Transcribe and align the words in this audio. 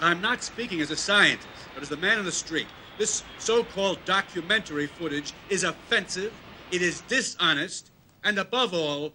I'm 0.00 0.20
not 0.20 0.42
speaking 0.42 0.80
as 0.80 0.90
a 0.90 0.96
scientist, 0.96 1.48
but 1.74 1.82
as 1.82 1.88
the 1.88 1.96
man 1.96 2.18
in 2.18 2.24
the 2.24 2.32
street. 2.32 2.66
This 2.98 3.22
so 3.38 3.64
called 3.64 3.98
documentary 4.04 4.86
footage 4.86 5.32
is 5.48 5.64
offensive, 5.64 6.32
it 6.70 6.82
is 6.82 7.02
dishonest, 7.02 7.90
and 8.24 8.38
above 8.38 8.74
all, 8.74 9.12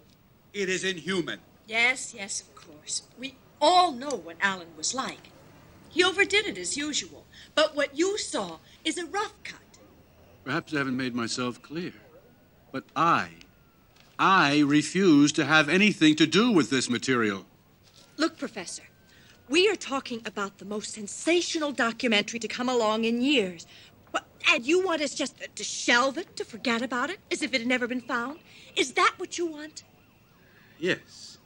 it 0.52 0.68
is 0.68 0.84
inhuman. 0.84 1.40
Yes, 1.66 2.14
yes, 2.14 2.40
of 2.40 2.54
course. 2.54 3.02
We 3.18 3.36
all 3.60 3.92
know 3.92 4.10
what 4.10 4.36
Alan 4.40 4.68
was 4.76 4.94
like. 4.94 5.30
He 5.88 6.04
overdid 6.04 6.46
it 6.46 6.58
as 6.58 6.76
usual. 6.76 7.24
But 7.54 7.74
what 7.74 7.96
you 7.96 8.18
saw 8.18 8.58
is 8.84 8.98
a 8.98 9.06
rough 9.06 9.32
cut. 9.44 9.60
Perhaps 10.44 10.74
I 10.74 10.78
haven't 10.78 10.96
made 10.96 11.14
myself 11.14 11.62
clear. 11.62 11.94
But 12.70 12.84
I, 12.94 13.30
I 14.18 14.60
refuse 14.60 15.32
to 15.32 15.44
have 15.44 15.68
anything 15.68 16.14
to 16.16 16.26
do 16.26 16.52
with 16.52 16.70
this 16.70 16.90
material. 16.90 17.46
Look, 18.16 18.38
Professor, 18.38 18.84
we 19.48 19.68
are 19.68 19.76
talking 19.76 20.22
about 20.24 20.58
the 20.58 20.64
most 20.64 20.92
sensational 20.92 21.72
documentary 21.72 22.38
to 22.40 22.48
come 22.48 22.68
along 22.68 23.04
in 23.04 23.22
years. 23.22 23.66
And 24.50 24.64
you 24.64 24.84
want 24.84 25.02
us 25.02 25.14
just 25.14 25.36
to 25.54 25.64
shelve 25.64 26.18
it, 26.18 26.36
to 26.36 26.44
forget 26.44 26.82
about 26.82 27.10
it, 27.10 27.18
as 27.30 27.42
if 27.42 27.52
it 27.52 27.60
had 27.60 27.68
never 27.68 27.86
been 27.86 28.00
found? 28.00 28.38
Is 28.76 28.92
that 28.92 29.14
what 29.16 29.38
you 29.38 29.46
want? 29.46 29.82
Yes. 30.78 31.38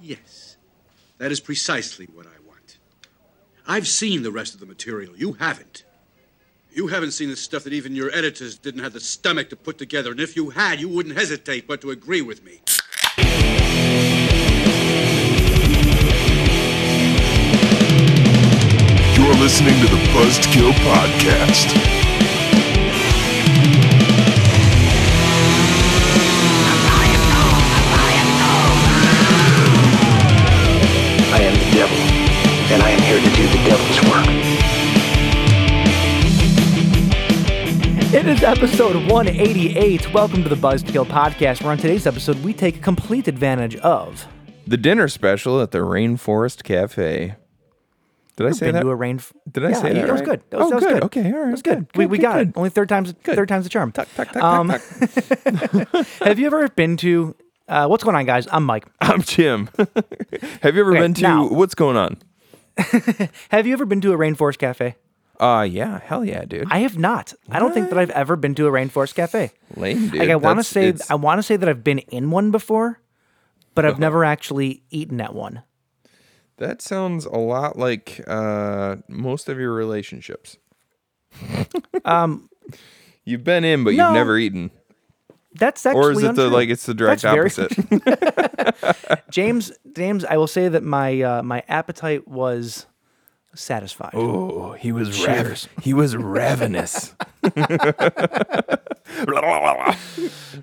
Yes. 0.00 0.56
That 1.18 1.32
is 1.32 1.40
precisely 1.40 2.06
what 2.14 2.26
I 2.26 2.38
want. 2.46 2.78
I've 3.66 3.88
seen 3.88 4.22
the 4.22 4.30
rest 4.30 4.54
of 4.54 4.60
the 4.60 4.66
material. 4.66 5.16
You 5.16 5.32
haven't. 5.34 5.84
You 6.72 6.86
haven't 6.86 7.10
seen 7.10 7.28
the 7.28 7.36
stuff 7.36 7.64
that 7.64 7.72
even 7.72 7.96
your 7.96 8.14
editors 8.14 8.56
didn't 8.56 8.82
have 8.82 8.92
the 8.92 9.00
stomach 9.00 9.50
to 9.50 9.56
put 9.56 9.78
together, 9.78 10.12
and 10.12 10.20
if 10.20 10.36
you 10.36 10.50
had, 10.50 10.80
you 10.80 10.88
wouldn't 10.88 11.16
hesitate 11.16 11.66
but 11.66 11.80
to 11.80 11.90
agree 11.90 12.22
with 12.22 12.44
me. 12.44 12.60
Listening 19.38 19.80
to 19.80 19.86
the 19.86 20.10
Buzzed 20.12 20.42
Kill 20.42 20.72
Podcast. 20.72 21.72
I 31.30 31.40
am 31.40 31.54
the 31.54 31.70
devil, 31.72 31.96
and 32.72 32.82
I 32.82 32.90
am 32.90 33.00
here 33.00 33.20
to 33.20 33.30
do 33.36 33.46
the 33.46 33.62
devil's 33.64 34.00
work. 34.10 34.26
It 38.12 38.26
is 38.26 38.42
episode 38.42 38.96
188. 39.08 40.12
Welcome 40.12 40.42
to 40.42 40.48
the 40.48 40.56
Buzzed 40.56 40.88
Kill 40.88 41.06
Podcast, 41.06 41.62
where 41.62 41.70
on 41.70 41.78
today's 41.78 42.08
episode 42.08 42.42
we 42.42 42.52
take 42.52 42.82
complete 42.82 43.28
advantage 43.28 43.76
of. 43.76 44.26
The 44.66 44.76
dinner 44.76 45.06
special 45.06 45.62
at 45.62 45.70
the 45.70 45.78
Rainforest 45.78 46.64
Cafe. 46.64 47.36
Did 48.38 48.46
I 48.46 48.50
say 48.52 48.70
that? 48.70 48.80
to 48.80 48.88
a 48.88 48.94
rain. 48.94 49.20
Did 49.50 49.64
I 49.66 49.68
yeah, 49.70 49.74
say 49.82 49.92
that 49.92 50.06
That 50.06 50.12
was 50.12 50.22
good. 50.22 50.42
That 50.50 50.56
was, 50.60 50.66
Oh, 50.66 50.70
that 50.70 50.74
was 50.76 50.84
good. 50.84 50.92
good. 50.94 51.02
Okay, 51.04 51.26
all 51.32 51.38
right, 51.38 51.44
That 51.46 51.50
was 51.50 51.62
good. 51.62 51.92
good, 51.92 51.98
we 51.98 52.06
we 52.06 52.16
good, 52.18 52.22
got 52.22 52.40
it. 52.40 52.48
Only 52.56 52.70
third 52.70 52.88
times. 52.88 53.12
Good. 53.22 53.34
Third 53.36 53.48
time's 53.48 53.64
the 53.64 53.68
charm. 53.70 53.92
Tuck, 53.92 54.08
tuck, 54.14 54.32
tuck, 54.32 54.42
Um, 54.42 54.68
tuck, 54.68 54.80
tuck. 54.80 56.06
Have 56.24 56.38
you 56.38 56.46
ever 56.46 56.68
been 56.68 56.96
to? 56.98 57.34
Uh, 57.68 57.86
what's 57.86 58.02
going 58.02 58.16
on, 58.16 58.24
guys? 58.24 58.48
I'm 58.50 58.64
Mike. 58.64 58.86
I'm 59.00 59.20
Jim. 59.22 59.68
Have 60.62 60.74
you 60.74 60.80
ever 60.80 60.92
Okay, 60.92 61.00
been 61.00 61.14
to 61.14 61.22
now- 61.22 61.48
what's 61.48 61.74
going 61.74 61.96
on? 61.98 62.16
Have 63.50 63.66
you 63.66 63.72
ever 63.72 63.84
been 63.84 64.00
to 64.02 64.12
a 64.12 64.16
rainforest 64.16 64.58
cafe? 64.58 64.94
Uh 65.40 65.66
yeah, 65.68 66.00
hell 66.04 66.24
yeah, 66.24 66.44
dude. 66.44 66.66
I 66.70 66.78
have 66.78 66.98
not. 66.98 67.32
I 67.50 67.58
don't 67.60 67.72
think 67.74 67.90
that 67.90 67.98
I've 67.98 68.10
ever 68.10 68.34
been 68.36 68.54
to 68.56 68.66
a 68.66 68.70
rainforest 68.70 69.14
cafe. 69.14 69.52
Lame, 69.76 70.08
dude. 70.08 70.18
Like 70.20 70.30
I 70.30 70.36
want 70.36 70.58
to 70.58 70.64
say, 70.64 70.88
it's- 70.88 71.10
I 71.10 71.14
want 71.14 71.38
to 71.38 71.42
say 71.42 71.56
that 71.56 71.68
I've 71.68 71.84
been 71.84 71.98
in 72.00 72.30
one 72.30 72.50
before, 72.50 73.00
but 73.74 73.84
I've 73.84 73.98
never 74.00 74.24
actually 74.24 74.82
eaten 74.90 75.20
at 75.20 75.34
one. 75.34 75.62
That 76.58 76.82
sounds 76.82 77.24
a 77.24 77.36
lot 77.38 77.78
like 77.78 78.22
uh 78.26 78.96
most 79.08 79.48
of 79.48 79.58
your 79.58 79.72
relationships. 79.72 80.56
Um, 82.04 82.48
You've 83.24 83.44
been 83.44 83.64
in, 83.64 83.84
but 83.84 83.94
No. 83.94 84.06
you've 84.06 84.14
never 84.14 84.38
eaten. 84.38 84.70
that's 85.54 85.84
actually 85.84 86.00
Or 86.00 86.12
is 86.12 86.22
it 86.22 86.34
the 86.36 86.48
like 86.48 86.68
it's 86.70 86.86
the 86.86 86.94
direct 86.94 87.22
That's 87.22 87.58
opposite? 87.58 89.20
James, 89.30 89.72
James, 89.94 90.24
I 90.24 90.36
will 90.36 90.46
say 90.46 90.68
that 90.68 90.82
my 90.82 91.20
uh, 91.20 91.42
my 91.42 91.62
appetite 91.68 92.26
was 92.28 92.86
satisfied. 93.54 94.12
oh, 94.14 94.72
he 94.72 94.92
was 94.92 95.10
Cheers. 95.16 95.68
rav- 95.76 95.84
he 95.84 95.92
was 95.94 96.16
ravenous. 96.16 97.14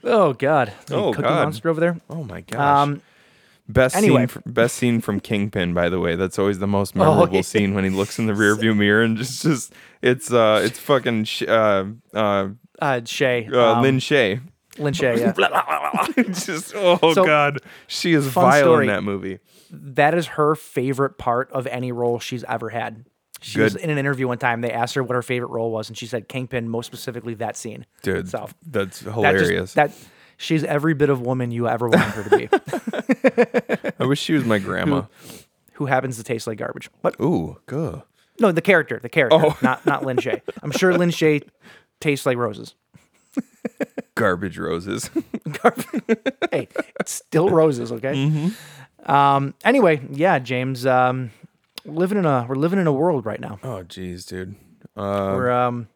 Oh 0.03 0.33
God! 0.33 0.71
Oh, 0.91 1.11
Cookie 1.11 1.23
God. 1.23 1.43
Monster 1.45 1.69
over 1.69 1.79
there. 1.79 1.99
Oh 2.09 2.23
my 2.23 2.41
gosh. 2.41 2.59
Um, 2.87 3.01
Best 3.67 3.95
Anyway. 3.95 4.21
scene, 4.21 4.27
fr- 4.27 4.39
best 4.45 4.75
scene 4.75 5.01
from 5.01 5.19
Kingpin, 5.19 5.73
by 5.73 5.89
the 5.89 5.99
way. 5.99 6.15
That's 6.15 6.37
always 6.37 6.59
the 6.59 6.67
most 6.67 6.95
memorable 6.95 7.35
yeah. 7.37 7.41
scene 7.41 7.73
when 7.73 7.83
he 7.83 7.89
looks 7.89 8.19
in 8.19 8.27
the 8.27 8.33
rearview 8.33 8.77
mirror 8.77 9.01
and 9.03 9.17
just, 9.17 9.41
just 9.41 9.73
it's, 10.03 10.31
uh, 10.31 10.61
it's 10.63 10.77
fucking 10.77 11.23
sh- 11.23 11.43
uh, 11.47 11.85
uh, 12.13 12.49
uh, 12.79 13.01
Shaye, 13.01 13.51
uh, 13.51 13.73
um, 13.73 13.81
Lin 13.81 13.97
Shaye. 13.97 14.41
Lin 14.77 14.93
Shaye. 14.93 15.17
Yeah. 15.19 16.23
just 16.33 16.73
oh 16.75 17.13
So, 17.13 17.25
god, 17.25 17.59
she 17.87 18.13
is 18.13 18.27
vile 18.27 18.61
story. 18.61 18.85
in 18.85 18.93
that 18.93 19.03
movie. 19.03 19.39
that 19.71 20.13
is 20.13 20.27
her 20.27 20.53
favorite 20.55 21.17
part 21.17 21.49
of 21.51 21.65
any 21.67 21.91
role 21.91 22.19
she's 22.19 22.43
ever 22.43 22.69
had. 22.69 23.05
She 23.41 23.59
was 23.61 23.75
in 23.75 23.89
an 23.89 23.97
interview 23.97 24.27
one 24.27 24.37
time. 24.37 24.61
They 24.61 24.71
asked 24.71 24.95
her 24.95 25.03
what 25.03 25.13
her 25.15 25.21
favorite 25.21 25.49
role 25.49 25.71
was, 25.71 25.87
and 25.87 25.97
she 25.97 26.07
said 26.07 26.27
Kingpin, 26.27 26.67
most 26.67 26.87
specifically 26.87 27.35
that 27.35 27.55
scene. 27.55 27.85
Dude, 28.01 28.27
So 28.29 28.49
that's 28.65 28.99
that 29.01 29.13
hilarious. 29.13 29.73
just 29.73 29.75
that 29.75 29.91
she's 30.37 30.63
every 30.63 30.93
bit 30.93 31.09
of 31.09 31.21
woman 31.21 31.51
you 31.51 31.67
ever 31.67 31.87
wanted 31.89 32.11
her 32.11 32.23
to 32.23 32.37
be, 32.37 33.93
I 33.99 34.05
wish 34.05 34.19
she 34.21 34.33
was 34.33 34.45
my 34.45 34.59
grandma. 34.59 35.03
who 35.73 35.85
happens 35.87 36.17
to 36.17 36.23
taste 36.23 36.47
like 36.47 36.57
garbage. 36.57 36.89
But 37.01 37.19
Ooh, 37.19 37.57
good. 37.65 38.01
no, 38.39 38.51
the 38.51 38.61
character, 38.61 38.99
the 39.01 39.09
character, 39.09 39.37
Oh. 39.41 39.57
not 39.61 39.85
not 39.85 40.05
Lin 40.05 40.17
Shaye. 40.17 40.41
I'm 40.63 40.71
sure 40.71 40.93
Lin 40.97 41.09
Shaye 41.09 41.47
tastes 41.99 42.25
like 42.25 42.37
roses. 42.37 42.75
Garbage 44.15 44.57
roses. 44.57 45.09
hey, 46.51 46.67
it's 46.99 47.11
still 47.11 47.49
roses, 47.49 47.91
okay? 47.91 48.13
Mm-hmm. 48.13 49.11
Um. 49.11 49.53
Anyway, 49.65 50.01
yeah, 50.09 50.39
James. 50.39 50.85
Um, 50.85 51.31
we're 51.85 51.95
living 51.95 52.17
in 52.17 52.25
a 52.25 52.45
we're 52.47 52.55
living 52.55 52.79
in 52.79 52.87
a 52.87 52.93
world 52.93 53.25
right 53.25 53.39
now. 53.39 53.59
oh 53.63 53.83
jeez, 53.83 54.25
dude. 54.25 54.55
Uh, 54.95 55.33
We're 55.35 55.51
um, 55.51 55.87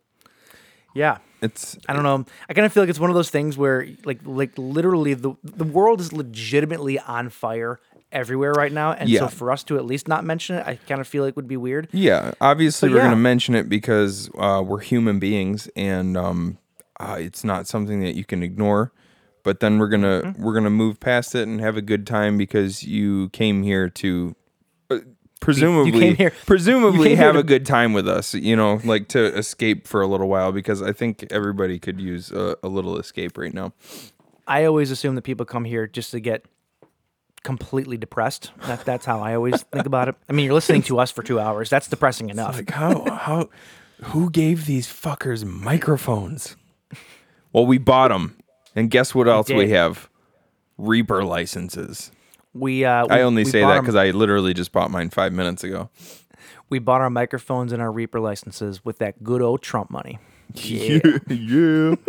yeah. 0.94 1.20
It's 1.42 1.78
I 1.88 1.94
don't 1.94 2.04
know. 2.04 2.26
I 2.50 2.54
kind 2.54 2.66
of 2.66 2.74
feel 2.74 2.84
like 2.84 2.90
it's 2.90 3.00
one 3.00 3.10
of 3.10 3.16
those 3.16 3.30
things 3.30 3.58
where, 3.58 3.88
like, 4.06 4.20
like 4.26 4.52
literally, 4.58 5.14
the 5.14 5.34
the 5.44 5.64
world 5.64 6.02
is 6.02 6.12
legitimately 6.14 7.00
on 7.00 7.30
fire 7.30 7.80
everywhere 8.12 8.52
right 8.54 8.72
now, 8.72 8.92
and 8.94 9.08
Yeah. 9.10 9.20
so 9.22 9.28
for 9.28 9.52
us 9.52 9.64
to 9.66 9.78
at 9.78 9.86
least 9.86 10.08
not 10.08 10.26
mention 10.26 10.56
it, 10.58 10.66
I 10.66 10.76
kind 10.88 11.00
of 11.00 11.08
feel 11.08 11.24
like 11.24 11.36
would 11.36 11.48
be 11.48 11.58
weird. 11.58 11.88
Yeah, 11.92 12.32
obviously 12.42 12.90
But 12.90 12.94
we're 12.94 12.98
yeah. 13.00 13.04
going 13.06 13.18
to 13.18 13.22
mention 13.22 13.54
it 13.56 13.70
because 13.70 14.30
uh, 14.38 14.64
we're 14.66 14.80
human 14.80 15.20
beings, 15.20 15.70
and 15.76 16.18
um, 16.18 16.58
uh, 17.00 17.18
it's 17.20 17.44
not 17.44 17.68
something 17.68 18.02
that 18.02 18.16
you 18.16 18.26
can 18.26 18.42
ignore. 18.44 18.92
But 19.44 19.60
then 19.62 19.78
we're 19.80 19.88
gonna 19.90 20.22
Mm-hmm. 20.26 20.44
we're 20.44 20.54
gonna 20.54 20.70
move 20.70 21.00
past 21.00 21.34
it 21.36 21.48
and 21.48 21.62
have 21.62 21.78
a 21.78 21.82
good 21.82 22.06
time 22.08 22.38
because 22.38 22.84
you 22.84 23.30
came 23.30 23.64
here 23.64 23.90
to 23.90 24.36
presumably 25.40 25.92
came 25.92 26.16
here- 26.16 26.34
presumably 26.46 27.00
you 27.00 27.04
came 27.16 27.18
here 27.18 27.26
have 27.28 27.34
to- 27.36 27.40
a 27.40 27.44
good 27.44 27.66
time 27.66 27.94
with 27.94 28.08
us. 28.08 28.34
You 28.34 28.56
know, 28.56 28.80
like 28.84 29.08
to 29.10 29.26
escape 29.38 29.88
for 29.88 30.02
a 30.02 30.08
little 30.08 30.28
while 30.28 30.52
because 30.52 30.82
I 30.82 30.92
think 30.94 31.26
everybody 31.32 31.80
could 31.80 32.00
use 32.02 32.32
a, 32.32 32.58
a 32.64 32.68
little 32.68 32.98
escape 32.98 33.38
right 33.38 33.54
now. 33.54 33.74
I 34.48 34.66
always 34.66 34.90
assume 34.92 35.16
that 35.16 35.22
people 35.24 35.46
come 35.46 35.66
here 35.66 35.86
just 35.88 36.12
to 36.12 36.20
get 36.20 36.46
completely 37.44 37.98
depressed. 37.98 38.52
That, 38.66 38.84
that's 38.84 39.06
how 39.06 39.22
I 39.22 39.36
always 39.36 39.62
think 39.64 39.86
about 39.86 40.10
it. 40.10 40.16
I 40.28 40.34
mean, 40.34 40.46
you're 40.46 40.54
listening 40.54 40.82
to 40.84 41.00
us 41.00 41.12
for 41.12 41.24
two 41.24 41.40
hours. 41.40 41.70
That's 41.70 41.88
depressing 41.88 42.30
enough. 42.30 42.56
Like 42.58 42.70
how 42.72 43.10
how 43.12 43.50
who 44.06 44.30
gave 44.30 44.66
these 44.66 44.88
fuckers 44.88 45.46
microphones? 45.46 46.56
Well, 47.54 47.66
we 47.66 47.78
bought 47.78 48.10
them, 48.10 48.38
and 48.76 48.90
guess 48.90 49.14
what 49.16 49.28
else 49.28 49.50
we 49.50 49.66
did. 49.66 49.70
have? 49.72 50.10
Reaper 50.78 51.24
licenses. 51.24 52.12
We, 52.60 52.86
uh, 52.86 53.06
we 53.08 53.16
I 53.16 53.22
only 53.22 53.44
we 53.44 53.50
say 53.50 53.62
that 53.62 53.80
because 53.82 53.96
I 53.96 54.12
literally 54.12 54.54
just 54.54 54.72
bought 54.72 54.92
mine 54.92 55.10
five 55.10 55.34
minutes 55.34 55.64
ago. 55.64 55.90
we 56.70 56.80
bought 56.80 57.02
our 57.02 57.10
microphones 57.10 57.72
and 57.72 57.82
our 57.82 57.92
Reaper 57.92 58.20
licenses 58.20 58.84
with 58.86 59.00
that 59.00 59.24
good 59.24 59.42
old 59.42 59.62
Trump 59.62 59.90
money. 59.90 60.20
Yeah, 60.56 61.00
yeah. 61.30 61.96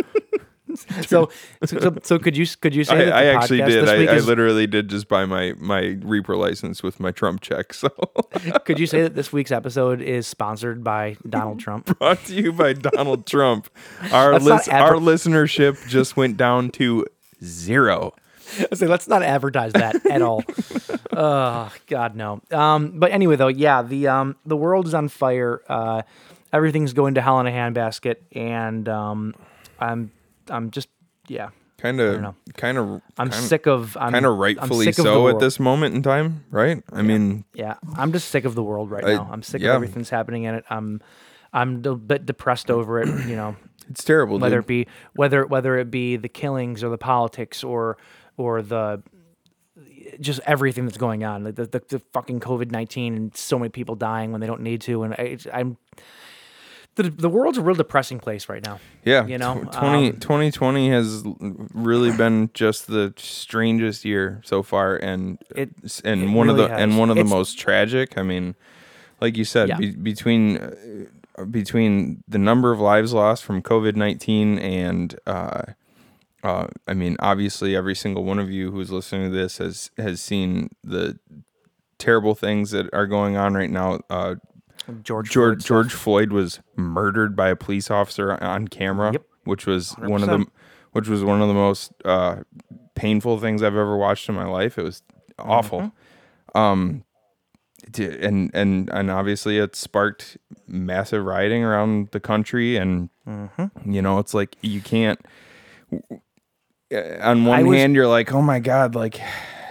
So, 1.02 1.28
so, 1.64 1.96
so, 2.02 2.19
could 2.20 2.36
you 2.36 2.46
could 2.60 2.75
you 2.76 2.84
say 2.84 3.10
I, 3.10 3.22
I 3.22 3.25
actually 3.34 3.58
did. 3.58 3.84
This 3.84 3.98
week 3.98 4.08
I, 4.08 4.16
I 4.16 4.19
literally 4.20 4.69
did 4.69 4.88
just 4.88 5.08
buy 5.08 5.26
my 5.26 5.54
my 5.58 5.98
Reaper 6.00 6.36
license 6.36 6.80
with 6.80 7.00
my 7.00 7.10
Trump 7.10 7.40
check. 7.40 7.75
So 7.75 7.88
Could 8.64 8.78
you 8.78 8.86
say 8.86 9.02
that 9.02 9.16
this 9.16 9.32
week's 9.32 9.50
episode 9.50 10.00
is 10.00 10.28
sponsored 10.28 10.84
by 10.84 11.16
Donald 11.28 11.58
Trump? 11.58 11.98
brought 11.98 12.25
to 12.26 12.34
you 12.34 12.52
by 12.52 12.75
Donald 12.75 13.26
Trump. 13.26 13.69
Our 14.12 14.38
lis- 14.38 14.69
our 14.69 14.94
listenership 14.94 15.88
just 15.88 16.16
went 16.16 16.36
down 16.36 16.70
to 16.72 17.04
zero. 17.42 18.14
I 18.70 18.75
say 18.75 18.87
let's 18.87 19.08
not 19.08 19.23
advertise 19.23 19.73
that 19.73 20.05
at 20.06 20.23
all. 20.23 20.44
oh 21.12 21.73
God, 21.87 22.14
no. 22.17 22.41
Um, 22.50 22.99
but 22.99 23.12
anyway, 23.12 23.37
though, 23.37 23.49
yeah, 23.49 23.82
the 23.82 24.08
um, 24.08 24.37
the 24.47 24.56
world 24.56 24.87
is 24.87 24.94
on 24.94 25.08
fire. 25.08 25.62
Uh, 25.69 26.02
everything's 26.52 26.93
going 26.93 27.14
to 27.14 27.23
hell 27.23 27.41
in 27.41 27.47
a 27.47 27.50
handbasket, 27.50 28.17
and 28.32 28.88
um, 28.88 29.35
I'm 29.79 30.11
I'm 30.49 30.70
just 30.70 30.88
yeah. 31.29 31.50
kind 31.79 32.00
of, 32.00 32.35
kind 32.56 32.79
of. 32.79 33.02
I'm 33.19 33.32
sick 33.32 33.67
of. 33.67 33.97
I'm 33.97 34.12
Kind 34.12 34.26
of 34.26 34.32
I'm 34.32 34.38
rightfully 34.38 34.87
sick 34.87 34.99
of 34.99 35.05
the 35.05 35.12
so 35.12 35.29
at 35.29 35.38
this 35.38 35.61
moment 35.61 35.94
in 35.94 36.02
time, 36.02 36.44
right? 36.50 36.82
I 36.93 37.02
mean, 37.02 37.44
Yeah, 37.55 37.76
I'm 37.97 38.12
just 38.12 38.29
sick 38.29 38.44
of 38.44 38.55
the 38.55 38.62
world 38.62 38.91
right 38.91 39.05
I- 39.05 39.14
now. 39.14 39.29
I'm 39.31 39.43
sick 39.43 39.62
yeah. 39.62 39.70
of 39.70 39.75
everything's 39.76 40.11
happening 40.11 40.44
in 40.44 40.55
it. 40.56 40.64
I'm, 40.70 41.00
I'm 41.52 41.85
a 41.85 41.94
bit 41.94 42.26
depressed 42.26 42.70
over 42.70 43.00
it. 43.00 43.08
You 43.26 43.37
know, 43.37 43.56
it's 43.88 44.05
terrible. 44.05 44.38
whether 44.38 44.56
dude. 44.56 44.64
it 44.64 44.69
be 44.69 44.87
whether 45.14 45.47
whether 45.47 45.79
it 45.79 45.91
be 45.91 46.17
the 46.17 46.29
killings 46.29 46.85
or 46.85 46.91
the 46.91 46.99
politics 46.99 47.64
or 47.64 47.97
or 48.40 48.62
the 48.62 49.02
just 50.20 50.40
everything 50.46 50.84
that's 50.87 50.98
going 50.98 51.25
on, 51.25 51.44
like 51.44 51.54
the 51.54 51.66
the, 51.66 51.82
the 51.88 51.98
fucking 52.12 52.40
COVID 52.40 52.70
nineteen 52.70 53.14
and 53.16 53.37
so 53.37 53.58
many 53.58 53.69
people 53.70 53.94
dying 53.94 54.32
when 54.32 54.40
they 54.40 54.46
don't 54.46 54.62
need 54.62 54.81
to, 54.82 55.02
and 55.04 55.14
I, 55.14 55.38
I'm 55.52 55.76
The, 56.96 57.04
the 57.04 57.28
world's 57.31 57.56
a 57.56 57.62
real 57.62 57.76
depressing 57.76 58.19
place 58.19 58.48
right 58.48 58.62
now. 58.62 58.81
Yeah, 59.04 59.25
you 59.26 59.38
know, 59.38 59.62
tw- 59.64 59.72
20, 59.72 60.08
um, 60.10 60.16
2020 60.19 60.90
has 60.90 61.22
really 61.72 62.10
been 62.16 62.50
just 62.52 62.88
the 62.88 63.14
strangest 63.16 64.04
year 64.04 64.40
so 64.44 64.62
far, 64.62 64.96
and 64.96 65.38
It- 65.54 65.70
and 66.04 66.22
it 66.25 66.28
one 66.31 66.48
really 66.48 66.50
of 66.64 66.69
the 66.69 66.75
has. 66.75 66.82
and 66.82 66.98
one 66.98 67.08
of 67.10 67.16
the 67.16 67.20
It's- 67.22 67.31
most 67.38 67.58
tragic. 67.58 68.19
I 68.19 68.22
mean, 68.22 68.54
like 69.20 69.37
you 69.37 69.44
said, 69.44 69.69
Yeah. 69.69 69.76
be, 69.78 69.90
between 69.92 70.56
uh, 70.58 71.44
between 71.50 72.22
the 72.28 72.38
number 72.38 72.72
of 72.72 72.81
lives 72.81 73.12
lost 73.14 73.44
from 73.44 73.62
COVID 73.62 73.94
nineteen 73.96 74.58
and 74.58 75.14
uh, 75.26 75.62
uh, 76.42 76.66
I 76.87 76.94
mean, 76.94 77.16
obviously, 77.20 77.76
every 77.76 77.94
single 77.94 78.25
one 78.25 78.38
of 78.38 78.50
you 78.50 78.70
who's 78.70 78.90
listening 78.90 79.31
to 79.31 79.37
this 79.37 79.58
has 79.58 79.90
has 79.96 80.20
seen 80.20 80.70
the 80.82 81.19
terrible 81.98 82.34
things 82.34 82.70
that 82.70 82.88
are 82.94 83.06
going 83.06 83.37
on 83.37 83.54
right 83.54 83.70
now. 83.70 84.00
Uh, 84.08 84.37
George 85.02 85.31
George 85.31 85.58
Floyd. 85.58 85.60
George 85.66 85.92
Floyd 85.92 86.32
was 86.32 86.60
murdered 86.76 87.37
by 87.37 87.48
a 87.50 87.56
police 87.56 87.90
officer 87.90 88.32
on 88.42 88.66
camera, 88.69 89.12
Yep. 89.12 89.25
which 89.44 89.66
was 89.66 89.92
one 89.98 90.22
of 90.22 90.28
the 90.28 90.46
which 90.92 91.08
was 91.08 91.22
one 91.22 91.40
of 91.42 91.48
the 91.48 91.54
most 91.54 91.92
uh, 92.04 92.37
painful 92.94 93.38
things 93.38 93.62
I've 93.62 93.76
ever 93.76 93.96
watched 93.96 94.28
in 94.28 94.34
my 94.34 94.46
life. 94.46 94.78
It 94.78 94.82
was 94.82 95.02
awful. 95.38 95.92
Um, 96.54 97.04
d- 97.90 98.06
and 98.20 98.50
and 98.54 98.88
and 98.92 99.10
obviously 99.10 99.58
it 99.58 99.76
sparked 99.76 100.38
massive 100.66 101.25
rioting 101.25 101.62
around 101.62 102.08
the 102.12 102.19
country, 102.20 102.76
and 102.76 103.10
you 103.87 104.00
know 104.02 104.19
it's 104.19 104.32
like 104.34 104.56
you 104.62 104.81
can't. 104.81 105.20
On 106.92 107.44
one 107.44 107.66
was- 107.66 107.78
hand, 107.78 107.94
you're 107.94 108.08
like, 108.08 108.32
"Oh 108.32 108.42
my 108.42 108.58
god!" 108.58 108.94
Like, 108.94 109.20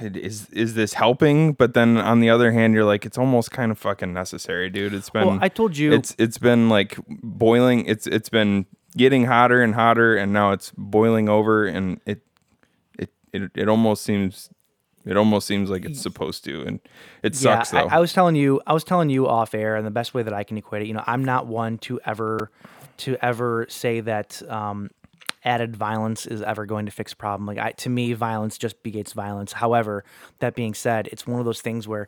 is 0.01 0.49
is 0.51 0.73
this 0.73 0.93
helping? 0.93 1.53
But 1.53 1.73
then 1.73 1.97
on 1.97 2.21
the 2.21 2.29
other 2.29 2.51
hand, 2.51 2.73
you're 2.73 2.85
like, 2.85 3.05
"It's 3.05 3.17
almost 3.17 3.51
kind 3.51 3.71
of 3.71 3.77
fucking 3.77 4.13
necessary, 4.13 4.69
dude." 4.69 4.93
It's 4.93 5.09
been. 5.09 5.27
Well, 5.27 5.39
I 5.41 5.49
told 5.49 5.77
you- 5.77 5.91
It's 5.91 6.15
it's 6.17 6.37
been 6.37 6.69
like 6.69 6.97
boiling. 7.07 7.85
It's 7.85 8.07
it's 8.07 8.29
been 8.29 8.65
getting 8.95 9.25
hotter 9.25 9.61
and 9.61 9.75
hotter, 9.75 10.15
and 10.15 10.31
now 10.31 10.51
it's 10.51 10.71
boiling 10.77 11.27
over, 11.27 11.65
and 11.65 11.99
it 12.05 12.21
it 12.97 13.09
it, 13.33 13.51
it 13.55 13.67
almost 13.69 14.03
seems. 14.03 14.49
It 15.05 15.15
almost 15.17 15.47
seems 15.47 15.69
like 15.69 15.85
it's 15.85 16.01
supposed 16.01 16.43
to, 16.43 16.61
and 16.63 16.79
it 17.23 17.33
sucks 17.33 17.73
yeah, 17.73 17.83
though. 17.83 17.87
I, 17.87 17.95
I 17.95 17.99
was 17.99 18.13
telling 18.13 18.35
you, 18.35 18.61
I 18.67 18.73
was 18.73 18.83
telling 18.83 19.09
you 19.09 19.27
off 19.27 19.55
air, 19.55 19.75
and 19.75 19.87
the 19.87 19.91
best 19.91 20.13
way 20.13 20.23
that 20.23 20.33
I 20.33 20.43
can 20.43 20.57
equate 20.57 20.83
it, 20.83 20.87
you 20.87 20.93
know, 20.93 21.03
I'm 21.07 21.23
not 21.23 21.47
one 21.47 21.77
to 21.79 21.99
ever, 22.05 22.51
to 22.97 23.17
ever 23.21 23.65
say 23.69 24.01
that 24.01 24.41
um, 24.51 24.91
added 25.43 25.75
violence 25.75 26.25
is 26.25 26.41
ever 26.41 26.65
going 26.65 26.85
to 26.85 26.91
fix 26.91 27.13
a 27.13 27.15
problem. 27.15 27.45
Like, 27.45 27.57
I, 27.57 27.71
to 27.71 27.89
me, 27.89 28.13
violence 28.13 28.57
just 28.57 28.81
begets 28.83 29.13
violence. 29.13 29.53
However, 29.53 30.03
that 30.39 30.55
being 30.55 30.73
said, 30.73 31.07
it's 31.11 31.25
one 31.25 31.39
of 31.39 31.45
those 31.45 31.61
things 31.61 31.87
where, 31.87 32.07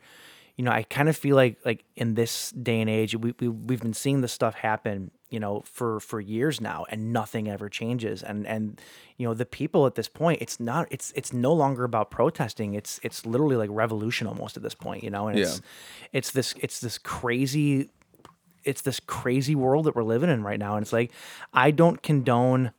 you 0.57 0.65
know, 0.65 0.71
I 0.71 0.83
kind 0.83 1.07
of 1.07 1.15
feel 1.15 1.35
like, 1.35 1.57
like 1.65 1.85
in 1.95 2.15
this 2.15 2.51
day 2.51 2.81
and 2.81 2.89
age, 2.89 3.15
we, 3.15 3.33
we 3.39 3.47
we've 3.47 3.81
been 3.81 3.93
seeing 3.93 4.21
this 4.21 4.33
stuff 4.33 4.55
happen, 4.55 5.11
you 5.29 5.39
know, 5.39 5.63
for 5.65 6.01
for 6.01 6.19
years 6.19 6.59
now, 6.59 6.85
and 6.89 7.13
nothing 7.13 7.47
ever 7.47 7.69
changes. 7.69 8.21
And 8.21 8.45
and 8.45 8.79
you 9.17 9.27
know, 9.27 9.33
the 9.33 9.45
people 9.45 9.87
at 9.87 9.95
this 9.95 10.09
point, 10.09 10.41
it's 10.41 10.59
not, 10.59 10.87
it's 10.91 11.13
it's 11.15 11.31
no 11.31 11.53
longer 11.53 11.85
about 11.85 12.11
protesting. 12.11 12.73
It's 12.73 12.99
it's 13.01 13.25
literally 13.25 13.55
like 13.55 13.69
revolution 13.71 14.27
almost 14.27 14.57
at 14.57 14.63
this 14.63 14.75
point, 14.75 15.03
you 15.03 15.09
know. 15.09 15.29
And 15.29 15.39
it's 15.39 15.61
it's 16.11 16.31
this 16.31 16.53
it's 16.59 16.79
this 16.81 16.97
crazy 16.97 17.89
it's 18.63 18.81
this 18.81 18.99
crazy 18.99 19.55
world 19.55 19.85
that 19.85 19.95
we're 19.95 20.03
living 20.03 20.29
in 20.29 20.43
right 20.43 20.59
now 20.59 20.75
and 20.75 20.83
it's 20.83 20.93
like 20.93 21.11
i 21.51 21.71
don't 21.71 22.03
condone 22.03 22.71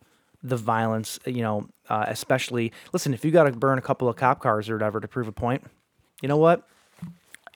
the 0.43 0.57
violence 0.57 1.19
you 1.27 1.43
know 1.43 1.69
uh, 1.89 2.05
especially 2.09 2.73
listen 2.93 3.15
if 3.15 3.25
you 3.25 3.31
got 3.31 3.45
to 3.45 3.53
burn 3.53 3.79
a 3.79 3.83
couple 3.83 4.09
of 4.09 4.17
cop 4.17 4.41
cars 4.41 4.69
or 4.69 4.75
whatever 4.75 5.01
to 5.01 5.09
prove 5.09 5.29
a 5.29 5.33
point 5.33 5.63
you 6.21 6.29
know 6.29 6.37
what 6.37 6.67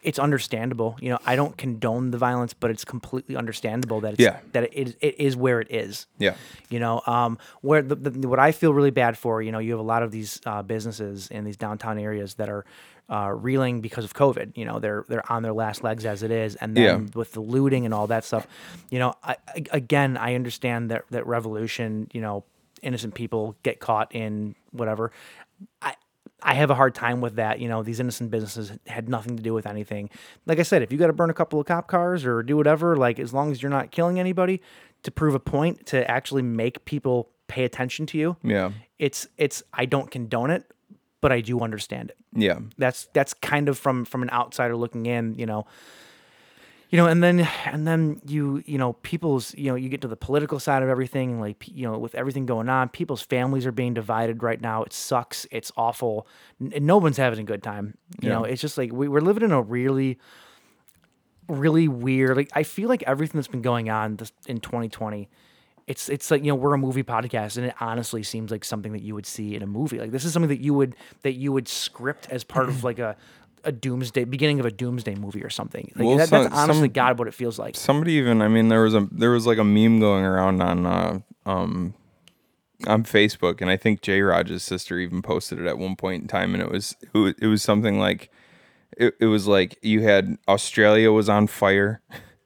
it's 0.02 0.18
understandable 0.18 0.96
you 1.00 1.08
know 1.08 1.18
i 1.26 1.34
don't 1.34 1.56
condone 1.56 2.10
the 2.10 2.18
violence 2.18 2.52
but 2.54 2.70
it's 2.70 2.84
completely 2.84 3.34
understandable 3.34 4.00
that 4.00 4.12
it's 4.12 4.20
Yeah. 4.22 4.38
that 4.52 4.64
it 4.64 4.72
is, 4.74 4.96
it 5.00 5.18
is 5.18 5.36
where 5.36 5.60
it 5.60 5.68
is 5.70 6.06
Yeah. 6.18 6.34
you 6.68 6.78
know 6.78 7.02
um 7.06 7.38
where 7.62 7.82
the, 7.82 7.96
the 7.96 8.28
what 8.28 8.38
i 8.38 8.52
feel 8.52 8.72
really 8.72 8.90
bad 8.90 9.16
for 9.18 9.42
you 9.42 9.50
know 9.50 9.58
you 9.58 9.72
have 9.72 9.80
a 9.80 9.90
lot 9.94 10.02
of 10.02 10.10
these 10.12 10.40
uh, 10.46 10.62
businesses 10.62 11.28
in 11.28 11.44
these 11.44 11.56
downtown 11.56 11.98
areas 11.98 12.34
that 12.34 12.48
are 12.48 12.64
uh, 13.08 13.30
reeling 13.32 13.80
because 13.80 14.04
of 14.04 14.14
covid 14.14 14.56
you 14.56 14.64
know 14.64 14.78
they're 14.78 15.04
they're 15.08 15.32
on 15.32 15.42
their 15.42 15.52
last 15.52 15.82
legs 15.82 16.04
as 16.04 16.22
it 16.22 16.30
is 16.30 16.56
and 16.56 16.76
then 16.76 16.84
Yeah. 16.84 17.06
with 17.14 17.32
the 17.32 17.40
looting 17.40 17.84
and 17.84 17.94
all 17.94 18.06
that 18.08 18.24
stuff 18.24 18.46
you 18.90 18.98
know 18.98 19.14
I, 19.24 19.36
I- 19.48 19.64
again 19.72 20.16
i 20.16 20.34
understand 20.34 20.90
that 20.90 21.04
that 21.10 21.26
revolution 21.26 22.08
you 22.12 22.20
know 22.20 22.44
innocent 22.82 23.14
people 23.14 23.56
get 23.62 23.80
caught 23.80 24.14
in 24.14 24.54
whatever 24.72 25.10
i 25.82 25.94
I 26.42 26.52
have 26.54 26.68
a 26.70 26.74
hard 26.74 26.94
time 26.94 27.22
with 27.22 27.36
that. 27.36 27.60
You 27.60 27.68
know, 27.68 27.82
these 27.82 27.98
innocent 27.98 28.30
businesses 28.30 28.70
had 28.86 29.08
nothing 29.08 29.36
to 29.38 29.42
do 29.42 29.54
with 29.54 29.66
anything. 29.66 30.10
Like 30.44 30.58
I 30.60 30.64
said, 30.64 30.82
if 30.82 30.92
you 30.92 30.98
got 30.98 31.06
to 31.06 31.14
burn 31.14 31.30
a 31.30 31.34
couple 31.34 31.58
of 31.58 31.66
cop 31.66 31.88
cars 31.88 32.26
or 32.26 32.42
do 32.42 32.58
whatever, 32.58 32.94
like 32.94 33.18
as 33.18 33.32
long 33.32 33.50
as 33.50 33.62
you're 33.62 33.70
not 33.70 33.90
killing 33.90 34.20
anybody 34.20 34.60
to 35.02 35.10
prove 35.10 35.34
a 35.34 35.40
point 35.40 35.86
to 35.86 36.08
actually 36.08 36.42
make 36.42 36.84
people 36.84 37.30
pay 37.48 37.64
attention 37.64 38.04
to 38.06 38.18
you, 38.18 38.36
Yeah. 38.44 38.72
it's 38.98 39.26
it's 39.38 39.62
I 39.72 39.86
don't 39.86 40.10
condone 40.10 40.50
it, 40.50 40.70
but 41.22 41.32
I 41.32 41.40
do 41.40 41.60
understand 41.60 42.10
it. 42.10 42.18
Yeah. 42.34 42.58
That's 42.76 43.08
that's 43.14 43.32
kind 43.32 43.68
of 43.70 43.78
from 43.78 44.04
from 44.04 44.22
an 44.22 44.30
outsider 44.30 44.76
looking 44.76 45.06
in, 45.06 45.34
you 45.36 45.46
know. 45.46 45.66
You 46.90 46.98
know, 46.98 47.06
and 47.06 47.20
then 47.22 47.40
and 47.64 47.86
then 47.86 48.20
you 48.26 48.62
you 48.64 48.78
know 48.78 48.92
people's 48.92 49.54
you 49.54 49.70
know 49.70 49.74
you 49.74 49.88
get 49.88 50.02
to 50.02 50.08
the 50.08 50.16
political 50.16 50.60
side 50.60 50.82
of 50.84 50.88
everything, 50.88 51.40
like 51.40 51.66
you 51.66 51.84
know 51.84 51.98
with 51.98 52.14
everything 52.14 52.46
going 52.46 52.68
on, 52.68 52.88
people's 52.88 53.22
families 53.22 53.66
are 53.66 53.72
being 53.72 53.92
divided 53.92 54.42
right 54.42 54.60
now. 54.60 54.84
It 54.84 54.92
sucks. 54.92 55.46
It's 55.50 55.72
awful. 55.76 56.28
N- 56.60 56.86
no 56.86 56.98
one's 56.98 57.16
having 57.16 57.40
a 57.40 57.44
good 57.44 57.62
time. 57.62 57.98
You 58.20 58.28
know, 58.28 58.44
it's 58.44 58.62
just 58.62 58.78
like 58.78 58.92
we, 58.92 59.08
we're 59.08 59.20
living 59.20 59.42
in 59.42 59.50
a 59.50 59.60
really 59.60 60.18
really 61.48 61.88
weird. 61.88 62.36
Like 62.36 62.50
I 62.54 62.62
feel 62.62 62.88
like 62.88 63.02
everything 63.04 63.38
that's 63.38 63.48
been 63.48 63.62
going 63.62 63.90
on 63.90 64.16
this, 64.16 64.32
in 64.46 64.60
2020, 64.60 65.28
it's 65.86 66.08
it's 66.08 66.30
like 66.30 66.42
you 66.42 66.48
know 66.48 66.54
we're 66.54 66.74
a 66.74 66.78
movie 66.78 67.02
podcast, 67.02 67.56
and 67.56 67.66
it 67.66 67.74
honestly 67.80 68.22
seems 68.22 68.50
like 68.50 68.64
something 68.64 68.92
that 68.92 69.02
you 69.02 69.14
would 69.14 69.26
see 69.26 69.54
in 69.54 69.62
a 69.62 69.66
movie. 69.66 69.98
Like 69.98 70.10
this 70.10 70.24
is 70.24 70.32
something 70.32 70.48
that 70.48 70.60
you 70.60 70.74
would 70.74 70.96
that 71.22 71.34
you 71.34 71.52
would 71.52 71.68
script 71.68 72.28
as 72.30 72.44
part 72.44 72.68
of 72.68 72.84
like 72.84 72.98
a 72.98 73.16
a 73.66 73.72
doomsday 73.72 74.24
beginning 74.24 74.60
of 74.60 74.64
a 74.66 74.70
doomsday 74.70 75.14
movie 75.16 75.42
or 75.44 75.50
something. 75.50 75.90
Like 75.96 76.06
Well, 76.06 76.16
that, 76.16 76.28
some- 76.28 76.44
that's 76.44 76.54
honestly 76.54 76.86
some- 76.88 76.92
God 76.92 77.18
what 77.18 77.28
it 77.28 77.34
feels 77.34 77.58
like. 77.58 77.76
somebody 77.76 78.12
even 78.12 78.40
i 78.40 78.48
mean 78.48 78.68
there 78.68 78.82
was 78.82 78.94
a 78.94 79.06
there 79.12 79.30
was 79.30 79.46
like 79.46 79.58
a 79.58 79.64
meme 79.64 80.00
going 80.00 80.24
around 80.24 80.62
on 80.62 80.86
uh 80.86 81.18
um 81.44 81.92
on 82.86 83.04
facebook 83.04 83.60
and 83.60 83.68
i 83.70 83.76
think 83.76 84.02
j 84.02 84.20
Rogers' 84.22 84.62
sister 84.62 84.98
even 84.98 85.20
posted 85.22 85.58
it 85.58 85.66
at 85.66 85.78
one 85.78 85.96
point 85.96 86.22
in 86.22 86.28
time 86.28 86.54
and 86.54 86.62
it 86.62 86.70
was 86.70 86.94
it 87.14 87.46
was, 87.46 87.62
something 87.62 87.98
like 87.98 88.30
it, 88.96 89.14
it 89.20 89.26
was 89.26 89.46
like 89.46 89.78
you 89.82 90.02
had 90.02 90.36
australia 90.48 91.10
was 91.12 91.28
on 91.28 91.46
fire 91.46 92.00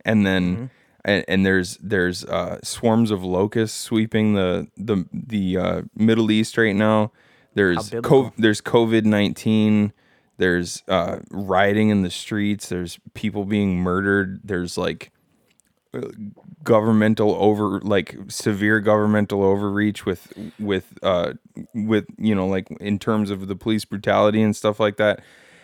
and 0.05 0.25
then 0.27 0.55
Mm-hmm. 0.57 0.65
and, 1.05 1.25
and 1.29 1.47
there's 1.47 1.77
there's 1.79 2.25
uh 2.25 2.59
swarms 2.63 3.11
of 3.11 3.23
locusts 3.25 3.79
sweeping 3.79 4.35
the 4.35 4.69
the 4.77 5.05
the 5.13 5.57
uh 5.57 5.83
middle 5.95 6.31
east 6.31 6.57
right 6.57 6.77
now 6.77 7.11
there's 7.55 7.91
co- 8.03 8.33
there's 8.39 8.61
covid-19 8.61 9.93
there's 10.41 10.83
uh 10.89 11.19
rioting 11.31 11.91
in 11.91 12.03
the 12.03 12.11
streets 12.11 12.69
there's 12.69 12.99
people 13.15 13.45
being 13.45 13.79
murdered 13.79 14.41
there's 14.43 14.77
like 14.77 15.13
governmental 16.63 17.35
over 17.35 17.81
like 17.81 18.17
severe 18.29 18.81
governmental 18.81 19.43
overreach 19.43 20.07
with 20.07 20.33
with 20.59 20.99
uh 21.03 21.33
with 21.75 22.07
you 22.19 22.35
know 22.35 22.47
like 22.47 22.69
in 22.81 22.99
terms 22.99 23.31
of 23.31 23.49
the 23.49 23.57
police 23.57 23.85
brutality 23.85 24.43
and 24.43 24.55
stuff 24.55 24.79
like 24.79 24.97
that. 24.97 25.21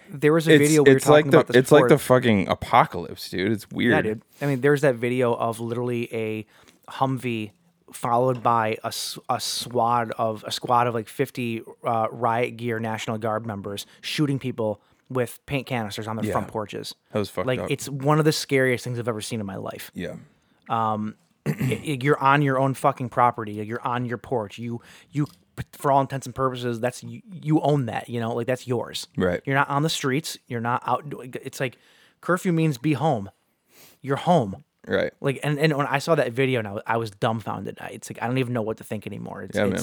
There 0.08 0.32
was 0.32 0.46
a 0.46 0.52
it's, 0.52 0.68
video 0.68 0.82
we 0.84 0.90
were 0.90 0.96
it's 0.96 1.04
talking 1.04 1.26
like 1.26 1.30
the 1.30 1.38
about 1.38 1.46
this 1.48 1.56
it's 1.56 1.72
like 1.72 1.88
the 1.88 1.98
fucking 1.98 2.48
apocalypse 2.48 3.28
dude. 3.28 3.52
It's 3.52 3.68
weird. 3.70 3.92
Yeah, 3.92 4.02
dude. 4.02 4.22
I 4.40 4.46
mean, 4.46 4.60
there's 4.60 4.80
that 4.82 4.94
video 4.96 5.34
of 5.34 5.60
literally 5.60 6.12
a 6.14 6.46
Humvee 6.90 7.50
followed 7.92 8.42
by 8.42 8.78
a, 8.84 8.92
a 9.28 9.40
squad 9.40 10.10
of 10.18 10.42
a 10.46 10.50
squad 10.52 10.86
of 10.86 10.94
like 10.94 11.08
50 11.08 11.62
uh, 11.84 12.08
riot 12.10 12.56
gear 12.56 12.78
National 12.80 13.18
Guard 13.18 13.46
members 13.46 13.86
shooting 14.00 14.38
people 14.38 14.80
with 15.08 15.38
paint 15.46 15.66
canisters 15.68 16.08
on 16.08 16.16
their 16.16 16.24
front 16.32 16.48
porches. 16.48 16.94
That 17.12 17.20
was 17.20 17.30
fucked 17.30 17.46
like 17.46 17.60
up. 17.60 17.70
it's 17.70 17.88
one 17.88 18.18
of 18.18 18.24
the 18.24 18.32
scariest 18.32 18.82
things 18.84 18.98
I've 18.98 19.06
ever 19.08 19.20
seen 19.20 19.38
in 19.40 19.46
my 19.46 19.56
life. 19.56 19.90
yeah 19.94 20.16
I- 20.68 21.12
I- 21.46 21.98
you're 22.02 22.18
on 22.18 22.42
your 22.42 22.58
own 22.58 22.74
fucking 22.74 23.08
property. 23.10 23.52
You're 23.52 23.86
on 23.86 24.04
your 24.04 24.18
porch. 24.18 24.58
You 24.58 24.80
you 25.10 25.26
for 25.72 25.90
all 25.92 26.00
intents 26.00 26.26
and 26.26 26.34
purposes, 26.34 26.80
that's 26.80 27.02
you, 27.04 27.22
you 27.32 27.60
own 27.60 27.86
that. 27.86 28.08
You 28.08 28.20
know, 28.20 28.34
like 28.34 28.46
that's 28.48 28.66
yours. 28.66 29.06
Right. 29.16 29.40
You're 29.46 29.54
not 29.54 29.68
on 29.70 29.82
the 29.82 29.88
streets. 29.88 30.36
You're 30.48 30.60
not 30.60 30.82
out. 30.86 31.04
It's 31.42 31.60
like 31.60 31.78
curfew 32.20 32.52
means 32.52 32.78
be 32.78 32.94
home. 32.94 33.30
You're 34.02 34.16
home. 34.16 34.64
Right 34.86 35.12
Like 35.20 35.40
and, 35.42 35.58
and 35.58 35.76
when 35.76 35.86
I 35.86 35.98
saw 35.98 36.14
that 36.14 36.32
video, 36.32 36.62
now 36.62 36.80
I 36.86 36.96
was 36.96 37.10
dumbfounded. 37.10 37.78
I- 37.80 37.88
It's 37.94 38.10
like 38.10 38.22
I 38.22 38.26
don't 38.26 38.38
even 38.38 38.52
know 38.52 38.62
what 38.62 38.76
to 38.78 38.84
think 38.84 39.06
anymore. 39.06 39.42
It's, 39.42 39.56
Yeah, 39.56 39.66
man. 39.66 39.82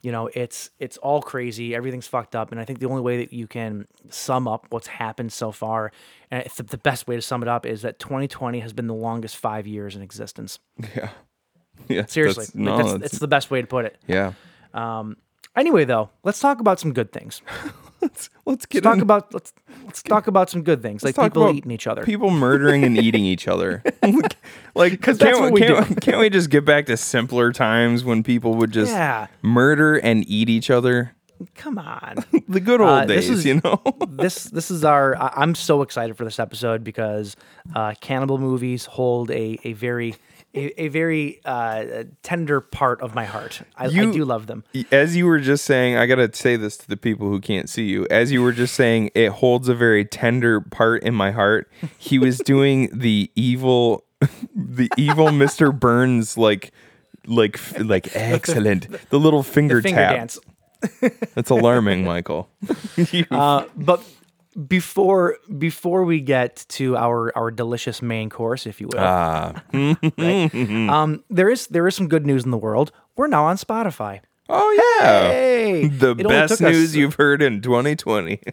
You 0.00 0.12
know, 0.12 0.28
it's 0.32 0.70
it's 0.78 0.96
all 0.98 1.20
crazy. 1.20 1.74
Everything's 1.74 2.06
fucked 2.06 2.36
up, 2.36 2.52
and 2.52 2.60
I 2.60 2.64
think 2.64 2.78
the 2.78 2.86
only 2.86 3.02
way 3.02 3.16
that 3.18 3.32
you 3.32 3.48
can 3.48 3.88
sum 4.10 4.46
up 4.46 4.66
what's 4.70 4.86
happened 4.86 5.32
so 5.32 5.50
far, 5.50 5.90
and 6.30 6.44
it's 6.46 6.56
the, 6.56 6.62
the 6.62 6.78
best 6.78 7.08
way 7.08 7.16
to 7.16 7.22
sum 7.22 7.42
it 7.42 7.48
up, 7.48 7.66
is 7.66 7.82
that 7.82 7.98
2020 7.98 8.60
has 8.60 8.72
been 8.72 8.86
the 8.86 8.94
longest 8.94 9.36
five 9.36 9.66
years 9.66 9.96
in 9.96 10.02
existence. 10.02 10.58
Yeah. 10.96 11.10
Yeah. 11.88 12.06
Seriously, 12.06 12.44
that's- 12.46 12.54
like, 12.56 12.64
no, 12.64 12.76
that's, 12.76 12.92
that's- 12.92 13.12
it's 13.12 13.18
the 13.20 13.28
best 13.28 13.50
way 13.50 13.60
to 13.60 13.66
put 13.66 13.84
it. 13.86 13.98
yeah. 14.06 14.32
Um 14.74 15.16
anyway, 15.56 15.84
though, 15.84 16.10
let's 16.24 16.38
talk 16.40 16.60
about 16.60 16.78
some 16.80 16.92
good 16.92 17.12
things. 17.12 17.40
Let's 18.00 18.30
Let's 18.46 18.66
get 18.66 18.82
talk 18.82 18.96
in- 18.96 19.02
about 19.02 19.32
let's 19.34 19.52
let's 19.84 20.02
talk 20.02 20.26
about 20.28 20.48
some 20.50 20.62
good 20.62 20.82
things, 20.82 21.02
like 21.02 21.16
people 21.16 21.50
eating 21.54 21.70
each 21.70 21.86
other. 21.86 22.02
People 22.04 22.30
murdering 22.30 22.84
and 22.84 22.96
eating 22.96 23.24
each 23.24 23.48
other. 23.48 23.82
like, 24.74 24.92
because 24.92 25.18
that's 25.18 25.38
what 25.38 25.52
we, 25.52 25.60
can't, 25.62 25.88
do. 25.88 25.94
can't 25.96 26.18
we 26.18 26.30
just 26.30 26.48
get 26.50 26.64
back 26.64 26.86
to 26.86 26.96
simpler 26.96 27.52
times 27.52 28.04
when 28.04 28.22
people 28.22 28.54
would 28.54 28.70
just 28.70 28.92
Yeah. 28.92 29.26
murder 29.42 29.96
and 29.96 30.24
eat 30.28 30.48
each 30.48 30.70
other? 30.70 31.14
Come 31.54 31.78
on. 31.78 32.24
The 32.48 32.60
good 32.60 32.80
old 32.80 32.88
Uh, 32.90 33.04
days, 33.04 33.28
is- 33.28 33.44
you 33.44 33.60
know? 33.62 33.82
this 34.08 34.44
this 34.44 34.70
is 34.70 34.84
our 34.84 35.14
I- 35.16 35.32
I'm 35.36 35.54
so 35.54 35.82
excited 35.82 36.16
for 36.16 36.24
this 36.24 36.38
episode 36.38 36.82
because 36.82 37.36
uh, 37.74 37.94
cannibal 38.00 38.38
movies 38.38 38.86
hold 38.86 39.30
a 39.30 39.58
a 39.64 39.72
very 39.74 40.14
a, 40.58 40.82
a 40.82 40.88
very 40.88 41.40
uh, 41.44 42.04
tender 42.22 42.60
part 42.60 43.00
of 43.00 43.14
my 43.14 43.24
heart. 43.24 43.62
I, 43.76 43.86
I 43.86 43.88
do 43.88 44.24
love 44.24 44.46
them. 44.46 44.64
As 44.90 45.16
you 45.16 45.26
were 45.26 45.38
just 45.38 45.64
saying, 45.64 45.96
I 45.96 46.06
got 46.06 46.16
to 46.16 46.30
say 46.34 46.56
this 46.56 46.76
to 46.78 46.88
the 46.88 46.96
people 46.96 47.28
who 47.28 47.40
can't 47.40 47.68
see 47.68 47.84
you. 47.84 48.06
As 48.10 48.32
you 48.32 48.42
were 48.42 48.52
just 48.52 48.74
saying, 48.74 49.10
it 49.14 49.28
holds 49.30 49.68
a 49.68 49.74
very 49.74 50.04
tender 50.04 50.60
part 50.60 51.02
in 51.02 51.14
my 51.14 51.30
heart. 51.30 51.70
He 51.96 52.18
was 52.18 52.38
doing 52.44 52.90
the 52.92 53.30
evil, 53.36 54.04
the 54.54 54.90
evil 54.96 55.26
Mr. 55.28 55.78
Burns, 55.78 56.36
like, 56.36 56.72
like, 57.26 57.58
like, 57.78 58.08
excellent. 58.16 58.88
The 59.10 59.18
little 59.20 59.42
finger, 59.42 59.80
Finger 59.80 59.96
tap. 60.00 60.16
dance. 60.16 60.38
That's 61.34 61.50
alarming, 61.50 62.04
Michael. 62.04 62.48
Uh, 63.30 63.64
but 63.76 64.02
before 64.66 65.36
before 65.58 66.04
we 66.04 66.20
get 66.20 66.64
to 66.68 66.96
our 66.96 67.36
our 67.36 67.50
delicious 67.50 68.02
main 68.02 68.28
course, 68.30 68.66
if 68.66 68.80
you 68.80 68.88
will, 68.88 68.98
Ah. 69.00 69.62
right? 69.72 70.54
um, 70.90 71.22
there 71.30 71.48
is 71.48 71.66
there 71.68 71.86
is 71.86 71.94
some 71.94 72.08
good 72.08 72.26
news 72.26 72.44
in 72.44 72.50
the 72.50 72.58
world. 72.58 72.90
We're 73.16 73.28
now 73.28 73.44
on 73.44 73.56
Spotify. 73.56 74.20
Oh, 74.48 74.98
yeah. 75.00 75.30
Hey, 75.30 75.88
The 75.88 76.10
It 76.12 76.26
best 76.28 76.58
took 76.58 76.66
us- 76.68 76.72
news 76.72 76.96
you've 76.96 77.14
heard 77.14 77.42
in 77.42 77.60
2020. 77.62 78.40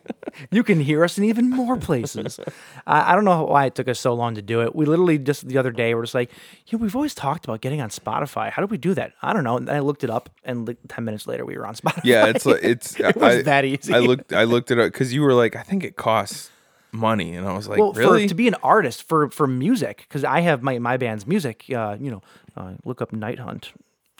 You 0.51 0.63
can 0.65 0.81
hear 0.81 1.01
us 1.05 1.17
in 1.17 1.23
even 1.23 1.49
more 1.49 1.77
places. 1.77 2.41
I, 2.87 3.13
I 3.13 3.15
don't 3.15 3.23
know 3.23 3.45
why 3.45 3.67
it 3.67 3.75
took 3.75 3.87
us 3.87 4.01
so 4.01 4.13
long 4.13 4.35
to 4.35 4.41
do 4.41 4.61
it. 4.63 4.75
We 4.75 4.85
literally 4.85 5.17
just 5.17 5.47
the 5.47 5.57
other 5.57 5.71
day 5.71 5.93
were 5.93 6.03
just 6.03 6.13
like, 6.13 6.29
yeah, 6.67 6.77
we've 6.77 6.93
always 6.93 7.15
talked 7.15 7.45
about 7.45 7.61
getting 7.61 7.79
on 7.79 7.87
Spotify. 7.89 8.51
How 8.51 8.61
do 8.61 8.67
we 8.67 8.77
do 8.77 8.93
that? 8.95 9.13
I 9.21 9.31
don't 9.31 9.45
know. 9.45 9.55
And 9.55 9.69
I 9.69 9.79
looked 9.79 10.03
it 10.03 10.09
up, 10.09 10.29
and 10.43 10.67
like 10.67 10.75
ten 10.89 11.05
minutes 11.05 11.25
later, 11.25 11.45
we 11.45 11.57
were 11.57 11.65
on 11.65 11.73
Spotify. 11.81 12.01
Yeah, 12.03 12.25
it's 12.25 12.45
like 12.45 12.59
it's 12.63 12.99
It 12.99 13.15
was 13.15 13.35
I, 13.37 13.41
that 13.43 13.63
easy. 13.63 13.93
I 13.93 13.99
looked 13.99 14.33
I 14.33 14.43
looked 14.43 14.71
it 14.71 14.77
up 14.77 14.91
because 14.91 15.13
you 15.13 15.21
were 15.21 15.33
like, 15.33 15.55
I 15.55 15.61
think 15.63 15.85
it 15.85 15.95
costs 15.95 16.49
money, 16.91 17.33
and 17.33 17.47
I 17.47 17.53
was 17.55 17.69
like, 17.69 17.79
well, 17.79 17.93
really? 17.93 18.23
for 18.23 18.27
to 18.29 18.35
be 18.35 18.49
an 18.49 18.55
artist 18.61 19.03
for 19.07 19.29
for 19.29 19.47
music, 19.47 20.05
because 20.09 20.25
I 20.25 20.41
have 20.41 20.61
my 20.61 20.79
my 20.79 20.97
band's 20.97 21.25
music. 21.25 21.63
Uh, 21.73 21.95
you 21.97 22.11
know, 22.11 22.21
uh, 22.57 22.73
look 22.83 23.01
up 23.01 23.13
Night 23.13 23.39
Hunt 23.39 23.71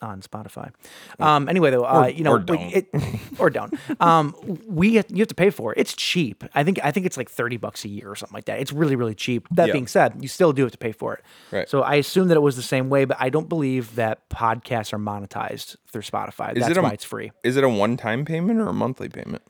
on 0.06 0.22
Spotify. 0.22 0.72
Um, 1.20 1.50
anyway, 1.50 1.72
though, 1.72 1.84
uh, 1.86 2.08
you 2.08 2.24
know, 2.24 2.34
or 2.34 2.40
don't. 2.40 2.60
it, 2.74 2.88
or 3.40 3.50
don't. 3.50 3.74
Um, 4.02 4.36
we 4.68 4.96
have, 4.96 5.06
you 5.10 5.18
have 5.18 5.28
to 5.28 5.36
pay 5.36 5.50
for 5.50 5.74
it. 5.74 5.80
It's 5.80 5.94
cheap. 5.94 6.44
I 6.54 6.64
think 6.64 6.80
I 6.84 6.92
think 6.92 7.06
it's 7.06 7.18
like 7.18 7.30
thirty 7.30 7.58
bucks 7.58 7.84
a 7.86 7.90
year 7.90 8.10
or 8.10 8.16
something 8.16 8.34
like 8.36 8.46
that. 8.46 8.60
It's 8.60 8.72
really 8.72 8.96
really 8.96 9.16
cheap. 9.16 9.48
That 9.52 9.68
Yeah. 9.68 9.74
being 9.74 9.88
said, 9.88 10.16
you 10.22 10.28
still 10.28 10.54
do 10.54 10.64
have 10.64 10.72
to 10.72 10.78
pay 10.78 10.92
for 10.92 11.14
it. 11.16 11.24
Right. 11.52 11.68
So 11.70 11.82
I 11.82 11.96
assume 11.96 12.28
that 12.30 12.38
it 12.38 12.42
was 12.42 12.56
the 12.56 12.62
same 12.62 12.90
way, 12.90 13.06
but 13.06 13.18
I 13.20 13.30
don't 13.30 13.50
believe 13.50 13.96
that 13.96 14.30
podcasts 14.30 14.94
are 14.94 15.00
monetized 15.00 15.76
through 15.92 16.04
Spotify. 16.04 16.54
That's 16.54 16.70
it 16.70 16.78
a- 16.78 16.82
why 16.82 16.92
it's 16.92 17.04
free. 17.06 17.32
Is 17.44 17.58
it 17.58 17.64
a 17.64 17.70
one 17.70 17.98
time 17.98 18.26
payment 18.26 18.60
or 18.60 18.68
a 18.68 18.74
monthly 18.74 19.10
payment? 19.10 19.42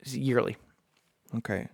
It's 0.00 0.14
yearly. 0.14 0.56
Okay. 1.36 1.68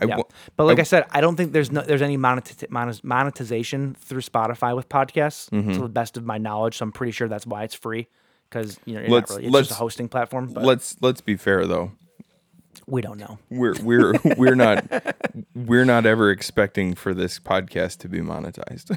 I 0.00 0.06
Yeah. 0.06 0.16
wa- 0.18 0.24
But 0.56 0.64
like 0.64 0.78
I, 0.78 0.84
said, 0.84 1.04
I 1.10 1.20
don't 1.20 1.36
think 1.36 1.52
there's 1.52 1.70
no 1.70 1.82
there's 1.82 2.02
any 2.02 2.16
moneti- 2.16 2.68
monet- 2.70 3.00
monetization 3.02 3.94
through 4.00 4.22
Spotify 4.22 4.74
with 4.74 4.88
podcasts 4.88 5.50
Mm-hmm. 5.50 5.72
to 5.74 5.78
the 5.80 5.88
best 5.88 6.16
of 6.16 6.24
my 6.24 6.38
knowledge. 6.38 6.78
So 6.78 6.84
I'm 6.84 6.92
pretty 6.92 7.12
sure 7.12 7.28
that's 7.28 7.46
why 7.46 7.64
it's 7.64 7.74
free 7.74 8.08
because 8.48 8.78
you 8.86 8.94
know 8.94 9.06
Let's- 9.08 9.30
not 9.30 9.36
really, 9.40 9.48
it's 9.48 9.68
just 9.68 9.70
a 9.72 9.74
hosting 9.74 10.08
platform. 10.08 10.50
But 10.52 10.64
let's 10.64 10.96
let's 11.02 11.20
be 11.20 11.36
fair 11.36 11.66
though. 11.66 11.92
we 12.86 13.02
don't 13.02 13.18
know. 13.18 13.38
We're 13.50 13.74
we're 13.82 14.14
we're 14.38 14.54
not 14.54 14.84
we're 15.54 15.84
not 15.84 16.06
ever 16.06 16.30
expecting 16.30 16.94
for 16.94 17.12
this 17.14 17.38
podcast 17.38 17.98
to 17.98 18.08
be 18.08 18.20
monetized. 18.20 18.96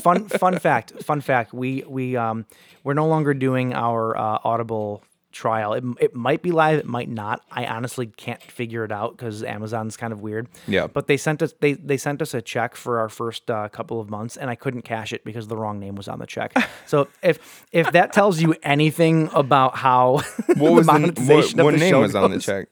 Fun 0.00 0.28
fun 0.28 0.58
fact. 0.58 1.02
Fun 1.02 1.20
fact. 1.20 1.52
We 1.52 1.84
we 1.86 2.16
um 2.16 2.46
we're 2.82 2.94
no 2.94 3.06
longer 3.06 3.34
doing 3.34 3.74
our 3.74 4.16
uh, 4.16 4.38
Audible 4.44 5.02
trial. 5.32 5.72
It, 5.74 5.84
it 6.00 6.14
might 6.14 6.42
be 6.42 6.50
live. 6.50 6.78
It 6.78 6.86
might 6.86 7.08
not. 7.08 7.44
I 7.50 7.66
honestly 7.66 8.06
can't 8.06 8.42
figure 8.42 8.84
it 8.84 8.92
out 8.92 9.16
because 9.16 9.42
Amazon's 9.42 9.96
kind 9.96 10.12
of 10.12 10.20
weird. 10.20 10.48
Yeah. 10.66 10.86
But 10.86 11.06
they 11.06 11.16
sent 11.16 11.42
us 11.42 11.54
they 11.60 11.74
they 11.74 11.96
sent 11.96 12.22
us 12.22 12.34
a 12.34 12.42
check 12.42 12.74
for 12.76 13.00
our 13.00 13.08
first 13.08 13.50
uh, 13.50 13.68
couple 13.68 14.00
of 14.00 14.10
months, 14.10 14.36
and 14.36 14.50
I 14.50 14.54
couldn't 14.54 14.82
cash 14.82 15.12
it 15.12 15.24
because 15.24 15.48
the 15.48 15.56
wrong 15.56 15.78
name 15.78 15.94
was 15.94 16.08
on 16.08 16.18
the 16.18 16.26
check. 16.26 16.54
so 16.86 17.08
if 17.22 17.66
if 17.72 17.92
that 17.92 18.12
tells 18.12 18.40
you 18.40 18.54
anything 18.62 19.30
about 19.32 19.76
how 19.76 20.20
What 20.46 20.56
the 20.56 20.72
was 20.72 20.86
the, 20.86 20.92
monetization 20.92 21.58
what, 21.58 21.60
of 21.60 21.64
what 21.64 21.70
the 21.74 21.78
name 21.78 21.90
show 21.90 22.00
was 22.00 22.14
on 22.14 22.30
the 22.30 22.40
check? 22.40 22.68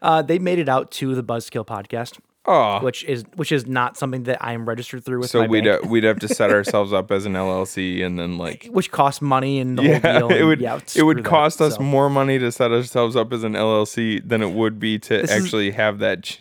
Uh, 0.00 0.22
they 0.22 0.38
made 0.38 0.58
it 0.58 0.68
out 0.68 0.90
to 0.92 1.14
the 1.14 1.22
Buzzkill 1.22 1.66
podcast. 1.66 2.18
Oh. 2.44 2.80
Which 2.80 3.04
is 3.04 3.24
which 3.36 3.52
is 3.52 3.66
not 3.66 3.96
something 3.96 4.24
that 4.24 4.44
I 4.44 4.52
am 4.52 4.68
registered 4.68 5.04
through 5.04 5.20
with 5.20 5.30
So 5.30 5.42
my 5.42 5.46
we'd 5.46 5.64
bank, 5.64 5.84
uh, 5.84 5.88
we'd 5.88 6.02
have 6.02 6.18
to 6.20 6.28
set 6.28 6.50
ourselves 6.52 6.92
up 6.92 7.12
as 7.12 7.24
an 7.24 7.34
LLC 7.34 8.04
and 8.04 8.18
then 8.18 8.36
like 8.36 8.66
which 8.72 8.90
costs 8.90 9.22
money 9.22 9.60
and 9.60 9.78
the 9.78 9.82
whole 9.82 9.92
yeah, 9.92 10.18
deal. 10.18 10.30
it 10.32 10.42
would 10.42 10.60
yeah, 10.60 10.80
it 10.96 11.04
would 11.04 11.18
that, 11.18 11.24
cost 11.24 11.60
us 11.60 11.76
so. 11.76 11.82
more 11.82 12.10
money 12.10 12.40
to 12.40 12.50
set 12.50 12.72
ourselves 12.72 13.14
up 13.14 13.32
as 13.32 13.44
an 13.44 13.52
LLC 13.52 14.26
than 14.28 14.42
it 14.42 14.50
would 14.50 14.80
be 14.80 14.98
to 14.98 15.18
This 15.18 15.30
is- 15.30 15.44
actually 15.44 15.70
have 15.70 16.00
that 16.00 16.24
ch- 16.24 16.40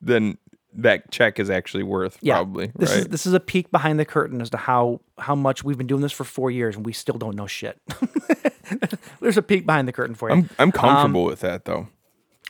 than 0.00 0.38
that 0.72 1.10
check 1.10 1.40
is 1.40 1.50
actually 1.50 1.82
worth 1.82 2.18
yeah, 2.20 2.34
probably 2.34 2.70
This 2.76 2.90
right 2.90 2.98
is 3.00 3.08
this 3.08 3.26
is 3.26 3.32
a 3.34 3.40
peek 3.40 3.72
behind 3.72 3.98
the 3.98 4.04
curtain 4.04 4.40
as 4.40 4.50
to 4.50 4.56
how 4.56 5.00
how 5.18 5.34
much 5.34 5.64
we've 5.64 5.76
been 5.78 5.88
doing 5.88 6.02
this 6.02 6.12
for 6.12 6.22
four 6.22 6.52
years 6.52 6.76
and 6.76 6.86
we 6.86 6.92
still 6.92 7.18
don't 7.18 7.34
know 7.34 7.48
shit. 7.48 7.80
There's 9.20 9.36
a 9.36 9.42
peek 9.42 9.66
behind 9.66 9.88
the 9.88 9.92
curtain 9.92 10.14
for 10.14 10.28
you. 10.28 10.36
I'm 10.36 10.50
I'm 10.60 10.70
comfortable 10.70 11.24
with 11.24 11.40
that 11.40 11.64
though 11.64 11.88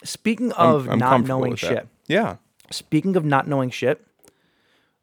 Speaking 0.04 0.52
I'm, 0.58 0.74
of 0.74 0.88
I'm 0.90 0.98
not 0.98 1.24
knowing 1.24 1.52
with 1.52 1.60
that. 1.62 1.68
shit, 1.68 1.88
yeah 2.08 2.36
speaking 2.70 3.16
of 3.16 3.24
not 3.24 3.46
knowing 3.48 3.70
shit, 3.70 4.04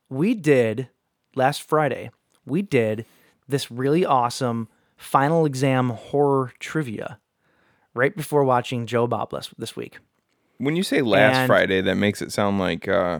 we 0.09 0.33
did 0.33 0.89
last 1.35 1.63
Friday. 1.63 2.11
We 2.45 2.61
did 2.61 3.05
this 3.47 3.71
really 3.71 4.05
awesome 4.05 4.67
final 4.97 5.45
exam 5.45 5.89
horror 5.89 6.51
trivia 6.59 7.19
right 7.93 8.15
before 8.15 8.43
watching 8.43 8.85
Joe 8.85 9.07
Bob 9.07 9.31
this, 9.31 9.49
this 9.57 9.75
week. 9.75 9.97
when 10.57 10.75
you 10.75 10.83
say 10.83 11.01
last 11.01 11.35
And- 11.37 11.47
Friday 11.47 11.81
that 11.81 11.95
makes 11.95 12.21
it 12.21 12.31
sound 12.31 12.59
like 12.59 12.87
uh 12.87 13.19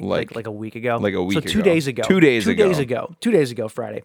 like 0.00 0.30
like 0.30 0.36
like 0.36 0.46
a 0.46 0.50
week 0.50 0.74
ago. 0.74 0.96
like 1.00 1.14
a 1.14 1.22
week 1.22 1.34
So 1.34 1.40
two 1.40 1.60
ago. 1.60 1.64
days 1.70 1.86
ago. 1.86 2.02
Two 2.02 2.18
days 2.20 2.44
two 2.44 2.54
days 2.54 2.78
ago. 2.78 3.04
ago. 3.04 3.16
Two 3.20 3.30
days 3.30 3.50
ago, 3.50 3.68
Friday. 3.68 4.02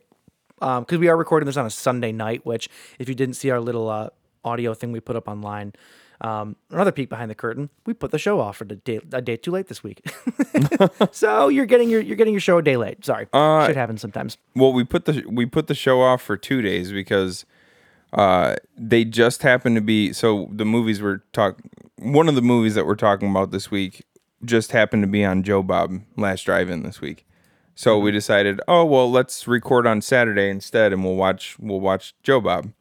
Um, 0.62 0.84
because 0.84 1.00
we 1.00 1.08
are 1.08 1.16
recording 1.18 1.46
this 1.46 1.56
on 1.58 1.66
a 1.66 1.70
Sunday 1.70 2.12
night. 2.12 2.46
Which, 2.46 2.68
if 3.00 3.08
you 3.08 3.16
didn't 3.16 3.36
see 3.36 3.50
our 3.52 3.60
little 3.62 3.90
uh, 3.90 4.10
audio 4.44 4.74
thing 4.74 4.92
we 4.92 5.00
put 5.00 5.16
up 5.16 5.28
online, 5.28 5.74
um, 6.22 6.56
another 6.72 6.92
peek 6.92 7.10
behind 7.10 7.30
the 7.30 7.36
curtain, 7.36 7.70
we 7.86 7.94
put 7.94 8.12
the 8.12 8.18
show 8.18 8.40
off 8.40 8.58
for 8.58 8.66
the 8.66 8.76
day 8.76 9.00
a 9.12 9.22
day 9.22 9.38
too 9.38 9.52
late 9.52 9.68
this 9.68 9.84
week. 9.84 10.02
so 11.12 11.48
you're 11.48 11.66
getting 11.66 11.90
your 11.90 12.02
you're 12.02 12.16
getting 12.16 12.34
your 12.34 12.42
show 12.42 12.58
a 12.58 12.62
day 12.64 12.78
late. 12.78 13.06
Sorry, 13.06 13.28
Uh, 13.34 13.68
shit 13.68 13.76
happens 13.76 14.02
sometimes. 14.02 14.38
Well, 14.56 14.74
we 14.74 14.84
put 14.84 15.06
the 15.06 15.24
we 15.30 15.46
put 15.46 15.68
the 15.68 15.76
show 15.76 16.02
off 16.02 16.22
for 16.22 16.38
two 16.38 16.62
days 16.62 16.92
because 16.92 17.46
uh, 18.14 18.56
they 18.78 19.06
just 19.06 19.44
happened 19.44 19.76
to 19.76 19.82
be 19.82 20.14
so 20.14 20.50
the 20.52 20.66
movies 20.66 21.02
we're 21.02 21.20
talk 21.34 21.60
one 21.98 22.30
of 22.30 22.36
the 22.36 22.42
movies 22.42 22.76
that 22.76 22.86
we're 22.86 22.96
talking 22.96 23.30
about 23.30 23.52
this 23.52 23.70
week 23.70 24.06
just 24.46 24.72
happened 24.72 25.04
to 25.04 25.08
be 25.08 25.26
on 25.26 25.44
Joe 25.44 25.64
Bob 25.64 26.02
Last 26.16 26.44
Drive-In 26.44 26.84
this 26.84 27.02
week. 27.02 27.26
So 27.74 27.98
we 28.00 28.12
decided, 28.12 28.60
oh 28.68 28.86
well, 28.86 29.10
let's 29.12 29.48
record 29.48 29.86
on 29.86 30.02
Saturday 30.02 30.50
instead, 30.50 30.94
and 30.94 31.04
we'll 31.04 31.16
watch 31.16 31.58
we'll 31.60 31.80
watch 31.80 32.16
Joe 32.24 32.42
Bob. 32.42 32.72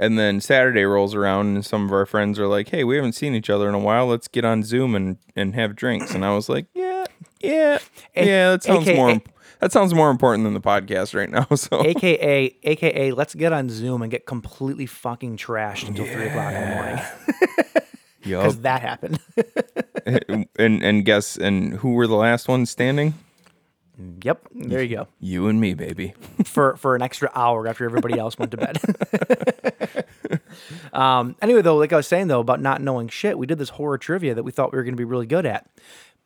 And 0.00 0.18
then 0.18 0.40
Saturday 0.40 0.84
rolls 0.84 1.14
around, 1.14 1.54
and 1.56 1.64
some 1.64 1.84
of 1.84 1.92
our 1.92 2.06
friends 2.06 2.38
are 2.38 2.46
like, 2.46 2.70
"Hey, 2.70 2.84
we 2.84 2.96
haven't 2.96 3.12
seen 3.12 3.34
each 3.34 3.50
other 3.50 3.68
in 3.68 3.74
a 3.74 3.78
while. 3.78 4.06
Let's 4.06 4.28
get 4.28 4.46
on 4.46 4.62
Zoom 4.62 4.94
and 4.94 5.18
and 5.36 5.54
have 5.54 5.76
drinks." 5.76 6.14
And 6.14 6.24
I 6.24 6.34
was 6.34 6.48
like, 6.48 6.64
"Yeah, 6.72 7.04
yeah, 7.40 7.78
yeah. 8.16 8.50
That 8.52 8.62
sounds 8.62 8.88
AKA 8.88 8.96
more 8.96 9.20
that 9.60 9.72
sounds 9.72 9.92
more 9.92 10.10
important 10.10 10.44
than 10.44 10.54
the 10.54 10.60
podcast 10.60 11.14
right 11.14 11.28
now." 11.28 11.46
So 11.54 11.84
AKA 11.84 12.56
AKA 12.62 13.12
let's 13.12 13.34
get 13.34 13.52
on 13.52 13.68
Zoom 13.68 14.00
and 14.00 14.10
get 14.10 14.24
completely 14.24 14.86
fucking 14.86 15.36
trashed 15.36 15.86
until 15.86 16.06
three 16.06 16.28
o'clock 16.28 16.54
in 16.54 16.60
the 16.62 16.74
morning 16.74 17.04
because 18.22 18.60
that 18.62 18.80
happened. 18.80 19.20
and 20.56 20.82
and 20.82 21.04
guess 21.04 21.36
and 21.36 21.74
who 21.74 21.92
were 21.92 22.06
the 22.06 22.14
last 22.14 22.48
ones 22.48 22.70
standing? 22.70 23.12
Yep, 24.22 24.46
there 24.52 24.82
you 24.82 24.96
go. 24.96 25.08
You 25.18 25.48
and 25.48 25.60
me, 25.60 25.74
baby. 25.74 26.14
for 26.44 26.76
for 26.76 26.94
an 26.94 27.02
extra 27.02 27.30
hour 27.34 27.66
after 27.66 27.84
everybody 27.84 28.18
else 28.18 28.38
went 28.38 28.50
to 28.52 28.56
bed. 28.56 28.78
um, 30.92 31.36
anyway, 31.42 31.62
though, 31.62 31.76
like 31.76 31.92
I 31.92 31.96
was 31.96 32.06
saying 32.06 32.28
though 32.28 32.40
about 32.40 32.60
not 32.60 32.80
knowing 32.80 33.08
shit, 33.08 33.38
we 33.38 33.46
did 33.46 33.58
this 33.58 33.70
horror 33.70 33.98
trivia 33.98 34.34
that 34.34 34.42
we 34.42 34.52
thought 34.52 34.72
we 34.72 34.76
were 34.76 34.84
going 34.84 34.94
to 34.94 35.00
be 35.00 35.04
really 35.04 35.26
good 35.26 35.46
at. 35.46 35.66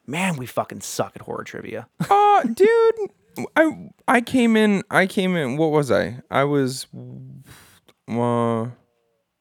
Man, 0.06 0.36
we 0.36 0.46
fucking 0.46 0.80
suck 0.82 1.12
at 1.14 1.22
horror 1.22 1.44
trivia. 1.44 1.88
Uh, 2.10 2.42
dude, 2.42 3.10
I 3.56 3.90
I 4.08 4.20
came 4.20 4.56
in. 4.56 4.82
I 4.90 5.06
came 5.06 5.36
in. 5.36 5.56
What 5.56 5.70
was 5.70 5.90
I? 5.90 6.20
I 6.30 6.42
was. 6.44 6.86
Uh, 8.08 8.66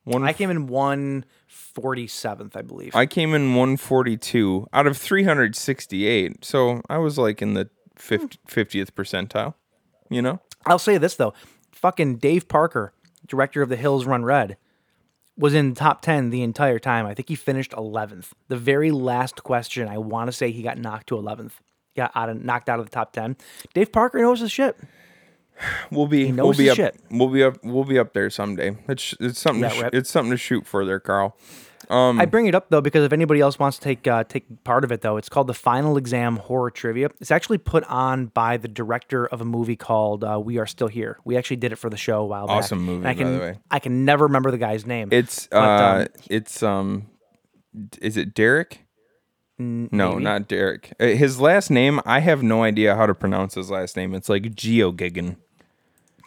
One. 0.05 0.23
I 0.23 0.31
came 0.33 0.49
in 0.51 0.67
147th, 0.67 2.55
I 2.55 2.61
believe. 2.61 2.95
I 2.95 3.05
came 3.05 3.33
in 3.33 3.55
142 3.55 4.67
out 4.71 4.85
of 4.87 4.97
368. 4.97 6.45
So 6.45 6.81
I 6.89 6.97
was 6.99 7.17
like 7.17 7.41
in 7.41 7.55
the 7.55 7.69
50, 7.95 8.39
50th 8.47 8.91
percentile. 8.91 9.53
You 10.09 10.21
know. 10.21 10.39
I'll 10.65 10.79
say 10.79 10.97
this 10.97 11.15
though, 11.15 11.33
fucking 11.71 12.17
Dave 12.17 12.47
Parker, 12.47 12.93
director 13.27 13.61
of 13.61 13.69
The 13.69 13.75
Hills 13.75 14.05
Run 14.05 14.23
Red, 14.23 14.57
was 15.37 15.53
in 15.53 15.69
the 15.69 15.75
top 15.75 16.01
10 16.01 16.29
the 16.29 16.43
entire 16.43 16.79
time. 16.79 17.05
I 17.05 17.13
think 17.13 17.27
he 17.29 17.35
finished 17.35 17.71
11th. 17.71 18.27
The 18.49 18.57
very 18.57 18.91
last 18.91 19.43
question, 19.43 19.87
I 19.87 19.97
want 19.97 20.27
to 20.27 20.31
say 20.31 20.51
he 20.51 20.61
got 20.61 20.77
knocked 20.77 21.07
to 21.07 21.15
11th. 21.15 21.53
Got 21.95 22.11
out 22.15 22.29
of, 22.29 22.43
knocked 22.43 22.69
out 22.69 22.79
of 22.79 22.85
the 22.85 22.91
top 22.91 23.13
10. 23.13 23.35
Dave 23.73 23.91
Parker 23.91 24.19
knows 24.19 24.39
his 24.39 24.51
shit. 24.51 24.77
We'll 25.91 26.07
be 26.07 26.31
knows 26.31 26.43
we'll 26.45 26.53
be 26.57 26.63
his 26.63 26.71
up 26.71 26.75
shit. 26.77 26.99
we'll 27.11 27.29
be 27.29 27.43
up 27.43 27.63
we'll 27.63 27.83
be 27.83 27.99
up 27.99 28.13
there 28.13 28.29
someday. 28.31 28.75
It's 28.87 29.13
it's 29.19 29.39
something 29.39 29.61
Yeah, 29.61 29.69
to 29.69 29.75
sh- 29.75 29.89
it's 29.93 30.09
something 30.09 30.31
to 30.31 30.37
shoot 30.37 30.65
for 30.65 30.83
there, 30.83 30.99
Carl. 30.99 31.37
Um, 31.89 32.19
I 32.19 32.25
bring 32.25 32.47
it 32.47 32.55
up 32.55 32.69
though 32.69 32.81
because 32.81 33.03
if 33.03 33.13
anybody 33.13 33.39
else 33.39 33.59
wants 33.59 33.77
to 33.77 33.83
take 33.83 34.07
uh, 34.07 34.23
take 34.23 34.63
part 34.63 34.83
of 34.83 34.91
it 34.91 35.01
though, 35.01 35.17
it's 35.17 35.29
called 35.29 35.47
the 35.47 35.53
Final 35.53 35.97
Exam 35.97 36.37
Horror 36.37 36.71
Trivia. 36.71 37.09
It's 37.19 37.31
actually 37.31 37.57
put 37.57 37.83
on 37.85 38.27
by 38.27 38.57
the 38.57 38.67
director 38.67 39.25
of 39.27 39.41
a 39.41 39.45
movie 39.45 39.75
called 39.75 40.23
uh, 40.23 40.39
We 40.43 40.57
Are 40.59 40.65
Still 40.65 40.87
Here. 40.87 41.17
We 41.25 41.37
actually 41.37 41.57
did 41.57 41.71
it 41.71 41.77
for 41.77 41.89
the 41.89 41.97
show 41.97 42.21
a 42.21 42.25
while 42.25 42.47
back. 42.47 42.57
Awesome 42.57 42.79
movie, 42.83 42.97
And 42.97 43.07
I 43.07 43.13
by 43.13 43.17
can, 43.17 43.33
the 43.33 43.39
way. 43.39 43.59
I 43.71 43.79
can 43.79 44.05
never 44.05 44.25
remember 44.25 44.51
the 44.51 44.57
guy's 44.57 44.85
name. 44.85 45.09
It's 45.11 45.47
But, 45.47 45.57
uh 45.57 45.99
um, 46.01 46.07
it's 46.29 46.63
um 46.63 47.07
is 48.01 48.17
it 48.17 48.33
Derek? 48.33 48.79
No, 49.59 49.87
maybe. 50.13 50.23
not 50.23 50.47
Derek. 50.47 50.93
Uh, 50.99 51.05
His 51.07 51.39
last 51.39 51.69
name, 51.69 52.01
I 52.05 52.19
have 52.19 52.43
no 52.43 52.63
idea 52.63 52.95
how 52.95 53.05
to 53.05 53.13
pronounce 53.13 53.53
his 53.53 53.69
last 53.69 53.95
name. 53.95 54.13
It's 54.13 54.27
like 54.27 54.43
Geogigan. 54.55 55.37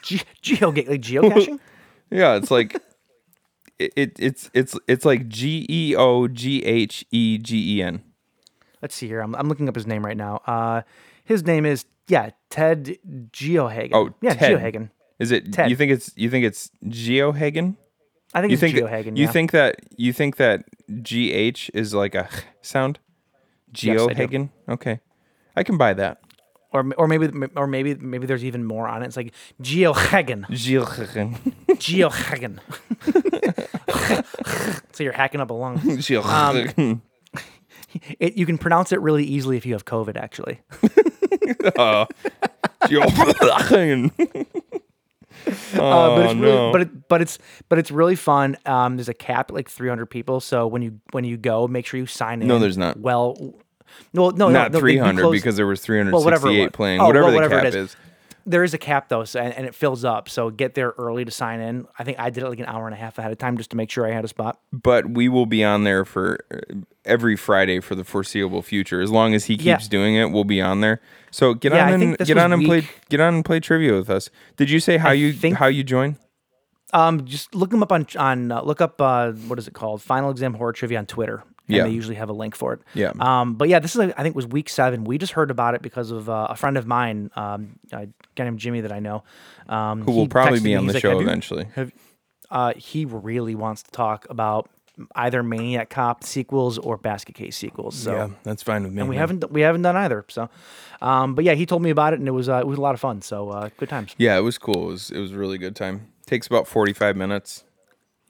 Ge- 0.02 0.24
geo 0.40 0.70
like 0.70 0.86
geocaching. 1.02 1.58
Yeah, 2.10 2.36
it's 2.36 2.52
like 2.52 2.80
it, 3.78 3.92
it 3.96 4.12
it's 4.18 4.50
it's 4.54 4.78
it's 4.86 5.04
like 5.04 5.28
G 5.28 5.66
E 5.68 5.94
O 5.96 6.28
G 6.28 6.64
H 6.64 7.04
E 7.10 7.38
G 7.38 7.78
E 7.78 7.82
N. 7.82 8.02
Let's 8.82 8.94
see 8.94 9.06
here. 9.06 9.20
I'm, 9.20 9.34
I'm 9.34 9.48
looking 9.48 9.68
up 9.68 9.74
his 9.74 9.86
name 9.86 10.04
right 10.04 10.16
now. 10.16 10.42
Uh, 10.46 10.82
his 11.24 11.44
name 11.44 11.66
is 11.66 11.86
yeah 12.08 12.30
Ted 12.50 12.98
Geohagen. 13.32 13.90
Oh, 13.92 14.14
yeah, 14.20 14.34
Ted. 14.34 14.58
Geohagen. 14.58 14.90
Is 15.18 15.30
it 15.30 15.52
Ted. 15.52 15.70
you 15.70 15.76
think 15.76 15.92
it's 15.92 16.10
you 16.16 16.30
think 16.30 16.44
it's 16.44 16.70
Geohagen? 16.84 17.76
I 18.34 18.40
think 18.40 18.50
You 18.50 18.54
it's 18.54 18.60
think 18.60 18.76
Geohagen. 18.76 19.16
you 19.16 19.24
yeah. 19.24 19.30
think 19.30 19.50
that 19.52 19.76
you 19.96 20.12
think 20.12 20.36
that 20.36 20.64
G 21.02 21.32
H 21.32 21.70
is 21.72 21.94
like 21.94 22.14
a 22.14 22.28
sound? 22.62 22.98
Yes, 23.74 24.00
I. 24.00 24.14
Geohagen? 24.14 24.50
Okay. 24.68 25.00
I 25.56 25.62
can 25.62 25.78
buy 25.78 25.94
that. 25.94 26.20
Or 26.72 26.84
or 26.98 27.06
maybe 27.08 27.28
or 27.56 27.66
maybe 27.66 27.94
maybe 27.94 28.26
there's 28.26 28.44
even 28.44 28.64
more 28.64 28.86
on 28.88 29.02
it. 29.02 29.06
It's 29.06 29.16
like 29.16 29.32
Geohagen. 29.62 30.44
Geohagen. 30.50 31.36
Geohagen. 31.76 32.58
so 34.92 35.02
you're 35.04 35.12
hacking 35.12 35.40
up 35.40 35.50
a 35.50 35.54
lung. 35.54 35.78
Geohagen. 35.78 37.00
It, 38.20 38.36
you 38.36 38.44
can 38.46 38.58
pronounce 38.58 38.92
it 38.92 39.00
really 39.00 39.24
easily 39.24 39.56
if 39.56 39.64
you 39.64 39.72
have 39.72 39.84
COVID. 39.86 40.16
Actually, 40.16 40.60
Geohagen. 42.86 44.10
uh, 44.18 44.26
but 45.46 45.52
it's 45.52 45.74
Oh, 45.78 46.16
really, 46.16 46.34
no. 46.34 46.72
but 46.72 46.80
it, 46.82 47.08
but 47.08 47.22
it's 47.22 47.38
but 47.68 47.78
it's 47.78 47.90
really 47.90 48.16
fun. 48.16 48.56
Um, 48.66 48.96
there's 48.96 49.08
a 49.08 49.14
cap 49.14 49.50
at 49.50 49.54
like 49.54 49.68
300 49.70 50.06
people, 50.06 50.40
so 50.40 50.66
when 50.66 50.82
you 50.82 51.00
when 51.12 51.24
you 51.24 51.36
go, 51.36 51.66
make 51.68 51.86
sure 51.86 51.98
you 52.00 52.06
sign 52.06 52.42
in. 52.42 52.48
No, 52.48 52.58
there's 52.58 52.76
not. 52.78 52.98
Well, 52.98 53.54
no, 54.12 54.30
no, 54.30 54.48
Not 54.48 54.72
no, 54.72 54.78
300 54.80 55.20
close- 55.22 55.32
because 55.34 55.56
there 55.56 55.66
was 55.66 55.86
Well, 55.88 55.96
whatever 56.24 56.48
368 56.48 56.72
playing. 56.72 57.00
Oh, 57.00 57.06
whatever 57.06 57.24
well, 57.24 57.30
the 57.32 57.36
whatever 57.36 57.54
it 57.58 57.58
cap 57.58 57.66
is. 57.66 57.74
is. 57.74 57.96
There 58.48 58.62
is 58.62 58.74
a 58.74 58.78
cap 58.78 59.08
though, 59.08 59.24
so, 59.24 59.40
and, 59.40 59.52
and 59.54 59.66
it 59.66 59.74
fills 59.74 60.04
up. 60.04 60.28
So 60.28 60.50
get 60.50 60.74
there 60.74 60.94
early 60.98 61.24
to 61.24 61.32
sign 61.32 61.58
in. 61.58 61.88
I 61.98 62.04
think 62.04 62.20
I 62.20 62.30
did 62.30 62.44
it 62.44 62.48
like 62.48 62.60
an 62.60 62.66
hour 62.66 62.86
and 62.86 62.94
a 62.94 62.96
half 62.96 63.18
ahead 63.18 63.32
of 63.32 63.38
time 63.38 63.56
just 63.56 63.70
to 63.70 63.76
make 63.76 63.90
sure 63.90 64.06
I 64.06 64.12
had 64.12 64.24
a 64.24 64.28
spot. 64.28 64.60
But 64.72 65.10
we 65.10 65.28
will 65.28 65.46
be 65.46 65.64
on 65.64 65.82
there 65.82 66.04
for 66.04 66.38
uh, 66.54 66.58
every 67.04 67.34
Friday 67.34 67.80
for 67.80 67.96
the 67.96 68.04
foreseeable 68.04 68.62
future. 68.62 69.00
As 69.00 69.10
long 69.10 69.34
as 69.34 69.46
he 69.46 69.54
Yeah. 69.54 69.74
keeps 69.74 69.88
doing 69.88 70.14
it, 70.14 70.30
we'll 70.30 70.44
be 70.44 70.60
on 70.60 70.80
there. 70.80 71.00
So 71.32 71.54
get 71.54 71.72
Yeah, 71.72 71.86
on 71.92 72.00
and 72.00 72.18
get 72.18 72.38
on 72.38 72.52
and 72.52 72.64
play 72.64 72.88
get 73.08 73.20
on 73.20 73.34
and 73.34 73.44
play 73.44 73.58
trivia 73.58 73.94
with 73.94 74.08
us. 74.08 74.30
Did 74.56 74.70
you 74.70 74.78
say 74.78 74.96
how 74.98 75.10
you 75.10 75.32
think- 75.32 75.56
how 75.56 75.66
you 75.66 75.82
join? 75.82 76.16
Um, 76.92 77.24
just 77.24 77.52
look 77.52 77.70
them 77.70 77.82
up 77.82 77.90
on 77.90 78.06
on 78.16 78.52
uh, 78.52 78.62
look 78.62 78.80
up 78.80 79.00
uh, 79.00 79.32
what 79.32 79.58
is 79.58 79.66
it 79.66 79.74
called? 79.74 80.02
Final 80.02 80.30
Exam 80.30 80.54
Horror 80.54 80.72
Trivia 80.72 80.98
on 80.98 81.06
Twitter. 81.06 81.42
And 81.68 81.76
Yeah. 81.76 81.82
they 81.84 81.90
usually 81.90 82.14
have 82.14 82.28
a 82.28 82.32
link 82.32 82.54
for 82.54 82.74
it. 82.74 82.80
Yeah. 82.94 83.12
Um, 83.18 83.54
but 83.54 83.68
yeah, 83.68 83.78
this 83.80 83.96
is 83.96 84.00
I 84.00 84.22
think 84.22 84.36
was 84.36 84.46
week 84.46 84.68
seven. 84.68 85.04
We 85.04 85.18
just 85.18 85.32
heard 85.32 85.50
about 85.50 85.74
it 85.74 85.82
because 85.82 86.10
of 86.12 86.28
uh, 86.28 86.46
a 86.50 86.56
friend 86.56 86.76
of 86.76 86.86
mine, 86.86 87.30
um, 87.34 87.78
a 87.92 88.06
guy 88.36 88.44
named 88.44 88.58
Jimmy 88.60 88.82
that 88.82 88.92
I 88.92 89.00
know, 89.00 89.24
um, 89.68 90.02
Who 90.02 90.12
will 90.12 90.28
probably 90.28 90.60
be 90.60 90.74
on 90.76 90.86
the 90.86 90.92
like, 90.94 91.02
show 91.02 91.10
"Have 91.10 91.20
you- 91.20 91.26
eventually. 91.26 91.66
have- 91.74 91.92
uh, 92.50 92.72
he 92.76 93.04
really 93.04 93.56
wants 93.56 93.82
to 93.82 93.90
talk 93.90 94.26
about 94.30 94.70
either 95.16 95.42
Maniac 95.42 95.90
Cop 95.90 96.22
sequels 96.22 96.78
or 96.78 96.96
Basket 96.96 97.34
Case 97.34 97.56
sequels. 97.56 97.96
So. 97.96 98.12
yeah, 98.12 98.28
that's 98.44 98.62
fine 98.62 98.84
with 98.84 98.92
me. 98.92 99.00
And 99.00 99.08
we 99.10 99.16
man. 99.16 99.20
haven't 99.20 99.50
we 99.52 99.60
haven't 99.62 99.82
done 99.82 99.96
either. 99.96 100.24
So, 100.28 100.48
um, 101.02 101.34
but 101.34 101.44
yeah, 101.44 101.54
he 101.54 101.66
told 101.66 101.82
me 101.82 101.90
about 101.90 102.12
it, 102.12 102.20
and 102.20 102.28
it 102.28 102.30
was 102.32 102.48
uh, 102.48 102.58
it 102.58 102.66
was 102.66 102.78
a 102.78 102.80
lot 102.80 102.94
of 102.94 103.00
fun. 103.00 103.20
So 103.22 103.50
uh, 103.50 103.70
good 103.76 103.88
times. 103.88 104.14
Yeah, 104.18 104.38
it 104.38 104.42
was 104.42 104.56
cool. 104.58 104.84
It 104.84 104.92
was 104.92 105.10
it 105.10 105.18
was 105.18 105.32
a 105.32 105.36
really 105.36 105.58
good 105.58 105.74
time. 105.74 106.12
Takes 106.26 106.46
about 106.46 106.66
45 106.68 107.16
minutes. 107.16 107.64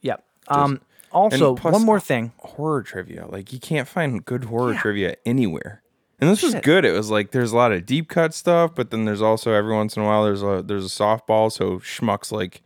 Yeah. 0.01 0.17
Um, 0.49 0.81
also, 1.17 1.55
plus- 1.57 1.73
one 1.73 1.85
more 1.85 2.01
thing. 2.01 2.33
Horror 2.39 2.83
trivia. 2.83 3.27
Like 3.27 3.53
you 3.53 3.59
can't 3.59 3.89
find 3.89 4.25
good 4.25 4.45
horror 4.45 4.75
trivia 4.75 5.17
anywhere. 5.25 5.83
And 6.19 6.31
this 6.31 6.43
was 6.43 6.55
good. 6.57 6.85
It 6.85 6.93
was 6.93 7.11
like 7.11 7.31
there's 7.33 7.53
a 7.53 7.57
lot 7.57 7.73
of 7.73 7.85
deep 7.85 8.09
cut 8.09 8.33
stuff, 8.35 8.75
but 8.75 8.91
then 8.91 9.05
there's 9.05 9.21
also 9.23 9.53
every 9.53 9.75
once 9.75 9.97
in 9.97 10.03
a 10.03 10.07
while 10.07 10.25
there's 10.25 10.43
a 10.43 10.63
there's 10.65 10.87
a 10.87 10.89
softball 10.89 11.51
so 11.53 11.79
schmucks 11.79 12.33
like 12.33 12.63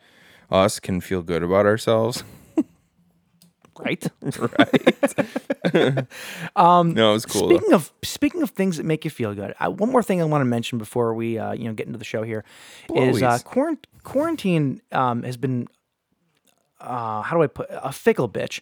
us 0.50 0.78
can 0.80 1.00
feel 1.00 1.22
good 1.22 1.42
about 1.42 1.66
ourselves. 1.66 2.22
Right. 3.78 4.06
Right. 5.72 6.06
um, 6.56 6.94
no, 6.94 7.10
it 7.10 7.12
was 7.14 7.26
cool. 7.26 7.48
though. 7.48 7.56
Speaking 7.56 7.72
of 7.74 7.92
speaking 8.02 8.42
of 8.42 8.50
things 8.50 8.76
that 8.76 8.84
make 8.84 9.04
you 9.04 9.10
feel 9.10 9.34
good, 9.34 9.54
I, 9.60 9.68
one 9.68 9.90
more 9.90 10.02
thing 10.02 10.20
I 10.20 10.24
want 10.24 10.42
to 10.42 10.46
mention 10.46 10.78
before 10.78 11.14
we 11.14 11.38
uh, 11.38 11.52
you 11.52 11.64
know 11.64 11.72
get 11.72 11.86
into 11.86 11.98
the 11.98 12.04
show 12.04 12.22
here 12.22 12.44
is 12.94 13.22
uh, 13.22 13.38
quarant- 13.44 13.84
quarantine 14.02 14.82
um, 14.92 15.22
has 15.22 15.36
been 15.36 15.68
uh, 16.80 17.22
how 17.22 17.36
do 17.36 17.42
I 17.42 17.46
put 17.46 17.68
a 17.70 17.92
fickle 17.92 18.28
bitch. 18.28 18.60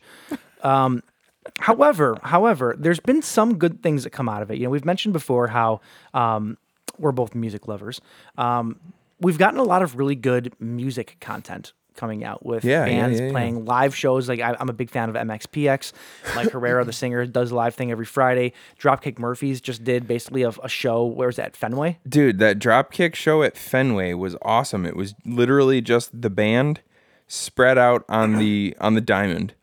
Um, 0.63 1.03
however, 1.61 2.19
however, 2.23 2.75
there's 2.79 3.01
been 3.01 3.23
some 3.23 3.59
good 3.59 3.83
things 3.83 4.05
that 4.05 4.11
come 4.11 4.29
out 4.29 4.43
of 4.43 4.51
it. 4.51 4.59
You 4.59 4.65
know, 4.65 4.71
we've 4.71 4.85
mentioned 4.85 5.13
before 5.13 5.47
how 5.49 5.81
um, 6.15 6.59
we're 6.99 7.13
both 7.13 7.35
music 7.35 7.69
lovers. 7.69 8.01
Um, 8.37 8.79
we've 9.21 9.39
gotten 9.39 9.59
a 9.61 9.65
lot 9.65 9.83
of 9.83 9.97
really 9.97 10.15
good 10.17 10.53
music 10.61 11.17
content 11.21 11.73
coming 11.97 12.23
out 12.23 12.47
with 12.47 12.65
Yeah, 12.65 12.85
bands 12.85 13.19
yeah, 13.19 13.27
yeah. 13.27 13.33
playing 13.33 13.65
live 13.65 13.93
shows. 13.95 14.29
Like 14.29 14.39
I, 14.41 14.57
I'm 14.61 14.69
a 14.69 14.73
big 14.73 14.89
fan 14.89 15.09
of 15.09 15.17
MXPX. 15.17 15.93
Like 16.37 16.51
Herrera, 16.51 16.85
the 16.85 16.93
singer, 16.93 17.27
does 17.27 17.51
a 17.51 17.57
live 17.57 17.75
thing 17.75 17.91
every 17.91 18.05
Friday. 18.05 18.53
Dropkick 18.79 19.19
Murphys 19.19 19.61
just 19.61 19.83
did 19.83 20.07
basically 20.07 20.43
a, 20.43 20.51
a 20.63 20.69
show. 20.69 21.05
Where 21.05 21.27
was 21.27 21.37
that? 21.37 21.57
Fenway. 21.57 21.99
Dude, 22.09 22.39
that 22.39 22.61
dropkick 22.61 23.17
show 23.17 23.43
at 23.43 23.57
Fenway 23.57 24.13
was 24.13 24.37
awesome. 24.43 24.87
It 24.87 24.95
was 24.95 25.17
literally 25.27 25.81
just 25.81 26.23
the 26.23 26.31
band 26.31 26.83
spread 27.29 27.79
out 27.79 28.05
on 28.09 28.37
the 28.39 28.77
on 28.81 28.95
the 28.95 29.01
diamond, 29.01 29.55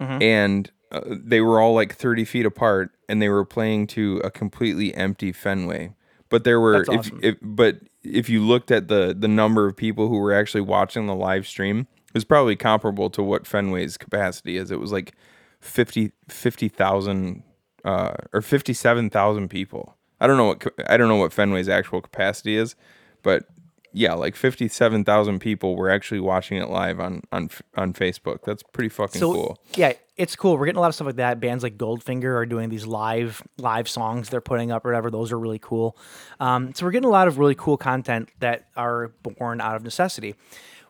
Mm-hmm. 0.00 0.22
and 0.22 0.70
uh, 0.90 1.00
they 1.06 1.40
were 1.40 1.60
all 1.60 1.74
like 1.74 1.94
thirty 1.94 2.24
feet 2.24 2.44
apart, 2.44 2.90
and 3.08 3.22
they 3.22 3.28
were 3.28 3.44
playing 3.44 3.86
to 3.88 4.20
a 4.24 4.30
completely 4.30 4.92
empty 4.94 5.32
Fenway. 5.32 5.94
But 6.28 6.44
there 6.44 6.60
were, 6.60 6.84
That's 6.84 7.06
if, 7.08 7.12
if 7.22 7.36
but 7.40 7.78
if 8.02 8.28
you 8.28 8.40
looked 8.42 8.70
at 8.72 8.88
the 8.88 9.14
the 9.16 9.28
number 9.28 9.66
of 9.66 9.76
people 9.76 10.08
who 10.08 10.18
were 10.18 10.32
actually 10.32 10.62
watching 10.62 11.06
the 11.06 11.14
live 11.14 11.46
stream, 11.46 11.86
it 12.08 12.14
was 12.14 12.24
probably 12.24 12.56
comparable 12.56 13.10
to 13.10 13.22
what 13.22 13.46
Fenway's 13.46 13.96
capacity 13.96 14.56
is. 14.56 14.70
It 14.72 14.80
was 14.80 14.90
like 14.90 15.14
50 15.60 16.10
50,000 16.28 17.42
uh, 17.84 18.14
or 18.32 18.42
57,000 18.42 19.48
people. 19.48 19.96
I 20.20 20.26
don't 20.26 20.36
know 20.36 20.46
what 20.46 20.66
I 20.88 20.96
don't 20.96 21.08
know 21.08 21.16
what 21.16 21.32
Fenway's 21.32 21.68
actual 21.68 22.00
capacity 22.00 22.56
is, 22.56 22.74
but 23.22 23.44
yeah, 23.92 24.14
like 24.14 24.36
57,000 24.36 25.38
people 25.38 25.76
were 25.76 25.90
actually 25.90 26.20
watching 26.20 26.58
it 26.58 26.68
live 26.68 27.00
on 27.00 27.22
on 27.32 27.50
on 27.76 27.92
Facebook. 27.92 28.38
That's 28.44 28.62
pretty 28.62 28.88
fucking 28.88 29.18
So 29.20 29.32
cool. 29.32 29.58
yeah, 29.74 29.92
it's 30.16 30.36
cool. 30.36 30.56
We're 30.56 30.66
getting 30.66 30.78
a 30.78 30.80
lot 30.80 30.88
of 30.88 30.94
stuff 30.94 31.06
like 31.06 31.16
that. 31.16 31.40
Bands 31.40 31.62
like 31.62 31.76
Goldfinger 31.78 32.34
are 32.36 32.46
doing 32.46 32.68
these 32.68 32.86
live 32.86 33.42
live 33.58 33.88
songs 33.88 34.28
they're 34.28 34.40
putting 34.40 34.70
up 34.70 34.84
or 34.84 34.90
whatever. 34.90 35.10
Those 35.10 35.32
are 35.32 35.38
really 35.38 35.58
cool. 35.60 35.96
Um, 36.40 36.74
so 36.74 36.84
we're 36.86 36.92
getting 36.92 37.08
a 37.08 37.12
lot 37.12 37.28
of 37.28 37.38
really 37.38 37.54
cool 37.54 37.76
content 37.76 38.28
that 38.40 38.68
are 38.76 39.08
born 39.22 39.60
out 39.60 39.76
of 39.76 39.82
necessity. 39.84 40.34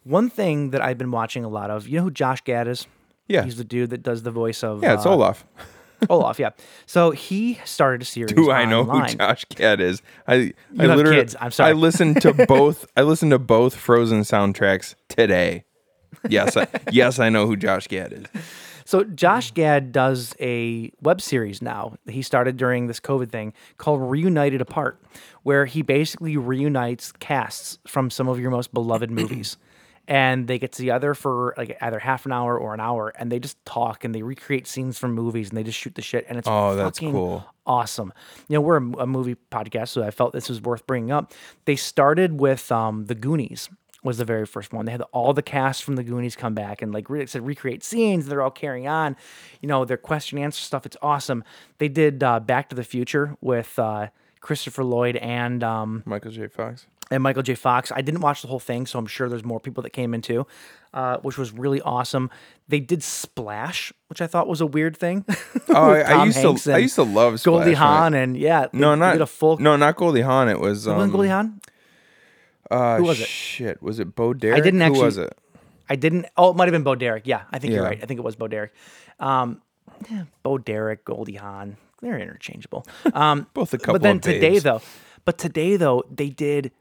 One 0.04 0.28
thing 0.30 0.70
that 0.70 0.80
I've 0.80 0.98
been 0.98 1.10
watching 1.12 1.44
a 1.44 1.48
lot 1.48 1.70
of, 1.70 1.86
you 1.86 1.98
know 1.98 2.04
who 2.04 2.10
Josh 2.10 2.40
Gad 2.42 2.66
is? 2.68 2.86
Yeah. 3.28 3.44
he's 3.44 3.56
the 3.56 3.64
dude 3.64 3.90
that 3.90 4.02
does 4.02 4.24
the 4.24 4.32
voice 4.32 4.62
of 4.64 4.82
Yeah, 4.82 4.94
it's 4.94 5.06
uh, 5.06 5.10
Olaf. 5.14 5.44
Olaf, 6.10 6.38
yeah. 6.38 6.50
So 6.86 7.10
he 7.10 7.58
started 7.64 8.02
a 8.02 8.04
series. 8.04 8.32
Do 8.32 8.50
I 8.50 8.64
know 8.64 8.82
online. 8.82 9.10
who 9.10 9.16
Josh 9.16 9.44
Gad 9.46 9.80
is? 9.80 10.02
I 10.26 10.52
I 10.78 10.86
have 10.86 10.96
literally 10.96 11.20
kids. 11.20 11.36
I'm 11.40 11.50
sorry. 11.50 11.70
I 11.70 11.72
listened 11.72 12.20
to 12.22 12.32
both. 12.48 12.86
I 12.96 13.02
listened 13.02 13.30
to 13.32 13.38
both 13.38 13.74
Frozen 13.74 14.22
soundtracks 14.22 14.94
today. 15.08 15.64
Yes, 16.28 16.56
I, 16.56 16.68
yes, 16.90 17.18
I 17.18 17.30
know 17.30 17.46
who 17.46 17.56
Josh 17.56 17.88
Gad 17.88 18.12
is. 18.12 18.26
So 18.84 19.04
Josh 19.04 19.52
Gad 19.52 19.92
does 19.92 20.34
a 20.40 20.92
web 21.00 21.20
series 21.20 21.62
now. 21.62 21.96
He 22.08 22.22
started 22.22 22.56
during 22.56 22.86
this 22.86 23.00
COVID 23.00 23.30
thing 23.30 23.52
called 23.78 24.00
Reunited 24.02 24.60
Apart, 24.60 25.00
where 25.42 25.66
he 25.66 25.82
basically 25.82 26.36
reunites 26.36 27.12
casts 27.12 27.78
from 27.86 28.10
some 28.10 28.28
of 28.28 28.38
your 28.40 28.50
most 28.50 28.72
beloved 28.74 29.10
movies. 29.10 29.56
And 30.08 30.48
they 30.48 30.58
get 30.58 30.72
together 30.72 31.14
for 31.14 31.54
like 31.56 31.76
either 31.80 31.98
half 31.98 32.26
an 32.26 32.32
hour 32.32 32.58
or 32.58 32.74
an 32.74 32.80
hour, 32.80 33.12
and 33.18 33.30
they 33.30 33.38
just 33.38 33.62
talk 33.64 34.04
and 34.04 34.14
they 34.14 34.22
recreate 34.22 34.66
scenes 34.66 34.98
from 34.98 35.12
movies 35.14 35.48
and 35.50 35.56
they 35.58 35.62
just 35.62 35.78
shoot 35.78 35.94
the 35.94 36.02
shit, 36.02 36.26
and 36.28 36.38
it's 36.38 36.48
Oh, 36.48 36.74
that's 36.74 36.98
cool. 36.98 37.44
awesome. 37.66 38.12
You 38.48 38.54
know, 38.54 38.60
we're 38.60 38.78
a, 38.78 39.02
a 39.02 39.06
movie 39.06 39.36
podcast, 39.50 39.88
so 39.88 40.02
I 40.02 40.10
felt 40.10 40.32
this 40.32 40.48
was 40.48 40.60
worth 40.60 40.86
bringing 40.86 41.12
up. 41.12 41.32
They 41.64 41.76
started 41.76 42.40
with 42.40 42.70
um, 42.72 43.06
the 43.06 43.14
Goonies 43.14 43.68
was 44.04 44.18
the 44.18 44.24
very 44.24 44.44
first 44.46 44.72
one. 44.72 44.84
They 44.84 44.90
had 44.90 45.02
all 45.12 45.32
the 45.32 45.42
cast 45.42 45.84
from 45.84 45.94
the 45.94 46.02
Goonies 46.02 46.34
come 46.34 46.54
back 46.54 46.82
and 46.82 46.92
like 46.92 47.08
re- 47.08 47.24
said 47.26 47.46
recreate 47.46 47.84
scenes. 47.84 48.26
They're 48.26 48.42
all 48.42 48.50
carrying 48.50 48.88
on, 48.88 49.14
you 49.60 49.68
know, 49.68 49.84
their 49.84 49.96
question 49.96 50.38
and 50.38 50.44
answer 50.46 50.60
stuff. 50.60 50.84
It's 50.84 50.96
awesome. 51.00 51.44
They 51.78 51.88
did 51.88 52.20
uh, 52.24 52.40
Back 52.40 52.68
to 52.70 52.74
the 52.74 52.82
Future 52.82 53.36
with 53.40 53.78
uh, 53.78 54.08
Christopher 54.40 54.82
Lloyd 54.82 55.14
and 55.18 55.62
um, 55.62 56.02
Michael 56.04 56.32
J. 56.32 56.48
Fox. 56.48 56.88
And 57.12 57.22
Michael 57.22 57.42
J. 57.42 57.54
Fox. 57.54 57.92
I 57.94 58.00
didn't 58.00 58.20
watch 58.20 58.42
the 58.42 58.48
whole 58.48 58.58
thing, 58.60 58.86
so 58.86 58.98
I'm 58.98 59.06
sure 59.06 59.28
there's 59.28 59.44
more 59.44 59.60
people 59.60 59.82
that 59.82 59.90
came 59.90 60.14
in 60.14 60.22
too, 60.22 60.46
uh, 60.94 61.18
which 61.18 61.36
was 61.38 61.52
really 61.52 61.80
awesome. 61.82 62.30
They 62.68 62.80
did 62.80 63.02
Splash, 63.02 63.92
which 64.08 64.20
I 64.20 64.26
thought 64.26 64.48
was 64.48 64.60
a 64.60 64.66
weird 64.66 64.96
thing. 64.96 65.24
Oh, 65.68 65.90
I, 65.92 66.00
I 66.00 66.24
used 66.24 66.38
Hanks 66.38 66.64
to 66.64 66.74
I 66.74 66.78
used 66.78 66.96
to 66.96 67.02
love 67.02 67.42
Goldie 67.42 67.72
Hawn 67.74 68.12
right? 68.12 68.18
and 68.22 68.36
yeah, 68.36 68.66
they- 68.72 68.78
No, 68.78 68.94
not 68.94 69.20
a 69.20 69.26
full. 69.26 69.56
No, 69.58 69.76
not 69.76 69.96
Goldie 69.96 70.20
Hawn. 70.20 70.48
It 70.50 70.58
was 70.60 70.86
um, 70.86 71.10
Goldie 71.10 71.28
Hawn. 71.28 71.60
Uh, 72.70 72.96
Who 72.98 73.04
was 73.04 73.20
it? 73.20 73.26
Shit, 73.28 73.82
was 73.82 73.98
it 73.98 74.14
Bo 74.14 74.34
Derek? 74.34 74.58
I 74.58 74.60
didn't 74.64 74.82
actually. 74.82 74.98
Who 75.00 75.04
was 75.06 75.18
it? 75.18 75.36
I 75.88 75.96
didn't. 75.96 76.26
Oh, 76.36 76.50
it 76.50 76.56
might 76.56 76.66
have 76.66 76.72
been 76.72 76.82
Bo 76.82 76.94
Derek. 76.94 77.26
Yeah, 77.26 77.42
I 77.50 77.58
think 77.58 77.72
you're 77.74 77.84
right. 77.84 77.98
I 78.02 78.06
think 78.06 78.18
it 78.18 78.22
was 78.22 78.36
Bo 78.36 78.48
Derek. 78.48 78.72
Um, 79.20 79.60
yeah, 80.10 80.24
Bo 80.42 80.58
Derek, 80.58 81.04
Goldie 81.04 81.36
Hawn, 81.36 81.76
they're 82.00 82.18
interchangeable. 82.18 82.86
Um, 83.14 83.46
Both 83.54 83.72
a 83.74 83.78
couple. 83.78 83.94
But 83.94 84.02
then 84.02 84.20
today 84.20 84.40
babes. 84.52 84.62
though, 84.64 84.80
but 85.24 85.38
today 85.38 85.76
though, 85.76 86.02
they 86.10 86.28
did 86.30 86.72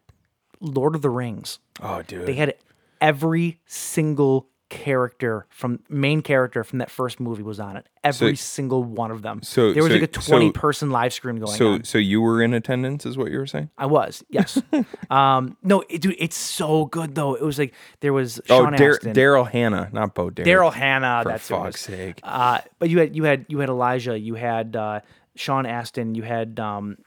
Lord 0.62 0.96
of 0.96 1.02
the 1.02 1.10
Rings. 1.10 1.60
Oh, 1.82 2.02
dude. 2.04 2.26
They 2.26 2.36
had 2.36 2.54
every 3.02 3.60
single 3.66 4.48
character 4.70 5.46
from 5.50 5.80
main 5.90 6.22
character 6.22 6.64
from 6.64 6.80
that 6.80 6.90
first 6.90 7.20
movie 7.20 7.44
was 7.44 7.60
on 7.60 7.76
it. 7.76 7.86
Every 8.06 8.38
single 8.38 8.84
one 8.86 9.12
of 9.12 9.22
them. 9.22 9.42
so- 9.44 9.74
there 9.74 9.84
was 9.84 9.92
so- 9.92 9.96
like 10.00 10.04
a 10.04 10.08
twenty 10.08 10.48
so- 10.48 10.54
person 10.54 10.92
live 10.92 11.12
stream 11.12 11.40
going 11.40 11.58
so 11.58 11.74
on. 11.74 11.80
so 11.84 11.84
so 11.84 11.98
you 11.98 12.22
were 12.22 12.42
in 12.42 12.54
attendance, 12.54 13.06
is 13.06 13.18
what 13.18 13.32
you 13.32 13.38
were 13.38 13.46
saying? 13.48 13.70
I 13.78 13.86
was 13.88 14.24
yes. 14.30 14.62
um, 15.10 15.58
no, 15.62 15.84
it, 15.90 16.02
dude, 16.02 16.16
it's 16.18 16.38
so 16.38 16.86
good 16.86 17.16
though. 17.16 17.34
It 17.36 17.42
was 17.44 17.60
like 17.60 17.74
there 18.00 18.14
was 18.14 18.40
Oh, 18.50 18.64
Sean 18.64 18.74
Dar- 18.74 18.92
Astin. 18.92 19.14
Daryl 19.14 19.50
Hannah, 19.50 19.90
not 19.92 20.16
Bo 20.16 20.30
Derek. 20.30 20.48
Daryl 20.48 20.74
Hannah. 20.74 21.20
For 21.24 21.30
that's 21.30 21.48
fuck's 21.50 21.82
sake. 21.82 22.22
Uh, 22.24 22.60
but 22.80 22.90
you 22.90 23.00
had 23.00 23.14
you 23.14 23.26
had 23.26 23.46
you 23.50 23.60
had 23.60 23.68
Elijah. 23.68 24.18
You 24.18 24.36
had 24.36 24.76
uh, 24.78 25.02
Sean 25.36 25.66
Astin. 25.66 26.16
You 26.16 26.24
had 26.24 26.62
um, 26.62 26.98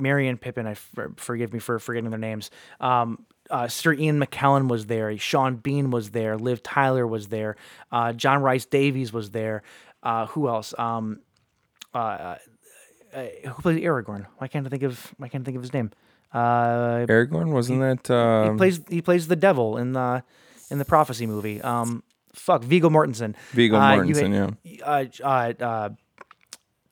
Merry 0.00 0.28
and 0.28 0.40
Pippin. 0.40 0.66
I 0.66 0.74
for, 0.74 1.12
forgive 1.16 1.52
me 1.52 1.58
for 1.58 1.78
forgetting 1.78 2.10
their 2.10 2.18
names. 2.18 2.50
Um, 2.80 3.26
uh, 3.50 3.66
Sir 3.68 3.92
Ian 3.94 4.20
McKellen 4.20 4.68
was 4.68 4.86
there. 4.86 5.16
Sean 5.18 5.56
Bean 5.56 5.90
was 5.90 6.10
there. 6.10 6.36
Liv 6.36 6.62
Tyler 6.62 7.06
was 7.06 7.28
there. 7.28 7.56
Uh, 7.90 8.12
John 8.12 8.42
Rhys-Davies 8.42 9.12
was 9.12 9.30
there. 9.30 9.62
Uh, 10.02 10.26
who 10.26 10.48
else? 10.48 10.72
Um, 10.78 11.20
uh, 11.94 12.36
uh, 13.14 13.24
who 13.44 13.62
plays 13.62 13.80
Aragorn? 13.82 14.26
Why 14.38 14.46
can't 14.48 14.66
I 14.66 14.70
think 14.70 14.84
of? 14.84 15.12
Why 15.18 15.28
can't 15.28 15.42
I 15.42 15.44
think 15.44 15.56
of 15.56 15.62
his 15.62 15.74
name? 15.74 15.90
Uh, 16.32 17.06
Aragorn 17.08 17.50
wasn't 17.52 17.80
that? 17.80 18.06
he 18.06 18.14
Um, 18.50 18.56
plays 18.56 18.80
he 18.88 19.02
plays 19.02 19.26
the 19.26 19.34
devil 19.36 19.76
in 19.76 19.92
the 19.92 20.22
in 20.70 20.78
the 20.78 20.84
prophecy 20.84 21.26
movie. 21.26 21.60
Um, 21.60 22.04
fuck 22.32 22.62
Viggo 22.62 22.88
Mortensen. 22.88 23.34
Viggo 23.50 23.76
Uh, 23.76 23.96
Mortensen, 23.96 24.56
had- 24.64 25.20
Uh, 25.22 25.26
uh, 25.26 25.52
uh, 25.64 25.88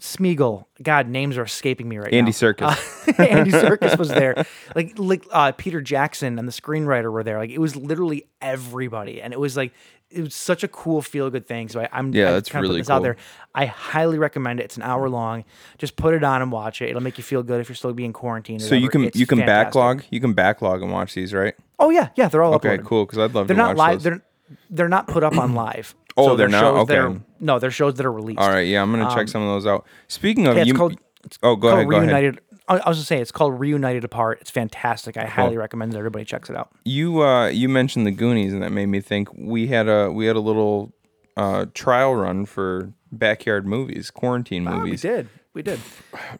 Smeagol. 0.00 0.64
God, 0.82 1.08
names 1.08 1.36
are 1.36 1.42
escaping 1.42 1.88
me 1.88 1.98
right 1.98 2.12
Andy 2.12 2.30
now. 2.30 2.36
Serkis. 2.36 3.18
Uh, 3.18 3.22
Andy 3.22 3.50
Serkis 3.50 3.98
was 3.98 4.08
there. 4.08 4.44
Like 4.76 4.94
like 4.96 5.24
uh, 5.32 5.52
Peter 5.52 5.80
Jackson 5.80 6.38
and 6.38 6.46
the 6.46 6.52
screenwriter 6.52 7.10
were 7.12 7.24
there. 7.24 7.38
Like 7.38 7.50
it 7.50 7.58
was 7.58 7.74
literally 7.74 8.26
everybody, 8.40 9.20
and 9.20 9.32
it 9.32 9.40
was 9.40 9.56
like 9.56 9.72
it 10.10 10.22
was 10.22 10.34
such 10.34 10.62
a 10.62 10.68
cool 10.68 11.02
feel 11.02 11.30
good 11.30 11.46
thing. 11.48 11.68
So 11.68 11.80
I, 11.80 11.88
I'm 11.92 12.14
Yeah, 12.14 12.30
that's 12.30 12.48
kinda 12.48 12.62
put 12.62 12.68
really 12.70 12.80
this 12.80 12.90
out 12.90 12.98
cool. 12.98 13.02
there. 13.02 13.16
I 13.54 13.66
highly 13.66 14.18
recommend 14.18 14.60
it. 14.60 14.64
It's 14.64 14.76
an 14.76 14.82
hour 14.84 15.08
long. 15.08 15.44
Just 15.78 15.96
put 15.96 16.14
it 16.14 16.22
on 16.22 16.42
and 16.42 16.52
watch 16.52 16.80
it. 16.80 16.90
It'll 16.90 17.02
make 17.02 17.18
you 17.18 17.24
feel 17.24 17.42
good 17.42 17.60
if 17.60 17.68
you're 17.68 17.76
still 17.76 17.92
being 17.92 18.12
quarantined. 18.12 18.62
so 18.62 18.74
you 18.76 18.88
can 18.88 19.04
It's 19.04 19.18
you 19.18 19.26
can 19.26 19.38
fantastic. 19.38 19.66
backlog 19.74 20.04
you 20.10 20.20
can 20.20 20.32
backlog 20.32 20.80
and 20.82 20.92
watch 20.92 21.14
these, 21.14 21.34
right? 21.34 21.54
Oh 21.80 21.90
yeah, 21.90 22.10
yeah, 22.14 22.28
they're 22.28 22.42
all 22.42 22.54
Okay, 22.54 22.78
uploaded. 22.78 22.84
cool. 22.84 23.04
Because 23.04 23.18
I'd 23.18 23.34
love 23.34 23.48
They're 23.48 23.56
to 23.56 23.62
not 23.62 23.68
watch 23.76 23.76
live. 23.78 23.94
those. 23.96 24.02
They're 24.04 24.22
they're 24.70 24.88
not 24.88 25.08
put 25.08 25.24
up 25.24 25.36
on 25.36 25.54
live. 25.66 25.94
Oh, 26.18 26.36
they're 26.36 26.48
not? 26.48 26.60
shows 26.60 26.86
that 26.88 26.98
are- 26.98 27.06
Okay. 27.08 27.20
no, 27.40 27.58
they're 27.58 27.70
shows 27.70 27.94
that 27.94 28.04
are 28.06 28.12
released. 28.12 28.38
All 28.40 28.48
right, 28.50 28.66
yeah, 28.66 28.82
I'm 28.82 28.90
gonna 28.90 29.14
check 29.14 29.28
some 29.28 29.42
of 29.42 29.48
those 29.48 29.66
out. 29.66 29.86
Speaking 30.08 30.46
of 30.46 30.52
Um, 30.52 30.56
Yeah, 30.56 30.62
it's 30.62 30.68
you, 30.68 30.74
called. 30.74 30.96
It's 31.24 31.38
oh, 31.42 31.56
go 31.56 31.68
called 31.68 31.74
ahead, 31.80 31.88
go 31.90 31.96
ahead. 31.96 32.08
Reunited. 32.08 32.40
I 32.68 32.74
I 32.78 32.88
was 32.88 32.98
gonna 32.98 33.04
say 33.06 33.20
it's 33.20 33.32
called 33.32 33.58
Reunited 33.58 34.04
Apart. 34.04 34.38
It's 34.40 34.50
fantastic. 34.50 35.16
I 35.16 35.24
highly 35.24 35.56
recommend 35.56 35.92
that 35.92 35.98
everybody 35.98 36.24
checks 36.24 36.50
it 36.50 36.56
out. 36.56 36.70
You 36.84 37.22
uh 37.22 37.48
you 37.48 37.68
mentioned 37.68 38.06
the 38.06 38.10
Goonies, 38.10 38.52
and 38.52 38.62
that 38.62 38.72
made 38.72 38.86
me 38.86 39.00
think 39.00 39.28
we 39.36 39.68
had 39.68 39.88
a 39.88 40.10
we 40.12 40.26
had 40.26 40.36
a 40.36 40.40
little 40.40 40.92
uh 41.36 41.66
trial 41.74 42.14
run 42.14 42.44
for 42.46 42.92
backyard 43.10 43.66
movies, 43.66 44.10
quarantine 44.10 44.68
Oh, 44.68 44.80
we 44.80 44.96
did. 44.96 45.28
We 45.54 45.62
did. 45.62 45.80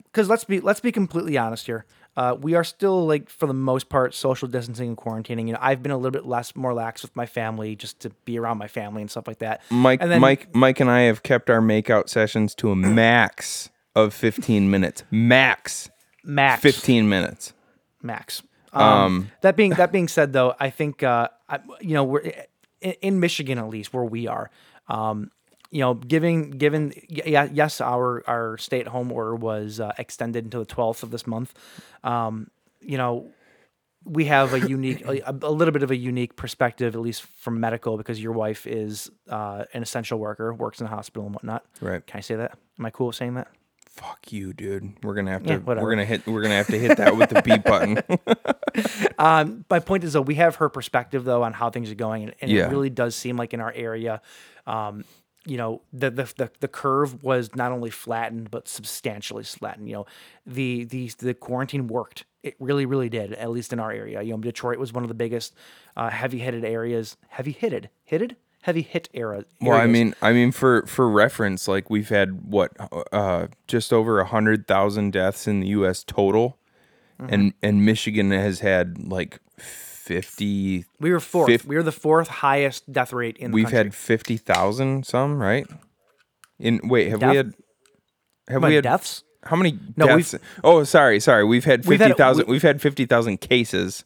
Because 0.05 0.29
let's 0.29 0.45
be 0.45 0.61
let's 0.61 0.81
be 0.81 0.93
completely 0.93 1.37
honest 1.39 1.67
here. 1.67 1.87
Uh, 2.19 2.35
we 2.35 2.55
are 2.57 2.65
still 2.65 3.07
like 3.07 3.31
for 3.31 3.47
the 3.47 3.55
most 3.55 3.89
part 3.89 4.13
social 4.13 4.49
distancing 4.49 4.89
and 4.89 4.97
quarantining. 4.97 5.47
You 5.47 5.53
know, 5.53 5.61
I've 5.63 5.85
been 5.85 5.93
a 5.93 5.97
little 5.97 6.11
bit 6.11 6.27
less 6.27 6.57
more 6.57 6.75
lax 6.75 7.03
with 7.03 7.15
my 7.15 7.27
family 7.27 7.77
just 7.77 8.01
to 8.01 8.11
be 8.25 8.41
around 8.41 8.59
my 8.59 8.67
family 8.67 9.03
and 9.03 9.09
stuff 9.09 9.29
like 9.29 9.39
that. 9.39 9.63
Mike, 9.71 10.03
and 10.03 10.11
then, 10.11 10.21
Mike, 10.21 10.53
Mike, 10.53 10.81
and 10.81 10.91
I 10.91 11.03
have 11.03 11.23
kept 11.23 11.49
our 11.49 11.61
makeout 11.61 12.09
sessions 12.09 12.57
to 12.57 12.73
a 12.73 12.77
max 12.77 13.71
of 13.95 14.13
15 14.15 14.69
minutes. 14.69 15.05
Max, 15.13 15.91
max 16.25 16.61
15 16.61 17.09
minutes. 17.09 17.53
max. 18.03 18.43
Um, 18.73 19.31
that 19.43 19.55
being 19.55 19.71
that 19.75 19.93
being 19.93 20.09
said, 20.09 20.33
though, 20.33 20.57
I 20.59 20.71
think 20.71 21.05
uh, 21.05 21.29
I, 21.49 21.61
you 21.81 21.95
know 21.95 22.03
we're 22.03 22.33
in, 22.81 22.95
in 23.01 23.21
Michigan 23.21 23.59
at 23.59 23.69
least 23.69 23.95
where 23.95 24.05
we 24.05 24.27
are. 24.27 24.51
Um, 24.89 25.31
you 25.71 25.81
know, 25.81 25.95
giving 25.95 26.51
given 26.53 26.93
yeah 27.09 27.49
yes 27.53 27.81
our 27.81 28.23
our 28.29 28.57
stay 28.59 28.81
at 28.81 28.87
home 28.89 29.13
order 29.13 29.35
was 29.35 29.81
uh, 29.81 29.93
extended 29.99 30.45
until 30.45 30.61
the 30.61 30.67
twelfth 30.67 31.03
of 31.03 31.11
this 31.11 31.27
month. 31.27 31.53
Um, 32.05 32.51
you 32.81 32.97
know, 32.97 33.31
we 34.05 34.25
have 34.27 34.55
a 34.55 34.61
unique 34.69 35.05
a, 35.07 35.35
a 35.43 35.51
little 35.51 35.73
bit 35.73 35.83
of 35.83 35.91
a 35.91 35.97
unique 35.97 36.37
perspective 36.37 36.95
at 36.95 37.01
least 37.01 37.23
from 37.37 37.61
medical 37.61 37.97
because 37.99 38.23
your 38.23 38.33
wife 38.33 38.67
is 38.67 39.11
uh, 39.29 39.65
an 39.75 39.83
essential 39.83 40.19
worker, 40.19 40.55
works 40.55 40.81
in 40.81 40.87
a 40.87 40.91
hospital 40.91 41.25
and 41.27 41.35
whatnot. 41.35 41.65
Right. 41.81 42.07
Can 42.07 42.19
I 42.19 42.21
say 42.23 42.37
that? 42.37 42.57
Am 42.79 42.87
I 42.87 42.91
cool 42.91 43.09
with 43.09 43.17
saying 43.17 43.35
that? 43.35 43.49
Fuck 43.91 44.31
you, 44.33 44.53
dude. 44.53 44.93
We're 45.03 45.15
gonna 45.15 45.33
have 45.33 45.43
to. 45.43 45.55
Yeah, 45.55 45.57
we're 45.59 45.91
gonna 45.91 46.05
hit. 46.05 46.25
We're 46.27 46.41
gonna 46.43 46.55
have 46.55 46.69
to 46.69 46.79
hit 46.79 46.99
that 46.99 47.17
with 47.17 47.31
the 47.31 47.43
beat 47.43 47.65
button. 47.65 48.01
Um, 49.19 49.65
my 49.69 49.81
point 49.81 50.05
is 50.05 50.13
though 50.13 50.21
we 50.23 50.37
have 50.37 50.57
her 50.57 50.69
perspective 50.69 51.25
though 51.25 51.43
on 51.43 51.53
how 51.53 51.71
things 51.71 51.91
are 51.91 51.97
going, 51.97 52.23
and, 52.25 52.35
and 52.41 52.51
Yeah. 52.51 52.67
it 52.67 52.71
really 52.71 52.91
does 52.91 53.17
seem 53.17 53.37
like 53.37 53.53
in 53.53 53.61
our 53.61 53.73
area, 53.73 54.23
um, 54.69 55.05
you 55.49 55.57
know, 55.57 55.83
the, 55.93 56.11
the 56.11 56.25
the 56.37 56.51
the 56.61 56.69
curve 56.69 57.23
was 57.23 57.55
not 57.57 57.73
only 57.73 57.91
flattened 57.91 58.51
but 58.51 58.69
substantially 58.69 59.45
flattened. 59.45 59.89
You 59.89 59.95
know, 59.97 60.07
the 60.47 60.85
the 60.85 61.11
the 61.19 61.35
quarantine 61.35 61.87
worked. 61.89 62.25
It 62.43 62.55
really, 62.61 62.87
really 62.87 63.09
did. 63.09 63.33
At 63.35 63.51
least 63.51 63.73
in 63.73 63.81
our 63.81 63.91
area, 63.91 64.23
you 64.23 64.33
know, 64.33 64.39
Detroit 64.39 64.79
was 64.79 64.93
one 64.93 65.03
of 65.03 65.09
the 65.09 65.15
biggest 65.15 65.55
uh, 65.97 66.11
heavy 66.11 66.39
headed 66.39 66.65
areas. 66.65 67.17
Heavy-hitted, 67.29 67.91
hitted, 68.05 68.37
heavy 68.63 68.83
hit 68.83 69.09
era. 69.13 69.45
well, 69.61 69.77
I 69.77 69.87
mean, 69.87 70.15
I 70.23 70.33
mean, 70.33 70.53
for 70.53 70.87
for 70.87 71.09
reference, 71.11 71.67
like 71.67 71.91
we've 71.91 72.09
had 72.11 72.49
what, 72.51 72.73
uh, 73.13 73.49
just 73.67 73.93
over 73.93 74.21
a 74.21 74.27
hundred 74.27 74.67
thousand 74.69 75.13
deaths 75.13 75.49
in 75.49 75.61
the 75.61 75.69
U.S. 75.69 76.05
total, 76.05 76.59
Mm-hmm. 77.21 77.35
and 77.35 77.53
and 77.65 77.85
Michigan 77.85 78.31
has 78.31 78.61
had 78.61 78.97
like 79.11 79.41
fifty. 80.09 80.85
we 81.01 81.11
were 81.13 81.21
fourth. 81.21 81.49
fif- 81.49 81.65
we 81.65 81.77
were 81.77 81.83
the 81.83 81.93
fourth 81.93 82.29
highest 82.29 82.91
death 82.93 83.13
rate 83.13 83.37
in 83.37 83.51
the 83.51 83.55
world. 83.55 83.55
We've 83.55 83.65
country. 83.67 83.79
had 83.79 83.95
fifty 83.95 84.37
thousand 84.39 85.07
some, 85.07 85.39
right? 85.41 85.67
In 86.59 86.81
wait, 86.89 87.09
have 87.11 87.21
Death- 87.21 87.31
we 87.31 87.37
had? 87.37 87.55
Have 88.49 88.63
we 88.65 88.75
had 88.75 88.85
deaths? 88.85 89.23
How 89.45 89.55
many 89.57 89.79
No, 89.97 90.07
deaths? 90.07 90.35
Oh, 90.65 90.83
sorry, 90.85 91.21
sorry. 91.21 91.45
We've 91.45 91.65
had 91.65 91.87
We've 91.87 91.99
fifty 91.99 92.15
thousand. 92.15 92.47
we- 92.47 92.53
We've 92.53 92.63
had 92.63 92.81
fifty 92.83 93.05
thousand 93.07 93.41
cases. 93.41 94.05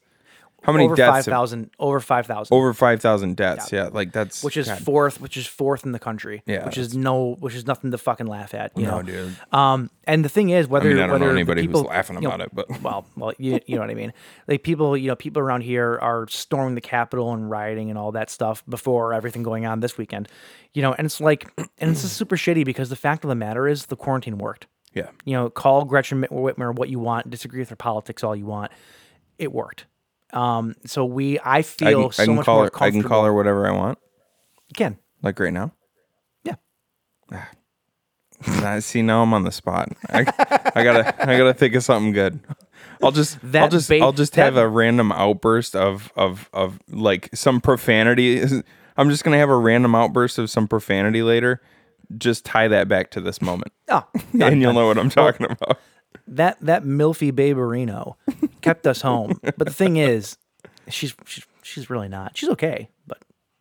How 0.62 0.72
many 0.72 0.84
Over 0.84 0.94
deaths? 0.94 1.26
five 1.26 1.50
have- 1.50 1.68
Over 1.78 1.98
five 2.00 2.26
thousand. 2.26 2.54
Over 2.56 2.72
five 2.72 3.00
thousand 3.00 3.36
deaths. 3.36 3.72
Yeah, 3.72 3.88
like 3.92 4.12
that's 4.12 4.44
which 4.44 4.56
is 4.56 4.68
God, 4.68 4.78
fourth, 4.82 5.20
which 5.20 5.36
is 5.36 5.46
fourth 5.46 5.84
in 5.84 5.92
the 5.92 5.98
country. 5.98 6.42
Yeah, 6.46 6.64
which 6.66 6.78
is 6.78 6.96
no, 6.96 7.34
which 7.40 7.54
is 7.54 7.66
nothing 7.66 7.90
to 7.90 7.98
fucking 7.98 8.26
laugh 8.26 8.54
at. 8.54 8.70
You 8.78 8.84
No, 8.86 8.96
know, 8.98 9.02
dude. 9.02 9.36
Um, 9.52 9.90
and 10.04 10.24
the 10.24 10.28
thing 10.28 10.50
is, 10.50 10.68
whether 10.68 10.88
I 10.88 10.94
mean, 10.94 10.98
I 11.02 11.06
don't 11.06 11.08
know 11.08 11.12
whether 11.26 11.26
the 11.32 11.38
anybody 11.40 11.62
who's 11.62 11.68
people, 11.68 11.82
laughing 11.82 12.16
you 12.16 12.22
know, 12.22 12.28
about 12.28 12.40
it, 12.46 12.54
but- 12.54 12.80
well, 12.82 13.04
well, 13.16 13.32
you, 13.38 13.58
you 13.66 13.74
know 13.76 13.82
what 13.82 13.90
I 13.90 13.94
mean. 13.94 14.12
Like 14.46 14.62
people, 14.62 14.96
you 14.96 15.08
know, 15.08 15.16
people 15.16 15.40
around 15.42 15.62
here 15.62 15.98
are 16.00 16.26
storming 16.28 16.74
the 16.76 16.80
Capitol 16.80 17.32
and 17.32 17.50
rioting 17.50 17.90
and 17.90 17.98
all 17.98 18.12
that 18.12 18.30
stuff 18.30 18.62
before 18.68 19.12
everything 19.14 19.42
going 19.42 19.66
on 19.66 19.80
this 19.80 19.98
weekend. 19.98 20.28
You 20.74 20.82
know, 20.82 20.92
and 20.94 21.04
it's 21.04 21.20
like, 21.20 21.50
and 21.78 21.90
it's 21.90 22.02
just 22.02 22.16
super 22.16 22.36
shitty 22.36 22.64
because 22.64 22.88
the 22.88 22.96
fact 22.96 23.24
of 23.24 23.28
the 23.28 23.34
matter 23.34 23.66
is 23.68 23.86
the 23.86 23.96
quarantine 23.96 24.38
worked. 24.38 24.66
Yeah. 24.94 25.08
You 25.24 25.32
know, 25.34 25.50
call 25.50 25.84
Gretchen 25.84 26.22
Whitmer 26.30 26.74
what 26.74 26.88
you 26.88 26.98
want, 26.98 27.30
disagree 27.30 27.60
with 27.60 27.70
her 27.70 27.76
politics 27.76 28.22
all 28.22 28.36
you 28.36 28.46
want. 28.46 28.70
It 29.38 29.52
worked. 29.52 29.86
Um, 30.32 30.74
so 30.86 31.04
we, 31.04 31.38
I 31.40 31.58
I 31.58 31.62
feel 31.62 32.04
can, 32.04 32.12
so 32.12 32.22
I 32.22 32.26
can 32.26 32.34
much 32.36 32.44
call 32.46 32.56
more 32.56 32.64
her. 32.66 32.82
I 32.82 32.90
can 32.90 33.02
call 33.02 33.24
her 33.24 33.32
whatever 33.34 33.66
I 33.66 33.72
want. 33.72 33.98
You 34.68 34.74
can. 34.76 34.98
Like 35.22 35.38
right 35.38 35.52
now. 35.52 35.72
Yeah. 36.44 36.54
I 38.46 38.80
see 38.80 39.02
now 39.02 39.22
I'm 39.22 39.32
on 39.34 39.44
the 39.44 39.52
spot. 39.52 39.92
I, 40.10 40.20
I 40.74 40.82
gotta 40.82 41.30
I 41.30 41.36
gotta 41.38 41.54
think 41.54 41.74
of 41.74 41.84
something 41.84 42.12
good. 42.12 42.40
I'll 43.02 43.12
just 43.12 43.38
I'll 43.54 43.68
just 43.68 43.88
ba- 43.88 44.00
I'll 44.00 44.12
just 44.12 44.34
that- 44.34 44.44
have 44.44 44.56
a 44.56 44.68
random 44.68 45.12
outburst 45.12 45.76
of 45.76 46.12
of 46.16 46.48
of 46.52 46.80
like 46.88 47.28
some 47.34 47.60
profanity. 47.60 48.42
I'm 48.96 49.10
just 49.10 49.22
gonna 49.24 49.38
have 49.38 49.48
a 49.50 49.56
random 49.56 49.94
outburst 49.94 50.38
of 50.38 50.50
some 50.50 50.66
profanity 50.66 51.22
later. 51.22 51.60
Just 52.18 52.44
tie 52.44 52.68
that 52.68 52.88
back 52.88 53.10
to 53.12 53.20
this 53.20 53.40
moment, 53.40 53.72
Oh, 53.88 54.04
and 54.40 54.60
you'll 54.60 54.72
know 54.74 54.86
what 54.86 54.98
I'm 54.98 55.08
talking 55.08 55.46
about. 55.50 55.78
That 56.28 56.58
that 56.60 56.84
milfy 56.84 57.32
baberino 57.32 58.14
kept 58.60 58.86
us 58.86 59.02
home. 59.02 59.40
But 59.56 59.66
the 59.66 59.72
thing 59.72 59.96
is, 59.96 60.36
she's 60.88 61.14
she's 61.26 61.46
she's 61.62 61.90
really 61.90 62.08
not. 62.08 62.36
She's 62.36 62.48
okay, 62.50 62.88
but 63.06 63.18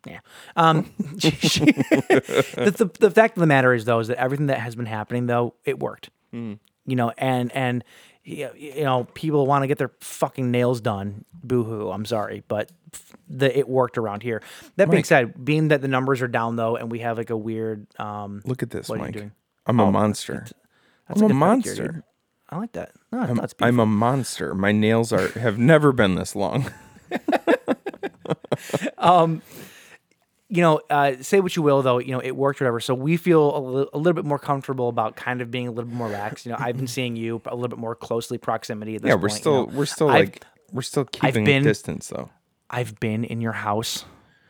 yeah. 0.07 0.19
Um, 0.55 0.91
she, 1.19 1.31
she, 1.31 1.65
the, 1.65 2.73
the 2.77 2.91
the 2.99 3.11
fact 3.11 3.37
of 3.37 3.41
the 3.41 3.47
matter 3.47 3.73
is 3.73 3.85
though 3.85 3.99
is 3.99 4.07
that 4.07 4.17
everything 4.17 4.47
that 4.47 4.59
has 4.59 4.75
been 4.75 4.85
happening 4.85 5.27
though 5.27 5.55
it 5.65 5.79
worked. 5.79 6.09
You 6.33 6.95
know, 6.95 7.11
and 7.17 7.51
and 7.53 7.83
you 8.23 8.83
know 8.83 9.05
people 9.13 9.45
want 9.45 9.63
to 9.63 9.67
get 9.67 9.77
their 9.77 9.91
fucking 9.99 10.49
nails 10.49 10.79
done. 10.81 11.25
Boo 11.43 11.63
hoo. 11.63 11.89
I'm 11.91 12.05
sorry, 12.05 12.43
but 12.47 12.71
the 13.27 13.55
it 13.57 13.67
worked 13.67 13.97
around 13.97 14.23
here. 14.23 14.41
That 14.77 14.89
being 14.89 15.03
said, 15.03 15.43
being 15.43 15.67
that 15.69 15.81
the 15.81 15.87
numbers 15.89 16.21
are 16.21 16.27
down 16.29 16.55
though, 16.55 16.77
and 16.77 16.89
we 16.91 16.99
have 16.99 17.17
like 17.17 17.29
a 17.29 17.37
weird 17.37 17.85
um. 17.99 18.41
Look 18.45 18.63
at 18.63 18.69
this, 18.69 18.87
What 18.87 18.95
are 18.95 18.97
you 18.99 19.03
Mike. 19.05 19.13
doing? 19.13 19.31
I'm 19.65 19.79
a 19.79 19.91
monster. 19.91 20.45
That's 21.07 21.21
I'm 21.21 21.31
a 21.31 21.33
pedicure, 21.33 21.37
monster. 21.37 22.03
I 22.51 22.57
like 22.57 22.73
that. 22.73 22.91
No, 23.11 23.19
I'm, 23.19 23.35
that's 23.35 23.55
I'm 23.61 23.79
a 23.79 23.85
monster. 23.85 24.53
My 24.53 24.71
nails 24.71 25.13
are 25.13 25.29
have 25.39 25.57
never 25.57 25.91
been 25.93 26.15
this 26.15 26.35
long. 26.35 26.69
you 30.49 30.61
know, 30.61 30.81
uh, 30.89 31.13
say 31.21 31.39
what 31.39 31.55
you 31.55 31.61
will, 31.61 31.81
though, 31.81 31.97
you 31.99 32.11
know, 32.11 32.19
it 32.19 32.35
worked, 32.35 32.59
whatever. 32.59 32.79
So 32.81 32.93
we 32.93 33.15
feel 33.17 33.57
a 33.57 33.59
li- 33.59 33.87
a 33.93 33.97
little 33.97 34.13
bit 34.13 34.25
more 34.25 34.39
comfortable 34.39 34.89
about 34.89 35.15
kind 35.15 35.41
of 35.41 35.49
being 35.49 35.67
a 35.67 35.71
little 35.71 35.89
bit 35.89 35.95
more 35.95 36.09
lax. 36.09 36.45
You 36.45 36.51
know, 36.51 36.57
I've 36.59 36.75
been 36.75 36.87
seeing 36.97 37.15
you 37.15 37.41
a 37.45 37.55
little 37.55 37.69
bit 37.69 37.79
more 37.79 37.95
closely 37.95 38.37
proximity 38.37 38.95
at 38.95 39.01
this 39.01 39.09
yeah, 39.09 39.15
we're 39.15 39.21
point, 39.29 39.33
you 39.33 39.37
still 39.39 39.67
know. 39.67 39.73
we're 39.73 39.85
still 39.85 40.09
I've- 40.09 40.25
like 40.31 40.43
we're 40.73 40.81
still 40.81 41.05
keeping 41.05 41.45
been- 41.45 41.63
distance 41.63 42.07
though. 42.09 42.29
I've 42.69 42.99
been 42.99 43.23
in 43.23 43.41
your 43.41 43.53
house. 43.53 44.05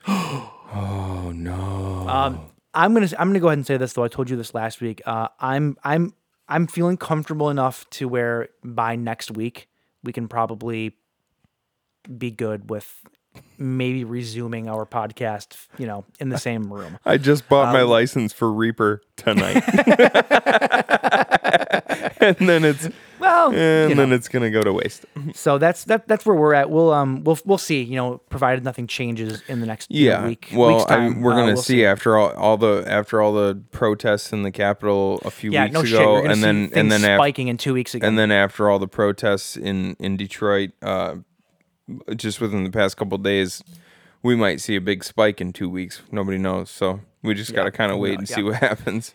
Oh 0.73 1.33
no. 1.35 2.07
Um, 2.07 2.39
I'm 2.73 2.93
gonna 2.93 3.09
I'm 3.19 3.27
gonna 3.27 3.41
go 3.41 3.47
ahead 3.49 3.57
and 3.57 3.67
say 3.67 3.75
this 3.75 3.91
though. 3.91 4.05
I 4.05 4.07
told 4.07 4.29
you 4.29 4.37
this 4.37 4.53
last 4.53 4.79
week. 4.79 5.01
Uh, 5.05 5.27
I'm 5.37 5.75
I'm 5.83 6.13
I'm 6.51 6.67
feeling 6.67 6.97
comfortable 6.97 7.49
enough 7.49 7.89
to 7.91 8.09
where 8.09 8.49
by 8.61 8.97
next 8.97 9.31
week 9.31 9.69
we 10.03 10.11
can 10.11 10.27
probably 10.27 10.97
be 12.17 12.29
good 12.29 12.69
with 12.69 12.93
maybe 13.57 14.03
resuming 14.03 14.67
our 14.67 14.85
podcast. 14.85 15.55
You 15.77 15.87
know, 15.87 16.03
in 16.19 16.27
the 16.27 16.37
same 16.37 16.71
room. 16.71 16.99
I 17.05 17.17
just 17.17 17.47
bought 17.47 17.67
um, 17.67 17.73
my 17.73 17.83
license 17.83 18.33
for 18.33 18.51
Reaper 18.51 19.01
tonight. 19.15 19.63
and 22.19 22.35
then 22.37 22.65
it's 22.65 22.89
Well, 23.21 23.53
and 23.53 23.89
you 23.91 23.95
then 23.95 24.11
it's 24.11 24.27
gonna 24.27 24.49
go 24.51 24.61
to 24.63 24.73
waste. 24.73 25.05
So 25.33 25.57
that's 25.57 25.85
that. 25.85 26.07
That's 26.07 26.25
where 26.25 26.35
we're 26.35 26.53
at. 26.53 26.69
We'll 26.69 26.91
um 26.91 27.23
we'll 27.23 27.37
we'll 27.45 27.57
see. 27.57 27.81
You 27.83 27.95
know, 27.95 28.17
provided 28.29 28.63
nothing 28.63 28.87
changes 28.87 29.41
in 29.47 29.59
the 29.61 29.65
next 29.67 29.89
know, 29.91 29.97
Yeah. 29.97 30.25
week. 30.27 30.49
well, 30.53 30.75
week's 30.75 30.85
time, 30.85 31.13
I'm, 31.17 31.21
we're 31.21 31.33
uh, 31.33 31.35
gonna 31.37 31.53
we'll 31.53 31.61
see, 31.61 31.85
after 31.85 32.17
all, 32.17 32.31
all 32.31 32.57
the 32.57 32.83
after 32.87 33.21
all 33.21 33.31
the 33.33 33.61
protests 33.71 34.33
in 34.33 34.41
the 34.43 34.51
Capitol 34.51 35.21
a 35.23 35.31
few 35.31 35.51
Yeah, 35.51 35.63
weeks 35.65 35.73
no 35.73 35.81
ago, 35.81 36.17
and 36.17 36.35
see 36.35 36.41
then 36.41 36.69
and 36.73 36.91
then 36.91 37.03
after 37.05 37.17
spiking 37.17 37.47
in 37.47 37.57
two 37.57 37.73
weeks 37.73 37.93
ago. 37.95 38.05
and 38.07 38.17
then 38.17 38.31
after 38.31 38.69
all 38.69 38.79
the 38.79 38.87
protests 38.87 39.55
in 39.55 39.95
in 39.99 40.17
Detroit, 40.17 40.71
uh, 40.81 41.15
just 42.15 42.41
within 42.41 42.63
the 42.63 42.71
past 42.71 42.97
couple 42.97 43.17
days, 43.17 43.63
we 44.23 44.35
might 44.35 44.61
see 44.61 44.75
a 44.75 44.81
big 44.81 45.03
spike 45.03 45.41
in 45.41 45.53
two 45.53 45.69
weeks. 45.69 46.01
Nobody 46.11 46.37
knows, 46.37 46.69
so 46.69 47.01
we 47.23 47.33
just 47.33 47.53
gotta 47.53 47.71
kind 47.71 47.91
of 47.91 47.97
wait 47.99 48.17
and 48.17 48.27
see 48.27 48.43
what 48.43 48.55
happens. 48.61 49.13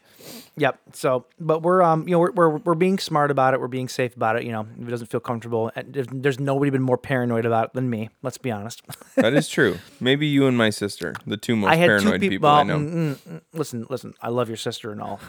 Yep. 0.57 0.79
So, 0.93 1.27
but 1.39 1.63
we're 1.63 1.83
um, 1.83 2.09
you 2.09 2.13
know, 2.13 2.19
we're, 2.19 2.33
we're 2.33 2.57
we're 2.59 2.75
being 2.75 2.99
smart 2.99 3.31
about 3.31 3.55
it. 3.55 3.61
We're 3.61 3.69
being 3.69 3.89
safe 3.89 4.17
about 4.17 4.37
it. 4.37 4.45
You 4.45 4.53
know, 4.53 4.67
if 4.81 4.89
it 4.89 4.91
doesn't 4.91 5.09
feel 5.09 5.21
comfortable, 5.21 5.71
and 5.77 5.93
there's, 5.93 6.07
there's 6.11 6.41
nobody 6.41 6.71
been 6.71 6.83
more 6.83 6.99
paranoid 6.99 7.45
about 7.45 7.67
it 7.67 7.73
than 7.75 7.91
me. 7.91 8.11
Let's 8.23 8.39
be 8.39 8.51
honest. 8.51 8.83
That 9.17 9.33
is 9.33 9.49
true. 9.49 9.79
Maybe 9.99 10.27
you 10.27 10.47
and 10.47 10.59
my 10.59 10.69
sister, 10.69 11.15
the 11.27 11.39
two 11.39 11.57
most 11.57 11.71
I 11.71 11.77
paranoid 11.77 12.21
two 12.21 12.29
people. 12.29 12.29
people 12.29 12.49
I 12.51 12.65
well, 12.65 12.65
know. 12.65 12.79
mm, 12.79 13.15
mm, 13.15 13.33
mm, 13.33 13.41
listen, 13.55 13.87
listen. 13.89 14.13
I 14.21 14.29
love 14.29 14.49
your 14.49 14.59
sister 14.59 14.93
and 14.93 15.01
all. 15.01 15.21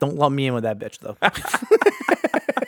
Don't 0.00 0.16
lump 0.16 0.34
me 0.34 0.48
in 0.48 0.54
with 0.54 0.64
that 0.64 0.80
bitch 0.80 0.98
though. 0.98 1.16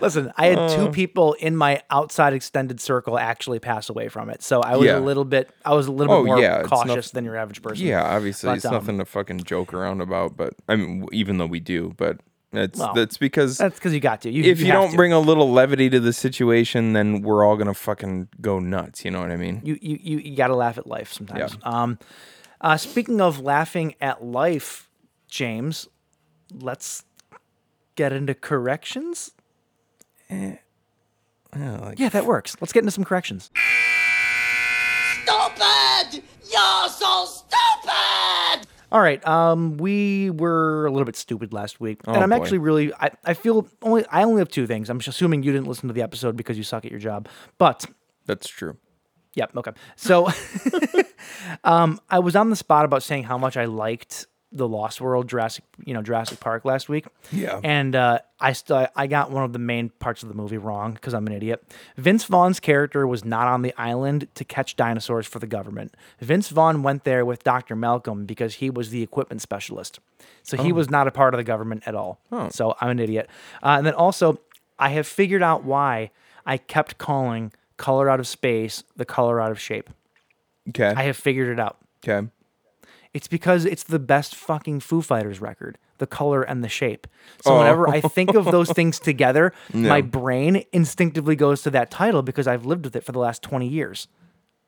listen, 0.00 0.32
I 0.36 0.46
had 0.46 0.68
two 0.70 0.86
Uh. 0.88 0.90
people 0.90 1.32
in 1.34 1.56
my 1.56 1.82
outside 1.90 2.32
extended 2.32 2.80
circle 2.80 3.18
actually 3.18 3.58
pass 3.58 3.88
away 3.88 4.08
from 4.08 4.30
it. 4.30 4.42
So 4.42 4.60
I 4.60 4.76
was 4.76 4.86
Yeah. 4.86 4.98
a 4.98 5.00
little 5.00 5.24
bit. 5.24 5.50
I 5.64 5.74
was 5.74 5.86
a 5.86 5.92
little 5.92 6.12
Oh, 6.14 6.22
bit 6.22 6.26
more 6.26 6.38
yeah, 6.40 6.62
cautious 6.62 6.88
noth- 7.08 7.12
than 7.12 7.24
your 7.24 7.36
average 7.36 7.62
person. 7.62 7.86
Yeah, 7.86 8.02
obviously 8.02 8.48
But, 8.48 8.56
it's 8.56 8.64
um, 8.64 8.72
nothing 8.74 8.98
to 8.98 9.04
fucking 9.04 9.44
joke 9.44 9.72
around 9.74 10.00
about. 10.00 10.36
But 10.36 10.54
I 10.68 10.76
mean, 10.76 11.06
even 11.12 11.38
though 11.38 11.46
we 11.46 11.60
do, 11.60 11.94
but 11.96 12.18
it's 12.52 12.78
Well, 12.78 12.92
that's 12.94 13.16
because 13.16 13.56
That's 13.58 13.76
because 13.78 13.94
you 13.94 14.00
got 14.00 14.20
to. 14.22 14.30
You, 14.30 14.44
if 14.44 14.60
you, 14.60 14.66
have 14.66 14.74
don't 14.74 14.90
to. 14.90 14.96
bring 14.96 15.12
a 15.12 15.20
little 15.20 15.50
levity 15.50 15.88
to 15.90 16.00
the 16.00 16.12
situation, 16.12 16.92
then 16.92 17.22
we're 17.22 17.44
all 17.46 17.56
gonna 17.56 17.72
fucking 17.74 18.28
go 18.40 18.58
nuts. 18.58 19.04
You 19.04 19.10
know 19.10 19.20
what 19.20 19.30
I 19.30 19.36
mean? 19.36 19.60
you 19.64 19.78
you 19.80 19.98
you, 20.02 20.18
you 20.18 20.36
got 20.36 20.48
to 20.48 20.56
laugh 20.56 20.76
at 20.78 20.86
life 20.86 21.12
sometimes. 21.12 21.56
Um, 21.62 21.98
uh, 22.60 22.76
speaking 22.76 23.20
of 23.20 23.40
laughing 23.40 23.94
at 24.00 24.22
life, 24.24 24.88
James, 25.28 25.88
let's 26.60 27.04
get 27.96 28.12
into 28.12 28.34
corrections. 28.34 29.32
Yeah, 30.30 30.56
like, 31.54 31.98
Yeah, 31.98 32.08
that 32.10 32.24
works. 32.26 32.56
Let's 32.60 32.72
get 32.72 32.80
into 32.80 32.90
some 32.92 33.04
corrections. 33.04 33.50
Stupid! 35.22 36.22
You're 36.50 36.88
so 36.88 37.24
stupid! 37.26 38.66
All 38.90 39.00
right. 39.00 39.26
Um, 39.26 39.76
we 39.78 40.30
were 40.30 40.86
a 40.86 40.90
little 40.90 41.04
bit 41.06 41.16
stupid 41.16 41.52
last 41.52 41.80
week, 41.80 42.00
and 42.06 42.16
Oh, 42.16 42.20
I'm 42.20 42.30
boy. 42.30 42.36
actually 42.36 42.58
really. 42.58 42.92
I, 42.94 43.10
I 43.24 43.34
feel 43.34 43.66
only. 43.82 44.04
I 44.10 44.22
only 44.24 44.40
have 44.40 44.48
two 44.48 44.66
things. 44.66 44.90
I'm 44.90 44.98
assuming 44.98 45.42
you 45.42 45.52
didn't 45.52 45.66
listen 45.66 45.88
to 45.88 45.94
the 45.94 46.02
episode 46.02 46.36
because 46.36 46.58
you 46.58 46.64
suck 46.64 46.84
at 46.84 46.90
your 46.90 47.00
job, 47.00 47.28
but 47.58 47.86
that's 48.26 48.48
true. 48.48 48.76
Yep. 49.34 49.56
Okay. 49.56 49.70
So, 49.96 50.28
um, 51.64 52.00
I 52.10 52.18
was 52.18 52.36
on 52.36 52.50
the 52.50 52.56
spot 52.56 52.84
about 52.84 53.02
saying 53.02 53.24
how 53.24 53.38
much 53.38 53.56
I 53.56 53.64
liked 53.64 54.26
the 54.52 54.68
Lost 54.68 55.00
World 55.00 55.28
Jurassic, 55.28 55.64
you 55.84 55.94
know, 55.94 56.02
Jurassic 56.02 56.38
Park 56.38 56.64
last 56.64 56.88
week. 56.88 57.06
Yeah. 57.30 57.60
And 57.64 57.96
uh, 57.96 58.18
I 58.38 58.52
still 58.52 58.86
I 58.94 59.06
got 59.06 59.30
one 59.30 59.44
of 59.44 59.52
the 59.52 59.58
main 59.58 59.88
parts 59.88 60.22
of 60.22 60.28
the 60.28 60.34
movie 60.34 60.58
wrong 60.58 60.92
because 60.92 61.14
I'm 61.14 61.26
an 61.26 61.32
idiot. 61.32 61.64
Vince 61.96 62.24
Vaughn's 62.24 62.60
character 62.60 63.06
was 63.06 63.24
not 63.24 63.46
on 63.48 63.62
the 63.62 63.72
island 63.78 64.28
to 64.34 64.44
catch 64.44 64.76
dinosaurs 64.76 65.26
for 65.26 65.38
the 65.38 65.46
government. 65.46 65.94
Vince 66.20 66.48
Vaughn 66.50 66.82
went 66.82 67.04
there 67.04 67.24
with 67.24 67.42
Dr. 67.44 67.74
Malcolm 67.74 68.26
because 68.26 68.56
he 68.56 68.68
was 68.70 68.90
the 68.90 69.02
equipment 69.02 69.40
specialist. 69.40 70.00
So 70.42 70.56
he 70.56 70.72
was 70.72 70.90
not 70.90 71.08
a 71.08 71.10
part 71.10 71.34
of 71.34 71.38
the 71.38 71.44
government 71.44 71.82
at 71.86 71.94
all. 71.94 72.20
So 72.50 72.76
I'm 72.80 72.90
an 72.90 72.98
idiot. 72.98 73.28
Uh, 73.62 73.76
and 73.78 73.86
then 73.86 73.94
also, 73.94 74.38
I 74.78 74.90
have 74.90 75.06
figured 75.06 75.42
out 75.42 75.64
why 75.64 76.10
I 76.44 76.58
kept 76.58 76.98
calling 76.98 77.52
color 77.76 78.10
out 78.10 78.20
of 78.20 78.26
space 78.28 78.84
the 78.96 79.04
color 79.04 79.40
out 79.40 79.50
of 79.50 79.60
shape. 79.60 79.90
Okay. 80.68 80.92
I 80.96 81.04
have 81.04 81.16
figured 81.16 81.48
it 81.48 81.60
out. 81.60 81.78
okay. 82.04 82.28
It's 83.14 83.28
because 83.28 83.64
it's 83.64 83.82
the 83.82 83.98
best 83.98 84.34
fucking 84.34 84.80
Foo 84.80 85.02
Fighters 85.02 85.40
record, 85.40 85.76
the 85.98 86.06
color 86.06 86.42
and 86.42 86.64
the 86.64 86.68
shape. 86.68 87.06
Oh. 87.44 87.50
So 87.50 87.58
whenever 87.58 87.88
I 87.88 88.00
think 88.00 88.34
of 88.34 88.46
those 88.46 88.70
oh. 88.70 88.74
things 88.74 88.98
together, 88.98 89.52
my 89.74 90.00
brain 90.00 90.64
instinctively 90.72 91.36
goes 91.36 91.62
to 91.62 91.70
that 91.70 91.90
title 91.90 92.22
because 92.22 92.46
I've 92.46 92.64
lived 92.64 92.84
with 92.84 92.96
it 92.96 93.04
for 93.04 93.12
the 93.12 93.18
last 93.18 93.42
20 93.42 93.68
years. 93.68 94.08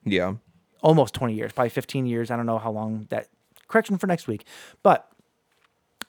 Yeah. 0.05 0.35
Almost 0.83 1.15
20 1.15 1.35
years, 1.35 1.53
probably 1.53 1.71
15 1.71 2.05
years. 2.07 2.31
I 2.31 2.37
don't 2.37 2.45
know 2.47 2.59
how 2.59 2.71
long 2.71 3.07
that 3.09 3.29
correction 3.69 3.97
for 3.97 4.07
next 4.07 4.29
week. 4.29 4.45
But 4.83 5.09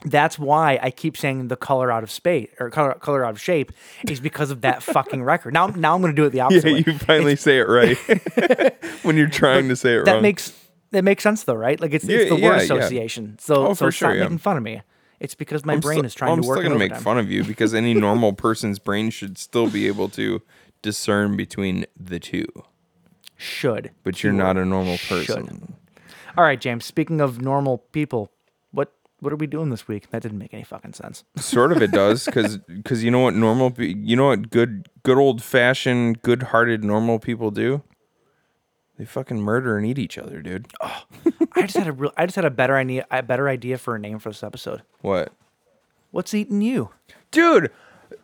that's 0.03 0.37
why 0.37 0.77
I 0.81 0.91
keep 0.91 1.15
saying 1.15 1.47
the 1.47 1.55
color 1.55 1.91
out 1.91 2.03
of 2.03 2.11
space 2.11 2.49
or 2.59 2.69
color, 2.69 2.93
color 2.95 3.23
out 3.25 3.31
of 3.31 3.41
shape 3.41 3.71
is 4.09 4.19
because 4.19 4.51
of 4.51 4.61
that 4.61 4.83
fucking 4.83 5.23
record. 5.23 5.53
Now, 5.53 5.67
now 5.67 5.95
I'm 5.95 6.01
going 6.01 6.13
to 6.13 6.21
do 6.21 6.25
it 6.25 6.31
the 6.31 6.37
Yeah, 6.39 6.45
opposite. 6.45 6.65
way. 6.65 6.83
you 6.85 6.97
finally 6.99 7.35
say 7.37 7.59
it 7.59 7.67
right 7.69 7.97
when 9.03 9.15
you're 9.15 9.29
trying 9.29 9.69
to 9.69 9.75
say 9.75 9.95
it 9.95 10.05
that 10.05 10.13
wrong. 10.15 10.21
makes 10.21 10.51
that 10.95 11.03
makes 11.03 11.23
sense 11.23 11.43
though, 11.43 11.53
right? 11.55 11.79
Like 11.79 11.93
it's, 11.93 12.05
Yeah, 12.05 12.17
it's 12.17 12.29
the 12.31 12.37
yeah, 12.39 12.49
word 12.49 12.55
yeah. 12.57 12.63
association. 12.63 13.37
So, 13.39 13.67
Oh, 13.67 13.73
so 13.73 13.85
for 13.85 13.87
it's 13.89 13.97
sure, 13.97 14.09
not 14.09 14.15
yeah. 14.17 14.23
making 14.23 14.39
fun 14.39 14.57
of 14.57 14.63
me. 14.63 14.81
It's 15.19 15.35
because 15.35 15.63
my 15.65 15.73
I'm 15.73 15.79
brain 15.79 16.03
is 16.03 16.13
trying 16.13 16.33
I'm 16.33 16.41
to 16.41 16.47
work. 16.47 16.57
still 16.59 16.69
gonna 16.69 16.79
make 16.79 16.95
fun 16.97 17.17
of 17.17 17.31
you 17.31 17.43
because 17.43 17.73
any 17.73 17.93
normal 18.07 18.33
person's 18.33 18.79
brain 18.79 19.09
should 19.11 19.37
still 19.37 19.69
be 19.69 19.87
able 19.87 20.09
to 20.09 20.41
discern 20.81 21.37
between 21.37 21.85
the 21.99 22.19
two. 22.19 22.45
Should, 23.37 23.91
But 24.03 24.23
you're 24.23 24.33
not 24.33 24.57
a 24.57 24.65
normal 24.65 24.97
Should. 24.97 25.27
person. 25.27 25.75
All 26.37 26.43
right, 26.43 26.59
James. 26.59 26.85
Speaking 26.85 27.21
of 27.21 27.41
normal 27.41 27.79
people, 27.91 28.31
what 28.71 28.91
what 29.19 29.31
are 29.33 29.37
we 29.37 29.47
doing 29.47 29.69
this 29.69 29.87
week? 29.87 30.09
That 30.11 30.21
didn't 30.21 30.37
make 30.37 30.53
any 30.53 30.63
fucking 30.63 30.93
sense. 30.93 31.23
Sort 31.37 31.71
of 31.71 31.81
it 31.81 31.91
does 31.91 32.25
because 32.27 32.57
because 32.59 33.03
you 33.03 33.11
know 33.11 33.19
what 33.19 33.35
normal 33.35 33.73
you 33.77 34.15
know 34.15 34.27
what 34.27 34.49
good 34.51 34.87
good 35.03 35.17
old 35.17 35.41
fashioned 35.41 36.21
good 36.21 36.43
hearted 36.43 36.83
normal 36.83 37.19
people 37.19 37.51
do. 37.51 37.81
They 38.97 39.05
fucking 39.05 39.41
murder 39.41 39.77
and 39.77 39.85
eat 39.85 39.99
each 39.99 40.17
other, 40.17 40.41
dude. 40.41 40.67
I 40.81 41.61
just 41.61 41.77
had 41.77 41.87
a 41.87 41.91
real. 41.91 42.11
I 42.17 42.25
just 42.25 42.35
had 42.35 42.45
a 42.45 42.49
better 42.49 42.77
idea. 42.77 43.05
A 43.11 43.21
better 43.23 43.49
idea 43.49 43.77
for 43.77 43.95
a 43.95 43.99
name 43.99 44.19
for 44.19 44.29
this 44.29 44.43
episode. 44.43 44.83
What? 45.01 45.33
What's 46.11 46.33
eating 46.33 46.61
you? 46.61 46.91
dude 47.31 47.69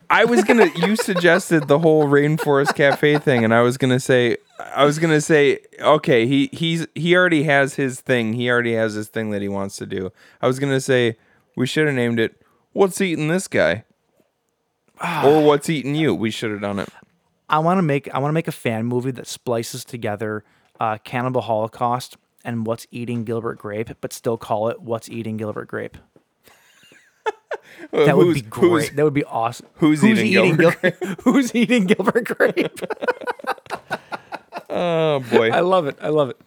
i 0.10 0.24
was 0.24 0.42
gonna 0.46 0.68
you 0.76 0.96
suggested 0.96 1.68
the 1.68 1.80
whole 1.80 2.06
rainforest 2.06 2.74
cafe 2.76 3.18
thing 3.18 3.44
and 3.44 3.54
i 3.54 3.60
was 3.60 3.78
gonna 3.78 4.00
say 4.00 4.38
i 4.74 4.86
was 4.86 5.00
gonna 5.00 5.20
say 5.20 5.60
okay 5.82 6.26
he 6.26 6.50
he's 6.54 6.88
he 6.96 7.14
already 7.14 7.44
has 7.44 7.76
his 7.76 8.00
thing 8.00 8.32
he 8.34 8.50
already 8.50 8.74
has 8.74 8.94
his 8.94 9.10
thing 9.10 9.32
that 9.32 9.42
he 9.42 9.50
wants 9.50 9.76
to 9.76 9.86
do 9.86 10.10
i 10.42 10.48
was 10.48 10.60
gonna 10.60 10.80
say 10.80 11.18
we 11.58 11.66
should 11.66 11.88
have 11.88 11.96
named 11.96 12.20
it 12.20 12.42
what's 12.74 13.02
eating 13.02 13.28
this 13.28 13.48
guy 13.48 13.84
ah. 15.02 15.28
or 15.28 15.44
what's 15.44 15.70
eating 15.70 15.96
you. 15.96 16.14
We 16.14 16.32
should 16.32 16.52
have 16.52 16.62
done 16.62 16.80
it. 16.80 16.90
I 17.50 17.60
want 17.60 17.78
to 17.80 17.82
make 17.82 18.14
I 18.14 18.20
want 18.20 18.30
to 18.30 18.34
make 18.34 18.48
a 18.48 18.54
fan 18.54 18.86
movie 18.86 19.12
that 19.12 19.28
splices 19.28 19.84
together 19.84 20.44
uh, 20.82 20.98
Cannibal 21.04 21.42
Holocaust 21.42 22.18
and 22.44 22.66
What's 22.66 22.88
Eating 22.90 23.24
Gilbert 23.24 23.60
Grape, 23.60 23.92
but 24.02 24.12
still 24.12 24.36
call 24.36 24.68
it 24.70 24.82
What's 24.82 25.08
Eating 25.10 25.38
Gilbert 25.38 25.68
Grape. 25.68 25.98
That 27.92 28.16
would 28.18 28.34
be 28.34 28.42
great. 28.42 28.96
that 28.96 29.04
would 29.04 29.14
be 29.14 29.24
awesome. 29.26 29.66
who's 29.76 30.04
eating 30.04 30.32
Gilbert 30.32 30.82
Gil- 30.82 31.16
Who's 31.24 31.54
eating 31.56 31.86
Gilbert 31.86 32.26
Grape? 32.26 32.80
Oh 34.74 35.20
boy. 35.30 35.50
I 35.52 35.60
love 35.60 35.86
it. 35.88 35.98
I 36.02 36.08
love 36.10 36.30
it. 36.30 36.38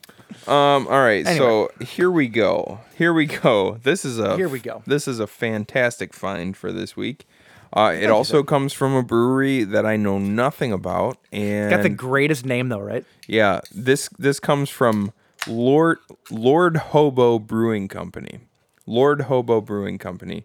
Um. 0.49 0.87
All 0.89 1.03
right. 1.03 1.27
Anyway. 1.27 1.37
So 1.37 1.71
here 1.85 2.11
we 2.11 2.27
go. 2.27 2.81
Here 2.97 3.13
we 3.13 3.27
go. 3.27 3.79
This 3.83 4.03
is 4.05 4.19
a 4.19 4.35
Here 4.37 4.49
we 4.49 4.61
go. 4.61 4.83
This 4.87 5.07
is 5.07 5.21
a 5.21 5.27
fantastic 5.27 6.15
find 6.15 6.57
for 6.57 6.73
this 6.73 6.97
week. 6.97 7.27
Uh, 7.75 7.93
it 7.93 8.09
also 8.09 8.45
comes 8.45 8.73
from 8.73 8.95
a 8.95 9.03
brewery 9.03 9.65
that 9.65 9.85
I 9.85 9.97
know 9.97 10.17
nothing 10.19 10.71
about, 10.73 11.19
and 11.33 11.71
Got 11.71 11.83
the 11.83 11.89
greatest 11.89 12.45
name 12.47 12.69
though, 12.69 12.79
right? 12.81 13.05
yeah, 13.27 13.61
this 13.75 14.09
this 14.17 14.39
comes 14.39 14.71
from 14.71 15.13
Lord 15.49 15.99
Lord 16.31 16.77
Hobo 16.77 17.39
Brewing 17.41 17.89
Company. 17.89 18.39
Lord 18.87 19.23
Hobo 19.23 19.61
Brewing 19.61 19.99
Company. 19.99 20.45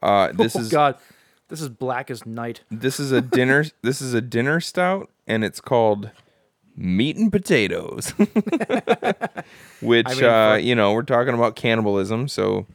Uh, 0.00 0.30
this 0.34 0.54
oh 0.54 0.60
is 0.60 0.68
God, 0.68 0.94
this 1.48 1.60
is 1.60 1.68
black 1.68 2.08
as 2.10 2.24
night. 2.24 2.60
this 2.70 3.00
is 3.00 3.10
a 3.10 3.20
dinner 3.20 3.64
this 3.82 4.00
is 4.00 4.14
a 4.14 4.20
dinner 4.20 4.60
stout 4.60 5.10
and 5.26 5.42
it's 5.44 5.60
called 5.60 6.10
meat 6.76 7.16
and 7.16 7.32
potatoes 7.32 8.10
which 9.82 10.06
mean, 10.08 10.24
uh 10.24 10.54
for- 10.54 10.58
you 10.58 10.74
know 10.74 10.92
we're 10.92 11.02
talking 11.02 11.34
about 11.34 11.56
cannibalism 11.56 12.28
so 12.28 12.66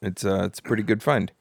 it's 0.00 0.24
uh 0.24 0.44
it's 0.44 0.60
a 0.60 0.62
pretty 0.62 0.82
good 0.82 1.02
find 1.02 1.32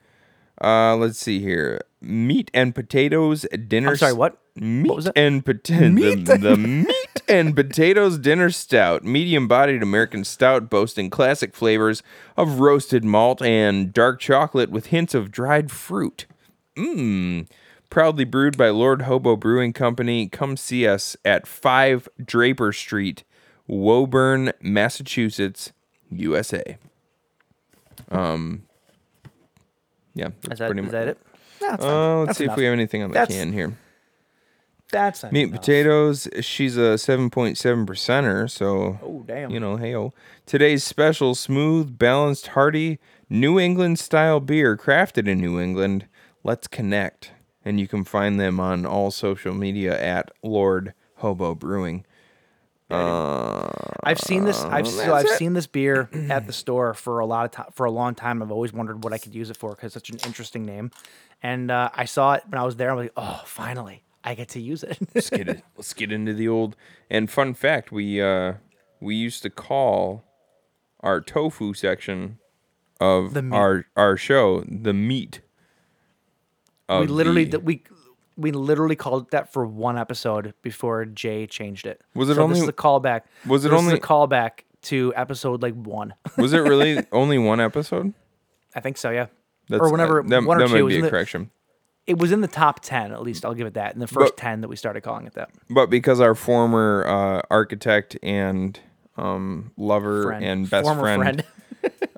uh 0.61 0.95
let's 0.95 1.19
see 1.19 1.39
here 1.39 1.81
meat 2.01 2.51
and 2.53 2.75
potatoes 2.75 3.45
dinner 3.67 3.91
I'm 3.91 3.97
sorry, 3.97 4.13
what? 4.13 4.37
meat 4.55 4.87
What 4.87 4.95
was 4.97 5.05
that? 5.05 5.17
and 5.17 5.43
potatoes 5.45 6.23
the, 6.25 6.37
the 6.37 6.57
meat 6.57 7.21
and 7.27 7.55
potatoes 7.55 8.17
dinner 8.17 8.49
stout 8.49 9.03
medium 9.03 9.47
bodied 9.47 9.81
american 9.81 10.23
stout 10.23 10.69
boasting 10.69 11.09
classic 11.09 11.55
flavors 11.55 12.03
of 12.37 12.59
roasted 12.59 13.03
malt 13.03 13.41
and 13.41 13.93
dark 13.93 14.19
chocolate 14.19 14.69
with 14.69 14.87
hints 14.87 15.13
of 15.13 15.31
dried 15.31 15.71
fruit 15.71 16.25
Mmm. 16.75 17.47
Proudly 17.91 18.23
brewed 18.25 18.57
by 18.57 18.69
Lord 18.69 19.03
Hobo 19.03 19.35
Brewing 19.35 19.71
Company. 19.73 20.27
Come 20.27 20.57
see 20.57 20.87
us 20.87 21.15
at 21.23 21.45
5 21.45 22.09
Draper 22.25 22.73
Street, 22.73 23.23
Woburn, 23.67 24.51
Massachusetts, 24.59 25.71
USA. 26.09 26.77
Um, 28.09 28.63
yeah, 30.15 30.29
that's 30.41 30.53
Is 30.53 30.59
that, 30.59 30.71
pretty 30.71 30.85
is 30.85 30.91
that 30.91 31.07
it? 31.09 31.17
That's, 31.59 31.83
Uh, 31.83 32.17
let's 32.19 32.27
That's 32.27 32.37
see 32.39 32.43
enough. 32.45 32.53
if 32.55 32.57
we 32.59 32.63
have 32.65 32.73
anything 32.73 33.03
on 33.03 33.09
the 33.09 33.13
That's- 33.13 33.37
can 33.37 33.53
here. 33.53 33.77
That's 34.91 35.23
not 35.23 35.31
Meat 35.31 35.43
and 35.43 35.51
enough. 35.53 35.61
potatoes. 35.61 36.27
She's 36.41 36.77
a 36.77 36.97
7.7 36.99 37.85
percenter, 37.87 38.47
so 38.49 38.99
Oh 39.01 39.23
damn! 39.25 39.49
you 39.49 39.59
know, 39.59 39.77
hey 39.77 39.95
oh. 39.95 40.13
Today's 40.45 40.83
special 40.83 41.33
smooth, 41.33 41.97
balanced, 41.97 42.47
hearty 42.47 42.99
New 43.29 43.59
England 43.59 43.97
style 43.97 44.39
beer 44.39 44.77
crafted 44.77 45.27
in 45.27 45.39
New 45.41 45.59
England. 45.59 46.05
Let's 46.43 46.67
connect. 46.67 47.31
And 47.65 47.79
you 47.79 47.87
can 47.87 48.03
find 48.03 48.39
them 48.39 48.59
on 48.59 48.85
all 48.85 49.09
social 49.09 49.53
media 49.53 49.99
at 49.99 50.29
Lord 50.43 50.93
Hobo 51.15 51.55
Brewing. 51.55 52.05
I've 52.89 54.19
seen 54.19 54.45
this. 54.45 54.61
I've 54.63 54.87
so 54.87 55.13
I've 55.13 55.25
it. 55.25 55.37
seen 55.37 55.53
this 55.53 55.67
beer 55.67 56.09
at 56.29 56.47
the 56.47 56.53
store 56.53 56.93
for 56.93 57.19
a 57.19 57.25
lot 57.25 57.45
of 57.45 57.51
time. 57.51 57.65
For 57.73 57.85
a 57.85 57.91
long 57.91 58.15
time, 58.15 58.41
I've 58.41 58.51
always 58.51 58.73
wondered 58.73 59.03
what 59.03 59.13
I 59.13 59.17
could 59.17 59.33
use 59.33 59.49
it 59.49 59.57
for 59.57 59.71
because 59.71 59.95
it's 59.95 60.07
such 60.07 60.09
an 60.09 60.19
interesting 60.27 60.65
name. 60.65 60.91
And 61.41 61.71
uh, 61.71 61.89
I 61.93 62.05
saw 62.05 62.33
it 62.33 62.43
when 62.47 62.59
I 62.59 62.63
was 62.63 62.75
there. 62.77 62.91
I'm 62.91 62.97
like, 62.97 63.11
oh, 63.17 63.41
finally, 63.45 64.03
I 64.23 64.35
get 64.35 64.49
to 64.49 64.59
use 64.61 64.83
it. 64.83 64.97
Let's 65.13 65.29
get 65.29 65.47
it. 65.49 65.63
Let's 65.77 65.93
get 65.93 66.11
into 66.11 66.33
the 66.33 66.47
old. 66.47 66.75
And 67.09 67.29
fun 67.29 67.53
fact, 67.53 67.91
we 67.91 68.21
uh 68.21 68.53
we 68.99 69.15
used 69.15 69.41
to 69.43 69.49
call 69.49 70.23
our 71.01 71.19
tofu 71.19 71.73
section 71.73 72.39
of 73.01 73.35
our 73.53 73.85
our 73.97 74.15
show 74.15 74.63
the 74.67 74.93
meat. 74.93 75.41
we 76.89 77.07
literally 77.07 77.43
the- 77.45 77.57
th- 77.57 77.63
we 77.63 77.83
we 78.37 78.51
literally 78.51 78.95
called 78.95 79.23
it 79.23 79.31
that 79.31 79.53
for 79.53 79.65
one 79.65 79.97
episode 79.97 80.53
before 80.61 81.05
Jay 81.05 81.45
changed 81.47 81.85
it. 81.85 82.01
Was 82.15 82.29
it 82.29 82.35
so 82.35 82.43
only- 82.43 82.55
This 82.55 82.63
is 82.63 82.69
a 82.69 82.73
callback. 82.73 83.21
was 83.47 83.63
it 83.65 83.69
this 83.69 83.77
only- 83.79 83.93
is 83.93 83.99
a 83.99 84.01
callback 84.01 84.61
to 84.83 85.13
episode 85.15 85.61
like 85.61 85.75
one? 85.75 86.13
was 86.37 86.53
it 86.53 86.59
really 86.59 87.05
only 87.11 87.37
one 87.37 87.59
episode? 87.61 88.13
I 88.75 88.79
think 88.79 88.97
so. 88.97 89.09
Yeah. 89.11 89.27
That's, 89.69 89.81
or 89.81 89.91
whenever 89.91 90.19
uh, 90.21 90.27
that, 90.27 90.43
one 90.43 90.57
or 90.57 90.61
that 90.61 90.67
two. 90.67 90.73
might 90.83 90.83
it 90.83 90.87
be 90.87 90.97
a 90.99 91.01
the- 91.03 91.09
correction. 91.09 91.51
It 92.05 92.17
was 92.17 92.33
in 92.33 92.41
the 92.41 92.49
top 92.49 92.81
ten 92.81 93.13
at 93.13 93.21
least. 93.21 93.45
I'll 93.45 93.53
give 93.53 93.65
it 93.67 93.75
that. 93.75 93.93
In 93.93 93.99
the 94.01 94.07
first 94.07 94.33
But- 94.35 94.37
ten 94.37 94.59
that 94.61 94.67
we 94.67 94.75
started 94.75 95.01
calling 95.01 95.25
it 95.25 95.33
that. 95.35 95.51
But 95.69 95.89
because 95.89 96.19
our 96.19 96.35
former 96.35 97.05
uh, 97.07 97.41
architect 97.49 98.17
and 98.21 98.77
um, 99.15 99.71
lover 99.77 100.23
Friend. 100.23 100.43
and 100.43 100.69
best 100.69 100.85
Former 100.85 101.15
friend, 101.15 101.43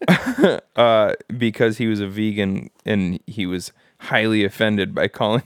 uh, 0.75 1.13
because 1.37 1.77
he 1.77 1.87
was 1.87 1.99
a 1.99 2.07
vegan 2.07 2.69
and 2.85 3.19
he 3.27 3.45
was 3.45 3.71
highly 3.99 4.43
offended 4.43 4.95
by 4.95 5.07
calling, 5.07 5.43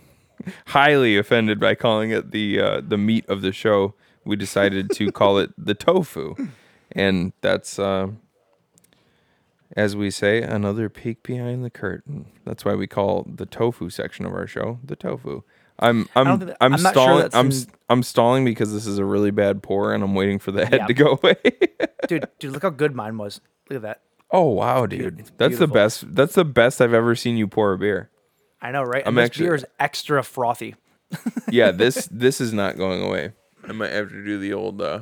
highly 0.67 1.17
offended 1.17 1.59
by 1.59 1.75
calling 1.75 2.11
it 2.11 2.31
the 2.31 2.59
uh, 2.59 2.81
the 2.85 2.97
meat 2.97 3.27
of 3.29 3.41
the 3.41 3.51
show, 3.51 3.93
we 4.25 4.35
decided 4.35 4.89
to 4.91 5.11
call 5.11 5.37
it 5.37 5.51
the 5.57 5.73
tofu, 5.75 6.35
and 6.91 7.33
that's. 7.41 7.77
Uh, 7.79 8.09
as 9.77 9.95
we 9.95 10.09
say, 10.09 10.41
another 10.41 10.89
peek 10.89 11.21
behind 11.21 11.63
the 11.63 11.69
curtain. 11.69 12.25
That's 12.43 12.65
why 12.65 12.73
we 12.73 12.87
call 12.87 13.25
the 13.31 13.45
tofu 13.45 13.89
section 13.91 14.25
of 14.25 14.33
our 14.33 14.47
show 14.47 14.79
the 14.83 14.95
tofu. 14.95 15.43
I'm 15.77 16.09
I'm 16.15 16.39
that- 16.39 16.57
I'm, 16.59 16.73
I'm 16.73 16.81
not 16.81 16.93
sure 16.95 17.03
stalling 17.03 17.29
I'm 17.33 17.51
in- 17.51 17.67
I'm 17.87 18.03
stalling 18.03 18.45
because 18.45 18.73
this 18.73 18.85
is 18.87 18.97
a 18.97 19.05
really 19.05 19.31
bad 19.31 19.61
pour 19.61 19.93
and 19.93 20.03
I'm 20.03 20.15
waiting 20.15 20.39
for 20.39 20.51
the 20.51 20.65
head 20.65 20.79
Yeah. 20.81 20.85
to 20.87 20.93
go 20.93 21.19
away. 21.21 21.35
dude, 22.07 22.27
dude, 22.39 22.51
look 22.51 22.63
how 22.63 22.71
good 22.71 22.95
mine 22.95 23.17
was. 23.19 23.41
Look 23.69 23.77
at 23.77 23.81
that. 23.83 24.01
oh 24.31 24.45
wow, 24.49 24.87
dude. 24.87 25.29
That's 25.37 25.59
the 25.59 25.67
best 25.67 26.15
that's 26.15 26.33
the 26.33 26.43
best 26.45 26.81
I've 26.81 26.93
ever 26.93 27.15
seen 27.15 27.37
you 27.37 27.47
pour 27.47 27.71
a 27.71 27.77
beer. 27.77 28.09
I 28.61 28.71
know, 28.71 28.83
right? 28.83 29.03
I'm 29.05 29.09
And 29.09 29.17
this 29.17 29.25
actually- 29.25 29.45
beer 29.45 29.55
is 29.55 29.65
extra 29.79 30.23
frothy. 30.23 30.75
Yeah, 31.51 31.71
this 31.71 32.07
this 32.11 32.39
is 32.39 32.53
not 32.53 32.77
going 32.77 33.01
away. 33.01 33.31
I 33.67 33.71
might 33.71 33.91
have 33.91 34.09
to 34.09 34.23
do 34.23 34.37
the 34.37 34.53
old 34.53 34.81
uh 34.81 35.01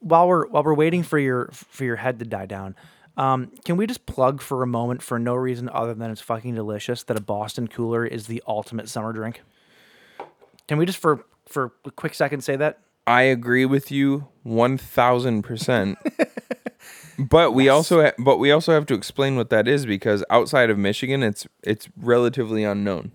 While 0.00 0.28
we're 0.28 0.46
while 0.48 0.62
we're 0.62 0.74
waiting 0.74 1.02
for 1.02 1.18
your 1.18 1.48
for 1.52 1.84
your 1.84 1.96
head 1.96 2.18
to 2.18 2.24
die 2.26 2.44
down, 2.46 2.74
um, 3.16 3.52
can 3.64 3.76
we 3.78 3.86
just 3.86 4.04
plug 4.06 4.42
for 4.42 4.62
a 4.62 4.66
moment 4.66 5.00
for 5.02 5.18
no 5.18 5.34
reason 5.34 5.68
other 5.72 5.94
than 5.94 6.10
it's 6.10 6.20
fucking 6.20 6.54
delicious 6.54 7.02
that 7.04 7.16
a 7.16 7.22
Boston 7.22 7.68
cooler 7.68 8.04
is 8.04 8.26
the 8.26 8.42
ultimate 8.46 8.88
summer 8.88 9.12
drink? 9.14 9.40
Can 10.68 10.76
we 10.78 10.84
just 10.84 10.98
for 10.98 11.24
for 11.46 11.72
a 11.86 11.90
quick 11.90 12.12
second 12.14 12.42
say 12.42 12.56
that? 12.56 12.80
I 13.06 13.22
agree 13.22 13.66
with 13.66 13.90
you 13.90 14.28
1000%. 14.46 15.96
but 17.18 17.52
we 17.52 17.68
also 17.68 18.02
ha- 18.02 18.12
but 18.18 18.38
we 18.38 18.50
also 18.50 18.72
have 18.72 18.86
to 18.86 18.94
explain 18.94 19.36
what 19.36 19.50
that 19.50 19.68
is 19.68 19.86
because 19.86 20.24
outside 20.30 20.70
of 20.70 20.78
Michigan 20.78 21.22
it's 21.22 21.46
it's 21.62 21.88
relatively 21.96 22.64
unknown. 22.64 23.12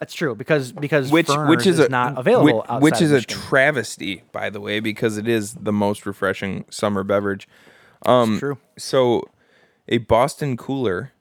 That's 0.00 0.14
true 0.14 0.34
because 0.34 0.72
because 0.72 1.12
which 1.12 1.26
Vernors 1.26 1.48
which 1.50 1.66
is, 1.66 1.78
a, 1.78 1.88
not 1.90 2.18
available 2.18 2.44
which, 2.44 2.70
outside 2.70 2.82
which 2.82 3.02
is 3.02 3.12
a 3.12 3.20
travesty 3.20 4.22
by 4.32 4.48
the 4.48 4.60
way 4.60 4.80
because 4.80 5.18
it 5.18 5.28
is 5.28 5.52
the 5.54 5.72
most 5.72 6.06
refreshing 6.06 6.64
summer 6.70 7.04
beverage 7.04 7.46
um 8.06 8.38
true. 8.38 8.56
so 8.78 9.28
a 9.88 9.98
boston 9.98 10.56
cooler 10.56 11.12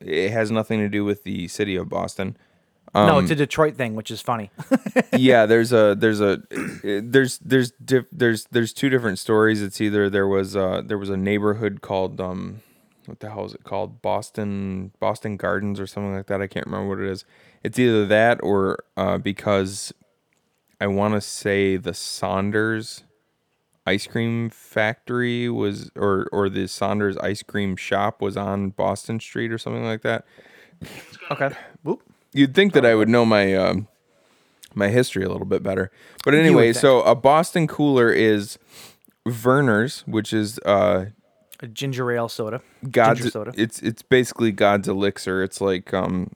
it 0.00 0.30
has 0.30 0.48
nothing 0.48 0.78
to 0.78 0.88
do 0.88 1.04
with 1.04 1.24
the 1.24 1.48
city 1.48 1.74
of 1.74 1.88
boston 1.88 2.36
no, 2.94 3.18
um, 3.18 3.24
it's 3.24 3.30
a 3.30 3.34
Detroit 3.36 3.76
thing, 3.76 3.94
which 3.94 4.10
is 4.10 4.20
funny. 4.20 4.50
yeah 5.12 5.46
there's 5.46 5.72
a 5.72 5.94
there's 5.98 6.20
a 6.20 6.42
there's 6.82 7.38
there's 7.38 7.72
diff, 7.84 8.06
there's 8.12 8.46
there's 8.50 8.72
two 8.72 8.88
different 8.88 9.18
stories. 9.18 9.62
It's 9.62 9.80
either 9.80 10.08
there 10.08 10.26
was 10.26 10.56
uh 10.56 10.82
there 10.84 10.98
was 10.98 11.10
a 11.10 11.16
neighborhood 11.16 11.80
called 11.80 12.20
um 12.20 12.62
what 13.06 13.20
the 13.20 13.30
hell 13.30 13.46
is 13.46 13.54
it 13.54 13.64
called? 13.64 14.02
Boston 14.02 14.92
boston 15.00 15.36
gardens 15.36 15.80
or 15.80 15.86
something 15.86 16.14
like 16.14 16.26
that. 16.26 16.42
I 16.42 16.46
can't 16.46 16.66
remember 16.66 16.88
what 16.88 17.04
it 17.04 17.10
is. 17.10 17.24
It's 17.62 17.78
either 17.78 18.06
that 18.06 18.40
or 18.42 18.84
uh 18.96 19.18
because 19.18 19.92
i 20.80 20.86
want 20.86 21.14
to 21.14 21.20
say 21.20 21.76
the 21.76 21.92
sanders 21.92 23.02
ice 23.86 24.06
cream 24.06 24.50
factory 24.50 25.48
was 25.48 25.90
or 25.96 26.28
or 26.30 26.48
the 26.48 26.68
sanders 26.68 27.16
ice 27.18 27.42
cream 27.42 27.74
shop 27.74 28.20
was 28.22 28.36
on 28.36 28.70
boston 28.70 29.18
street 29.18 29.50
or 29.50 29.58
something 29.58 29.84
like 29.84 30.02
that. 30.02 30.24
Okay. 31.30 31.50
You'd 32.38 32.54
think 32.54 32.72
that 32.74 32.86
I 32.86 32.94
would 32.94 33.08
know 33.08 33.24
my 33.24 33.54
um, 33.54 33.88
my 34.74 34.88
history 34.88 35.24
a 35.24 35.28
little 35.28 35.46
bit 35.46 35.62
better, 35.62 35.90
but 36.24 36.34
anyway, 36.34 36.72
so 36.72 37.02
a 37.02 37.14
Boston 37.14 37.66
cooler 37.66 38.12
is 38.12 38.58
Vernors, 39.26 40.06
which 40.06 40.32
is 40.32 40.58
uh, 40.60 41.06
A 41.60 41.66
ginger 41.66 42.12
ale 42.12 42.28
soda. 42.28 42.60
God's. 42.90 43.20
ginger 43.20 43.30
soda. 43.30 43.52
It's 43.56 43.80
it's 43.80 44.02
basically 44.02 44.52
God's 44.52 44.86
elixir. 44.88 45.42
It's 45.42 45.60
like 45.60 45.92
um, 45.92 46.30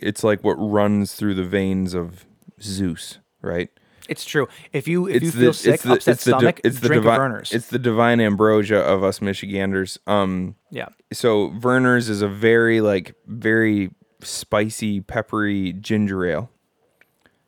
it's 0.00 0.24
like 0.24 0.42
what 0.42 0.54
runs 0.54 1.14
through 1.14 1.34
the 1.34 1.44
veins 1.44 1.94
of 1.94 2.26
Zeus, 2.60 3.18
right? 3.40 3.70
It's 4.08 4.24
true. 4.24 4.48
If 4.72 4.88
you 4.88 5.06
if 5.06 5.22
you 5.22 5.28
it's 5.28 5.36
feel 5.36 5.52
sick, 5.52 5.74
upset 5.74 5.96
it's 5.96 6.04
the 6.04 6.16
stomach, 6.16 6.60
it's 6.64 6.80
the 6.80 6.88
drink 6.88 7.02
a 7.02 7.04
divine 7.04 7.20
Vernors. 7.30 7.52
it's 7.52 7.68
the 7.68 7.78
divine 7.78 8.20
ambrosia 8.20 8.78
of 8.78 9.04
us 9.04 9.20
Michiganders. 9.20 9.98
Um, 10.06 10.54
yeah. 10.70 10.88
so 11.12 11.50
Vernors 11.50 12.08
is 12.08 12.22
a 12.22 12.28
very 12.28 12.80
like 12.80 13.14
very 13.26 13.90
spicy, 14.20 15.00
peppery 15.00 15.72
ginger 15.72 16.24
ale. 16.26 16.50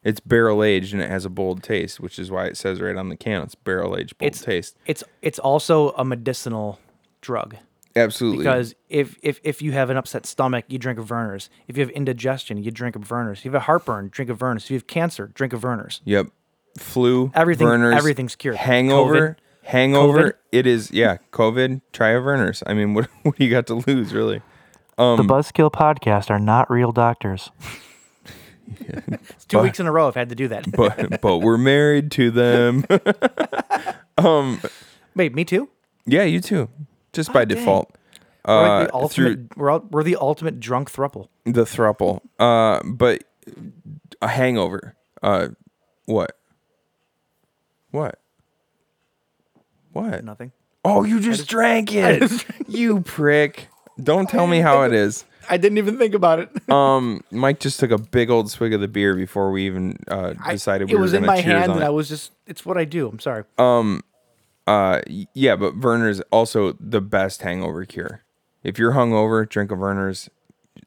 It's 0.02 0.20
barrel 0.20 0.64
aged 0.64 0.94
and 0.94 1.02
it 1.02 1.10
has 1.10 1.24
a 1.26 1.30
bold 1.30 1.62
taste, 1.62 2.00
which 2.00 2.18
is 2.18 2.30
why 2.30 2.46
it 2.46 2.56
says 2.56 2.80
right 2.80 2.96
on 2.96 3.10
the 3.10 3.16
can 3.16 3.42
it's 3.42 3.54
barrel 3.54 3.96
aged 3.96 4.16
bold 4.16 4.28
It's 4.28 4.42
taste. 4.42 4.76
It's 4.86 5.04
it's 5.20 5.38
also 5.38 5.90
a 5.90 6.04
medicinal 6.04 6.78
drug 7.20 7.56
Absolutely. 7.94 8.38
because 8.44 8.74
if, 8.88 9.18
if 9.22 9.40
if 9.44 9.60
you 9.60 9.72
have 9.72 9.90
an 9.90 9.96
upset 9.98 10.24
stomach, 10.24 10.64
you 10.68 10.78
drink 10.78 10.98
a 10.98 11.02
Vernors. 11.02 11.48
If 11.68 11.76
you 11.76 11.82
have 11.82 11.90
indigestion, 11.90 12.56
you 12.62 12.70
drink 12.70 12.96
a 12.96 12.98
Vernors. 12.98 13.38
If 13.38 13.44
you 13.44 13.50
have 13.50 13.60
a 13.60 13.64
heartburn, 13.64 14.08
drink 14.10 14.30
a 14.30 14.34
Vernors. 14.34 14.64
If 14.64 14.70
you 14.70 14.76
have 14.76 14.86
cancer, 14.86 15.30
drink 15.34 15.52
a 15.52 15.56
Vernors. 15.56 16.00
Yep. 16.04 16.28
Flu, 16.78 17.30
Everything- 17.34 17.66
Vernors, 17.66 17.94
everything's 17.96 18.36
cured. 18.36 18.56
Hangover, 18.56 19.36
COVID. 19.64 19.68
hangover. 19.68 20.18
COVID. 20.22 20.32
It 20.52 20.66
is 20.66 20.90
yeah. 20.92 21.18
COVID. 21.32 21.82
Try 21.92 22.10
a 22.10 22.20
Vernors. 22.20 22.62
I 22.66 22.72
mean, 22.74 22.94
what 22.94 23.08
what 23.22 23.36
do 23.36 23.44
you 23.44 23.50
got 23.50 23.66
to 23.66 23.74
lose, 23.86 24.14
really? 24.14 24.40
The 25.16 25.24
Buzzed 25.26 25.54
Kill 25.54 25.70
Podcast 25.70 26.30
are 26.30 26.38
not 26.38 26.70
real 26.70 26.92
doctors. 26.92 27.50
it's 28.80 29.44
two 29.46 29.56
But- 29.56 29.62
weeks 29.64 29.80
in 29.80 29.86
a 29.86 29.92
row 29.92 30.08
I've 30.08 30.14
had 30.14 30.28
to 30.28 30.34
do 30.34 30.48
that. 30.48 30.70
But 30.76 31.20
but 31.22 31.38
we're 31.38 31.56
married 31.58 32.10
to 32.12 32.30
them. 32.30 32.84
um, 34.18 34.60
Wait, 35.16 35.34
me 35.34 35.44
too. 35.44 35.68
yeah, 36.06 36.22
you 36.24 36.40
too. 36.40 36.68
Just 37.12 37.32
by 37.32 37.44
dang. 37.44 37.58
default. 37.58 37.90
We're 38.46 38.54
like 38.62 38.92
Uh, 38.94 39.00
the 39.02 39.08
through 39.08 39.26
ultimate. 39.26 39.56
We're, 39.56 39.70
all, 39.70 39.80
we're 39.90 40.02
the 40.02 40.16
ultimate 40.16 40.60
drunk 40.60 40.90
thruple. 40.92 41.28
the 41.44 41.64
thruple. 41.64 42.20
Uh, 42.38 42.80
but 42.84 43.24
a 44.22 44.28
hangover. 44.28 44.94
Uh, 45.22 45.48
what? 46.06 46.36
What? 47.90 48.18
What? 49.92 50.22
Nothing. 50.24 50.52
Oh, 50.84 51.04
you 51.04 51.20
just 51.20 51.48
drank 51.48 51.92
it. 51.94 52.44
you 52.68 53.00
prick. 53.00 53.68
Don't 54.02 54.28
tell 54.28 54.46
me 54.46 54.60
how 54.60 54.82
it 54.82 54.92
is. 54.92 55.24
I 55.50 55.56
didn't 55.56 55.78
even 55.78 55.98
think 55.98 56.14
about 56.14 56.38
it. 56.38 56.50
Um, 56.70 57.24
Mike 57.32 57.58
just 57.58 57.80
took 57.80 57.90
a 57.90 57.98
big 57.98 58.30
old 58.30 58.50
swig 58.50 58.72
of 58.72 58.80
the 58.80 58.86
beer 58.88 59.14
before 59.14 59.50
we 59.50 59.66
even 59.66 59.96
uh, 60.06 60.34
decided 60.50 60.86
we 60.88 60.92
it 60.94 60.96
were 60.96 61.02
was 61.02 61.14
in 61.14 61.26
my 61.26 61.36
cheers 61.36 61.44
hand, 61.46 61.64
on 61.64 61.70
and 61.72 61.80
it. 61.82 61.86
I 61.86 61.90
was 61.90 62.08
just. 62.08 62.30
It's 62.46 62.64
what 62.64 62.78
I 62.78 62.84
do. 62.84 63.08
I'm 63.08 63.18
sorry. 63.18 63.44
Uh, 64.66 65.00
y- 65.08 65.26
yeah, 65.34 65.56
but 65.56 65.74
Vernors 65.80 66.20
also 66.30 66.74
the 66.78 67.00
best 67.00 67.42
hangover 67.42 67.84
cure. 67.84 68.22
If 68.62 68.78
you're 68.78 68.92
hungover, 68.92 69.48
drink 69.48 69.70
a 69.72 69.74
Vernors. 69.74 70.28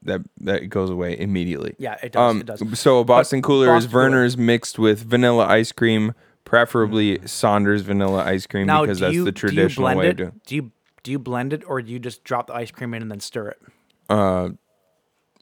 That 0.02 0.22
that 0.40 0.68
goes 0.70 0.90
away 0.90 1.18
immediately. 1.18 1.74
Yeah, 1.78 1.96
it 2.02 2.12
does, 2.12 2.36
it 2.36 2.46
does. 2.46 2.78
So 2.78 3.00
a 3.00 3.04
Boston 3.04 3.42
Cooler 3.42 3.76
is 3.76 3.84
Boston 3.86 3.90
Cooler. 3.92 4.10
Vernors 4.10 4.36
mixed 4.36 4.78
with 4.78 5.02
vanilla 5.02 5.46
ice 5.46 5.72
cream, 5.72 6.14
preferably 6.44 7.20
Sanders 7.26 7.82
vanilla 7.82 8.24
ice 8.24 8.46
cream 8.46 8.66
now, 8.66 8.82
because 8.82 8.98
do 8.98 9.04
that's 9.04 9.14
you 9.14 9.24
the 9.24 9.32
do 9.32 9.36
you 9.46 9.48
traditional 9.48 9.84
blend 9.86 9.98
way 9.98 10.06
it? 10.06 10.10
of 10.10 10.16
doing. 10.16 10.28
it. 10.30 10.44
Do 10.46 10.54
you 10.56 10.72
do 11.04 11.12
you 11.12 11.20
blend 11.20 11.52
it, 11.52 11.62
or 11.68 11.80
do 11.80 11.92
you 11.92 12.00
just 12.00 12.24
drop 12.24 12.48
the 12.48 12.54
ice 12.54 12.72
cream 12.72 12.92
in 12.94 13.02
and 13.02 13.10
then 13.10 13.20
stir 13.20 13.50
it? 13.50 13.62
Uh, 14.10 14.48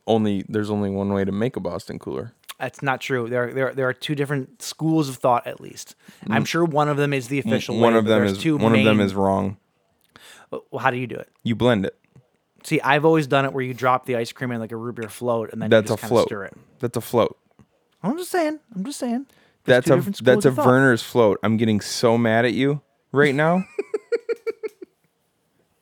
Only 0.06 0.44
there's 0.48 0.68
only 0.68 0.90
one 0.90 1.12
way 1.12 1.24
to 1.24 1.32
make 1.32 1.56
a 1.56 1.60
Boston 1.60 1.98
Cooler. 1.98 2.34
That's 2.58 2.82
not 2.82 3.00
true. 3.00 3.28
There, 3.28 3.52
there, 3.52 3.72
there 3.74 3.88
are 3.88 3.92
two 3.92 4.14
different 4.14 4.62
schools 4.62 5.08
of 5.08 5.16
thought, 5.16 5.46
at 5.46 5.60
least. 5.60 5.96
I'm 6.28 6.44
sure 6.44 6.64
one 6.64 6.88
of 6.88 6.96
them 6.96 7.12
is 7.12 7.28
the 7.28 7.38
official. 7.40 7.74
Mm. 7.76 7.80
one 7.80 7.92
way, 7.94 7.98
of 7.98 8.04
them 8.04 8.24
is 8.24 8.38
two 8.38 8.56
one 8.56 8.74
of 8.74 8.84
them 8.84 9.00
is 9.00 9.14
wrong. 9.14 9.56
Well, 10.50 10.80
how 10.80 10.90
do 10.90 10.96
you 10.98 11.06
do 11.06 11.16
it? 11.16 11.28
You 11.42 11.54
blend 11.56 11.86
it. 11.86 11.96
See, 12.64 12.80
I've 12.80 13.04
always 13.04 13.26
done 13.26 13.44
it 13.44 13.52
where 13.52 13.64
you 13.64 13.74
drop 13.74 14.06
the 14.06 14.16
ice 14.16 14.30
cream 14.30 14.52
in 14.52 14.60
like 14.60 14.70
a 14.70 14.76
root 14.76 14.94
beer 14.96 15.08
float, 15.08 15.52
and 15.52 15.60
then 15.60 15.70
That's 15.70 15.88
you 15.88 15.94
a 15.94 15.96
just 15.96 16.00
kind 16.02 16.08
float. 16.10 16.26
stir 16.28 16.44
it. 16.44 16.54
That's 16.78 16.96
a 16.96 17.00
float. 17.00 17.36
I'm 18.02 18.16
just 18.16 18.30
saying. 18.30 18.60
I'm 18.74 18.84
just 18.84 18.98
saying. 19.00 19.26
There's 19.64 19.84
That's 19.84 20.18
a 20.20 20.22
that's 20.22 20.44
a 20.44 20.52
thought. 20.52 20.66
Vernors 20.66 21.02
float. 21.02 21.38
I'm 21.42 21.56
getting 21.56 21.80
so 21.80 22.18
mad 22.18 22.44
at 22.44 22.52
you 22.52 22.80
right 23.12 23.34
now. 23.34 23.64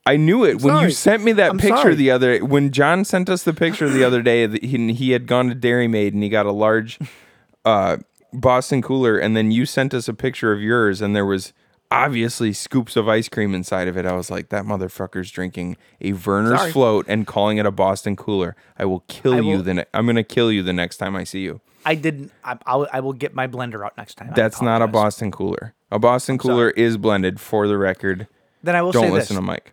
I 0.06 0.16
knew 0.16 0.44
it 0.44 0.62
when 0.62 0.74
you 0.76 0.80
sorry. 0.80 0.92
sent 0.92 1.24
me 1.24 1.32
that 1.32 1.50
I'm 1.50 1.58
picture 1.58 1.76
sorry. 1.76 1.94
the 1.94 2.10
other 2.10 2.38
when 2.44 2.70
John 2.70 3.04
sent 3.04 3.28
us 3.28 3.42
the 3.42 3.52
picture 3.52 3.88
the 3.88 4.02
other 4.04 4.22
day. 4.22 4.46
that 4.46 4.64
He, 4.64 4.92
he 4.92 5.10
had 5.10 5.26
gone 5.26 5.48
to 5.48 5.54
Dairy 5.54 5.88
Maid 5.88 6.14
and 6.14 6.22
he 6.22 6.28
got 6.28 6.46
a 6.46 6.52
large 6.52 6.98
uh, 7.64 7.98
Boston 8.32 8.80
cooler, 8.82 9.18
and 9.18 9.36
then 9.36 9.50
you 9.50 9.66
sent 9.66 9.92
us 9.92 10.08
a 10.08 10.14
picture 10.14 10.52
of 10.52 10.60
yours, 10.62 11.00
and 11.02 11.14
there 11.14 11.26
was 11.26 11.52
obviously 11.90 12.52
scoops 12.52 12.96
of 12.96 13.08
ice 13.08 13.28
cream 13.28 13.54
inside 13.54 13.88
of 13.88 13.96
it. 13.96 14.06
I 14.06 14.12
was 14.12 14.30
like, 14.30 14.48
that 14.50 14.64
motherfucker's 14.64 15.30
drinking 15.30 15.76
a 16.00 16.12
Vernors 16.12 16.56
Sorry. 16.58 16.72
float 16.72 17.04
and 17.08 17.26
calling 17.26 17.58
it 17.58 17.66
a 17.66 17.70
Boston 17.72 18.14
cooler. 18.16 18.54
I 18.78 18.84
will 18.84 19.00
kill 19.08 19.34
I 19.34 19.40
you. 19.40 19.56
will- 19.58 19.62
The 19.62 19.74
ne- 19.74 19.84
I'm 19.92 20.06
gonna 20.06 20.22
kill 20.24 20.50
you 20.52 20.62
the 20.62 20.72
next 20.72 20.96
time 20.98 21.14
I 21.16 21.24
see 21.24 21.40
you. 21.40 21.60
I 21.84 21.94
didn't. 21.94 22.30
I, 22.44 22.56
I'll, 22.66 22.86
I 22.92 23.00
will 23.00 23.12
get 23.14 23.34
my 23.34 23.46
blender 23.48 23.84
out 23.84 23.96
next 23.96 24.14
time. 24.16 24.30
I 24.30 24.34
That's 24.34 24.60
not 24.62 24.80
a 24.80 24.84
apologize. 24.84 25.02
Boston 25.04 25.30
cooler. 25.30 25.74
A 25.90 25.98
Boston 25.98 26.38
cooler 26.38 26.70
is 26.70 26.96
blended 26.96 27.40
for 27.40 27.66
the 27.66 27.76
record. 27.78 28.28
Then 28.62 28.76
I 28.76 28.82
will 28.82 28.92
Don't 28.92 29.04
say 29.06 29.10
listen 29.10 29.34
this: 29.36 29.40
to 29.40 29.42
Mike. 29.42 29.72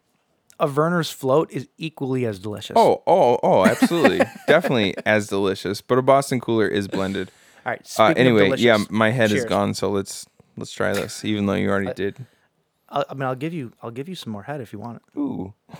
A 0.59 0.67
Vernors 0.67 1.13
float 1.13 1.51
is 1.51 1.67
equally 1.77 2.25
as 2.25 2.39
delicious. 2.39 2.73
Oh, 2.75 3.03
oh, 3.05 3.39
oh, 3.43 3.65
absolutely. 3.65 4.21
Definitely 4.47 4.95
as 5.05 5.27
delicious, 5.27 5.81
but 5.81 5.97
a 5.97 6.01
Boston 6.01 6.39
cooler 6.39 6.67
is 6.67 6.87
blended. 6.87 7.29
all 7.65 7.71
right. 7.73 7.93
Uh, 7.99 8.13
anyway, 8.17 8.53
yeah, 8.57 8.77
my 8.89 9.11
head 9.11 9.29
cheers. 9.29 9.43
is 9.43 9.49
gone, 9.49 9.73
so 9.73 9.89
let's 9.91 10.25
let's 10.55 10.71
try 10.71 10.93
this 10.93 11.23
even 11.23 11.45
though 11.45 11.53
you 11.53 11.69
already 11.69 11.93
did. 11.93 12.25
I'll, 12.89 13.05
I 13.09 13.13
mean, 13.13 13.23
I'll 13.23 13.35
give 13.35 13.53
you. 13.53 13.73
I'll 13.83 13.91
give 13.91 14.09
you 14.09 14.15
some 14.15 14.31
more 14.33 14.43
head 14.43 14.61
if 14.61 14.73
you 14.73 14.79
want 14.79 14.97
it. 14.97 15.19
Ooh. 15.19 15.53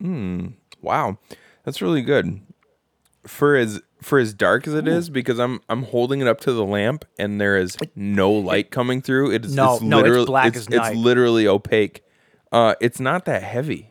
Hmm. 0.00 0.48
Wow. 0.80 1.18
That's 1.64 1.82
really 1.82 2.02
good. 2.02 2.40
For 3.26 3.54
as 3.56 3.80
for 4.02 4.18
as 4.18 4.32
dark 4.34 4.66
as 4.66 4.74
it 4.74 4.88
is, 4.88 5.10
because 5.10 5.38
I'm 5.38 5.60
I'm 5.68 5.82
holding 5.84 6.20
it 6.20 6.26
up 6.26 6.40
to 6.42 6.52
the 6.52 6.64
lamp 6.64 7.04
and 7.18 7.40
there 7.40 7.56
is 7.56 7.76
no 7.94 8.30
light 8.32 8.70
coming 8.70 9.02
through. 9.02 9.32
It 9.32 9.44
is 9.44 9.54
No, 9.54 9.74
it's 9.74 9.82
no, 9.82 9.98
it's 9.98 10.04
literally- 10.04 10.26
black 10.26 10.56
as 10.56 10.66
it's 10.70 10.94
literally 10.96 11.46
opaque. 11.46 12.04
Uh, 12.52 12.74
it's 12.80 12.98
not 13.00 13.24
that 13.26 13.42
heavy. 13.42 13.90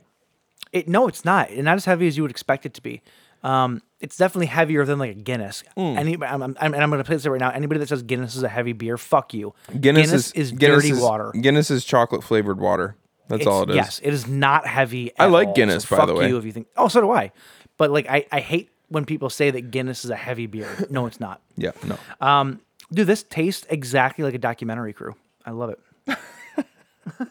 It 0.72 0.88
no, 0.88 1.08
it's 1.08 1.24
not. 1.26 1.50
It's 1.50 1.64
not 1.64 1.76
as 1.78 1.86
heavy 1.86 2.08
as 2.08 2.18
you 2.18 2.24
would 2.24 2.32
expect 2.32 2.66
it 2.66 2.74
to 2.76 2.82
be. 2.82 3.02
Um, 3.42 3.82
it's 4.02 4.18
definitely 4.18 4.48
heavier 4.48 4.86
than 4.86 5.00
like 5.00 5.12
a 5.12 5.20
Guinness. 5.20 5.64
Hmm. 5.76 5.98
Any, 5.98 6.16
I'm, 6.22 6.42
I'm, 6.44 6.56
and 6.60 6.76
I'm 6.76 6.90
going 6.90 7.02
to 7.02 7.06
place 7.08 7.26
it 7.26 7.30
right 7.30 7.40
now. 7.40 7.50
Anybody 7.52 7.80
that 7.80 7.88
says 7.90 8.04
Guinness 8.04 8.36
is 8.36 8.44
a 8.44 8.50
heavy 8.50 8.74
beer, 8.74 8.98
fuck 8.98 9.34
you. 9.34 9.54
Guinness, 9.80 10.32
is, 10.34 10.52
Guinness 10.52 10.84
dirty 10.84 10.90
is- 10.92 11.02
water. 11.02 11.32
Guinness 11.32 11.72
is 11.72 11.86
chocolate 11.86 12.24
flavored 12.24 12.60
water. 12.60 12.96
That's 13.30 13.46
all 13.46 13.64
it 13.64 13.70
is. 13.70 13.76
Yes, 13.76 14.02
it 14.04 14.12
is 14.14 14.28
not 14.28 14.66
heavy. 14.66 15.12
I 15.18 15.26
at 15.26 15.32
like 15.32 15.50
all, 15.50 15.54
Guinness, 15.54 15.84
so 15.88 15.96
by 15.98 16.06
the 16.06 16.14
fuck 16.14 16.20
way. 16.20 16.28
You 16.30 16.38
if 16.38 16.46
you 16.46 16.52
think, 16.52 16.68
oh, 16.76 16.88
so 16.88 17.00
do 17.00 17.12
I. 17.12 17.32
But 17.78 17.92
like, 17.92 18.08
I, 18.10 18.26
I 18.32 18.40
hate 18.40 18.72
when 18.90 19.06
people 19.06 19.30
say 19.30 19.52
that 19.52 19.72
Guinness 19.72 20.04
is 20.04 20.12
a 20.12 20.16
heavy 20.16 20.48
beer. 20.48 20.68
No, 20.90 21.06
it's 21.06 21.20
not. 21.20 21.42
Yeah. 21.56 21.72
No. 21.84 21.98
Um, 22.20 22.62
dude, 22.92 23.08
this 23.08 23.24
tastes 23.24 23.66
exactly 23.70 24.24
like 24.24 24.34
a 24.34 24.40
documentary 24.40 24.92
crew. 24.94 25.16
I 25.46 25.52
love 25.52 25.70
it. 25.70 25.80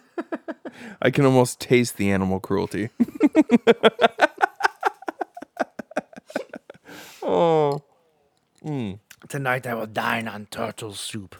I 1.02 1.10
can 1.10 1.24
almost 1.24 1.60
taste 1.60 1.96
the 1.96 2.10
animal 2.10 2.38
cruelty. 2.40 2.90
oh, 7.22 7.82
Tonight 9.28 9.66
I 9.66 9.74
will 9.74 9.86
dine 9.86 10.28
on 10.28 10.46
turtle 10.46 10.94
soup. 10.94 11.34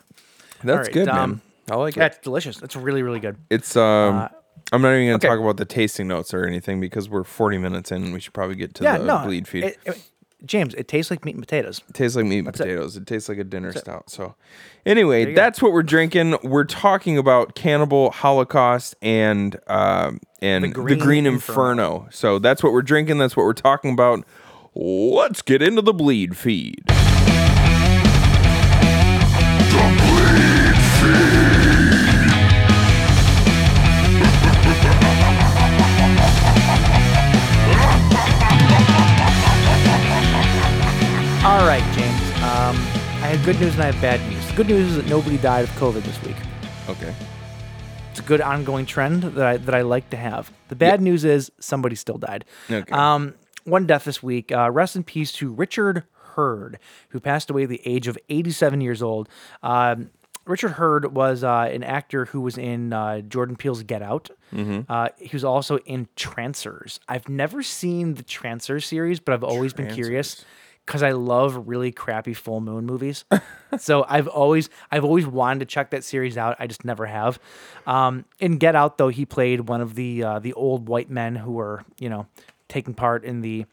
that's 0.64 0.88
right, 0.88 0.92
good, 0.92 1.08
um, 1.08 1.30
man. 1.30 1.40
I 1.70 1.76
like 1.76 1.96
it. 1.96 2.00
That's 2.00 2.18
delicious. 2.18 2.58
That's 2.58 2.74
really, 2.76 3.02
really 3.02 3.20
good. 3.20 3.36
It's 3.50 3.76
um. 3.76 4.28
I'm 4.72 4.82
not 4.82 4.92
even 4.94 5.06
gonna 5.06 5.16
okay. 5.16 5.28
talk 5.28 5.40
about 5.40 5.56
the 5.56 5.64
tasting 5.64 6.08
notes 6.08 6.32
or 6.34 6.44
anything 6.44 6.80
because 6.80 7.08
we're 7.08 7.24
40 7.24 7.58
minutes 7.58 7.90
in. 7.92 8.02
and 8.04 8.12
We 8.12 8.20
should 8.20 8.32
probably 8.34 8.56
get 8.56 8.74
to 8.76 8.84
Yeah, 8.84 8.98
the 8.98 9.04
no, 9.04 9.18
bleed 9.24 9.48
feed. 9.48 9.64
it- 9.64 9.78
it- 9.84 10.02
James, 10.46 10.72
it 10.74 10.86
tastes 10.86 11.10
like 11.10 11.24
meat 11.24 11.34
and 11.34 11.42
potatoes. 11.42 11.82
It 11.88 11.94
tastes 11.96 12.14
like 12.16 12.24
meat 12.24 12.38
and 12.38 12.48
it. 12.48 12.52
potatoes. 12.56 12.96
It. 12.96 13.08
tastes 13.08 13.28
like 13.28 13.38
a 13.38 13.44
dinner 13.44 13.72
stout. 13.72 14.08
So, 14.08 14.36
anyway, 14.86 15.34
that's 15.34 15.60
what 15.60 15.72
we're 15.72 15.82
drinking. 15.82 16.36
We're 16.44 16.62
talking 16.62 17.18
about 17.18 17.56
Cannibal 17.56 18.12
Holocaust 18.12 18.94
and 19.02 19.58
um 19.66 20.20
and 20.40 20.62
the 20.62 20.68
Green, 20.68 20.98
Green 21.00 21.26
Inferno. 21.26 22.06
So 22.12 22.38
that's 22.38 22.62
what 22.62 22.72
we're 22.72 22.82
drinking. 22.82 23.18
That's 23.18 23.36
what 23.36 23.42
we're 23.46 23.52
talking 23.52 23.90
about. 23.92 24.24
Let's 24.76 25.42
get 25.42 25.60
into 25.60 25.82
the 25.82 25.92
bleed 25.92 26.36
feed. 26.36 26.84
All 41.48 41.66
right, 41.66 41.82
James. 41.94 42.20
Um, 42.42 42.76
I 43.24 43.28
have 43.28 43.42
good 43.42 43.58
news 43.58 43.72
and 43.72 43.82
I 43.82 43.86
have 43.86 44.02
bad 44.02 44.20
news. 44.28 44.46
The 44.48 44.52
good 44.52 44.66
news 44.66 44.90
is 44.90 44.96
that 44.96 45.06
nobody 45.06 45.38
died 45.38 45.64
of 45.64 45.70
COVID 45.76 46.02
this 46.02 46.22
week. 46.22 46.36
Okay. 46.90 47.14
It's 48.10 48.20
a 48.20 48.22
good 48.22 48.42
ongoing 48.42 48.84
trend 48.84 49.22
that 49.22 49.46
I 49.46 49.56
that 49.56 49.74
I 49.74 49.80
like 49.80 50.10
to 50.10 50.18
have. 50.18 50.52
The 50.68 50.76
bad 50.76 51.00
news 51.00 51.24
is 51.24 51.50
somebody 51.58 51.96
still 51.96 52.18
died. 52.18 52.44
Okay. 52.70 52.92
Um, 52.92 53.32
one 53.64 53.86
death 53.86 54.04
this 54.04 54.22
week. 54.22 54.52
Uh, 54.52 54.70
rest 54.70 54.94
in 54.94 55.04
peace 55.04 55.32
to 55.32 55.50
Richard 55.50 56.04
Herd, 56.34 56.78
who 57.08 57.18
passed 57.18 57.48
away 57.48 57.62
at 57.62 57.70
the 57.70 57.80
age 57.86 58.08
of 58.08 58.18
87 58.28 58.82
years 58.82 59.00
old. 59.00 59.30
Um, 59.62 60.10
Richard 60.44 60.72
Herd 60.72 61.14
was 61.14 61.44
uh, 61.44 61.70
an 61.72 61.82
actor 61.82 62.26
who 62.26 62.42
was 62.42 62.58
in 62.58 62.92
uh, 62.92 63.20
Jordan 63.22 63.56
Peele's 63.56 63.82
Get 63.84 64.02
Out. 64.02 64.28
Uh, 64.86 65.08
he 65.18 65.30
was 65.34 65.44
also 65.44 65.78
in 65.78 66.08
Trancers. 66.14 67.00
I've 67.08 67.28
never 67.30 67.62
seen 67.62 68.14
the 68.14 68.22
Trancers 68.22 68.84
series, 68.84 69.18
but 69.18 69.32
I've 69.32 69.44
always 69.44 69.72
been 69.72 69.86
curious 69.94 70.44
because 70.88 71.02
I 71.02 71.10
love 71.12 71.68
really 71.68 71.92
crappy 71.92 72.32
full 72.32 72.62
moon 72.62 72.86
movies. 72.86 73.26
so 73.78 74.06
I've 74.08 74.26
always 74.26 74.70
I've 74.90 75.04
always 75.04 75.26
wanted 75.26 75.60
to 75.60 75.66
check 75.66 75.90
that 75.90 76.02
series 76.02 76.38
out. 76.38 76.56
I 76.58 76.66
just 76.66 76.82
never 76.82 77.04
have. 77.04 77.38
Um, 77.86 78.24
in 78.40 78.56
Get 78.56 78.74
Out, 78.74 78.96
though, 78.96 79.08
he 79.08 79.26
played 79.26 79.68
one 79.68 79.82
of 79.82 79.94
the 79.96 80.22
uh, 80.24 80.38
the 80.38 80.54
old 80.54 80.88
white 80.88 81.10
men 81.10 81.36
who 81.36 81.52
were 81.52 81.84
you 81.98 82.08
know 82.08 82.26
taking 82.68 82.94
part 82.94 83.22
in 83.22 83.42
the 83.42 83.66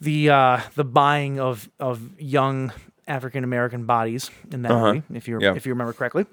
the 0.00 0.30
uh, 0.30 0.60
the 0.74 0.84
buying 0.84 1.38
of 1.38 1.68
of 1.78 2.18
young 2.18 2.72
African 3.06 3.44
American 3.44 3.84
bodies 3.84 4.30
in 4.50 4.62
that 4.62 4.72
movie, 4.72 5.02
if 5.12 5.28
you 5.28 5.38
Yeah. 5.38 5.54
if 5.54 5.66
you 5.66 5.72
remember 5.72 5.92
correctly. 5.92 6.24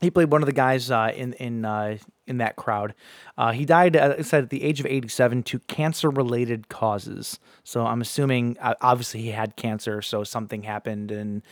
He 0.00 0.10
played 0.10 0.30
one 0.30 0.42
of 0.42 0.46
the 0.46 0.52
guys 0.52 0.90
uh, 0.90 1.12
in 1.14 1.32
in 1.34 1.64
uh, 1.64 1.98
in 2.26 2.38
that 2.38 2.56
crowd. 2.56 2.94
Uh, 3.36 3.52
he 3.52 3.64
died, 3.64 3.96
uh, 3.96 4.14
it 4.18 4.24
said, 4.26 4.44
at 4.44 4.50
the 4.50 4.62
age 4.62 4.80
of 4.80 4.86
87 4.86 5.42
to 5.44 5.58
cancer 5.60 6.10
related 6.10 6.68
causes. 6.68 7.40
So 7.64 7.86
I'm 7.86 8.00
assuming, 8.02 8.56
uh, 8.60 8.74
obviously, 8.82 9.22
he 9.22 9.30
had 9.30 9.56
cancer, 9.56 10.02
so 10.02 10.24
something 10.24 10.62
happened 10.62 11.10
and 11.10 11.42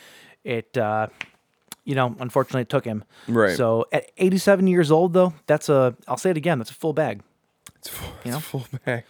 it, 0.44 0.76
uh, 0.76 1.07
you 1.84 1.94
know, 1.94 2.14
unfortunately, 2.20 2.61
it 2.62 2.68
took 2.68 2.84
him. 2.84 3.05
Right. 3.26 3.57
So 3.57 3.86
at 3.90 4.11
87 4.18 4.66
years 4.66 4.90
old, 4.90 5.14
though, 5.14 5.32
that's 5.47 5.68
a, 5.70 5.97
I'll 6.07 6.18
say 6.18 6.30
it 6.30 6.36
again, 6.36 6.59
that's 6.59 6.70
a 6.70 6.74
full 6.74 6.92
bag. 6.92 7.22
It's 7.76 7.88
full, 7.88 8.12
You 8.24 8.32
know? 8.32 8.36
it's 8.38 8.47
full 8.47 8.66
back. 8.84 9.07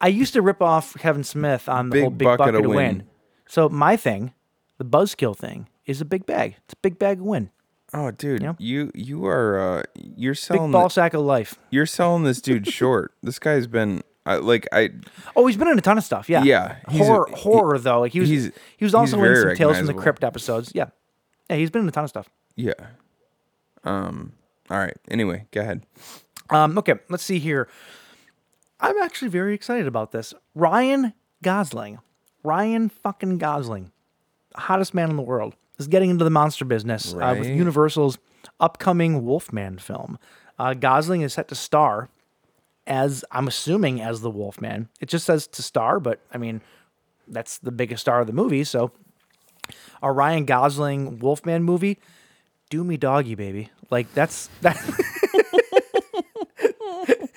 I 0.00 0.08
used 0.08 0.32
to 0.32 0.42
rip 0.42 0.62
off 0.62 0.94
Kevin 0.98 1.22
Smith 1.24 1.68
on 1.68 1.90
the 1.90 1.94
Big 1.94 2.02
whole 2.02 2.10
big 2.10 2.26
bucket 2.26 2.38
bucket, 2.38 2.54
of 2.56 2.60
of 2.62 2.68
win. 2.70 2.76
win. 2.76 3.06
So 3.46 3.68
my 3.68 3.96
thing, 3.96 4.32
the 4.78 4.84
buzzkill 4.84 5.36
thing, 5.36 5.68
is 5.86 6.00
a 6.00 6.04
big 6.04 6.24
bag. 6.24 6.56
It's 6.64 6.72
a 6.72 6.76
big 6.82 6.98
bag 6.98 7.18
of 7.18 7.24
win. 7.26 7.50
Oh, 7.94 8.10
dude, 8.10 8.42
Yeah. 8.42 8.54
you 8.58 8.90
you 8.94 9.24
are 9.26 9.58
uh, 9.78 9.82
you're 10.16 10.34
selling 10.34 10.68
Big 10.68 10.72
ball 10.72 10.84
the- 10.84 10.88
sack 10.90 11.14
of 11.14 11.20
life. 11.22 11.54
you're 11.70 11.86
selling 11.86 12.24
this 12.24 12.40
dude 12.40 12.66
short. 12.72 13.12
this 13.22 13.38
guy's 13.38 13.66
been 13.68 14.02
I 14.26 14.36
like 14.36 14.66
I 14.72 14.90
Oh, 15.36 15.46
he's 15.46 15.56
been 15.56 15.68
in 15.68 15.78
a 15.78 15.82
ton 15.82 15.96
of 15.98 16.04
stuff. 16.04 16.28
Yeah. 16.28 16.42
Yeah, 16.42 16.76
he's 16.90 17.02
a- 17.02 17.04
horror, 17.04 17.26
he- 17.28 17.34
horror 17.40 17.78
though. 17.78 18.00
Like 18.00 18.12
he 18.12 18.20
was, 18.20 18.28
he's- 18.28 18.50
he 18.76 18.84
was 18.84 18.94
also 18.94 19.22
in 19.22 19.36
some 19.36 19.54
Tales 19.54 19.76
from 19.78 19.86
the. 19.86 19.94
Crypt 19.94 20.24
episodes. 20.24 20.72
Yeah. 20.74 20.86
Yeah, 21.48 21.56
he's 21.56 21.70
been 21.70 21.82
in 21.82 21.88
a 21.88 21.92
ton 21.92 22.04
of 22.04 22.10
stuff. 22.10 22.28
yeah. 22.56 22.72
Um. 23.84 24.32
All 24.70 24.78
right. 24.78 24.96
Anyway, 25.10 25.46
go 25.52 25.60
ahead. 25.60 25.84
Um, 26.50 26.78
okay, 26.78 26.94
let's 27.10 27.22
see 27.22 27.38
here. 27.38 27.68
I'm 28.80 28.96
actually 29.02 29.28
very 29.28 29.54
excited 29.54 29.86
about 29.86 30.10
this. 30.12 30.32
Ryan 30.54 31.12
Gosling, 31.42 31.98
Ryan 32.42 32.88
fucking 32.88 33.38
Gosling, 33.38 33.92
hottest 34.56 34.94
man 34.94 35.10
in 35.10 35.16
the 35.16 35.22
world, 35.22 35.54
is 35.78 35.88
getting 35.88 36.10
into 36.10 36.24
the 36.24 36.30
monster 36.30 36.64
business 36.64 37.14
uh, 37.14 37.34
with 37.38 37.48
Universal's 37.48 38.18
upcoming 38.60 39.24
Wolfman 39.24 39.78
film. 39.78 40.18
Uh, 40.58 40.74
Gosling 40.74 41.22
is 41.22 41.32
set 41.34 41.48
to 41.48 41.54
star 41.54 42.08
as 42.86 43.24
I'm 43.30 43.48
assuming 43.48 44.00
as 44.00 44.20
the 44.20 44.30
Wolfman. 44.30 44.88
It 45.00 45.08
just 45.08 45.24
says 45.26 45.46
to 45.48 45.62
star, 45.62 45.98
but 46.00 46.20
I 46.32 46.38
mean 46.38 46.60
that's 47.26 47.58
the 47.58 47.72
biggest 47.72 48.02
star 48.02 48.20
of 48.20 48.26
the 48.26 48.32
movie. 48.32 48.64
So 48.64 48.92
a 50.02 50.12
Ryan 50.12 50.44
Gosling 50.44 51.18
Wolfman 51.18 51.62
movie, 51.62 51.98
do 52.70 52.84
me 52.84 52.96
doggy, 52.96 53.34
baby. 53.34 53.70
Like 53.90 54.12
that's 54.14 54.48
that. 54.60 54.76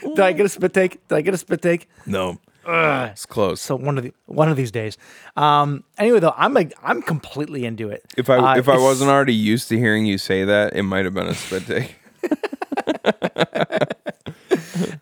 Did 0.02 0.20
I 0.20 0.32
get 0.34 0.46
a 0.46 0.50
spit 0.50 0.74
take? 0.74 1.08
Did 1.08 1.16
I 1.16 1.22
get 1.22 1.34
a 1.34 1.38
spit 1.38 1.62
take? 1.62 1.88
No. 2.06 2.40
It's 2.68 3.26
close. 3.26 3.62
So 3.62 3.76
one 3.76 3.98
of 3.98 4.04
the 4.04 4.14
one 4.26 4.50
of 4.50 4.58
these 4.58 4.72
days. 4.72 4.98
Um. 5.36 5.84
Anyway, 5.98 6.20
though, 6.20 6.34
I'm 6.38 6.54
like 6.54 6.74
I'm 6.84 7.02
completely 7.02 7.66
into 7.66 7.90
it. 7.90 8.04
if 8.18 8.30
I 8.30 8.38
Uh, 8.38 8.58
if 8.58 8.68
I 8.70 8.78
wasn't 8.78 9.10
already 9.10 9.34
used 9.34 9.70
to 9.70 9.78
hearing 9.78 10.06
you 10.06 10.18
say 10.18 10.44
that, 10.46 10.76
it 10.76 10.84
might 10.84 11.06
have 11.06 11.14
been 11.14 11.28
a 11.28 11.34
spit 11.36 11.66
take. 11.66 11.96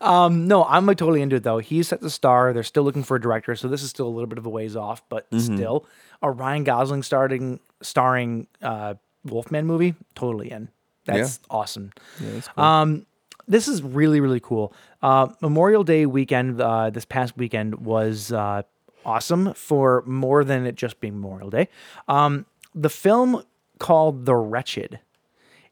no, 0.00 0.64
I'm 0.68 0.86
like 0.86 0.98
totally 0.98 1.22
into 1.22 1.36
it 1.36 1.42
though. 1.42 1.58
He's 1.58 1.88
set 1.88 2.00
the 2.00 2.10
star. 2.10 2.52
They're 2.52 2.62
still 2.62 2.82
looking 2.84 3.02
for 3.02 3.16
a 3.16 3.20
director, 3.20 3.54
so 3.56 3.68
this 3.68 3.82
is 3.82 3.90
still 3.90 4.06
a 4.06 4.10
little 4.14 4.26
bit 4.28 4.38
of 4.38 4.46
a 4.46 4.50
ways 4.50 4.76
off, 4.76 5.02
but 5.08 5.28
Mm-hmm. 5.30 5.56
still, 5.56 5.86
a 6.22 6.30
Ryan 6.30 6.64
Gosling 6.64 7.02
starting 7.02 7.60
starring 7.82 8.46
uh, 8.62 8.94
Wolfman 9.24 9.66
movie, 9.66 9.94
totally 10.14 10.50
in. 10.50 10.68
That's 11.04 11.40
awesome. 11.50 11.92
Um, 12.56 13.06
this 13.48 13.68
is 13.68 13.82
really 13.82 14.20
really 14.20 14.40
cool. 14.40 14.72
Uh, 15.02 15.28
Memorial 15.40 15.84
Day 15.84 16.06
weekend, 16.06 16.60
uh, 16.60 16.90
this 16.90 17.04
past 17.04 17.36
weekend 17.36 17.86
was 17.86 18.32
uh, 18.32 18.62
awesome 19.04 19.54
for 19.54 20.02
more 20.06 20.44
than 20.44 20.66
it 20.66 20.74
just 20.74 21.00
being 21.00 21.20
Memorial 21.20 21.50
Day. 21.50 21.68
Um, 22.08 22.46
the 22.74 22.90
film 22.90 23.42
called 23.78 24.26
The 24.26 24.34
Wretched 24.34 25.00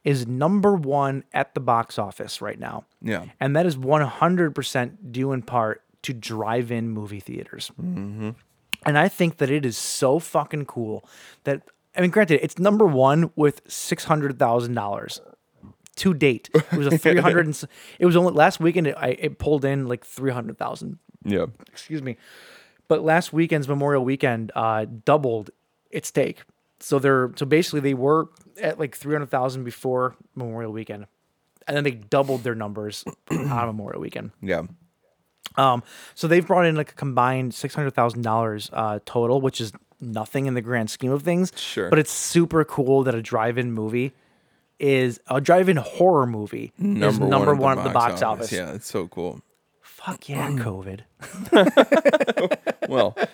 is 0.05 0.27
number 0.27 0.75
one 0.75 1.25
at 1.33 1.55
the 1.55 1.61
box 1.61 1.99
office 1.99 2.41
right 2.41 2.59
now. 2.59 2.85
Yeah. 3.01 3.25
And 3.41 3.57
that 3.57 3.67
is 3.67 3.77
100% 3.77 5.13
due 5.13 5.33
in 5.33 5.43
part 5.43 5.83
to 6.03 6.13
drive 6.13 6.71
in 6.71 6.91
movie 6.91 7.21
theaters. 7.21 7.73
Mm-hmm. 7.81 8.31
And 8.85 8.99
I 8.99 9.09
think 9.09 9.39
that 9.39 9.51
it 9.51 9.65
is 9.65 9.79
so 9.79 10.19
fucking 10.19 10.67
cool 10.67 11.09
that, 11.45 11.63
I 11.97 12.03
mean, 12.03 12.11
granted, 12.11 12.41
it's 12.43 12.59
number 12.59 12.85
one 12.85 13.31
with 13.35 13.67
$600,000 13.67 15.21
to 15.97 16.15
date. 16.15 16.51
It 16.55 16.73
was 16.73 16.87
a 16.87 16.99
300, 16.99 17.47
and, 17.47 17.65
it 17.99 18.07
was 18.07 18.17
only 18.17 18.33
last 18.33 18.61
weekend, 18.61 18.87
it, 18.89 18.97
I, 18.99 19.09
it 19.09 19.39
pulled 19.39 19.65
in 19.65 19.87
like 19.87 20.05
300,000 20.05 20.99
Yeah. 21.25 21.47
excuse 21.71 22.03
me. 22.03 22.17
But 22.89 23.03
last 23.03 23.33
weekend's 23.33 23.67
Memorial 23.69 24.05
Weekend 24.05 24.53
uh, 24.55 24.85
doubled 25.05 25.51
its 25.91 26.11
take. 26.11 26.43
So 26.81 26.99
they're 26.99 27.33
so 27.37 27.47
basically 27.47 27.81
they 27.81 27.95
were 27.95 28.29
at 28.61 28.79
like 28.79 28.95
three 28.95 29.15
hundred 29.15 29.31
thousand 29.31 29.65
before 29.65 30.17
Memorial 30.35 30.71
Weekend, 30.71 31.07
and 31.67 31.75
then 31.77 31.83
they 31.85 31.93
doubled 31.93 32.43
their 32.43 32.55
numbers 32.55 33.05
on 33.31 33.67
Memorial 33.67 34.03
Weekend. 34.03 34.33
Yeah. 34.43 34.65
Um, 35.57 35.83
so 36.15 36.27
they've 36.29 36.47
brought 36.47 36.67
in 36.67 36.75
like 36.77 36.91
a 36.91 36.95
combined 36.95 37.55
six 37.55 37.75
hundred 37.75 37.93
thousand 37.95 38.21
dollars 38.23 38.69
uh, 38.73 38.99
total, 39.07 39.41
which 39.41 39.61
is 39.63 39.73
nothing 40.01 40.45
in 40.45 40.53
the 40.55 40.61
grand 40.61 40.91
scheme 40.91 41.13
of 41.13 41.23
things. 41.23 41.53
Sure. 41.57 41.89
but 41.89 41.99
it's 41.99 42.11
super 42.13 42.65
cool 42.65 43.03
that 43.05 43.15
a 43.15 43.23
drive-in 43.23 43.73
movie 43.73 44.13
is 44.85 45.19
a 45.29 45.41
drive-in 45.41 45.79
horror 45.79 46.27
movie 46.27 46.73
is 46.79 46.85
Number, 46.85 47.27
number 47.27 47.55
one, 47.55 47.77
one 47.77 47.79
at 47.79 47.85
the 47.85 47.91
box 47.91 48.21
office. 48.23 48.53
Yeah, 48.53 48.73
it's 48.73 48.87
so 48.91 49.09
cool. 49.09 49.41
Fuck 49.81 50.29
yeah, 50.29 50.51
COVID. 50.51 51.01
Well, 52.89 53.17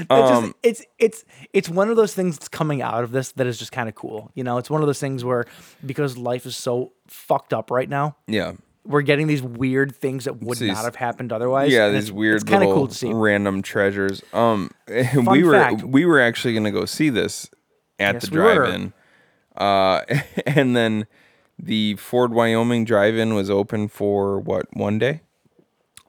It's 0.00 0.10
Um, 0.10 0.44
just, 0.44 0.54
it's 0.62 0.82
it's 0.98 1.24
it's 1.52 1.68
one 1.68 1.88
of 1.88 1.96
those 1.96 2.12
things 2.14 2.36
that's 2.36 2.48
coming 2.48 2.82
out 2.82 3.04
of 3.04 3.12
this 3.12 3.32
that 3.32 3.46
is 3.46 3.58
just 3.58 3.70
kind 3.72 3.88
of 3.88 3.94
cool. 3.94 4.30
You 4.34 4.42
know, 4.44 4.58
it's 4.58 4.68
one 4.70 4.80
of 4.82 4.86
those 4.88 4.98
things 4.98 5.24
where 5.24 5.44
because 5.86 6.16
life 6.18 6.46
is 6.46 6.56
so 6.56 6.92
fucked 7.06 7.52
up 7.54 7.70
right 7.70 7.88
now, 7.88 8.16
yeah. 8.26 8.52
we're 8.84 9.02
getting 9.02 9.28
these 9.28 9.42
weird 9.42 9.94
things 9.94 10.24
that 10.24 10.42
would 10.42 10.58
These- 10.58 10.72
not 10.72 10.84
have 10.84 10.96
happened 10.96 11.32
otherwise. 11.32 11.70
yeah, 11.72 11.90
these 11.90 12.10
weird 12.10 12.44
kind 12.46 12.62
of 12.64 12.68
little 12.70 12.74
cool 12.82 12.88
to 12.88 12.94
see. 12.94 13.12
random 13.12 13.62
treasures. 13.62 14.22
Um, 14.32 14.70
we 14.88 15.44
were 15.44 15.52
fact. 15.52 15.82
we 15.84 16.04
were 16.04 16.20
actually 16.20 16.54
gonna 16.54 16.72
go 16.72 16.84
see 16.84 17.08
this 17.10 17.48
at 18.00 18.14
Yes, 18.14 18.22
the 18.24 18.30
drive-in, 18.32 18.92
uh, 19.58 20.02
and 20.46 20.74
then 20.74 21.06
the 21.58 21.94
Ford 21.96 22.32
Wyoming 22.32 22.84
drive-in 22.84 23.34
was 23.34 23.50
open 23.50 23.88
for 23.88 24.38
what 24.38 24.66
one 24.74 24.98
day? 24.98 25.20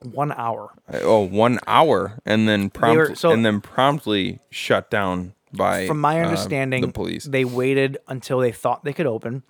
One 0.01 0.31
hour. 0.31 0.71
Uh, 0.91 0.99
Oh, 1.01 1.25
one 1.27 1.59
hour, 1.67 2.19
and 2.25 2.47
then 2.47 2.69
promptly 2.69 3.15
so- 3.15 3.31
and 3.31 3.45
then 3.45 3.59
promptly 3.61 4.39
shut 4.49 4.89
down 4.89 5.33
by 5.51 5.87
From 5.87 5.99
my 5.99 6.21
uh, 6.21 6.25
understanding, 6.25 6.81
the 6.81 6.91
police. 6.91 7.25
they 7.25 7.43
waited 7.43 7.97
until 8.07 8.39
they 8.39 8.51
thought 8.51 8.83
they 8.83 8.93
could 8.93 9.07
open. 9.07 9.43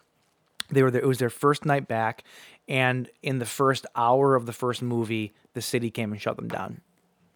They 0.72 0.82
were 0.84 0.92
there, 0.92 1.02
it 1.02 1.08
was 1.08 1.18
their 1.20 1.30
first 1.30 1.66
night 1.66 1.88
back, 1.88 2.24
and 2.68 3.10
in 3.22 3.40
the 3.40 3.46
first 3.46 3.86
hour 3.96 4.36
of 4.36 4.46
the 4.46 4.54
first 4.54 4.82
movie, 4.82 5.34
the 5.54 5.62
city 5.62 5.92
came 5.92 6.12
and 6.12 6.22
shut 6.22 6.38
them 6.38 6.48
down 6.48 6.82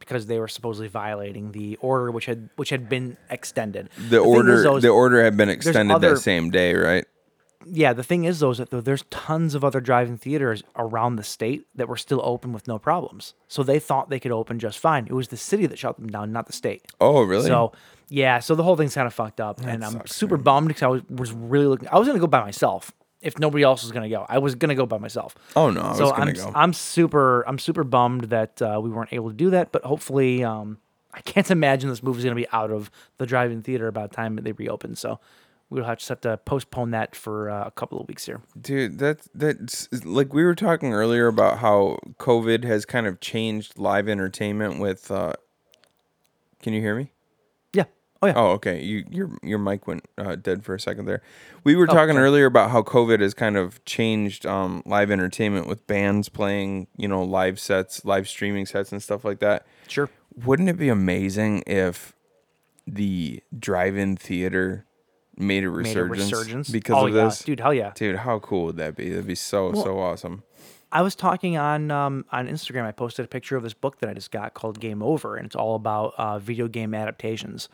because 0.05 0.27
they 0.27 0.39
were 0.39 0.47
supposedly 0.47 0.87
violating 0.87 1.51
the 1.51 1.77
order, 1.77 2.11
which 2.11 2.25
had 2.25 2.49
which 2.55 2.69
had 2.69 2.89
been 2.89 3.17
extended. 3.29 3.89
the 4.09 4.21
is, 4.21 4.25
order 4.25 4.79
the 4.79 4.89
order 4.89 5.23
had 5.23 5.37
been 5.37 5.49
extended 5.49 5.93
other- 5.93 6.15
that 6.15 6.19
same 6.19 6.49
day, 6.51 6.73
right? 6.73 7.05
yeah, 7.65 7.93
the 7.93 8.03
thing 8.03 8.25
is, 8.25 8.39
though, 8.39 8.51
is 8.51 8.57
that 8.57 8.69
though 8.69 8.81
there's 8.81 9.03
tons 9.09 9.55
of 9.55 9.63
other 9.63 9.79
drive-in 9.79 10.17
theaters 10.17 10.63
around 10.75 11.15
the 11.15 11.23
state 11.23 11.65
that 11.75 11.87
were 11.87 11.97
still 11.97 12.21
open 12.23 12.51
with 12.53 12.67
no 12.67 12.77
problems. 12.77 13.33
So 13.47 13.63
they 13.63 13.79
thought 13.79 14.09
they 14.09 14.19
could 14.19 14.31
open 14.31 14.59
just 14.59 14.79
fine. 14.79 15.07
It 15.07 15.13
was 15.13 15.29
the 15.29 15.37
city 15.37 15.65
that 15.67 15.79
shut 15.79 15.97
them 15.97 16.09
down, 16.09 16.31
not 16.31 16.47
the 16.47 16.53
state. 16.53 16.83
Oh, 16.99 17.23
really? 17.23 17.47
So 17.47 17.71
yeah, 18.09 18.39
so 18.39 18.55
the 18.55 18.63
whole 18.63 18.75
thing's 18.75 18.95
kind 18.95 19.07
of 19.07 19.13
fucked 19.13 19.39
up, 19.39 19.61
and 19.65 19.83
I'm 19.83 20.05
super 20.07 20.37
bummed 20.37 20.67
because 20.67 20.83
I 20.83 20.87
was 20.87 21.01
was 21.09 21.31
really 21.31 21.67
looking. 21.67 21.87
I 21.89 21.97
was 21.97 22.07
gonna 22.07 22.19
go 22.19 22.27
by 22.27 22.41
myself 22.41 22.91
if 23.23 23.39
nobody 23.39 23.63
else 23.63 23.83
was 23.83 23.91
gonna 23.91 24.09
go. 24.09 24.25
I 24.27 24.37
was 24.37 24.55
gonna 24.55 24.75
go 24.75 24.85
by 24.85 24.97
myself. 24.97 25.35
Oh, 25.55 25.69
no, 25.69 25.81
I 25.81 25.89
was 25.89 25.97
so 25.97 26.13
I'm 26.13 26.33
go. 26.33 26.51
I'm 26.53 26.73
super 26.73 27.41
I'm 27.47 27.59
super 27.59 27.83
bummed 27.83 28.25
that 28.25 28.61
uh, 28.61 28.79
we 28.81 28.89
weren't 28.89 29.13
able 29.13 29.29
to 29.29 29.35
do 29.35 29.49
that, 29.51 29.71
but 29.71 29.83
hopefully. 29.83 30.43
Um, 30.43 30.77
I 31.15 31.21
can't 31.21 31.49
imagine 31.59 31.89
this 31.89 32.01
movie's 32.01 32.23
gonna 32.23 32.35
be 32.35 32.49
out 32.51 32.71
of 32.71 32.89
the 33.17 33.25
drive-in 33.25 33.61
theater 33.61 33.91
by 33.91 34.07
the 34.07 34.15
time 34.15 34.35
they 34.41 34.51
reopen. 34.51 34.95
So 34.95 35.19
we'll 35.69 35.83
have 35.83 35.97
to 35.97 35.99
just 35.99 36.09
have 36.09 36.21
to 36.21 36.37
postpone 36.37 36.91
that 36.91 37.15
for 37.15 37.49
uh, 37.49 37.65
a 37.65 37.71
couple 37.71 37.99
of 37.99 38.07
weeks 38.07 38.25
here. 38.25 38.41
Dude, 38.59 38.99
that 38.99 39.27
that's 39.33 39.87
like 40.05 40.33
we 40.33 40.43
were 40.43 40.55
talking 40.55 40.93
earlier 40.93 41.27
about 41.27 41.59
how 41.59 41.99
COVID 42.19 42.63
has 42.63 42.85
kind 42.85 43.07
of 43.07 43.19
changed 43.19 43.77
live 43.77 44.07
entertainment 44.07 44.79
with 44.79 45.11
uh 45.11 45.33
Can 46.61 46.73
you 46.73 46.81
hear 46.81 46.95
me? 46.95 47.11
Oh 48.23 48.27
yeah. 48.27 48.33
Oh, 48.37 48.47
okay. 48.51 48.81
You 48.81 49.03
your 49.09 49.31
your 49.43 49.59
mic 49.59 49.85
went 49.85 50.05
uh, 50.17 50.35
dead 50.37 50.63
for 50.63 50.73
a 50.73 50.79
second 50.79 51.05
there. 51.05 51.21
We 51.65 51.75
were 51.75 51.83
Oh, 51.83 51.93
talking 51.93 52.15
sorry. 52.15 52.23
earlier 52.25 52.45
about 52.45 52.71
how 52.71 52.81
COVID 52.81 53.19
has 53.19 53.33
kind 53.33 53.57
of 53.57 53.83
changed 53.83 54.45
um, 54.45 54.81
live 54.85 55.11
entertainment 55.11 55.67
with 55.67 55.85
bands 55.87 56.29
playing, 56.29 56.87
you 56.95 57.09
know, 57.09 57.21
live 57.21 57.59
sets, 57.59 58.05
live 58.05 58.29
streaming 58.29 58.65
sets, 58.65 58.93
and 58.93 59.03
stuff 59.03 59.25
like 59.25 59.39
that. 59.39 59.65
Sure. 59.89 60.09
Wouldn't 60.45 60.69
it 60.69 60.77
be 60.77 60.87
amazing 60.87 61.63
if 61.67 62.13
the 62.87 63.41
drive-in 63.59 64.15
theater 64.15 64.85
made 65.37 65.63
a 65.65 65.69
resurgence, 65.69 65.95
Made 65.95 66.01
a 66.01 66.03
resurgence, 66.37 66.69
because 66.69 66.95
oh, 66.97 67.07
of 67.07 67.13
yeah. 67.13 67.25
this? 67.25 67.39
dude. 67.43 67.59
Hell 67.59 67.73
yeah. 67.73 67.91
Dude, 67.93 68.15
how 68.17 68.39
cool 68.39 68.65
would 68.65 68.77
that 68.77 68.95
be? 68.95 69.09
That'd 69.09 69.27
be 69.27 69.35
so 69.35 69.73
so 69.73 69.99
awesome. 69.99 70.43
I 70.93 71.01
was 71.01 71.15
talking 71.15 71.57
on 71.57 71.89
um, 71.91 72.23
on 72.31 72.47
Instagram. 72.47 72.85
I 72.85 72.91
posted 72.91 73.25
a 73.25 73.27
picture 73.27 73.57
of 73.57 73.63
this 73.63 73.73
book 73.73 73.99
that 73.99 74.09
I 74.09 74.13
just 74.13 74.29
got 74.31 74.53
called 74.53 74.79
Game 74.79 75.01
Over, 75.01 75.35
and 75.35 75.45
it's 75.47 75.55
all 75.55 75.75
about 75.75 76.13
uh, 76.17 76.37
video 76.39 76.67
game 76.67 76.93
adaptations. 76.93 77.67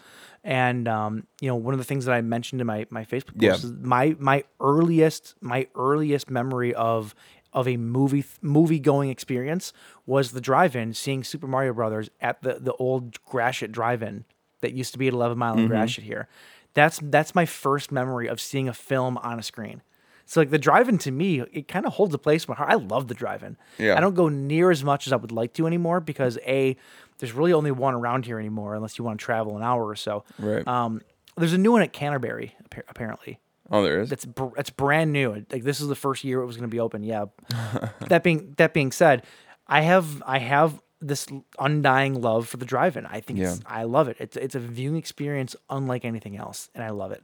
And 0.43 0.87
um, 0.87 1.27
you 1.41 1.49
know, 1.49 1.55
one 1.55 1.73
of 1.73 1.77
the 1.79 1.83
things 1.83 2.05
that 2.05 2.13
I 2.13 2.21
mentioned 2.21 2.61
in 2.61 2.67
my 2.67 2.87
my 2.89 3.03
Facebook 3.03 3.37
post 3.37 3.41
Yeah. 3.43 3.53
is 3.55 3.65
my 3.65 4.15
my 4.19 4.45
earliest 4.61 5.35
my 5.41 5.67
earliest 5.75 6.29
memory 6.29 6.73
of 6.73 7.13
of 7.51 7.67
a 7.67 7.75
movie 7.77 8.23
movie 8.41 8.79
going 8.79 9.09
experience 9.09 9.73
was 10.05 10.31
the 10.31 10.39
drive-in 10.41 10.93
seeing 10.93 11.23
Super 11.23 11.47
Mario 11.47 11.73
Brothers 11.73 12.09
at 12.21 12.41
the 12.41 12.53
the 12.61 12.73
old 12.75 13.23
Gratiot 13.25 13.71
drive-in 13.73 14.23
that 14.61 14.73
used 14.73 14.93
to 14.93 14.97
be 14.99 15.07
at 15.07 15.13
11 15.13 15.37
Mile 15.37 15.51
Mm-hmm. 15.53 15.59
and 15.61 15.69
Gratiot 15.69 16.03
here. 16.05 16.27
That's 16.73 16.99
that's 17.03 17.35
my 17.35 17.45
first 17.45 17.91
memory 17.91 18.27
of 18.27 18.39
seeing 18.39 18.69
a 18.69 18.73
film 18.73 19.17
on 19.17 19.39
a 19.39 19.43
screen. 19.43 19.81
So 20.29 20.41
like 20.41 20.51
the 20.51 20.59
drive-in 20.59 20.99
to 20.99 21.11
me, 21.11 21.41
it 21.51 21.67
kind 21.67 21.87
of 21.87 21.93
holds 21.93 22.13
a 22.13 22.19
place 22.19 22.45
in 22.45 22.51
my 22.51 22.55
heart. 22.55 22.69
I 22.69 22.75
love 22.75 23.07
the 23.07 23.15
drive-in. 23.15 23.57
Yeah. 23.79 23.97
I 23.97 23.99
don't 23.99 24.13
go 24.13 24.29
near 24.29 24.69
as 24.69 24.83
much 24.83 25.07
as 25.07 25.13
I 25.13 25.15
would 25.15 25.31
like 25.31 25.53
to 25.53 25.65
anymore 25.65 25.99
because 26.01 26.37
a 26.45 26.77
there's 27.17 27.33
really 27.33 27.51
only 27.51 27.71
one 27.71 27.95
around 27.95 28.27
here 28.27 28.37
anymore 28.37 28.75
unless 28.75 28.99
you 28.99 29.03
want 29.03 29.19
to 29.19 29.25
travel 29.25 29.57
an 29.57 29.63
hour 29.63 29.83
or 29.87 29.95
so. 29.95 30.23
Right. 30.37 30.65
Um, 30.67 31.01
there's 31.35 31.53
a 31.53 31.57
new 31.57 31.71
one 31.71 31.81
at 31.81 31.93
Canterbury 31.93 32.55
apparently. 32.89 33.39
oh, 33.71 33.81
there 33.81 34.01
is. 34.01 34.09
That's 34.11 34.25
br- 34.25 34.53
that's 34.55 34.69
brand 34.69 35.11
new. 35.11 35.43
Like 35.51 35.63
this 35.63 35.81
is 35.81 35.87
the 35.87 35.95
first 35.95 36.23
year 36.23 36.41
it 36.41 36.45
was 36.45 36.57
going 36.57 36.69
to 36.69 36.75
be 36.75 36.79
open. 36.79 37.01
Yeah. 37.01 37.25
that 38.07 38.21
being 38.21 38.53
that 38.57 38.71
being 38.71 38.91
said, 38.91 39.23
I 39.67 39.81
have 39.81 40.21
I 40.27 40.37
have 40.37 40.79
this 41.01 41.25
undying 41.57 42.21
love 42.21 42.47
for 42.47 42.57
the 42.57 42.65
drive-in. 42.65 43.07
I 43.07 43.19
think 43.21 43.39
it's, 43.39 43.57
Yeah. 43.61 43.63
I 43.65 43.85
love 43.85 44.09
it. 44.09 44.17
It's 44.19 44.37
it's 44.37 44.53
a 44.53 44.59
viewing 44.59 44.97
experience 44.97 45.55
unlike 45.71 46.05
anything 46.05 46.37
else, 46.37 46.69
and 46.75 46.83
I 46.83 46.91
love 46.91 47.13
it. 47.13 47.23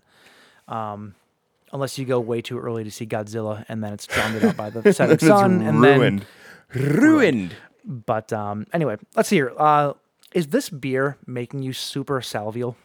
Um, 0.68 1.14
unless 1.72 1.97
you 1.97 2.05
go 2.05 2.20
way 2.20 2.41
too 2.41 2.59
early 2.59 2.84
to 2.84 2.91
see 2.91 3.05
Godzilla, 3.05 3.66
and 3.68 3.84
then 3.84 3.93
it's 3.93 4.07
drowned 4.07 4.43
out 4.43 4.55
by 4.55 4.70
the 4.70 4.93
setting 4.93 5.20
sun, 5.20 5.61
and 5.61 5.84
then 5.84 5.99
ruined. 5.99 6.26
ruined. 6.74 7.55
but 7.84 8.32
um, 8.34 8.66
anyway, 8.74 8.97
let's 9.16 9.30
see 9.30 9.38
here. 9.38 9.53
Uh, 9.57 9.93
is 10.34 10.47
this 10.47 10.70
beer 10.70 11.18
making 11.26 11.63
you 11.63 11.74
super 11.74 12.22
salvial? 12.22 12.76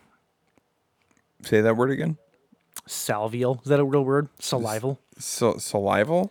Say 1.42 1.60
that 1.60 1.76
word 1.76 1.90
again. 1.90 2.18
Salvial 2.86 3.60
is 3.62 3.68
that 3.68 3.80
a 3.80 3.84
real 3.84 4.04
word? 4.04 4.28
Salival. 4.40 4.98
So 5.18 5.54
salival. 5.54 6.30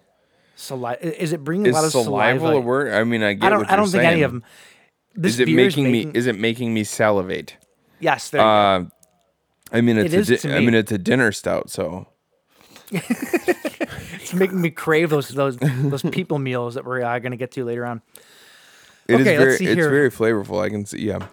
Sali- 0.55 0.97
is 1.01 1.31
it 1.31 1.43
bringing 1.43 1.67
a 1.67 1.71
lot 1.71 1.85
of 1.85 1.91
salival 1.91 2.03
saliva? 2.03 2.45
a 2.47 2.59
word? 2.59 2.91
I 2.93 3.03
mean, 3.05 3.23
I 3.23 3.33
get 3.33 3.45
I 3.45 3.49
don't. 3.49 3.71
I 3.71 3.75
don't 3.75 3.87
think 3.89 4.03
any 4.03 4.23
of 4.23 4.31
them. 4.31 4.43
This 5.15 5.33
Is 5.33 5.39
it 5.41 5.45
beer 5.45 5.59
is 5.67 5.75
making, 5.77 5.91
making 5.91 6.11
me? 6.11 6.17
Is 6.19 6.27
it 6.27 6.37
making 6.37 6.73
me 6.73 6.83
salivate? 6.83 7.57
Yes, 7.99 8.29
there 8.29 8.41
you 8.41 8.45
go. 8.45 8.49
Uh, 8.49 8.85
I 9.71 9.81
mean, 9.81 9.97
it's 9.97 10.13
It 10.13 10.43
a 10.43 10.47
di- 10.47 10.55
I 10.55 10.59
mean, 10.59 10.73
it's 10.73 10.91
a 10.91 10.97
dinner 10.97 11.31
stout, 11.31 11.69
so 11.69 12.07
It's 14.21 14.33
making 14.33 14.61
me 14.61 14.69
crave 14.69 15.09
those 15.09 15.29
those 15.29 15.57
those 15.57 16.01
people 16.11 16.37
meals 16.39 16.75
that 16.75 16.85
we're 16.85 17.01
uh, 17.01 17.17
going 17.19 17.31
to 17.31 17.37
get 17.37 17.51
to 17.53 17.63
later 17.65 17.85
on. 17.85 18.01
it 19.07 19.21
is 19.21 19.27
Okay, 19.27 19.37
let's 19.39 19.57
very. 19.59 19.71
It's 19.71 19.75
here. 19.79 19.89
very 19.89 20.11
flavorful. 20.11 20.61
I 20.63 20.69
can 20.69 20.85
see. 20.85 20.99
Yeah. 21.07 21.25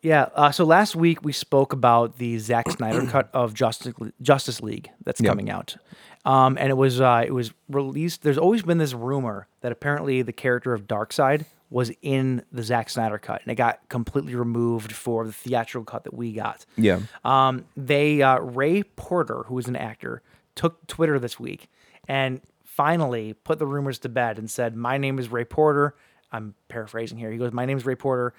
Yeah. 0.00 0.28
Uh, 0.34 0.50
so 0.50 0.64
last 0.64 0.96
week 0.96 1.22
we 1.22 1.32
spoke 1.32 1.72
about 1.72 2.18
the 2.18 2.38
Zack 2.38 2.70
Snyder 2.76 3.06
cut 3.06 3.28
of 3.34 3.52
Justice 3.54 3.92
Justice 4.22 4.62
League 4.62 4.90
that's 5.04 5.20
Yeah. 5.20 5.28
coming 5.30 5.50
out, 5.50 5.76
um, 6.24 6.56
and 6.58 6.70
it 6.70 6.76
was 6.76 7.00
uh, 7.00 7.22
it 7.26 7.32
was 7.32 7.52
released. 7.68 8.22
There's 8.22 8.38
always 8.38 8.62
been 8.62 8.78
this 8.78 8.94
rumor 8.94 9.46
that 9.60 9.72
apparently 9.72 10.22
the 10.22 10.32
character 10.32 10.72
of 10.72 10.86
Darkseid 10.86 11.44
was 11.68 11.90
in 12.02 12.42
the 12.52 12.62
Zack 12.62 12.88
Snyder 12.88 13.18
cut, 13.18 13.42
and 13.42 13.50
it 13.52 13.56
got 13.56 13.80
completely 13.88 14.34
removed 14.34 14.92
for 14.92 15.26
the 15.26 15.32
theatrical 15.32 15.84
cut 15.84 16.04
that 16.04 16.14
we 16.14 16.32
got. 16.32 16.64
Yeah. 16.76 17.00
Um, 17.24 17.64
they 17.76 18.22
uh, 18.22 18.38
Ray 18.38 18.82
Porter, 18.84 19.42
who 19.46 19.58
is 19.58 19.68
an 19.68 19.76
actor, 19.76 20.22
took 20.54 20.86
Twitter 20.86 21.18
this 21.18 21.38
week 21.38 21.70
and 22.08 22.40
finally 22.64 23.32
put 23.32 23.58
the 23.58 23.66
rumors 23.66 23.98
to 24.00 24.08
bed 24.08 24.38
and 24.38 24.50
said, 24.50 24.76
"My 24.76 24.98
name 24.98 25.18
is 25.18 25.30
Ray 25.30 25.44
Porter." 25.44 25.94
I'm 26.30 26.54
paraphrasing 26.68 27.18
here. 27.18 27.30
He 27.30 27.38
goes, 27.38 27.52
"My 27.52 27.66
name 27.66 27.76
is 27.76 27.86
Ray 27.86 27.96
Porter." 27.96 28.34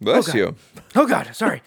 Bless 0.00 0.34
oh, 0.34 0.36
you. 0.36 0.54
Oh 0.94 1.06
God, 1.06 1.34
sorry. 1.34 1.62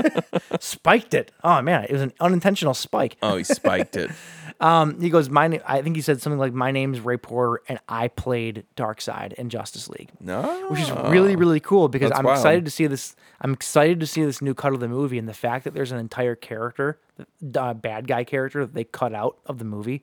Spiked 0.60 1.14
it. 1.14 1.32
Oh 1.42 1.62
man, 1.62 1.84
it 1.84 1.92
was 1.92 2.02
an 2.02 2.12
unintentional 2.20 2.74
spike. 2.74 3.16
Oh, 3.22 3.36
he 3.36 3.44
spiked 3.44 3.96
it. 3.96 4.10
Um, 4.62 5.00
he 5.00 5.10
goes, 5.10 5.28
"My 5.28 5.48
name." 5.48 5.60
I 5.66 5.82
think 5.82 5.96
he 5.96 6.02
said 6.02 6.22
something 6.22 6.38
like, 6.38 6.52
"My 6.54 6.70
name's 6.70 7.00
Ray 7.00 7.16
Porter, 7.16 7.60
and 7.68 7.80
I 7.88 8.08
played 8.08 8.64
Darkseid 8.76 9.32
in 9.34 9.50
Justice 9.50 9.88
League." 9.88 10.10
No. 10.20 10.68
which 10.68 10.80
is 10.80 10.90
really 10.90 11.34
really 11.36 11.58
cool 11.60 11.88
because 11.88 12.10
That's 12.10 12.20
I'm 12.20 12.24
wild. 12.26 12.38
excited 12.38 12.64
to 12.64 12.70
see 12.70 12.86
this. 12.86 13.16
I'm 13.40 13.52
excited 13.52 13.98
to 14.00 14.06
see 14.06 14.24
this 14.24 14.40
new 14.40 14.54
cut 14.54 14.72
of 14.72 14.78
the 14.80 14.88
movie 14.88 15.18
and 15.18 15.28
the 15.28 15.34
fact 15.34 15.64
that 15.64 15.74
there's 15.74 15.90
an 15.90 15.98
entire 15.98 16.36
character, 16.36 16.98
uh, 17.56 17.74
bad 17.74 18.06
guy 18.06 18.22
character 18.24 18.64
that 18.64 18.72
they 18.74 18.84
cut 18.84 19.12
out 19.12 19.36
of 19.46 19.58
the 19.58 19.64
movie. 19.64 20.02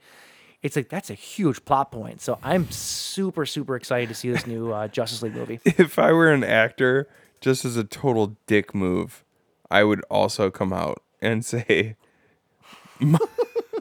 It's 0.62 0.76
like 0.76 0.90
that's 0.90 1.10
a 1.10 1.14
huge 1.14 1.64
plot 1.64 1.90
point. 1.90 2.20
So 2.20 2.38
I'm 2.44 2.70
super 2.70 3.46
super 3.46 3.78
excited 3.78 4.10
to 4.10 4.16
see 4.16 4.30
this 4.30 4.46
new 4.46 4.74
uh, 4.74 4.90
Justice 4.90 5.22
League 5.22 5.36
movie. 5.36 5.62
If 5.66 5.98
I 5.98 6.12
were 6.12 6.32
an 6.34 6.44
actor, 6.44 7.08
just 7.40 7.64
as 7.64 7.78
a 7.78 7.86
total 7.86 8.36
dick 8.46 8.76
move, 8.76 9.24
I 9.72 9.86
would 9.86 10.02
also 10.10 10.52
come 10.52 10.74
out 10.74 11.02
and 11.22 11.46
say, 11.46 11.96
my, 13.00 13.20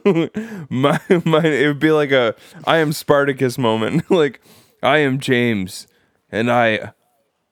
my, 0.69 0.99
my 1.25 1.43
it 1.45 1.67
would 1.67 1.79
be 1.79 1.91
like 1.91 2.11
a 2.11 2.35
I 2.65 2.77
am 2.77 2.91
Spartacus 2.93 3.57
moment. 3.57 4.09
like, 4.11 4.41
I 4.83 4.99
am 4.99 5.19
James, 5.19 5.87
and 6.31 6.51
I. 6.51 6.93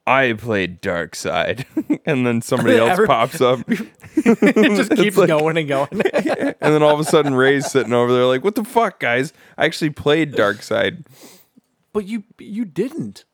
I 0.10 0.32
played 0.32 0.82
Darkseid, 0.82 1.66
and 2.06 2.26
then 2.26 2.41
somebody 2.41 2.78
else 2.78 2.91
Every- 2.91 3.08
pops 3.08 3.41
up, 3.41 3.60
it 3.68 4.78
just 4.78 4.91
keeps 4.95 5.18
like- 5.18 5.28
going 5.28 5.58
and 5.58 5.68
going. 5.68 5.89
and 5.91 6.56
then 6.62 6.82
all 6.82 6.93
of 6.93 7.02
a 7.02 7.04
sudden 7.04 7.36
Ray's 7.36 7.70
sitting 7.70 7.91
over 7.91 8.14
there 8.14 8.24
like, 8.24 8.41
"What 8.41 8.56
the 8.56 8.64
fuck, 8.64 9.02
guys? 9.02 9.34
I 9.58 9.66
actually 9.66 9.89
played 9.89 10.32
Darkseid. 10.32 11.06
but 11.91 12.06
you 12.06 12.24
you 12.39 12.64
didn't. 12.64 13.26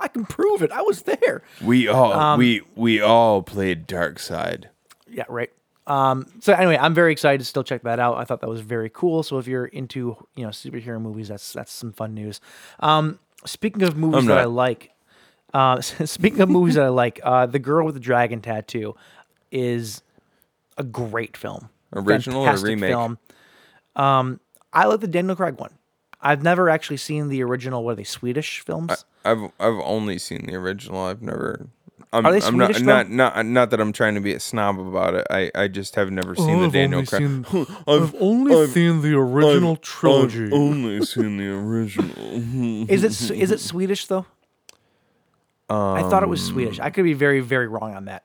I 0.00 0.08
can 0.08 0.26
prove 0.26 0.60
it. 0.62 0.72
I 0.72 0.82
was 0.82 1.02
there. 1.02 1.44
We 1.62 1.86
all 1.86 2.12
Um, 2.12 2.36
we 2.40 2.62
we 2.74 3.00
all 3.00 3.44
played 3.44 3.86
Darkseid." 3.86 4.64
Yeah, 5.08 5.26
right. 5.28 5.52
Um, 5.86 6.26
so 6.40 6.52
anyway, 6.52 6.78
I'm 6.80 6.94
very 6.94 7.12
excited 7.12 7.38
to 7.38 7.44
still 7.44 7.64
check 7.64 7.82
that 7.82 7.98
out. 7.98 8.16
I 8.16 8.24
thought 8.24 8.40
that 8.40 8.48
was 8.48 8.60
very 8.60 8.90
cool. 8.90 9.22
So 9.22 9.38
if 9.38 9.46
you're 9.46 9.66
into 9.66 10.16
you 10.36 10.44
know 10.44 10.50
superhero 10.50 11.00
movies, 11.00 11.28
that's 11.28 11.52
that's 11.52 11.72
some 11.72 11.92
fun 11.92 12.14
news. 12.14 12.40
Um, 12.80 13.18
speaking 13.44 13.82
of 13.82 13.96
movies 13.96 14.20
I'm 14.20 14.26
that 14.26 14.38
I 14.38 14.44
like, 14.44 14.92
uh, 15.52 15.80
speaking 15.80 16.40
of 16.40 16.48
movies 16.48 16.74
that 16.76 16.84
I 16.84 16.88
like, 16.88 17.20
uh, 17.22 17.46
the 17.46 17.58
girl 17.58 17.84
with 17.84 17.94
the 17.94 18.00
dragon 18.00 18.40
tattoo 18.40 18.94
is 19.50 20.02
a 20.78 20.84
great 20.84 21.36
film. 21.36 21.68
Original 21.94 22.46
or 22.46 22.56
remake? 22.56 22.90
Film. 22.90 23.18
Um, 23.96 24.40
I 24.72 24.86
like 24.86 25.00
the 25.00 25.08
Daniel 25.08 25.36
Craig 25.36 25.58
one. 25.58 25.78
I've 26.20 26.42
never 26.42 26.70
actually 26.70 26.96
seen 26.96 27.28
the 27.28 27.42
original. 27.42 27.84
What 27.84 27.92
are 27.92 27.96
they 27.96 28.04
Swedish 28.04 28.60
films? 28.60 29.04
I've 29.24 29.42
I've 29.58 29.80
only 29.82 30.18
seen 30.18 30.46
the 30.46 30.54
original. 30.54 31.04
I've 31.04 31.20
never. 31.20 31.68
I'm, 32.14 32.26
Are 32.26 32.32
they 32.32 32.46
I'm 32.46 32.58
not, 32.58 32.66
Swedish, 32.66 32.82
not 32.82 33.08
though? 33.08 33.14
not 33.14 33.46
not 33.46 33.70
that 33.70 33.80
I'm 33.80 33.92
trying 33.92 34.14
to 34.16 34.20
be 34.20 34.34
a 34.34 34.40
snob 34.40 34.78
about 34.78 35.14
it. 35.14 35.26
I, 35.30 35.50
I 35.54 35.68
just 35.68 35.94
have 35.94 36.10
never 36.10 36.34
seen 36.34 36.60
the 36.60 36.68
Daniel 36.68 37.06
Craig. 37.06 37.22
I've 37.88 38.14
only 38.20 38.66
seen 38.66 39.00
the 39.00 39.14
original 39.16 39.78
I've 40.04 40.52
only 40.52 41.04
seen 41.06 41.38
the 41.38 41.48
original. 41.48 42.86
Is 42.90 43.02
it 43.02 43.30
is 43.36 43.50
it 43.50 43.60
Swedish 43.60 44.06
though? 44.06 44.26
I 45.70 46.02
thought 46.02 46.22
it 46.22 46.28
was 46.28 46.44
Swedish. 46.44 46.78
I 46.80 46.90
could 46.90 47.04
be 47.04 47.14
very 47.14 47.40
very 47.40 47.66
wrong 47.66 47.94
on 47.94 48.04
that. 48.06 48.24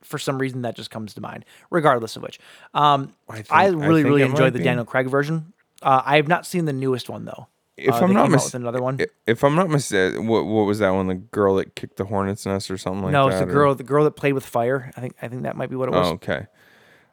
For 0.00 0.18
some 0.18 0.38
reason, 0.38 0.62
that 0.62 0.74
just 0.74 0.90
comes 0.90 1.14
to 1.14 1.20
mind. 1.20 1.44
Regardless 1.70 2.16
of 2.16 2.22
which, 2.22 2.40
um, 2.74 3.12
I, 3.28 3.36
think- 3.36 3.52
I 3.52 3.66
really 3.68 4.02
think 4.02 4.08
really 4.10 4.22
it 4.22 4.24
might 4.26 4.30
enjoyed 4.32 4.52
the 4.52 4.58
be. 4.58 4.64
Daniel 4.64 4.84
Craig 4.84 5.08
version. 5.08 5.52
Uh, 5.80 6.02
I 6.04 6.16
have 6.16 6.26
not 6.26 6.44
seen 6.44 6.64
the 6.64 6.72
newest 6.72 7.08
one 7.08 7.24
though. 7.24 7.46
If 7.76 7.94
Uh, 7.94 7.96
I'm 7.96 8.12
not 8.12 8.24
came 8.24 8.34
out 8.34 8.36
mis- 8.36 8.54
another 8.54 8.82
one. 8.82 8.98
If 9.26 9.42
I'm 9.42 9.54
not 9.54 9.70
mistaken, 9.70 10.26
what 10.26 10.44
what 10.44 10.66
was 10.66 10.78
that 10.80 10.90
one? 10.90 11.06
The 11.06 11.14
girl 11.14 11.56
that 11.56 11.74
kicked 11.74 11.96
the 11.96 12.04
hornet's 12.04 12.44
nest 12.44 12.70
or 12.70 12.76
something 12.76 13.02
like 13.04 13.12
no, 13.12 13.24
that? 13.24 13.30
No, 13.30 13.36
it's 13.36 13.46
the 13.46 13.50
or- 13.50 13.54
girl 13.54 13.74
the 13.74 13.82
girl 13.82 14.04
that 14.04 14.12
played 14.12 14.34
with 14.34 14.44
fire. 14.44 14.92
I 14.96 15.00
think 15.00 15.14
I 15.22 15.28
think 15.28 15.42
that 15.44 15.56
might 15.56 15.70
be 15.70 15.76
what 15.76 15.88
it 15.88 15.92
was. 15.94 16.08
Oh, 16.08 16.12
okay. 16.12 16.46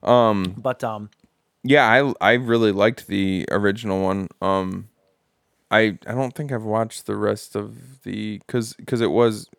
But 0.02 0.84
um, 0.84 1.10
Yeah, 1.64 1.86
I 1.88 2.14
I 2.22 2.34
really 2.34 2.72
liked 2.72 3.08
the 3.08 3.46
original 3.52 4.04
one. 4.04 4.28
Um, 4.42 4.90
I 5.72 5.98
I 6.06 6.14
don't 6.14 6.36
think 6.36 6.52
I've 6.52 6.64
watched 6.64 7.06
the 7.06 7.16
rest 7.16 7.56
of 7.56 8.04
the 8.04 8.40
because 8.40 8.74
because 8.74 9.02
it 9.02 9.12
was 9.12 9.50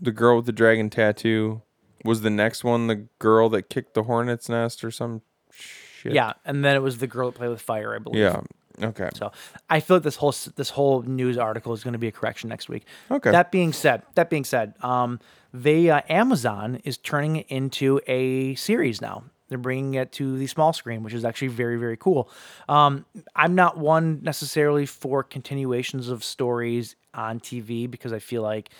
the 0.00 0.12
girl 0.12 0.36
with 0.36 0.46
the 0.46 0.52
dragon 0.52 0.90
tattoo 0.90 1.62
was 2.04 2.22
the 2.22 2.30
next 2.30 2.64
one 2.64 2.86
the 2.86 3.06
girl 3.18 3.48
that 3.50 3.68
kicked 3.68 3.94
the 3.94 4.04
hornet's 4.04 4.48
nest 4.48 4.82
or 4.82 4.90
some 4.90 5.20
shit. 5.52 6.12
yeah, 6.14 6.32
and 6.44 6.64
then 6.64 6.74
it 6.74 6.80
was 6.80 6.98
the 6.98 7.06
girl 7.06 7.30
that 7.30 7.36
played 7.36 7.50
with 7.50 7.60
fire. 7.60 7.94
I 7.94 7.98
believe. 7.98 8.22
Yeah. 8.22 8.40
Okay. 8.82 9.08
So 9.14 9.32
I 9.68 9.80
feel 9.80 9.96
like 9.96 10.04
this 10.04 10.16
whole 10.16 10.34
this 10.56 10.70
whole 10.70 11.02
news 11.02 11.38
article 11.38 11.72
is 11.72 11.84
going 11.84 11.92
to 11.92 11.98
be 11.98 12.08
a 12.08 12.12
correction 12.12 12.48
next 12.48 12.68
week. 12.68 12.84
Okay. 13.10 13.30
That 13.30 13.50
being 13.50 13.72
said, 13.72 14.02
that 14.14 14.30
being 14.30 14.44
said, 14.44 14.74
um, 14.82 15.20
they 15.52 15.90
uh, 15.90 16.02
Amazon 16.08 16.80
is 16.84 16.96
turning 16.96 17.36
it 17.36 17.46
into 17.48 18.00
a 18.06 18.54
series 18.54 19.00
now. 19.00 19.24
They're 19.48 19.58
bringing 19.58 19.94
it 19.94 20.12
to 20.12 20.38
the 20.38 20.46
small 20.46 20.72
screen, 20.72 21.02
which 21.02 21.14
is 21.14 21.24
actually 21.24 21.48
very 21.48 21.76
very 21.76 21.96
cool. 21.96 22.30
Um, 22.68 23.04
I'm 23.34 23.54
not 23.54 23.76
one 23.76 24.20
necessarily 24.22 24.86
for 24.86 25.22
continuations 25.22 26.08
of 26.08 26.22
stories 26.22 26.96
on 27.12 27.40
TV 27.40 27.90
because 27.90 28.12
I 28.12 28.20
feel 28.20 28.42
like 28.42 28.70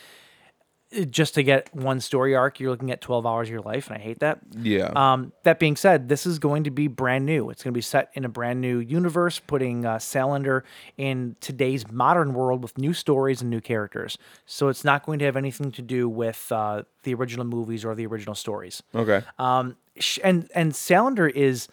just 1.11 1.35
to 1.35 1.43
get 1.43 1.73
one 1.75 2.01
story 2.01 2.35
arc, 2.35 2.59
you're 2.59 2.71
looking 2.71 2.91
at 2.91 3.01
12 3.01 3.25
hours 3.25 3.49
of 3.49 3.53
your 3.53 3.61
life, 3.61 3.89
and 3.89 3.97
I 3.97 4.01
hate 4.01 4.19
that. 4.21 4.41
Yeah. 4.59 4.91
Um, 4.97 5.33
that 5.45 5.59
being 5.59 5.77
said, 5.77 6.09
this 6.09 6.27
is 6.27 6.39
going 6.39 6.65
to 6.65 6.71
be 6.71 6.89
brand 6.89 7.25
new. 7.27 7.49
It's 7.51 7.63
going 7.63 7.73
to 7.73 7.77
be 7.79 7.83
set 7.83 8.11
in 8.15 8.25
a 8.25 8.29
brand 8.29 8.61
new 8.61 8.79
universe, 8.79 9.39
putting 9.39 9.85
uh, 9.85 9.97
Salander 9.97 10.63
in 10.97 11.37
today's 11.41 11.91
modern 11.91 12.35
world 12.35 12.63
with 12.63 12.77
new 12.77 12.93
stories 12.93 13.41
and 13.41 13.51
new 13.51 13.61
characters. 13.61 14.19
So 14.47 14.69
it's 14.69 14.85
not 14.85 15.07
going 15.07 15.21
to 15.21 15.25
have 15.25 15.37
anything 15.37 15.71
to 15.73 15.83
do 15.83 16.09
with 16.09 16.51
uh, 16.51 16.83
the 17.05 17.15
original 17.15 17.45
movies 17.45 17.85
or 17.85 17.95
the 17.95 18.07
original 18.07 18.35
stories. 18.35 18.83
okay. 18.95 19.23
Um, 19.39 19.77
sh- 19.99 20.19
and 20.25 20.51
and 20.55 20.73
Salander 20.73 21.31
is 21.31 21.69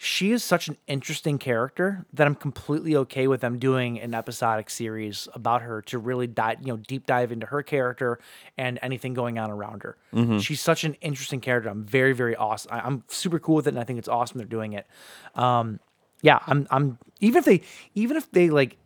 she 0.00 0.30
is 0.30 0.44
such 0.44 0.68
an 0.68 0.76
interesting 0.86 1.38
character 1.38 2.06
that 2.12 2.24
I'm 2.24 2.36
completely 2.36 2.94
okay 2.94 3.26
with 3.26 3.40
them 3.40 3.58
doing 3.58 4.00
an 4.00 4.14
episodic 4.14 4.70
series 4.70 5.26
about 5.34 5.62
her 5.62 5.82
to 5.82 5.98
really 5.98 6.28
dive, 6.28 6.58
you 6.60 6.68
know, 6.68 6.76
deep 6.76 7.04
dive 7.04 7.32
into 7.32 7.46
her 7.46 7.64
character 7.64 8.20
and 8.56 8.78
anything 8.80 9.12
going 9.12 9.40
on 9.40 9.50
around 9.50 9.82
her. 9.82 9.96
She's 10.38 10.60
such 10.60 10.84
an 10.84 10.94
interesting 11.00 11.40
character. 11.40 11.68
I'm 11.68 11.84
very, 11.84 12.12
very 12.12 12.36
awesome. 12.36 12.72
I, 12.72 12.78
I'm 12.78 13.02
super 13.08 13.40
cool 13.40 13.56
with 13.56 13.66
it, 13.66 13.70
and 13.70 13.80
I 13.80 13.82
think 13.82 13.98
it's 13.98 14.06
awesome 14.06 14.38
they're 14.38 14.46
doing 14.46 14.74
it. 14.74 14.86
Um, 15.34 15.80
yeah, 16.22 16.38
I'm, 16.46 16.68
I'm 16.70 16.98
even 17.18 17.40
if 17.40 17.44
they, 17.44 17.62
even 17.96 18.16
if 18.16 18.30
they 18.30 18.50
like, 18.50 18.76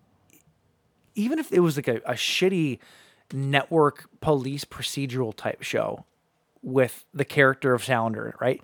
even 1.14 1.38
if 1.38 1.52
it 1.52 1.60
was 1.60 1.76
like 1.76 1.88
a, 1.88 1.96
a 2.06 2.14
shitty 2.14 2.78
network 3.34 4.08
police 4.22 4.64
procedural 4.64 5.36
type 5.36 5.62
show 5.62 6.06
with 6.62 7.04
the 7.12 7.26
character 7.26 7.74
of 7.74 7.82
Salander, 7.82 8.32
right? 8.40 8.62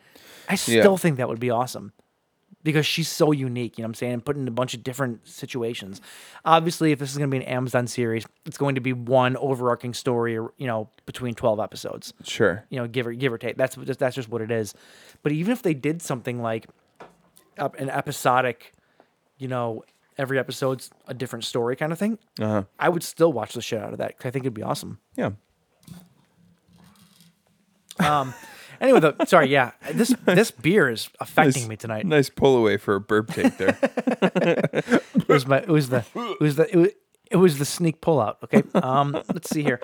I 0.48 0.54
still 0.54 0.96
think 0.96 1.18
that 1.18 1.28
would 1.28 1.40
be 1.40 1.50
awesome 1.50 1.92
because 2.64 2.84
she's 2.86 3.08
so 3.08 3.32
unique, 3.32 3.78
you 3.78 3.82
know 3.82 3.86
what 3.86 3.90
I'm 3.90 3.94
saying? 3.94 4.12
And 4.14 4.24
put 4.24 4.36
in 4.36 4.46
a 4.48 4.50
bunch 4.50 4.74
of 4.74 4.82
different 4.82 5.26
situations. 5.26 6.00
Obviously, 6.44 6.92
if 6.92 6.98
this 6.98 7.10
is 7.12 7.18
going 7.18 7.30
to 7.30 7.38
be 7.38 7.42
an 7.44 7.48
Amazon 7.50 7.86
series, 7.86 8.26
it's 8.44 8.58
going 8.58 8.74
to 8.74 8.80
be 8.80 8.92
one 8.92 9.36
overarching 9.36 9.94
story, 9.94 10.32
you 10.34 10.52
know, 10.66 10.88
between 11.06 11.34
12 11.34 11.60
episodes. 11.60 12.12
Sure. 12.24 12.64
You 12.70 12.80
know, 12.80 12.86
give 12.88 13.06
or 13.06 13.12
give 13.12 13.32
or 13.32 13.38
take. 13.38 13.56
That's 13.56 13.76
just 13.76 13.98
that's 14.00 14.16
just 14.16 14.28
what 14.28 14.42
it 14.42 14.50
is. 14.50 14.74
But 15.22 15.32
even 15.32 15.52
if 15.52 15.62
they 15.62 15.74
did 15.74 16.02
something 16.02 16.42
like 16.42 16.66
an 17.56 17.90
episodic, 17.90 18.72
you 19.38 19.48
know, 19.48 19.84
every 20.16 20.38
episode's 20.38 20.90
a 21.06 21.14
different 21.14 21.44
story 21.44 21.76
kind 21.76 21.92
of 21.92 21.98
thing, 21.98 22.18
Uh-huh. 22.40 22.64
I 22.78 22.88
would 22.88 23.04
still 23.04 23.32
watch 23.32 23.52
the 23.54 23.62
shit 23.62 23.80
out 23.80 23.92
of 23.92 23.98
that 23.98 24.18
'cause 24.18 24.26
I 24.26 24.30
think 24.30 24.44
it'd 24.44 24.54
be 24.54 24.62
awesome. 24.64 24.98
Yeah. 25.16 25.30
Um, 28.00 28.32
anyway, 28.80 29.00
though, 29.00 29.14
sorry, 29.26 29.48
yeah, 29.48 29.72
this 29.92 30.08
this 30.24 30.50
beer 30.50 30.88
is 30.90 31.08
affecting 31.20 31.62
Nice- 31.62 31.68
me 31.68 31.76
tonight. 31.76 32.06
Nice 32.06 32.28
pull 32.30 32.56
away 32.56 32.76
for 32.76 32.94
a 32.94 33.00
burp 33.00 33.28
take 33.32 33.56
there. 33.58 33.78
It 35.28 35.28
was 35.28 35.46
my 35.46 35.58
it 35.58 35.68
was 35.68 35.90
the 35.90 36.04
it 36.14 36.40
was 36.40 36.56
the 36.56 36.70
it 36.72 36.76
was, 36.76 36.88
it 37.30 37.36
was 37.36 37.58
the 37.58 37.64
sneak 37.66 38.00
pullout. 38.00 38.36
Okay. 38.44 38.62
Um, 38.74 39.12
let's 39.32 39.50
see 39.50 39.62
here. 39.62 39.80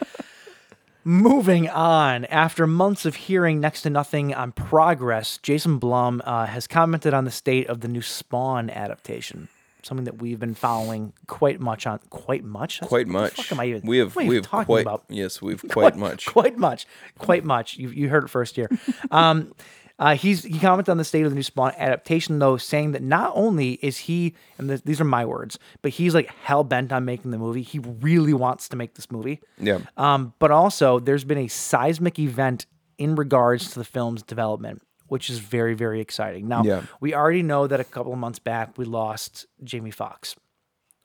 Moving 1.07 1.69
on, 1.69 2.25
after 2.27 2.67
months 2.67 3.05
of 3.05 3.15
hearing 3.15 3.61
next 3.61 3.83
to 3.83 3.91
nothing 3.91 4.33
on 4.33 4.53
progress, 4.53 5.37
Jason 5.43 5.79
Blum 5.79 6.23
uh, 6.25 6.47
has 6.47 6.67
commented 6.67 7.13
on 7.13 7.27
the 7.27 7.31
state 7.31 7.67
of 7.67 7.81
the 7.81 7.89
new 7.89 8.01
Spawn 8.01 8.71
adaptation. 8.71 9.49
Something 9.85 10.05
that 10.05 10.21
we've 10.21 10.39
been 10.39 10.55
following 10.55 11.13
quite 11.27 11.61
much 11.61 11.87
on. 11.87 11.99
Quite 12.11 12.45
much. 12.45 12.81
That's- 12.81 12.89
quite 12.89 13.07
what 13.07 13.13
the 13.13 13.19
much. 13.21 13.33
fuck 13.35 13.53
am 13.53 13.61
I 13.61 13.67
even? 13.67 13.83
we 13.87 13.99
have 13.99 14.17
we 14.17 14.35
have 14.37 14.45
talking 14.47 14.67
quite 14.67 14.83
about? 14.83 15.05
yes, 15.09 15.43
we've 15.43 15.63
quite 15.71 15.97
much. 15.97 16.27
quite 16.27 16.57
much, 16.59 16.87
quite 17.19 17.45
much. 17.45 17.77
You 17.77 17.89
you 17.91 18.09
heard 18.09 18.25
it 18.25 18.31
first 18.31 18.57
here. 18.57 18.69
Um, 19.11 19.55
uh, 19.97 20.17
he's 20.17 20.43
he 20.43 20.59
commented 20.59 20.91
on 20.91 20.97
the 20.97 21.05
state 21.05 21.25
of 21.25 21.31
the 21.31 21.37
new 21.37 21.43
Spawn 21.45 21.73
adaptation 21.79 22.41
though, 22.41 22.57
saying 22.57 22.93
that 22.93 23.03
not 23.03 23.31
only 23.37 23.75
is 23.75 23.97
he 23.99 24.35
and 24.59 24.69
th- 24.69 24.83
these 24.85 25.01
are 25.01 25.05
my 25.05 25.25
words, 25.25 25.57
but 25.83 25.93
he's 25.93 26.15
like 26.15 26.31
hell 26.43 26.65
bent 26.65 26.91
on 26.93 27.05
making 27.05 27.31
the 27.31 27.39
movie. 27.39 27.63
He 27.63 27.79
really 27.79 28.35
wants 28.35 28.69
to 28.71 28.77
make 28.77 28.95
this 28.95 29.13
movie. 29.13 29.41
Yeah. 29.57 29.79
Um, 29.97 30.35
but 30.41 30.51
also 30.51 30.99
there's 30.99 31.23
been 31.23 31.39
a 31.39 31.47
seismic 31.47 32.19
event 32.19 32.67
in 32.99 33.15
regards 33.15 33.71
to 33.73 33.79
the 33.79 33.85
film's 33.85 34.23
development. 34.25 34.83
Which 35.15 35.31
is 35.31 35.39
very, 35.39 35.75
very 35.75 36.01
exciting. 36.01 36.49
Now, 36.49 36.65
Yeah. 36.65 36.83
we 36.99 37.15
already 37.15 37.45
know 37.45 37.69
that 37.69 37.79
a 37.79 37.85
couple 37.85 38.13
of 38.13 38.19
months 38.19 38.41
back 38.41 38.77
we 38.77 38.85
lost 38.85 39.47
Jamie 39.63 39.93
Foxx. 39.93 40.35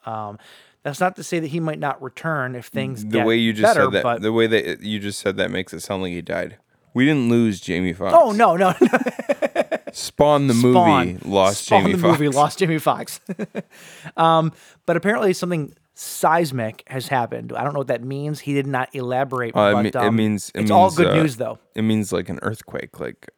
Um, 0.04 0.40
that's 0.82 1.00
not 1.00 1.16
to 1.18 1.24
say 1.24 1.40
that 1.40 1.48
he 1.48 1.60
might 1.60 1.78
not 1.78 2.02
return 2.02 2.56
if 2.56 2.66
things 2.66 3.06
The 3.06 3.22
way 3.22 3.36
you 3.36 3.54
just 3.54 3.62
better, 3.62 3.86
said 3.86 3.92
that 3.94 4.04
but 4.04 4.22
the 4.24 4.34
way 4.34 4.48
that 4.48 4.82
you 4.82 4.98
just 4.98 5.20
said 5.20 5.38
that 5.38 5.52
makes 5.52 5.74
it 5.74 5.82
sound 5.82 6.02
like 6.02 6.12
he 6.12 6.24
died. 6.24 6.58
We 6.96 7.06
didn't 7.06 7.30
lose 7.30 7.62
Jamie 7.62 7.94
Foxx. 7.94 8.18
Oh 8.20 8.32
no, 8.32 8.56
no, 8.56 8.74
no. 8.82 8.88
Spawn 9.94 10.48
the 10.48 10.56
Spawn. 10.56 11.08
movie 11.14 11.30
lost 11.30 11.68
Jamie 11.68 11.68
Foxx. 11.68 11.68
Spawn 11.68 11.82
Jamie 11.84 11.94
the 11.94 12.02
Foxx. 12.02 12.20
movie 12.20 12.36
lost 12.36 12.60
Jamie 12.60 12.80
Foxx. 12.80 13.22
um, 14.18 14.54
but 14.88 14.98
apparently 14.98 15.34
something 15.34 15.76
seismic 15.94 16.84
has 16.88 17.10
happened. 17.10 17.54
I 17.54 17.64
don't 17.64 17.74
know 17.74 17.80
what 17.80 17.88
that 17.88 18.04
means. 18.04 18.40
He 18.40 18.54
did 18.54 18.66
not 18.66 18.90
elaborate. 18.96 19.56
Uh, 19.56 19.70
it, 19.70 19.74
but, 19.74 19.86
it 19.86 19.96
um, 20.08 20.16
means 20.16 20.52
it 20.56 20.62
it's 20.62 20.72
all 20.72 20.90
good 20.90 21.08
uh, 21.08 21.16
news 21.16 21.36
though. 21.38 21.60
It 21.76 21.84
means 21.84 22.12
like 22.12 22.30
an 22.30 22.40
earthquake, 22.42 23.00
like 23.00 23.30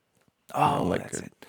Oh, 0.54 0.84
like 0.84 1.04
that's 1.04 1.20
a 1.20 1.26
it. 1.26 1.45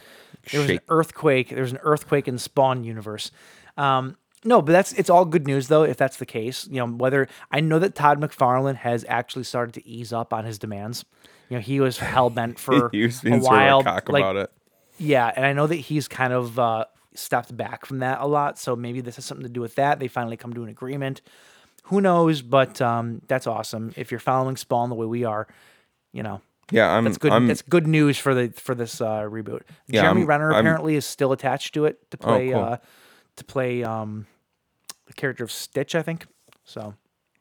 There 0.51 0.61
was 0.61 0.71
an 0.71 0.81
earthquake. 0.89 1.51
There 1.51 1.63
was 1.63 1.73
an 1.73 1.79
earthquake 1.83 2.29
in 2.29 2.39
Spawn 2.39 2.85
universe. 2.85 3.31
Um, 3.77 4.17
no, 4.45 4.61
but 4.61 4.73
that's 4.73 4.93
it's 4.95 5.09
all 5.09 5.25
good 5.25 5.47
news 5.47 5.69
though. 5.69 5.85
If 5.85 5.97
that's 5.97 6.17
the 6.17 6.27
case, 6.27 6.67
you 6.69 6.77
know 6.77 6.87
whether 6.87 7.29
I 7.51 7.61
know 7.61 7.79
that 7.79 7.95
Todd 7.95 8.21
McFarlane 8.21 8.77
has 8.77 9.05
actually 9.09 9.45
started 9.45 9.75
to 9.75 9.87
ease 9.87 10.13
up 10.13 10.33
on 10.33 10.45
his 10.45 10.59
demands. 10.59 11.05
You 11.49 11.59
know 11.59 11.61
he 11.61 11.81
was 11.81 11.99
hell 11.99 12.31
bent 12.31 12.59
for 12.59 12.91
he 12.91 13.05
was 13.05 13.21
a 13.21 13.23
being 13.23 13.41
sort 13.41 13.53
while. 13.53 13.81
of 13.81 13.87
a 13.87 13.91
cock 13.91 14.09
like, 14.09 14.23
about 14.23 14.37
it. 14.37 14.51
Yeah, 14.99 15.31
and 15.35 15.47
I 15.47 15.53
know 15.53 15.67
that 15.67 15.77
he's 15.77 16.09
kind 16.09 16.33
of 16.33 16.59
uh, 16.59 16.87
stepped 17.15 17.57
back 17.57 17.87
from 17.87 18.01
that 18.01 18.21
a 18.21 18.27
lot. 18.27 18.59
So 18.59 18.75
maybe 18.75 19.01
this 19.01 19.17
has 19.17 19.25
something 19.25 19.47
to 19.47 19.53
do 19.53 19.61
with 19.61 19.77
that. 19.77 20.01
They 20.01 20.09
finally 20.09 20.37
come 20.37 20.53
to 20.55 20.63
an 20.65 20.69
agreement. 20.69 21.23
Who 21.85 22.01
knows? 22.01 22.43
But 22.43 22.81
um, 22.81 23.23
that's 23.29 23.47
awesome. 23.47 23.93
If 23.97 24.11
you're 24.11 24.21
following 24.21 24.57
Spawn 24.57 24.89
the 24.89 24.95
way 24.97 25.07
we 25.07 25.25
are, 25.25 25.47
you 26.13 26.25
know 26.25 26.41
Yeah, 26.73 26.91
I'm. 26.91 27.05
that's 27.05 27.19
good. 27.19 27.33
I'm, 27.33 27.47
that's 27.47 27.63
good 27.63 27.87
news 27.87 28.19
for 28.19 28.35
the 28.35 28.53
for 28.57 28.75
this 28.75 29.01
uh, 29.01 29.23
reboot. 29.23 29.63
Yeah, 29.87 30.03
Jeremy 30.03 30.23
I'm- 30.23 30.29
Renner 30.29 30.53
I'm- 30.53 30.61
apparently 30.65 30.97
is 30.97 31.07
still 31.07 31.33
attached 31.33 31.75
to 31.75 31.85
it 31.85 32.11
to 32.11 32.17
play 32.17 32.53
oh, 32.53 32.59
cool. 32.59 32.65
uh, 32.65 32.77
to 33.37 33.45
play 33.45 33.85
um, 33.85 34.27
the 35.07 35.13
character 35.13 35.45
of 35.45 35.53
Stitch, 35.53 35.95
I 35.95 36.03
think. 36.03 36.27
So 36.65 36.95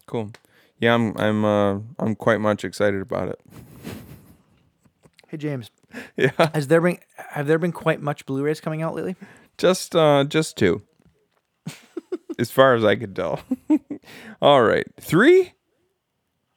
cool. 0.06 0.32
Yeah, 0.80 0.94
I'm. 0.94 1.18
I'm. 1.18 1.46
Uh, 1.46 1.80
I'm 2.00 2.16
quite 2.16 2.42
much 2.42 2.66
excited 2.66 3.02
about 3.02 3.30
it. 3.30 3.40
hey 5.30 5.38
James, 5.38 5.72
Yeah, 6.18 6.32
has 6.54 6.68
there 6.68 6.82
been 6.82 7.00
have 7.16 7.48
there 7.48 7.60
been 7.60 7.72
quite 7.72 8.02
much 8.02 8.26
Blu-rays 8.26 8.60
coming 8.60 8.82
out 8.82 8.96
lately? 8.96 9.16
just 9.58 9.96
uh, 9.96 10.24
just 10.26 10.58
two. 10.58 10.82
as 12.40 12.52
far 12.52 12.74
as 12.76 12.84
I 12.84 12.96
could 12.96 13.16
tell. 13.16 13.40
All 14.42 14.64
right, 14.64 14.88
three. 15.00 15.54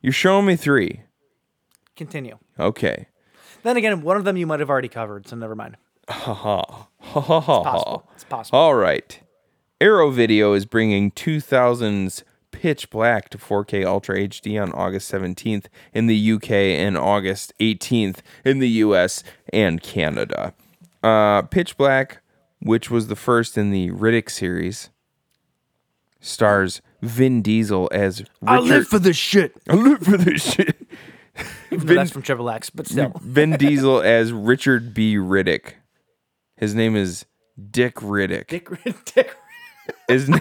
You're 0.00 0.12
showing 0.12 0.46
me 0.46 0.56
three. 0.56 1.02
Continue. 1.96 2.38
Okay. 2.58 3.06
Then 3.62 3.76
again, 3.76 4.02
one 4.02 4.16
of 4.16 4.24
them 4.24 4.36
you 4.36 4.46
might 4.46 4.60
have 4.60 4.70
already 4.70 4.88
covered, 4.88 5.26
so 5.28 5.36
never 5.36 5.54
mind. 5.54 5.76
Ha 6.08 6.34
ha 6.34 6.88
ha 6.98 7.20
ha 7.20 7.40
ha. 7.40 7.62
Possible. 7.62 8.10
It's 8.14 8.24
possible. 8.24 8.58
All 8.58 8.74
right. 8.74 9.18
Arrow 9.80 10.10
Video 10.10 10.52
is 10.52 10.66
bringing 10.66 11.10
2000's 11.12 12.24
Pitch 12.50 12.88
Black 12.88 13.28
to 13.30 13.38
4K 13.38 13.84
Ultra 13.84 14.16
HD 14.16 14.62
on 14.62 14.72
August 14.72 15.12
17th 15.12 15.66
in 15.92 16.06
the 16.06 16.32
UK 16.32 16.50
and 16.50 16.96
August 16.96 17.52
18th 17.58 18.18
in 18.44 18.58
the 18.60 18.68
US 18.68 19.24
and 19.52 19.82
Canada. 19.82 20.54
Uh, 21.02 21.42
Pitch 21.42 21.76
Black, 21.76 22.22
which 22.60 22.90
was 22.90 23.08
the 23.08 23.16
first 23.16 23.58
in 23.58 23.70
the 23.70 23.90
Riddick 23.90 24.30
series, 24.30 24.90
stars 26.20 26.80
Vin 27.02 27.42
Diesel 27.42 27.88
as 27.92 28.20
Richard. 28.20 28.30
I 28.46 28.58
live 28.60 28.86
for 28.86 28.98
this 28.98 29.16
shit. 29.16 29.56
I 29.68 29.74
live 29.74 30.02
for 30.02 30.16
this 30.16 30.54
shit. 30.54 30.83
Vin- 31.70 31.96
that's 31.96 32.10
from 32.10 32.22
Triple 32.22 32.48
X, 32.50 32.70
but 32.70 32.86
still. 32.86 33.12
Vin 33.20 33.56
Diesel 33.56 34.00
as 34.00 34.32
Richard 34.32 34.94
B. 34.94 35.16
Riddick. 35.16 35.74
His 36.56 36.74
name 36.74 36.94
is 36.96 37.26
Dick 37.70 37.96
Riddick. 37.96 38.46
Dick, 38.48 38.68
Dick. 39.14 39.36
His 40.08 40.30
n- 40.30 40.40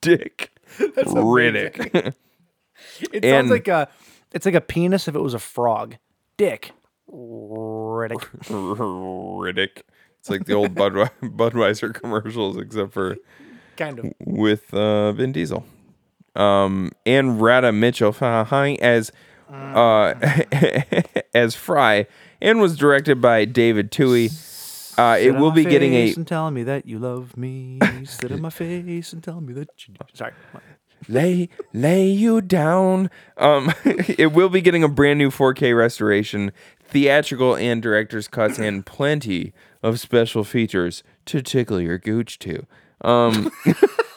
Dick 0.00 0.52
Riddick. 0.78 2.14
It 3.12 3.24
And- 3.24 3.24
sounds 3.24 3.50
like 3.50 3.68
a. 3.68 3.88
It's 4.32 4.46
like 4.46 4.54
a 4.54 4.60
penis 4.60 5.08
if 5.08 5.14
it 5.16 5.20
was 5.20 5.34
a 5.34 5.38
frog. 5.40 5.96
Dick. 6.36 6.70
Riddick. 7.12 8.22
Riddick. 8.46 9.82
It's 10.20 10.30
like 10.30 10.44
the 10.44 10.52
old 10.54 10.74
Budwe- 10.74 11.10
Budweiser 11.22 11.92
commercials, 11.92 12.56
except 12.56 12.92
for 12.92 13.16
Kind 13.76 13.98
of. 13.98 14.12
with 14.20 14.72
uh, 14.72 15.10
Vin 15.12 15.32
Diesel. 15.32 15.64
Um, 16.36 16.92
and 17.04 17.40
Radha 17.40 17.72
Mitchell 17.72 18.14
as 18.20 19.12
uh, 19.52 20.14
as 21.34 21.54
Fry, 21.54 22.06
and 22.40 22.60
was 22.60 22.76
directed 22.76 23.20
by 23.20 23.44
David 23.44 23.90
Twohy. 23.90 24.48
Uh, 24.98 25.16
it 25.18 25.32
will 25.32 25.50
be 25.50 25.64
getting 25.64 25.94
a 25.94 26.12
and 26.12 26.26
tell 26.26 26.50
me 26.50 26.62
that 26.62 26.86
you 26.86 26.98
love 26.98 27.36
me. 27.36 27.78
Sit 28.04 28.32
on 28.32 28.42
my 28.42 28.50
face 28.50 29.12
and 29.12 29.22
tell 29.22 29.40
me 29.40 29.52
that 29.54 29.68
you. 29.88 29.94
Sorry. 30.12 30.32
lay 31.08 31.48
lay 31.72 32.08
you 32.08 32.40
down. 32.40 33.10
Um, 33.36 33.72
it 33.84 34.32
will 34.32 34.50
be 34.50 34.60
getting 34.60 34.84
a 34.84 34.88
brand 34.88 35.18
new 35.18 35.30
4K 35.30 35.76
restoration, 35.76 36.52
theatrical 36.84 37.56
and 37.56 37.80
director's 37.80 38.28
cuts, 38.28 38.58
and 38.58 38.84
plenty 38.84 39.52
of 39.82 39.98
special 39.98 40.44
features 40.44 41.02
to 41.26 41.40
tickle 41.40 41.80
your 41.80 41.96
gooch 41.98 42.38
to. 42.40 42.66
Um, 43.00 43.50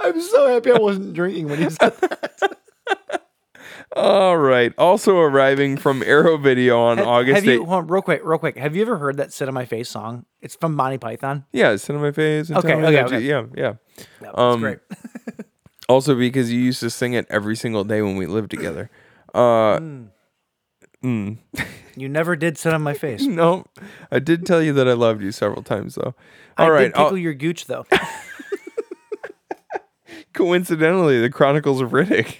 I'm 0.00 0.20
so 0.20 0.48
happy 0.48 0.72
I 0.72 0.78
wasn't 0.78 1.14
drinking 1.14 1.48
when 1.48 1.58
he 1.58 1.70
said 1.70 1.92
that. 2.00 2.56
All 3.96 4.36
right. 4.36 4.72
Also 4.76 5.18
arriving 5.18 5.76
from 5.76 6.02
Arrow 6.02 6.36
Video 6.36 6.80
on 6.80 6.98
August 6.98 7.36
Have 7.36 7.44
you, 7.44 7.62
8th. 7.62 7.66
hold 7.66 7.78
on, 7.84 7.86
real 7.86 8.02
quick, 8.02 8.20
real 8.24 8.38
quick. 8.38 8.56
Have 8.58 8.76
you 8.76 8.82
ever 8.82 8.98
heard 8.98 9.16
that 9.18 9.32
"Sit 9.32 9.48
on 9.48 9.54
My 9.54 9.64
Face" 9.64 9.88
song? 9.88 10.26
It's 10.42 10.54
from 10.54 10.74
Monty 10.74 10.98
Python. 10.98 11.44
Yeah, 11.52 11.76
sit 11.76 11.94
on 11.96 12.02
my 12.02 12.12
face. 12.12 12.48
And 12.50 12.58
Okay, 12.58 12.74
okay, 12.74 13.02
okay. 13.04 13.20
Yeah, 13.20 13.44
yeah. 13.56 13.74
Yeah, 14.20 14.30
Um, 14.34 14.60
that's 14.60 14.78
great. 14.78 14.78
Also 15.88 16.16
because 16.16 16.50
you 16.52 16.58
used 16.58 16.80
to 16.80 16.90
sing 16.90 17.12
it 17.12 17.26
every 17.30 17.54
single 17.54 17.84
day 17.84 18.02
when 18.02 18.16
we 18.16 18.26
lived 18.26 18.50
together. 18.50 18.90
Uh, 19.32 19.78
mm. 21.04 21.38
You 21.96 22.08
never 22.08 22.36
did 22.36 22.58
sit 22.58 22.72
on 22.74 22.82
my 22.82 22.94
face. 23.04 23.22
no, 23.22 23.64
I 24.10 24.18
did 24.18 24.44
tell 24.46 24.62
you 24.62 24.72
that 24.74 24.86
I 24.86 24.92
loved 24.92 25.22
you 25.22 25.32
several 25.32 25.62
times 25.62 25.94
though. 25.94 26.14
All 26.58 26.66
I 26.66 26.70
right. 26.70 26.82
did 26.84 26.96
I'll- 26.96 27.16
your 27.16 27.34
gooch 27.34 27.66
though. 27.66 27.86
coincidentally, 30.32 31.20
the 31.20 31.30
Chronicles 31.30 31.80
of 31.80 31.90
Riddick. 31.90 32.36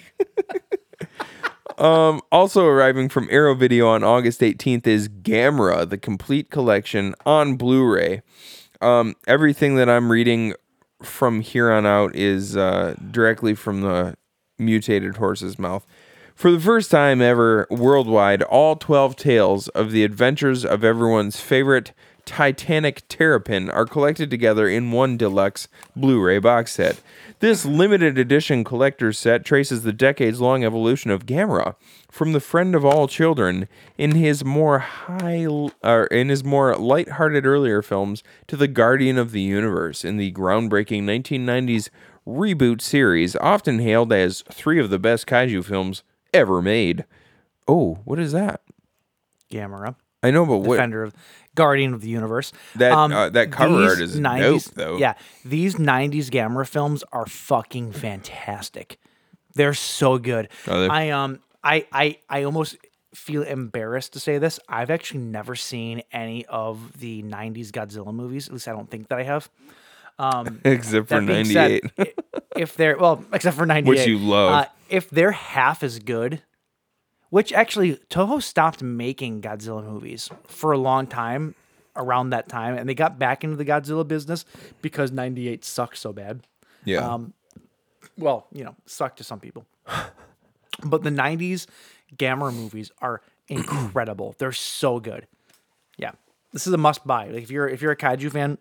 um, 1.77 2.21
also 2.31 2.65
arriving 2.65 3.09
from 3.09 3.27
Arrow 3.31 3.55
Video 3.55 3.87
on 3.87 4.03
August 4.03 4.41
18th 4.41 4.87
is 4.87 5.09
Gamera, 5.09 5.87
the 5.89 5.97
complete 5.97 6.49
collection 6.49 7.15
on 7.25 7.55
Blu-ray. 7.55 8.21
Um, 8.81 9.15
everything 9.27 9.75
that 9.75 9.89
I'm 9.89 10.11
reading 10.11 10.53
from 11.01 11.41
here 11.41 11.71
on 11.71 11.85
out 11.85 12.15
is 12.15 12.55
uh, 12.55 12.95
directly 13.11 13.55
from 13.55 13.81
the 13.81 14.15
mutated 14.59 15.17
horse's 15.17 15.57
mouth. 15.59 15.85
For 16.37 16.51
the 16.51 16.59
first 16.59 16.91
time 16.91 17.19
ever 17.19 17.65
worldwide, 17.71 18.43
all 18.43 18.75
12 18.75 19.15
tales 19.15 19.69
of 19.69 19.89
the 19.89 20.03
adventures 20.03 20.63
of 20.63 20.83
everyone's 20.83 21.39
favorite 21.39 21.93
Titanic 22.25 23.01
Terrapin 23.09 23.71
are 23.71 23.87
collected 23.87 24.29
together 24.29 24.69
in 24.69 24.91
one 24.91 25.17
deluxe 25.17 25.67
Blu 25.95 26.21
ray 26.21 26.37
box 26.37 26.73
set. 26.73 27.01
This 27.39 27.65
limited 27.65 28.19
edition 28.19 28.63
collector's 28.63 29.17
set 29.17 29.45
traces 29.45 29.81
the 29.81 29.91
decades 29.91 30.39
long 30.39 30.63
evolution 30.63 31.09
of 31.09 31.25
Gamera 31.25 31.73
from 32.11 32.33
the 32.33 32.39
friend 32.39 32.75
of 32.75 32.85
all 32.85 33.07
children 33.07 33.67
in 33.97 34.11
his 34.11 34.45
more 34.45 34.77
high 34.77 35.47
or 35.83 36.05
in 36.11 36.29
his 36.29 36.43
more 36.43 36.75
light-hearted 36.75 37.47
earlier 37.47 37.81
films 37.81 38.21
to 38.45 38.55
the 38.55 38.67
guardian 38.67 39.17
of 39.17 39.31
the 39.31 39.41
universe 39.41 40.05
in 40.05 40.17
the 40.17 40.31
groundbreaking 40.33 41.01
1990s 41.01 41.89
reboot 42.27 42.79
series 42.79 43.35
often 43.37 43.79
hailed 43.79 44.13
as 44.13 44.43
three 44.51 44.79
of 44.79 44.91
the 44.91 44.99
best 44.99 45.25
kaiju 45.25 45.65
films 45.65 46.03
ever 46.33 46.61
made. 46.61 47.05
Oh, 47.67 47.99
what 48.05 48.19
is 48.19 48.31
that? 48.31 48.61
Gamera, 49.51 49.95
I 50.23 50.31
know, 50.31 50.45
but 50.45 50.57
what? 50.57 50.75
defender 50.75 51.03
of 51.03 51.13
Guardian 51.55 51.93
of 51.93 52.01
the 52.01 52.09
Universe. 52.09 52.51
That, 52.75 52.91
uh, 52.91 53.29
that 53.29 53.51
cover 53.51 53.83
art 53.83 53.99
is 53.99 54.19
dope, 54.19 54.63
though. 54.75 54.97
Yeah, 54.97 55.13
these 55.45 55.75
'90s 55.75 56.29
Gamera 56.29 56.67
films 56.67 57.03
are 57.11 57.25
fucking 57.25 57.93
fantastic. 57.93 58.99
They're 59.53 59.73
so 59.73 60.17
good. 60.17 60.49
They? 60.65 60.87
I 60.87 61.09
um, 61.09 61.39
I 61.63 61.87
I 61.91 62.19
I 62.29 62.43
almost 62.43 62.77
feel 63.13 63.41
embarrassed 63.43 64.13
to 64.13 64.19
say 64.19 64.37
this. 64.37 64.59
I've 64.69 64.91
actually 64.91 65.21
never 65.21 65.55
seen 65.55 66.03
any 66.11 66.45
of 66.45 66.99
the 66.99 67.23
'90s 67.23 67.69
Godzilla 67.69 68.13
movies. 68.13 68.47
At 68.47 68.53
least 68.53 68.67
I 68.67 68.71
don't 68.71 68.89
think 68.89 69.07
that 69.09 69.19
I 69.19 69.23
have. 69.23 69.49
Except 70.65 71.07
for 71.09 71.19
That 71.21 71.27
being 71.27 71.45
said, 71.45 71.81
'98. 71.97 72.13
if 72.57 72.75
they're 72.75 72.97
well, 72.97 73.23
except 73.33 73.55
for 73.57 73.65
'98, 73.65 73.89
Which 73.89 74.07
you 74.07 74.17
love. 74.17 74.51
uh, 74.51 74.65
if 74.89 75.09
they're 75.09 75.31
half 75.31 75.83
as 75.83 75.99
good, 75.99 76.41
which 77.29 77.53
actually 77.53 77.97
Toho 78.09 78.41
stopped 78.41 78.81
making 78.81 79.41
Godzilla 79.41 79.83
movies 79.83 80.29
for 80.47 80.71
a 80.71 80.77
long 80.77 81.05
time 81.07 81.53
around 81.95 82.29
that 82.31 82.47
time, 82.49 82.77
and 82.77 82.87
they 82.89 82.93
got 82.95 83.19
back 83.19 83.43
into 83.43 83.55
the 83.55 83.65
Godzilla 83.65 84.07
business 84.07 84.45
because 84.81 85.11
'98 85.11 85.63
sucked 85.65 85.97
so 85.97 86.11
bad. 86.13 86.41
yeah. 86.85 86.99
um, 86.99 87.33
Well, 88.17 88.47
you 88.51 88.63
know, 88.63 88.75
sucked 88.85 89.17
to 89.19 89.23
some 89.23 89.39
people, 89.39 89.65
but 90.83 91.03
the 91.03 91.09
'90s 91.11 91.67
Gamera 92.15 92.53
movies 92.53 92.91
are 93.01 93.21
incredible. 93.49 94.35
they're 94.39 94.51
so 94.51 94.99
good. 94.99 95.27
Yeah, 95.97 96.11
this 96.53 96.65
is 96.67 96.73
a 96.73 96.77
must 96.77 97.05
buy. 97.05 97.27
Like 97.27 97.43
if 97.43 97.51
you're 97.51 97.67
if 97.67 97.81
you're 97.81 97.91
a 97.91 97.97
kaiju 97.97 98.31
fan, 98.31 98.57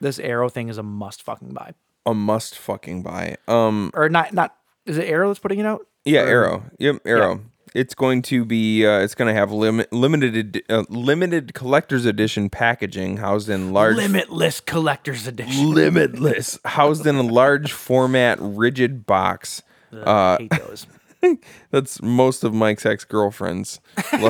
this 0.00 0.18
Arrow 0.18 0.48
thing 0.48 0.68
is 0.68 0.78
a 0.78 0.82
must 0.82 1.22
fucking 1.22 1.52
buy. 1.54 1.74
a 2.04 2.14
must 2.14 2.56
fucking 2.58 3.02
buy. 3.02 3.36
Um, 3.48 3.90
Or 3.94 4.08
not 4.08 4.32
not 4.32 4.54
is 4.84 4.98
it 4.98 5.08
Arrow 5.08 5.28
that's 5.28 5.40
putting 5.40 5.58
it 5.58 5.66
out? 5.66 5.86
yeah, 6.04 6.20
Arrow. 6.20 6.64
Yep, 6.78 7.02
Arrow. 7.04 7.40
It's 7.74 7.94
going 7.94 8.22
to 8.22 8.44
be. 8.46 8.86
Uh, 8.86 9.00
it's 9.00 9.14
going 9.14 9.28
to 9.28 9.34
have 9.38 9.52
limit, 9.52 9.92
limited, 9.92 10.56
ed- 10.56 10.62
uh, 10.72 10.84
limited 10.88 11.52
collector's 11.52 12.06
edition 12.06 12.48
packaging 12.48 13.18
housed 13.18 13.50
in 13.50 13.72
large, 13.74 13.96
Limitless 13.96 14.60
collector's 14.60 15.26
edition. 15.26 15.74
limitless, 15.74 16.58
housed 16.64 17.04
in 17.06 17.16
a 17.16 17.22
large 17.22 17.72
format, 17.72 18.38
rigid 18.40 19.04
box. 19.04 19.62
I 19.92 20.36
hate 20.40 20.50
those. 20.52 20.86
That's 21.70 22.00
most 22.00 22.44
of 22.44 22.54
Mike's 22.54 22.86
ex 22.86 23.04
girlfriends. 23.04 23.80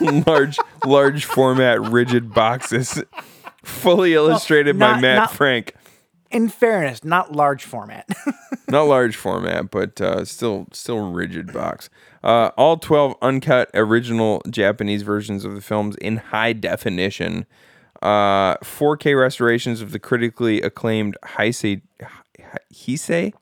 large, 0.00 0.58
large 0.84 1.24
format, 1.24 1.80
rigid 1.82 2.32
boxes, 2.34 3.02
fully 3.62 4.14
illustrated 4.14 4.78
by 4.78 4.92
not- 4.92 5.00
Matt 5.00 5.16
not- 5.16 5.32
Frank. 5.32 5.74
In 6.30 6.48
fairness, 6.48 7.04
not 7.04 7.32
large 7.32 7.62
format. 7.64 8.08
not 8.68 8.84
large 8.84 9.16
format, 9.16 9.70
but 9.70 10.00
uh, 10.00 10.24
still 10.24 10.66
still 10.72 11.10
rigid 11.10 11.52
box. 11.52 11.90
Uh, 12.24 12.50
all 12.56 12.78
twelve 12.78 13.14
uncut 13.20 13.68
original 13.74 14.40
Japanese 14.48 15.02
versions 15.02 15.44
of 15.44 15.54
the 15.54 15.60
films 15.60 15.94
in 15.96 16.16
high 16.16 16.54
definition. 16.54 17.44
Uh, 18.00 18.56
4K 18.56 19.16
restorations 19.20 19.80
of 19.80 19.92
the 19.92 19.98
critically 20.00 20.60
acclaimed 20.60 21.16
Heisei 21.22 21.82
Heisei 22.72 23.32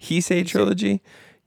Heisei 0.00 0.44
trilogy, 0.44 1.00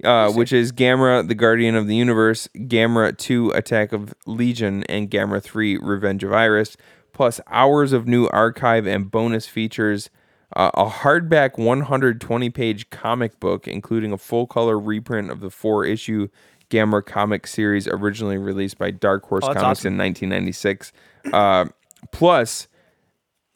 uh, 0.03 0.31
which 0.31 0.53
is 0.53 0.71
Gamera, 0.71 1.27
the 1.27 1.35
Guardian 1.35 1.75
of 1.75 1.87
the 1.87 1.95
Universe, 1.95 2.47
Gamera 2.55 3.17
2, 3.17 3.49
Attack 3.51 3.91
of 3.91 4.13
Legion, 4.25 4.83
and 4.85 5.09
Gamera 5.11 5.41
3, 5.43 5.77
Revenge 5.77 6.23
of 6.23 6.31
Iris, 6.31 6.77
plus 7.13 7.39
hours 7.47 7.93
of 7.93 8.07
new 8.07 8.27
archive 8.27 8.85
and 8.85 9.09
bonus 9.09 9.47
features. 9.47 10.09
Uh, 10.55 10.69
a 10.75 10.85
hardback 10.85 11.57
120 11.57 12.49
page 12.51 12.89
comic 12.91 13.39
book, 13.39 13.67
including 13.67 14.11
a 14.11 14.17
full 14.19 14.45
color 14.45 14.77
reprint 14.79 15.31
of 15.31 15.39
the 15.39 15.49
four 15.49 15.83
issue 15.85 16.27
Gamera 16.69 17.03
comic 17.05 17.47
series 17.47 17.87
originally 17.87 18.37
released 18.37 18.77
by 18.77 18.91
Dark 18.91 19.25
Horse 19.25 19.43
Oh, 19.45 19.47
Comics 19.53 19.79
awesome. 19.81 19.93
in 19.93 19.97
1996, 19.97 20.91
uh, 21.33 21.65
plus 22.11 22.67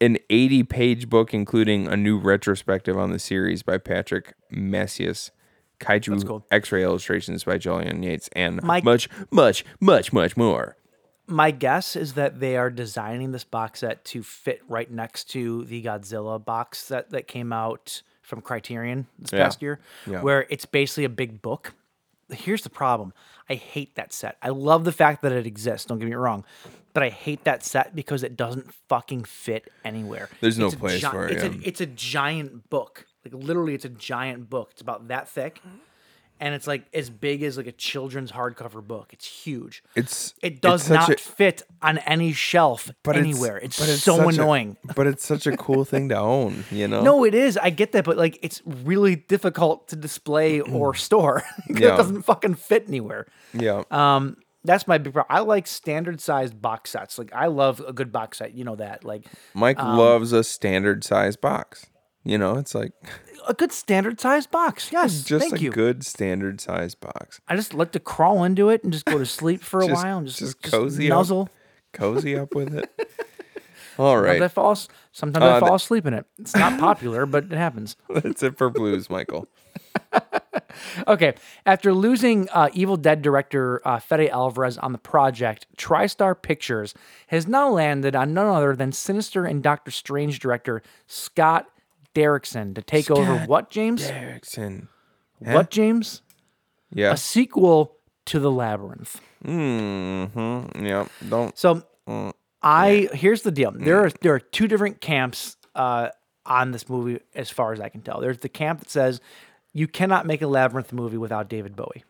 an 0.01 0.17
80 0.29 0.63
page 0.63 1.09
book, 1.09 1.33
including 1.33 1.87
a 1.87 1.95
new 1.97 2.17
retrospective 2.17 2.97
on 2.97 3.11
the 3.11 3.19
series 3.19 3.61
by 3.63 3.77
Patrick 3.77 4.33
Macias, 4.51 5.29
Kaiju 5.79 6.25
cool. 6.25 6.45
X 6.51 6.71
ray 6.71 6.83
illustrations 6.83 7.43
by 7.43 7.57
Jolyon 7.59 8.03
Yates, 8.03 8.27
and 8.33 8.61
Mike- 8.63 8.83
much, 8.83 9.07
much, 9.31 9.63
much, 9.79 10.11
much 10.13 10.35
more. 10.37 10.77
My 11.27 11.51
guess 11.51 11.95
is 11.97 12.13
that 12.13 12.39
they 12.39 12.55
are 12.55 12.69
designing 12.69 13.31
this 13.33 13.43
box 13.43 13.81
set 13.81 14.05
to 14.05 14.23
fit 14.23 14.61
right 14.69 14.89
next 14.89 15.25
to 15.31 15.65
the 15.65 15.83
Godzilla 15.83 16.43
box 16.43 16.79
set 16.79 17.09
that 17.11 17.27
came 17.27 17.51
out 17.51 18.01
from 18.21 18.41
Criterion 18.41 19.07
this 19.19 19.33
Yeah. 19.33 19.43
past 19.43 19.61
year, 19.61 19.79
Yeah. 20.05 20.21
where 20.21 20.45
it's 20.49 20.65
basically 20.65 21.03
a 21.03 21.09
big 21.09 21.41
book. 21.41 21.73
Here's 22.29 22.61
the 22.63 22.69
problem. 22.69 23.13
I 23.49 23.55
hate 23.55 23.95
that 23.95 24.11
set. 24.13 24.37
I 24.41 24.49
love 24.49 24.83
the 24.83 24.91
fact 24.91 25.21
that 25.21 25.31
it 25.31 25.45
exists, 25.45 25.85
don't 25.87 25.99
get 25.99 26.07
me 26.09 26.13
wrong, 26.15 26.43
but 26.93 27.03
I 27.03 27.09
hate 27.09 27.43
that 27.45 27.63
set 27.63 27.95
because 27.95 28.23
it 28.23 28.35
doesn't 28.35 28.73
fucking 28.89 29.23
fit 29.25 29.71
anywhere. 29.85 30.29
There's 30.41 30.57
no 30.57 30.65
It's 30.67 30.75
a 30.75 30.79
place 30.79 31.01
gi- 31.01 31.07
for 31.07 31.25
it, 31.27 31.31
It's, 31.33 31.43
yeah. 31.43 31.49
a, 31.51 31.67
it's 31.67 31.81
a 31.81 31.85
giant 31.85 32.69
book. 32.69 33.05
Like 33.23 33.33
literally 33.33 33.73
it's 33.75 33.85
a 33.85 33.89
giant 33.89 34.49
book. 34.49 34.69
It's 34.71 34.81
about 34.81 35.07
that 35.09 35.29
thick. 35.29 35.61
And 36.39 36.53
it's 36.53 36.67
like 36.67 36.85
as 36.93 37.09
big 37.09 37.41
as 37.43 37.57
like 37.57 37.67
a 37.67 37.71
children's 37.71 38.31
hardcover 38.31 38.85
book. 38.85 39.09
It's 39.13 39.25
huge. 39.25 39.83
It's 39.95 40.33
It 40.41 40.61
does 40.61 40.81
it's 40.81 40.89
not 40.89 41.09
a- 41.09 41.17
fit 41.17 41.63
on 41.81 41.97
any 41.99 42.31
shelf 42.33 42.91
but 43.03 43.15
anywhere. 43.17 43.57
It's, 43.57 43.79
but 43.79 43.87
so 43.87 44.17
such 44.17 44.25
a- 44.37 44.41
annoying. 44.41 44.77
but 44.95 45.07
it's 45.07 45.25
such 45.25 45.47
a 45.47 45.57
cool 45.57 45.83
thing 45.85 46.09
to 46.09 46.17
own, 46.17 46.63
you 46.71 46.87
know? 46.87 47.01
no, 47.01 47.23
it 47.23 47.33
is. 47.33 47.57
I 47.57 47.69
get 47.71 47.91
that, 47.93 48.05
but 48.05 48.17
like 48.17 48.37
it's 48.41 48.61
really 48.65 49.15
difficult 49.15 49.87
to 49.89 49.95
display 49.95 50.59
or 50.61 50.93
store. 51.07 51.43
Yeah. 51.69 51.93
It 51.93 51.97
doesn't 51.97 52.21
fucking 52.23 52.55
fit 52.55 52.85
anywhere. 52.87 53.25
Yeah. 53.53 53.83
Um, 53.91 54.37
that's 54.63 54.87
my 54.87 54.97
big 54.97 55.13
problem. 55.13 55.35
I 55.35 55.41
like 55.41 55.65
standard 55.67 56.19
sized 56.21 56.61
box 56.61 56.91
sets. 56.91 57.17
Like 57.17 57.31
I 57.33 57.47
love 57.47 57.81
a 57.87 57.93
good 57.93 58.11
box 58.11 58.37
set. 58.39 58.53
You 58.53 58.63
know 58.63 58.75
that. 58.75 59.03
Like 59.03 59.25
Mike 59.53 59.79
um, 59.79 59.97
loves 59.97 60.33
a 60.33 60.43
standard 60.43 61.03
size 61.03 61.35
box. 61.35 61.85
You 62.27 62.37
know, 62.37 62.57
it's 62.57 62.75
like 62.75 62.91
a 63.47 63.53
good 63.53 63.71
standard 63.71 64.19
sized 64.19 64.51
box. 64.51 64.89
Yes, 64.91 65.23
just 65.23 65.43
thank 65.49 65.61
a 65.61 65.63
you. 65.63 65.71
good 65.71 66.05
standard 66.05 66.59
size 66.59 66.93
box. 66.93 67.39
I 67.47 67.55
just 67.55 67.73
like 67.73 67.93
to 67.93 67.99
crawl 68.01 68.43
into 68.43 68.67
it 68.69 68.83
and 68.83 68.91
just 68.91 69.05
go 69.05 69.17
to 69.17 69.25
sleep 69.25 69.61
for 69.61 69.79
a 69.81 69.87
Just- 69.87 70.03
while 70.03 70.17
and 70.17 70.27
just, 70.27 70.39
just 70.39 70.61
just 70.61 70.73
cozy 70.73 71.09
up. 71.11 71.49
Cozy 71.93 72.37
up 72.37 72.53
with 72.53 72.75
it. 72.75 72.89
All 73.97 74.17
right. 74.19 74.33
Sometimes 74.33 74.43
I 74.43 74.47
fall. 74.49 74.75
Sometimes 75.13 75.43
Uh, 75.43 75.55
I 75.55 75.59
fall 75.61 75.69
th- 75.69 75.81
asleep 75.81 76.05
in 76.05 76.13
it. 76.13 76.25
It's 76.37 76.55
not 76.55 76.79
popular, 76.79 77.25
but 77.25 77.45
it 77.45 77.51
happens. 77.53 77.95
That's 78.09 78.43
it 78.43 78.57
for 78.57 78.69
blues, 78.69 79.09
Michael. 79.09 79.47
Okay, 81.07 81.33
after 81.65 81.91
losing 81.93 82.47
uh, 82.49 82.69
Evil 82.73 82.97
Dead 82.97 83.21
director 83.23 83.81
uh, 83.87 83.99
Fede 83.99 84.29
Alvarez 84.29 84.77
on 84.77 84.91
the 84.91 84.97
project, 84.99 85.65
TriStar 85.77 86.39
Pictures 86.39 86.93
has 87.27 87.47
now 87.47 87.69
landed 87.69 88.15
on 88.15 88.33
none 88.33 88.47
other 88.47 88.75
than 88.75 88.91
Sinister 88.91 89.45
and 89.45 89.63
Doctor 89.63 89.89
Strange 89.89 90.37
director 90.39 90.83
Scott 91.07 91.67
Derrickson 92.15 92.75
to 92.75 92.81
take 92.81 93.09
over 93.11 93.39
what, 93.45 93.69
James? 93.69 94.03
Erickson. 94.03 94.87
What, 95.39 95.69
James? 95.69 96.21
Yeah. 96.91 97.11
A 97.13 97.17
sequel 97.17 97.95
to 98.25 98.39
The 98.39 98.51
Labyrinth. 98.51 99.21
Mm-hmm. 99.45 100.85
Yeah. 100.85 101.07
Don't. 101.27 101.57
So 101.57 101.83
Mm. 102.07 102.31
I 102.61 103.09
here's 103.13 103.41
the 103.41 103.51
deal. 103.51 103.71
There 103.71 103.99
are 104.05 104.09
there 104.21 104.33
are 104.33 104.39
two 104.39 104.67
different 104.69 105.01
camps 105.01 105.57
uh, 105.75 106.09
on 106.45 106.71
this 106.71 106.87
movie, 106.87 107.19
as 107.35 107.49
far 107.49 107.73
as 107.73 107.81
I 107.81 107.89
can 107.89 108.01
tell. 108.01 108.21
There's 108.21 108.37
the 108.37 108.49
camp 108.49 108.79
that 108.79 108.89
says 108.89 109.19
you 109.73 109.87
cannot 109.87 110.25
make 110.25 110.41
a 110.41 110.47
labyrinth 110.47 110.93
movie 110.93 111.17
without 111.17 111.49
David 111.49 111.75
Bowie. 111.75 112.05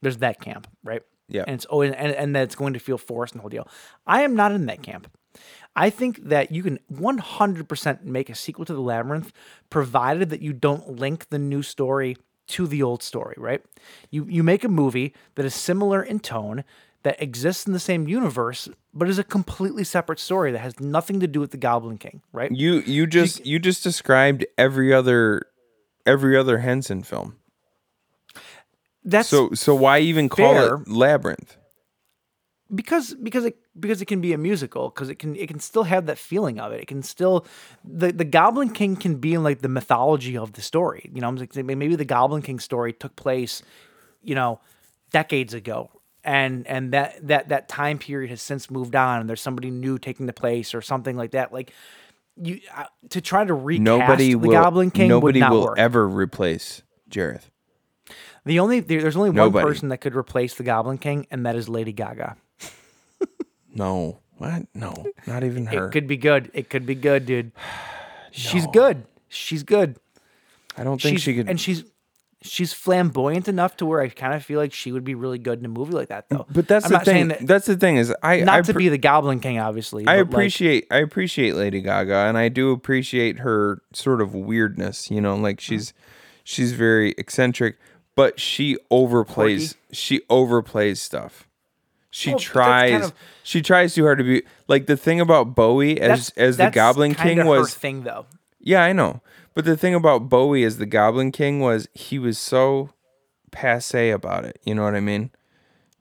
There's 0.00 0.16
that 0.18 0.40
camp, 0.40 0.66
right? 0.82 1.02
Yeah. 1.28 1.44
And 1.46 1.56
it's 1.56 1.66
and, 1.70 1.94
and, 1.94 2.12
and 2.12 2.34
that 2.34 2.44
it's 2.44 2.54
going 2.54 2.72
to 2.72 2.78
feel 2.78 2.96
forced 2.98 3.34
and 3.34 3.40
the 3.40 3.42
whole 3.42 3.50
deal. 3.50 3.68
I 4.06 4.22
am 4.22 4.34
not 4.34 4.52
in 4.52 4.66
that 4.66 4.82
camp. 4.82 5.06
I 5.76 5.90
think 5.90 6.24
that 6.28 6.50
you 6.50 6.62
can 6.62 6.78
100% 6.92 8.02
make 8.04 8.28
a 8.28 8.34
sequel 8.34 8.64
to 8.64 8.74
the 8.74 8.80
labyrinth, 8.80 9.32
provided 9.70 10.30
that 10.30 10.42
you 10.42 10.52
don't 10.52 10.98
link 10.98 11.28
the 11.28 11.38
new 11.38 11.62
story 11.62 12.16
to 12.48 12.66
the 12.66 12.82
old 12.82 13.02
story, 13.02 13.36
right? 13.38 13.62
You 14.10 14.26
you 14.28 14.42
make 14.42 14.64
a 14.64 14.68
movie 14.68 15.14
that 15.36 15.46
is 15.46 15.54
similar 15.54 16.02
in 16.02 16.18
tone, 16.18 16.64
that 17.04 17.22
exists 17.22 17.66
in 17.66 17.72
the 17.72 17.78
same 17.80 18.08
universe, 18.08 18.68
but 18.92 19.08
is 19.08 19.18
a 19.18 19.24
completely 19.24 19.84
separate 19.84 20.18
story 20.18 20.50
that 20.52 20.58
has 20.58 20.80
nothing 20.80 21.20
to 21.20 21.28
do 21.28 21.38
with 21.40 21.52
the 21.52 21.56
Goblin 21.56 21.96
King, 21.96 22.22
right? 22.32 22.50
You 22.50 22.80
you 22.80 23.06
just 23.06 23.46
you 23.46 23.58
just 23.60 23.84
described 23.84 24.44
every 24.58 24.92
other 24.92 25.42
every 26.04 26.36
other 26.36 26.58
Henson 26.58 27.02
film. 27.04 27.36
That's 29.04 29.28
So 29.28 29.50
so 29.54 29.74
why 29.74 30.00
even 30.00 30.28
call 30.28 30.54
fair. 30.54 30.74
it 30.74 30.88
Labyrinth? 30.88 31.56
because 32.74 33.14
because 33.14 33.44
it 33.44 33.56
because 33.78 34.02
it 34.02 34.06
can 34.06 34.20
be 34.20 34.32
a 34.32 34.38
musical 34.38 34.90
because 34.90 35.08
it 35.08 35.16
can 35.18 35.36
it 35.36 35.48
can 35.48 35.60
still 35.60 35.84
have 35.84 36.06
that 36.06 36.18
feeling 36.18 36.58
of 36.58 36.72
it. 36.72 36.80
It 36.80 36.86
can 36.88 37.02
still 37.02 37.46
the 37.84 38.12
the 38.12 38.24
Goblin 38.24 38.70
King 38.70 38.96
can 38.96 39.16
be 39.16 39.34
in 39.34 39.42
like 39.42 39.60
the 39.60 39.68
mythology 39.68 40.36
of 40.36 40.52
the 40.54 40.62
story. 40.62 41.10
You 41.12 41.20
know, 41.20 41.28
I'm 41.28 41.36
like 41.36 41.54
maybe 41.54 41.96
the 41.96 42.04
Goblin 42.04 42.42
King 42.42 42.58
story 42.58 42.92
took 42.92 43.14
place, 43.16 43.62
you 44.22 44.34
know, 44.34 44.60
decades 45.12 45.54
ago. 45.54 45.90
And 46.22 46.66
and 46.66 46.92
that 46.92 47.26
that 47.28 47.48
that 47.48 47.68
time 47.68 47.98
period 47.98 48.30
has 48.30 48.42
since 48.42 48.70
moved 48.70 48.94
on, 48.94 49.20
and 49.20 49.28
there's 49.28 49.40
somebody 49.40 49.70
new 49.70 49.98
taking 49.98 50.26
the 50.26 50.34
place, 50.34 50.74
or 50.74 50.82
something 50.82 51.16
like 51.16 51.30
that. 51.30 51.50
Like 51.50 51.72
you 52.36 52.60
uh, 52.76 52.84
to 53.10 53.20
try 53.22 53.44
to 53.44 53.54
recast 53.54 53.84
Nobody 53.84 54.28
the 54.30 54.34
will 54.34 54.50
Goblin 54.52 54.90
King 54.90 55.08
nobody 55.08 55.38
would 55.38 55.46
not 55.46 55.52
will 55.52 55.64
work. 55.64 55.78
ever 55.78 56.06
replace 56.06 56.82
Jareth. 57.10 57.44
The 58.44 58.58
only 58.58 58.80
there's 58.80 59.16
only 59.16 59.30
Nobody. 59.32 59.64
one 59.64 59.72
person 59.72 59.88
that 59.90 59.98
could 59.98 60.14
replace 60.14 60.54
the 60.54 60.62
Goblin 60.62 60.98
King, 60.98 61.26
and 61.30 61.46
that 61.46 61.56
is 61.56 61.68
Lady 61.68 61.92
Gaga. 61.92 62.36
No. 63.74 64.20
What? 64.38 64.66
No. 64.74 64.94
Not 65.26 65.44
even 65.44 65.66
her. 65.66 65.86
It 65.86 65.90
could 65.90 66.06
be 66.06 66.16
good. 66.16 66.50
It 66.54 66.70
could 66.70 66.86
be 66.86 66.94
good, 66.94 67.26
dude. 67.26 67.52
She's 68.32 68.66
good. 68.68 69.04
She's 69.28 69.62
good. 69.62 69.96
I 70.76 70.84
don't 70.84 71.00
think 71.00 71.16
she's, 71.18 71.22
she 71.22 71.34
could 71.34 71.48
and 71.48 71.60
she's 71.60 71.84
she's 72.42 72.72
flamboyant 72.72 73.48
enough 73.48 73.76
to 73.78 73.84
where 73.86 74.00
I 74.00 74.08
kind 74.08 74.32
of 74.34 74.42
feel 74.44 74.58
like 74.58 74.72
she 74.72 74.92
would 74.92 75.04
be 75.04 75.14
really 75.14 75.38
good 75.38 75.58
in 75.58 75.64
a 75.66 75.68
movie 75.68 75.92
like 75.92 76.08
that, 76.08 76.28
though. 76.30 76.46
But 76.50 76.66
that's 76.68 76.86
I'm 76.86 76.92
the 76.92 76.96
not 76.98 77.04
saying 77.04 77.28
thing. 77.28 77.38
that- 77.40 77.46
that's 77.46 77.66
the 77.66 77.76
thing 77.76 77.96
is 77.96 78.14
I 78.22 78.40
not 78.40 78.54
I 78.58 78.62
to 78.62 78.72
pre- 78.72 78.84
be 78.84 78.88
the 78.88 78.98
Goblin 78.98 79.40
King, 79.40 79.58
obviously. 79.58 80.04
I 80.06 80.18
but, 80.18 80.18
like, 80.18 80.28
appreciate 80.32 80.86
I 80.90 80.98
appreciate 80.98 81.54
Lady 81.56 81.82
Gaga 81.82 82.14
and 82.14 82.38
I 82.38 82.48
do 82.48 82.70
appreciate 82.70 83.40
her 83.40 83.82
sort 83.92 84.20
of 84.22 84.34
weirdness, 84.34 85.10
you 85.10 85.20
know, 85.20 85.34
Mm-hmm. 85.34 85.42
like 85.42 85.60
she's 85.60 85.92
she's 86.44 86.72
very 86.72 87.10
eccentric, 87.18 87.76
but 88.16 88.40
she 88.40 88.78
overplays 88.90 89.74
she 89.92 90.20
overplays 90.30 90.96
stuff. 90.98 91.46
She 92.10 92.30
Well, 92.30 92.38
tries 92.40 92.90
kind 92.90 93.04
of- 93.04 93.14
she 93.42 93.62
tries 93.62 93.94
too 93.94 94.04
hard 94.04 94.18
to 94.18 94.24
be 94.24 94.42
like 94.68 94.86
the 94.86 94.96
thing 94.96 95.20
about 95.20 95.54
Bowie 95.54 96.00
as 96.00 96.30
as 96.36 96.56
the 96.56 96.70
Goblin 96.70 97.14
King 97.14 97.46
was 97.46 97.74
thing 97.74 98.02
though. 98.02 98.26
Yeah, 98.58 98.82
I 98.82 98.92
know. 98.92 99.20
But 99.54 99.64
the 99.64 99.76
thing 99.76 99.94
about 99.94 100.28
Bowie 100.28 100.64
as 100.64 100.78
the 100.78 100.86
Goblin 100.86 101.32
King 101.32 101.60
was 101.60 101.88
he 101.94 102.18
was 102.18 102.38
so 102.38 102.90
passe 103.52 104.10
about 104.10 104.44
it. 104.44 104.60
You 104.64 104.74
know 104.74 104.82
what 104.84 104.94
I 104.94 105.00
mean? 105.00 105.30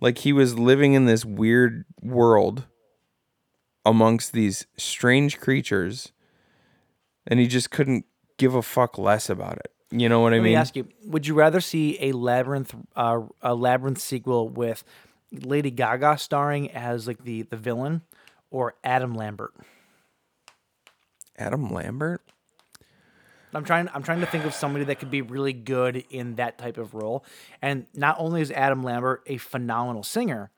Like 0.01 0.19
he 0.19 0.33
was 0.33 0.57
living 0.57 0.93
in 0.93 1.05
this 1.05 1.25
weird 1.25 1.85
world 2.01 2.65
amongst 3.85 4.33
these 4.33 4.65
strange 4.77 5.39
creatures 5.39 6.11
and 7.27 7.39
he 7.39 7.47
just 7.47 7.69
couldn't 7.71 8.05
give 8.37 8.55
a 8.55 8.61
fuck 8.61 8.97
less 8.97 9.29
about 9.29 9.57
it. 9.57 9.71
You 9.91 10.07
know 10.09 10.19
what 10.19 10.33
I 10.33 10.37
mean? 10.37 10.43
Let 10.43 10.49
me 10.49 10.55
ask 10.55 10.75
you: 10.75 10.87
Would 11.05 11.25
you 11.27 11.33
rather 11.33 11.59
see 11.61 11.97
a 11.99 12.11
labyrinth 12.11 12.75
uh, 12.95 13.21
a 13.41 13.55
labyrinth 13.55 13.99
sequel 13.99 14.47
with 14.47 14.83
Lady 15.31 15.71
Gaga 15.71 16.17
starring 16.17 16.71
as 16.71 17.07
like 17.07 17.23
the 17.23 17.43
the 17.43 17.57
villain, 17.57 18.01
or 18.51 18.75
Adam 18.83 19.13
Lambert? 19.15 19.53
Adam 21.37 21.71
Lambert? 21.71 22.21
I'm 23.53 23.63
trying. 23.63 23.89
I'm 23.93 24.03
trying 24.03 24.19
to 24.19 24.25
think 24.27 24.45
of 24.45 24.53
somebody 24.53 24.85
that 24.85 24.99
could 24.99 25.09
be 25.09 25.21
really 25.21 25.53
good 25.53 26.03
in 26.09 26.35
that 26.35 26.57
type 26.57 26.77
of 26.77 26.93
role. 26.93 27.25
And 27.61 27.87
not 27.95 28.17
only 28.19 28.41
is 28.41 28.51
Adam 28.51 28.83
Lambert 28.83 29.23
a 29.25 29.37
phenomenal 29.37 30.03
singer, 30.03 30.51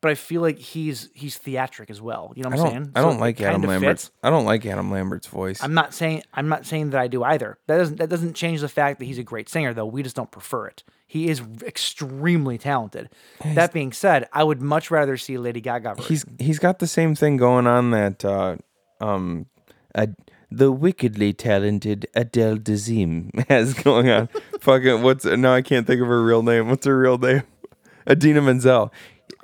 but 0.00 0.10
I 0.10 0.14
feel 0.14 0.40
like 0.40 0.58
he's 0.58 1.10
he's 1.14 1.36
theatric 1.36 1.90
as 1.90 2.00
well. 2.00 2.32
You 2.34 2.42
know 2.44 2.50
what 2.50 2.60
I'm 2.60 2.70
saying? 2.70 2.92
I 2.94 3.00
So 3.02 3.10
don't 3.10 3.20
like 3.20 3.40
Adam 3.42 3.60
kinda 3.60 3.68
Lambert. 3.68 3.90
fits. 3.98 4.10
I 4.22 4.30
don't 4.30 4.46
like 4.46 4.64
Adam 4.64 4.90
Lambert's 4.90 5.26
voice. 5.26 5.62
I'm 5.62 5.74
not 5.74 5.92
saying 5.92 6.22
I'm 6.32 6.48
not 6.48 6.64
saying 6.64 6.90
that 6.90 7.00
I 7.00 7.08
do 7.08 7.22
either. 7.22 7.58
That 7.66 7.76
doesn't 7.78 7.96
that 7.98 8.08
doesn't 8.08 8.34
change 8.34 8.62
the 8.62 8.68
fact 8.68 8.98
that 8.98 9.04
he's 9.04 9.18
a 9.18 9.22
great 9.24 9.48
singer 9.50 9.74
though. 9.74 9.86
We 9.86 10.02
just 10.02 10.16
don't 10.16 10.30
prefer 10.30 10.68
it. 10.68 10.84
He 11.06 11.28
is 11.28 11.40
extremely 11.64 12.58
talented. 12.58 13.10
That 13.44 13.72
being 13.72 13.92
said, 13.92 14.28
I 14.32 14.42
would 14.42 14.60
much 14.60 14.90
rather 14.90 15.16
see 15.16 15.38
Lady 15.38 15.60
Gaga 15.60 15.94
version. 15.94 16.08
he's 16.08 16.24
he's 16.38 16.58
got 16.58 16.80
the 16.80 16.86
same 16.86 17.14
thing 17.14 17.36
going 17.36 17.66
on 17.66 17.92
that 17.92 18.24
uh 18.24 18.56
um 19.00 19.46
uh, 19.94 20.06
the 20.50 20.72
wickedly 20.72 21.32
talented 21.32 22.06
Adele 22.14 22.56
Dazeem 22.56 23.46
has 23.48 23.74
going 23.74 24.10
on. 24.10 24.28
Fucking 24.60 25.02
what's 25.02 25.24
no, 25.24 25.52
I 25.52 25.62
can't 25.62 25.86
think 25.86 26.00
of 26.00 26.08
her 26.08 26.22
real 26.22 26.42
name. 26.42 26.68
What's 26.68 26.86
her 26.86 26.98
real 26.98 27.18
name? 27.18 27.42
Idina 28.10 28.42
Menzel. 28.42 28.92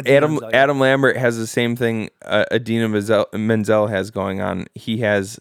Adam 0.06 0.32
Menzel, 0.32 0.50
yeah. 0.50 0.62
Adam 0.62 0.78
Lambert 0.80 1.16
has 1.16 1.38
the 1.38 1.46
same 1.46 1.76
thing 1.76 2.10
uh, 2.24 2.44
Idina 2.52 2.88
Menzel, 2.88 3.26
Menzel 3.32 3.88
has 3.88 4.10
going 4.10 4.40
on. 4.40 4.66
He 4.74 4.98
has 4.98 5.38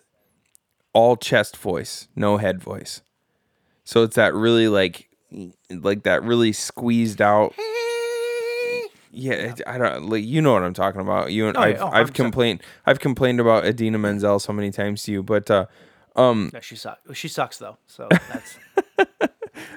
all 0.94 1.16
chest 1.16 1.58
voice, 1.58 2.08
no 2.16 2.38
head 2.38 2.62
voice. 2.62 3.02
So 3.84 4.04
it's 4.04 4.16
that 4.16 4.34
really 4.34 4.68
like 4.68 5.10
like 5.70 6.04
that 6.04 6.24
really 6.24 6.52
squeezed 6.54 7.22
out 7.22 7.54
yeah, 9.14 9.34
it- 9.34 9.62
I 9.68 9.78
don't 9.78 10.10
like 10.10 10.24
you 10.24 10.42
know 10.42 10.54
what 10.54 10.64
I'm 10.64 10.74
talking 10.74 11.02
about. 11.02 11.32
You 11.34 11.48
and 11.50 11.58
Oh, 11.58 11.66
yeah. 11.66 11.68
I've, 11.76 11.82
Oh, 11.82 11.88
I've 11.92 12.12
100%. 12.12 12.14
complained 12.14 12.64
I've 12.86 13.00
complained 13.00 13.40
about 13.42 13.66
Idina 13.66 13.98
Menzel 13.98 14.40
so 14.40 14.54
many 14.54 14.72
times 14.72 15.04
to 15.04 15.12
you, 15.12 15.22
but 15.24 15.52
uh 15.52 15.66
No, 16.16 16.50
she 16.62 16.76
sucks. 16.78 17.02
She 17.18 17.28
sucks 17.28 17.58
though. 17.58 17.78
So 17.88 18.08
that's 18.32 18.58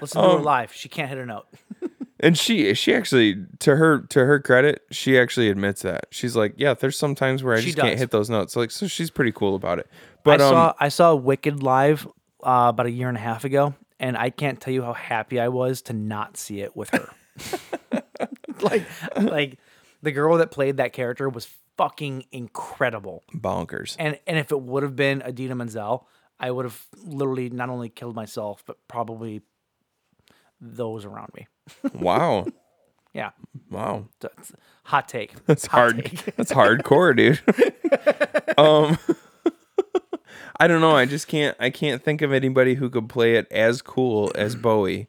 listen 0.00 0.20
to 0.20 0.26
Um, 0.28 0.36
her 0.38 0.42
live. 0.44 0.72
She 0.72 0.88
can't 0.88 1.08
hit 1.08 1.18
a 1.18 1.26
note. 1.26 1.46
and 2.20 2.38
she 2.38 2.74
she 2.74 2.94
actually 2.94 3.44
to 3.60 3.74
her 3.76 4.02
to 4.02 4.24
her 4.24 4.38
credit, 4.40 4.82
she 4.92 5.18
actually 5.18 5.48
admits 5.50 5.82
that. 5.82 6.06
She's 6.10 6.36
like, 6.36 6.54
"Yeah, 6.56 6.74
there's 6.74 6.96
some 6.96 7.14
times 7.16 7.42
where 7.42 7.54
I 7.56 7.60
She 7.60 7.66
just 7.66 7.78
can't 7.78 7.90
does. 7.92 8.00
hit 8.00 8.10
those 8.12 8.30
notes." 8.30 8.54
Like 8.54 8.70
so 8.70 8.86
she's 8.86 9.10
pretty 9.10 9.32
cool 9.32 9.56
about 9.56 9.78
it. 9.80 9.88
But 10.22 10.40
I 10.40 10.44
um 10.44 10.50
saw 10.52 10.74
I 10.78 10.88
saw 10.90 11.14
Wicked 11.16 11.60
live 11.62 12.06
uh, 12.44 12.66
about 12.70 12.86
a 12.86 12.90
year 12.90 13.08
and 13.08 13.16
a 13.16 13.20
half 13.20 13.44
ago, 13.44 13.74
and 14.00 14.16
I 14.16 14.30
can't 14.30 14.60
tell 14.60 14.72
you 14.74 14.82
how 14.82 14.92
happy 14.92 15.38
I 15.40 15.48
was 15.48 15.82
to 15.82 15.92
not 15.92 16.36
see 16.36 16.60
it 16.60 16.76
with 16.76 16.90
her. 16.90 17.08
like, 18.60 18.84
like 19.16 19.58
the 20.02 20.12
girl 20.12 20.38
that 20.38 20.50
played 20.50 20.76
that 20.78 20.92
character 20.92 21.28
was 21.28 21.48
fucking 21.76 22.24
incredible. 22.32 23.24
bonkers. 23.34 23.96
And 23.98 24.18
and 24.26 24.38
if 24.38 24.52
it 24.52 24.60
would 24.60 24.82
have 24.82 24.94
been 24.96 25.22
Idina 25.26 25.54
Menzel, 25.54 26.06
I 26.38 26.50
would 26.50 26.64
have 26.64 26.80
literally 27.02 27.50
not 27.50 27.68
only 27.70 27.88
killed 27.88 28.14
myself, 28.14 28.62
but 28.66 28.76
probably 28.88 29.42
those 30.60 31.04
around 31.04 31.32
me. 31.34 31.46
Wow. 31.94 32.46
Yeah, 33.12 33.30
Wow. 33.70 34.08
that's 34.18 34.52
hot 34.82 35.06
take. 35.08 35.46
That's 35.46 35.66
Hot 35.66 35.78
hard. 35.78 36.04
take. 36.04 36.34
That's 36.36 36.52
hardcore, 36.52 37.16
dude. 37.16 37.38
um, 38.58 38.98
I 40.60 40.66
don't 40.68 40.80
know. 40.80 40.94
I 40.96 41.04
just 41.06 41.26
can't. 41.28 41.56
I 41.60 41.70
can't 41.70 42.02
think 42.02 42.22
of 42.22 42.32
anybody 42.32 42.74
who 42.74 42.88
could 42.90 43.08
play 43.08 43.36
it 43.36 43.46
as 43.50 43.80
cool 43.82 44.30
as 44.34 44.54
Bowie, 44.66 45.08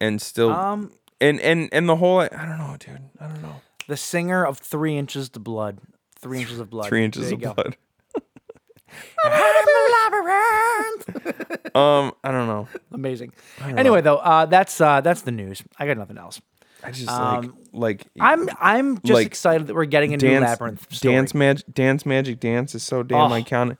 and 0.00 0.20
still. 0.22 0.50
Um, 0.52 0.92
and 1.20 1.40
and 1.40 1.68
and 1.72 1.88
the 1.88 1.96
whole. 1.96 2.20
I 2.20 2.28
don't 2.28 2.58
know, 2.58 2.76
dude. 2.78 3.00
I 3.20 3.26
don't 3.28 3.42
know. 3.42 3.56
the 3.88 3.96
singer 3.96 4.44
of 4.44 4.58
Three 4.58 4.96
Inches 4.96 5.28
to 5.30 5.40
Blood. 5.40 5.78
Three 6.18 6.40
Inches 6.40 6.58
of 6.60 6.70
Blood. 6.70 6.88
Three 6.88 7.04
inches 7.04 7.26
of 7.26 7.32
you 7.32 7.36
go. 7.38 7.54
blood. 7.54 7.76
Um, 11.74 12.12
I 12.22 12.30
don't 12.30 12.46
know. 12.46 12.68
Amazing. 12.92 13.32
Anyway, 13.60 14.00
though, 14.00 14.18
uh, 14.18 14.46
that's 14.46 14.80
uh, 14.80 15.00
that's 15.00 15.22
the 15.22 15.32
news. 15.32 15.60
I 15.76 15.86
got 15.86 15.98
nothing 15.98 16.18
else. 16.18 16.40
I 16.84 16.92
just 16.92 17.08
Um, 17.08 17.56
like 17.72 18.04
like 18.04 18.06
I'm 18.20 18.48
I'm 18.60 18.94
just 18.98 19.12
Like, 19.12 19.26
excited 19.26 19.66
that 19.66 19.74
we're 19.74 19.84
getting 19.86 20.14
a 20.14 20.16
new 20.16 20.30
dance 20.30 20.44
labyrinth 20.44 20.94
story. 20.94 21.14
dance 21.14 21.34
magic 21.34 21.66
dance 21.74 22.06
magic 22.06 22.38
dance 22.38 22.76
is 22.76 22.84
so 22.84 23.02
damn 23.02 23.32
Oh. 23.32 23.34
iconic. 23.34 23.78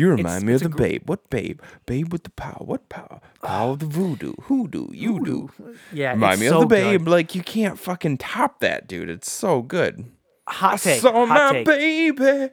You 0.00 0.10
remind 0.12 0.46
me 0.46 0.54
it's 0.54 0.62
of 0.64 0.70
the 0.70 0.76
gr- 0.76 0.82
babe. 0.82 1.02
What 1.08 1.28
babe? 1.28 1.60
Babe 1.84 2.10
with 2.10 2.24
the 2.24 2.30
power. 2.30 2.56
What 2.60 2.88
power? 2.88 3.20
Power 3.42 3.72
of 3.72 3.80
the 3.80 3.86
ah. 3.86 3.90
voodoo. 3.90 4.32
Hoodoo. 4.44 4.86
You 4.92 5.22
do. 5.22 5.50
Uh, 5.62 5.72
yeah, 5.92 6.12
Remind 6.12 6.32
it's 6.34 6.40
me 6.40 6.48
so 6.48 6.62
of 6.62 6.68
the 6.70 6.74
babe. 6.74 7.04
good. 7.04 7.10
Like 7.10 7.34
you 7.34 7.42
can't 7.42 7.78
fucking 7.78 8.16
top 8.16 8.60
that, 8.60 8.88
dude. 8.88 9.10
It's 9.10 9.30
so 9.30 9.60
good. 9.60 10.06
Hot 10.48 10.80
take. 10.80 11.02
Saw 11.02 11.26
hot 11.26 11.28
my 11.28 11.52
take. 11.52 11.66
baby. 11.66 12.48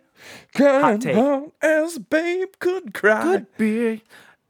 Crying 0.56 1.00
take. 1.00 1.16
as 1.62 1.98
babe 2.00 2.50
could 2.60 2.94
cry. 2.94 3.24
Could 3.24 3.58
be. 3.58 4.04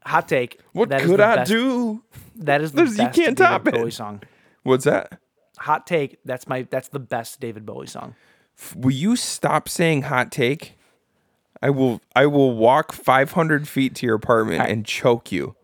Hot 0.04 0.26
take. 0.28 0.60
What 0.72 0.88
that 0.88 1.02
is 1.02 1.06
could 1.06 1.20
the 1.20 1.24
I 1.26 1.36
best- 1.36 1.50
do? 1.50 2.02
That 2.34 2.62
is 2.62 2.72
the 2.72 2.76
There's- 2.78 2.92
you 2.98 3.04
best 3.04 3.14
can't 3.14 3.36
David 3.36 3.36
top 3.36 3.68
it. 3.68 3.74
Bowie 3.74 3.90
song. 3.92 4.22
What's 4.64 4.84
that? 4.84 5.20
Hot 5.58 5.86
take. 5.86 6.18
That's 6.24 6.48
my. 6.48 6.66
That's 6.68 6.88
the 6.88 6.98
best 7.00 7.38
David 7.40 7.64
Bowie 7.64 7.86
song. 7.86 8.16
Will 8.74 8.90
you 8.90 9.14
stop 9.14 9.68
saying 9.68 10.02
hot 10.02 10.32
take? 10.32 10.77
I 11.62 11.70
will. 11.70 12.00
I 12.14 12.26
will 12.26 12.54
walk 12.54 12.92
500 12.92 13.68
feet 13.68 13.94
to 13.96 14.06
your 14.06 14.14
apartment 14.16 14.62
and 14.68 14.84
choke 14.86 15.32
you. 15.32 15.56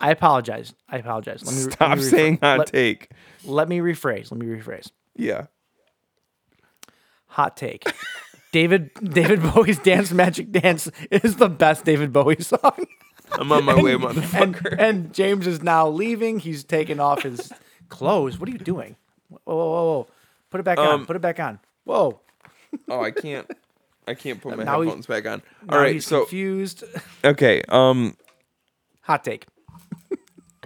I 0.00 0.10
apologize. 0.10 0.74
I 0.88 0.98
apologize. 0.98 1.42
Let 1.44 1.54
me 1.54 1.72
Stop 1.72 1.88
let 1.88 1.98
me 1.98 2.04
saying 2.04 2.38
hot 2.42 2.58
let, 2.58 2.68
take. 2.68 3.10
Let 3.44 3.68
me 3.68 3.78
rephrase. 3.78 4.30
Let 4.30 4.38
me 4.38 4.46
rephrase. 4.46 4.90
Yeah. 5.16 5.46
Hot 7.28 7.56
take. 7.56 7.84
David 8.52 8.90
David 9.02 9.42
Bowie's 9.42 9.78
Dance 9.82 10.12
Magic 10.12 10.52
Dance 10.52 10.90
is 11.10 11.36
the 11.36 11.48
best 11.48 11.84
David 11.84 12.12
Bowie 12.12 12.40
song. 12.40 12.86
I'm 13.32 13.50
on 13.50 13.64
my 13.64 13.74
way, 13.74 13.92
motherfucker. 13.94 14.76
and 14.78 15.12
James 15.12 15.46
is 15.46 15.62
now 15.62 15.88
leaving. 15.88 16.38
He's 16.38 16.62
taking 16.64 17.00
off 17.00 17.22
his 17.22 17.52
clothes. 17.88 18.38
What 18.38 18.48
are 18.48 18.52
you 18.52 18.58
doing? 18.58 18.96
Whoa, 19.28 19.40
whoa, 19.44 19.56
whoa, 19.56 19.84
whoa. 19.84 20.06
Put 20.50 20.60
it 20.60 20.64
back 20.64 20.78
on. 20.78 20.86
Um, 20.86 21.06
Put 21.06 21.16
it 21.16 21.22
back 21.22 21.40
on. 21.40 21.58
Whoa. 21.84 22.20
oh, 22.88 23.00
I 23.02 23.10
can't. 23.10 23.50
I 24.06 24.14
can't 24.14 24.40
put 24.40 24.56
my 24.56 24.64
Now 24.64 24.80
he- 24.80 24.86
headphones 24.88 25.06
back 25.06 25.26
on. 25.26 25.42
All 25.68 25.78
right. 25.78 25.94
he's 25.94 26.06
So 26.06 26.20
confused. 26.20 26.84
okay. 27.24 27.62
Um. 27.68 28.16
Hot 29.02 29.24
take. 29.24 29.46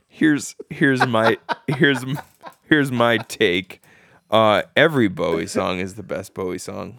Here's 0.09 0.57
here's 0.71 1.07
my 1.07 1.39
here's 1.69 2.05
here's 2.69 2.91
my 2.91 3.19
take. 3.19 3.83
Uh, 4.31 4.63
every 4.77 5.09
Bowie 5.09 5.47
song 5.47 5.79
is 5.79 5.95
the 5.95 6.03
best 6.03 6.35
Bowie 6.35 6.59
song. 6.59 6.99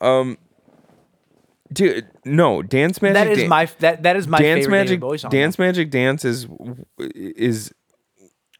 Um. 0.00 0.36
Dude, 1.72 2.08
no, 2.24 2.62
Dance 2.62 3.00
Magic. 3.00 3.14
That 3.14 3.28
is 3.28 3.38
Dan- 3.38 3.48
my 3.48 3.66
that 3.78 4.02
that 4.02 4.16
is 4.16 4.26
my 4.26 4.38
Dance 4.40 4.64
favorite 4.64 4.70
Magic 4.78 5.00
Bowie 5.00 5.18
song. 5.18 5.30
Dance 5.30 5.56
Magic 5.58 5.90
Dance 5.90 6.24
is 6.24 6.48
is 6.98 7.72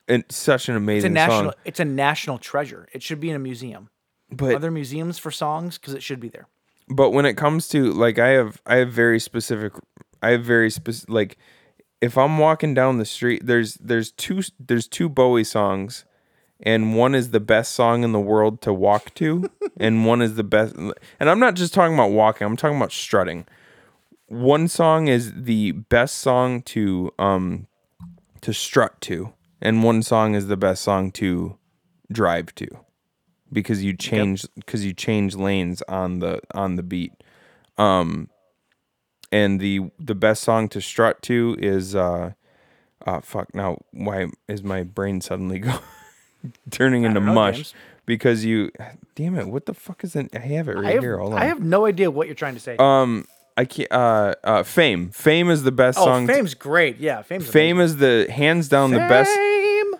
an, 0.07 0.25
such 0.29 0.69
an 0.69 0.75
it's 0.75 0.79
a 0.79 0.83
amazing 0.83 1.13
national 1.15 1.43
song. 1.51 1.53
it's 1.65 1.81
a 1.81 1.85
national 1.85 2.39
treasure. 2.39 2.89
It 2.93 3.03
should 3.03 3.19
be 3.19 3.31
in 3.31 3.35
a 3.37 3.41
museum. 3.41 3.91
But 4.31 4.55
other 4.55 4.71
museums 4.71 5.19
for 5.19 5.33
songs? 5.33 5.77
Because 5.77 5.95
it 5.95 6.05
should 6.05 6.21
be 6.21 6.29
there. 6.29 6.47
But 6.91 7.11
when 7.11 7.25
it 7.25 7.35
comes 7.35 7.69
to 7.69 7.93
like 7.93 8.19
I 8.19 8.31
have 8.31 8.61
I 8.67 8.77
have 8.77 8.93
very 8.93 9.21
specific 9.21 9.73
I 10.23 10.31
have 10.31 10.45
very 10.45 10.71
specific 10.71 11.09
like 11.09 11.39
if 12.01 12.19
I'm 12.19 12.39
walking 12.39 12.75
down 12.75 12.99
the 12.99 13.05
street 13.05 13.47
there's 13.47 13.75
there's 13.75 14.11
two 14.13 14.43
there's 14.59 14.89
two 14.89 15.09
Bowie 15.09 15.45
songs 15.45 16.05
and 16.63 16.97
one 16.97 17.15
is 17.15 17.31
the 17.31 17.41
best 17.41 17.73
song 17.73 18.03
in 18.05 18.13
the 18.13 18.21
world 18.21 18.61
to 18.63 18.75
walk 18.75 19.15
to 19.15 19.51
and 19.79 20.05
one 20.05 20.21
is 20.21 20.35
the 20.35 20.45
best 20.45 20.75
and 20.77 21.31
I'm 21.31 21.39
not 21.39 21.55
just 21.55 21.73
talking 21.73 21.95
about 21.95 22.11
walking 22.11 22.47
I'm 22.47 22.57
talking 22.57 22.77
about 22.77 22.93
strutting. 22.93 23.47
One 24.27 24.69
song 24.69 25.09
is 25.09 25.33
the 25.33 25.73
best 25.73 26.19
song 26.19 26.63
to 26.63 27.13
um 27.19 27.67
to 28.41 28.53
strut 28.53 29.01
to 29.03 29.33
and 29.63 29.85
one 29.85 30.03
song 30.03 30.35
is 30.35 30.49
the 30.49 30.57
best 30.57 30.83
song 30.83 31.13
to 31.13 31.57
drive 32.11 32.55
to 32.57 32.67
because 33.53 33.83
you 33.83 33.93
change 33.95 34.47
because 34.55 34.85
you 34.85 34.93
change 34.93 35.35
lanes 35.35 35.83
on 35.89 36.19
the 36.21 36.41
on 36.55 36.77
the 36.77 36.83
beat 36.83 37.13
um 37.79 38.29
and 39.33 39.61
the 39.61 39.91
the 39.99 40.15
best 40.15 40.43
song 40.43 40.69
to 40.69 40.81
strut 40.81 41.23
to 41.23 41.57
is 41.59 41.95
uh 41.95 42.33
uh 43.07 43.21
fuck 43.21 43.55
now 43.55 43.79
why 43.93 44.27
is 44.49 44.63
my 44.63 44.83
brain 44.83 45.21
suddenly 45.21 45.59
going 45.61 45.79
turning 46.71 47.05
into 47.05 47.21
know, 47.21 47.33
mush 47.33 47.57
James. 47.57 47.75
because 48.07 48.45
you 48.45 48.71
damn 49.15 49.37
it 49.39 49.47
what 49.49 49.67
the 49.67 49.75
fuck 49.75 50.05
is 50.05 50.17
it 50.17 50.29
i 50.35 50.39
have 50.39 50.69
it 50.69 50.77
right 50.77 50.87
I 50.87 50.93
have, 50.93 51.03
here 51.03 51.19
hold 51.19 51.35
on 51.35 51.39
I 51.41 51.45
have 51.47 51.61
no 51.63 51.87
idea 51.87 52.11
what 52.11 52.27
you're 52.27 52.35
trying 52.35 52.55
to 52.55 52.61
say. 52.61 52.77
um 52.79 53.27
i 53.57 53.65
can't 53.65 53.91
uh 53.93 54.35
uh 54.45 54.63
fame 54.63 55.11
fame 55.11 55.51
is 55.51 55.63
the 55.65 55.73
best 55.73 55.99
oh, 55.99 56.05
song 56.05 56.27
to- 56.27 56.33
Fame's 56.35 56.55
great. 56.55 56.99
Yeah, 56.99 57.23
Fame's 57.23 57.49
fame 57.49 57.81
is 57.81 57.97
the 57.97 58.27
hands 58.31 58.69
down 58.69 58.91
the 58.93 58.99
best 58.99 59.35
Fame. 59.35 59.95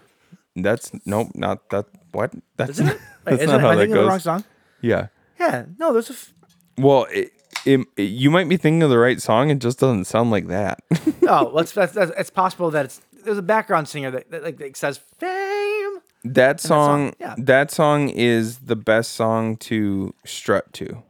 that's 0.57 0.93
nope 1.05 1.29
not 1.35 1.69
that 1.71 1.87
what 2.13 2.33
that's 2.57 2.71
Isn't 2.71 2.89
it? 2.89 3.01
Wait, 3.31 3.39
that's 3.39 3.51
not 3.51 3.57
it? 3.57 3.61
how 3.61 3.71
Am 3.71 3.73
I 3.73 3.75
that 3.77 3.81
thinking 3.83 3.97
of 3.97 4.03
the 4.03 4.09
wrong 4.09 4.15
goes 4.17 4.23
song? 4.25 4.45
yeah 4.81 5.07
Yeah, 5.39 5.65
no, 5.79 5.93
there's 5.93 6.11
a. 6.11 6.13
F- 6.15 6.35
Well, 6.79 7.07
it, 7.11 7.33
it, 7.67 7.87
you 7.99 8.31
might 8.31 8.49
be 8.49 8.57
thinking 8.57 8.83
of 8.83 8.91
the 8.91 8.99
right 8.99 9.21
song. 9.21 9.51
It 9.51 9.59
just 9.59 9.79
doesn't 9.79 10.05
sound 10.07 10.31
like 10.31 10.47
that. 10.49 10.83
oh, 11.29 11.51
let's. 11.53 11.73
That's, 11.73 11.93
that's, 11.93 12.11
it's 12.19 12.31
possible 12.31 12.71
that 12.71 12.87
it's 12.87 13.01
there's 13.25 13.39
a 13.39 13.43
background 13.43 13.89
singer 13.89 14.11
that, 14.11 14.31
that 14.31 14.43
like 14.43 14.57
that 14.59 14.77
says 14.77 14.99
fame. 15.19 16.01
that 16.25 16.61
song, 16.61 17.09
song, 17.11 17.15
yeah. 17.21 17.35
that 17.37 17.71
song 17.71 18.09
is 18.09 18.61
the 18.61 18.77
best 18.77 19.13
song 19.13 19.57
to 19.59 20.15
strut 20.25 20.73
to, 20.75 21.03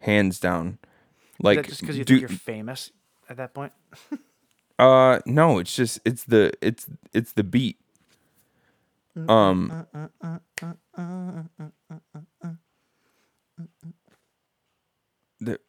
hands 0.00 0.38
down. 0.38 0.78
Like, 1.42 1.58
Is 1.58 1.62
that 1.64 1.68
just 1.70 1.80
because 1.80 1.98
you 1.98 2.04
do- 2.04 2.18
think 2.18 2.30
you're 2.30 2.38
famous 2.38 2.90
at 3.28 3.38
that 3.38 3.54
point? 3.54 3.72
uh, 4.78 5.20
no, 5.26 5.58
it's 5.58 5.74
just 5.74 5.98
it's 6.04 6.24
the 6.24 6.52
it's 6.60 6.86
it's 7.14 7.32
the 7.32 7.42
beat. 7.44 7.78
Mm, 9.16 9.30
um, 9.30 9.86
mm, 9.94 10.40
mm, 10.60 10.76
that 15.40 15.60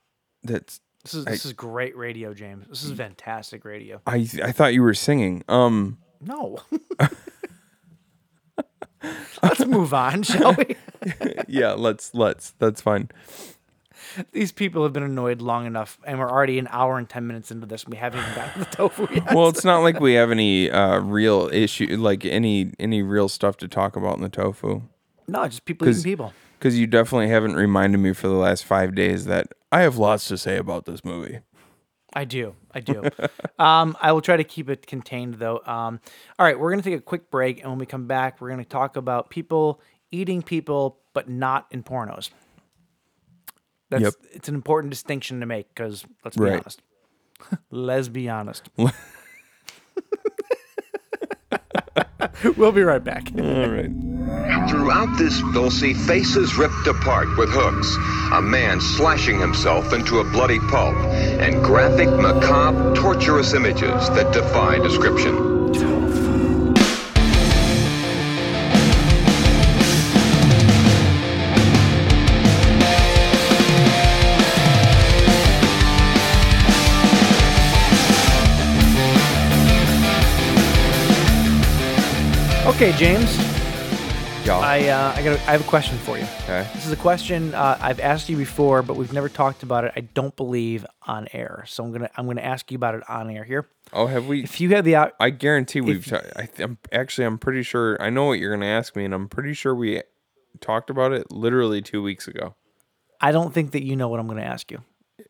that's 0.44 0.80
This 1.04 1.14
is 1.14 1.26
this 1.26 1.46
is 1.46 1.54
great 1.54 1.96
radio, 1.98 2.34
James. 2.34 2.68
This 2.68 2.84
is 2.84 2.92
fantastic 2.92 3.66
radio. 3.66 4.02
I 4.06 4.28
I 4.44 4.52
thought 4.52 4.74
you 4.74 4.82
were 4.84 4.94
singing. 4.94 5.44
Um, 5.48 5.98
No. 6.22 6.60
Let's 9.44 9.66
move 9.66 9.94
on, 9.94 10.24
shall 10.24 10.54
we? 10.54 10.76
yeah, 11.48 11.74
let's 11.74 12.14
let's 12.16 12.52
that's 12.58 12.82
fine. 12.82 13.10
These 14.32 14.52
people 14.52 14.84
have 14.84 14.94
been 14.94 15.04
annoyed 15.04 15.42
long 15.42 15.66
enough, 15.66 16.00
and 16.06 16.18
we're 16.20 16.30
already 16.30 16.58
an 16.58 16.68
hour 16.72 16.98
and 16.98 17.08
ten 17.08 17.28
minutes 17.28 17.52
into 17.52 17.68
this, 17.68 17.84
and 17.84 17.94
we 17.94 17.98
haven't 17.98 18.22
even 18.22 18.34
gotten 18.36 18.54
to 18.64 18.70
the 18.70 18.76
tofu 18.76 19.08
yet. 19.14 19.34
Well, 19.34 19.50
it's 19.50 19.64
not 19.66 19.80
like 19.80 20.00
we 20.00 20.14
have 20.14 20.32
any 20.32 20.72
uh, 20.72 21.00
real 21.00 21.50
issue, 21.52 21.98
like 21.98 22.26
any 22.26 22.72
any 22.80 23.04
real 23.04 23.30
stuff 23.30 23.58
to 23.58 23.68
talk 23.68 23.96
about 23.96 24.16
in 24.16 24.24
the 24.24 24.30
tofu. 24.30 24.82
No, 25.28 25.46
just 25.48 25.66
people 25.66 25.88
eating 25.88 26.04
people. 26.04 26.34
Because 26.58 26.80
you 26.80 26.88
definitely 26.88 27.28
haven't 27.28 27.56
reminded 27.56 27.98
me 28.00 28.14
for 28.14 28.28
the 28.28 28.34
last 28.36 28.66
five 28.66 28.96
days 28.96 29.26
that 29.26 29.48
I 29.72 29.82
have 29.82 29.98
lots 29.98 30.28
to 30.30 30.38
say 30.38 30.58
about 30.58 30.86
this 30.86 31.04
movie. 31.04 31.40
I 32.14 32.24
do. 32.24 32.56
I 32.74 32.80
do. 32.80 33.04
um, 33.60 33.98
I 34.02 34.14
will 34.14 34.22
try 34.22 34.38
to 34.38 34.44
keep 34.46 34.70
it 34.70 34.88
contained, 34.88 35.36
though. 35.36 35.60
Um, 35.66 36.00
all 36.40 36.46
right, 36.46 36.58
we're 36.58 36.72
going 36.72 36.82
to 36.82 36.90
take 36.90 36.98
a 36.98 37.02
quick 37.04 37.30
break. 37.30 37.60
And 37.60 37.70
when 37.70 37.78
we 37.78 37.86
come 37.86 38.08
back, 38.08 38.40
we're 38.40 38.48
going 38.50 38.64
to 38.64 38.70
talk 38.70 38.96
about 38.96 39.30
people 39.30 39.82
eating 40.12 40.42
people, 40.42 40.98
but 41.14 41.28
not 41.30 41.68
in 41.72 41.84
pornos. 41.84 42.30
That's, 43.90 44.04
Yep. 44.04 44.14
It's 44.32 44.48
an 44.50 44.56
important 44.56 44.92
distinction 44.92 45.42
to 45.42 45.46
make 45.46 45.68
because 45.70 46.06
let's 46.24 46.38
be 46.38 46.44
Right. 46.44 46.62
honest. 46.62 46.82
let's 47.70 48.08
be 48.08 48.30
honest. 48.30 48.70
we'll 52.58 52.72
be 52.72 52.84
right 52.84 53.04
back. 53.04 53.30
All 53.38 53.70
right. 53.70 53.92
Throughout 54.26 55.18
this, 55.20 55.40
they'll 55.54 55.70
see 55.70 55.94
faces 55.94 56.56
ripped 56.56 56.88
apart 56.88 57.38
with 57.38 57.50
hooks, 57.52 57.96
a 58.34 58.42
man 58.42 58.82
slashing 58.82 59.40
himself 59.40 59.94
into 59.94 60.20
a 60.20 60.24
bloody 60.24 60.60
pulp, 60.60 60.96
and 60.96 61.64
graphic, 61.64 62.10
macabre, 62.10 62.96
torturous 62.96 63.54
images 63.54 64.10
that 64.10 64.34
defy 64.34 64.80
description. 64.80 65.36
Okay, 82.68 82.92
James. 82.98 83.55
I 84.48 84.88
uh, 84.90 85.14
I 85.16 85.24
got 85.24 85.40
I 85.48 85.52
have 85.54 85.62
a 85.62 85.70
question 85.70 85.98
for 86.00 86.18
you. 86.18 86.24
Okay. 86.44 86.68
This 86.74 86.86
is 86.86 86.92
a 86.92 86.96
question 86.98 87.54
uh, 87.56 87.78
I've 87.82 88.00
asked 88.00 88.30
you 88.30 88.38
before, 88.38 88.84
but 88.84 88.96
we've 88.96 89.12
never 89.14 89.28
talked 89.30 89.64
about 89.64 89.86
it. 89.86 89.94
I 89.96 90.02
don't 90.02 90.36
believe 90.36 90.86
on 91.08 91.28
air, 91.34 91.64
so 91.68 91.84
I'm 91.84 91.92
gonna 91.92 92.10
I'm 92.16 92.28
gonna 92.28 92.42
ask 92.42 92.72
you 92.72 92.76
about 92.76 92.96
it 92.96 93.04
on 93.10 93.30
air 93.30 93.44
here. 93.44 93.68
Oh, 93.94 94.06
have 94.08 94.28
we? 94.28 94.44
If 94.44 94.62
you 94.62 94.70
had 94.70 94.86
the 94.86 94.96
I 95.20 95.30
guarantee 95.32 95.82
we've. 95.82 96.06
ta- 96.06 96.22
I 96.36 96.46
th- 96.46 96.60
I'm 96.60 96.78
actually. 96.92 97.26
I'm 97.26 97.38
pretty 97.40 97.64
sure. 97.64 98.00
I 98.02 98.10
know 98.10 98.26
what 98.26 98.34
you're 98.40 98.52
going 98.52 98.62
to 98.62 98.68
ask 98.68 98.96
me, 98.96 99.06
and 99.06 99.14
I'm 99.14 99.30
pretty 99.30 99.54
sure 99.54 99.74
we 99.76 100.02
talked 100.60 100.90
about 100.90 101.12
it 101.12 101.32
literally 101.32 101.82
two 101.82 102.02
weeks 102.02 102.28
ago. 102.28 102.56
I 103.22 103.32
don't 103.32 103.54
think 103.54 103.72
that 103.72 103.84
you 103.84 103.96
know 103.96 104.08
what 104.10 104.20
I'm 104.20 104.28
gonna 104.28 104.42
ask 104.44 104.72
you. 104.72 104.82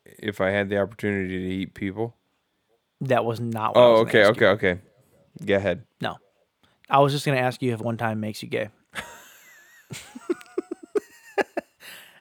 If 0.06 0.42
I 0.42 0.50
had 0.50 0.70
the 0.70 0.80
opportunity 0.80 1.38
to 1.40 1.46
eat 1.62 1.74
people. 1.74 2.16
That 3.02 3.24
was 3.26 3.40
not. 3.40 3.76
What 3.76 3.82
I 3.82 3.86
Oh, 3.86 3.92
was 3.92 3.98
gonna 4.00 4.10
okay, 4.10 4.22
ask 4.22 4.30
okay, 4.32 4.46
you. 4.46 4.52
okay. 4.52 4.80
Go 5.46 5.56
ahead. 5.56 5.84
No, 6.02 6.16
I 6.90 7.00
was 7.00 7.12
just 7.14 7.26
gonna 7.26 7.40
ask 7.40 7.62
you 7.62 7.74
if 7.74 7.80
one 7.82 7.98
time 7.98 8.20
makes 8.20 8.42
you 8.44 8.50
gay. 8.50 8.70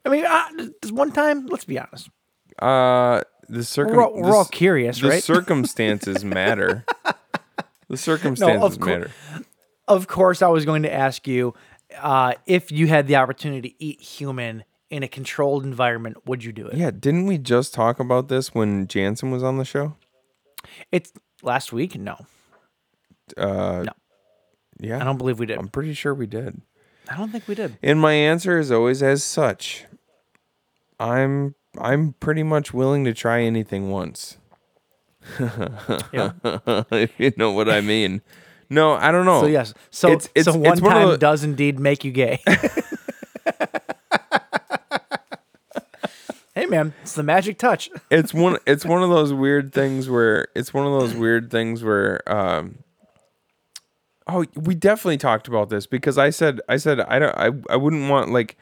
I 0.06 0.10
mean, 0.10 0.26
uh, 0.26 0.48
does 0.82 0.92
one 0.92 1.12
time? 1.12 1.46
Let's 1.46 1.64
be 1.64 1.78
honest. 1.78 2.10
Uh, 2.59 3.22
the 3.48 3.64
circum. 3.64 3.96
We're 3.96 4.02
all, 4.02 4.14
we're 4.14 4.36
all 4.36 4.44
curious, 4.44 5.01
the 5.01 5.09
right? 5.09 5.22
circumstances 5.22 6.24
matter. 6.24 6.84
The 7.88 7.96
circumstances 7.96 8.76
cour- 8.78 8.86
matter. 8.98 9.10
of 9.88 10.06
course, 10.06 10.42
I 10.42 10.48
was 10.48 10.64
going 10.64 10.82
to 10.82 10.92
ask 10.92 11.26
you 11.26 11.55
uh, 11.98 12.34
if 12.46 12.70
you 12.70 12.86
had 12.86 13.06
the 13.06 13.16
opportunity 13.16 13.70
to 13.70 13.82
eat 13.84 14.01
human 14.01 14.64
in 14.90 15.02
a 15.02 15.09
controlled 15.09 15.64
environment, 15.64 16.18
would 16.26 16.44
you 16.44 16.52
do 16.52 16.66
it? 16.66 16.76
Yeah, 16.76 16.90
didn't 16.90 17.26
we 17.26 17.38
just 17.38 17.72
talk 17.72 17.98
about 17.98 18.28
this 18.28 18.55
when 18.55 18.86
Jansen 18.86 19.30
was 19.30 19.42
on 19.42 19.56
the 19.59 19.64
show? 19.64 19.96
It's 20.92 21.12
last 21.42 21.72
week? 21.72 21.96
No, 21.98 22.16
Uh, 23.38 23.84
No. 23.86 23.92
Yeah, 24.80 25.01
I 25.01 25.05
don't 25.05 25.18
believe 25.18 25.38
we 25.38 25.46
did. 25.46 25.56
I'm 25.56 25.68
pretty 25.68 25.94
sure 25.94 26.12
we 26.14 26.26
did. 26.26 26.60
I 27.09 27.16
don't 27.16 27.31
think 27.31 27.47
we 27.48 27.55
did. 27.55 27.76
And 27.82 28.01
my 28.01 28.12
answer 28.12 28.59
is 28.59 28.70
always 28.72 29.02
as 29.02 29.22
such. 29.22 29.85
I'm 30.98 31.55
I'm 31.78 32.14
pretty 32.20 32.43
much 32.43 32.72
willing 32.72 33.05
to 33.05 33.12
try 33.14 33.43
anything 33.43 33.90
once. 33.90 34.39
Yeah. 36.12 36.32
if 36.93 37.12
you 37.18 37.32
know 37.36 37.51
what 37.52 37.68
I 37.68 37.81
mean. 37.81 38.22
No, 38.70 38.94
I 38.94 39.10
don't 39.12 39.26
know. 39.26 39.40
So 39.43 39.47
yes, 39.47 39.74
so 39.90 40.09
It's- 40.09 40.28
it's- 40.35 40.44
so 40.47 40.59
one 40.59 40.72
it's 40.72 40.81
time 40.81 41.09
the- 41.09 41.18
does 41.18 41.44
indeed 41.44 41.78
make 41.78 42.05
you 42.05 42.10
gay. 42.12 42.40
hey 46.55 46.66
man, 46.66 46.94
it's 47.02 47.14
the 47.14 47.22
magic 47.22 47.59
touch. 47.59 47.90
it's 48.10 48.32
one 48.32 48.59
it's 48.66 48.85
one 48.85 49.02
of 49.02 49.10
those 49.10 49.32
weird 49.32 49.72
things 49.72 50.09
where 50.09 50.48
it's 50.55 50.72
one 50.72 50.86
of 50.86 50.93
those 51.01 51.14
weird 51.14 51.51
things 51.51 51.82
where 51.82 52.20
um 52.31 52.78
oh 54.26 54.44
we 54.55 54.74
definitely 54.74 55.18
talked 55.18 55.48
about 55.48 55.68
this 55.70 55.86
because 55.86 56.16
i 56.18 56.30
said 56.30 56.60
i 56.68 56.76
said 56.76 57.01
i 57.01 57.18
don't 57.18 57.36
i, 57.36 57.51
I 57.72 57.76
wouldn't 57.76 58.09
want 58.10 58.30
like 58.32 58.56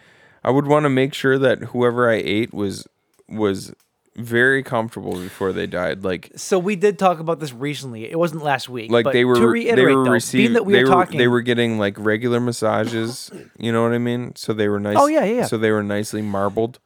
i 0.45 0.51
would 0.51 0.67
want 0.67 0.85
to 0.85 0.91
make 0.91 1.15
sure 1.15 1.39
that 1.39 1.59
whoever 1.65 2.11
i 2.11 2.15
ate 2.15 2.53
was 2.53 2.87
was 3.29 3.73
very 4.15 4.63
comfortable 4.63 5.13
before 5.15 5.53
they 5.55 5.67
died 5.67 6.05
like 6.05 6.31
So 6.37 6.59
we 6.59 6.77
did 6.77 6.99
talk 6.99 7.19
about 7.19 7.41
this 7.41 7.51
recently. 7.55 8.05
It 8.11 8.19
wasn't 8.19 8.43
last 8.45 8.69
week. 8.69 8.91
like 8.91 9.05
but 9.05 9.15
they 9.15 9.25
were 9.25 9.37
to 9.37 9.47
reiterate 9.49 9.77
they 9.77 9.95
were 9.95 10.05
though, 10.05 10.11
receiving 10.11 10.45
being 10.49 10.53
that 10.53 10.67
we 10.67 10.75
they 10.75 10.85
were 10.85 10.91
were 10.91 10.95
talking 10.95 11.17
they 11.19 11.29
were 11.29 11.41
getting 11.41 11.79
like 11.79 11.95
regular 11.99 12.39
massages 12.39 13.31
you 13.59 13.73
know 13.73 13.83
what 13.83 13.93
i 13.93 13.99
mean 13.99 14.37
so 14.37 14.53
they 14.53 14.69
were 14.69 14.79
nice 14.79 14.97
Oh, 14.99 15.07
yeah, 15.07 15.25
yeah, 15.25 15.37
yeah. 15.37 15.47
so 15.47 15.57
they 15.57 15.71
were 15.71 15.83
nicely 15.83 16.21
marbled 16.21 16.79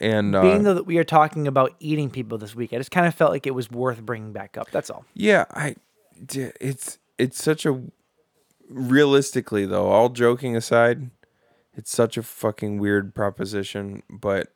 and 0.00 0.34
uh, 0.34 0.42
being 0.42 0.64
though 0.64 0.74
that 0.74 0.86
we 0.86 0.98
are 0.98 1.04
talking 1.04 1.46
about 1.46 1.72
eating 1.80 2.10
people 2.10 2.36
this 2.36 2.54
week, 2.54 2.72
I 2.72 2.76
just 2.78 2.90
kind 2.90 3.06
of 3.06 3.14
felt 3.14 3.30
like 3.30 3.46
it 3.46 3.54
was 3.54 3.70
worth 3.70 4.02
bringing 4.02 4.32
back 4.32 4.58
up. 4.58 4.70
That's 4.70 4.90
all. 4.90 5.06
Yeah, 5.14 5.46
I 5.52 5.76
d- 6.26 6.50
it's 6.60 6.98
it's 7.16 7.42
such 7.42 7.64
a 7.64 7.80
realistically 8.68 9.66
though, 9.66 9.86
all 9.88 10.08
joking 10.08 10.56
aside, 10.56 11.10
it's 11.74 11.90
such 11.90 12.16
a 12.16 12.22
fucking 12.22 12.78
weird 12.78 13.14
proposition, 13.14 14.02
but 14.08 14.48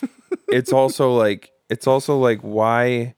it's 0.48 0.72
also 0.72 1.12
like 1.16 1.50
it's 1.68 1.86
also 1.86 2.16
like 2.18 2.40
why 2.40 3.14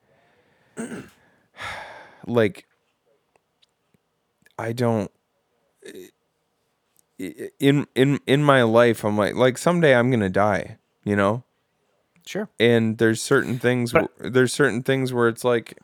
like 2.26 2.66
I 4.58 4.72
don't 4.72 5.10
in 7.58 7.86
in 7.94 8.18
in 8.26 8.42
my 8.42 8.62
life 8.62 9.04
I'm 9.04 9.16
like 9.16 9.34
like 9.34 9.58
someday 9.58 9.94
I'm 9.94 10.10
going 10.10 10.20
to 10.20 10.30
die, 10.30 10.78
you 11.04 11.16
know? 11.16 11.44
Sure. 12.26 12.48
and 12.60 12.98
there's 12.98 13.20
certain 13.20 13.58
things 13.58 13.92
But- 13.92 14.10
there's 14.18 14.52
certain 14.52 14.82
things 14.82 15.12
where 15.12 15.26
it's 15.28 15.42
like 15.42 15.78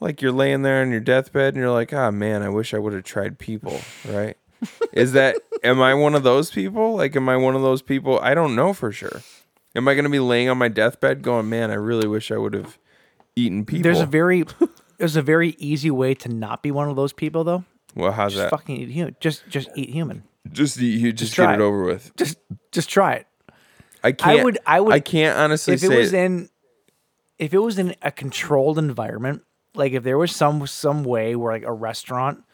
like 0.00 0.20
you're 0.22 0.32
laying 0.32 0.62
there 0.62 0.82
on 0.82 0.90
your 0.90 1.00
deathbed 1.00 1.54
and 1.54 1.62
you're 1.62 1.70
like 1.72 1.92
ah 1.92 2.10
man 2.10 2.42
i 2.42 2.48
wish 2.48 2.74
i 2.74 2.78
would 2.78 2.92
have 2.92 3.04
tried 3.04 3.38
people 3.38 3.80
right 4.08 4.36
is 4.92 5.12
that 5.12 5.36
am 5.64 5.80
i 5.80 5.94
one 5.94 6.14
of 6.14 6.22
those 6.22 6.50
people 6.50 6.96
like 6.96 7.14
am 7.16 7.28
i 7.28 7.36
one 7.36 7.54
of 7.54 7.62
those 7.62 7.82
people 7.82 8.18
i 8.20 8.34
don't 8.34 8.54
know 8.54 8.72
for 8.72 8.90
sure 8.92 9.22
am 9.74 9.86
i 9.88 9.94
going 9.94 10.04
to 10.04 10.10
be 10.10 10.18
laying 10.20 10.48
on 10.48 10.58
my 10.58 10.68
deathbed 10.68 11.22
going 11.22 11.48
man 11.48 11.70
i 11.70 11.74
really 11.74 12.06
wish 12.08 12.30
i 12.30 12.36
would 12.36 12.54
have 12.54 12.78
eaten 13.36 13.64
people 13.64 13.82
There's 13.82 14.00
a 14.00 14.06
very 14.06 14.44
there's 14.98 15.16
a 15.16 15.22
very 15.22 15.50
easy 15.58 15.90
way 15.90 16.14
to 16.14 16.28
not 16.28 16.62
be 16.62 16.70
one 16.70 16.88
of 16.88 16.96
those 16.96 17.12
people 17.12 17.44
though. 17.44 17.64
well 17.94 18.12
how's 18.12 18.34
that 18.34 18.42
Just 18.42 18.50
that 18.50 18.56
fucking 18.58 18.76
eat 18.76 18.90
human. 18.90 19.16
Just 19.20 19.48
just 19.48 19.68
eat 19.74 19.90
human. 19.90 20.22
just 20.52 20.76
you 20.78 20.88
you 20.88 21.12
just, 21.12 21.34
try 21.34 21.46
get 21.46 21.54
it 21.54 21.60
it. 21.60 21.64
over 21.64 21.84
with 21.84 22.14
Just 22.16 22.38
just 22.72 22.88
try 22.88 23.14
it. 23.14 23.26
i 24.04 24.12
can't 24.12 24.40
I 24.40 24.44
would- 24.44 24.58
I 24.66 24.80
would- 24.80 24.94
i 24.94 25.00
can't 25.00 25.36
honestly 25.38 25.76
say 25.76 25.86
if 25.86 25.92
it 25.92 25.96
was 25.98 26.12
in 26.12 26.48
if 27.38 27.52
it 27.52 27.58
was 27.58 27.78
in 27.78 27.96
a 28.02 28.12
controlled 28.12 28.78
environment 28.78 29.42
like 29.74 29.92
if 29.92 30.02
there 30.02 30.18
was 30.18 30.34
some 30.34 30.66
some 30.66 31.04
way 31.04 31.34
where 31.36 31.52
like 31.52 31.62
a 31.64 31.72
restaurant 31.72 32.44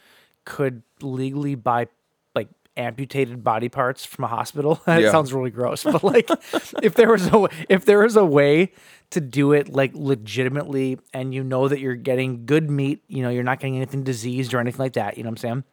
could 0.44 0.82
legally 1.02 1.54
buy 1.54 1.86
like 2.34 2.48
amputated 2.76 3.44
body 3.44 3.68
parts 3.68 4.04
from 4.04 4.24
a 4.24 4.28
hospital 4.28 4.80
that 4.86 5.02
Yeah. 5.02 5.10
sounds 5.10 5.32
really 5.32 5.50
gross 5.50 5.84
but 5.84 6.02
like 6.02 6.28
if 6.82 6.94
there 6.94 7.10
was 7.10 7.26
a 7.28 7.48
if 7.68 7.84
there 7.84 7.98
was 8.00 8.16
a 8.16 8.24
way 8.24 8.72
to 9.10 9.20
do 9.20 9.52
it 9.52 9.68
like 9.68 9.92
legitimately 9.94 10.98
and 11.12 11.34
you 11.34 11.42
know 11.44 11.68
that 11.68 11.80
you're 11.80 11.94
getting 11.96 12.46
good 12.46 12.70
meat 12.70 13.02
you 13.08 13.22
know 13.22 13.28
you're 13.30 13.42
not 13.42 13.60
getting 13.60 13.76
anything 13.76 14.02
diseased 14.04 14.54
or 14.54 14.60
anything 14.60 14.78
like 14.78 14.94
that 14.94 15.16
you 15.16 15.22
know 15.24 15.28
what 15.28 15.32
i'm 15.32 15.36
saying 15.36 15.64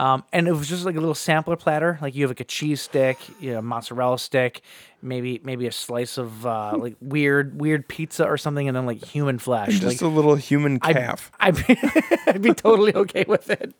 um, 0.00 0.24
and 0.32 0.48
it 0.48 0.52
was 0.52 0.66
just 0.66 0.86
like 0.86 0.96
a 0.96 0.98
little 0.98 1.14
sampler 1.14 1.56
platter. 1.56 1.98
Like 2.00 2.14
you 2.14 2.22
have 2.22 2.30
like 2.30 2.40
a 2.40 2.44
cheese 2.44 2.80
stick, 2.80 3.18
you 3.38 3.52
know, 3.52 3.58
a 3.58 3.62
mozzarella 3.62 4.18
stick, 4.18 4.62
maybe 5.02 5.42
maybe 5.44 5.66
a 5.66 5.72
slice 5.72 6.16
of 6.16 6.46
uh, 6.46 6.74
like 6.78 6.96
weird 7.02 7.60
weird 7.60 7.86
pizza 7.86 8.24
or 8.24 8.38
something, 8.38 8.66
and 8.66 8.74
then 8.74 8.86
like 8.86 9.04
human 9.04 9.38
flesh. 9.38 9.78
just 9.78 9.84
like, 9.84 10.00
a 10.00 10.06
little 10.06 10.36
human 10.36 10.78
I'd- 10.80 10.98
calf 10.98 11.30
I'd, 11.38 11.54
be, 11.54 11.78
I'd 12.26 12.40
be 12.40 12.54
totally 12.54 12.94
okay 12.94 13.26
with 13.28 13.50
it. 13.50 13.74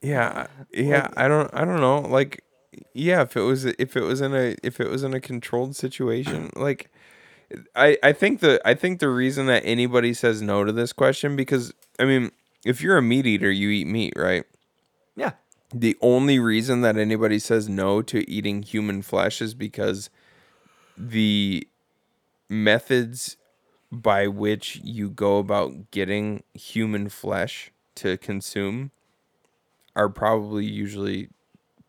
Yeah, 0.00 0.46
yeah. 0.72 1.08
I 1.14 1.28
don't. 1.28 1.52
I 1.52 1.66
don't 1.66 1.80
know. 1.80 2.00
Like, 2.00 2.42
yeah. 2.94 3.20
If 3.20 3.36
it 3.36 3.42
was, 3.42 3.66
if 3.66 3.98
it 3.98 4.02
was 4.02 4.22
in 4.22 4.34
a, 4.34 4.56
if 4.62 4.80
it 4.80 4.88
was 4.88 5.02
in 5.02 5.12
a 5.12 5.20
controlled 5.20 5.76
situation, 5.76 6.48
like, 6.56 6.90
I, 7.76 7.98
I 8.02 8.14
think 8.14 8.40
the, 8.40 8.62
I 8.64 8.72
think 8.72 9.00
the 9.00 9.10
reason 9.10 9.44
that 9.48 9.62
anybody 9.66 10.14
says 10.14 10.40
no 10.40 10.64
to 10.64 10.72
this 10.72 10.94
question 10.94 11.36
because 11.36 11.74
I 11.98 12.06
mean, 12.06 12.30
if 12.64 12.80
you're 12.80 12.96
a 12.96 13.02
meat 13.02 13.26
eater, 13.26 13.50
you 13.50 13.68
eat 13.68 13.86
meat, 13.88 14.14
right? 14.16 14.44
The 15.72 15.96
only 16.00 16.38
reason 16.38 16.80
that 16.80 16.96
anybody 16.96 17.38
says 17.38 17.68
no 17.68 18.00
to 18.02 18.28
eating 18.30 18.62
human 18.62 19.02
flesh 19.02 19.42
is 19.42 19.54
because 19.54 20.08
the 20.96 21.66
methods 22.48 23.36
by 23.92 24.26
which 24.26 24.80
you 24.82 25.10
go 25.10 25.38
about 25.38 25.90
getting 25.90 26.42
human 26.54 27.08
flesh 27.08 27.70
to 27.96 28.16
consume 28.16 28.90
are 29.94 30.08
probably 30.08 30.64
usually 30.64 31.28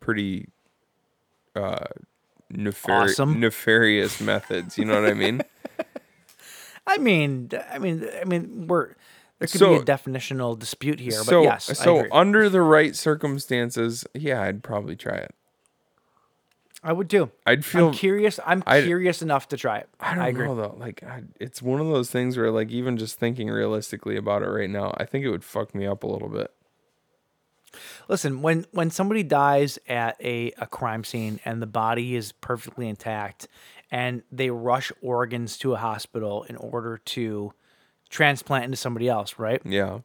pretty 0.00 0.48
uh 1.54 1.84
nefari- 2.52 3.10
Awesome. 3.10 3.38
nefarious 3.40 4.20
methods 4.20 4.76
you 4.78 4.84
know 4.84 5.00
what 5.00 5.10
i 5.10 5.14
mean 5.14 5.42
I 6.86 6.98
mean, 6.98 7.50
I 7.70 7.78
mean, 7.78 8.08
I 8.20 8.24
mean, 8.24 8.66
we're 8.66 8.94
there 9.40 9.48
could 9.48 9.58
So- 9.58 9.70
be 9.70 9.76
a 9.76 9.82
definitional 9.84 10.56
dispute 10.56 11.00
here, 11.00 11.18
but 11.18 11.24
so 11.26 11.42
yes, 11.42 11.68
I 11.68 11.72
so 11.72 12.06
under 12.12 12.48
the 12.48 12.62
right 12.62 12.94
circumstances 12.94 14.04
yeah 14.14 14.40
i'd 14.42 14.62
probably 14.62 14.94
try 14.94 15.16
it 15.16 15.34
I 16.82 16.92
would 16.94 17.10
too. 17.10 17.30
i'd 17.44 17.62
feel 17.62 17.88
I'm 17.88 17.92
curious. 17.92 18.40
I'm 18.46 18.62
I'd- 18.66 18.86
curious 18.86 19.20
enough 19.20 19.48
to 19.48 19.58
try 19.58 19.78
it. 19.80 19.88
I 20.00 20.14
don't 20.14 20.24
agree. 20.24 20.46
know 20.46 20.54
though. 20.54 20.76
Like, 20.78 21.02
I, 21.02 21.24
it's 21.38 21.60
one 21.60 21.78
of 21.78 21.88
those 21.88 22.10
things 22.10 22.38
where, 22.38 22.50
like, 22.50 22.70
even 22.70 22.96
just 22.96 23.18
thinking 23.18 23.50
realistically 23.50 24.16
about 24.16 24.40
it 24.42 24.46
right 24.48 24.70
now, 24.70 24.94
I 24.96 25.04
think 25.04 25.26
it 25.26 25.30
would 25.30 25.44
fuck 25.44 25.74
me 25.74 25.86
up 25.86 26.04
a 26.04 26.06
little 26.06 26.30
bit. 26.30 26.50
Listen, 28.08 28.40
when 28.40 28.64
when 28.72 28.90
somebody 28.90 29.22
dies 29.22 29.78
at 29.88 30.16
a, 30.22 30.52
a 30.56 30.66
crime 30.66 31.04
scene 31.04 31.38
and 31.44 31.60
the 31.60 31.66
body 31.66 32.16
is 32.16 32.32
perfectly 32.32 32.88
intact 32.88 33.46
and 33.90 34.22
they 34.32 34.48
rush 34.50 34.90
organs 35.02 35.58
to 35.58 35.74
a 35.74 35.76
hospital 35.76 36.44
in 36.44 36.56
order 36.56 36.96
to 36.96 37.52
transplant 38.10 38.64
into 38.64 38.76
somebody 38.76 39.08
else, 39.08 39.38
right? 39.38 39.62
Yeah. 39.64 40.00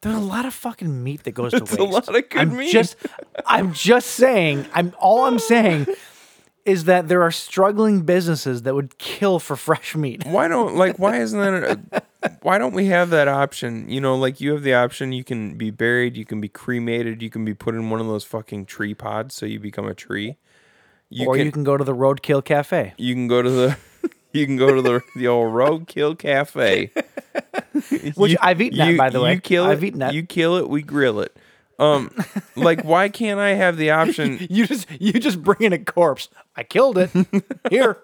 There's 0.00 0.16
a 0.16 0.20
lot 0.20 0.46
of 0.46 0.54
fucking 0.54 1.02
meat 1.04 1.24
that 1.24 1.32
goes 1.32 1.52
to 1.52 1.60
waste. 1.60 1.78
a 1.78 1.84
lot 1.84 2.08
of 2.08 2.28
good 2.28 2.40
I'm 2.40 2.56
meat. 2.56 2.72
Just 2.72 2.96
I'm 3.44 3.72
just 3.72 4.08
saying, 4.12 4.66
I'm 4.72 4.94
all 4.98 5.24
I'm 5.26 5.38
saying 5.38 5.86
is 6.64 6.84
that 6.84 7.08
there 7.08 7.22
are 7.22 7.30
struggling 7.30 8.02
businesses 8.02 8.62
that 8.62 8.74
would 8.74 8.98
kill 8.98 9.38
for 9.38 9.54
fresh 9.56 9.94
meat. 9.94 10.24
Why 10.26 10.48
don't 10.48 10.76
like 10.76 10.98
why 10.98 11.20
isn't 11.20 11.38
that 11.38 11.80
a, 12.22 12.32
why 12.42 12.58
don't 12.58 12.74
we 12.74 12.86
have 12.86 13.10
that 13.10 13.28
option? 13.28 13.88
You 13.88 14.00
know, 14.00 14.16
like 14.16 14.40
you 14.40 14.52
have 14.52 14.62
the 14.62 14.74
option 14.74 15.12
you 15.12 15.24
can 15.24 15.56
be 15.56 15.70
buried, 15.70 16.16
you 16.16 16.24
can 16.24 16.40
be 16.40 16.48
cremated, 16.48 17.22
you 17.22 17.30
can 17.30 17.44
be 17.44 17.54
put 17.54 17.74
in 17.74 17.88
one 17.90 18.00
of 18.00 18.06
those 18.06 18.24
fucking 18.24 18.66
tree 18.66 18.94
pods 18.94 19.34
so 19.34 19.46
you 19.46 19.60
become 19.60 19.86
a 19.86 19.94
tree. 19.94 20.36
You 21.08 21.28
or 21.28 21.36
can 21.36 21.46
you 21.46 21.52
can 21.52 21.62
go 21.64 21.76
to 21.76 21.84
the 21.84 21.94
Roadkill 21.94 22.44
Cafe. 22.44 22.94
you 22.98 23.14
can 23.14 23.28
go 23.28 23.40
to 23.40 23.48
the 23.50 23.76
you 24.36 24.46
can 24.46 24.56
go 24.56 24.74
to 24.74 24.82
the 24.82 25.00
the 25.16 25.26
old 25.28 25.52
roadkill 25.52 26.18
cafe. 26.18 26.92
Which 28.16 28.32
You- 28.32 28.38
I've 28.40 28.60
eaten 28.60 28.78
that, 28.78 28.96
by 28.96 29.10
the 29.10 29.20
way. 29.20 29.34
You 29.34 29.40
kill 29.40 29.64
I've 29.64 29.82
it. 29.82 29.86
eaten 29.88 30.00
that. 30.00 30.14
You 30.14 30.22
kill 30.24 30.56
it. 30.56 30.68
We 30.68 30.82
grill 30.82 31.20
it. 31.20 31.36
Um, 31.78 32.10
like 32.54 32.84
why 32.84 33.10
can't 33.10 33.38
I 33.38 33.50
have 33.50 33.76
the 33.76 33.90
option? 33.90 34.38
You 34.50 34.66
just 34.66 34.88
you 34.98 35.12
just 35.12 35.42
bring 35.42 35.60
in 35.60 35.72
a 35.74 35.78
corpse. 35.78 36.28
I 36.56 36.62
killed 36.62 36.96
it. 36.96 37.10
Here. 37.70 37.98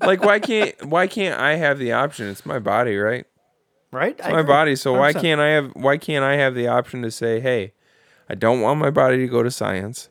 Like 0.00 0.24
why 0.24 0.40
can't 0.40 0.84
why 0.86 1.06
can't 1.06 1.38
I 1.38 1.54
have 1.56 1.78
the 1.78 1.92
option? 1.92 2.28
It's 2.28 2.44
my 2.44 2.58
body, 2.58 2.96
right? 2.96 3.24
Right? 3.92 4.16
It's 4.18 4.28
my 4.28 4.42
body. 4.42 4.74
So 4.74 4.92
why 4.98 5.12
can't 5.12 5.40
I 5.40 5.50
have 5.50 5.70
why 5.74 5.96
can't 5.96 6.24
I 6.24 6.34
have 6.36 6.56
the 6.56 6.66
option 6.66 7.02
to 7.02 7.10
say, 7.12 7.38
hey, 7.38 7.72
I 8.28 8.34
don't 8.34 8.60
want 8.60 8.80
my 8.80 8.90
body 8.90 9.18
to 9.18 9.28
go 9.28 9.44
to 9.44 9.50
science. 9.50 10.08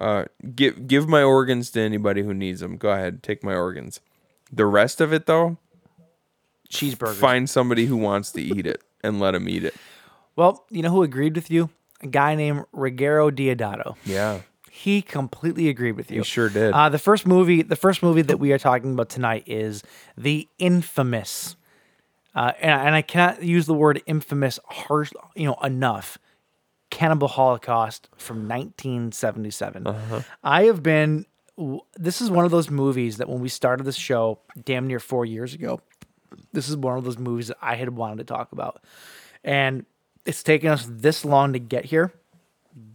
Uh, 0.00 0.24
give 0.56 0.88
give 0.88 1.08
my 1.08 1.22
organs 1.22 1.70
to 1.70 1.80
anybody 1.80 2.22
who 2.24 2.34
needs 2.34 2.58
them. 2.58 2.76
Go 2.76 2.90
ahead, 2.90 3.22
take 3.22 3.44
my 3.44 3.54
organs. 3.54 4.00
The 4.52 4.66
rest 4.66 5.00
of 5.00 5.12
it, 5.12 5.26
though, 5.26 5.58
cheeseburgers? 6.70 7.14
find 7.14 7.48
somebody 7.48 7.86
who 7.86 7.96
wants 7.96 8.32
to 8.32 8.42
eat 8.42 8.66
it 8.66 8.82
and 9.02 9.18
let 9.18 9.32
them 9.32 9.48
eat 9.48 9.64
it. 9.64 9.74
Well, 10.36 10.64
you 10.70 10.82
know 10.82 10.90
who 10.90 11.02
agreed 11.02 11.34
with 11.34 11.50
you? 11.50 11.70
A 12.02 12.06
guy 12.06 12.34
named 12.34 12.64
Ruggero 12.74 13.30
Deodato. 13.30 13.96
Yeah, 14.04 14.40
He 14.70 15.02
completely 15.02 15.68
agreed 15.68 15.92
with 15.92 16.10
you. 16.10 16.18
he 16.20 16.24
sure 16.24 16.48
did. 16.48 16.72
Uh, 16.72 16.88
the 16.88 16.98
first 16.98 17.26
movie, 17.26 17.62
the 17.62 17.76
first 17.76 18.02
movie 18.02 18.22
that 18.22 18.38
we 18.38 18.52
are 18.52 18.58
talking 18.58 18.92
about 18.92 19.08
tonight 19.08 19.44
is 19.46 19.82
the 20.16 20.48
infamous 20.58 21.56
uh, 22.34 22.52
and, 22.60 22.80
and 22.88 22.94
I 22.94 23.02
cannot 23.02 23.42
use 23.42 23.66
the 23.66 23.74
word 23.74 24.02
infamous 24.06 24.58
harsh, 24.66 25.12
you 25.34 25.46
know, 25.46 25.56
enough. 25.62 26.18
Cannibal 26.90 27.28
Holocaust 27.28 28.08
from 28.18 28.48
1977. 28.48 29.86
I 30.44 30.64
have 30.64 30.82
been. 30.82 31.26
This 31.96 32.20
is 32.20 32.30
one 32.30 32.44
of 32.44 32.50
those 32.50 32.70
movies 32.70 33.18
that 33.18 33.28
when 33.28 33.40
we 33.40 33.48
started 33.48 33.84
this 33.84 33.96
show, 33.96 34.38
damn 34.64 34.86
near 34.86 34.98
four 35.00 35.24
years 35.24 35.54
ago, 35.54 35.80
this 36.52 36.68
is 36.68 36.76
one 36.76 36.96
of 36.98 37.04
those 37.04 37.18
movies 37.18 37.48
that 37.48 37.58
I 37.62 37.76
had 37.76 37.90
wanted 37.90 38.18
to 38.18 38.24
talk 38.24 38.52
about, 38.52 38.82
and 39.44 39.84
it's 40.24 40.42
taken 40.42 40.70
us 40.70 40.86
this 40.88 41.24
long 41.24 41.52
to 41.54 41.58
get 41.58 41.84
here, 41.86 42.12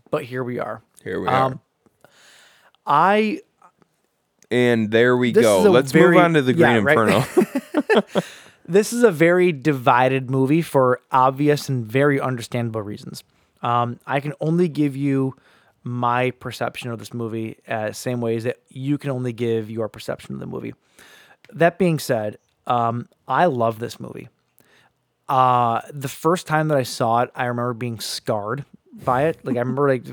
but 0.10 0.23
here 0.23 0.44
we 0.44 0.60
are. 0.60 0.81
Here 1.03 1.19
we 1.19 1.27
Um, 1.27 1.60
are. 2.06 2.10
I 2.85 3.41
And 4.49 4.91
there 4.91 5.18
we 5.18 5.31
go. 5.34 5.64
Let's 5.69 5.91
very- 5.91 6.15
move 6.15 6.23
on 6.23 6.34
to 6.35 6.41
the 6.41 6.53
yeah, 6.53 6.80
Green 6.80 6.84
right. 6.85 6.98
Inferno. 6.98 8.22
this 8.68 8.94
is 8.94 9.03
a 9.03 9.11
very 9.11 9.52
divided 9.52 10.30
movie 10.31 10.61
for 10.61 11.02
obvious 11.11 11.68
and 11.69 11.85
very 11.85 12.19
understandable 12.19 12.81
reasons. 12.81 13.23
Um, 13.61 13.99
I 14.07 14.19
can 14.19 14.34
only 14.39 14.68
give 14.69 14.95
you 14.95 15.35
my 15.88 16.32
perception 16.32 16.92
of 16.92 17.00
this 17.00 17.14
movie, 17.14 17.58
uh, 17.68 17.92
same 17.92 18.22
ways 18.22 18.44
that 18.44 18.58
you 18.70 18.98
can 18.98 19.10
only 19.10 19.34
give 19.34 19.70
your 19.70 19.88
perception 19.88 20.34
of 20.34 20.40
the 20.40 20.46
movie. 20.46 20.74
That 21.54 21.78
being 21.78 22.00
said, 22.00 22.38
um, 22.66 23.08
I 23.28 23.46
love 23.46 23.80
this 23.80 24.00
movie. 24.00 24.30
Uh, 25.30 25.82
the 25.92 26.08
first 26.10 26.48
time 26.48 26.68
that 26.70 26.78
I 26.78 26.84
saw 26.84 27.22
it, 27.22 27.32
I 27.36 27.46
remember 27.46 27.74
being 27.74 28.00
scarred 28.00 28.66
by 28.94 29.26
it. 29.26 29.44
Like 29.44 29.56
I 29.56 29.60
remember 29.60 29.88
like 29.90 30.06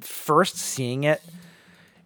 first 0.00 0.56
seeing 0.56 1.04
it 1.04 1.22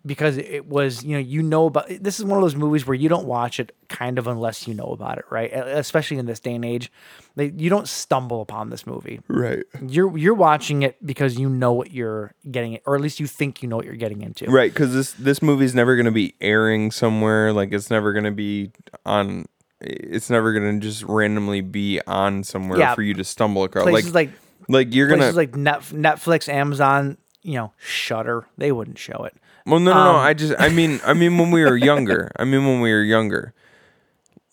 because 0.06 0.38
it 0.38 0.66
was 0.66 1.02
you 1.02 1.12
know 1.12 1.18
you 1.18 1.42
know 1.42 1.66
about 1.66 1.88
this 2.00 2.18
is 2.18 2.24
one 2.24 2.38
of 2.38 2.42
those 2.42 2.54
movies 2.56 2.86
where 2.86 2.94
you 2.94 3.08
don't 3.08 3.26
watch 3.26 3.58
it 3.60 3.74
kind 3.88 4.18
of 4.18 4.26
unless 4.26 4.66
you 4.66 4.72
know 4.74 4.84
about 4.86 5.18
it 5.18 5.24
right 5.30 5.52
especially 5.52 6.16
in 6.16 6.26
this 6.26 6.40
day 6.40 6.54
and 6.54 6.64
age 6.64 6.90
like, 7.34 7.60
you 7.60 7.68
don't 7.68 7.88
stumble 7.88 8.40
upon 8.40 8.70
this 8.70 8.86
movie 8.86 9.20
right. 9.28 9.64
you're 9.86 10.16
you're 10.16 10.34
watching 10.34 10.82
it 10.82 11.04
because 11.04 11.38
you 11.38 11.48
know 11.48 11.72
what 11.72 11.92
you're 11.92 12.32
getting 12.50 12.78
or 12.86 12.94
at 12.94 13.02
least 13.02 13.20
you 13.20 13.26
think 13.26 13.62
you 13.62 13.68
know 13.68 13.76
what 13.76 13.84
you're 13.84 13.96
getting 13.96 14.22
into 14.22 14.46
Right, 14.46 14.72
because 14.72 14.92
this 14.94 15.12
this 15.12 15.42
movie's 15.42 15.74
never 15.74 15.96
gonna 15.96 16.12
be 16.12 16.34
airing 16.40 16.90
somewhere. 16.90 17.52
Like 17.52 17.72
it's 17.72 17.90
never 17.90 18.12
gonna 18.12 18.30
be 18.32 18.70
on. 19.04 19.46
It's 19.80 20.30
never 20.30 20.52
gonna 20.52 20.78
just 20.78 21.02
randomly 21.02 21.60
be 21.60 22.00
on 22.06 22.44
somewhere 22.44 22.78
Yeah. 22.78 22.94
for 22.94 23.02
you 23.02 23.14
to 23.14 23.24
stumble 23.24 23.64
across. 23.64 23.84
places 23.84 24.14
like 24.14 24.30
like 24.68 24.94
you're 24.94 25.08
gonna. 25.08 25.32
like 25.32 25.52
netflix 25.52 26.48
amazon 26.48 27.16
you 27.42 27.54
know 27.54 27.72
shutter 27.78 28.46
they 28.56 28.72
wouldn't 28.72 28.98
show 28.98 29.24
it 29.24 29.34
well, 29.66 29.80
no, 29.80 29.92
no, 29.92 30.04
no. 30.04 30.10
um, 30.10 30.16
I 30.16 30.34
just. 30.34 30.54
I 30.58 30.68
mean. 30.68 31.00
I 31.04 31.12
mean 31.12 31.36
when 31.38 31.50
we 31.50 31.62
were 31.64 31.76
younger. 31.76 32.30
I 32.36 32.44
mean 32.44 32.64
when 32.66 32.80
we 32.80 32.90
were 32.92 33.02
younger. 33.02 33.52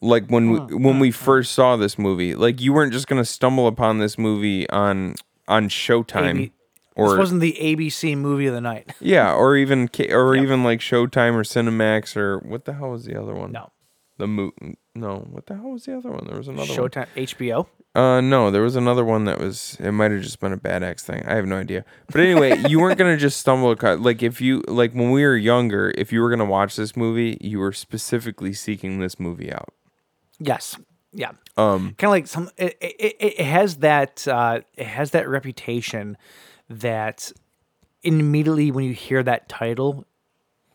Like 0.01 0.27
when 0.27 0.51
we, 0.51 0.59
when 0.75 0.99
we 0.99 1.11
first 1.11 1.53
saw 1.53 1.77
this 1.77 1.97
movie, 1.97 2.35
like 2.35 2.59
you 2.59 2.73
weren't 2.73 2.91
just 2.91 3.07
gonna 3.07 3.23
stumble 3.23 3.67
upon 3.67 3.99
this 3.99 4.17
movie 4.17 4.69
on 4.69 5.15
on 5.47 5.69
Showtime 5.69 6.31
AB 6.41 6.51
or 6.95 7.09
this 7.09 7.17
wasn't 7.17 7.41
the 7.41 7.57
abc 7.59 8.17
movie 8.17 8.47
of 8.47 8.53
the 8.53 8.61
night 8.61 8.93
yeah, 8.99 9.33
or 9.33 9.55
even 9.55 9.87
K- 9.87 10.11
or 10.11 10.35
even 10.35 10.63
like 10.63 10.79
Showtime 10.79 11.33
or 11.33 11.43
Cinemax 11.43 12.15
or 12.15 12.39
what 12.39 12.65
the 12.65 12.73
hell 12.73 12.91
was 12.91 13.05
the 13.05 13.19
other 13.19 13.33
one? 13.33 13.51
no 13.51 13.71
The 14.17 14.27
mo- 14.27 14.51
no, 14.95 15.17
what 15.31 15.47
the 15.47 15.55
hell 15.55 15.71
was 15.71 15.85
the 15.85 15.97
other 15.97 16.11
one? 16.11 16.25
There 16.27 16.37
was 16.37 16.47
another 16.47 16.67
one. 16.71 16.89
showtime 16.89 17.07
hbo 17.15 17.67
Uh, 17.95 18.21
no, 18.21 18.49
there 18.49 18.63
was 18.63 18.75
another 18.75 19.05
one 19.05 19.25
that 19.25 19.39
was. 19.39 19.77
It 19.79 19.91
might 19.91 20.11
have 20.11 20.21
just 20.21 20.39
been 20.39 20.51
a 20.51 20.57
bad 20.57 20.81
X 20.81 21.03
thing. 21.03 21.23
I 21.27 21.35
have 21.35 21.45
no 21.45 21.57
idea. 21.57 21.85
But 22.11 22.21
anyway, 22.21 22.57
you 22.67 22.79
weren't 22.79 22.97
gonna 22.97 23.17
just 23.17 23.39
stumble 23.39 23.69
across. 23.69 23.99
Like 23.99 24.23
if 24.23 24.41
you 24.41 24.63
like 24.67 24.93
when 24.93 25.11
we 25.11 25.23
were 25.23 25.37
younger, 25.37 25.93
if 25.95 26.11
you 26.11 26.21
were 26.21 26.31
gonna 26.31 26.45
watch 26.45 26.75
this 26.75 26.95
movie, 26.95 27.37
you 27.39 27.59
were 27.59 27.71
specifically 27.71 28.53
seeking 28.53 28.99
this 28.99 29.19
movie 29.19 29.53
out. 29.53 29.73
Yes. 30.39 30.75
Yeah. 31.11 31.33
Um, 31.55 31.93
kind 31.99 32.05
of 32.05 32.09
like 32.09 32.27
some. 32.27 32.49
It, 32.57 32.75
it, 32.81 33.15
it 33.19 33.45
has 33.45 33.77
that. 33.77 34.27
Uh, 34.27 34.61
it 34.75 34.87
has 34.87 35.11
that 35.11 35.29
reputation 35.29 36.17
that 36.69 37.31
immediately 38.01 38.71
when 38.71 38.85
you 38.85 38.93
hear 38.93 39.21
that 39.21 39.47
title, 39.47 40.05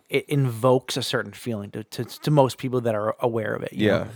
it 0.08 0.24
invokes 0.28 0.96
a 0.96 1.02
certain 1.02 1.32
feeling 1.32 1.72
to 1.72 1.82
to, 1.82 2.04
to 2.04 2.30
most 2.30 2.58
people 2.58 2.80
that 2.82 2.94
are 2.94 3.16
aware 3.18 3.54
of 3.54 3.64
it. 3.64 3.72
you 3.72 3.88
know? 3.88 4.06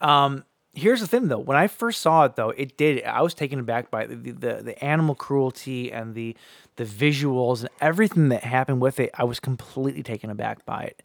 yeah, 0.00 0.40
Here's 0.72 1.00
the 1.00 1.06
thing, 1.08 1.26
though. 1.28 1.38
When 1.38 1.56
I 1.56 1.66
first 1.66 2.00
saw 2.00 2.24
it, 2.24 2.36
though, 2.36 2.50
it 2.50 2.76
did. 2.76 3.02
I 3.04 3.22
was 3.22 3.34
taken 3.34 3.58
aback 3.58 3.90
by 3.90 4.06
the 4.06 4.14
the, 4.14 4.62
the 4.62 4.84
animal 4.84 5.14
cruelty 5.16 5.90
and 5.90 6.14
the 6.14 6.36
the 6.76 6.84
visuals 6.84 7.60
and 7.60 7.70
everything 7.80 8.28
that 8.28 8.44
happened 8.44 8.80
with 8.80 9.00
it. 9.00 9.10
I 9.14 9.24
was 9.24 9.40
completely 9.40 10.02
taken 10.04 10.30
aback 10.30 10.64
by 10.64 10.82
it. 10.84 11.02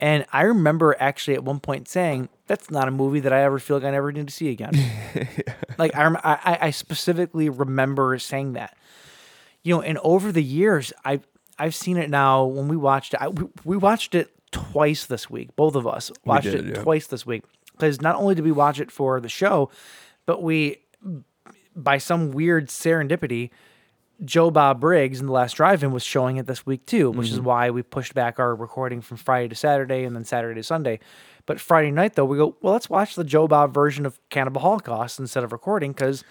And 0.00 0.26
I 0.32 0.42
remember 0.42 0.96
actually 0.98 1.34
at 1.34 1.44
one 1.44 1.60
point 1.60 1.88
saying, 1.88 2.28
"That's 2.48 2.68
not 2.68 2.88
a 2.88 2.90
movie 2.90 3.20
that 3.20 3.32
I 3.32 3.42
ever 3.42 3.60
feel 3.60 3.76
like 3.76 3.86
I 3.86 3.92
never 3.92 4.10
need 4.10 4.26
to 4.26 4.34
see 4.34 4.50
again." 4.50 4.72
Like 5.78 5.94
I, 5.94 6.04
rem- 6.04 6.16
I, 6.24 6.38
I- 6.42 6.58
I 6.68 6.70
specifically 6.70 7.50
remember 7.50 8.18
saying 8.18 8.54
that. 8.54 8.74
You 9.62 9.74
know, 9.74 9.82
and 9.82 9.98
over 9.98 10.32
the 10.32 10.42
years, 10.42 10.90
I've 11.04 11.26
I've 11.58 11.74
seen 11.74 11.98
it 11.98 12.08
now. 12.08 12.44
When 12.46 12.66
we 12.66 12.76
watched 12.78 13.12
it, 13.12 13.20
I, 13.20 13.28
we, 13.28 13.44
we 13.62 13.76
watched 13.76 14.14
it 14.14 14.30
twice 14.52 15.04
this 15.04 15.28
week. 15.28 15.54
Both 15.54 15.74
of 15.74 15.86
us 15.86 16.10
watched 16.24 16.44
did, 16.44 16.54
it 16.66 16.76
yeah. 16.76 16.82
twice 16.82 17.06
this 17.08 17.26
week 17.26 17.44
because 17.76 18.00
not 18.00 18.16
only 18.16 18.34
did 18.34 18.44
we 18.44 18.52
watch 18.52 18.80
it 18.80 18.90
for 18.90 19.20
the 19.20 19.28
show, 19.28 19.70
but 20.24 20.42
we, 20.42 20.78
by 21.74 21.98
some 21.98 22.30
weird 22.32 22.68
serendipity, 22.68 23.50
Joe 24.24 24.50
Bob 24.50 24.80
Briggs 24.80 25.20
in 25.20 25.26
the 25.26 25.32
last 25.32 25.54
drive-in 25.54 25.92
was 25.92 26.02
showing 26.02 26.38
it 26.38 26.46
this 26.46 26.64
week 26.64 26.86
too, 26.86 27.10
which 27.10 27.30
is 27.30 27.40
why 27.40 27.70
we 27.70 27.82
pushed 27.82 28.14
back 28.14 28.38
our 28.38 28.54
recording 28.54 29.02
from 29.02 29.18
Friday 29.18 29.48
to 29.48 29.54
Saturday 29.54 30.04
and 30.04 30.16
then 30.16 30.24
Saturday 30.24 30.58
to 30.58 30.64
Sunday. 30.64 31.00
But 31.44 31.60
Friday 31.60 31.90
night 31.90 32.14
though, 32.14 32.24
we 32.24 32.38
go, 32.38 32.56
well, 32.62 32.72
let's 32.72 32.88
watch 32.88 33.14
the 33.14 33.24
Joe 33.24 33.46
Bob 33.46 33.74
version 33.74 34.06
of 34.06 34.18
Cannibal 34.30 34.62
Holocaust 34.62 35.20
instead 35.20 35.44
of 35.44 35.52
recording 35.52 35.92
because 35.92 36.24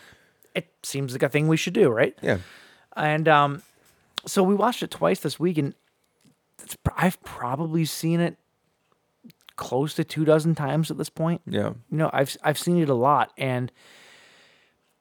it 0.56 0.68
seems 0.82 1.14
like 1.14 1.22
a 1.22 1.30
thing 1.30 1.48
we 1.48 1.58
should 1.58 1.74
do, 1.74 1.90
right? 1.90 2.18
yeah. 2.22 2.40
And 2.98 3.28
um, 3.28 3.62
so 4.26 4.42
we 4.42 4.56
watched 4.56 4.82
it 4.82 4.90
twice 4.90 5.20
this 5.20 5.40
week, 5.40 5.58
and 5.58 5.76
it's, 6.64 6.78
I've 6.96 7.22
probably 7.24 7.86
seen 7.86 8.20
it 8.20 8.38
close 9.56 9.94
to 9.96 10.04
two 10.04 10.26
dozen 10.26 10.56
times 10.56 10.92
at 10.92 10.98
this 10.98 11.10
point. 11.10 11.42
Yeah. 11.48 11.70
You 11.90 11.98
know, 11.98 12.10
I've 12.14 12.36
I've 12.44 12.58
seen 12.58 12.82
it 12.82 12.90
a 12.90 12.94
lot, 12.94 13.32
and 13.38 13.72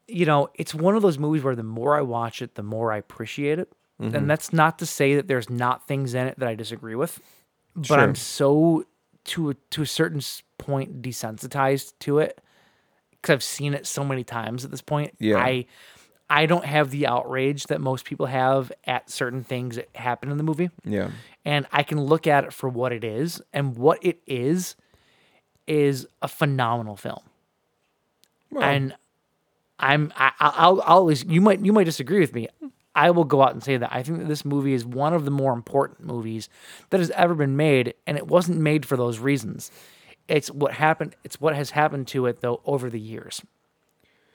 you 0.07 0.27
know, 0.27 0.49
it's 0.55 0.75
one 0.75 0.97
of 0.97 1.03
those 1.03 1.19
movies 1.19 1.43
where 1.43 1.57
the 1.57 1.63
more 1.63 1.97
I 1.97 2.03
watch 2.03 2.43
it, 2.43 2.55
the 2.55 2.63
more 2.63 2.93
I 2.93 2.99
appreciate 2.99 3.59
it. 3.59 3.73
And 3.99 4.13
mm-hmm. 4.13 4.27
that's 4.27 4.53
not 4.53 4.81
to 4.81 4.87
say 4.87 5.15
that 5.15 5.29
there's 5.29 5.49
not 5.49 5.87
things 5.87 6.15
in 6.15 6.27
it 6.27 6.39
that 6.39 6.49
I 6.49 6.57
disagree 6.57 6.97
with, 6.97 7.21
but 7.77 8.01
I'm 8.01 8.17
so 8.17 8.85
to 9.27 9.51
a, 9.51 9.55
to 9.71 9.83
a 9.83 9.87
certain 9.87 10.21
point 10.59 11.01
desensitized 11.01 11.93
to 12.01 12.19
it 12.19 12.41
because 13.11 13.33
I've 13.33 13.43
seen 13.43 13.73
it 13.73 13.87
so 13.87 14.05
many 14.05 14.25
times 14.25 14.65
at 14.65 14.71
this 14.71 14.83
point. 14.83 15.15
Yeah. 15.19 15.39
I 15.39 15.67
I 16.31 16.47
don't 16.47 16.65
have 16.65 16.91
the 16.91 17.07
outrage 17.07 17.65
that 17.65 17.81
most 17.81 18.05
people 18.05 18.27
have 18.27 18.73
at 18.87 19.11
certain 19.11 19.45
things 19.45 19.77
that 19.77 19.89
happen 19.95 20.31
in 20.31 20.37
the 20.39 20.43
movie 20.43 20.71
Yeah. 20.85 21.11
and 21.45 21.67
I 21.73 21.83
can 21.83 22.01
look 22.01 22.27
at 22.27 22.45
it 22.45 22.53
for 22.53 22.69
what 22.69 22.93
it 22.93 23.05
is, 23.05 23.43
and 23.53 23.77
what 23.77 23.99
it 24.05 24.21
is 24.27 24.75
is 25.67 26.07
a 26.23 26.29
phenomenal 26.29 26.97
film. 26.97 27.21
and 28.61 28.95
I'm 29.79 30.13
I, 30.17 30.31
I'll 30.41 30.81
I'll 30.81 30.81
always 30.83 31.25
you 31.25 31.41
might 31.41 31.65
you 31.65 31.73
might 31.73 31.85
disagree 31.85 32.21
with 32.21 32.35
me. 32.35 32.49
I 32.95 33.11
will 33.11 33.25
go 33.25 33.43
out 33.43 33.53
and 33.53 33.63
say 33.63 33.77
that 33.77 33.93
I 33.93 34.03
think 34.05 34.19
that 34.21 34.29
this 34.29 34.45
movie 34.45 34.73
is 34.73 34.87
one 34.87 35.13
of 35.15 35.25
the 35.25 35.31
more 35.33 35.53
important 35.53 36.05
movies 36.07 36.49
that 36.91 37.01
has 37.01 37.11
ever 37.11 37.35
been 37.35 37.57
made, 37.57 37.95
and 38.07 38.17
it 38.17 38.29
wasn't 38.29 38.59
made 38.61 38.87
for 38.87 38.97
those 38.97 39.19
reasons. 39.19 39.73
It's 40.29 40.49
what 40.51 40.73
happened. 40.75 41.17
It's 41.25 41.41
what 41.41 41.57
has 41.57 41.71
happened 41.71 42.07
to 42.09 42.27
it 42.27 42.41
though 42.41 42.61
over 42.65 42.89
the 42.89 43.01
years. 43.01 43.43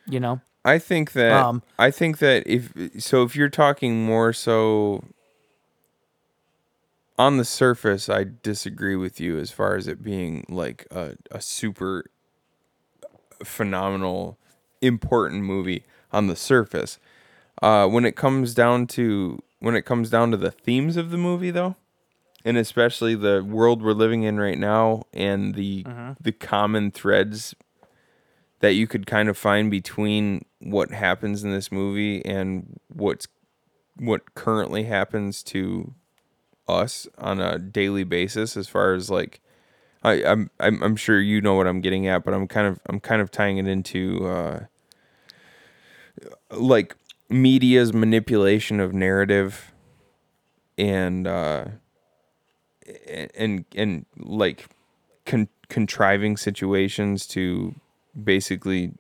You 0.08 0.20
know, 0.20 0.42
I 0.70 0.80
think 0.80 1.12
that 1.14 1.32
Um, 1.46 1.64
I 1.78 1.92
think 1.92 2.18
that 2.20 2.44
if 2.46 2.72
so, 3.02 3.24
if 3.24 3.36
you're 3.36 3.50
talking 3.50 4.06
more 4.06 4.34
so 4.34 5.04
on 7.18 7.38
the 7.38 7.46
surface, 7.46 8.08
I 8.10 8.26
disagree 8.44 8.96
with 8.96 9.20
you 9.20 9.38
as 9.38 9.52
far 9.52 9.76
as 9.76 9.88
it 9.88 10.02
being 10.04 10.46
like 10.50 10.86
a, 10.92 11.16
a 11.32 11.42
super 11.42 12.06
phenomenal, 13.44 14.38
important 14.82 15.44
movie 15.44 15.84
on 16.12 16.28
the 16.28 16.36
surface. 16.36 17.00
Uh, 17.62 17.88
when 17.88 18.06
it 18.06 18.16
comes 18.16 18.54
down 18.54 18.88
to 18.88 19.40
when 19.60 19.76
it 19.76 19.82
comes 19.82 20.10
down 20.10 20.32
to 20.32 20.38
the 20.38 20.52
themes 20.52 20.96
of 20.96 21.10
the 21.12 21.18
movie, 21.18 21.52
though, 21.52 21.76
and 22.46 22.56
especially 22.58 23.16
the 23.16 23.44
world 23.44 23.82
we're 23.82 23.92
living 23.92 24.24
in 24.24 24.40
right 24.40 24.58
now, 24.58 25.04
and 25.14 25.56
the 25.56 25.84
the 26.22 26.32
common 26.32 26.90
threads 26.92 27.54
that 28.60 28.74
you 28.74 28.88
could 28.88 29.06
kind 29.06 29.30
of 29.30 29.38
find 29.38 29.72
between 29.72 30.46
what 30.60 30.92
happens 30.92 31.44
in 31.44 31.52
this 31.52 31.72
movie 31.72 32.24
and 32.26 32.80
what's 32.88 33.28
what 33.98 34.34
currently 34.34 34.84
happens 34.84 35.44
to 35.44 35.94
us 36.68 37.08
on 37.18 37.40
a 37.40 37.58
daily 37.58 38.04
basis 38.04 38.56
as 38.56 38.68
far 38.68 38.94
as 38.94 39.10
like 39.10 39.42
I, 40.04 40.24
I'm, 40.24 40.50
I'm 40.60 40.82
I'm 40.82 40.96
sure 40.96 41.20
you 41.20 41.42
know 41.42 41.56
what 41.56 41.68
I'm 41.68 41.82
getting 41.82 42.08
at, 42.08 42.24
but 42.24 42.34
I'm 42.34 42.48
kind 42.48 42.68
of 42.68 42.80
I'm 42.88 43.00
kind 43.00 43.22
of 43.22 43.32
tying 43.32 43.58
it 43.58 43.68
into 43.68 44.26
uh, 44.26 44.60
like 46.52 46.96
media's 47.28 47.94
manipulation 47.94 48.80
of 48.80 48.94
narrative 48.94 49.74
and 50.78 51.28
uh, 51.28 51.66
and 53.36 53.66
and, 53.76 54.06
like 54.18 54.68
con- 55.26 55.50
contriving 55.68 56.38
situations 56.38 57.28
to 57.28 57.76
basically 58.24 58.94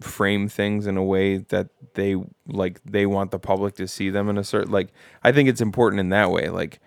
frame 0.00 0.48
things 0.48 0.86
in 0.86 0.96
a 0.96 1.04
way 1.04 1.38
that 1.38 1.68
they 1.94 2.16
like 2.46 2.80
they 2.84 3.06
want 3.06 3.30
the 3.30 3.38
public 3.38 3.74
to 3.76 3.86
see 3.86 4.10
them 4.10 4.28
in 4.28 4.36
a 4.36 4.44
certain 4.44 4.72
like 4.72 4.88
I 5.22 5.32
think 5.32 5.48
it's 5.48 5.60
important 5.60 6.00
in 6.00 6.08
that 6.10 6.30
way 6.30 6.48
like 6.48 6.80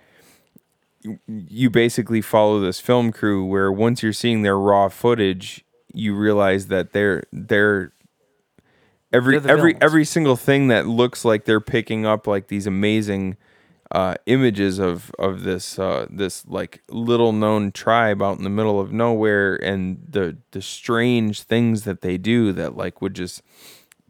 you- 1.27 1.69
basically 1.69 2.21
follow 2.21 2.59
this 2.59 2.79
film 2.79 3.11
crew 3.11 3.45
where 3.45 3.71
once 3.71 4.03
you're 4.03 4.13
seeing 4.13 4.41
their 4.41 4.57
raw 4.57 4.89
footage 4.89 5.63
you 5.93 6.13
realize 6.15 6.67
that 6.67 6.91
they're 6.91 7.23
they're 7.31 7.93
every 9.13 9.35
They're 9.35 9.41
the 9.41 9.49
every 9.49 9.71
villains. 9.73 9.83
every 9.83 10.05
single 10.05 10.35
thing 10.35 10.67
that 10.67 10.85
looks 10.87 11.23
like 11.23 11.45
they're 11.45 11.61
picking 11.61 12.05
up 12.05 12.27
like 12.27 12.49
these 12.49 12.67
amazing 12.67 13.37
uh, 13.91 14.15
images 14.25 14.79
of 14.79 15.11
of 15.17 15.43
this 15.43 15.79
uh, 15.79 16.07
this 16.09 16.45
like 16.47 16.81
little 16.89 17.31
known 17.31 17.71
tribe 17.71 18.21
out 18.21 18.37
in 18.37 18.43
the 18.43 18.49
middle 18.49 18.79
of 18.79 18.91
nowhere 18.91 19.55
and 19.55 20.05
the 20.09 20.37
the 20.51 20.61
strange 20.61 21.43
things 21.43 21.83
that 21.83 22.01
they 22.01 22.17
do 22.17 22.51
that 22.51 22.75
like 22.75 23.01
would 23.01 23.13
just 23.13 23.41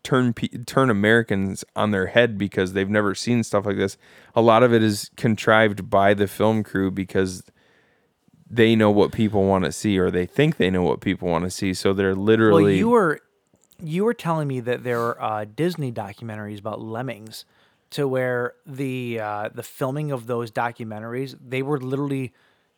turn 0.04 0.34
turn 0.66 0.90
Americans 0.90 1.64
on 1.76 1.92
their 1.92 2.08
head 2.08 2.38
because 2.38 2.74
they've 2.74 2.90
never 2.90 3.14
seen 3.14 3.44
stuff 3.44 3.66
like 3.66 3.78
this. 3.78 3.98
A 4.36 4.42
lot 4.42 4.64
of 4.64 4.74
it 4.74 4.82
is 4.82 5.12
contrived 5.16 5.90
by 5.90 6.14
the 6.14 6.28
film 6.28 6.64
crew 6.64 6.90
because 6.90 7.44
they 8.50 8.76
know 8.76 8.90
what 8.90 9.12
people 9.12 9.44
want 9.44 9.66
to 9.66 9.72
see 9.72 10.00
or 10.00 10.10
they 10.10 10.26
think 10.26 10.58
they 10.58 10.70
know 10.70 10.84
what 10.84 11.02
people 11.02 11.28
want 11.28 11.44
to 11.44 11.52
see. 11.52 11.74
So 11.74 11.94
they're 11.94 12.16
literally 12.16 12.64
Well, 12.64 12.72
you 12.72 12.90
were 12.90 13.20
you 13.80 14.06
were 14.06 14.14
telling 14.14 14.48
me 14.48 14.60
that 14.62 14.84
there 14.84 15.00
were 15.00 15.22
uh, 15.22 15.46
Disney 15.46 15.92
documentaries 15.92 16.60
about 16.60 16.82
lemmings, 16.82 17.46
to 17.92 18.08
where 18.08 18.54
the 18.66 19.20
uh, 19.20 19.50
the 19.54 19.64
filming 19.64 20.12
of 20.12 20.28
those 20.28 20.52
documentaries, 20.52 21.38
they 21.46 21.62
were 21.62 21.80
literally 21.80 22.34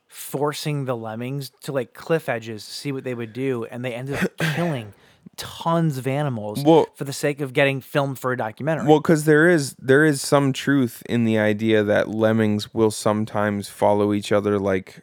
forcing 0.07 0.85
the 0.85 0.95
lemmings 0.95 1.51
to 1.61 1.71
like 1.71 1.93
cliff 1.93 2.27
edges 2.27 2.65
to 2.65 2.71
see 2.71 2.91
what 2.91 3.03
they 3.03 3.13
would 3.13 3.33
do, 3.33 3.65
and 3.65 3.83
they 3.83 3.93
ended 3.93 4.23
up 4.23 4.37
killing 4.55 4.93
tons 5.37 5.97
of 5.97 6.05
animals 6.05 6.63
Well- 6.63 6.87
for 6.95 7.05
the 7.05 7.13
sake 7.13 7.39
of 7.39 7.53
getting 7.53 7.79
filmed 7.81 8.19
for 8.19 8.33
a 8.33 8.37
documentary. 8.37 8.87
Well, 8.87 8.99
because 8.99 9.25
there 9.25 9.49
is 9.49 9.75
there 9.79 10.05
is 10.05 10.21
some 10.21 10.53
truth 10.53 11.01
in 11.07 11.25
the 11.25 11.37
idea 11.39 11.83
that 11.83 12.09
lemmings 12.09 12.73
will 12.73 12.91
sometimes 12.91 13.69
follow 13.69 14.13
each 14.13 14.31
other, 14.31 14.59
like 14.59 15.01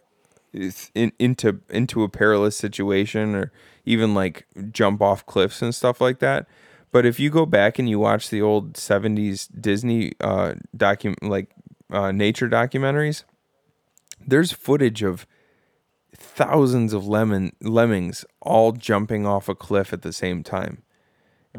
in, 0.53 1.13
into 1.19 1.61
into 1.71 2.03
a 2.03 2.09
perilous 2.09 2.57
situation, 2.57 3.35
or 3.35 3.53
even 3.85 4.15
like 4.15 4.47
jump 4.71 5.01
off 5.01 5.25
cliffs 5.27 5.63
and 5.63 5.75
stuff 5.75 6.01
like 6.01 6.19
that. 6.21 6.47
But 6.97 7.05
if 7.05 7.21
you 7.21 7.29
go 7.29 7.45
back 7.45 7.79
and 7.79 7.91
you 7.91 7.99
watch 7.99 8.31
the 8.31 8.41
old 8.41 8.73
'70s 8.73 9.51
Disney 9.61 10.13
uh, 10.19 10.55
docu 10.75 11.15
like 11.21 11.51
uh, 11.93 12.11
nature 12.11 12.49
documentaries, 12.49 13.25
there's 14.27 14.51
footage 14.51 15.03
of 15.03 15.27
thousands 16.17 16.95
of 16.95 17.07
lemon 17.07 17.53
lemmings 17.61 18.25
all 18.41 18.73
jumping 18.73 19.27
off 19.27 19.47
a 19.47 19.55
cliff 19.55 19.93
at 19.93 20.01
the 20.01 20.11
same 20.11 20.43
time. 20.43 20.85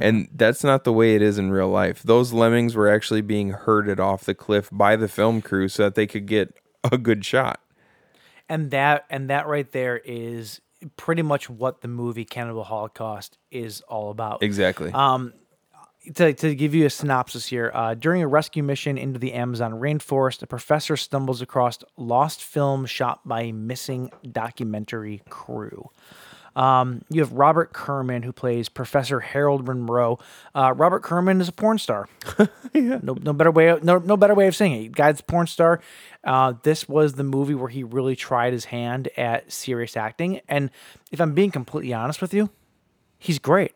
And 0.01 0.27
that's 0.33 0.63
not 0.63 0.85
the 0.85 0.91
way 0.91 1.13
it 1.13 1.21
is 1.21 1.37
in 1.37 1.51
real 1.51 1.69
life. 1.69 2.01
Those 2.01 2.33
lemmings 2.33 2.73
were 2.73 2.89
actually 2.89 3.21
being 3.21 3.51
herded 3.51 3.99
off 3.99 4.23
the 4.23 4.33
cliff 4.33 4.69
by 4.71 4.95
the 4.95 5.07
film 5.07 5.43
crew 5.43 5.67
so 5.67 5.83
that 5.83 5.93
they 5.93 6.07
could 6.07 6.25
get 6.25 6.55
a 6.83 6.97
good 6.97 7.23
shot. 7.23 7.59
and 8.49 8.71
that 8.71 9.05
and 9.11 9.29
that 9.29 9.45
right 9.45 9.71
there 9.71 10.01
is 10.03 10.61
pretty 10.95 11.21
much 11.21 11.49
what 11.49 11.81
the 11.81 11.87
movie 11.87 12.25
Cannibal 12.25 12.63
Holocaust 12.63 13.37
is 13.51 13.81
all 13.81 14.11
about. 14.11 14.43
Exactly. 14.43 14.91
Um, 14.91 15.33
to, 16.15 16.33
to 16.33 16.55
give 16.55 16.73
you 16.73 16.85
a 16.85 16.89
synopsis 16.89 17.47
here, 17.47 17.71
uh, 17.73 17.93
during 17.93 18.21
a 18.21 18.27
rescue 18.27 18.63
mission 18.63 18.97
into 18.97 19.19
the 19.19 19.33
Amazon 19.33 19.73
rainforest, 19.73 20.41
a 20.41 20.47
professor 20.47 20.95
stumbles 20.95 21.41
across 21.41 21.79
lost 21.97 22.43
film 22.43 22.85
shot 22.85 23.27
by 23.27 23.41
a 23.41 23.51
missing 23.51 24.11
documentary 24.31 25.21
crew. 25.29 25.89
Um, 26.57 27.03
you 27.09 27.21
have 27.21 27.31
Robert 27.33 27.71
Kerman, 27.71 28.23
who 28.23 28.33
plays 28.33 28.67
Professor 28.67 29.19
Harold 29.19 29.67
Monroe. 29.67 30.17
Uh, 30.55 30.73
Robert 30.75 31.03
Kerman 31.03 31.39
is 31.39 31.47
a 31.47 31.51
porn 31.51 31.77
star. 31.77 32.09
No, 32.73 33.15
no 33.21 33.33
better 33.33 33.49
way. 33.49 33.69
Of, 33.69 33.83
no, 33.83 33.97
no 33.97 34.15
better 34.17 34.35
way 34.35 34.45
of 34.47 34.55
saying 34.55 34.85
it. 34.85 34.91
Guy's 34.91 35.19
porn 35.21 35.47
star. 35.47 35.79
Uh, 36.23 36.53
this 36.61 36.87
was 36.87 37.13
the 37.13 37.23
movie 37.23 37.55
where 37.55 37.69
he 37.69 37.83
really 37.83 38.15
tried 38.15 38.53
his 38.53 38.65
hand 38.65 39.09
at 39.17 39.51
serious 39.51 39.97
acting. 39.97 40.41
And 40.47 40.69
if 41.11 41.19
I'm 41.19 41.33
being 41.33 41.49
completely 41.49 41.91
honest 41.93 42.21
with 42.21 42.35
you, 42.35 42.51
he's 43.17 43.39
great. 43.39 43.71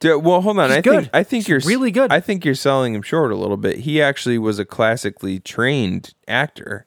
Dude, 0.00 0.24
well, 0.24 0.40
hold 0.40 0.58
on. 0.58 0.70
He's 0.70 0.78
I 0.78 0.80
good. 0.80 1.00
think 1.02 1.10
I 1.12 1.22
think 1.22 1.46
He's 1.46 1.48
you're 1.48 1.60
really 1.60 1.92
good. 1.92 2.10
I 2.10 2.18
think 2.18 2.44
you're 2.44 2.56
selling 2.56 2.92
him 2.94 3.02
short 3.02 3.30
a 3.30 3.36
little 3.36 3.56
bit. 3.56 3.80
He 3.80 4.02
actually 4.02 4.38
was 4.38 4.58
a 4.58 4.64
classically 4.64 5.38
trained 5.38 6.14
actor. 6.26 6.86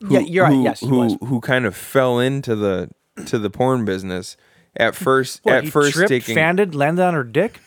yeah, 0.00 0.18
you're 0.20 0.44
right. 0.44 0.62
Yes, 0.62 0.80
he 0.80 0.88
who 0.88 0.98
was. 0.98 1.16
who 1.24 1.40
kind 1.40 1.64
of 1.64 1.74
fell 1.74 2.18
into 2.18 2.54
the 2.54 2.90
to 3.26 3.38
the 3.38 3.50
porn 3.50 3.84
business 3.84 4.36
at 4.76 4.94
first. 4.94 5.40
What, 5.42 5.54
at 5.56 5.64
he 5.64 5.70
first, 5.70 5.94
tripped, 5.94 6.08
taking 6.10 6.34
fanded, 6.34 6.74
landed 6.74 7.02
on 7.02 7.14
her 7.14 7.24
dick. 7.24 7.60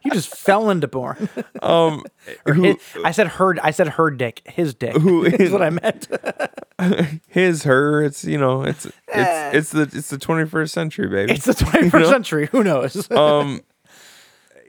he 0.00 0.10
just 0.10 0.34
fell 0.36 0.70
into 0.70 0.86
porn. 0.88 1.28
um, 1.62 2.04
Or 2.46 2.54
who- 2.54 2.62
his- 2.62 2.76
I 3.04 3.10
said 3.10 3.26
her. 3.28 3.56
I 3.62 3.70
said 3.72 3.88
her 3.88 4.10
dick. 4.10 4.42
His 4.46 4.74
dick. 4.74 4.94
Who 4.96 5.24
is 5.26 5.50
what 5.50 5.62
I 5.62 5.70
meant. 5.70 6.08
his 7.28 7.64
her. 7.64 8.02
It's 8.04 8.24
you 8.24 8.38
know 8.38 8.62
it's 8.62 8.86
it's 8.86 8.94
it's 9.08 9.70
the 9.72 9.82
it's 9.82 10.10
the 10.10 10.18
21st 10.18 10.70
century, 10.70 11.08
baby. 11.08 11.32
Eh. 11.32 11.34
It's 11.34 11.46
the 11.46 11.52
21st 11.54 11.92
You 11.92 11.98
know? 12.00 12.10
century. 12.10 12.46
Who 12.52 12.62
knows? 12.64 13.10
um 13.10 13.60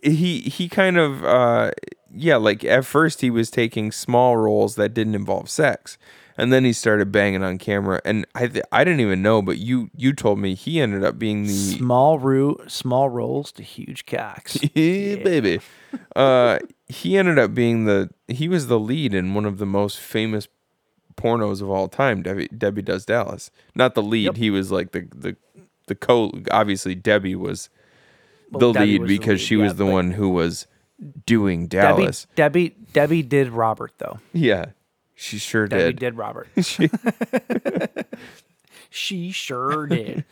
he 0.02 0.40
he 0.42 0.68
kind 0.68 0.98
of 0.98 1.24
uh 1.24 1.72
yeah 2.14 2.36
like 2.36 2.64
at 2.66 2.86
first 2.86 3.22
he 3.22 3.30
was 3.30 3.50
taking 3.50 3.92
small 3.92 4.36
roles 4.36 4.76
that 4.76 4.94
didn't 4.94 5.16
involve 5.16 5.50
sex 5.50 5.98
and 6.38 6.52
then 6.52 6.64
he 6.66 6.74
started 6.74 7.12
banging 7.12 7.44
on 7.44 7.58
camera 7.58 8.02
and 8.06 8.26
i 8.36 8.48
th- 8.48 8.66
i 8.72 8.84
didn't 8.84 9.00
even 9.00 9.22
know 9.22 9.42
but 9.42 9.58
you 9.58 9.90
you 9.96 10.14
told 10.14 10.40
me 10.40 10.56
he 10.56 10.80
ended 10.80 11.04
up 11.04 11.18
being 11.20 11.44
the 11.44 11.54
small 11.54 12.20
root, 12.20 12.62
small 12.72 13.10
rolls 13.10 13.52
to 13.52 13.64
huge 13.64 14.06
cocks. 14.06 14.58
yeah, 14.76 15.16
baby 15.18 15.60
uh 16.16 16.58
he 16.88 17.18
ended 17.18 17.38
up 17.40 17.54
being 17.54 17.86
the 17.86 18.10
he 18.28 18.48
was 18.48 18.68
the 18.68 18.80
lead 18.80 19.14
in 19.14 19.34
one 19.34 19.46
of 19.46 19.58
the 19.58 19.66
most 19.66 20.00
famous 20.00 20.48
pornos 21.16 21.62
of 21.62 21.70
all 21.70 21.88
time 21.88 22.24
debbie 22.24 22.48
debbie 22.58 22.82
does 22.82 23.06
dallas 23.06 23.52
not 23.76 23.94
the 23.94 24.02
lead 24.02 24.26
Yep. 24.26 24.38
he 24.38 24.50
was 24.50 24.72
like 24.72 24.92
the 24.92 25.08
the 25.16 25.36
the 25.88 25.96
co 25.96 26.32
obviously 26.50 26.96
debbie 26.96 27.36
was 27.36 27.70
Well, 28.52 28.72
the 28.72 28.80
Debbie 28.80 28.92
lead 28.94 29.02
was 29.02 29.10
the 29.10 29.18
because 29.20 29.40
lead, 29.40 29.46
she 29.48 29.56
yeah, 29.56 29.64
was 29.64 29.76
the 29.76 29.86
one 29.86 30.12
who 30.12 30.30
was 30.30 30.66
doing 31.26 31.68
Debbie, 31.68 32.02
dallas 32.04 32.28
Debbie, 32.36 32.70
Debbie 32.94 33.22
did 33.22 33.50
Robert 33.50 33.92
though. 34.00 34.20
yeah 34.32 34.68
she 35.24 35.38
sure 35.38 35.68
Debbie 35.68 35.84
did 35.94 36.00
did 36.00 36.18
Robert. 36.18 36.48
She- 36.62 36.90
she 38.90 39.32
sure 39.32 39.88
did. 39.88 40.24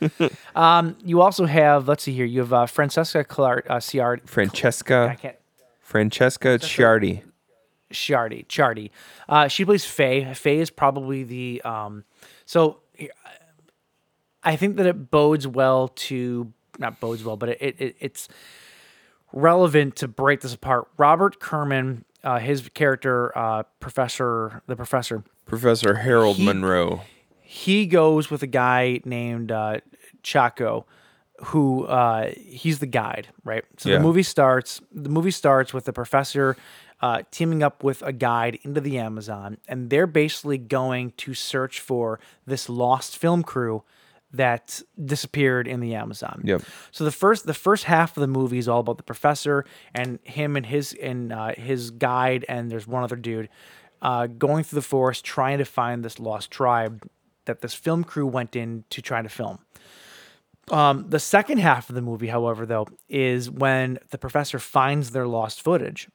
um, 0.54 0.96
you 1.04 1.20
also 1.20 1.46
have, 1.46 1.88
let's 1.88 2.02
see 2.04 2.12
here, 2.12 2.24
you 2.24 2.40
have 2.40 2.52
uh, 2.52 2.66
Francesca 2.66 3.24
Clark, 3.24 3.66
uh, 3.68 3.76
Ciardi. 3.76 4.22
I 4.22 4.26
francesca 4.26 5.16
can't. 5.20 5.36
francesca 5.80 6.58
ciardi 6.58 7.22
Shardy, 7.92 8.46
Chardy. 8.46 8.90
Uh, 9.28 9.48
she 9.48 9.64
plays 9.64 9.84
Faye. 9.84 10.32
Faye 10.34 10.60
is 10.60 10.70
probably 10.70 11.24
the 11.24 11.60
um. 11.62 12.04
So 12.46 12.80
I 14.42 14.56
think 14.56 14.76
that 14.76 14.86
it 14.86 15.10
bodes 15.10 15.46
well 15.46 15.88
to 15.88 16.52
not 16.78 17.00
bodes 17.00 17.22
well, 17.22 17.36
but 17.36 17.50
it, 17.50 17.76
it 17.80 17.96
it's 18.00 18.28
relevant 19.32 19.96
to 19.96 20.08
break 20.08 20.40
this 20.40 20.54
apart. 20.54 20.88
Robert 20.96 21.38
Kerman, 21.38 22.04
uh, 22.24 22.38
his 22.38 22.68
character, 22.74 23.36
uh, 23.36 23.62
Professor, 23.80 24.62
the 24.66 24.76
professor, 24.76 25.24
professor 25.46 25.94
harold 25.94 26.36
He- 26.36 26.44
monroe 26.44 27.02
he 27.44 27.84
goes 27.84 28.30
with 28.30 28.42
a 28.42 28.46
guy 28.46 29.00
named 29.04 29.52
uh, 29.52 29.80
Chaco, 30.22 30.86
who 31.46 31.84
uh, 31.84 32.30
he's 32.36 32.78
the 32.78 32.86
guide, 32.86 33.28
right? 33.44 33.64
So 33.76 33.90
Yeah. 33.90 33.96
the 33.98 34.02
movie 34.02 34.22
starts. 34.22 34.80
The 34.90 35.10
movie 35.10 35.30
starts 35.32 35.74
with 35.74 35.84
the 35.84 35.92
professor 35.92 36.56
uh, 37.02 37.22
teaming 37.30 37.62
up 37.62 37.84
with 37.84 38.00
a 38.02 38.12
guide 38.12 38.58
into 38.62 38.80
the 38.80 38.96
Amazon, 38.98 39.58
and 39.68 39.90
they're 39.90 40.06
basically 40.06 40.56
going 40.56 41.10
to 41.18 41.34
search 41.34 41.80
for 41.80 42.18
this 42.46 42.68
lost 42.70 43.18
film 43.18 43.42
crew 43.42 43.82
that 44.32 44.82
disappeared 45.02 45.68
in 45.68 45.80
the 45.80 45.94
Amazon. 45.94 46.42
Yep. 46.44 46.62
So 46.90 47.04
the 47.04 47.12
first 47.12 47.46
the 47.46 47.54
first 47.54 47.84
half 47.84 48.16
of 48.16 48.20
the 48.20 48.26
movie 48.26 48.58
is 48.58 48.68
all 48.68 48.80
about 48.80 48.96
the 48.96 49.02
professor 49.02 49.64
and 49.94 50.18
him 50.24 50.56
and 50.56 50.66
his 50.66 50.94
and 50.94 51.32
uh, 51.32 51.54
his 51.54 51.90
guide 51.90 52.44
and 52.48 52.70
there's 52.70 52.86
one 52.86 53.02
other 53.02 53.16
dude 53.16 53.48
uh, 54.00 54.26
going 54.26 54.64
through 54.64 54.76
the 54.78 54.86
forest 54.86 55.24
trying 55.24 55.58
to 55.58 55.64
find 55.64 56.04
this 56.04 56.18
lost 56.18 56.50
tribe 56.50 57.08
that 57.44 57.60
this 57.60 57.74
film 57.74 58.04
crew 58.04 58.26
went 58.26 58.56
in 58.56 58.84
to 58.90 59.02
try 59.02 59.22
to 59.22 59.28
film. 59.28 59.58
Um, 60.70 61.08
the 61.08 61.18
second 61.18 61.58
half 61.58 61.88
of 61.88 61.96
the 61.96 62.02
movie, 62.02 62.28
however, 62.28 62.66
though, 62.66 62.86
is 63.08 63.50
when 63.50 63.98
the 64.10 64.18
professor 64.18 64.58
finds 64.58 65.10
their 65.10 65.26
lost 65.26 65.60
footage. 65.60 66.08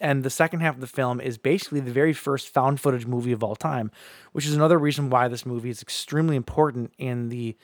And 0.00 0.22
the 0.22 0.30
second 0.30 0.60
half 0.60 0.74
of 0.76 0.80
the 0.80 0.86
film 0.86 1.20
is 1.20 1.38
basically 1.38 1.80
the 1.80 1.90
very 1.90 2.12
first 2.12 2.48
found 2.48 2.80
footage 2.80 3.06
movie 3.06 3.32
of 3.32 3.42
all 3.42 3.56
time, 3.56 3.90
which 4.32 4.46
is 4.46 4.54
another 4.54 4.78
reason 4.78 5.10
why 5.10 5.26
this 5.28 5.44
movie 5.44 5.70
is 5.70 5.82
extremely 5.82 6.36
important 6.36 6.92
in 6.98 7.28
the, 7.30 7.56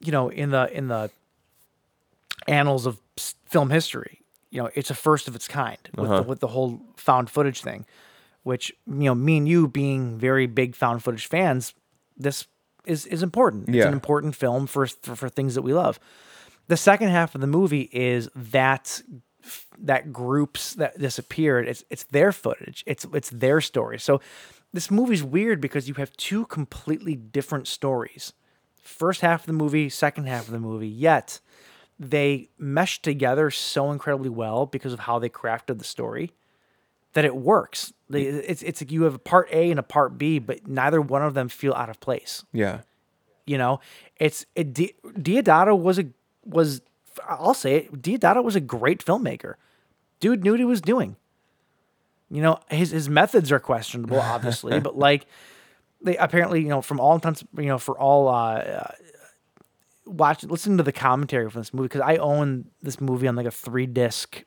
you 0.00 0.10
know, 0.12 0.28
in 0.30 0.50
the 0.50 0.70
in 0.76 0.88
the 0.88 1.10
annals 2.48 2.86
of 2.86 3.00
film 3.46 3.70
history. 3.70 4.20
You 4.50 4.62
know, 4.62 4.70
it's 4.74 4.90
a 4.90 4.94
first 4.94 5.28
of 5.28 5.34
its 5.34 5.48
kind 5.48 5.78
with, 5.96 6.10
Uh-huh. 6.10 6.22
the, 6.22 6.28
with 6.28 6.40
the 6.40 6.48
whole 6.48 6.80
found 6.96 7.30
footage 7.30 7.62
thing, 7.62 7.86
which 8.42 8.72
you 8.86 8.94
know, 9.04 9.14
me 9.14 9.38
and 9.38 9.48
you 9.48 9.68
being 9.68 10.18
very 10.18 10.46
big 10.46 10.74
found 10.74 11.02
footage 11.02 11.26
fans, 11.26 11.72
this 12.16 12.46
is 12.84 13.06
is 13.06 13.22
important. 13.22 13.68
It's 13.68 13.76
Yeah. 13.76 13.86
an 13.86 13.92
important 13.92 14.34
film 14.34 14.66
for, 14.66 14.86
for 14.86 15.14
for 15.16 15.28
things 15.28 15.54
that 15.54 15.62
we 15.62 15.72
love. 15.72 15.98
The 16.68 16.76
second 16.76 17.08
half 17.08 17.34
of 17.34 17.40
the 17.40 17.46
movie 17.46 17.88
is 17.92 18.28
that 18.34 19.02
that 19.78 20.12
groups 20.12 20.74
that 20.74 20.98
disappeared. 20.98 21.68
It's 21.68 21.84
it's 21.90 22.04
their 22.04 22.32
footage. 22.32 22.84
It's 22.86 23.06
it's 23.12 23.30
their 23.30 23.60
story. 23.60 23.98
So 23.98 24.20
this 24.72 24.90
movie's 24.90 25.22
weird 25.22 25.60
because 25.60 25.88
you 25.88 25.94
have 25.94 26.12
two 26.16 26.46
completely 26.46 27.14
different 27.14 27.68
stories. 27.68 28.32
First 28.82 29.20
half 29.20 29.40
of 29.40 29.46
the 29.46 29.52
movie, 29.52 29.88
second 29.88 30.26
half 30.26 30.46
of 30.46 30.52
the 30.52 30.58
movie. 30.58 30.88
Yet 30.88 31.40
they 31.98 32.48
mesh 32.58 33.00
together 33.00 33.50
so 33.50 33.92
incredibly 33.92 34.30
well 34.30 34.66
because 34.66 34.92
of 34.92 35.00
how 35.00 35.18
they 35.18 35.28
crafted 35.28 35.78
the 35.78 35.84
story 35.84 36.32
that 37.12 37.24
it 37.24 37.36
works. 37.36 37.92
They, 38.08 38.22
it's 38.22 38.62
it's 38.62 38.80
like 38.80 38.90
you 38.90 39.02
have 39.02 39.14
a 39.14 39.18
part 39.18 39.48
A 39.52 39.70
and 39.70 39.78
a 39.78 39.82
part 39.82 40.18
B, 40.18 40.38
but 40.38 40.66
neither 40.66 41.00
one 41.00 41.22
of 41.22 41.34
them 41.34 41.48
feel 41.48 41.74
out 41.74 41.90
of 41.90 42.00
place. 42.00 42.44
Yeah. 42.52 42.80
You 43.46 43.58
know, 43.58 43.80
it's 44.16 44.46
it. 44.54 44.72
Di- 44.72 44.94
Deodato 45.04 45.78
was 45.78 45.98
a 45.98 46.06
was 46.44 46.80
I'll 47.28 47.54
say 47.54 47.76
it. 47.76 48.02
Deodato 48.02 48.42
was 48.42 48.56
a 48.56 48.60
great 48.60 49.04
filmmaker. 49.04 49.54
Dude 50.20 50.42
knew 50.42 50.52
what 50.52 50.60
he 50.60 50.64
was 50.64 50.80
doing. 50.80 51.16
You 52.30 52.42
know, 52.42 52.60
his 52.70 52.90
his 52.90 53.08
methods 53.08 53.52
are 53.52 53.60
questionable, 53.60 54.20
obviously, 54.20 54.80
but 54.86 54.96
like 54.96 55.26
they 56.00 56.16
apparently, 56.16 56.62
you 56.62 56.68
know, 56.68 56.82
from 56.82 57.00
all 57.00 57.14
intents, 57.14 57.44
you 57.56 57.66
know, 57.66 57.78
for 57.78 57.98
all 57.98 58.28
uh, 58.28 58.54
uh 58.54 58.92
watch 60.06 60.42
listen 60.44 60.76
to 60.76 60.82
the 60.82 60.92
commentary 60.92 61.48
from 61.48 61.60
this 61.60 61.72
movie 61.72 61.86
because 61.86 62.00
I 62.00 62.16
own 62.16 62.66
this 62.82 63.00
movie 63.00 63.28
on 63.28 63.36
like 63.36 63.46
a 63.46 63.50
three 63.50 63.86
disc 63.86 64.44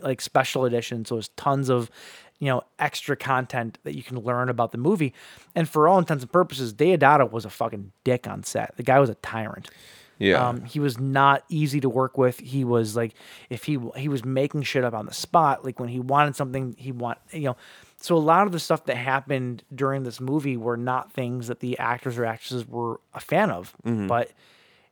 like 0.00 0.20
special 0.20 0.64
edition, 0.64 1.04
so 1.04 1.16
there's 1.16 1.28
tons 1.30 1.68
of 1.68 1.90
you 2.38 2.46
know 2.46 2.62
extra 2.78 3.16
content 3.16 3.78
that 3.84 3.96
you 3.96 4.02
can 4.02 4.20
learn 4.20 4.48
about 4.48 4.72
the 4.72 4.78
movie. 4.78 5.12
And 5.54 5.68
for 5.68 5.88
all 5.88 5.98
intents 5.98 6.22
and 6.22 6.32
purposes, 6.32 6.72
Deodato 6.72 7.30
was 7.30 7.44
a 7.44 7.50
fucking 7.50 7.92
dick 8.04 8.26
on 8.26 8.44
set. 8.44 8.76
The 8.76 8.82
guy 8.82 8.98
was 9.00 9.10
a 9.10 9.16
tyrant. 9.16 9.70
Yeah. 10.18 10.48
Um, 10.48 10.64
he 10.64 10.80
was 10.80 10.98
not 10.98 11.44
easy 11.48 11.80
to 11.80 11.88
work 11.88 12.18
with. 12.18 12.38
He 12.40 12.64
was 12.64 12.96
like, 12.96 13.14
if 13.50 13.64
he 13.64 13.78
he 13.96 14.08
was 14.08 14.24
making 14.24 14.62
shit 14.62 14.84
up 14.84 14.94
on 14.94 15.06
the 15.06 15.14
spot, 15.14 15.64
like 15.64 15.78
when 15.78 15.88
he 15.88 16.00
wanted 16.00 16.34
something, 16.36 16.74
he 16.78 16.90
want 16.92 17.18
you 17.32 17.42
know. 17.42 17.56
So 18.00 18.16
a 18.16 18.18
lot 18.18 18.46
of 18.46 18.52
the 18.52 18.60
stuff 18.60 18.84
that 18.86 18.96
happened 18.96 19.64
during 19.74 20.04
this 20.04 20.20
movie 20.20 20.56
were 20.56 20.76
not 20.76 21.12
things 21.12 21.48
that 21.48 21.60
the 21.60 21.78
actors 21.78 22.16
or 22.18 22.24
actresses 22.24 22.66
were 22.66 23.00
a 23.14 23.18
fan 23.20 23.50
of, 23.50 23.74
Mhm. 23.84 24.06
but 24.08 24.30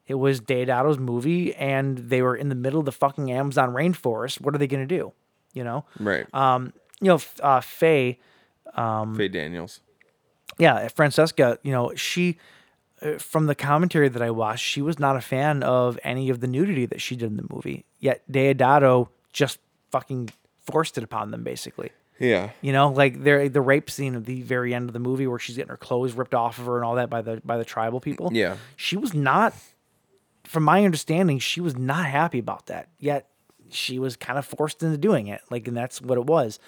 it 0.09 0.15
was 0.15 0.41
Deodato's 0.41 0.99
movie, 0.99 1.55
and 1.55 1.99
they 1.99 2.23
were 2.23 2.37
in 2.37 2.49
the 2.49 2.55
middle 2.55 2.79
of 2.81 2.87
the 2.87 2.93
fucking 2.93 3.31
Amazon 3.33 3.71
rainforest. 3.75 4.41
What 4.41 4.55
are 4.55 4.59
they 4.59 4.67
gonna 4.69 4.87
do? 4.87 5.13
You 5.55 5.65
know, 5.65 5.85
Right. 6.01 6.27
Um, 6.35 6.73
you 7.01 7.09
know, 7.09 7.21
uh, 7.43 7.61
Faye, 7.61 8.19
um, 8.75 9.15
Faye 9.17 9.29
Daniels. 9.29 9.81
yeah, 10.59 10.87
Francesca, 10.89 11.59
you 11.63 11.73
know, 11.73 11.95
she 11.95 12.39
Uh, 13.03 13.19
from 13.19 13.47
the 13.47 13.55
commentary 13.55 14.09
that 14.09 14.23
I 14.23 14.31
watched, 14.31 14.65
she 14.65 14.81
was 14.81 14.99
not 14.99 15.17
a 15.17 15.21
fan 15.21 15.63
of 15.63 15.99
any 16.03 16.31
of 16.31 16.41
the 16.41 16.47
nudity 16.47 16.87
that 16.87 17.01
she 17.01 17.15
did 17.17 17.27
in 17.31 17.37
the 17.37 17.47
movie. 17.51 17.85
Yet 18.01 18.23
Deodato 18.31 19.09
just 19.33 19.59
fucking 19.91 20.31
forced 20.63 20.97
it 20.97 21.05
upon 21.05 21.31
them, 21.31 21.43
basically. 21.45 21.91
Yeah. 22.19 22.51
You 22.63 22.73
know, 22.73 22.89
like 22.89 23.23
there 23.23 23.47
the 23.51 23.61
rape 23.61 23.91
scene 23.91 24.15
at 24.15 24.25
the 24.25 24.41
very 24.41 24.73
end 24.73 24.89
of 24.89 24.95
the 24.95 24.99
movie 24.99 25.27
where 25.27 25.39
she's 25.39 25.57
getting 25.57 25.69
her 25.69 25.77
clothes 25.77 26.15
ripped 26.15 26.35
off 26.35 26.59
of 26.59 26.65
her 26.65 26.77
and 26.77 26.85
all 26.87 26.95
that 26.95 27.11
by 27.11 27.21
the 27.21 27.43
by 27.45 27.59
the 27.59 27.65
tribal 27.67 28.01
people. 28.01 28.31
Yeah. 28.33 28.57
She 28.77 28.97
was 28.97 29.13
not 29.13 29.53
from 30.45 30.63
my 30.63 30.85
understanding, 30.85 31.39
she 31.39 31.61
was 31.61 31.77
not 31.77 32.07
happy 32.07 32.39
about 32.39 32.67
that. 32.67 32.89
Yet 32.99 33.29
she 33.69 33.99
was 33.99 34.17
kind 34.17 34.39
of 34.39 34.47
forced 34.47 34.83
into 34.83 34.97
doing 34.97 35.27
it. 35.27 35.43
Like 35.51 35.69
and 35.69 35.77
that's 35.77 36.01
what 36.01 36.17
it 36.17 36.25
was 36.25 36.59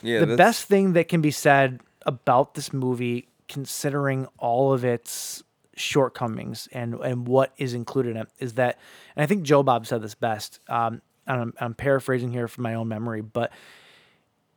Yeah, 0.00 0.20
the 0.20 0.26
that's- 0.26 0.38
best 0.38 0.64
thing 0.68 0.94
that 0.94 1.08
can 1.08 1.20
be 1.20 1.30
said 1.30 1.80
about 2.06 2.54
this 2.54 2.72
movie, 2.72 3.28
considering 3.48 4.26
all 4.38 4.72
of 4.72 4.82
its 4.84 5.42
shortcomings 5.76 6.68
and 6.72 6.94
and 6.94 7.28
what 7.28 7.52
is 7.58 7.74
included 7.74 8.10
in 8.10 8.16
it, 8.16 8.28
is 8.38 8.54
that, 8.54 8.78
and 9.14 9.22
I 9.22 9.26
think 9.26 9.42
Joe 9.42 9.62
Bob 9.62 9.86
said 9.86 10.02
this 10.02 10.14
best. 10.14 10.58
Um, 10.68 11.02
I'm, 11.26 11.52
I'm 11.60 11.74
paraphrasing 11.74 12.32
here 12.32 12.48
from 12.48 12.62
my 12.62 12.74
own 12.74 12.88
memory, 12.88 13.20
but 13.20 13.52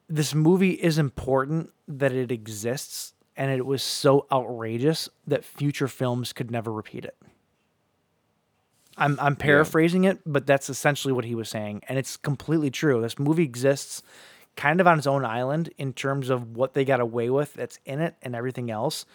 this 0.08 0.34
movie 0.34 0.72
is 0.72 0.98
important 0.98 1.72
that 1.88 2.12
it 2.12 2.32
exists, 2.32 3.14
and 3.36 3.52
it 3.52 3.66
was 3.66 3.84
so 3.84 4.26
outrageous 4.32 5.10
that 5.28 5.44
future 5.44 5.88
films 5.88 6.34
could 6.34 6.52
never 6.52 6.72
repeat 6.72 7.06
it. 7.06 7.16
I'm 8.98 9.18
I'm 9.20 9.36
paraphrasing 9.36 10.04
it, 10.04 10.20
but 10.26 10.46
that's 10.46 10.70
essentially 10.70 11.14
what 11.14 11.26
he 11.26 11.36
was 11.36 11.50
saying, 11.50 11.84
and 11.88 11.98
it's 11.98 12.18
completely 12.18 12.70
true. 12.72 13.02
This 13.02 13.18
movie 13.20 13.44
exists 13.44 14.04
kind 14.56 14.82
of 14.82 14.88
on 14.88 14.98
its 14.98 15.08
own 15.08 15.24
island 15.24 15.70
in 15.78 15.94
terms 15.94 16.30
of 16.30 16.58
what 16.58 16.74
they 16.74 16.84
got 16.84 17.00
away 17.00 17.30
with 17.30 17.54
that's 17.54 17.80
in 17.86 18.02
it 18.02 18.16
and 18.22 18.36
everything 18.36 18.70
else. 18.70 19.06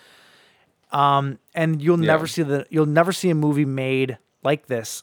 Um, 0.95 1.39
and 1.55 1.83
you'll 1.83 2.01
Yeah. 2.01 2.07
never 2.13 2.27
see 2.27 2.43
the 2.43 2.67
you'll 2.71 2.87
never 2.87 3.13
see 3.13 3.29
a 3.31 3.35
movie 3.35 3.65
made 3.65 4.19
like 4.43 4.67
this 4.67 5.03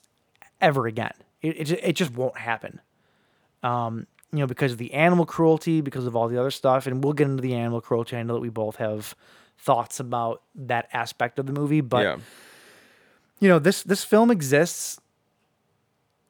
ever 0.62 0.88
again. 0.88 1.14
It 1.42 1.70
it, 1.72 1.72
it 1.84 1.94
just 1.94 2.14
won't 2.14 2.38
happen. 2.38 2.80
Um, 3.62 4.08
you 4.32 4.40
know, 4.40 4.48
because 4.48 4.72
of 4.72 4.78
the 4.78 4.94
animal 4.94 5.26
cruelty, 5.26 5.82
because 5.82 6.06
of 6.06 6.16
all 6.16 6.28
the 6.30 6.40
other 6.40 6.52
stuff, 6.52 6.88
and 6.88 7.04
we'll 7.04 7.14
get 7.14 7.28
into 7.28 7.42
the 7.42 7.54
animal 7.54 7.82
cruelty. 7.82 8.16
I 8.16 8.24
know 8.24 8.36
that 8.36 8.40
we 8.40 8.50
both 8.50 8.78
have 8.78 9.14
thoughts 9.58 10.00
about 10.00 10.42
that 10.56 10.88
aspect 10.94 11.38
of 11.38 11.46
the 11.46 11.54
movie, 11.54 11.82
but 11.82 12.04
yeah. 12.04 12.18
you 13.40 13.50
know 13.50 13.60
this 13.60 13.84
this 13.84 14.04
film 14.04 14.32
exists 14.32 15.00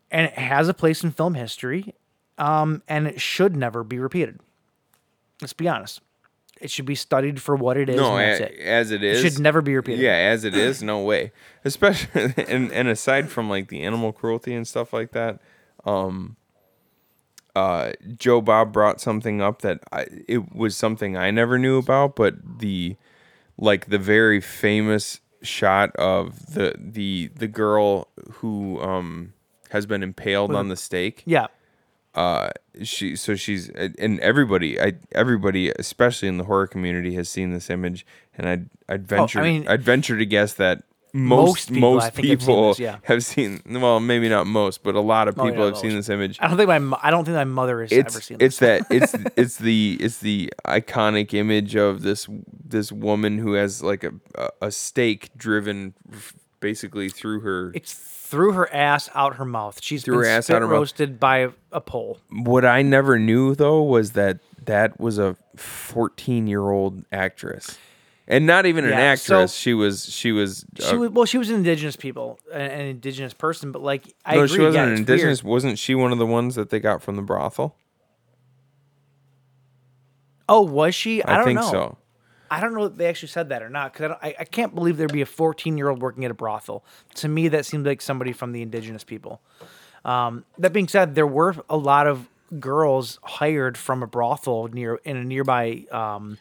and 0.10 0.26
it 0.26 0.34
has 0.34 0.68
a 0.68 0.74
place 0.74 1.04
in 1.04 1.12
film 1.12 1.36
history 1.36 1.94
um, 2.38 2.82
and 2.88 3.08
it 3.08 3.22
should 3.22 3.56
never 3.56 3.84
be 3.86 3.98
repeated 4.00 4.40
let's 5.42 5.54
be 5.54 5.68
honest 5.70 6.02
it 6.62 6.72
should 6.72 6.86
be 6.86 6.96
studied 6.96 7.42
for 7.42 7.56
what 7.56 7.76
it 7.78 7.90
is 7.90 7.96
No, 7.98 8.18
and 8.18 8.32
that's 8.32 8.40
a- 8.42 8.54
it. 8.54 8.60
as 8.66 8.92
it 8.92 9.04
is, 9.04 9.22
should 9.22 9.40
never 9.42 9.62
be 9.62 9.76
repeated 9.76 10.02
Yeah, 10.02 10.14
as 10.16 10.44
it 10.44 10.56
is, 10.56 10.82
no 10.84 11.02
way. 11.04 11.32
Especially 11.66 12.34
and 12.48 12.72
and 12.72 12.88
aside 12.88 13.30
from 13.30 13.50
like 13.50 13.68
the 13.70 13.82
animal 13.84 14.12
cruelty 14.14 14.54
and 14.54 14.68
stuff 14.68 14.94
like 14.94 15.12
that, 15.12 15.40
um, 15.86 16.36
uh, 17.56 17.92
Joe 18.18 18.42
Bob 18.42 18.72
brought 18.72 19.02
something 19.02 19.42
up 19.42 19.62
that 19.62 19.80
I 19.92 20.06
it 20.28 20.54
was 20.56 20.76
something 20.78 21.18
I 21.18 21.32
never 21.32 21.58
knew 21.58 21.78
about, 21.78 22.16
but 22.16 22.36
the 22.60 22.96
like 23.58 23.88
the 23.88 23.98
very 24.00 24.40
famous 24.40 25.20
shot 25.44 25.96
of 25.98 26.54
the 26.54 26.76
the 26.80 27.30
the 27.36 27.48
girl 27.48 28.08
who 28.36 28.80
um 28.82 29.34
has 29.72 29.86
been 29.86 30.04
impaled 30.04 30.50
With- 30.52 30.58
on 30.60 30.68
the 30.68 30.76
stake 30.76 31.24
yeah 31.26 31.48
uh 32.16 32.50
she 32.84 33.16
so 33.16 33.36
she's 33.36 33.70
and 33.70 34.20
everybody 34.20 34.80
i 34.82 34.94
everybody 35.14 35.72
especially 35.80 36.28
in 36.28 36.38
the 36.38 36.44
horror 36.44 36.68
community 36.68 37.14
has 37.16 37.30
seen 37.30 37.54
this 37.54 37.70
image 37.70 38.06
and 38.38 38.48
i'd 38.50 38.70
i'd 38.90 39.08
venture 39.08 39.40
Oh, 39.40 39.44
mean, 39.44 39.68
i'd 39.68 39.82
venture 39.82 40.18
to 40.18 40.26
guess 40.26 40.54
that 40.56 40.84
most 41.14 41.70
most 41.70 41.72
people, 41.72 41.94
most 41.94 42.14
think, 42.14 42.28
have 42.30 42.42
seen 42.42 42.68
this, 42.70 42.80
yeah. 42.80 42.98
have 43.04 43.24
seen 43.24 43.62
well 43.66 44.00
maybe 44.00 44.30
not 44.30 44.48
most 44.48 44.82
but 44.84 44.96
a 44.96 45.00
lot 45.02 45.28
of 45.28 45.38
Oh, 45.38 45.44
people 45.44 45.60
yeah, 45.60 45.66
have 45.66 45.78
seen 45.78 45.92
this 45.94 46.08
image. 46.08 46.38
I 46.40 46.48
don't 46.48 46.56
think 46.58 46.70
my 46.70 46.98
i 47.04 47.12
don't 47.12 47.26
think 47.26 47.36
my 47.36 47.44
mother 47.44 47.82
has 47.82 47.92
it's 47.92 48.16
ever 48.16 48.22
seen 48.22 48.38
it's 48.40 48.60
this 48.60 48.82
that 48.88 48.96
it's 48.96 49.14
it's 49.38 49.58
the 49.58 49.98
it's 50.00 50.20
the 50.20 50.52
iconic 50.66 51.34
image 51.34 51.76
of 51.76 52.02
this 52.02 52.28
this 52.66 52.92
woman 52.94 53.38
who 53.40 53.54
has 53.54 53.82
like 53.84 54.04
a 54.06 54.14
a, 54.36 54.50
a 54.68 54.72
stake 54.72 55.30
driven 55.36 55.94
basically 56.62 57.10
through 57.10 57.42
her 57.42 57.72
it's 57.76 57.94
through 58.32 58.53
her 58.53 58.74
ass 58.74 59.10
out 59.14 59.36
her 59.36 59.45
mouth 59.45 59.80
she's 59.84 60.03
been 60.06 60.14
her 60.16 60.26
ass 60.26 60.49
out 60.49 60.62
her 60.62 60.68
mouth. 60.68 60.72
roasted 60.74 61.20
by 61.20 61.49
a, 61.72 61.82
pole 61.82 62.18
What 62.32 62.64
I 62.66 62.82
never 62.82 63.20
knew 63.20 63.53
though 63.56 63.84
was 63.84 64.12
that 64.14 64.40
that 64.66 64.99
was 64.99 65.18
a 65.20 65.36
14 65.58 66.48
year 66.48 66.70
old 66.70 67.03
actress, 67.12 67.78
and 68.28 68.45
not 68.48 68.66
even 68.66 68.86
an 68.86 68.91
Yeah, 68.91 69.16
so- 69.16 69.36
actress. 69.40 69.53
she 69.53 69.74
was 69.74 70.06
she 70.06 70.32
was. 70.32 70.66
she 70.80 70.95
was 70.95 71.10
well 71.12 71.26
she 71.26 71.38
was 71.38 71.49
an 71.49 71.58
indigenous 71.58 71.95
people 71.98 72.40
an, 72.53 72.62
an 72.62 72.82
indigenous 72.88 73.34
person 73.34 73.72
but 73.74 73.82
like 73.82 74.14
i 74.26 74.36
no, 74.36 74.44
agree, 74.44 74.56
she 74.58 74.62
wasn't 74.62 74.76
yeah, 74.86 74.91
an 74.94 74.98
indigenous. 74.98 75.44
weird. 75.44 75.52
Wasn't 75.52 75.78
she 75.80 75.94
one 75.95 76.12
of 76.12 76.18
the 76.18 76.26
ones 76.26 76.56
that 76.56 76.70
they 76.70 76.80
got 76.80 77.02
from 77.03 77.16
the 77.18 77.22
brothel? 77.22 77.76
oh 80.49 80.62
was 80.62 80.95
she 80.95 81.24
i, 81.24 81.34
I 81.34 81.38
don't 81.38 81.45
think 81.45 81.60
know 81.60 81.72
so. 81.72 81.98
I 82.52 82.60
don't 82.60 82.73
know 82.73 82.84
if 82.86 82.98
they 82.98 83.07
actually 83.07 83.30
said 83.30 83.49
that 83.49 83.64
or 83.64 83.69
not 83.69 83.94
because 83.94 84.11
I, 84.22 84.28
I, 84.28 84.36
I 84.41 84.44
can't 84.44 84.76
believe 84.76 84.98
there'd 84.98 85.11
be 85.14 85.22
a 85.22 85.26
14 85.26 85.78
year 85.78 85.90
old 85.90 86.02
working 86.02 86.26
at 86.26 86.32
a 86.32 86.36
brothel. 86.36 86.84
To 87.15 87.28
me, 87.28 87.48
that 87.48 87.65
seemed 87.65 87.86
like 87.86 88.02
somebody 88.02 88.34
from 88.34 88.52
the 88.52 88.61
indigenous 88.61 89.03
people. 89.06 89.41
Um, 90.03 90.45
that 90.57 90.73
being 90.73 90.88
said, 90.88 91.15
there 91.15 91.26
were 91.28 91.56
a 91.69 91.78
lot 91.78 92.07
of 92.07 92.28
girls 92.60 93.18
hired 93.23 93.78
from 93.78 94.03
a 94.03 94.07
brothel 94.07 94.68
near 94.68 94.95
in 95.06 95.15
a 95.15 95.23
nearby 95.23 95.86
um, 95.91 96.38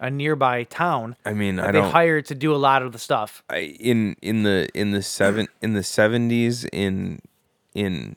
a 0.00 0.10
nearby 0.10 0.62
town. 0.64 1.16
I 1.24 1.32
mean, 1.32 1.56
that 1.56 1.66
I 1.68 1.72
they 1.72 1.80
don't. 1.80 1.90
hired 1.90 2.26
to 2.26 2.34
do 2.36 2.54
a 2.54 2.56
lot 2.56 2.82
of 2.82 2.92
the 2.92 2.98
stuff. 2.98 3.42
I, 3.50 3.58
in 3.80 4.14
in 4.22 4.44
the 4.44 4.68
in 4.74 4.92
the 4.92 5.02
seven 5.02 5.48
in 5.62 5.72
the 5.74 5.82
seventies 5.82 6.64
in 6.66 7.20
in 7.74 8.14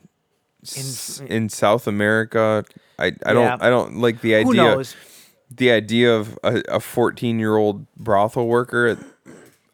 s- 0.62 1.20
in 1.26 1.48
South 1.48 1.86
America. 1.88 2.64
I, 2.98 3.06
I 3.26 3.32
don't 3.32 3.60
I 3.62 3.68
don't 3.68 3.96
like 3.96 4.20
the 4.20 4.36
idea. 4.36 4.44
Who 4.46 4.54
knows? 4.54 4.94
The 5.56 5.70
idea 5.70 6.14
of 6.14 6.38
a, 6.42 6.62
a 6.68 6.80
14 6.80 7.38
year 7.38 7.56
old 7.56 7.86
brothel 7.96 8.46
worker. 8.46 8.98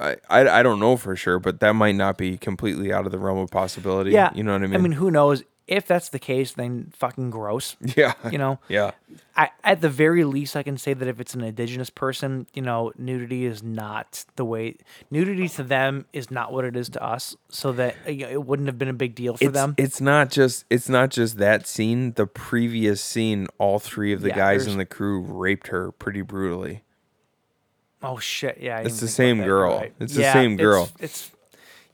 I, 0.01 0.17
I 0.31 0.61
I 0.61 0.63
don't 0.63 0.79
know 0.79 0.97
for 0.97 1.17
sure, 1.17 1.39
but 1.39 1.61
that 1.61 1.73
might 1.73 1.97
not 1.97 2.17
be 2.17 2.37
completely 2.39 2.93
out 2.93 3.05
of 3.07 3.13
the 3.13 3.19
realm 3.19 3.39
of 3.39 3.51
possibility. 3.51 4.13
Yeah, 4.13 4.31
you 4.35 4.43
know 4.45 4.53
what 4.53 4.63
I 4.63 4.67
mean. 4.67 4.75
I 4.75 4.79
mean, 4.79 4.93
who 4.93 5.11
knows? 5.11 5.43
If 5.69 5.87
that's 5.87 6.09
the 6.09 6.19
case, 6.19 6.53
then 6.53 6.93
fucking 6.97 7.31
gross. 7.31 7.77
Yeah. 7.97 8.15
You 8.31 8.39
know? 8.39 8.59
Yeah. 8.69 8.93
I, 9.37 9.51
at 9.63 9.81
the 9.81 9.89
very 9.89 10.25
least, 10.25 10.57
I 10.57 10.63
can 10.63 10.79
say 10.79 10.95
that 10.95 11.07
if 11.07 11.21
it's 11.21 11.35
an 11.35 11.43
indigenous 11.43 11.91
person, 11.91 12.47
you 12.55 12.63
know, 12.63 12.93
nudity 12.99 13.45
is 13.45 13.63
not 13.63 14.25
the 14.37 14.45
way 14.45 14.77
nudity 15.11 15.49
to 15.51 15.63
them 15.63 16.07
is 16.13 16.31
not 16.31 16.53
what 16.53 16.65
it 16.65 16.75
is 16.77 16.89
to 16.91 17.03
us. 17.05 17.37
So 17.51 17.73
that 17.73 17.95
you 18.13 18.25
know, 18.27 18.31
it 18.33 18.45
wouldn't 18.47 18.67
have 18.69 18.79
been 18.79 18.89
a 18.89 18.93
big 18.95 19.15
deal 19.15 19.37
for 19.37 19.45
it's, 19.45 19.53
them. 19.53 19.75
It's 19.79 20.01
not 20.01 20.31
just 20.31 20.65
it's 20.71 20.89
not 20.89 21.11
just 21.11 21.39
that 21.39 21.67
scene. 21.67 22.13
The 22.15 22.27
previous 22.27 23.01
scene, 23.03 23.47
all 23.59 23.79
three 23.79 24.13
of 24.13 24.23
the 24.23 24.29
Yeah, 24.29 24.37
guys 24.37 24.67
in 24.67 24.79
the 24.79 24.87
crew 24.87 25.21
raped 25.21 25.69
her 25.69 25.93
pretty 25.93 26.23
brutally. 26.23 26.83
oh 28.03 28.19
shit! 28.19 28.59
Yeah, 28.61 28.79
It's 28.81 29.01
the 29.01 29.09
same 29.09 29.39
that. 29.39 29.45
Girl. 29.47 29.77
right. 29.79 29.93
It's 30.01 30.15
the 30.15 30.33
same 30.33 30.57
girl. 30.57 30.89
It's, 30.99 31.29
it's 31.29 31.31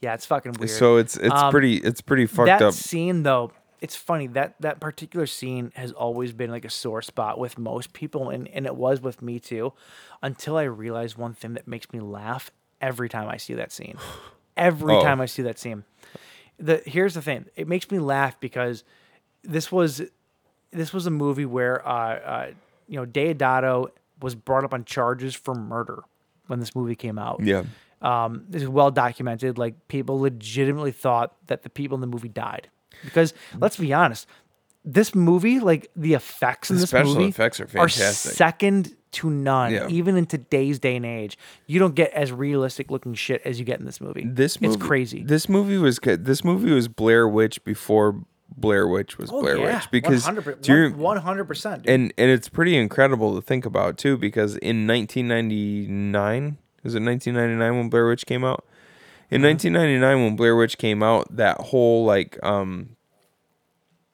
yeah, 0.00 0.14
it's 0.14 0.26
fucking 0.26 0.52
weird. 0.58 0.70
So 0.70 0.96
it's 0.96 1.16
it's 1.16 1.34
Um, 1.34 1.50
pretty 1.50 1.76
it's 1.78 2.00
pretty 2.00 2.26
fucked 2.26 2.46
that 2.46 2.62
up. 2.62 2.74
scene 2.74 3.22
though 3.22 3.52
it's 3.84 3.96
funny 3.96 4.26
that 4.28 4.54
that 4.60 4.80
particular 4.80 5.26
scene 5.26 5.70
has 5.74 5.92
always 5.92 6.32
been 6.32 6.50
like 6.50 6.64
a 6.64 6.70
sore 6.70 7.02
spot 7.02 7.38
with 7.38 7.58
most 7.58 7.92
people 7.92 8.30
and, 8.30 8.48
and 8.48 8.64
it 8.66 8.74
was 8.74 9.00
with 9.02 9.20
me 9.20 9.38
too 9.38 9.72
until 10.22 10.56
i 10.56 10.62
realized 10.62 11.16
one 11.18 11.34
thing 11.34 11.52
that 11.54 11.68
makes 11.68 11.92
me 11.92 12.00
laugh 12.00 12.50
every 12.80 13.08
time 13.08 13.28
i 13.28 13.36
see 13.36 13.54
that 13.54 13.70
scene 13.70 13.96
every 14.56 14.94
Oh. 14.96 15.02
time 15.02 15.20
i 15.20 15.26
see 15.26 15.42
that 15.42 15.58
scene 15.58 15.84
the 16.58 16.82
here's 16.86 17.14
the 17.14 17.22
thing 17.22 17.44
it 17.56 17.68
makes 17.68 17.90
me 17.90 17.98
laugh 17.98 18.38
because 18.40 18.84
this 19.42 19.70
was 19.70 20.00
this 20.70 20.92
was 20.92 21.06
a 21.06 21.10
movie 21.10 21.44
where 21.56 21.76
uh, 21.86 22.14
uh 22.34 22.46
you 22.88 22.96
know 22.98 23.06
Deodato 23.06 23.88
was 24.22 24.34
brought 24.34 24.64
up 24.64 24.72
on 24.72 24.84
charges 24.84 25.34
for 25.34 25.54
murder 25.54 26.02
when 26.46 26.58
this 26.60 26.74
movie 26.74 26.94
came 26.96 27.18
out 27.18 27.40
Yeah. 27.42 27.64
um, 28.02 28.44
this 28.48 28.62
is 28.62 28.68
well 28.68 28.90
documented. 28.90 29.58
Like 29.58 29.74
people 29.88 30.20
legitimately 30.20 30.92
thought 30.92 31.34
that 31.46 31.62
the 31.64 31.70
people 31.70 31.94
in 31.96 32.00
the 32.00 32.06
movie 32.06 32.28
died 32.28 32.68
because 33.02 33.34
let's 33.58 33.76
be 33.76 33.92
honest, 33.92 34.26
this 34.84 35.14
movie, 35.14 35.60
like 35.60 35.90
the 35.96 36.14
effects 36.14 36.70
in 36.70 36.76
The 36.76 36.80
this 36.82 36.90
special 36.90 37.14
movie, 37.14 37.28
effects 37.28 37.58
are 37.60 37.66
fantastic. 37.66 38.32
second 38.32 38.94
to 39.12 39.30
none. 39.30 39.72
Yeah. 39.72 39.86
Even 39.88 40.16
in 40.16 40.26
today's 40.26 40.78
day 40.78 40.96
and 40.96 41.06
age, 41.06 41.38
you 41.66 41.78
don't 41.78 41.94
get 41.94 42.12
as 42.12 42.32
realistic 42.32 42.90
looking 42.90 43.14
shit 43.14 43.40
as 43.44 43.58
you 43.58 43.64
get 43.64 43.78
in 43.80 43.86
this 43.86 44.00
movie. 44.00 44.24
This 44.26 44.60
movie, 44.60 44.74
it's 44.74 44.82
crazy. 44.84 45.22
This 45.22 45.48
movie 45.48 45.78
was 45.78 45.98
good. 45.98 46.24
This 46.24 46.44
movie 46.44 46.72
was 46.72 46.88
Blair 46.88 47.26
Witch 47.28 47.62
before 47.64 48.20
Blair 48.56 48.86
Witch 48.86 49.16
was 49.16 49.30
Oh, 49.32 49.40
Blair 49.40 49.56
yeah, 49.58 49.76
Witch 49.76 49.90
because 49.90 50.26
100%, 50.26 50.68
you- 50.68 50.94
one 50.96 51.16
hundred 51.16 51.44
percent. 51.46 51.84
and 51.88 52.12
and 52.18 52.30
it's 52.30 52.48
pretty 52.48 52.76
incredible 52.76 53.34
to 53.34 53.40
think 53.40 53.64
about 53.64 53.96
too 53.98 54.16
because 54.18 54.56
in 54.58 54.86
1999 55.58 56.58
is 56.84 56.94
it 56.94 57.02
1999 57.02 57.78
when 57.78 57.88
Blair 57.88 58.06
Witch 58.06 58.26
came 58.26 58.44
out 58.44 58.64
in 59.30 59.40
Mm-hmm. 59.42 59.46
1999 59.46 60.24
when 60.24 60.36
Blair 60.36 60.56
Witch 60.56 60.78
came 60.78 61.02
out 61.02 61.34
that 61.36 61.60
whole 61.60 62.04
like 62.04 62.38
um 62.42 62.96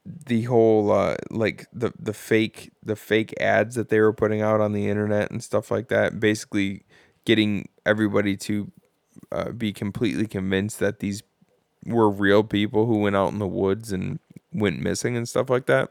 the 0.06 0.42
whole 0.44 0.90
uh 0.90 1.16
like 1.30 1.66
the 1.72 1.92
the 1.98 2.12
fake 2.14 2.70
the 2.82 2.96
fake 2.96 3.34
ads 3.40 3.74
that 3.74 3.88
they 3.90 4.00
were 4.00 4.12
putting 4.12 4.40
out 4.40 4.60
on 4.60 4.72
the 4.72 4.88
internet 4.88 5.30
and 5.30 5.42
stuff 5.42 5.70
like 5.70 5.88
that 5.88 6.18
basically 6.18 6.84
getting 7.24 7.68
everybody 7.84 8.36
to 8.36 8.70
uh, 9.32 9.50
be 9.50 9.72
completely 9.72 10.26
convinced 10.26 10.78
that 10.78 11.00
these 11.00 11.22
were 11.84 12.08
real 12.10 12.42
people 12.42 12.86
who 12.86 12.98
went 12.98 13.16
out 13.16 13.32
in 13.32 13.38
the 13.38 13.46
woods 13.46 13.92
and 13.92 14.18
went 14.52 14.80
missing 14.80 15.16
and 15.16 15.28
stuff 15.28 15.50
like 15.50 15.66
that 15.66 15.90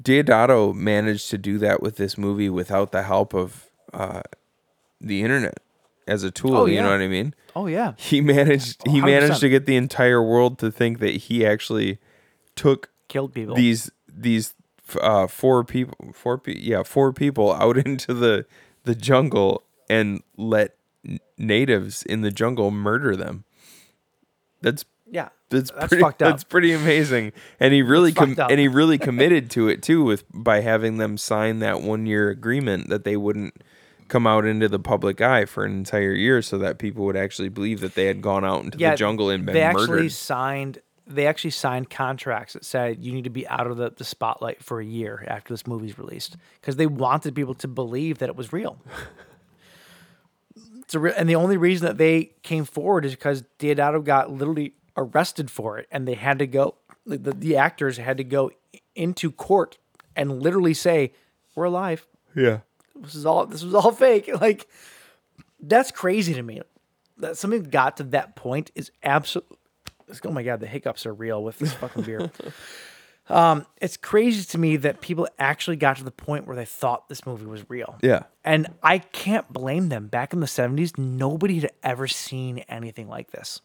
Deodato 0.00 0.72
managed 0.74 1.28
to 1.30 1.38
do 1.38 1.58
that 1.58 1.82
with 1.82 1.96
this 1.96 2.16
movie 2.16 2.48
without 2.48 2.92
the 2.92 3.02
help 3.02 3.34
of 3.34 3.66
uh, 3.92 4.22
the 5.00 5.22
internet 5.22 5.58
as 6.08 6.24
a 6.24 6.30
tool. 6.30 6.56
Oh, 6.56 6.66
You 6.66 6.82
know 6.82 6.90
what 6.90 7.00
I 7.00 7.08
mean? 7.08 7.34
oh 7.54 7.66
yeah, 7.66 7.92
He 7.96 8.20
managed. 8.20 8.86
He 8.88 9.00
managed 9.00 9.34
100%. 9.34 9.40
to 9.40 9.48
get 9.48 9.66
the 9.66 9.76
entire 9.76 10.22
world 10.22 10.58
to 10.60 10.70
think 10.72 10.98
that 11.00 11.14
he 11.28 11.46
actually 11.46 11.98
took 12.56 12.90
killed 13.08 13.32
people. 13.34 13.54
these 13.54 13.90
these 14.08 14.54
uh, 15.00 15.26
four 15.26 15.64
people, 15.64 16.12
four 16.12 16.38
pe- 16.38 16.58
yeah, 16.58 16.82
four 16.82 17.12
people 17.12 17.52
out 17.52 17.76
into 17.86 18.14
the 18.14 18.46
the 18.84 18.94
jungle 18.94 19.62
and 19.90 20.22
let 20.36 20.74
n- 21.06 21.18
natives 21.36 22.02
in 22.02 22.22
the 22.22 22.30
jungle 22.30 22.70
murder 22.70 23.14
them. 23.16 23.44
That's 24.60 24.84
yeah, 25.10 25.28
that's, 25.50 25.70
that's 25.70 25.88
pretty, 25.88 26.02
fucked 26.02 26.22
up. 26.22 26.30
That's 26.32 26.44
pretty 26.44 26.72
amazing, 26.72 27.32
and 27.60 27.72
he 27.72 27.82
really 27.82 28.12
com- 28.12 28.36
and 28.38 28.58
he 28.60 28.68
really 28.68 28.98
committed 29.08 29.50
to 29.52 29.68
it 29.68 29.82
too, 29.82 30.02
with 30.04 30.24
by 30.32 30.60
having 30.60 30.98
them 30.98 31.16
sign 31.16 31.60
that 31.60 31.80
one 31.80 32.06
year 32.06 32.28
agreement 32.30 32.88
that 32.88 33.04
they 33.04 33.16
wouldn't 33.16 33.62
come 34.08 34.26
out 34.26 34.44
into 34.44 34.68
the 34.68 34.78
public 34.78 35.20
eye 35.20 35.44
for 35.44 35.64
an 35.64 35.72
entire 35.72 36.12
year, 36.12 36.42
so 36.42 36.58
that 36.58 36.78
people 36.78 37.04
would 37.04 37.16
actually 37.16 37.48
believe 37.48 37.80
that 37.80 37.94
they 37.94 38.06
had 38.06 38.20
gone 38.22 38.44
out 38.44 38.64
into 38.64 38.78
the 38.78 38.94
jungle 38.96 39.30
and 39.30 39.44
been 39.46 39.54
they 39.54 39.62
actually 39.62 39.88
murdered. 39.88 40.12
signed 40.12 40.78
they 41.10 41.26
actually 41.26 41.50
signed 41.50 41.88
contracts 41.88 42.52
that 42.52 42.64
said 42.64 43.02
you 43.02 43.12
need 43.12 43.24
to 43.24 43.30
be 43.30 43.48
out 43.48 43.66
of 43.66 43.76
the, 43.78 43.90
the 43.90 44.04
spotlight 44.04 44.62
for 44.62 44.78
a 44.80 44.84
year 44.84 45.24
after 45.26 45.52
this 45.54 45.66
movie's 45.66 45.98
released 45.98 46.36
because 46.60 46.76
they 46.76 46.86
wanted 46.86 47.34
people 47.34 47.54
to 47.54 47.66
believe 47.66 48.18
that 48.18 48.28
it 48.28 48.36
was 48.36 48.52
real. 48.52 48.78
it's 50.80 50.94
a 50.94 50.98
re- 50.98 51.14
and 51.16 51.28
the 51.28 51.34
only 51.34 51.56
reason 51.56 51.86
that 51.86 51.96
they 51.96 52.32
came 52.42 52.64
forward 52.64 53.04
is 53.04 53.12
because 53.12 53.42
Deodato 53.58 54.04
got 54.04 54.30
literally 54.30 54.74
arrested 54.96 55.50
for 55.50 55.78
it, 55.78 55.86
and 55.90 56.06
they 56.06 56.14
had 56.14 56.38
to 56.38 56.46
go. 56.46 56.74
The, 57.06 57.32
the 57.32 57.56
actors 57.56 57.96
had 57.96 58.18
to 58.18 58.24
go 58.24 58.50
into 58.94 59.30
court 59.30 59.78
and 60.14 60.42
literally 60.42 60.74
say, 60.74 61.12
"We're 61.54 61.64
alive. 61.64 62.06
Yeah, 62.34 62.58
This 63.02 63.14
is 63.14 63.26
all. 63.26 63.46
This 63.46 63.62
was 63.62 63.74
all 63.74 63.92
fake." 64.06 64.30
Like 64.40 64.68
that's 65.60 65.90
crazy 65.90 66.34
to 66.34 66.42
me. 66.42 66.62
That 67.18 67.36
something 67.36 67.64
got 67.64 67.96
to 67.98 68.04
that 68.04 68.36
point 68.36 68.70
is 68.74 68.90
absolutely. 69.02 69.56
Oh 70.24 70.30
my 70.30 70.42
god, 70.42 70.60
the 70.60 70.66
hiccups 70.66 71.04
are 71.04 71.12
real 71.12 71.42
with 71.42 71.58
this 71.58 71.74
fucking 71.74 72.04
beer. 72.04 72.30
um, 73.28 73.66
it's 73.80 73.96
crazy 73.98 74.44
to 74.46 74.58
me 74.58 74.76
that 74.78 75.00
people 75.02 75.28
actually 75.38 75.76
got 75.76 75.96
to 75.98 76.04
the 76.04 76.10
point 76.10 76.46
where 76.46 76.56
they 76.56 76.64
thought 76.64 77.08
this 77.08 77.26
movie 77.26 77.44
was 77.44 77.68
real. 77.68 77.98
yeah, 78.00 78.22
And 78.42 78.68
I 78.82 78.98
can't 78.98 79.52
blame 79.52 79.90
them. 79.90 80.06
Back 80.06 80.32
in 80.32 80.40
the 80.40 80.46
70s, 80.46 80.96
nobody 80.96 81.60
had 81.60 81.72
ever 81.82 82.06
seen 82.08 82.60
anything 82.70 83.06
like 83.08 83.30
this. 83.32 83.60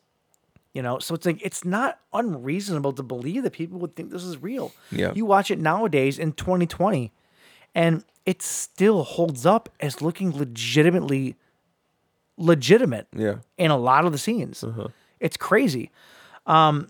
You 0.73 0.81
know, 0.81 0.99
so 0.99 1.13
it's 1.15 1.25
like 1.25 1.39
it's 1.45 1.63
not 1.63 1.99
unreasonable 2.11 2.93
to 2.93 3.03
believe 3.03 3.43
that 3.43 3.53
people 3.53 3.79
would 3.79 3.95
think 3.95 4.09
this 4.09 4.23
is 4.23 4.41
real. 4.41 4.73
Yeah. 4.91 5.13
You 5.15 5.23
watch 5.23 5.51
it 5.51 5.59
nowadays 5.59 6.17
in 6.17 6.33
2020, 6.33 7.13
and 7.75 8.03
it 8.25 8.41
still 8.41 9.03
holds 9.03 9.45
up 9.45 9.69
as 9.79 10.01
looking 10.01 10.35
legitimately 10.37 11.35
legitimate 12.37 13.07
yeah. 13.15 13.35
in 13.57 13.71
a 13.71 13.77
lot 13.77 14.05
of 14.05 14.11
the 14.11 14.17
scenes. 14.17 14.63
It's 15.19 15.37
crazy. 15.37 15.91
Um 16.45 16.87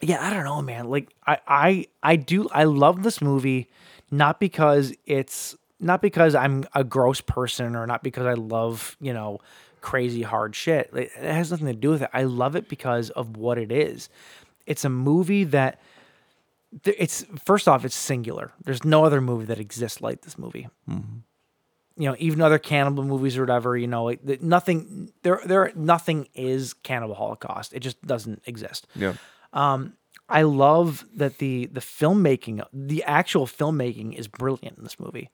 yeah, 0.00 0.24
I 0.24 0.32
don't 0.32 0.44
know, 0.44 0.62
man. 0.62 0.88
Like 0.88 1.12
I 1.26 1.38
I 1.46 1.86
I 2.02 2.16
do 2.16 2.48
I 2.52 2.64
love 2.64 3.02
this 3.02 3.20
movie 3.20 3.68
not 4.10 4.40
because 4.40 4.92
it's 5.06 5.56
not 5.80 6.02
because 6.02 6.34
I'm 6.34 6.64
a 6.74 6.84
gross 6.84 7.20
person 7.20 7.76
or 7.76 7.86
not 7.86 8.02
because 8.02 8.26
I 8.26 8.34
love, 8.34 8.96
you 9.00 9.12
know, 9.12 9.38
crazy 9.80 10.22
hard 10.22 10.54
shit. 10.54 10.90
It 10.92 11.10
has 11.12 11.50
nothing 11.50 11.66
to 11.66 11.74
do 11.74 11.90
with 11.90 12.02
it. 12.02 12.10
I 12.12 12.24
love 12.24 12.56
it 12.56 12.68
because 12.68 13.10
of 13.10 13.36
what 13.36 13.58
it 13.58 13.70
is. 13.70 14.08
It's 14.66 14.84
a 14.84 14.88
movie 14.88 15.44
that 15.44 15.74
th- 15.74 15.80
it's 16.84 17.24
first 17.44 17.68
off 17.68 17.84
it's 17.84 17.94
singular. 17.94 18.52
There's 18.64 18.84
no 18.84 19.04
other 19.04 19.20
movie 19.20 19.46
that 19.46 19.58
exists 19.58 20.00
like 20.00 20.22
this 20.22 20.38
movie 20.38 20.68
mm-hmm. 20.88 21.18
you 21.96 22.08
know, 22.08 22.16
even 22.18 22.40
other 22.40 22.58
cannibal 22.58 23.04
movies 23.04 23.36
or 23.36 23.42
whatever, 23.42 23.76
you 23.76 23.86
know, 23.86 24.04
like 24.04 24.42
nothing 24.42 25.10
there 25.22 25.40
there 25.44 25.72
nothing 25.74 26.28
is 26.34 26.74
cannibal 26.74 27.14
holocaust. 27.14 27.72
It 27.72 27.80
just 27.80 28.00
doesn't 28.02 28.42
exist. 28.46 28.86
Yeah. 28.94 29.14
Um, 29.52 29.94
I 30.28 30.42
love 30.42 31.06
that 31.14 31.38
the 31.38 31.66
the 31.66 31.80
filmmaking, 31.80 32.64
the 32.72 33.02
actual 33.04 33.46
filmmaking 33.46 34.14
is 34.14 34.28
brilliant 34.28 34.76
in 34.76 34.84
this 34.84 35.00
movie. 35.00 35.30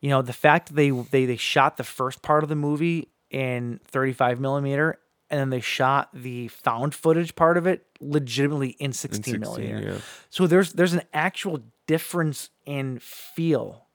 You 0.00 0.10
know, 0.10 0.22
the 0.22 0.32
fact 0.32 0.74
they 0.74 0.90
they 0.90 1.26
they 1.26 1.36
shot 1.36 1.76
the 1.76 1.84
first 1.84 2.22
part 2.22 2.42
of 2.42 2.48
the 2.48 2.56
movie 2.56 3.08
in 3.30 3.80
35 3.86 4.40
millimeter 4.40 4.98
and 5.30 5.40
then 5.40 5.50
they 5.50 5.60
shot 5.60 6.08
the 6.14 6.48
found 6.48 6.94
footage 6.94 7.34
part 7.34 7.56
of 7.56 7.66
it 7.66 7.86
legitimately 8.00 8.70
in 8.78 8.92
16, 8.92 9.22
16, 9.22 9.40
millimeter. 9.40 9.88
yeah. 9.92 9.98
So 10.30 10.46
there's 10.46 10.72
there's 10.74 10.92
an 10.92 11.02
actual 11.12 11.62
difference 11.86 12.50
in 12.64 12.98
feel 13.00 13.86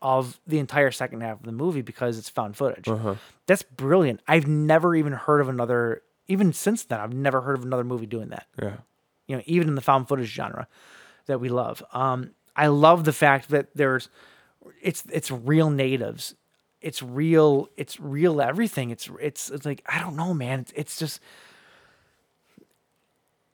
of 0.00 0.40
the 0.46 0.58
entire 0.58 0.90
second 0.92 1.22
half 1.22 1.40
of 1.40 1.44
the 1.46 1.52
movie 1.52 1.82
because 1.82 2.18
it's 2.18 2.28
found 2.28 2.56
footage. 2.56 2.86
Uh-huh. 2.88 3.16
That's 3.46 3.62
brilliant. 3.64 4.20
I've 4.28 4.46
never 4.46 4.94
even 4.94 5.12
heard 5.12 5.40
of 5.40 5.48
another 5.48 6.02
even 6.28 6.52
since 6.52 6.84
then 6.84 7.00
I've 7.00 7.12
never 7.14 7.40
heard 7.40 7.56
of 7.58 7.64
another 7.64 7.84
movie 7.84 8.06
doing 8.06 8.28
that 8.28 8.46
Yeah. 8.60 8.76
you 9.26 9.36
know, 9.36 9.42
even 9.46 9.68
in 9.68 9.74
the 9.74 9.80
found 9.80 10.08
footage 10.08 10.28
genre 10.28 10.68
that 11.26 11.40
we 11.40 11.48
love. 11.48 11.82
Um, 11.92 12.32
I 12.54 12.66
love 12.68 13.04
the 13.04 13.12
fact 13.12 13.48
that 13.50 13.68
there's 13.74 14.08
it's 14.82 15.02
it's 15.10 15.30
real 15.30 15.70
natives. 15.70 16.34
It's 16.80 17.02
real 17.02 17.68
it's 17.76 17.98
real 17.98 18.40
everything. 18.40 18.90
It's 18.90 19.08
it's 19.20 19.50
it's 19.50 19.66
like 19.66 19.82
I 19.86 20.00
don't 20.00 20.16
know, 20.16 20.34
man. 20.34 20.60
It's, 20.60 20.72
it's 20.74 20.98
just 20.98 21.20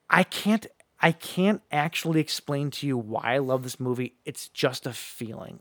I 0.09 0.23
can't 0.23 0.67
I 1.01 1.11
can't 1.11 1.61
actually 1.71 2.21
explain 2.21 2.71
to 2.71 2.87
you 2.87 2.97
why 2.97 3.35
I 3.35 3.37
love 3.39 3.63
this 3.63 3.79
movie. 3.79 4.15
It's 4.25 4.47
just 4.49 4.85
a 4.85 4.93
feeling. 4.93 5.59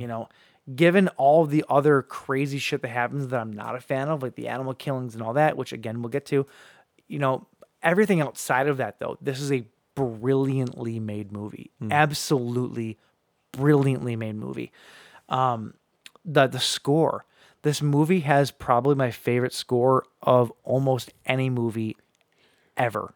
You 0.00 0.06
know, 0.06 0.28
given 0.74 1.08
all 1.16 1.44
the 1.46 1.64
other 1.68 2.02
crazy 2.02 2.58
shit 2.58 2.82
that 2.82 2.88
happens 2.88 3.28
that 3.28 3.40
I'm 3.40 3.52
not 3.52 3.74
a 3.74 3.80
fan 3.80 4.08
of, 4.08 4.22
like 4.22 4.34
the 4.34 4.48
animal 4.48 4.74
killings 4.74 5.14
and 5.14 5.22
all 5.22 5.32
that, 5.34 5.56
which 5.56 5.72
again 5.72 6.02
we'll 6.02 6.10
get 6.10 6.26
to, 6.26 6.46
you 7.08 7.18
know, 7.18 7.46
everything 7.82 8.20
outside 8.20 8.68
of 8.68 8.76
that 8.78 8.98
though, 8.98 9.16
this 9.20 9.40
is 9.40 9.50
a 9.52 9.64
brilliantly 9.94 11.00
made 11.00 11.32
movie. 11.32 11.70
Absolutely 11.90 12.98
brilliantly 13.52 14.16
made 14.16 14.36
movie. 14.36 14.70
Um, 15.28 15.74
the 16.26 16.46
the 16.48 16.60
score. 16.60 17.24
This 17.62 17.80
movie 17.80 18.20
has 18.20 18.50
probably 18.50 18.94
my 18.94 19.10
favorite 19.10 19.52
score 19.54 20.04
of 20.22 20.52
almost 20.64 21.12
any 21.24 21.48
movie 21.50 21.96
ever. 22.76 23.14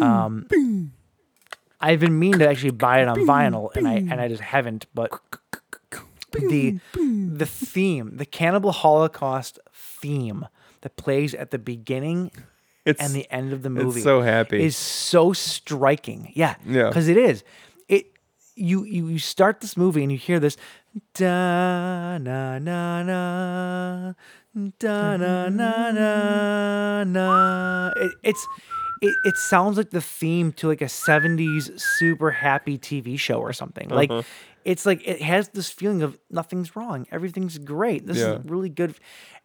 Um, 0.00 0.92
I've 1.80 2.00
been 2.00 2.18
meaning 2.18 2.38
to 2.40 2.48
actually 2.48 2.70
buy 2.70 3.02
it 3.02 3.08
on 3.08 3.18
vinyl, 3.20 3.74
and 3.76 3.86
I 3.86 3.94
and 3.94 4.14
I 4.14 4.28
just 4.28 4.42
haven't. 4.42 4.86
But 4.94 5.10
the 6.32 6.78
the 6.92 7.46
theme, 7.46 8.16
the 8.16 8.26
Cannibal 8.26 8.72
Holocaust 8.72 9.58
theme 9.72 10.46
that 10.80 10.96
plays 10.96 11.34
at 11.34 11.50
the 11.50 11.58
beginning 11.58 12.30
It's 12.84 13.00
and 13.00 13.12
the 13.12 13.30
end 13.30 13.52
of 13.52 13.62
the 13.62 13.70
movie 13.70 14.00
so 14.00 14.22
happy. 14.22 14.62
is 14.64 14.76
so 14.76 15.32
striking. 15.32 16.32
Yeah, 16.34 16.56
Yeah. 16.66 16.88
because 16.88 17.08
it 17.08 17.16
is. 17.16 17.44
You 18.54 18.84
you 18.84 19.08
you 19.08 19.18
start 19.18 19.60
this 19.60 19.76
movie 19.76 20.02
and 20.02 20.12
you 20.12 20.18
hear 20.18 20.38
this 20.40 20.56
da 21.14 22.18
na 22.18 22.58
na 22.58 23.02
na 23.02 24.12
da 24.78 25.16
na 25.16 25.48
na 25.48 25.90
na 25.92 27.04
na. 27.04 27.92
It, 27.96 28.12
it's 28.22 28.46
it, 29.00 29.14
it 29.24 29.36
sounds 29.36 29.76
like 29.76 29.90
the 29.90 30.00
theme 30.00 30.52
to 30.52 30.68
like 30.68 30.82
a 30.82 30.86
70s 30.86 31.80
super 31.98 32.30
happy 32.30 32.78
TV 32.78 33.18
show 33.18 33.40
or 33.40 33.52
something. 33.52 33.88
Like 33.88 34.10
Uh-huh. 34.10 34.22
it's 34.64 34.84
like 34.86 35.02
it 35.08 35.20
has 35.22 35.48
this 35.48 35.70
feeling 35.70 36.02
of 36.02 36.18
nothing's 36.30 36.76
wrong, 36.76 37.06
everything's 37.10 37.58
great. 37.58 38.06
This 38.06 38.18
Yeah. 38.18 38.34
is 38.38 38.44
really 38.44 38.68
good. 38.68 38.94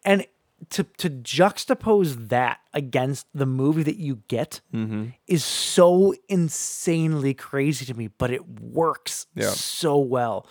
And 0.04 0.26
to 0.70 0.82
to 0.98 1.08
juxtapose 1.10 2.28
that 2.28 2.58
against 2.74 3.26
the 3.34 3.46
movie 3.46 3.82
that 3.84 3.96
you 3.96 4.22
get 4.28 4.60
Mm-hmm. 4.74 5.06
is 5.26 5.44
so 5.44 6.14
insanely 6.28 7.34
crazy 7.34 7.84
to 7.86 7.94
me, 7.94 8.08
but 8.08 8.30
it 8.30 8.60
works 8.60 9.26
Yeah. 9.34 9.50
so 9.50 9.98
well. 9.98 10.46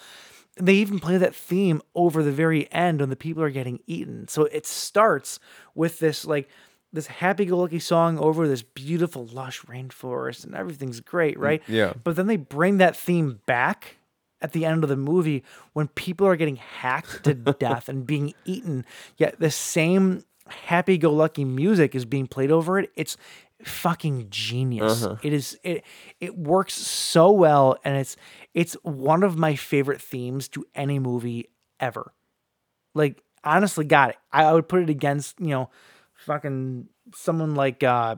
They 0.60 0.74
even 0.76 1.00
play 1.00 1.18
that 1.18 1.36
theme 1.36 1.82
over 1.94 2.24
the 2.24 2.32
very 2.32 2.72
end 2.72 3.00
when 3.00 3.10
the 3.10 3.16
people 3.16 3.44
are 3.44 3.50
getting 3.52 3.80
eaten. 3.86 4.28
So 4.28 4.46
it 4.46 4.66
starts 4.66 5.40
with 5.76 6.00
this 6.00 6.26
like 6.26 6.50
this 6.94 7.08
happy-go-lucky 7.08 7.80
song 7.80 8.18
over 8.18 8.48
this 8.48 8.64
beautiful 8.64 9.28
lush 9.28 9.62
rainforest 9.64 10.46
and 10.46 10.56
everything's 10.56 11.02
great, 11.02 11.38
right? 11.38 11.62
yeah. 11.68 11.94
But 12.04 12.16
then 12.16 12.28
they 12.28 12.38
bring 12.38 12.78
that 12.78 12.96
theme 12.96 13.42
back 13.46 13.98
at 14.42 14.52
the 14.52 14.66
end 14.66 14.84
of 14.84 14.90
the 14.90 14.98
movie 14.98 15.44
when 15.74 15.88
people 15.90 16.28
are 16.28 16.36
getting 16.36 16.58
hacked 16.58 17.24
to 17.24 17.34
death 17.60 17.90
and 17.90 18.06
being 18.06 18.34
eaten, 18.46 18.86
yet 19.18 19.40
the 19.40 19.52
same 19.52 20.24
happy-go-lucky 20.48 21.44
music 21.46 21.96
is 21.96 22.06
being 22.06 22.28
played 22.28 22.52
over 22.52 22.80
it. 22.80 22.92
It's 22.96 23.18
fucking 23.64 24.28
genius. 24.30 25.02
It 25.24 25.34
is 25.34 25.58
it 25.64 25.84
it 26.20 26.38
works 26.38 26.76
so 26.76 27.32
well 27.32 27.78
and 27.84 27.98
it's 27.98 28.16
it's 28.54 28.74
one 28.84 29.24
of 29.24 29.38
my 29.38 29.56
favorite 29.56 30.02
themes 30.02 30.48
to 30.50 30.66
any 30.76 31.00
movie 31.00 31.50
ever. 31.80 32.14
Like 32.94 33.24
honestly 33.44 33.86
got 33.86 34.12
it. 34.12 34.18
I, 34.32 34.46
I 34.46 34.54
would 34.54 34.68
put 34.68 34.82
it 34.84 34.90
against, 34.90 35.40
you 35.40 35.48
know, 35.48 35.70
fucking 36.14 36.88
someone 37.16 37.56
like 37.56 37.84
uh 37.84 38.16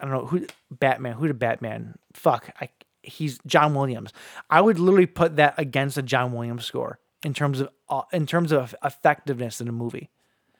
I 0.00 0.04
don't 0.04 0.12
know 0.12 0.26
who 0.26 0.46
Batman. 0.70 1.12
Who 1.12 1.26
did 1.26 1.38
Batman? 1.38 1.98
Fuck, 2.14 2.50
I 2.60 2.70
he's 3.02 3.38
John 3.46 3.74
Williams. 3.74 4.12
I 4.48 4.60
would 4.60 4.78
literally 4.78 5.06
put 5.06 5.36
that 5.36 5.54
against 5.58 5.96
a 5.98 6.02
John 6.02 6.32
Williams 6.32 6.64
score 6.64 6.98
in 7.24 7.34
terms 7.34 7.60
of 7.60 7.68
uh, 7.88 8.02
in 8.12 8.26
terms 8.26 8.52
of 8.52 8.74
effectiveness 8.84 9.60
in 9.60 9.68
a 9.68 9.72
movie. 9.72 10.10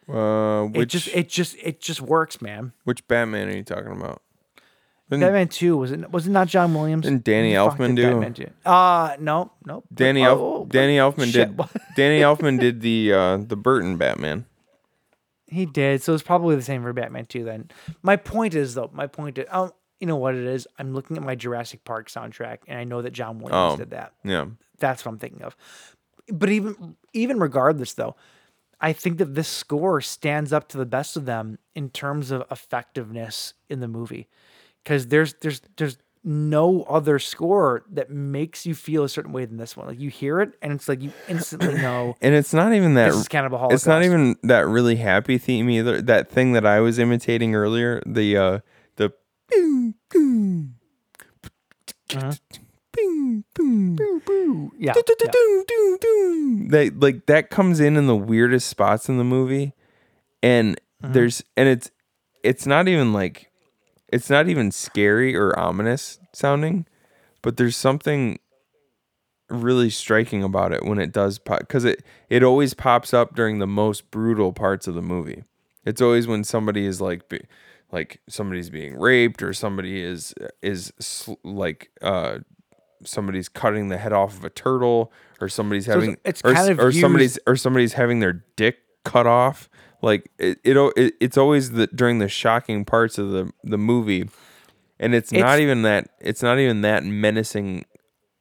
Uh, 0.09 0.65
It 0.75 0.79
which 0.79 0.91
just 0.91 1.09
it 1.09 1.29
just 1.29 1.57
it 1.63 1.81
just 1.81 2.01
works, 2.01 2.43
man. 2.43 2.73
which 2.85 3.07
Batman 3.07 3.49
are 3.49 3.57
you 3.57 3.63
talking 3.63 3.93
about? 3.93 4.23
Didn't 5.09 5.23
Batman 5.23 5.49
Two 5.49 5.77
was 5.77 5.91
it 5.93 6.11
was 6.11 6.27
it 6.27 6.31
not 6.31 6.49
John 6.49 6.75
Williams? 6.75 7.05
Didn't 7.05 7.25
Danny 7.25 7.55
Who 7.55 7.65
the 7.65 7.71
fuck 7.71 7.79
Elfman 7.79 7.97
did 7.97 8.35
do? 8.35 8.45
2? 8.45 8.69
Uh 8.69 9.17
no, 9.19 9.53
no. 9.65 9.83
Danny 9.93 10.23
oh, 10.25 10.31
Elf- 10.31 10.41
oh, 10.41 10.67
Danny 10.67 10.97
Elfman 10.97 11.33
shit, 11.33 11.57
did? 11.57 11.67
Danny 11.97 12.21
Elfman 12.21 12.59
did 12.61 12.81
the 12.81 13.13
uh, 13.13 13.37
the 13.39 13.57
Burton 13.57 13.97
Batman. 13.97 14.47
He 15.49 15.67
did. 15.67 16.01
So 16.01 16.15
it's 16.15 16.23
probably 16.23 16.55
the 16.55 16.63
same 16.63 16.83
for 16.83 16.93
Batman 16.93 17.27
2 17.27 17.43
then. 17.43 17.71
My 18.03 18.15
point 18.15 18.55
is 18.55 18.75
though, 18.75 18.89
my 18.93 19.09
point 19.09 19.37
is 19.37 19.47
oh, 19.53 19.73
you 20.01 20.07
know 20.07 20.17
what 20.17 20.35
it 20.35 20.45
is? 20.45 20.67
I'm 20.79 20.95
looking 20.95 21.17
at 21.17 21.23
my 21.23 21.35
Jurassic 21.35 21.85
Park 21.85 22.09
soundtrack 22.09 22.59
and 22.67 22.79
I 22.79 22.85
know 22.85 23.03
that 23.03 23.13
John 23.13 23.39
Williams 23.39 23.75
Oh. 23.75 23.77
did 23.77 23.91
that. 23.91 24.15
Yeah, 24.25 24.47
That's 24.79 25.05
what 25.05 25.13
I'm 25.13 25.19
thinking 25.19 25.43
of. 25.43 25.57
But 26.33 26.49
even 26.51 26.97
even 27.13 27.39
regardless 27.39 27.93
though, 27.95 28.17
I 28.81 28.93
think 28.93 29.19
that 29.19 29.35
this 29.35 29.49
score 29.49 30.01
stands 30.01 30.53
up 30.53 30.69
to 30.69 30.79
the 30.79 30.87
best 30.87 31.17
of 31.17 31.27
them 31.27 31.59
in 31.75 31.91
terms 31.91 32.31
of 32.31 32.45
effectiveness 32.51 33.55
in 33.69 33.81
the 33.81 33.89
movie. 33.89 34.29
Cuz 34.85 35.09
there's 35.09 35.35
there's 35.43 35.61
there's 35.77 35.99
no 36.23 36.83
other 36.83 37.19
score 37.19 37.83
that 37.91 38.11
makes 38.11 38.67
you 38.67 38.75
feel 38.75 39.05
a 39.05 39.09
certain 39.09 39.33
way 39.33 39.45
than 39.47 39.57
this 39.57 39.75
one. 39.77 39.87
Like 39.87 39.99
you 40.01 40.11
hear 40.11 40.41
it 40.41 40.53
and 40.63 40.73
it's 40.73 40.89
like 40.89 41.03
you 41.03 41.13
instantly 41.29 41.75
know 41.83 42.15
and 42.21 42.35
it's 42.35 42.53
not 42.55 42.73
even 42.75 42.95
that. 42.95 43.07
This 43.07 43.17
is 43.23 43.29
Cannibal 43.29 43.69
It's 43.71 43.87
not 43.87 44.03
even 44.05 44.37
that 44.43 44.67
really 44.67 44.97
happy 44.97 45.39
theme 45.39 45.69
either. 45.71 46.01
That 46.03 46.31
thing 46.31 46.53
that 46.53 46.65
I 46.67 46.81
was 46.81 46.99
imitating 46.99 47.55
earlier, 47.55 48.03
the 48.07 48.37
uh, 48.37 48.51
the. 48.53 48.63
Uh-huh. 52.17 52.33
Bing, 52.93 53.45
boom. 53.55 53.97
yeah. 54.79 54.93
Do, 54.93 55.03
do, 55.07 55.15
do, 55.19 55.25
yeah. 55.27 55.31
do, 55.33 55.65
do, 55.69 55.99
do. 56.01 56.69
That 56.71 57.01
like 57.01 57.27
that 57.27 57.51
comes 57.51 57.79
in 57.81 57.97
in 57.97 58.07
the 58.07 58.17
weirdest 58.17 58.69
spots 58.69 59.09
in 59.09 59.17
the 59.19 59.25
movie, 59.25 59.75
and 60.43 60.81
Mm-hmm. 61.03 61.15
there's 61.15 61.43
and 61.57 61.67
it's 61.67 61.91
it's 62.43 62.67
not 62.67 62.87
even 62.87 63.15
like 63.15 63.51
it's 64.09 64.29
not 64.29 64.49
even 64.49 64.71
scary 64.71 65.35
or 65.35 65.59
ominous 65.59 66.19
sounding, 66.35 66.85
but 67.41 67.57
there's 67.57 67.75
something 67.75 68.39
really 69.49 69.89
striking 69.89 70.43
about 70.43 70.73
it 70.75 70.85
when 70.85 70.99
it 70.99 71.11
does 71.11 71.39
pop 71.39 71.61
because 71.61 71.87
it 71.87 72.05
it 72.29 72.43
always 72.43 72.75
pops 72.75 73.15
up 73.15 73.35
during 73.35 73.61
the 73.61 73.67
most 73.67 74.11
brutal 74.11 74.53
parts 74.53 74.87
of 74.87 74.95
the 74.95 75.01
movie. 75.01 75.43
It's 75.87 76.03
always 76.03 76.27
when 76.27 76.45
somebody 76.45 76.85
is 76.85 77.01
like 77.01 77.31
be, 77.31 77.41
like 77.93 78.21
somebody's 78.29 78.71
being 78.71 78.97
raped 78.97 79.43
or 79.43 79.53
somebody 79.53 80.03
is 80.03 80.35
is 80.63 80.93
sl- 80.99 81.35
like 81.43 81.91
uh 82.03 82.39
somebody's 83.05 83.49
cutting 83.49 83.89
the 83.89 83.99
head 83.99 84.13
off 84.13 84.37
of 84.37 84.45
a 84.45 84.51
turtle 84.51 85.13
or 85.41 85.49
somebody's 85.49 85.89
it's- 85.89 86.03
having 86.03 86.17
it's 86.25 86.43
or, 86.45 86.55
kind 86.55 86.71
of 86.71 86.79
or 86.79 86.93
somebody's 86.93 87.39
or 87.47 87.57
somebody's 87.57 87.95
having 87.95 88.21
their 88.21 88.45
dick 88.57 88.79
cut 89.05 89.27
off. 89.27 89.69
Like 90.03 90.31
it, 90.39 90.59
it, 90.65 90.77
it 90.97 91.15
it's 91.21 91.37
always 91.37 91.73
the 91.73 91.87
during 91.89 92.19
the 92.19 92.29
shocking 92.29 92.85
parts 92.85 93.19
of 93.19 93.31
the 93.31 93.53
the 93.65 93.79
movie. 93.79 94.29
And 95.03 95.15
it's, 95.15 95.33
not 95.33 95.61
even 95.61 95.83
that 95.83 96.11
it's 96.21 96.43
not 96.43 96.59
even 96.59 96.83
that 96.83 97.05
menacing 97.05 97.87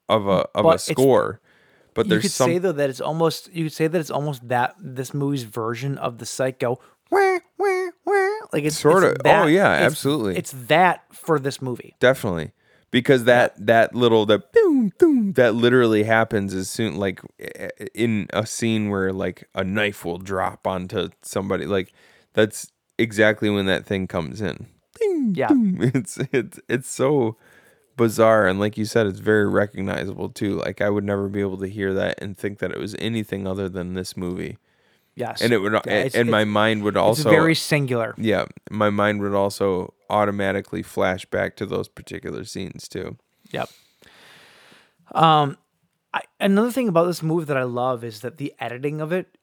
of 0.09 0.27
a 0.27 0.47
of 0.53 0.65
a 0.65 0.77
score 0.77 1.39
but 1.99 2.05
you 2.05 2.09
there's 2.11 2.21
could 2.21 2.31
some 2.31 2.49
say 2.49 2.57
though 2.59 2.71
that 2.71 2.89
it's 2.89 3.01
almost 3.01 3.53
you 3.53 3.65
could 3.65 3.73
say 3.73 3.87
that 3.87 3.99
it's 3.99 4.09
almost 4.09 4.47
that 4.47 4.75
this 4.79 5.13
movie's 5.13 5.43
version 5.43 5.97
of 5.97 6.17
the 6.17 6.25
psycho. 6.25 6.79
Wah, 7.11 7.39
wah, 7.57 7.89
wah. 8.05 8.38
Like 8.53 8.63
it's 8.63 8.77
Sorta. 8.79 9.11
it's 9.11 9.21
Oh, 9.25 9.45
yeah, 9.45 9.75
it's- 9.75 9.91
absolutely. 9.91 10.37
it's 10.37 10.51
that 10.67 11.03
for 11.13 11.39
this 11.39 11.61
movie 11.61 11.95
definitely 11.99 12.51
because 12.91 13.25
that 13.25 13.53
that 13.65 13.93
little 13.93 14.25
the 14.25 14.39
boom 14.53 14.91
boom 14.97 15.33
that 15.33 15.53
literally 15.55 16.03
happens 16.03 16.53
as 16.53 16.69
soon 16.69 16.97
like 16.97 17.21
in 17.93 18.27
a 18.33 18.45
scene 18.45 18.89
where 18.89 19.13
like 19.13 19.47
a 19.53 19.63
knife 19.63 20.03
will 20.05 20.17
drop 20.17 20.65
onto 20.65 21.09
somebody 21.21 21.65
like 21.65 21.93
that's 22.33 22.71
exactly 22.97 23.49
when 23.49 23.65
that 23.67 23.85
thing 23.85 24.07
comes 24.07 24.41
in 24.41 24.67
Ding, 24.99 25.33
Yeah. 25.35 25.49
boom. 25.49 25.77
it's 25.93 26.17
it's 26.33 26.59
it's 26.67 26.89
so 26.89 27.37
bizarre 27.95 28.47
and 28.47 28.59
like 28.59 28.77
you 28.77 28.85
said 28.85 29.05
it's 29.07 29.19
very 29.19 29.45
recognizable 29.47 30.29
too 30.29 30.55
like 30.59 30.79
i 30.81 30.89
would 30.89 31.03
never 31.03 31.27
be 31.27 31.41
able 31.41 31.57
to 31.57 31.67
hear 31.67 31.93
that 31.93 32.15
and 32.21 32.37
think 32.37 32.59
that 32.59 32.71
it 32.71 32.77
was 32.79 32.95
anything 32.97 33.45
other 33.45 33.67
than 33.67 33.93
this 33.93 34.15
movie 34.15 34.57
yes 35.19 35.41
and 35.41 35.53
it 35.53 35.59
would 35.59 35.73
Yeah, 35.73 35.81
and, 35.85 36.15
and 36.15 36.31
my 36.31 36.45
mind 36.45 36.83
would 36.83 36.97
also. 36.97 37.21
it's 37.21 37.29
very 37.29 37.55
singular 37.55 38.15
yeah 38.17 38.45
my 38.71 38.89
mind 38.89 39.21
would 39.21 39.35
also 39.35 39.93
automatically 40.09 40.81
flash 40.81 41.25
back 41.25 41.55
to 41.57 41.65
those 41.65 41.87
particular 41.87 42.43
scenes 42.45 42.87
too 42.87 43.17
Yep. 43.51 43.69
Um, 45.11 45.57
I, 46.13 46.21
another 46.39 46.71
thing 46.71 46.87
about 46.87 47.05
this 47.05 47.23
movie 47.23 47.45
that 47.45 47.57
I 47.57 47.63
love 47.63 48.03
is 48.03 48.21
that 48.21 48.37
the 48.37 48.53
editing 48.59 49.01
of 49.01 49.11
it, 49.11 49.37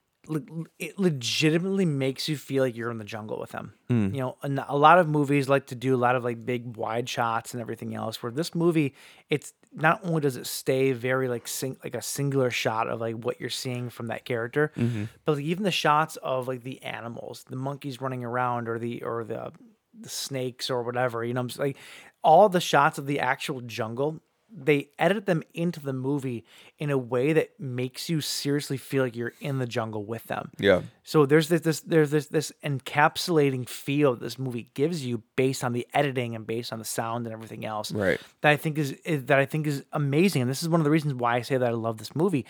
it 0.78 0.98
legitimately 0.98 1.84
makes 1.84 2.28
you 2.28 2.36
feel 2.36 2.62
like 2.64 2.76
you're 2.76 2.90
in 2.90 2.98
the 2.98 3.04
jungle 3.04 3.38
with 3.38 3.50
them. 3.50 3.74
Hmm. 3.88 4.14
You 4.14 4.20
know, 4.20 4.36
a 4.68 4.76
lot 4.76 4.98
of 4.98 5.08
movies 5.08 5.48
like 5.48 5.66
to 5.68 5.74
do 5.74 5.94
a 5.94 5.98
lot 5.98 6.16
of 6.16 6.24
like 6.24 6.44
big 6.44 6.76
wide 6.76 7.08
shots 7.08 7.52
and 7.54 7.60
everything 7.60 7.94
else. 7.94 8.22
Where 8.22 8.32
this 8.32 8.54
movie, 8.54 8.94
it's 9.30 9.52
not 9.72 10.00
only 10.04 10.20
does 10.20 10.36
it 10.36 10.46
stay 10.46 10.92
very 10.92 11.28
like 11.28 11.46
sing, 11.46 11.76
like 11.84 11.94
a 11.94 12.02
singular 12.02 12.50
shot 12.50 12.88
of 12.88 13.00
like 13.00 13.14
what 13.16 13.40
you're 13.40 13.50
seeing 13.50 13.90
from 13.90 14.06
that 14.08 14.24
character, 14.24 14.72
Mm-hmm. 14.76 15.04
but 15.24 15.36
like 15.36 15.44
even 15.44 15.64
the 15.64 15.70
shots 15.70 16.16
of 16.16 16.48
like 16.48 16.62
the 16.62 16.82
animals, 16.82 17.44
the 17.48 17.56
monkeys 17.56 18.00
running 18.00 18.24
around, 18.24 18.68
or 18.68 18.78
the 18.78 19.02
or 19.02 19.24
the 19.24 19.52
the 19.98 20.08
snakes 20.08 20.70
or 20.70 20.82
whatever. 20.82 21.24
You 21.24 21.34
know, 21.34 21.40
I'm 21.40 21.50
like 21.58 21.76
all 22.22 22.48
the 22.48 22.60
shots 22.60 22.98
of 22.98 23.06
the 23.06 23.20
actual 23.20 23.60
jungle 23.60 24.20
they 24.48 24.90
edit 24.98 25.26
them 25.26 25.42
into 25.54 25.80
the 25.80 25.92
movie 25.92 26.44
in 26.78 26.90
a 26.90 26.98
way 26.98 27.32
that 27.32 27.58
makes 27.58 28.08
you 28.08 28.20
seriously 28.20 28.76
feel 28.76 29.02
like 29.02 29.16
you're 29.16 29.32
in 29.40 29.58
the 29.58 29.66
jungle 29.66 30.04
with 30.04 30.24
them. 30.24 30.50
Yeah. 30.58 30.82
So 31.02 31.26
there's 31.26 31.48
this, 31.48 31.62
this 31.62 31.80
there's 31.80 32.10
this 32.10 32.26
this 32.26 32.52
encapsulating 32.64 33.68
feel 33.68 34.14
this 34.14 34.38
movie 34.38 34.70
gives 34.74 35.04
you 35.04 35.22
based 35.34 35.64
on 35.64 35.72
the 35.72 35.86
editing 35.92 36.34
and 36.36 36.46
based 36.46 36.72
on 36.72 36.78
the 36.78 36.84
sound 36.84 37.26
and 37.26 37.32
everything 37.32 37.64
else. 37.64 37.90
Right. 37.92 38.20
That 38.42 38.50
I 38.50 38.56
think 38.56 38.78
is, 38.78 38.92
is 39.04 39.24
that 39.26 39.38
I 39.38 39.46
think 39.46 39.66
is 39.66 39.84
amazing. 39.92 40.42
And 40.42 40.50
this 40.50 40.62
is 40.62 40.68
one 40.68 40.80
of 40.80 40.84
the 40.84 40.90
reasons 40.90 41.14
why 41.14 41.36
I 41.36 41.42
say 41.42 41.56
that 41.56 41.68
I 41.68 41.72
love 41.72 41.98
this 41.98 42.14
movie. 42.14 42.46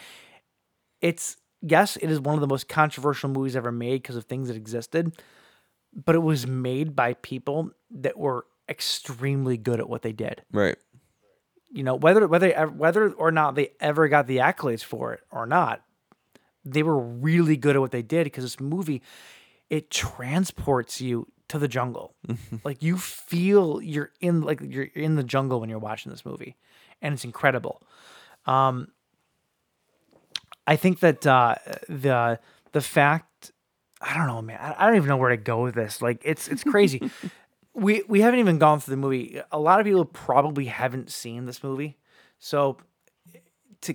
It's 1.00 1.36
yes, 1.62 1.96
it 1.96 2.10
is 2.10 2.20
one 2.20 2.34
of 2.34 2.40
the 2.40 2.46
most 2.46 2.68
controversial 2.68 3.30
movies 3.30 3.56
ever 3.56 3.72
made 3.72 4.02
because 4.02 4.16
of 4.16 4.24
things 4.24 4.48
that 4.48 4.56
existed, 4.56 5.16
but 5.92 6.14
it 6.14 6.22
was 6.22 6.46
made 6.46 6.94
by 6.94 7.14
people 7.14 7.70
that 7.90 8.18
were 8.18 8.46
extremely 8.68 9.56
good 9.56 9.78
at 9.78 9.88
what 9.88 10.02
they 10.02 10.12
did 10.12 10.42
Right. 10.52 10.76
You 11.70 11.82
know 11.82 11.94
whether 11.94 12.26
whether 12.26 12.66
whether 12.68 13.12
or 13.12 13.30
not 13.30 13.54
they 13.54 13.70
ever 13.80 14.08
got 14.08 14.26
the 14.26 14.38
accolades 14.38 14.82
for 14.82 15.12
it 15.12 15.20
or 15.30 15.46
not 15.46 15.82
they 16.64 16.82
were 16.82 16.98
really 16.98 17.56
good 17.56 17.76
at 17.76 17.80
what 17.80 17.92
they 17.92 18.02
did 18.02 18.24
because 18.24 18.44
this 18.44 18.60
movie 18.60 19.02
it 19.70 19.90
transports 19.90 21.00
you 21.00 21.26
to 21.48 21.58
the 21.58 21.68
jungle. 21.68 22.14
Like 22.64 22.82
you 22.82 22.98
feel 22.98 23.80
you're 23.80 24.10
in 24.20 24.40
like 24.42 24.60
you're 24.60 24.84
in 24.84 25.14
the 25.14 25.22
jungle 25.22 25.60
when 25.60 25.68
you're 25.68 25.78
watching 25.78 26.10
this 26.10 26.24
movie 26.24 26.56
and 27.00 27.14
it's 27.14 27.24
incredible. 27.24 27.82
Um 28.46 28.88
i 30.66 30.74
think 30.74 30.98
that 31.00 31.24
uh 31.26 31.54
the 31.88 32.40
the 32.72 32.80
fact 32.80 33.52
i 34.00 34.16
don't 34.16 34.26
know 34.26 34.42
man 34.42 34.58
i 34.60 34.74
I 34.78 34.86
don't 34.86 34.96
even 34.96 35.08
know 35.08 35.16
where 35.16 35.30
to 35.30 35.36
go 35.36 35.62
with 35.62 35.74
this. 35.74 36.02
Like 36.02 36.22
it's 36.24 36.48
it's 36.48 36.64
crazy 36.64 37.08
we 37.76 38.02
we 38.08 38.20
haven't 38.22 38.40
even 38.40 38.58
gone 38.58 38.80
through 38.80 38.92
the 38.92 38.96
movie. 39.00 39.40
A 39.52 39.58
lot 39.58 39.78
of 39.80 39.86
people 39.86 40.04
probably 40.04 40.64
haven't 40.64 41.10
seen 41.10 41.44
this 41.44 41.62
movie, 41.62 41.98
so 42.38 42.78
to 43.82 43.94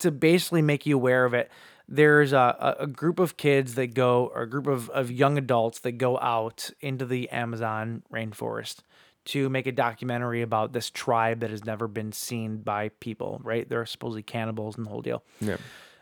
to 0.00 0.10
basically 0.10 0.62
make 0.62 0.84
you 0.84 0.96
aware 0.96 1.24
of 1.24 1.32
it, 1.32 1.50
there's 1.88 2.32
a, 2.32 2.76
a 2.80 2.86
group 2.88 3.20
of 3.20 3.36
kids 3.36 3.76
that 3.76 3.94
go, 3.94 4.32
or 4.34 4.42
a 4.42 4.50
group 4.50 4.66
of, 4.66 4.90
of 4.90 5.12
young 5.12 5.38
adults 5.38 5.80
that 5.80 5.92
go 5.92 6.18
out 6.18 6.70
into 6.80 7.06
the 7.06 7.30
Amazon 7.30 8.02
rainforest 8.12 8.80
to 9.26 9.48
make 9.48 9.68
a 9.68 9.72
documentary 9.72 10.42
about 10.42 10.72
this 10.72 10.90
tribe 10.90 11.38
that 11.40 11.50
has 11.50 11.64
never 11.64 11.86
been 11.86 12.10
seen 12.10 12.56
by 12.56 12.88
people. 12.98 13.40
Right? 13.44 13.68
They're 13.68 13.86
supposedly 13.86 14.24
cannibals 14.24 14.76
and 14.76 14.84
the 14.84 14.90
whole 14.90 15.02
deal 15.02 15.22
Yeah. 15.40 15.58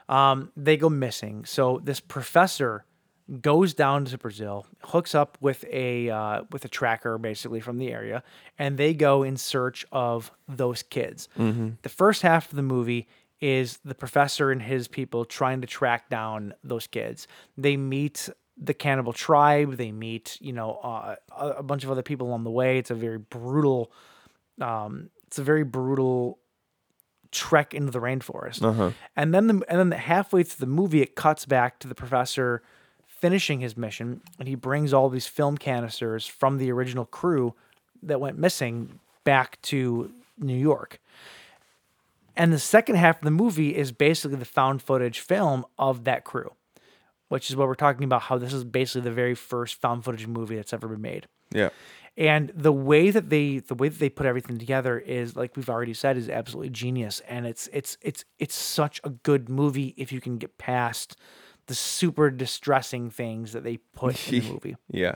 um, 0.09 0.51
they 0.57 0.79
go 0.79 0.89
missing. 0.89 1.45
So 1.45 1.81
this 1.85 2.01
professor 2.01 2.87
goes 3.41 3.75
down 3.75 4.05
to 4.07 4.19
Brazil, 4.19 4.67
hooks 4.83 5.15
up 5.15 5.39
with 5.41 5.65
a 5.71 6.11
uh, 6.11 6.43
with 6.51 6.65
a 6.65 6.69
tracker 6.69 7.17
basically 7.19 7.61
from 7.61 7.79
the 7.79 7.93
area, 7.93 8.23
and 8.59 8.77
they 8.77 8.93
go 8.95 9.23
in 9.23 9.37
search 9.37 9.87
of 9.93 10.33
those 10.49 10.83
kids. 10.83 11.29
The 11.83 11.89
first 11.89 12.23
half 12.23 12.51
of 12.51 12.57
the 12.57 12.63
movie 12.63 13.07
is 13.41 13.79
the 13.85 13.95
professor 13.95 14.51
and 14.51 14.61
his 14.61 14.89
people 14.89 15.25
trying 15.25 15.61
to 15.61 15.67
track 15.67 16.11
down 16.11 16.55
those 16.63 16.87
kids. 16.87 17.27
They 17.57 17.77
meet 17.77 18.29
the 18.57 18.75
cannibal 18.75 19.13
tribe. 19.13 19.77
They 19.77 19.93
meet 19.93 20.37
you 20.41 20.53
know 20.53 20.75
uh, 20.83 21.17
a 21.37 21.63
bunch 21.63 21.85
of 21.85 21.91
other 21.91 22.03
people 22.03 22.27
along 22.27 22.45
the 22.45 22.51
way. 22.51 22.79
It's 22.79 22.91
a 22.91 22.95
very 22.95 23.19
brutal. 23.19 23.93
Um, 24.61 25.11
it's 25.27 25.39
a 25.39 25.45
very 25.45 25.63
brutal 25.65 26.39
trek 27.31 27.75
into 27.75 27.93
the 27.93 28.01
rainforest. 28.01 28.61
And 29.15 29.33
then 29.33 29.47
the 29.47 29.63
and 29.69 29.79
then 29.79 29.91
the 29.91 29.97
halfway 29.97 30.43
through 30.43 30.67
the 30.67 30.71
movie, 30.73 31.01
it 31.01 31.15
cuts 31.15 31.47
back 31.47 31.79
to 31.79 31.89
the 31.89 31.95
professor 31.95 32.63
finishing 33.21 33.61
his 33.61 33.77
mission, 33.77 34.21
and 34.39 34.49
he 34.49 34.55
brings 34.55 34.93
all 34.93 35.09
these 35.09 35.27
film 35.27 35.59
canisters 35.59 36.27
from 36.27 36.59
the 36.59 36.71
original 36.73 37.05
crew 37.05 37.55
that 38.03 38.21
went 38.21 38.39
missing 38.39 38.99
back 39.25 39.61
to 39.63 40.13
New 40.39 40.57
York. 40.57 41.01
And 42.37 42.53
the 42.53 42.59
second 42.59 42.97
half 42.97 43.19
of 43.19 43.25
the 43.25 43.31
movie 43.31 43.77
is 43.77 43.93
basically 43.93 44.39
the 44.39 44.45
found 44.45 44.83
footage 44.83 45.21
film 45.21 45.67
of 45.79 46.05
that 46.05 46.25
crew, 46.25 46.53
which 47.29 47.51
is 47.51 47.57
what 47.57 47.69
we're 47.69 47.75
talking 47.75 48.05
about. 48.05 48.23
How 48.23 48.39
this 48.39 48.53
is 48.53 48.65
basically 48.65 49.03
the 49.03 49.11
very 49.11 49.35
first 49.35 49.81
found 49.81 50.05
footage 50.05 50.27
movie 50.27 50.57
that's 50.57 50.73
ever 50.73 50.89
been 50.89 51.03
made. 51.03 51.27
Yeah. 51.51 51.71
And 52.17 52.53
the 52.55 52.73
way 52.73 53.11
that 53.11 53.31
they 53.31 53.59
the 53.59 53.75
way 53.75 53.89
that 53.89 53.99
they 53.99 54.09
put 54.09 54.27
everything 54.27 54.59
together 54.59 54.99
is 54.99 55.37
like 55.37 55.57
we've 55.57 55.71
already 55.71 55.95
said 55.95 56.17
is 56.17 56.29
absolutely 56.29 56.71
genius 56.71 57.21
and 57.29 57.47
it's 57.47 57.69
it's 57.73 57.97
it's 58.03 58.25
it's 58.39 58.55
such 58.55 59.01
a 59.05 59.11
good 59.11 59.49
movie 59.49 59.95
if 59.97 60.13
you 60.13 60.21
can 60.21 60.37
get 60.37 60.59
past 60.59 61.17
the 61.71 61.75
super 61.77 62.31
distressing 62.31 63.11
things 63.11 63.53
that 63.53 63.63
they 63.63 63.77
put 63.77 64.29
in 64.29 64.41
the 64.41 64.51
movie. 64.53 64.77
Yeah. 64.91 65.15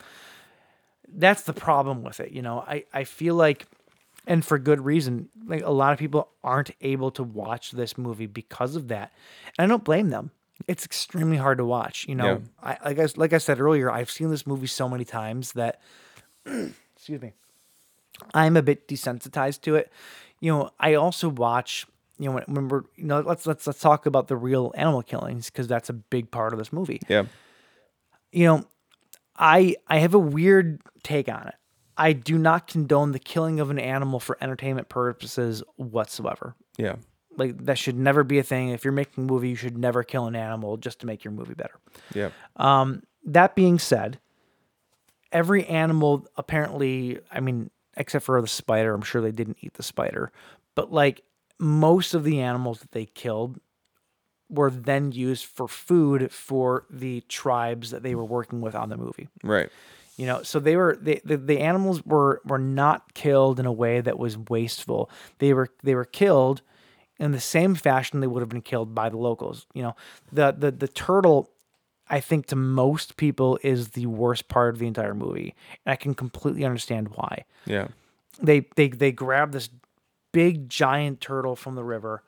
That's 1.12 1.42
the 1.42 1.52
problem 1.52 2.04
with 2.04 2.20
it, 2.20 2.30
you 2.30 2.42
know. 2.42 2.60
I 2.60 2.84
I 2.92 3.02
feel 3.02 3.34
like 3.34 3.66
and 4.24 4.44
for 4.44 4.56
good 4.56 4.80
reason, 4.80 5.30
like 5.46 5.62
a 5.62 5.72
lot 5.72 5.92
of 5.92 5.98
people 5.98 6.28
aren't 6.44 6.70
able 6.80 7.10
to 7.10 7.24
watch 7.24 7.72
this 7.72 7.98
movie 7.98 8.26
because 8.26 8.76
of 8.76 8.86
that. 8.86 9.12
And 9.58 9.64
I 9.64 9.66
don't 9.66 9.82
blame 9.82 10.10
them. 10.10 10.30
It's 10.68 10.84
extremely 10.84 11.38
hard 11.38 11.58
to 11.58 11.64
watch, 11.64 12.06
you 12.08 12.14
know. 12.14 12.40
Yeah. 12.62 12.76
I 12.84 12.88
like 12.88 13.00
I 13.00 13.08
like 13.16 13.32
I 13.32 13.38
said 13.38 13.58
earlier, 13.58 13.90
I've 13.90 14.12
seen 14.12 14.30
this 14.30 14.46
movie 14.46 14.68
so 14.68 14.88
many 14.88 15.04
times 15.04 15.54
that 15.54 15.80
excuse 16.46 17.20
me. 17.20 17.32
I'm 18.32 18.56
a 18.56 18.62
bit 18.62 18.86
desensitized 18.86 19.62
to 19.62 19.74
it. 19.74 19.90
You 20.38 20.52
know, 20.52 20.70
I 20.78 20.94
also 20.94 21.28
watch. 21.28 21.84
You 22.18 22.26
know, 22.26 22.32
when, 22.32 22.44
when 22.44 22.68
we're 22.68 22.82
you 22.96 23.04
know, 23.04 23.20
let's 23.20 23.46
let's 23.46 23.66
let's 23.66 23.80
talk 23.80 24.06
about 24.06 24.28
the 24.28 24.36
real 24.36 24.72
animal 24.76 25.02
killings 25.02 25.50
because 25.50 25.66
that's 25.66 25.88
a 25.88 25.92
big 25.92 26.30
part 26.30 26.52
of 26.52 26.58
this 26.58 26.72
movie. 26.72 27.00
Yeah. 27.08 27.24
You 28.30 28.46
know, 28.46 28.64
I 29.36 29.76
I 29.88 29.98
have 29.98 30.14
a 30.14 30.18
weird 30.18 30.80
take 31.02 31.28
on 31.28 31.48
it. 31.48 31.54
I 31.96 32.12
do 32.12 32.38
not 32.38 32.66
condone 32.66 33.12
the 33.12 33.18
killing 33.18 33.60
of 33.60 33.70
an 33.70 33.78
animal 33.78 34.20
for 34.20 34.36
entertainment 34.40 34.88
purposes 34.88 35.62
whatsoever. 35.76 36.54
Yeah. 36.76 36.96
Like 37.36 37.64
that 37.64 37.78
should 37.78 37.96
never 37.96 38.24
be 38.24 38.38
a 38.38 38.42
thing. 38.42 38.70
If 38.70 38.84
you're 38.84 38.92
making 38.92 39.24
a 39.24 39.26
movie, 39.26 39.48
you 39.48 39.56
should 39.56 39.78
never 39.78 40.02
kill 40.02 40.26
an 40.26 40.36
animal 40.36 40.76
just 40.76 41.00
to 41.00 41.06
make 41.06 41.24
your 41.24 41.32
movie 41.32 41.54
better. 41.54 41.78
Yeah. 42.14 42.30
Um, 42.56 43.02
that 43.24 43.54
being 43.54 43.78
said, 43.78 44.20
every 45.32 45.64
animal 45.66 46.26
apparently, 46.36 47.18
I 47.30 47.40
mean, 47.40 47.70
except 47.96 48.24
for 48.24 48.40
the 48.40 48.46
spider, 48.46 48.94
I'm 48.94 49.02
sure 49.02 49.20
they 49.20 49.32
didn't 49.32 49.58
eat 49.60 49.74
the 49.74 49.82
spider, 49.82 50.32
but 50.74 50.92
like 50.92 51.22
most 51.58 52.14
of 52.14 52.24
the 52.24 52.40
animals 52.40 52.80
that 52.80 52.92
they 52.92 53.06
killed 53.06 53.60
were 54.50 54.70
then 54.70 55.12
used 55.12 55.46
for 55.46 55.66
food 55.66 56.30
for 56.30 56.86
the 56.90 57.22
tribes 57.22 57.90
that 57.90 58.02
they 58.02 58.14
were 58.14 58.24
working 58.24 58.60
with 58.60 58.74
on 58.74 58.88
the 58.88 58.96
movie. 58.96 59.28
Right. 59.42 59.70
You 60.16 60.26
know, 60.26 60.42
so 60.42 60.60
they 60.60 60.76
were 60.76 60.96
they, 61.00 61.20
the, 61.24 61.36
the 61.36 61.60
animals 61.60 62.04
were 62.04 62.40
were 62.44 62.58
not 62.58 63.14
killed 63.14 63.58
in 63.58 63.66
a 63.66 63.72
way 63.72 64.00
that 64.00 64.18
was 64.18 64.38
wasteful. 64.38 65.10
They 65.38 65.52
were 65.52 65.70
they 65.82 65.94
were 65.94 66.04
killed 66.04 66.62
in 67.18 67.32
the 67.32 67.40
same 67.40 67.74
fashion 67.74 68.20
they 68.20 68.26
would 68.26 68.40
have 68.40 68.48
been 68.48 68.62
killed 68.62 68.94
by 68.94 69.08
the 69.08 69.16
locals. 69.16 69.66
You 69.74 69.82
know, 69.82 69.96
the 70.32 70.54
the 70.56 70.70
the 70.70 70.88
turtle 70.88 71.50
I 72.08 72.20
think 72.20 72.46
to 72.46 72.56
most 72.56 73.16
people 73.16 73.58
is 73.62 73.90
the 73.90 74.06
worst 74.06 74.48
part 74.48 74.74
of 74.74 74.78
the 74.78 74.86
entire 74.86 75.14
movie. 75.14 75.54
And 75.84 75.92
I 75.92 75.96
can 75.96 76.14
completely 76.14 76.64
understand 76.64 77.08
why. 77.14 77.44
Yeah. 77.66 77.88
They 78.40 78.66
they 78.76 78.88
they 78.88 79.10
grab 79.10 79.52
this 79.52 79.68
big 80.34 80.68
giant 80.68 81.20
turtle 81.20 81.54
from 81.54 81.76
the 81.76 81.84
river. 81.84 82.24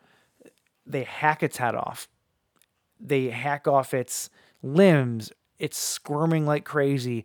They 0.87 1.03
hack 1.03 1.43
its 1.43 1.57
head 1.57 1.75
off. 1.75 2.09
They 3.01 3.31
hack 3.31 3.67
off 3.67 3.93
its 3.93 4.31
limbs. 4.63 5.33
It's 5.59 5.77
squirming 5.77 6.47
like 6.47 6.65
crazy. 6.65 7.25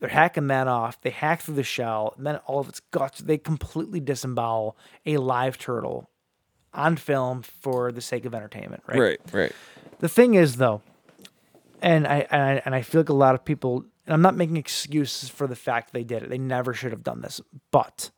They're 0.00 0.08
hacking 0.08 0.46
that 0.48 0.66
off. 0.66 1.00
They 1.02 1.10
hack 1.10 1.42
through 1.42 1.56
the 1.56 1.62
shell, 1.62 2.14
and 2.16 2.26
then 2.26 2.36
all 2.46 2.60
of 2.60 2.68
its 2.68 2.80
guts. 2.80 3.20
They 3.20 3.38
completely 3.38 4.00
disembowel 4.00 4.76
a 5.06 5.18
live 5.18 5.58
turtle 5.58 6.08
on 6.72 6.96
film 6.96 7.42
for 7.42 7.92
the 7.92 8.00
sake 8.00 8.24
of 8.24 8.34
entertainment, 8.34 8.82
right? 8.86 8.98
Right. 8.98 9.20
Right. 9.32 9.52
The 9.98 10.08
thing 10.08 10.34
is, 10.34 10.56
though, 10.56 10.80
and 11.82 12.06
I, 12.08 12.26
and 12.30 12.42
I 12.42 12.62
and 12.64 12.74
I 12.74 12.82
feel 12.82 13.02
like 13.02 13.10
a 13.10 13.14
lot 13.14 13.34
of 13.34 13.44
people. 13.44 13.84
And 14.04 14.14
I'm 14.14 14.22
not 14.22 14.34
making 14.34 14.56
excuses 14.56 15.28
for 15.28 15.46
the 15.46 15.54
fact 15.54 15.92
they 15.92 16.02
did 16.02 16.24
it. 16.24 16.30
They 16.30 16.38
never 16.38 16.74
should 16.74 16.90
have 16.90 17.04
done 17.04 17.20
this. 17.20 17.40
But 17.70 18.10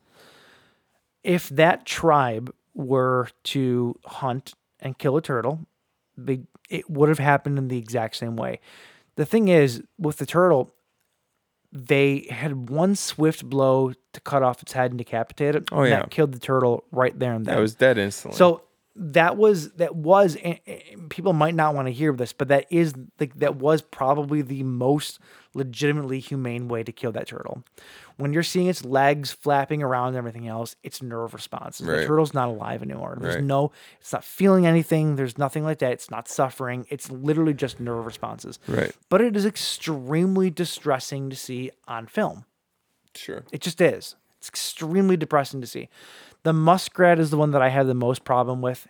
if 1.25 1.49
that 1.49 1.85
tribe 1.85 2.53
were 2.73 3.27
to 3.43 3.99
hunt 4.05 4.53
and 4.79 4.97
kill 4.97 5.17
a 5.17 5.21
turtle, 5.21 5.65
they 6.15 6.41
it 6.69 6.89
would 6.89 7.09
have 7.09 7.19
happened 7.19 7.57
in 7.57 7.67
the 7.67 7.77
exact 7.77 8.15
same 8.15 8.35
way. 8.35 8.59
The 9.15 9.25
thing 9.25 9.47
is, 9.47 9.83
with 9.97 10.17
the 10.17 10.25
turtle, 10.25 10.73
they 11.71 12.27
had 12.29 12.69
one 12.69 12.95
swift 12.95 13.45
blow 13.45 13.93
to 14.13 14.21
cut 14.21 14.43
off 14.43 14.61
its 14.61 14.73
head 14.73 14.91
and 14.91 14.97
decapitate 14.97 15.55
it. 15.55 15.67
Oh, 15.71 15.81
and 15.81 15.89
yeah. 15.89 15.99
that 15.99 16.11
killed 16.11 16.31
the 16.31 16.39
turtle 16.39 16.85
right 16.91 17.17
there 17.17 17.33
and 17.33 17.45
then. 17.45 17.55
That 17.55 17.61
was 17.61 17.75
dead 17.75 17.97
instantly. 17.97 18.37
So 18.37 18.61
that 18.97 19.35
was 19.35 19.71
that 19.73 19.95
was 19.95 20.37
people 21.09 21.33
might 21.33 21.53
not 21.55 21.75
want 21.75 21.87
to 21.87 21.91
hear 21.91 22.13
this, 22.13 22.31
but 22.33 22.47
that 22.47 22.65
is 22.69 22.93
like 23.19 23.33
that 23.39 23.57
was 23.57 23.81
probably 23.81 24.41
the 24.41 24.63
most 24.63 25.19
legitimately 25.53 26.19
humane 26.19 26.67
way 26.67 26.83
to 26.83 26.91
kill 26.91 27.11
that 27.13 27.27
turtle. 27.27 27.63
When 28.17 28.31
you're 28.31 28.43
seeing 28.43 28.67
its 28.67 28.85
legs 28.85 29.31
flapping 29.33 29.83
around 29.83 30.09
and 30.09 30.17
everything 30.17 30.47
else, 30.47 30.75
it's 30.83 31.01
nerve 31.01 31.33
responses. 31.33 31.85
The 31.85 32.05
turtle's 32.05 32.33
not 32.33 32.47
alive 32.47 32.81
anymore. 32.81 33.17
There's 33.19 33.35
Right. 33.35 33.43
no, 33.43 33.71
it's 33.99 34.13
not 34.13 34.23
feeling 34.23 34.65
anything. 34.65 35.17
There's 35.17 35.37
nothing 35.37 35.65
like 35.65 35.79
that. 35.79 35.91
It's 35.91 36.09
not 36.09 36.29
suffering. 36.29 36.85
It's 36.89 37.11
literally 37.11 37.53
just 37.53 37.79
nerve 37.81 38.05
responses. 38.05 38.59
Right. 38.67 38.93
But 39.09 39.19
it 39.21 39.35
is 39.35 39.45
extremely 39.45 40.49
distressing 40.49 41.29
to 41.29 41.35
see 41.35 41.71
on 41.87 42.07
film. 42.07 42.45
sure. 43.13 43.43
It 43.51 43.61
just 43.61 43.79
is. 43.81 44.15
It's 44.39 44.49
extremely 44.49 45.15
depressing 45.17 45.59
to 45.61 45.67
see. 45.67 45.89
The 46.45 46.53
muskrat 46.53 47.19
is 47.19 47.29
the 47.31 47.37
one 47.37 47.51
that 47.51 47.61
I 47.61 47.67
had 47.69 47.87
the 47.87 47.93
most 47.93 48.23
problem 48.23 48.61
with. 48.61 48.87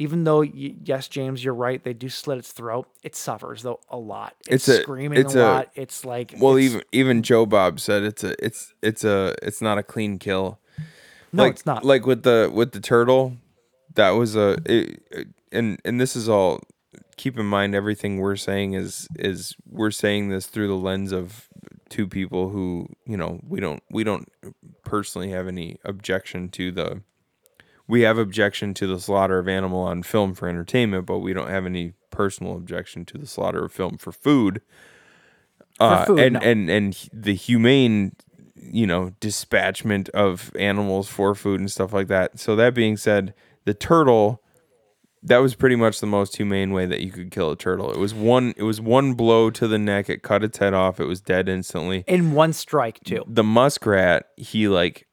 Even 0.00 0.22
though, 0.22 0.42
yes, 0.42 1.08
James, 1.08 1.42
you're 1.42 1.52
right. 1.54 1.82
They 1.82 1.92
do 1.92 2.08
slit 2.08 2.38
its 2.38 2.52
throat. 2.52 2.86
It 3.02 3.16
suffers 3.16 3.62
though 3.62 3.80
a 3.90 3.96
lot. 3.96 4.34
It's, 4.46 4.68
It's 4.68 4.78
a- 4.78 4.82
screaming 4.82 5.18
it's 5.18 5.34
a, 5.34 5.40
a- 5.40 5.42
lot. 5.42 5.68
It's 5.74 6.04
like 6.04 6.34
Well, 6.38 6.56
it's- 6.56 6.70
even 6.70 6.82
even 6.92 7.22
Joe 7.24 7.46
Bob 7.46 7.80
said 7.80 8.04
it's 8.04 8.22
a 8.22 8.36
it's 8.44 8.72
it's 8.80 9.02
a 9.02 9.34
it's 9.42 9.60
not 9.60 9.76
a 9.76 9.82
clean 9.82 10.18
kill. 10.20 10.60
No, 11.32 11.42
like, 11.42 11.54
it's 11.54 11.66
not. 11.66 11.84
Like 11.84 12.06
with 12.06 12.22
the 12.22 12.48
with 12.54 12.70
the 12.72 12.80
turtle, 12.80 13.38
that 13.94 14.10
was 14.10 14.36
a 14.36 14.58
it, 14.66 15.02
it- 15.10 15.28
and 15.50 15.80
and 15.84 16.00
this 16.00 16.14
is 16.14 16.28
all. 16.28 16.60
Keep 17.16 17.36
in 17.36 17.46
mind 17.46 17.74
everything 17.74 18.18
we're 18.18 18.36
saying 18.36 18.74
is 18.74 19.08
is 19.16 19.56
we're 19.68 19.90
saying 19.90 20.28
this 20.28 20.46
through 20.46 20.68
the 20.68 20.76
lens 20.76 21.10
of 21.10 21.47
two 21.88 22.06
people 22.06 22.50
who 22.50 22.88
you 23.06 23.16
know 23.16 23.40
we 23.46 23.60
don't 23.60 23.82
we 23.90 24.04
don't 24.04 24.30
personally 24.84 25.30
have 25.30 25.48
any 25.48 25.78
objection 25.84 26.48
to 26.48 26.70
the 26.70 27.02
we 27.88 28.02
have 28.02 28.18
objection 28.18 28.74
to 28.74 28.86
the 28.86 29.00
slaughter 29.00 29.38
of 29.38 29.48
animal 29.48 29.80
on 29.80 30.02
film 30.02 30.34
for 30.34 30.46
entertainment, 30.46 31.06
but 31.06 31.18
we 31.18 31.32
don't 31.32 31.48
have 31.48 31.64
any 31.64 31.94
personal 32.10 32.54
objection 32.54 33.06
to 33.06 33.18
the 33.18 33.26
slaughter 33.26 33.64
of 33.64 33.72
film 33.72 33.96
for 33.96 34.12
food. 34.12 34.60
Uh, 35.80 36.04
food, 36.04 36.18
and, 36.18 36.34
no. 36.34 36.40
and 36.40 36.70
and 36.70 37.08
the 37.12 37.34
humane, 37.34 38.14
you 38.54 38.86
know, 38.86 39.12
dispatchment 39.20 40.10
of 40.10 40.54
animals 40.56 41.08
for 41.08 41.34
food 41.34 41.60
and 41.60 41.70
stuff 41.70 41.92
like 41.92 42.08
that. 42.08 42.38
So 42.38 42.54
that 42.56 42.74
being 42.74 42.98
said, 42.98 43.32
the 43.64 43.74
turtle, 43.74 44.42
that 45.22 45.38
was 45.38 45.54
pretty 45.54 45.76
much 45.76 46.00
the 46.00 46.06
most 46.06 46.36
humane 46.36 46.72
way 46.72 46.86
that 46.86 47.00
you 47.00 47.10
could 47.10 47.30
kill 47.30 47.50
a 47.50 47.56
turtle. 47.56 47.90
It 47.92 47.98
was 47.98 48.14
one. 48.14 48.54
It 48.56 48.62
was 48.62 48.80
one 48.80 49.14
blow 49.14 49.50
to 49.50 49.66
the 49.68 49.78
neck. 49.78 50.08
It 50.08 50.22
cut 50.22 50.44
its 50.44 50.58
head 50.58 50.74
off. 50.74 51.00
It 51.00 51.04
was 51.06 51.20
dead 51.20 51.48
instantly. 51.48 52.04
in 52.06 52.32
one 52.32 52.52
strike 52.52 53.00
too. 53.04 53.24
The 53.26 53.42
muskrat, 53.44 54.26
he 54.36 54.68
like 54.68 55.06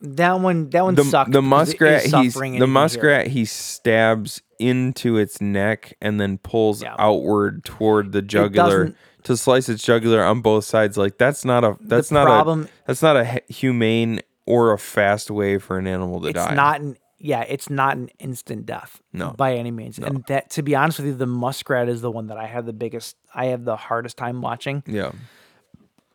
That 0.00 0.40
one, 0.40 0.68
that 0.70 0.82
one 0.84 0.94
the, 0.94 1.04
sucked. 1.04 1.32
the 1.32 1.40
because 1.42 1.68
it 1.70 1.80
is 1.82 2.12
muskrat 2.12 2.22
he's 2.22 2.34
the 2.34 2.66
muskrat 2.66 3.26
he 3.28 3.44
stabs 3.44 4.42
into 4.58 5.16
its 5.16 5.40
neck 5.40 5.94
and 6.00 6.20
then 6.20 6.38
pulls 6.38 6.82
Yeah. 6.82 6.94
outward 6.98 7.64
toward 7.64 8.12
the 8.12 8.22
jugular 8.22 8.94
to 9.24 9.36
slice 9.36 9.68
its 9.68 9.82
jugular 9.82 10.22
on 10.24 10.40
both 10.40 10.64
sides 10.64 10.96
like 10.96 11.18
that's 11.18 11.44
not 11.44 11.62
a 11.64 11.76
that's 11.80 12.10
not 12.10 12.26
problem- 12.26 12.62
a 12.64 12.68
that's 12.86 13.02
not 13.02 13.16
a 13.16 13.40
humane 13.48 14.20
or 14.46 14.72
a 14.72 14.78
fast 14.78 15.30
way 15.30 15.58
for 15.58 15.76
an 15.78 15.86
animal 15.86 16.20
to 16.22 16.28
It's 16.28 16.34
die 16.36 16.54
not 16.54 16.80
an 16.80 16.96
yeah, 17.18 17.42
it's 17.42 17.70
not 17.70 17.96
an 17.96 18.10
instant 18.18 18.66
death. 18.66 19.00
No. 19.12 19.30
by 19.30 19.54
any 19.54 19.70
means. 19.70 19.98
And 19.98 20.24
that, 20.28 20.50
to 20.50 20.62
be 20.62 20.74
honest 20.74 20.98
with 20.98 21.06
you, 21.08 21.14
the 21.14 21.26
muskrat 21.26 21.88
is 21.88 22.00
the 22.02 22.10
one 22.10 22.26
that 22.26 22.36
I 22.36 22.46
have 22.46 22.66
the 22.66 22.72
biggest, 22.72 23.16
I 23.34 23.46
have 23.46 23.64
the 23.64 23.76
hardest 23.76 24.16
time 24.16 24.42
watching. 24.42 24.82
yeah 24.86 25.12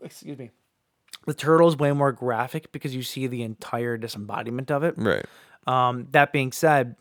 Excuse 0.04 0.38
me. 0.38 0.52
The 1.28 1.34
turtle 1.34 1.68
is 1.68 1.78
way 1.78 1.92
more 1.92 2.12
graphic 2.12 2.72
because 2.72 2.96
you 2.96 3.04
see 3.04 3.28
the 3.28 3.44
entire 3.44 3.98
disembodiment 3.98 4.72
of 4.72 4.84
it. 4.84 4.96
right 4.98 5.26
Um, 5.68 6.08
that 6.12 6.32
being 6.34 6.52
said, 6.52 6.96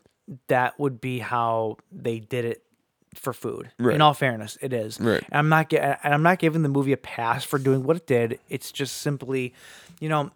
that 0.47 0.79
would 0.79 1.01
be 1.01 1.19
how 1.19 1.77
they 1.91 2.19
did 2.19 2.45
it 2.45 2.63
for 3.15 3.33
food. 3.33 3.71
Right. 3.79 3.95
In 3.95 4.01
all 4.01 4.13
fairness, 4.13 4.57
it 4.61 4.71
is. 4.73 4.99
Right. 4.99 5.23
And 5.23 5.33
I'm 5.39 5.49
not 5.49 5.73
and 5.73 6.13
I'm 6.13 6.23
not 6.23 6.39
giving 6.39 6.61
the 6.61 6.69
movie 6.69 6.93
a 6.93 6.97
pass 6.97 7.43
for 7.43 7.57
doing 7.59 7.83
what 7.83 7.97
it 7.97 8.07
did. 8.07 8.39
It's 8.49 8.71
just 8.71 8.97
simply, 8.99 9.53
you 9.99 10.07
know, 10.07 10.31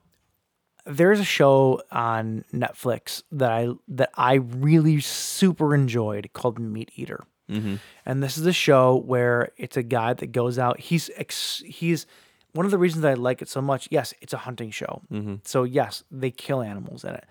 there's 0.86 1.20
a 1.20 1.26
show 1.26 1.82
on 1.92 2.46
Netflix 2.54 3.24
that 3.32 3.52
I 3.52 3.70
that 3.88 4.12
I 4.16 4.36
really 4.36 5.00
super 5.00 5.74
enjoyed 5.74 6.30
called 6.34 6.60
Meat 6.60 6.92
Eater. 6.96 7.24
Mm-hmm. 7.50 7.76
And 8.06 8.24
this 8.24 8.38
is 8.38 8.46
a 8.46 8.54
show 8.54 8.96
where 8.96 9.52
it's 9.58 9.78
a 9.78 9.84
guy 9.84 10.14
that 10.14 10.32
goes 10.32 10.58
out. 10.58 10.80
He's 10.80 11.12
ex, 11.16 11.62
he's 11.66 12.08
one 12.54 12.66
of 12.66 12.72
the 12.72 12.78
reasons 12.78 13.04
that 13.04 13.12
I 13.12 13.14
like 13.14 13.42
it 13.42 13.50
so 13.50 13.62
much. 13.62 13.88
Yes, 13.92 14.14
it's 14.20 14.34
a 14.34 14.38
hunting 14.38 14.72
show. 14.72 15.02
Mm-hmm. 15.12 15.36
So 15.44 15.64
yes, 15.64 16.04
they 16.10 16.32
kill 16.32 16.62
animals 16.62 17.04
in 17.04 17.14
it 17.14 17.26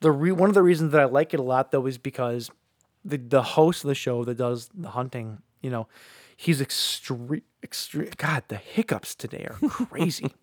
the 0.00 0.10
re- 0.10 0.32
one 0.32 0.48
of 0.48 0.54
the 0.54 0.62
reasons 0.62 0.92
that 0.92 1.00
I 1.00 1.04
like 1.04 1.34
it 1.34 1.40
a 1.40 1.42
lot 1.42 1.70
though 1.70 1.86
is 1.86 1.98
because 1.98 2.50
the 3.04 3.16
the 3.16 3.42
host 3.42 3.84
of 3.84 3.88
the 3.88 3.94
show 3.94 4.24
that 4.24 4.36
does 4.36 4.70
the 4.74 4.90
hunting, 4.90 5.42
you 5.62 5.70
know, 5.70 5.88
he's 6.36 6.60
extreme 6.60 7.42
extreme 7.62 8.10
God, 8.16 8.44
the 8.48 8.56
hiccups 8.56 9.14
today 9.14 9.46
are 9.48 9.68
crazy. 9.68 10.32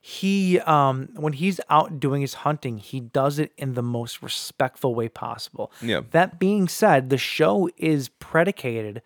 he 0.00 0.60
um 0.60 1.08
when 1.14 1.32
he's 1.34 1.60
out 1.68 2.00
doing 2.00 2.20
his 2.22 2.34
hunting, 2.34 2.78
he 2.78 3.00
does 3.00 3.38
it 3.38 3.52
in 3.56 3.74
the 3.74 3.82
most 3.82 4.22
respectful 4.22 4.94
way 4.94 5.08
possible. 5.08 5.72
Yeah. 5.82 6.02
That 6.12 6.38
being 6.38 6.68
said, 6.68 7.10
the 7.10 7.18
show 7.18 7.68
is 7.76 8.08
predicated 8.08 9.02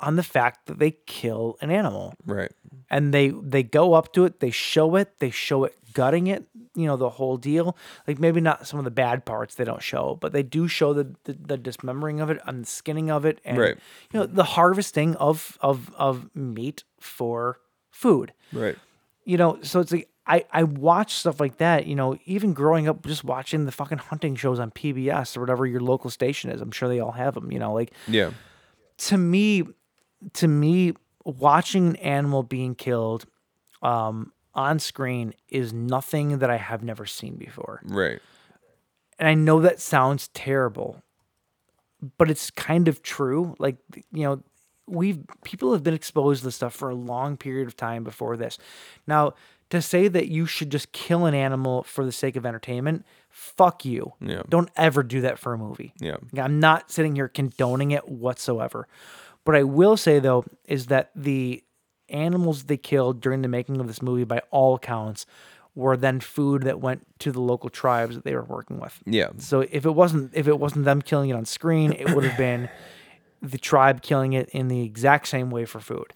on 0.00 0.16
the 0.16 0.22
fact 0.22 0.66
that 0.66 0.78
they 0.78 0.92
kill 1.06 1.56
an 1.60 1.70
animal 1.70 2.14
right 2.26 2.52
and 2.90 3.12
they 3.14 3.28
they 3.28 3.62
go 3.62 3.94
up 3.94 4.12
to 4.12 4.24
it 4.24 4.40
they 4.40 4.50
show 4.50 4.96
it 4.96 5.18
they 5.18 5.30
show 5.30 5.64
it 5.64 5.74
gutting 5.94 6.26
it 6.26 6.44
you 6.76 6.86
know 6.86 6.96
the 6.96 7.08
whole 7.08 7.36
deal 7.36 7.76
like 8.06 8.18
maybe 8.18 8.40
not 8.40 8.66
some 8.66 8.78
of 8.78 8.84
the 8.84 8.90
bad 8.90 9.24
parts 9.24 9.54
they 9.54 9.64
don't 9.64 9.82
show 9.82 10.16
but 10.20 10.32
they 10.32 10.42
do 10.42 10.68
show 10.68 10.92
the 10.92 11.14
the, 11.24 11.32
the 11.32 11.56
dismembering 11.56 12.20
of 12.20 12.30
it 12.30 12.38
and 12.46 12.62
the 12.64 12.68
skinning 12.68 13.10
of 13.10 13.24
it 13.24 13.40
and 13.44 13.56
Right. 13.58 13.76
you 14.12 14.20
know 14.20 14.26
the 14.26 14.44
harvesting 14.44 15.16
of 15.16 15.56
of 15.60 15.92
of 15.96 16.28
meat 16.36 16.84
for 17.00 17.58
food 17.90 18.32
right 18.52 18.76
you 19.24 19.36
know 19.36 19.58
so 19.62 19.80
it's 19.80 19.92
like 19.92 20.08
I, 20.26 20.44
I 20.50 20.62
watch 20.62 21.14
stuff 21.14 21.38
like 21.38 21.58
that, 21.58 21.86
you 21.86 21.94
know, 21.94 22.16
even 22.24 22.54
growing 22.54 22.88
up, 22.88 23.04
just 23.06 23.24
watching 23.24 23.66
the 23.66 23.72
fucking 23.72 23.98
hunting 23.98 24.36
shows 24.36 24.58
on 24.58 24.70
PBS 24.70 25.36
or 25.36 25.40
whatever 25.40 25.66
your 25.66 25.80
local 25.80 26.08
station 26.08 26.50
is. 26.50 26.60
I'm 26.62 26.70
sure 26.70 26.88
they 26.88 27.00
all 27.00 27.12
have 27.12 27.34
them, 27.34 27.52
you 27.52 27.58
know, 27.58 27.74
like 27.74 27.92
yeah 28.08 28.30
to 28.96 29.18
me, 29.18 29.64
to 30.34 30.48
me, 30.48 30.94
watching 31.24 31.88
an 31.88 31.96
animal 31.96 32.42
being 32.42 32.74
killed 32.74 33.26
um, 33.82 34.32
on 34.54 34.78
screen 34.78 35.34
is 35.48 35.72
nothing 35.72 36.38
that 36.38 36.50
I 36.50 36.56
have 36.56 36.82
never 36.82 37.06
seen 37.06 37.36
before. 37.36 37.80
right 37.84 38.20
And 39.18 39.28
I 39.28 39.34
know 39.34 39.60
that 39.60 39.80
sounds 39.80 40.28
terrible, 40.28 41.02
but 42.18 42.30
it's 42.30 42.50
kind 42.50 42.88
of 42.88 43.02
true. 43.02 43.54
Like, 43.58 43.76
you 44.12 44.24
know, 44.24 44.42
we've 44.86 45.18
people 45.44 45.72
have 45.72 45.82
been 45.82 45.94
exposed 45.94 46.40
to 46.40 46.46
this 46.46 46.56
stuff 46.56 46.74
for 46.74 46.90
a 46.90 46.94
long 46.94 47.36
period 47.36 47.66
of 47.66 47.76
time 47.76 48.04
before 48.04 48.36
this. 48.36 48.58
Now, 49.06 49.34
to 49.74 49.82
say 49.82 50.08
that 50.08 50.28
you 50.28 50.46
should 50.46 50.70
just 50.70 50.92
kill 50.92 51.26
an 51.26 51.34
animal 51.34 51.82
for 51.84 52.04
the 52.04 52.12
sake 52.12 52.36
of 52.36 52.44
entertainment, 52.46 53.04
fuck 53.28 53.84
you. 53.84 54.12
Yeah. 54.20 54.42
Don't 54.48 54.70
ever 54.76 55.02
do 55.02 55.20
that 55.22 55.38
for 55.38 55.52
a 55.52 55.58
movie. 55.58 55.92
Yeah. 56.00 56.16
I'm 56.36 56.58
not 56.60 56.90
sitting 56.90 57.14
here 57.14 57.28
condoning 57.28 57.90
it 57.90 58.08
whatsoever. 58.08 58.88
What 59.44 59.56
I 59.56 59.62
will 59.62 59.96
say 59.96 60.18
though 60.18 60.44
is 60.66 60.86
that 60.86 61.10
the 61.14 61.62
animals 62.08 62.64
they 62.64 62.76
killed 62.76 63.20
during 63.20 63.42
the 63.42 63.48
making 63.48 63.80
of 63.80 63.86
this 63.86 64.02
movie, 64.02 64.24
by 64.24 64.40
all 64.50 64.74
accounts, 64.74 65.26
were 65.74 65.96
then 65.96 66.20
food 66.20 66.62
that 66.62 66.80
went 66.80 67.04
to 67.18 67.32
the 67.32 67.40
local 67.40 67.68
tribes 67.68 68.14
that 68.14 68.24
they 68.24 68.34
were 68.34 68.44
working 68.44 68.78
with. 68.78 69.00
yeah 69.06 69.28
So 69.38 69.60
if 69.62 69.84
it 69.84 69.94
wasn't 69.94 70.32
if 70.34 70.46
it 70.46 70.58
wasn't 70.58 70.84
them 70.84 71.02
killing 71.02 71.30
it 71.30 71.34
on 71.34 71.44
screen, 71.44 71.92
it 71.92 72.14
would 72.14 72.24
have 72.24 72.38
been 72.38 72.68
the 73.42 73.58
tribe 73.58 74.00
killing 74.02 74.32
it 74.32 74.48
in 74.50 74.68
the 74.68 74.82
exact 74.82 75.28
same 75.28 75.50
way 75.50 75.64
for 75.64 75.80
food. 75.80 76.14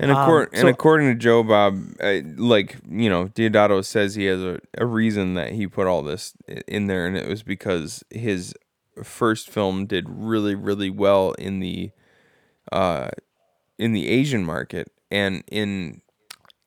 And, 0.00 0.10
accor- 0.12 0.44
Um, 0.44 0.48
and 0.52 0.68
according 0.68 1.08
to 1.08 1.14
Joe 1.14 1.42
Bob, 1.42 1.80
uh, 2.00 2.20
like 2.36 2.76
you 2.88 3.08
know, 3.10 3.26
Deodato 3.26 3.84
says 3.84 4.14
he 4.14 4.26
has 4.26 4.40
a, 4.40 4.60
a 4.76 4.86
reason 4.86 5.34
that 5.34 5.52
he 5.52 5.66
put 5.66 5.86
all 5.86 6.02
this 6.02 6.34
in 6.66 6.86
there, 6.86 7.06
and 7.06 7.16
it 7.16 7.28
was 7.28 7.42
because 7.42 8.04
his 8.10 8.54
first 9.02 9.48
film 9.50 9.86
did 9.86 10.06
really, 10.08 10.54
really 10.54 10.90
well 10.90 11.32
in 11.32 11.60
the 11.60 11.90
uh, 12.70 13.08
in 13.78 13.92
the 13.92 14.08
Asian 14.08 14.44
market, 14.44 14.92
and 15.10 15.42
in 15.50 16.00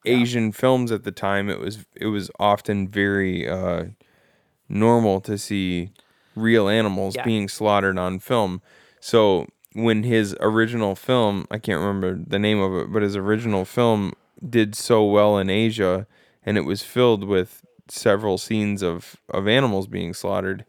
Asian 0.05 0.51
films 0.51 0.91
at 0.91 1.03
the 1.03 1.11
time, 1.11 1.49
it 1.49 1.59
was 1.59 1.85
it 1.95 2.07
was 2.07 2.29
often 2.39 2.87
very 2.87 3.47
uh, 3.47 3.85
normal 4.67 5.21
to 5.21 5.37
see 5.37 5.91
real 6.35 6.67
animals 6.67 7.15
Yeah. 7.15 7.23
being 7.23 7.47
slaughtered 7.47 7.97
on 7.99 8.19
film. 8.19 8.61
So 8.99 9.47
when 9.73 10.03
his 10.03 10.35
original 10.39 10.95
film, 10.95 11.47
I 11.51 11.57
can't 11.57 11.79
remember 11.79 12.15
the 12.27 12.39
name 12.39 12.59
of 12.59 12.73
it, 12.73 12.91
but 12.91 13.01
his 13.01 13.15
original 13.15 13.65
film 13.65 14.13
did 14.47 14.75
so 14.75 15.03
well 15.05 15.37
in 15.37 15.49
Asia 15.49 16.07
and 16.43 16.57
it 16.57 16.61
was 16.61 16.81
filled 16.81 17.23
with 17.23 17.63
several 17.87 18.37
scenes 18.37 18.81
of, 18.81 19.17
of 19.29 19.47
animals 19.47 19.87
being 19.87 20.13
slaughtered. 20.13 20.65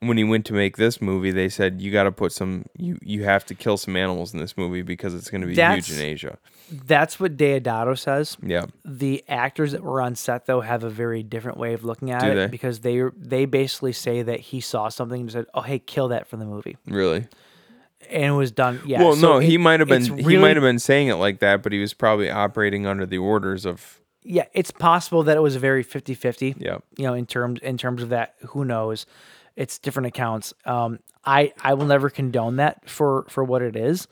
When 0.00 0.18
he 0.18 0.24
went 0.24 0.44
to 0.46 0.52
make 0.52 0.76
this 0.76 1.00
movie, 1.00 1.30
they 1.30 1.48
said 1.48 1.80
you 1.80 1.90
got 1.90 2.02
to 2.02 2.12
put 2.12 2.30
some 2.32 2.66
you 2.76 2.98
you 3.00 3.24
have 3.24 3.46
to 3.46 3.54
kill 3.54 3.78
some 3.78 3.96
animals 3.96 4.34
in 4.34 4.40
this 4.40 4.54
movie 4.54 4.82
because 4.82 5.14
it's 5.14 5.30
going 5.30 5.40
to 5.40 5.46
be 5.46 5.54
That's- 5.54 5.86
huge 5.86 5.98
in 5.98 6.04
Asia. 6.04 6.38
That's 6.70 7.18
what 7.20 7.36
Deodato 7.38 7.96
says. 7.98 8.36
Yeah. 8.42 8.66
The 8.84 9.24
actors 9.28 9.72
that 9.72 9.82
were 9.82 10.02
on 10.02 10.14
set 10.14 10.44
though 10.44 10.60
have 10.60 10.82
a 10.82 10.90
very 10.90 11.22
different 11.22 11.56
way 11.58 11.72
of 11.72 11.84
looking 11.84 12.10
at 12.10 12.20
Do 12.20 12.26
it 12.32 12.34
they? 12.34 12.46
because 12.48 12.80
they 12.80 13.02
they 13.16 13.46
basically 13.46 13.92
say 13.94 14.20
that 14.22 14.40
he 14.40 14.60
saw 14.60 14.88
something 14.88 15.22
and 15.22 15.32
said, 15.32 15.46
"Oh, 15.54 15.62
hey, 15.62 15.78
kill 15.78 16.08
that 16.08 16.26
for 16.26 16.36
the 16.36 16.44
movie," 16.46 16.76
Really? 16.86 17.26
And 18.10 18.24
it 18.24 18.30
was 18.32 18.52
done. 18.52 18.80
Yeah. 18.84 19.02
well, 19.02 19.14
so 19.14 19.34
no, 19.34 19.38
he 19.38 19.58
might 19.58 19.80
have 19.80 19.88
been 19.88 20.02
it's 20.02 20.26
he 20.26 20.36
might 20.36 20.56
have 20.56 20.62
been 20.62 20.78
saying 20.78 21.08
it 21.08 21.14
like 21.14 21.40
that, 21.40 21.62
but 21.62 21.72
he 21.72 21.80
was 21.80 21.94
probably 21.94 22.30
operating 22.30 22.86
under 22.86 23.06
the 23.06 23.18
orders 23.18 23.64
of 23.64 24.00
yeah, 24.24 24.46
it's 24.54 24.70
possible 24.70 25.22
that 25.24 25.36
it 25.36 25.40
was 25.40 25.54
a 25.54 25.58
very 25.58 25.84
50-50. 25.84 26.56
Yeah. 26.58 26.78
You 26.96 27.04
know, 27.04 27.14
in 27.14 27.26
terms 27.26 27.60
in 27.62 27.76
terms 27.76 28.02
of 28.02 28.08
that, 28.08 28.34
who 28.48 28.64
knows? 28.64 29.06
It's 29.54 29.78
different 29.78 30.06
accounts. 30.06 30.54
Um, 30.64 30.98
I 31.24 31.52
I 31.60 31.74
will 31.74 31.86
never 31.86 32.10
condone 32.10 32.56
that 32.56 32.88
for 32.88 33.26
for 33.28 33.44
what 33.44 33.62
it 33.62 33.76
is. 33.76 34.08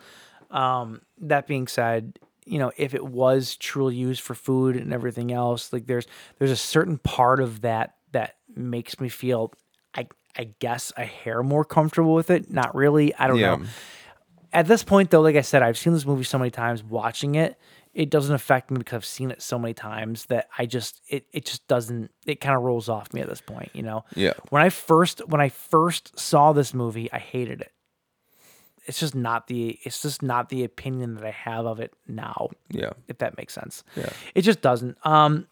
Um, 0.50 1.00
that 1.18 1.46
being 1.46 1.66
said, 1.66 2.18
you 2.44 2.58
know, 2.58 2.72
if 2.76 2.94
it 2.94 3.04
was 3.04 3.56
truly 3.56 3.96
used 3.96 4.20
for 4.20 4.34
food 4.34 4.76
and 4.76 4.92
everything 4.92 5.32
else, 5.32 5.72
like 5.72 5.86
there's 5.86 6.06
there's 6.38 6.50
a 6.50 6.56
certain 6.56 6.98
part 6.98 7.40
of 7.40 7.62
that 7.62 7.96
that 8.12 8.36
makes 8.54 9.00
me 9.00 9.08
feel 9.08 9.52
I 9.94 10.08
I 10.36 10.50
guess 10.60 10.92
a 10.96 11.04
hair 11.04 11.42
more 11.42 11.64
comfortable 11.64 12.14
with 12.14 12.30
it. 12.30 12.50
Not 12.50 12.74
really. 12.74 13.14
I 13.16 13.26
don't 13.26 13.38
Yeah. 13.38 13.56
know. 13.56 13.64
At 14.52 14.66
this 14.66 14.82
point 14.84 15.10
though, 15.10 15.20
like 15.22 15.36
I 15.36 15.40
said, 15.40 15.62
I've 15.62 15.78
seen 15.78 15.92
this 15.92 16.04
movie 16.06 16.24
so 16.24 16.38
many 16.38 16.50
times 16.50 16.82
watching 16.82 17.34
it, 17.36 17.58
it 17.94 18.08
doesn't 18.10 18.34
affect 18.34 18.70
me 18.70 18.78
because 18.78 18.96
I've 18.96 19.04
seen 19.04 19.30
it 19.30 19.42
so 19.42 19.58
many 19.58 19.74
times 19.74 20.26
that 20.26 20.48
I 20.58 20.64
just 20.66 21.00
it 21.08 21.26
it 21.32 21.44
just 21.44 21.66
doesn't 21.68 22.10
it 22.26 22.40
kind 22.40 22.56
of 22.56 22.62
rolls 22.62 22.88
off 22.88 23.12
me 23.12 23.20
at 23.20 23.28
this 23.28 23.40
point, 23.42 23.70
you 23.74 23.82
know. 23.82 24.04
Yeah. 24.14 24.32
When 24.50 24.62
I 24.62 24.68
first 24.70 25.26
when 25.28 25.40
I 25.40 25.48
first 25.50 26.18
saw 26.18 26.52
this 26.52 26.72
movie, 26.74 27.10
I 27.12 27.18
hated 27.18 27.60
it. 27.60 27.72
It's 28.86 28.98
just 28.98 29.14
not 29.14 29.46
the 29.46 29.78
it's 29.84 30.02
just 30.02 30.22
not 30.22 30.48
the 30.48 30.64
opinion 30.64 31.14
that 31.14 31.24
I 31.24 31.30
have 31.30 31.66
of 31.66 31.80
it 31.80 31.92
now 32.08 32.48
Yeah. 32.70 32.90
if 33.08 33.18
that 33.18 33.36
makes 33.36 33.54
sense. 33.54 33.84
Yeah. 33.96 34.10
It 34.34 34.42
just 34.42 34.60
doesn't. 34.60 34.96
Um, 35.06 35.46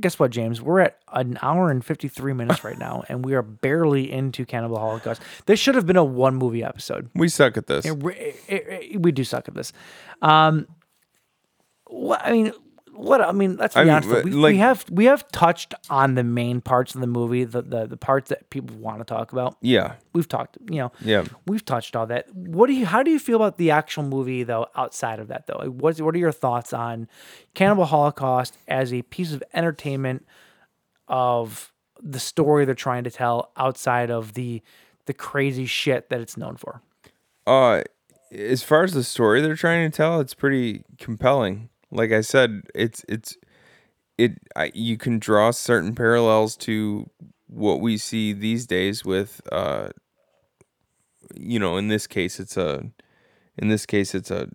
guess 0.00 0.18
what, 0.18 0.30
James? 0.30 0.60
We're 0.60 0.80
at 0.80 0.98
an 1.12 1.38
hour 1.42 1.70
and 1.70 1.84
53 1.84 2.32
minutes 2.32 2.62
right 2.64 2.78
now, 2.78 3.04
and 3.08 3.24
we 3.24 3.34
are 3.34 3.42
barely 3.42 4.10
into 4.10 4.44
Cannibal 4.44 4.78
Holocaust. 4.78 5.22
This 5.46 5.58
should 5.58 5.74
have 5.74 5.86
been 5.86 5.96
a 5.96 6.04
one 6.04 6.36
movie 6.36 6.62
episode. 6.62 7.08
We 7.14 7.28
suck 7.28 7.56
at 7.56 7.66
this. 7.66 7.84
It, 7.86 8.04
it- 8.04 8.36
it- 8.48 9.02
we 9.02 9.12
do 9.12 9.24
suck 9.24 9.48
at 9.48 9.54
this. 9.54 9.72
Um, 10.22 10.66
what, 11.86 12.20
I 12.24 12.32
mean, 12.32 12.52
what 12.96 13.20
I 13.20 13.32
mean, 13.32 13.56
let's 13.56 13.74
be 13.74 13.80
I 13.80 13.84
mean, 13.84 13.92
honest. 13.94 14.24
We, 14.24 14.30
like- 14.32 14.52
we 14.52 14.58
have 14.58 14.84
we 14.90 15.04
have 15.06 15.26
touched 15.32 15.74
on 15.90 16.14
the 16.14 16.24
main 16.24 16.60
parts 16.60 16.94
of 16.94 17.00
the 17.00 17.06
movie, 17.06 17.44
the 17.44 17.62
the, 17.62 17.86
the 17.86 17.96
parts 17.96 18.28
that 18.30 18.48
people 18.50 18.76
want 18.76 18.98
to 18.98 19.04
talk 19.04 19.32
about. 19.32 19.56
Yeah. 19.60 19.94
We've 20.12 20.28
talked, 20.28 20.58
you 20.70 20.78
know, 20.78 20.92
Yeah. 21.00 21.24
we've 21.46 21.64
touched 21.64 21.94
all 21.96 22.06
that. 22.06 22.34
What 22.34 22.66
do 22.68 22.72
you? 22.72 22.86
How 22.86 23.02
do 23.02 23.10
you 23.10 23.18
feel 23.18 23.36
about 23.36 23.58
the 23.58 23.70
actual 23.70 24.02
movie 24.04 24.42
though? 24.42 24.66
Outside 24.74 25.18
of 25.18 25.28
that 25.28 25.46
though, 25.46 25.58
like, 25.58 25.68
what's 25.70 26.00
what 26.00 26.14
are 26.14 26.18
your 26.18 26.32
thoughts 26.32 26.72
on 26.72 27.08
Cannibal 27.54 27.84
Holocaust 27.86 28.56
as 28.68 28.92
a 28.92 29.02
piece 29.02 29.32
of 29.32 29.42
entertainment 29.54 30.26
of 31.08 31.72
the 32.02 32.20
story 32.20 32.64
they're 32.64 32.74
trying 32.74 33.04
to 33.04 33.10
tell 33.10 33.52
outside 33.56 34.10
of 34.10 34.34
the 34.34 34.62
the 35.06 35.14
crazy 35.14 35.66
shit 35.66 36.08
that 36.10 36.20
it's 36.20 36.36
known 36.36 36.56
for? 36.56 36.82
Uh, 37.46 37.82
as 38.32 38.62
far 38.64 38.82
as 38.82 38.92
the 38.92 39.04
story 39.04 39.40
they're 39.40 39.54
trying 39.54 39.88
to 39.88 39.96
tell, 39.96 40.20
it's 40.20 40.34
pretty 40.34 40.82
compelling. 40.98 41.68
Like 41.96 42.12
I 42.12 42.20
said, 42.20 42.62
it's 42.74 43.04
it's 43.08 43.36
it. 44.18 44.38
I, 44.54 44.70
you 44.74 44.96
can 44.98 45.18
draw 45.18 45.50
certain 45.50 45.94
parallels 45.94 46.56
to 46.58 47.10
what 47.46 47.80
we 47.80 47.96
see 47.96 48.32
these 48.32 48.66
days 48.66 49.04
with 49.04 49.40
uh, 49.50 49.88
you 51.34 51.58
know, 51.58 51.76
in 51.76 51.88
this 51.88 52.06
case, 52.06 52.38
it's 52.38 52.56
a 52.56 52.84
in 53.56 53.68
this 53.68 53.86
case, 53.86 54.14
it's 54.14 54.30
a 54.30 54.50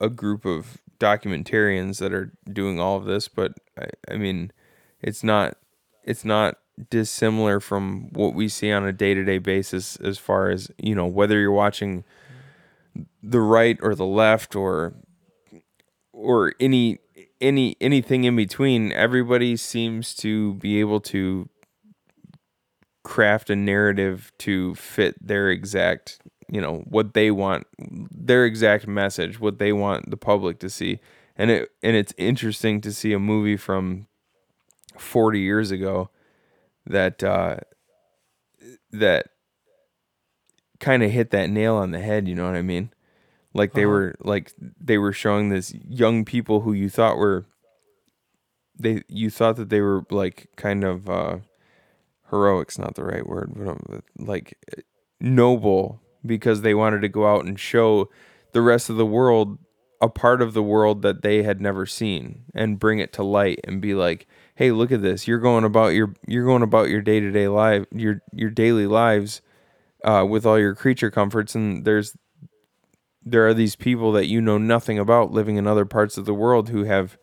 a 0.00 0.08
group 0.08 0.44
of 0.44 0.78
documentarians 0.98 1.98
that 1.98 2.12
are 2.12 2.32
doing 2.50 2.78
all 2.80 2.96
of 2.96 3.04
this. 3.04 3.28
But 3.28 3.54
I, 3.78 3.86
I 4.12 4.16
mean, 4.16 4.52
it's 5.02 5.24
not 5.24 5.56
it's 6.04 6.24
not 6.24 6.58
dissimilar 6.90 7.60
from 7.60 8.08
what 8.12 8.34
we 8.34 8.48
see 8.48 8.72
on 8.72 8.84
a 8.84 8.92
day 8.92 9.14
to 9.14 9.24
day 9.24 9.38
basis 9.38 9.96
as 9.96 10.18
far 10.18 10.50
as 10.50 10.70
you 10.78 10.94
know 10.94 11.06
whether 11.06 11.40
you're 11.40 11.52
watching 11.52 12.04
the 13.22 13.40
right 13.40 13.78
or 13.82 13.94
the 13.94 14.06
left 14.06 14.54
or 14.54 14.94
or 16.24 16.54
any 16.58 16.98
any 17.40 17.76
anything 17.80 18.24
in 18.24 18.34
between 18.36 18.90
everybody 18.92 19.56
seems 19.56 20.14
to 20.14 20.54
be 20.54 20.80
able 20.80 21.00
to 21.00 21.48
craft 23.02 23.50
a 23.50 23.56
narrative 23.56 24.32
to 24.38 24.74
fit 24.74 25.14
their 25.24 25.50
exact 25.50 26.18
you 26.48 26.60
know 26.60 26.82
what 26.86 27.14
they 27.14 27.30
want 27.30 27.66
their 27.78 28.44
exact 28.44 28.86
message 28.86 29.38
what 29.38 29.58
they 29.58 29.72
want 29.72 30.10
the 30.10 30.16
public 30.16 30.58
to 30.58 30.70
see. 30.70 31.00
And 31.36 31.50
it 31.50 31.70
and 31.82 31.96
it's 31.96 32.14
interesting 32.16 32.80
to 32.82 32.92
see 32.92 33.12
a 33.12 33.18
movie 33.18 33.56
from 33.56 34.06
40 34.98 35.40
years 35.40 35.70
ago 35.70 36.10
that 36.86 37.22
uh 37.24 37.56
that 38.92 39.26
kind 40.78 41.02
of 41.02 41.10
hit 41.10 41.30
that 41.30 41.50
nail 41.50 41.74
on 41.74 41.90
the 41.90 41.98
head 41.98 42.28
you 42.28 42.34
know 42.34 42.46
what 42.46 42.54
i 42.54 42.62
mean 42.62 42.93
like 43.54 43.72
they 43.72 43.86
were 43.86 44.14
like 44.20 44.52
they 44.80 44.98
were 44.98 45.12
showing 45.12 45.48
this 45.48 45.72
young 45.88 46.24
people 46.24 46.60
who 46.60 46.72
you 46.72 46.90
thought 46.90 47.16
were 47.16 47.46
they 48.78 49.02
you 49.08 49.30
thought 49.30 49.56
that 49.56 49.70
they 49.70 49.80
were 49.80 50.04
like 50.10 50.48
kind 50.56 50.84
of 50.84 51.08
uh 51.08 51.38
heroic's 52.30 52.78
not 52.78 52.94
the 52.94 53.04
right 53.04 53.26
word 53.26 53.52
but 53.54 53.68
um, 53.68 54.02
like 54.18 54.58
noble 55.20 56.00
because 56.26 56.62
they 56.62 56.74
wanted 56.74 57.00
to 57.00 57.08
go 57.08 57.26
out 57.26 57.44
and 57.44 57.58
show 57.60 58.10
the 58.52 58.62
rest 58.62 58.90
of 58.90 58.96
the 58.96 59.06
world 59.06 59.58
a 60.00 60.08
part 60.08 60.42
of 60.42 60.52
the 60.52 60.62
world 60.62 61.02
that 61.02 61.22
they 61.22 61.42
had 61.42 61.60
never 61.60 61.86
seen 61.86 62.44
and 62.54 62.78
bring 62.78 62.98
it 62.98 63.12
to 63.12 63.22
light 63.22 63.60
and 63.64 63.80
be 63.80 63.94
like 63.94 64.26
hey 64.54 64.70
look 64.70 64.92
at 64.92 65.02
this. 65.02 65.26
You're 65.26 65.38
going 65.38 65.64
about 65.64 65.88
your 65.88 66.14
you're 66.26 66.44
going 66.44 66.62
about 66.62 66.88
your 66.88 67.02
day-to-day 67.02 67.48
life 67.48 67.86
your 67.92 68.22
your 68.32 68.50
daily 68.50 68.86
lives 68.86 69.40
uh, 70.04 70.24
with 70.28 70.46
all 70.46 70.58
your 70.58 70.74
creature 70.74 71.10
comforts. 71.10 71.54
And 71.54 71.84
there's 71.84 72.16
there 73.24 73.46
are 73.46 73.54
these 73.54 73.76
people 73.76 74.12
that 74.12 74.26
you 74.26 74.40
know 74.40 74.58
nothing 74.58 74.98
about 74.98 75.32
living 75.32 75.56
in 75.56 75.66
other 75.66 75.84
parts 75.84 76.16
of 76.18 76.24
the 76.26 76.34
world 76.34 76.68
who 76.68 76.84
have 76.84 77.16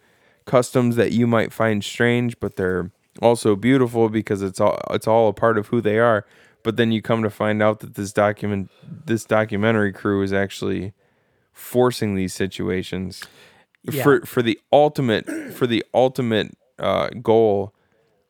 customs 0.46 0.96
that 0.96 1.12
you 1.12 1.28
might 1.28 1.54
find 1.54 1.84
strange 1.84 2.40
but 2.40 2.56
they're 2.56 2.92
also 3.22 3.56
beautiful 3.56 4.10
because 4.10 4.42
it's 4.42 4.60
all 4.60 4.80
it's 4.90 5.08
all 5.08 5.28
a 5.28 5.34
part 5.34 5.58
of 5.58 5.68
who 5.68 5.80
they 5.82 6.00
are 6.00 6.26
but 6.64 6.78
then 6.78 6.92
you 6.92 7.02
come 7.02 7.22
to 7.24 7.30
find 7.30 7.62
out 7.62 7.80
that 7.82 7.94
this 7.96 8.12
document 8.12 8.70
this 9.06 9.24
documentary 9.26 9.92
crew 9.94 10.22
is 10.24 10.34
actually 10.34 10.94
forcing 11.54 12.16
these 12.16 12.34
situations 12.34 13.22
Yeah. 13.84 14.04
for 14.04 14.22
for 14.26 14.42
the 14.42 14.60
ultimate 14.72 15.26
for 15.54 15.68
the 15.68 15.84
ultimate 15.94 16.56
uh, 16.80 17.10
goal 17.22 17.74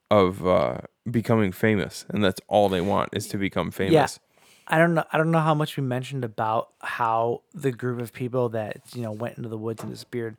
of 0.10 0.46
uh, 0.46 0.80
becoming 1.10 1.52
famous 1.54 2.06
and 2.10 2.24
that's 2.24 2.42
all 2.48 2.68
they 2.70 2.82
want 2.82 3.10
is 3.14 3.28
to 3.30 3.38
become 3.38 3.72
famous 3.72 3.94
Yeah. 3.94 4.31
I 4.72 4.78
don't 4.78 4.94
know. 4.94 5.04
I 5.12 5.18
don't 5.18 5.32
know 5.32 5.40
how 5.40 5.54
much 5.54 5.76
we 5.76 5.84
mentioned 5.84 6.24
about 6.24 6.70
how 6.80 7.42
the 7.54 7.74
group 7.74 8.00
of 8.00 8.14
people 8.14 8.50
that 8.50 8.78
you 8.96 9.02
know 9.02 9.12
went 9.12 9.38
into 9.38 9.50
the 9.50 9.58
woods 9.58 9.84
and 9.84 9.92
disappeared. 9.92 10.38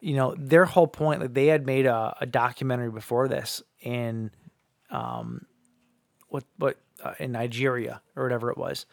You 0.00 0.16
know, 0.16 0.34
their 0.36 0.64
whole 0.64 0.88
point, 0.88 1.20
like 1.20 1.32
they 1.32 1.46
had 1.46 1.64
made 1.64 1.86
a, 1.86 2.16
a 2.20 2.26
documentary 2.26 2.90
before 2.90 3.28
this 3.28 3.62
in, 3.80 4.32
um, 4.90 5.46
what 6.28 6.44
what 6.56 6.76
uh, 7.02 7.14
in 7.18 7.32
Nigeria 7.32 8.00
or 8.16 8.22
whatever 8.22 8.50
it 8.50 8.58
was, 8.58 8.86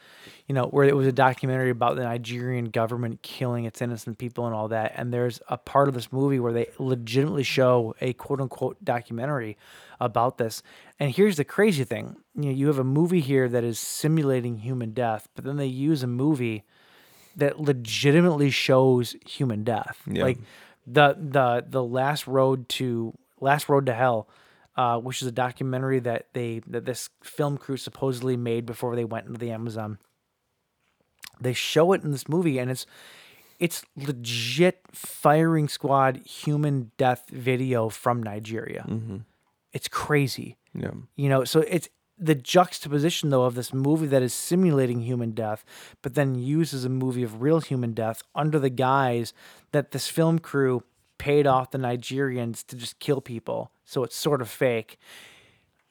you 0.48 0.56
know, 0.56 0.66
where 0.68 0.86
it 0.86 0.96
was 0.96 1.08
a 1.08 1.12
documentary 1.12 1.70
about 1.70 1.96
the 1.96 2.04
Nigerian 2.04 2.66
government 2.66 3.22
killing 3.22 3.66
its 3.66 3.82
innocent 3.82 4.18
people 4.18 4.46
and 4.46 4.56
all 4.56 4.68
that. 4.68 4.94
And 4.96 5.14
there's 5.14 5.42
a 5.50 5.58
part 5.58 5.88
of 5.88 5.94
this 5.94 6.12
movie 6.12 6.40
where 6.40 6.54
they 6.54 6.68
legitimately 6.78 7.44
show 7.44 7.96
a 8.02 8.14
quote 8.14 8.42
unquote 8.42 8.84
documentary 8.84 9.58
about 10.00 10.38
this. 10.38 10.62
And 11.00 11.12
here's 11.12 11.38
the 11.38 11.46
crazy 11.46 11.84
thing: 11.84 12.16
you 12.36 12.46
know, 12.46 12.52
you 12.52 12.68
have 12.68 12.80
a 12.80 12.84
movie 12.84 13.22
here 13.22 13.50
that 13.50 13.64
is 13.64 13.80
simulating 13.80 14.58
human 14.58 14.92
death, 14.92 15.28
but 15.36 15.44
then 15.44 15.58
they 15.58 15.66
use 15.66 16.04
a 16.04 16.08
movie 16.08 16.64
that 17.36 17.60
legitimately 17.60 18.50
shows 18.50 19.16
human 19.26 19.64
death. 19.64 20.02
Yeah. 20.08 20.24
Like 20.24 20.38
the 20.88 21.18
the 21.20 21.66
the 21.68 21.84
last 21.84 22.28
road 22.28 22.70
to 22.70 23.14
last 23.40 23.70
road 23.70 23.86
to 23.88 23.94
hell, 23.94 24.28
uh, 24.78 25.00
which 25.00 25.22
is 25.22 25.28
a 25.28 25.32
documentary 25.32 26.00
that 26.00 26.28
they 26.34 26.62
that 26.68 26.86
this 26.86 27.10
film 27.24 27.58
crew 27.58 27.78
supposedly 27.78 28.38
made 28.38 28.66
before 28.66 28.96
they 28.96 29.06
went 29.06 29.28
into 29.28 29.40
the 29.40 29.52
Amazon. 29.52 29.98
They 31.40 31.54
show 31.54 31.94
it 31.94 32.04
in 32.04 32.12
this 32.12 32.30
movie, 32.30 32.58
and 32.60 32.70
it's 32.72 32.86
it's 33.60 33.84
legit 33.96 34.82
firing 34.92 35.68
squad 35.68 36.18
human 36.26 36.92
death 36.98 37.30
video 37.30 37.90
from 37.90 38.22
Nigeria. 38.22 38.86
It's 39.74 39.88
crazy. 39.88 40.58
yeah 40.74 40.92
You 41.16 41.30
know, 41.30 41.44
so 41.44 41.62
it's 41.62 41.90
the 42.18 42.36
juxtaposition 42.36 43.30
though 43.30 43.44
of 43.44 43.56
this 43.56 43.74
movie 43.74 44.08
that 44.08 44.22
is 44.22 44.34
simulating 44.34 45.02
human 45.02 45.32
death, 45.32 45.66
but 46.02 46.16
then 46.16 46.36
uses 46.36 46.86
a 46.86 46.90
movie 46.90 47.24
of 47.24 47.42
real 47.42 47.60
human 47.60 47.94
death 47.94 48.24
under 48.34 48.60
the 48.60 48.70
guise 48.70 49.34
that 49.72 49.92
this 49.92 50.08
film 50.08 50.40
crew 50.40 50.84
paid 51.18 51.48
off 51.48 51.72
the 51.72 51.78
Nigerians 51.78 52.66
to 52.68 52.76
just 52.76 53.00
kill 53.00 53.22
people. 53.22 53.72
So 53.86 54.04
it's 54.04 54.16
sort 54.16 54.42
of 54.42 54.50
fake. 54.50 54.98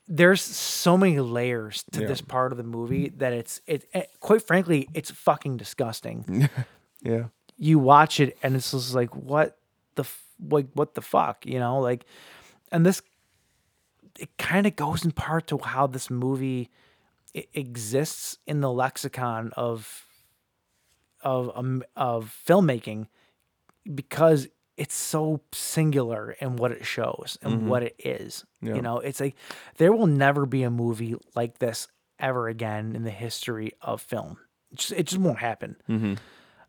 There's 0.06 0.42
so 0.42 0.98
many 0.98 1.18
layers 1.20 1.84
to 1.92 2.02
Yeah. 2.02 2.08
this 2.08 2.20
part 2.20 2.52
of 2.52 2.58
the 2.58 2.64
movie 2.64 3.08
that 3.16 3.32
it's 3.32 3.60
it, 3.66 3.86
it 3.94 4.10
quite 4.20 4.42
frankly 4.42 4.88
it's 4.94 5.10
fucking 5.10 5.56
disgusting. 5.56 6.48
yeah 7.02 7.24
you 7.56 7.78
watch 7.78 8.18
it 8.20 8.36
and 8.42 8.56
it's 8.56 8.72
just 8.72 8.94
like 8.94 9.14
what 9.14 9.56
the 9.94 10.02
f- 10.02 10.24
like 10.50 10.66
what 10.74 10.94
the 10.94 11.00
fuck 11.00 11.46
you 11.46 11.58
know 11.58 11.78
like 11.78 12.04
and 12.72 12.84
this 12.84 13.00
it 14.18 14.28
kind 14.38 14.66
of 14.66 14.74
goes 14.74 15.04
in 15.04 15.12
part 15.12 15.46
to 15.46 15.58
how 15.58 15.86
this 15.86 16.10
movie 16.10 16.68
exists 17.52 18.38
in 18.46 18.60
the 18.60 18.70
lexicon 18.72 19.52
of 19.56 20.04
of 21.22 21.50
um, 21.54 21.82
of 21.96 22.34
filmmaking 22.46 23.06
because 23.94 24.48
it's 24.76 24.94
so 24.94 25.40
singular 25.52 26.32
in 26.40 26.56
what 26.56 26.72
it 26.72 26.84
shows 26.84 27.38
and 27.42 27.68
what 27.68 27.82
it 27.82 27.94
is 27.98 28.44
Yeah. 28.60 28.74
you 28.74 28.82
know 28.82 28.98
it's 28.98 29.20
like 29.20 29.36
there 29.76 29.92
will 29.92 30.06
never 30.08 30.46
be 30.46 30.62
a 30.64 30.70
movie 30.70 31.14
like 31.34 31.58
this 31.58 31.86
ever 32.18 32.48
again 32.48 32.94
in 32.96 33.02
the 33.04 33.10
history 33.10 33.72
of 33.80 34.00
film 34.02 34.38
it 34.72 34.78
just, 34.78 34.92
it 34.92 35.06
just 35.06 35.20
won't 35.20 35.38
happen 35.38 35.76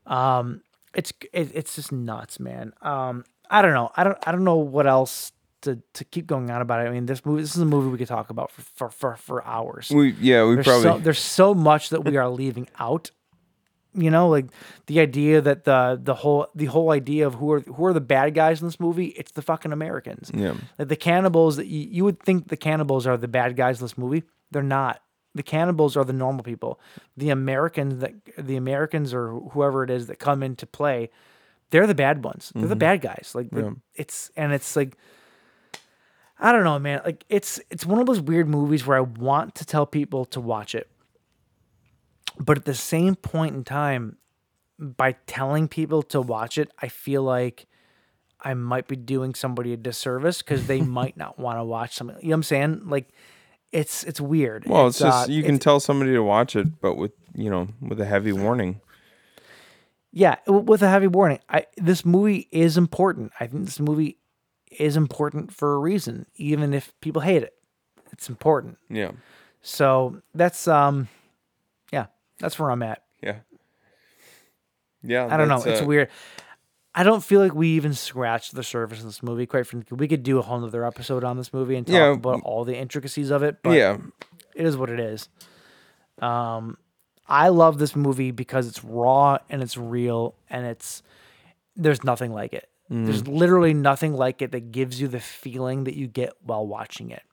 um 0.05 0.61
it's 0.93 1.11
it, 1.33 1.51
it's 1.53 1.75
just 1.75 1.91
nuts 1.91 2.39
man 2.39 2.73
um 2.81 3.23
i 3.49 3.61
don't 3.61 3.73
know 3.73 3.91
i 3.95 4.03
don't 4.03 4.17
i 4.27 4.31
don't 4.31 4.43
know 4.43 4.55
what 4.57 4.87
else 4.87 5.31
to 5.61 5.81
to 5.93 6.03
keep 6.05 6.27
going 6.27 6.51
on 6.51 6.61
about 6.61 6.85
it. 6.85 6.89
I 6.89 6.91
mean, 6.91 7.07
this 7.07 7.25
movie 7.25 7.41
this 7.41 7.55
is 7.55 7.61
a 7.61 7.65
movie 7.65 7.89
we 7.89 7.97
could 7.97 8.07
talk 8.07 8.29
about 8.29 8.51
for 8.51 8.61
for 8.61 8.89
for, 8.91 9.15
for 9.15 9.43
hours. 9.47 9.89
We 9.89 10.11
yeah, 10.11 10.45
we 10.45 10.55
there's 10.55 10.65
probably 10.67 10.83
so, 10.83 10.97
there's 10.99 11.17
so 11.19 11.55
much 11.55 11.89
that 11.89 12.05
we 12.05 12.17
are 12.17 12.29
leaving 12.29 12.67
out. 12.77 13.09
You 13.97 14.11
know, 14.11 14.27
like 14.27 14.47
the 14.87 14.99
idea 14.99 15.39
that 15.41 15.63
the 15.63 15.99
the 16.01 16.13
whole 16.15 16.47
the 16.53 16.65
whole 16.65 16.91
idea 16.91 17.25
of 17.25 17.35
who 17.35 17.51
are 17.53 17.61
who 17.61 17.85
are 17.85 17.93
the 17.93 18.01
bad 18.01 18.33
guys 18.33 18.61
in 18.61 18.67
this 18.67 18.79
movie? 18.79 19.07
It's 19.17 19.31
the 19.31 19.41
fucking 19.41 19.71
Americans. 19.71 20.31
Yeah. 20.33 20.55
Like 20.77 20.89
the 20.89 20.95
cannibals 20.95 21.55
that 21.55 21.67
you, 21.67 21.87
you 21.89 22.03
would 22.03 22.19
think 22.19 22.49
the 22.49 22.57
cannibals 22.57 23.07
are 23.07 23.15
the 23.17 23.27
bad 23.29 23.55
guys 23.55 23.79
in 23.79 23.85
this 23.85 23.97
movie. 23.97 24.23
They're 24.51 24.61
not. 24.63 25.01
The 25.33 25.43
cannibals 25.43 25.97
are 25.97 26.03
the 26.05 26.13
normal 26.13 26.43
people. 26.43 26.79
The 27.17 27.29
Americans 27.29 27.99
that 28.01 28.13
the 28.37 28.55
Americans 28.57 29.13
or 29.13 29.31
whoever 29.51 29.83
it 29.83 29.89
is 29.89 30.07
that 30.07 30.19
come 30.19 30.43
into 30.43 30.65
play, 30.65 31.09
they're 31.71 31.87
the 31.87 31.95
bad 31.95 32.23
ones. 32.23 32.51
They're 32.55 32.67
the 32.67 32.75
Mhm. 32.75 32.79
bad 32.79 33.01
guys. 33.01 33.31
Like 33.33 33.47
Yeah. 33.51 33.71
it's 33.95 34.31
and 34.35 34.51
it's 34.53 34.75
like 34.75 34.97
I 36.37 36.51
don't 36.51 36.63
know, 36.65 36.77
man. 36.79 37.01
Like 37.05 37.23
it's 37.29 37.59
it's 37.69 37.85
one 37.85 37.99
of 37.99 38.05
those 38.07 38.19
weird 38.21 38.47
movies 38.49 38.85
where 38.85 38.97
I 38.97 39.01
want 39.01 39.55
to 39.55 39.65
tell 39.65 39.85
people 39.85 40.25
to 40.25 40.41
watch 40.41 40.75
it. 40.75 40.89
But 42.39 42.57
at 42.57 42.65
the 42.65 42.75
same 42.75 43.15
point 43.15 43.55
in 43.55 43.63
time, 43.63 44.17
by 44.79 45.13
telling 45.25 45.67
people 45.67 46.03
to 46.03 46.21
watch 46.21 46.57
it, 46.57 46.71
I 46.81 46.87
feel 46.87 47.23
like 47.23 47.67
I 48.41 48.53
might 48.53 48.87
be 48.87 48.95
doing 48.95 49.33
somebody 49.33 49.73
a 49.73 49.77
disservice 49.77 50.39
because 50.39 50.67
they 50.67 50.81
might 50.99 51.17
not 51.17 51.39
want 51.39 51.59
to 51.59 51.63
watch 51.63 51.95
something. 51.95 52.17
You 52.17 52.29
know 52.29 52.29
what 52.29 52.35
I'm 52.35 52.43
saying? 52.43 52.81
Like 52.85 53.09
it's 53.71 54.03
it's 54.03 54.21
weird. 54.21 54.65
Well, 54.65 54.87
it's, 54.87 54.99
just 54.99 55.29
uh, 55.29 55.31
you 55.31 55.43
can 55.43 55.59
tell 55.59 55.79
somebody 55.79 56.11
to 56.13 56.21
watch 56.21 56.55
it, 56.55 56.79
but 56.81 56.95
with 56.95 57.11
you 57.33 57.49
know 57.49 57.67
with 57.81 57.99
a 57.99 58.05
heavy 58.05 58.31
warning. 58.31 58.81
Yeah, 60.11 60.37
with 60.47 60.81
a 60.81 60.89
heavy 60.89 61.07
warning. 61.07 61.39
I 61.49 61.65
this 61.77 62.05
movie 62.05 62.47
is 62.51 62.77
important. 62.77 63.33
I 63.39 63.47
think 63.47 63.65
this 63.65 63.79
movie 63.79 64.17
is 64.71 64.95
important 64.95 65.53
for 65.53 65.73
a 65.73 65.79
reason, 65.79 66.25
even 66.35 66.73
if 66.73 66.93
people 67.01 67.21
hate 67.21 67.43
it. 67.43 67.53
It's 68.11 68.29
important. 68.29 68.77
Yeah. 68.89 69.11
So 69.61 70.21
that's 70.33 70.67
um, 70.67 71.09
that's 72.39 72.57
where 72.59 72.69
I'm 72.71 72.83
at. 72.83 73.01
Yeah. 73.21 73.37
Yeah. 75.03 75.27
I 75.29 75.37
don't 75.37 75.47
know. 75.47 75.61
It's 75.63 75.81
uh, 75.81 75.85
weird. 75.85 76.09
I 76.93 77.03
don't 77.03 77.23
feel 77.23 77.41
like 77.41 77.53
we 77.53 77.69
even 77.69 77.93
scratched 77.93 78.55
the 78.55 78.63
surface 78.63 78.99
of 78.99 79.05
this 79.05 79.21
movie. 79.21 79.45
Quite 79.45 79.67
frankly, 79.67 79.97
we 79.97 80.07
could 80.07 80.23
do 80.23 80.39
a 80.39 80.41
whole 80.41 80.59
nother 80.59 80.85
episode 80.85 81.23
on 81.23 81.37
this 81.37 81.53
movie 81.53 81.75
and 81.75 81.85
talk 81.85 81.93
Yeah. 81.93 82.11
about 82.13 82.41
all 82.43 82.63
the 82.63 82.75
intricacies 82.77 83.29
of 83.31 83.43
it. 83.43 83.57
But 83.63 83.71
Yeah. 83.77 83.97
it 84.55 84.65
is 84.65 84.77
what 84.77 84.89
it 84.89 84.99
is. 84.99 85.27
Um, 86.21 86.77
I 87.27 87.49
love 87.49 87.79
this 87.79 87.95
movie 87.95 88.31
because 88.31 88.67
it's 88.67 88.83
raw 88.83 89.39
and 89.49 89.61
it's 89.61 89.77
real 89.77 90.35
and 90.49 90.65
it's 90.65 91.03
there's 91.75 92.03
nothing 92.05 92.31
like 92.33 92.53
it. 92.53 92.69
There's 92.89 93.23
Mm. 93.23 93.37
literally 93.39 93.73
nothing 93.73 94.13
like 94.13 94.41
it 94.41 94.51
that 94.51 94.71
gives 94.71 95.01
you 95.01 95.07
the 95.07 95.19
feeling 95.19 95.83
that 95.85 95.95
you 95.95 96.07
get 96.07 96.33
while 96.41 96.65
watching 96.65 97.09
it. 97.09 97.23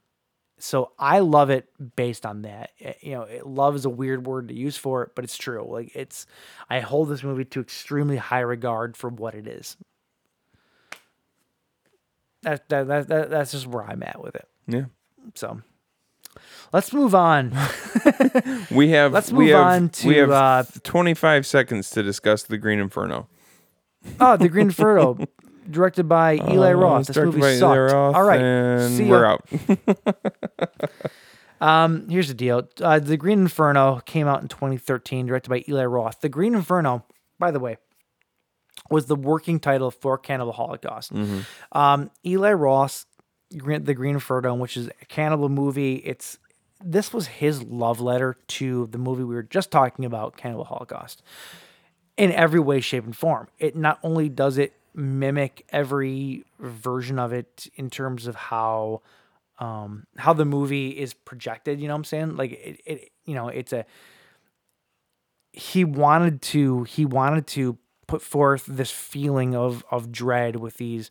So 0.65 0.93
I 0.97 1.19
love 1.19 1.51
it 1.51 1.69
based 1.97 2.25
on 2.25 2.43
that. 2.43 2.71
Eh, 2.81 2.93
You 3.01 3.15
know, 3.15 3.23
it, 3.23 3.45
love 3.45 3.75
is 3.75 3.85
a 3.85 3.91
weird 3.91 4.27
word 4.27 4.47
to 4.47 4.55
use 4.55 4.77
for 4.77 5.03
it, 5.03 5.11
but 5.17 5.25
it's 5.25 5.37
true. 5.37 5.67
Like 5.69 5.91
it's, 5.97 6.25
I 6.71 6.79
hold 6.79 7.09
this 7.09 7.25
movie 7.25 7.45
to 7.47 7.61
extremely 7.61 8.17
high 8.17 8.41
regard 8.41 8.97
for 8.97 9.11
what 9.11 9.35
it 9.35 9.49
is. 9.49 9.77
That, 12.43 12.69
that, 12.69 12.87
that, 12.87 13.09
that 13.09 13.31
that's 13.31 13.51
just 13.53 13.67
where 13.67 13.83
I'm 13.85 14.05
at 14.05 14.23
with 14.23 14.37
it. 14.37 14.47
Yeah. 14.69 14.85
So 15.35 15.63
let's 16.73 16.93
move 16.93 17.15
on. 17.15 17.53
We 18.71 18.91
have 18.91 19.13
Let's 19.13 19.31
we 19.33 19.47
move 19.47 19.55
have, 19.55 19.67
on 19.67 19.83
we 20.05 20.15
to, 20.15 20.21
have 20.21 20.31
uh, 20.31 20.65
25 20.85 21.45
seconds 21.47 21.91
to 21.91 22.03
discuss 22.03 22.45
the 22.45 22.57
Green 22.57 22.79
Inferno. 22.79 23.29
Oh, 24.21 24.37
The 24.37 24.49
Green 24.49 24.67
Inferno, 24.67 25.19
directed 25.73 26.09
by 26.09 26.35
Eli 26.37 26.71
Uh, 26.73 26.77
Roth. 26.77 27.07
This 27.09 27.17
movie 27.17 27.59
sucked. 27.59 27.93
All 27.93 28.23
right, 28.23 28.89
see 28.89 29.05
we're 29.09 29.25
ya. 29.25 29.33
out. 29.33 29.49
Um, 31.61 32.09
here's 32.09 32.27
the 32.27 32.35
deal. 32.35 32.69
Uh, 32.81 32.99
the 32.99 33.17
Green 33.17 33.39
Inferno 33.43 34.01
came 34.05 34.27
out 34.27 34.43
in 34.43 34.49
2013, 34.49 35.27
directed 35.27 35.49
by 35.49 35.63
Eli 35.69 35.85
Roth. 35.85 36.21
The 36.21 36.29
Green 36.29 36.57
Inferno, 36.57 37.05
by 37.39 37.53
the 37.53 37.61
way, 37.61 37.77
was 38.91 39.07
the 39.07 39.15
working 39.15 39.61
title 39.61 39.93
for 39.93 40.19
Cannibal 40.19 40.53
Holocaust. 40.55 41.13
Mhm. 41.15 41.45
Um, 41.71 42.11
Eli 42.27 42.53
Roth, 42.53 43.07
The 43.51 43.95
Green 43.95 44.15
Inferno, 44.15 44.55
which 44.57 44.77
is 44.77 44.89
a 44.89 45.05
cannibal 45.07 45.49
movie. 45.49 45.97
It's 46.05 46.37
this 46.85 47.13
was 47.13 47.29
his 47.29 47.63
love 47.63 48.01
letter 48.01 48.37
to 48.49 48.89
the 48.91 48.99
movie 48.99 49.23
we 49.23 49.37
were 49.37 49.45
just 49.45 49.71
talking 49.71 50.05
about, 50.05 50.37
Cannibal 50.37 50.65
Holocaust, 50.65 51.23
in 52.17 52.33
every 52.33 52.59
way, 52.59 52.81
shape, 52.81 53.05
and 53.05 53.17
form. 53.17 53.47
It 53.61 53.77
not 53.77 54.01
only 54.03 54.29
does 54.29 54.59
it 54.59 54.73
mimic 54.95 55.65
every 55.71 56.45
version 56.61 57.19
of 57.19 57.33
it 57.33 57.67
in 57.77 57.89
terms 57.91 58.27
of 58.27 58.35
how 58.35 59.01
um 59.59 60.07
how 60.17 60.33
the 60.33 60.45
movie 60.45 60.89
is 60.91 61.15
projected 61.15 61.81
you 61.81 61.89
know 61.89 61.95
what 61.95 61.99
i'm 61.99 62.05
saying 62.05 62.37
like 62.37 62.53
it, 62.53 62.81
it 62.85 63.11
you 63.25 63.35
know 63.35 63.49
it's 63.49 63.73
a 63.73 63.85
he 65.53 65.85
wanted 65.85 66.41
to 66.41 66.85
he 66.85 67.05
wanted 67.05 67.47
to 67.47 67.79
put 68.07 68.23
forth 68.23 68.65
this 68.67 68.91
feeling 68.91 69.55
of 69.55 69.85
of 69.91 70.11
dread 70.11 70.57
with 70.57 70.75
these 70.77 71.11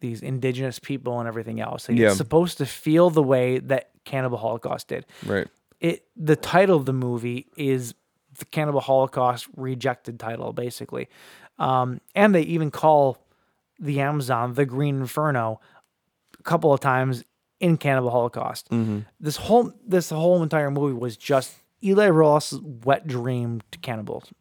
these 0.00 0.22
indigenous 0.22 0.78
people 0.78 1.18
and 1.18 1.28
everything 1.28 1.60
else 1.60 1.88
like 1.88 1.98
Yeah. 1.98 2.08
it's 2.08 2.16
supposed 2.16 2.58
to 2.58 2.66
feel 2.66 3.10
the 3.10 3.22
way 3.22 3.58
that 3.58 3.90
cannibal 4.04 4.38
holocaust 4.38 4.88
did 4.88 5.06
Right. 5.24 5.48
it 5.80 6.04
the 6.16 6.36
title 6.36 6.76
of 6.76 6.86
the 6.86 6.92
movie 6.92 7.46
is 7.56 7.94
the 8.38 8.44
cannibal 8.46 8.80
holocaust 8.80 9.46
rejected 9.56 10.18
title 10.18 10.52
basically 10.52 11.08
um 11.58 12.00
and 12.14 12.34
they 12.34 12.42
even 12.42 12.70
call 12.70 13.18
the 13.82 14.00
amazon 14.00 14.54
the 14.54 14.64
green 14.64 15.00
inferno 15.00 15.60
a 16.38 16.42
couple 16.42 16.72
of 16.72 16.80
times 16.80 17.24
in 17.60 17.76
cannibal 17.76 18.10
holocaust 18.10 18.70
Mhm. 18.70 19.04
this 19.20 19.36
whole 19.36 19.72
this 19.86 20.08
whole 20.10 20.42
entire 20.42 20.70
movie 20.70 20.94
was 20.98 21.16
just 21.16 21.54
eli 21.84 22.08
roth's 22.08 22.52
wet 22.84 23.06
dream 23.06 23.60
to 23.72 23.78
cannibals 23.78 24.32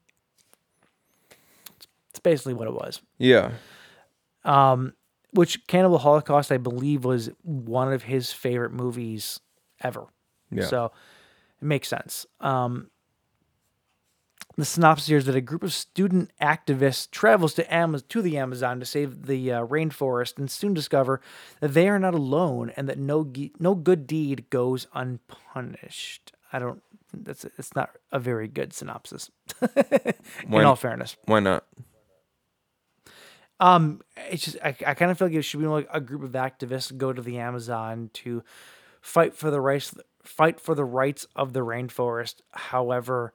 it's 2.09 2.19
basically 2.19 2.53
what 2.53 2.67
it 2.67 2.73
was 2.73 3.01
Yeah. 3.17 3.51
um, 4.43 4.93
which 5.33 5.65
Cannibal 5.67 5.97
Holocaust, 5.99 6.51
I 6.51 6.57
believe, 6.57 7.05
was 7.05 7.29
one 7.41 7.93
of 7.93 8.03
his 8.03 8.33
favorite 8.33 8.73
movies 8.73 9.39
ever. 9.81 10.07
Yeah. 10.49 10.65
So 10.65 10.91
it 11.61 11.63
makes 11.65 11.87
sense. 11.87 12.25
Um, 12.41 12.90
the 14.57 14.65
synopsis 14.65 15.07
here 15.07 15.17
is 15.17 15.25
that 15.25 15.35
a 15.35 15.41
group 15.41 15.63
of 15.63 15.73
student 15.73 16.31
activists 16.41 17.09
travels 17.09 17.53
to 17.55 17.63
Amaz- 17.65 18.07
to 18.09 18.21
the 18.21 18.37
Amazon 18.37 18.79
to 18.79 18.85
save 18.85 19.25
the 19.27 19.51
uh, 19.51 19.65
rainforest 19.65 20.37
and 20.37 20.51
soon 20.51 20.73
discover 20.73 21.21
that 21.61 21.73
they 21.73 21.87
are 21.87 21.99
not 21.99 22.13
alone 22.13 22.71
and 22.75 22.87
that 22.89 22.97
no 22.99 23.23
ge- 23.23 23.51
no 23.59 23.75
good 23.75 24.05
deed 24.07 24.49
goes 24.49 24.87
unpunished. 24.93 26.33
I 26.53 26.59
don't. 26.59 26.81
That's 27.13 27.45
it's 27.57 27.75
not 27.75 27.91
a 28.11 28.19
very 28.19 28.47
good 28.47 28.73
synopsis. 28.73 29.31
In 29.61 30.13
Why- 30.49 30.63
all 30.63 30.75
fairness, 30.75 31.15
Why 31.25 31.39
not? 31.39 31.65
um, 33.59 34.01
it's 34.29 34.45
just 34.45 34.57
I, 34.63 34.75
I 34.85 34.93
kind 34.95 35.11
of 35.11 35.17
feel 35.17 35.27
like 35.27 35.35
it 35.37 35.43
should 35.43 35.59
be 35.59 35.67
like 35.67 35.87
a 35.93 36.01
group 36.01 36.23
of 36.23 36.31
activists 36.31 36.95
go 36.95 37.13
to 37.13 37.21
the 37.21 37.37
Amazon 37.37 38.09
to 38.13 38.43
fight 39.01 39.35
for 39.35 39.51
the 39.51 39.61
rights 39.61 39.93
fight 40.23 40.59
for 40.59 40.73
the 40.75 40.85
rights 40.85 41.25
of 41.35 41.53
the 41.53 41.59
rainforest. 41.61 42.35
However, 42.51 43.33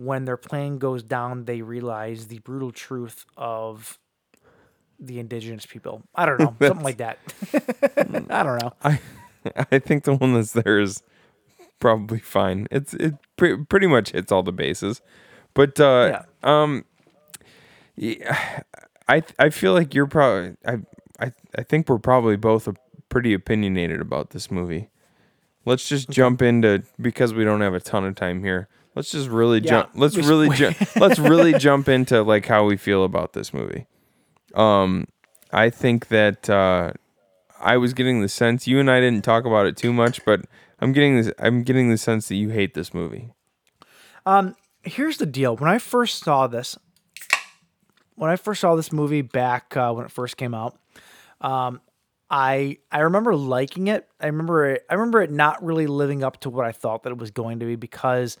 when 0.00 0.24
their 0.24 0.38
plan 0.38 0.78
goes 0.78 1.02
down, 1.02 1.44
they 1.44 1.60
realize 1.60 2.28
the 2.28 2.38
brutal 2.38 2.72
truth 2.72 3.26
of 3.36 3.98
the 4.98 5.18
indigenous 5.18 5.66
people. 5.66 6.02
I 6.14 6.24
don't 6.24 6.40
know, 6.40 6.56
something 6.66 6.84
like 6.84 6.96
that. 6.98 7.18
I 8.30 8.42
don't 8.42 8.58
know. 8.58 8.72
I 8.82 8.98
I 9.70 9.78
think 9.78 10.04
the 10.04 10.14
one 10.14 10.32
that's 10.34 10.52
there 10.52 10.80
is 10.80 11.02
probably 11.80 12.18
fine. 12.18 12.66
It's 12.70 12.94
it 12.94 13.14
pre- 13.36 13.62
pretty 13.64 13.86
much 13.86 14.12
hits 14.12 14.32
all 14.32 14.42
the 14.42 14.52
bases. 14.52 15.02
But 15.52 15.78
uh 15.78 16.22
um 16.42 16.86
yeah, 17.94 18.62
I 19.06 19.22
I 19.38 19.50
feel 19.50 19.74
like 19.74 19.94
you're 19.94 20.06
probably 20.06 20.56
I 20.64 20.78
I 21.18 21.32
I 21.58 21.62
think 21.62 21.90
we're 21.90 21.98
probably 21.98 22.36
both 22.36 22.66
a, 22.66 22.74
pretty 23.10 23.34
opinionated 23.34 24.00
about 24.00 24.30
this 24.30 24.50
movie. 24.50 24.88
Let's 25.66 25.86
just 25.86 26.08
jump 26.08 26.40
into 26.40 26.84
because 26.98 27.34
we 27.34 27.44
don't 27.44 27.60
have 27.60 27.74
a 27.74 27.80
ton 27.80 28.06
of 28.06 28.14
time 28.14 28.42
here. 28.42 28.68
Let's 28.94 29.12
just 29.12 29.28
really 29.28 29.60
Yeah, 29.60 29.70
jump. 29.70 29.90
Let's 29.94 30.16
really 30.16 30.48
ju- 30.56 30.74
let's 30.96 31.18
really 31.18 31.54
jump 31.54 31.88
into 31.88 32.22
like 32.22 32.46
how 32.46 32.64
we 32.64 32.76
feel 32.76 33.04
about 33.04 33.32
this 33.32 33.54
movie. 33.54 33.86
Um, 34.54 35.06
I 35.52 35.70
think 35.70 36.08
that 36.08 36.50
uh, 36.50 36.92
I 37.60 37.76
was 37.76 37.94
getting 37.94 38.20
the 38.20 38.28
sense 38.28 38.66
you 38.66 38.80
and 38.80 38.90
I 38.90 39.00
didn't 39.00 39.24
talk 39.24 39.44
about 39.44 39.66
it 39.66 39.76
too 39.76 39.92
much, 39.92 40.24
but 40.24 40.42
I'm 40.80 40.92
getting 40.92 41.16
this. 41.16 41.32
I'm 41.38 41.62
getting 41.62 41.90
the 41.90 41.98
sense 41.98 42.28
that 42.28 42.36
you 42.36 42.48
hate 42.50 42.74
this 42.74 42.92
movie. 42.92 43.32
Um, 44.26 44.56
here's 44.82 45.18
the 45.18 45.26
deal. 45.26 45.56
When 45.56 45.70
I 45.70 45.78
first 45.78 46.24
saw 46.24 46.46
this, 46.46 46.78
when 48.16 48.30
I 48.30 48.36
first 48.36 48.60
saw 48.60 48.74
this 48.74 48.92
movie 48.92 49.22
back 49.22 49.76
uh, 49.76 49.92
when 49.92 50.04
it 50.04 50.10
first 50.10 50.36
came 50.36 50.54
out, 50.54 50.78
um, 51.40 51.80
I 52.30 52.78
I 52.90 53.00
remember 53.00 53.34
liking 53.34 53.88
it. 53.88 54.08
I 54.20 54.26
remember 54.26 54.66
it. 54.66 54.84
I 54.88 54.94
remember 54.94 55.22
it 55.22 55.30
not 55.30 55.62
really 55.64 55.86
living 55.86 56.22
up 56.22 56.40
to 56.40 56.50
what 56.50 56.64
I 56.66 56.72
thought 56.72 57.02
that 57.04 57.10
it 57.10 57.18
was 57.18 57.30
going 57.30 57.60
to 57.60 57.66
be 57.66 57.76
because 57.76 58.36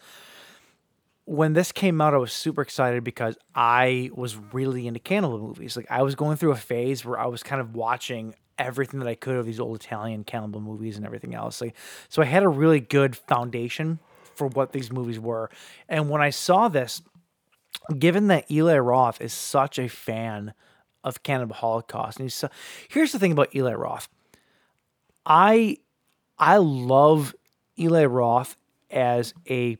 when 1.30 1.52
this 1.52 1.70
came 1.70 2.00
out, 2.00 2.12
I 2.12 2.16
was 2.16 2.32
super 2.32 2.60
excited 2.60 3.04
because 3.04 3.38
I 3.54 4.10
was 4.12 4.36
really 4.52 4.88
into 4.88 4.98
cannibal 4.98 5.38
movies. 5.38 5.76
Like 5.76 5.86
I 5.88 6.02
was 6.02 6.16
going 6.16 6.36
through 6.36 6.50
a 6.50 6.56
phase 6.56 7.04
where 7.04 7.20
I 7.20 7.26
was 7.26 7.44
kind 7.44 7.60
of 7.60 7.76
watching 7.76 8.34
everything 8.58 8.98
that 8.98 9.08
I 9.08 9.14
could 9.14 9.36
of 9.36 9.46
these 9.46 9.60
old 9.60 9.76
Italian 9.76 10.24
cannibal 10.24 10.60
movies 10.60 10.96
and 10.96 11.06
everything 11.06 11.36
else. 11.36 11.60
Like, 11.60 11.76
so 12.08 12.20
I 12.20 12.24
had 12.24 12.42
a 12.42 12.48
really 12.48 12.80
good 12.80 13.14
foundation 13.14 14.00
for 14.34 14.48
what 14.48 14.72
these 14.72 14.90
movies 14.90 15.20
were. 15.20 15.50
And 15.88 16.10
when 16.10 16.20
I 16.20 16.30
saw 16.30 16.66
this, 16.66 17.00
given 17.96 18.26
that 18.26 18.50
Eli 18.50 18.78
Roth 18.78 19.20
is 19.20 19.32
such 19.32 19.78
a 19.78 19.86
fan 19.86 20.52
of 21.04 21.22
Cannibal 21.22 21.54
Holocaust, 21.54 22.18
and 22.18 22.24
he's 22.24 22.34
so, 22.34 22.48
here's 22.88 23.12
the 23.12 23.20
thing 23.20 23.30
about 23.30 23.54
Eli 23.54 23.74
Roth. 23.74 24.08
I 25.24 25.76
I 26.40 26.56
love 26.56 27.36
Eli 27.78 28.06
Roth 28.06 28.56
as 28.90 29.32
a 29.48 29.78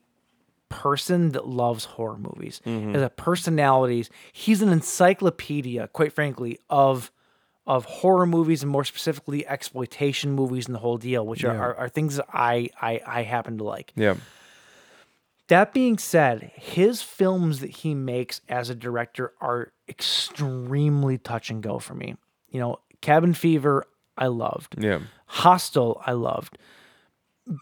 person 0.71 1.33
that 1.33 1.47
loves 1.47 1.85
horror 1.85 2.17
movies. 2.17 2.63
Mm-hmm. 2.65 2.97
As 2.97 3.03
a 3.03 3.11
personalities, 3.11 4.09
he's 4.33 4.63
an 4.63 4.71
encyclopedia, 4.71 5.89
quite 5.89 6.15
frankly, 6.15 6.59
of 6.71 7.13
of 7.67 7.85
horror 7.85 8.27
movies 8.27 8.63
and 8.63 8.73
more 8.73 8.85
specifically 8.85 9.47
exploitation 9.47 10.33
movies 10.33 10.67
and 10.67 10.75
the 10.75 10.79
whole 10.79 10.97
deal, 10.97 11.27
which 11.27 11.45
are, 11.45 11.57
are, 11.57 11.75
are 11.77 11.89
things 11.89 12.17
that 12.17 12.27
I, 12.33 12.71
I 12.81 13.01
I 13.07 13.23
happen 13.23 13.59
to 13.59 13.65
like. 13.65 13.93
Yeah. 13.95 14.15
That 15.49 15.75
being 15.75 15.99
said, 15.99 16.53
his 16.55 17.03
films 17.03 17.61
that 17.61 17.71
he 17.71 17.95
makes 17.95 18.41
as 18.49 18.71
a 18.71 18.75
director 18.75 19.33
are 19.41 19.73
extremely 19.89 21.19
touch 21.19 21.51
and 21.51 21.61
go 21.63 21.81
for 21.81 21.95
me. 21.95 22.15
You 22.51 22.61
know, 22.61 22.79
Cabin 23.01 23.35
Fever, 23.35 23.85
I 24.17 24.29
loved. 24.29 24.77
Yeah. 24.79 25.01
Hostel, 25.27 26.01
I 26.07 26.13
loved. 26.13 26.57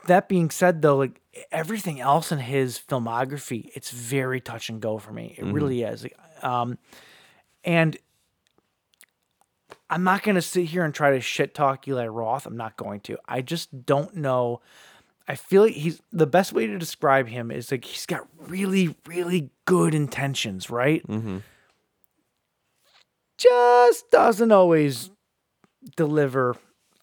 That 0.06 0.28
being 0.28 0.50
said, 0.50 0.82
though, 0.82 0.96
like 0.96 1.20
everything 1.50 2.00
else 2.00 2.30
in 2.30 2.38
his 2.38 2.78
filmography, 2.78 3.70
it's 3.74 3.90
very 3.90 4.40
touch 4.40 4.68
and 4.68 4.80
go 4.80 4.98
for 4.98 5.12
me. 5.12 5.34
It 5.38 5.44
really 5.46 5.82
is. 5.82 6.06
Um, 6.42 6.78
and 7.64 7.96
I'm 9.90 10.04
not 10.04 10.22
going 10.22 10.34
to 10.34 10.42
sit 10.42 10.66
here 10.66 10.84
and 10.84 10.94
try 10.94 11.12
to 11.12 11.20
shit 11.20 11.54
talk 11.54 11.88
Eli 11.88 12.06
Roth. 12.06 12.46
I'm 12.46 12.56
not 12.56 12.76
going 12.76 13.00
to. 13.00 13.16
I 13.26 13.40
just 13.40 13.86
don't 13.86 14.16
know. 14.16 14.60
I 15.26 15.34
feel 15.34 15.62
like 15.62 15.74
he's 15.74 16.00
the 16.12 16.26
best 16.26 16.52
way 16.52 16.66
to 16.66 16.78
describe 16.78 17.28
him 17.28 17.50
is 17.50 17.70
like 17.70 17.84
he's 17.84 18.06
got 18.06 18.26
really, 18.38 18.94
really 19.06 19.50
good 19.64 19.94
intentions, 19.94 20.70
right? 20.70 21.06
Mm-hmm. 21.06 21.38
Just 23.38 24.10
doesn't 24.10 24.52
always 24.52 25.10
deliver 25.96 26.56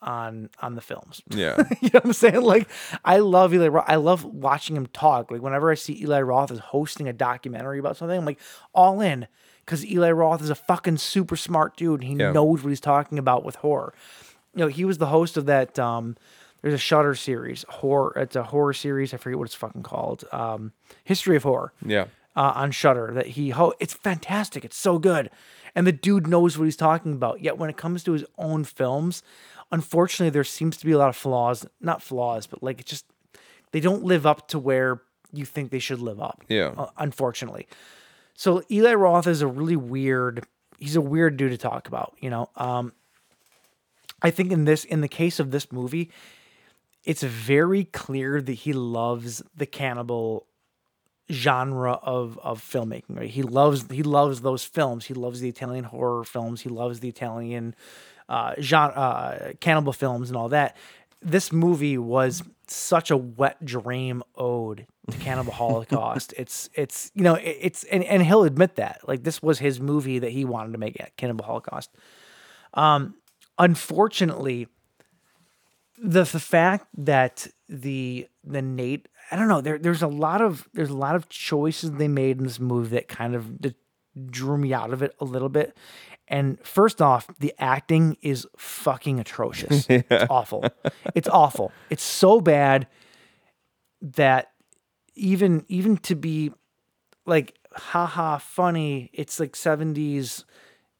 on 0.05 0.49
on 0.61 0.75
the 0.75 0.81
films. 0.81 1.21
Yeah. 1.29 1.57
you 1.81 1.89
know 1.93 1.99
what 1.99 2.05
I'm 2.05 2.13
saying? 2.13 2.41
Like, 2.41 2.69
I 3.03 3.17
love 3.17 3.53
Eli 3.53 3.67
Roth. 3.67 3.85
I 3.87 3.95
love 3.95 4.23
watching 4.23 4.77
him 4.77 4.85
talk. 4.87 5.31
Like, 5.31 5.41
whenever 5.41 5.69
I 5.71 5.75
see 5.75 6.01
Eli 6.01 6.21
Roth 6.21 6.51
is 6.51 6.59
hosting 6.59 7.09
a 7.09 7.13
documentary 7.13 7.79
about 7.79 7.97
something, 7.97 8.17
I'm 8.17 8.25
like, 8.25 8.39
all 8.73 9.01
in. 9.01 9.27
Because 9.65 9.83
Eli 9.85 10.11
Roth 10.11 10.41
is 10.43 10.49
a 10.51 10.55
fucking 10.55 10.97
super 10.97 11.35
smart 11.35 11.75
dude. 11.75 12.01
And 12.01 12.09
he 12.11 12.15
Yeah. 12.17 12.31
knows 12.31 12.63
what 12.63 12.69
he's 12.69 12.79
talking 12.79 13.17
about 13.17 13.43
with 13.43 13.55
horror. 13.57 13.93
You 14.53 14.61
know, 14.61 14.67
he 14.67 14.85
was 14.85 14.99
the 14.99 15.07
host 15.07 15.35
of 15.37 15.47
that. 15.47 15.77
Um, 15.79 16.15
there's 16.61 16.73
a 16.75 16.77
Shudder 16.77 17.15
series, 17.15 17.65
horror. 17.67 18.13
It's 18.15 18.35
a 18.35 18.43
horror 18.43 18.73
series. 18.73 19.13
I 19.13 19.17
forget 19.17 19.37
what 19.39 19.45
it's 19.45 19.55
fucking 19.55 19.83
called. 19.83 20.23
Um, 20.31 20.71
History 21.03 21.35
of 21.35 21.43
Horror 21.43 21.73
Yeah. 21.85 22.05
uh, 22.35 22.53
on 22.55 22.71
Shudder 22.71 23.11
that 23.13 23.27
he 23.27 23.49
ho- 23.51 23.73
it's 23.79 23.93
fantastic. 23.93 24.63
It's 24.65 24.77
so 24.77 24.97
good, 24.97 25.29
and 25.75 25.85
the 25.85 25.91
dude 25.91 26.25
knows 26.27 26.57
what 26.57 26.65
he's 26.65 26.75
talking 26.77 27.13
about. 27.13 27.41
Yet 27.41 27.57
when 27.57 27.69
it 27.69 27.77
comes 27.77 28.03
to 28.05 28.13
his 28.13 28.23
own 28.37 28.63
films, 28.63 29.21
unfortunately, 29.71 30.29
there 30.29 30.43
seems 30.43 30.77
to 30.77 30.85
be 30.85 30.91
a 30.91 30.97
lot 30.97 31.09
of 31.09 31.15
flaws. 31.15 31.65
Not 31.81 32.01
flaws, 32.01 32.47
but 32.47 32.63
like 32.63 32.79
it 32.79 32.85
just 32.85 33.05
they 33.71 33.79
don't 33.79 34.03
live 34.03 34.25
up 34.25 34.47
to 34.49 34.59
where 34.59 35.01
you 35.33 35.45
think 35.45 35.71
they 35.71 35.79
should 35.79 35.99
live 35.99 36.21
up. 36.21 36.43
Yeah. 36.47 36.73
uh, 36.77 36.89
unfortunately. 36.97 37.67
So 38.33 38.63
Eli 38.69 38.93
Roth 38.93 39.27
is 39.27 39.41
a 39.41 39.47
really 39.47 39.75
weird. 39.75 40.45
He's 40.77 40.95
a 40.95 41.01
weird 41.01 41.37
dude 41.37 41.51
to 41.51 41.57
talk 41.57 41.87
about. 41.87 42.15
You 42.19 42.29
know. 42.29 42.49
Um, 42.55 42.93
I 44.21 44.31
think 44.31 44.51
in 44.51 44.65
this, 44.65 44.85
in 44.85 45.01
the 45.01 45.07
case 45.07 45.39
of 45.39 45.51
this 45.51 45.71
movie, 45.71 46.11
it's 47.03 47.21
very 47.23 47.83
clear 47.85 48.41
that 48.41 48.53
he 48.53 48.73
loves 48.73 49.43
the 49.55 49.65
cannibal 49.65 50.47
genre 51.31 51.93
of 52.03 52.39
of 52.43 52.61
filmmaking. 52.61 53.17
Right? 53.17 53.29
He 53.29 53.43
loves 53.43 53.85
he 53.91 54.03
loves 54.03 54.41
those 54.41 54.63
films. 54.63 55.05
He 55.05 55.13
loves 55.13 55.39
the 55.39 55.49
Italian 55.49 55.85
horror 55.85 56.23
films. 56.23 56.61
He 56.61 56.69
loves 56.69 56.99
the 56.99 57.09
Italian 57.09 57.75
uh, 58.29 58.53
genre 58.59 58.93
uh, 58.95 59.53
cannibal 59.59 59.93
films 59.93 60.29
and 60.29 60.37
all 60.37 60.49
that. 60.49 60.75
This 61.21 61.51
movie 61.51 61.97
was 61.97 62.43
such 62.67 63.11
a 63.11 63.17
wet 63.17 63.63
dream 63.63 64.23
ode 64.35 64.87
to 65.11 65.17
Cannibal 65.17 65.51
Holocaust. 65.61 66.33
it's 66.37 66.69
it's 66.73 67.11
you 67.15 67.23
know 67.23 67.35
it- 67.35 67.57
it's 67.61 67.83
and, 67.85 68.03
and 68.03 68.23
he'll 68.23 68.43
admit 68.43 68.75
that 68.75 69.01
like 69.07 69.23
this 69.23 69.41
was 69.41 69.59
his 69.59 69.79
movie 69.79 70.19
that 70.19 70.31
he 70.31 70.45
wanted 70.45 70.71
to 70.73 70.77
make 70.77 70.99
at 70.99 71.15
Cannibal 71.17 71.45
Holocaust. 71.45 71.91
Um, 72.73 73.15
unfortunately, 73.57 74.67
the 75.97 76.23
the 76.23 76.39
fact 76.39 76.87
that 76.97 77.47
the 77.69 78.27
the 78.43 78.61
Nate 78.61 79.07
I 79.31 79.35
don't 79.35 79.47
know 79.47 79.61
there 79.61 79.77
there's 79.77 80.01
a 80.01 80.07
lot 80.07 80.41
of 80.41 80.67
there's 80.73 80.89
a 80.89 80.95
lot 80.97 81.15
of 81.15 81.29
choices 81.29 81.91
they 81.93 82.07
made 82.07 82.37
in 82.37 82.43
this 82.43 82.59
movie 82.59 82.89
that 82.95 83.07
kind 83.07 83.33
of 83.35 83.49
drew 84.29 84.57
me 84.57 84.73
out 84.73 84.91
of 84.93 85.01
it 85.01 85.15
a 85.19 85.25
little 85.25 85.49
bit. 85.49 85.75
And 86.27 86.59
first 86.65 87.01
off, 87.01 87.27
the 87.39 87.53
acting 87.59 88.17
is 88.21 88.47
fucking 88.57 89.19
atrocious. 89.19 89.85
It's 89.89 90.25
awful. 90.29 90.65
It's 91.13 91.27
awful. 91.27 91.71
It's 91.89 92.03
so 92.03 92.41
bad 92.41 92.87
that 94.01 94.51
even 95.15 95.63
even 95.67 95.97
to 95.97 96.15
be 96.15 96.51
like 97.25 97.57
haha 97.73 98.37
funny, 98.37 99.09
it's 99.13 99.39
like 99.39 99.53
70s, 99.53 100.43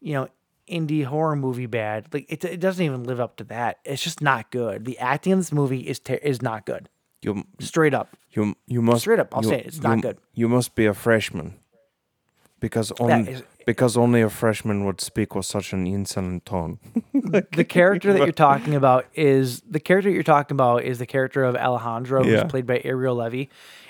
you 0.02 0.14
know, 0.14 0.27
indie 0.69 1.03
horror 1.06 1.35
movie 1.35 1.65
bad. 1.65 2.07
Like 2.14 2.26
it, 2.30 2.43
it 2.45 2.60
doesn't 2.60 2.84
even 2.84 3.03
live 3.03 3.19
up 3.19 3.38
to 3.38 3.43
that. 3.45 3.80
It's 3.85 4.03
just 4.03 4.22
not 4.22 4.52
good. 4.52 4.85
The 4.85 4.97
acting 4.99 5.34
in 5.34 5.39
this 5.39 5.52
movie 5.52 5.81
is 5.81 5.99
ter- 5.99 6.15
is 6.15 6.41
not 6.41 6.65
good. 6.65 6.89
You 7.22 7.43
Straight 7.60 7.93
up. 7.93 8.15
you 8.31 8.56
you 8.68 8.81
must 8.81 9.02
Straight 9.02 9.19
up, 9.19 9.35
I'll 9.35 9.43
you- 9.43 9.49
say 9.49 9.60
it, 9.60 9.65
it's 9.65 9.81
not 9.81 9.97
you- 9.97 10.02
good. 10.03 10.18
You 10.34 10.47
must 10.49 10.76
be 10.76 10.85
a 10.85 10.93
freshman. 10.93 11.56
Because 12.60 12.91
only 12.99 13.31
is- 13.31 13.43
because 13.66 13.98
only 13.98 14.22
a 14.22 14.30
freshman 14.30 14.86
would 14.86 15.02
speak 15.02 15.36
with 15.36 15.46
such 15.46 15.74
an 15.74 15.88
insolent 15.88 16.46
tone. 16.46 16.80
the 17.14 17.66
character 17.68 18.14
that 18.14 18.20
you're 18.24 18.32
talking 18.32 18.76
about 18.76 19.06
is 19.14 19.62
the 19.62 19.80
character 19.80 20.10
you're 20.10 20.24
talking 20.24 20.56
about 20.56 20.84
is 20.84 21.00
the 21.00 21.06
character 21.06 21.44
of 21.44 21.56
Alejandro, 21.56 22.24
who's 22.24 22.34
Yeah. 22.34 22.44
played 22.46 22.66
by 22.66 22.82
Ariel 22.84 23.16
Levy. 23.16 23.50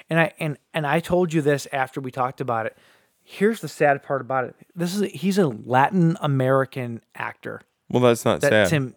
And 0.09 0.19
I 0.19 0.33
and 0.39 0.57
and 0.73 0.85
I 0.85 0.99
told 0.99 1.33
you 1.33 1.41
this 1.41 1.67
after 1.73 1.99
we 1.99 2.11
talked 2.11 2.39
about 2.41 2.65
it. 2.67 2.77
Here's 3.23 3.59
the 3.59 3.67
sad 3.67 4.03
part 4.03 4.21
about 4.21 4.45
it. 4.45 4.55
This 4.75 4.95
is 4.95 5.11
he's 5.11 5.37
a 5.39 5.47
Latin 5.47 6.15
American 6.21 7.01
actor. 7.15 7.61
well, 7.89 8.03
that's 8.03 8.23
not 8.23 8.41
That 8.41 8.67
sad. 8.67 8.69
Tim 8.69 8.95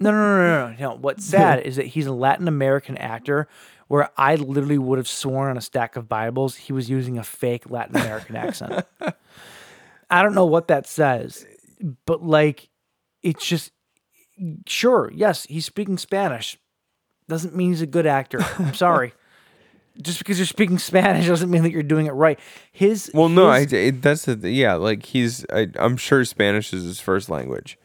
No, 0.00 0.10
no, 0.10 0.16
no, 0.16 0.36
no, 0.36 0.68
no, 0.70 0.76
no. 0.90 0.96
What's 0.96 1.24
sad 1.24 1.60
is 1.66 1.76
that 1.76 1.86
he's 1.86 2.06
a 2.06 2.12
Latin 2.12 2.48
American 2.48 2.96
actor 2.96 3.48
where 3.88 4.08
I 4.16 4.36
literally 4.36 4.78
would 4.78 4.96
have 4.98 5.06
sworn 5.06 5.50
on 5.50 5.58
a 5.58 5.60
stack 5.60 5.94
of 5.96 6.08
Bibles 6.08 6.56
he 6.56 6.72
was 6.72 6.88
using 6.88 7.18
a 7.18 7.22
fake 7.22 7.68
Latin 7.70 7.96
American 7.96 8.34
accent. 8.34 8.86
I 10.10 10.22
don't 10.22 10.34
know 10.34 10.44
what 10.46 10.68
that 10.68 10.86
says, 10.86 11.46
but 12.06 12.22
like, 12.22 12.68
it's 13.22 13.44
just 13.46 13.72
sure. 14.66 15.10
Yes, 15.14 15.44
he's 15.44 15.64
speaking 15.66 15.98
Spanish. 15.98 16.58
Doesn't 17.28 17.54
mean 17.56 17.70
he's 17.70 17.80
a 17.82 17.86
good 17.86 18.06
actor. 18.06 18.38
I'm 18.58 18.74
sorry. 18.86 19.12
Just 20.02 20.18
because 20.18 20.38
you're 20.38 20.46
speaking 20.46 20.78
Spanish 20.78 21.26
doesn't 21.28 21.50
mean 21.50 21.62
that 21.62 21.70
you're 21.70 21.82
doing 21.84 22.06
it 22.06 22.12
right. 22.12 22.38
His 22.72 23.10
well, 23.14 23.28
no, 23.28 23.48
I, 23.48 23.60
his- 23.60 23.72
it, 23.72 24.02
that's 24.02 24.24
the 24.24 24.50
yeah. 24.50 24.74
Like 24.74 25.06
he's, 25.06 25.46
I, 25.52 25.68
I'm 25.76 25.96
sure 25.96 26.24
Spanish 26.24 26.72
is 26.72 26.82
his 26.82 26.98
first 27.00 27.30
language. 27.30 27.78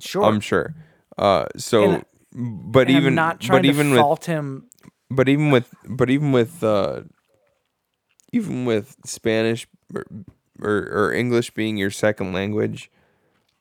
sure. 0.00 0.24
I'm 0.24 0.40
sure. 0.40 0.74
Uh, 1.18 1.44
so, 1.56 1.90
And- 1.90 2.04
but 2.32 2.86
and 2.88 2.96
even 2.96 3.06
I'm 3.08 3.14
not 3.16 3.40
trying 3.40 3.58
but 3.62 3.66
even 3.66 3.86
to 3.86 3.92
with 3.92 4.00
fault 4.00 4.24
him. 4.24 4.68
but 5.10 5.28
even 5.28 5.50
with 5.50 5.74
but 5.88 6.08
even 6.10 6.30
with 6.32 6.62
uh 6.62 7.02
even 8.32 8.64
with 8.64 8.94
spanish 9.04 9.66
or, 10.62 10.88
or, 10.92 11.12
english 11.12 11.50
being 11.50 11.76
your 11.76 11.90
second 11.90 12.32
language 12.32 12.90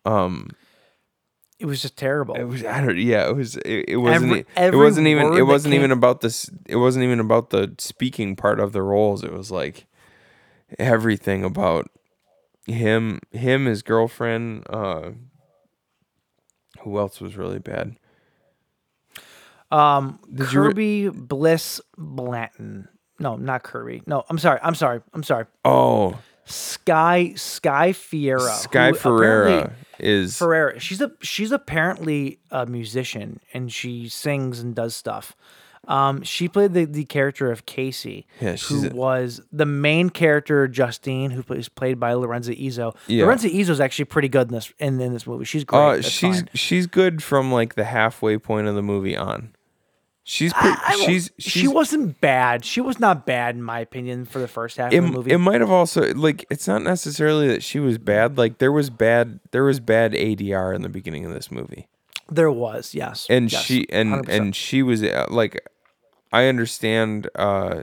It 0.06 1.66
was 1.66 1.82
just 1.82 1.98
terrible. 1.98 2.36
it 2.36 2.44
was 2.44 2.64
i 2.64 2.80
don't 2.82 2.98
yeah 2.98 3.28
it 3.28 3.36
was 3.36 3.58
it, 3.58 3.86
it 3.90 3.98
wasn't 3.98 4.32
Every- 4.32 4.46
every 4.56 4.80
it 4.80 4.82
wasn't 4.82 5.08
even 5.08 5.34
it 5.34 5.42
wasn't 5.48 5.74
even 5.74 5.92
about 5.92 6.22
this 6.22 6.50
it 6.66 6.78
wasn't 6.78 7.04
even 7.04 7.20
about 7.20 7.50
the 7.50 7.76
speaking 7.78 8.36
part 8.36 8.60
of 8.60 8.72
the 8.72 8.82
roles 8.82 9.24
it 9.24 9.34
was 9.34 9.52
like 9.52 9.86
everything 10.78 11.44
about 11.44 11.90
him 12.66 13.20
him 13.32 13.66
his 13.66 13.82
girlfriend 13.82 14.64
uh 14.70 15.10
who 16.82 16.98
else 16.98 17.20
was 17.20 17.36
really 17.36 17.60
bad 17.60 17.96
Um, 19.72 20.20
Did 20.34 20.52
you 20.54 20.62
re- 20.62 20.68
Kirby 20.70 21.10
Bliss 21.10 21.82
Blanton. 21.98 22.88
No, 23.20 23.36
not 23.36 23.62
Kirby. 23.64 24.02
No, 24.08 24.24
I'm 24.30 24.38
sorry. 24.40 24.60
I'm 24.64 24.74
sorry. 24.76 25.02
I'm 25.14 25.24
sorry. 25.24 25.46
oh 25.66 26.18
Sky 26.50 27.34
Sky 27.36 27.94
Fiera. 27.94 28.40
sky 28.56 28.92
ferreira 28.94 29.74
is 30.00 30.38
Ferreira. 30.38 30.80
She's 30.80 31.02
a 31.02 31.12
she's 31.22 31.52
apparently 31.52 32.40
a 32.52 32.66
musician 32.66 33.40
and 33.54 33.72
she 33.72 34.10
sings 34.10 34.60
and 34.60 34.74
does 34.76 34.96
stuff. 34.96 35.36
Um, 35.88 36.22
she 36.22 36.48
played 36.48 36.74
the, 36.74 36.86
the 36.86 37.06
character 37.06 37.52
of 37.52 37.66
Casey, 37.66 38.28
Yeah, 38.40 38.58
who 38.58 38.88
a- 38.88 38.94
was 38.94 39.42
the 39.52 39.66
main 39.66 40.10
character, 40.12 40.68
Justine, 40.68 41.32
who 41.32 41.42
is 41.54 41.68
played 41.68 42.00
by 42.00 42.14
Lorenza 42.14 42.54
Izzo. 42.54 42.96
Yeah. 43.08 43.26
Lorenza 43.26 43.50
Izzo 43.50 43.70
is 43.70 43.80
actually 43.80 44.06
pretty 44.06 44.28
good 44.28 44.50
in 44.50 44.54
this 44.54 44.72
in, 44.78 45.00
in 45.02 45.14
this 45.14 45.26
movie. 45.26 45.46
She's 45.46 45.64
great. 45.64 45.80
Uh, 45.80 46.02
she's 46.02 46.42
fine. 46.42 46.50
she's 46.54 46.86
good 46.86 47.24
from 47.24 47.52
like 47.52 47.76
the 47.76 47.86
halfway 47.86 48.38
point 48.38 48.68
of 48.68 48.76
the 48.76 48.84
movie 48.84 49.18
on. 49.18 49.54
She's 50.32 50.54
pre- 50.54 50.70
I 50.70 50.92
won't- 50.92 51.10
she's 51.10 51.32
she 51.40 51.68
wasn't 51.68 52.22
bad. 52.22 52.64
She 52.64 52.82
was 52.82 53.00
not 53.00 53.26
bad 53.26 53.56
in 53.56 53.64
my 53.64 53.80
opinion 53.80 54.26
for 54.26 54.38
the 54.38 54.48
first 54.48 54.78
half 54.78 54.94
it, 54.94 54.98
of 54.98 55.04
the 55.06 55.10
movie. 55.10 55.32
it 55.32 55.40
might 55.40 55.60
have 55.60 55.72
also 55.72 56.14
like 56.14 56.46
it's 56.52 56.68
not 56.68 56.84
necessarily 56.84 57.48
that 57.48 57.64
she 57.64 57.80
was 57.80 57.98
bad 57.98 58.38
like 58.38 58.60
there 58.60 58.72
was 58.72 58.92
bad 58.92 59.40
there 59.50 59.64
was 59.64 59.80
bad 59.80 60.14
ADR 60.14 60.76
in 60.76 60.84
the 60.84 60.88
beginning 60.90 61.26
of 61.26 61.34
this 61.34 61.50
movie 61.50 61.88
there 62.30 62.52
was 62.52 62.94
yes, 62.94 63.26
and 63.28 63.52
yes, 63.52 63.64
she 63.64 63.88
and 63.90 64.24
100%. 64.24 64.30
and 64.30 64.56
she 64.56 64.84
was 64.84 65.02
uh, 65.02 65.26
like 65.32 65.68
I 66.32 66.46
understand 66.46 67.28
uh 67.34 67.82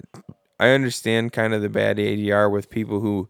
I 0.61 0.69
understand 0.69 1.33
kind 1.33 1.53
of 1.53 1.63
the 1.63 1.69
bad 1.69 1.97
ADR 1.97 2.49
with 2.49 2.71
people 2.71 3.01
who 3.01 3.29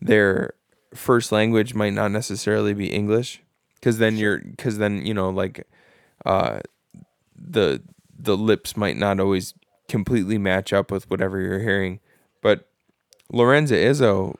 their 0.00 0.54
first 0.94 1.32
language 1.32 1.74
might 1.74 1.92
not 1.92 2.12
necessarily 2.12 2.72
be 2.72 2.86
English 2.86 3.42
cuz 3.82 3.98
then 3.98 4.16
you're 4.16 4.40
cuz 4.56 4.78
then 4.78 5.04
you 5.04 5.12
know 5.12 5.28
like 5.28 5.68
uh 6.24 6.60
the 7.36 7.82
the 8.18 8.36
lips 8.36 8.76
might 8.76 8.96
not 8.96 9.18
always 9.20 9.54
completely 9.88 10.38
match 10.38 10.72
up 10.72 10.90
with 10.90 11.08
whatever 11.10 11.40
you're 11.40 11.60
hearing 11.60 12.00
but 12.42 12.68
Lorenza 13.32 13.74
Izzo 13.74 14.34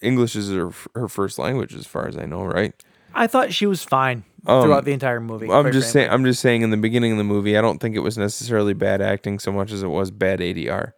English 0.00 0.36
is 0.36 0.50
her, 0.50 0.70
her 0.94 1.08
first 1.08 1.38
language 1.38 1.74
as 1.74 1.86
far 1.86 2.06
as 2.06 2.16
I 2.16 2.24
know 2.26 2.44
right 2.44 2.74
I 3.14 3.26
thought 3.28 3.52
she 3.52 3.66
was 3.66 3.84
fine 3.84 4.24
Um, 4.46 4.64
throughout 4.64 4.84
the 4.84 4.92
entire 4.92 5.20
movie. 5.20 5.48
I'm 5.48 5.70
just 5.70 5.92
saying. 5.92 6.10
I'm 6.10 6.24
just 6.24 6.40
saying. 6.40 6.62
In 6.62 6.70
the 6.70 6.76
beginning 6.76 7.12
of 7.12 7.18
the 7.18 7.22
movie, 7.22 7.56
I 7.56 7.60
don't 7.60 7.78
think 7.80 7.94
it 7.94 8.00
was 8.00 8.18
necessarily 8.18 8.74
bad 8.74 9.00
acting 9.00 9.38
so 9.38 9.52
much 9.52 9.70
as 9.70 9.84
it 9.84 9.86
was 9.86 10.10
bad 10.10 10.40
ADR. 10.40 10.94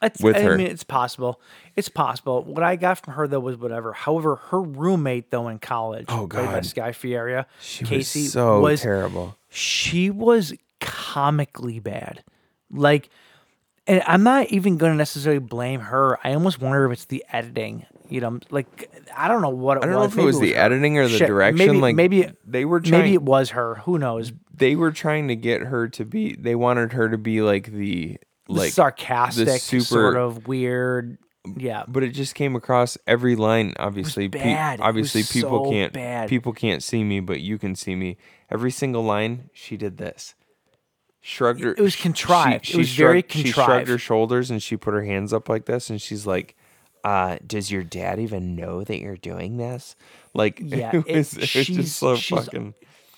It's, 0.00 0.20
with 0.20 0.36
I 0.36 0.42
her. 0.42 0.56
mean, 0.56 0.68
it's 0.68 0.84
possible. 0.84 1.40
It's 1.74 1.88
possible. 1.88 2.44
What 2.44 2.62
I 2.62 2.76
got 2.76 3.04
from 3.04 3.14
her 3.14 3.26
though 3.26 3.40
was 3.40 3.56
whatever. 3.56 3.92
However, 3.92 4.36
her 4.36 4.62
roommate 4.62 5.32
though 5.32 5.48
in 5.48 5.58
college, 5.58 6.04
Oh, 6.08 6.28
played 6.28 6.46
by 6.46 6.52
God. 6.52 6.66
Sky 6.66 6.92
Fiera, 6.92 7.46
She 7.60 7.84
Casey 7.84 8.22
was 8.22 8.32
so 8.32 8.60
was 8.60 8.80
terrible. 8.82 9.36
she 9.48 10.10
was 10.10 10.54
comically 10.82 11.78
bad. 11.80 12.22
Like, 12.70 13.08
and 13.86 14.02
I'm 14.06 14.22
not 14.22 14.48
even 14.48 14.76
going 14.76 14.92
to 14.92 14.96
necessarily 14.96 15.40
blame 15.40 15.80
her. 15.80 16.18
I 16.26 16.34
almost 16.34 16.60
wonder 16.60 16.84
if 16.86 16.92
it's 16.92 17.04
the 17.06 17.24
editing. 17.32 17.86
You 18.08 18.20
know, 18.20 18.40
like 18.50 18.90
I 19.16 19.26
don't 19.28 19.40
know 19.40 19.48
what 19.48 19.78
it 19.78 19.84
I 19.84 19.86
don't 19.86 19.94
know 19.94 20.00
was. 20.00 20.12
if 20.12 20.18
it 20.18 20.24
was 20.24 20.38
the 20.40 20.52
her. 20.52 20.58
editing 20.58 20.98
or 20.98 21.08
the 21.08 21.16
Shit, 21.16 21.26
direction. 21.28 21.66
Maybe, 21.66 21.78
like 21.78 21.96
maybe 21.96 22.30
they 22.46 22.66
were 22.66 22.80
trying. 22.80 23.00
maybe 23.02 23.14
it 23.14 23.22
was 23.22 23.50
her. 23.50 23.76
Who 23.76 23.98
knows? 23.98 24.32
they 24.54 24.76
were 24.76 24.92
trying 24.92 25.28
to 25.28 25.34
get 25.36 25.62
her 25.62 25.88
to 25.88 26.04
be. 26.04 26.36
They 26.36 26.54
wanted 26.54 26.92
her 26.92 27.08
to 27.08 27.16
be 27.16 27.40
like 27.40 27.72
the 27.72 28.18
The 28.46 28.52
like 28.52 28.72
sarcastic, 28.72 29.48
super- 29.62 29.82
sort 29.84 30.16
of 30.18 30.46
weird. 30.46 31.16
Yeah, 31.56 31.82
But 31.88 32.04
it 32.04 32.10
just 32.10 32.36
came 32.36 32.54
across 32.54 32.96
every 33.06 33.34
line. 33.34 33.72
Obviously, 33.76 34.28
pe- 34.28 34.38
bad. 34.38 34.78
Was 34.78 34.86
obviously 34.88 35.22
people 35.24 35.64
so 35.64 35.70
can't 35.72 35.92
bad. 35.92 36.28
people 36.28 36.52
can't 36.52 36.82
see 36.84 37.02
me, 37.02 37.18
but 37.18 37.40
you 37.40 37.58
can 37.58 37.74
see 37.74 37.96
me. 37.96 38.16
Every 38.48 38.70
single 38.70 39.02
line, 39.02 39.50
she 39.52 39.76
did 39.76 39.96
this. 39.96 40.34
Shrugged 41.24 41.60
her. 41.60 41.70
It 41.72 41.80
was 41.80 41.94
contrived. 41.96 42.66
She, 42.66 42.74
It 42.74 42.78
was 42.78 42.88
shrugged, 42.88 43.08
very 43.08 43.22
contrived. 43.22 43.46
She 43.46 43.52
shrugged 43.52 43.88
her 43.88 43.98
shoulders 43.98 44.50
and 44.50 44.60
she 44.62 44.76
put 44.76 44.92
her 44.92 45.04
hands 45.04 45.32
up 45.32 45.48
like 45.48 45.66
this, 45.66 45.88
and 45.88 46.02
she's 46.02 46.26
like, 46.26 46.56
uh, 47.04 47.38
"Does 47.46 47.70
your 47.70 47.84
dad 47.84 48.18
even 48.18 48.56
know 48.56 48.82
that 48.82 48.98
you're 49.00 49.16
doing 49.16 49.56
this?" 49.56 49.94
Like, 50.34 50.60
Yeah, 50.64 50.90
it 51.06 51.16
was, 51.16 51.36
it 51.36 51.46
she's- 51.46 51.66
just 51.68 51.96
so 51.96 52.16
fucking. 52.16 52.74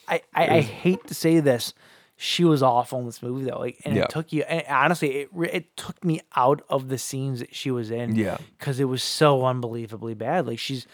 I, 0.07 0.21
I, 0.35 0.57
I 0.57 0.61
hate 0.61 1.07
to 1.07 1.15
say 1.15 1.41
this, 1.41 1.73
she 2.17 2.45
was 2.45 2.63
awful 2.63 2.99
in 3.01 3.07
this 3.07 3.23
movie 3.23 3.49
though. 3.51 3.59
Like, 3.59 3.81
and 3.87 3.97
Yeah. 3.97 4.03
it 4.03 4.11
took 4.11 4.35
you. 4.35 4.43
And 4.43 4.63
honestly, 4.69 5.09
it 5.23 5.31
it 5.51 5.75
took 5.79 6.05
me 6.05 6.21
out 6.37 6.61
of 6.69 6.91
the 6.91 6.99
scenes 6.99 7.41
that 7.41 7.55
she 7.55 7.71
was 7.71 7.91
in. 7.91 8.15
Yeah. 8.17 8.37
because 8.59 8.81
it 8.81 8.85
was 8.85 9.03
so 9.03 9.47
unbelievably 9.47 10.13
bad. 10.13 10.47
Like 10.47 10.59
she's, 10.59 10.87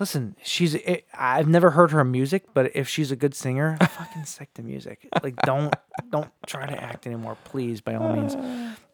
listen, 0.00 0.36
she's. 0.42 0.74
It, 0.74 1.06
I've 1.14 1.48
never 1.48 1.70
heard 1.70 1.90
her 1.90 2.04
music, 2.04 2.44
but 2.54 2.74
if 2.74 2.88
she's 2.88 3.10
a 3.10 3.16
good 3.16 3.34
singer, 3.34 3.76
I 3.80 3.86
fucking 3.86 4.24
sick 4.24 4.52
to 4.54 4.62
music. 4.62 5.08
Like, 5.22 5.36
don't 5.42 5.74
don't 6.10 6.30
try 6.46 6.66
to 6.66 6.82
act 6.82 7.06
anymore, 7.06 7.36
please, 7.44 7.80
by 7.80 7.94
all 7.94 8.12
means. 8.12 8.36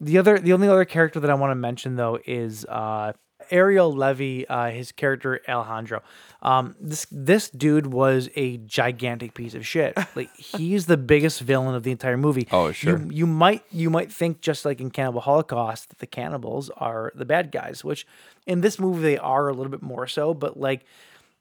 The 0.00 0.18
other, 0.18 0.38
the 0.38 0.52
only 0.52 0.68
other 0.68 0.84
character 0.84 1.20
that 1.20 1.30
I 1.30 1.34
want 1.34 1.50
to 1.52 1.56
mention 1.56 1.96
though 1.96 2.18
is 2.26 2.64
uh, 2.66 3.12
Ariel 3.50 3.92
Levy. 3.92 4.46
Uh, 4.48 4.70
his 4.70 4.92
character 4.92 5.40
Alejandro. 5.48 6.02
Um, 6.42 6.74
this 6.80 7.06
this 7.10 7.48
dude 7.50 7.86
was 7.86 8.28
a 8.36 8.58
gigantic 8.58 9.34
piece 9.34 9.54
of 9.54 9.66
shit. 9.66 9.96
Like 10.16 10.34
he's 10.36 10.86
the 10.86 10.96
biggest 10.96 11.40
villain 11.40 11.74
of 11.74 11.82
the 11.82 11.90
entire 11.90 12.16
movie. 12.16 12.46
Oh, 12.52 12.70
sure. 12.72 12.98
You, 12.98 13.10
you 13.10 13.26
might 13.26 13.62
you 13.72 13.90
might 13.90 14.12
think 14.12 14.40
just 14.40 14.64
like 14.64 14.80
in 14.80 14.90
Cannibal 14.90 15.20
Holocaust 15.22 15.88
that 15.88 15.98
the 15.98 16.06
cannibals 16.06 16.70
are 16.76 17.10
the 17.14 17.24
bad 17.24 17.50
guys, 17.50 17.82
which 17.82 18.06
in 18.46 18.60
this 18.60 18.78
movie 18.78 19.00
they 19.02 19.18
are 19.18 19.48
a 19.48 19.52
little 19.52 19.70
bit 19.70 19.82
more 19.82 20.06
so. 20.06 20.34
But 20.34 20.58
like 20.60 20.84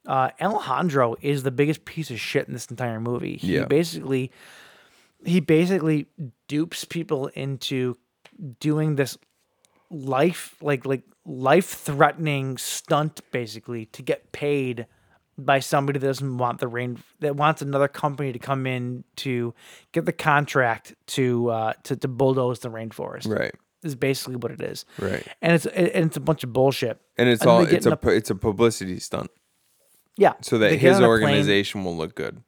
uh, 0.07 0.29
Alejandro 0.41 1.15
is 1.21 1.43
the 1.43 1.51
biggest 1.51 1.85
piece 1.85 2.09
of 2.11 2.19
shit 2.19 2.47
in 2.47 2.53
this 2.53 2.65
entire 2.67 2.99
movie. 2.99 3.37
He 3.37 3.55
Yeah. 3.57 3.65
basically 3.65 4.31
he 5.25 5.39
basically 5.39 6.07
dupes 6.47 6.83
people 6.85 7.27
into 7.27 7.95
doing 8.59 8.95
this 8.95 9.17
life 9.93 10.55
like 10.61 10.85
like 10.85 11.03
life 11.25 11.67
threatening 11.69 12.57
stunt 12.57 13.21
basically 13.31 13.85
to 13.85 14.01
get 14.01 14.31
paid 14.31 14.87
by 15.37 15.59
somebody 15.59 15.99
that 15.99 16.05
doesn't 16.07 16.37
want 16.37 16.59
the 16.59 16.67
rain 16.67 16.97
that 17.19 17.35
wants 17.35 17.61
another 17.61 17.87
company 17.87 18.33
to 18.33 18.39
come 18.39 18.65
in 18.67 19.03
to 19.15 19.53
get 19.91 20.05
the 20.05 20.11
contract 20.11 20.95
to 21.07 21.49
uh 21.49 21.73
to, 21.83 21.95
to 21.95 22.07
bulldoze 22.07 22.59
the 22.59 22.69
rainforest 22.69 23.27
Right. 23.27 23.53
is 23.83 23.95
basically 23.95 24.35
what 24.35 24.51
it 24.51 24.61
is 24.61 24.83
Right. 24.99 25.25
and 25.41 25.53
it's 25.53 25.65
and 25.67 25.87
it's 25.87 26.17
a 26.17 26.21
bunch 26.21 26.43
of 26.43 26.51
bullshit 26.51 26.99
And 27.17 27.29
it's 27.29 27.41
then 27.43 27.49
all 27.49 27.61
it's 27.61 27.85
in 27.85 27.93
a 27.93 27.99
it's 28.09 28.29
a 28.31 28.35
publicity 28.35 28.99
stunt 28.99 29.29
yeah 30.17 30.33
so 30.41 30.57
that 30.57 30.73
his 30.73 30.99
organization 30.99 31.83
will 31.83 31.95
look 31.95 32.15
good. 32.15 32.41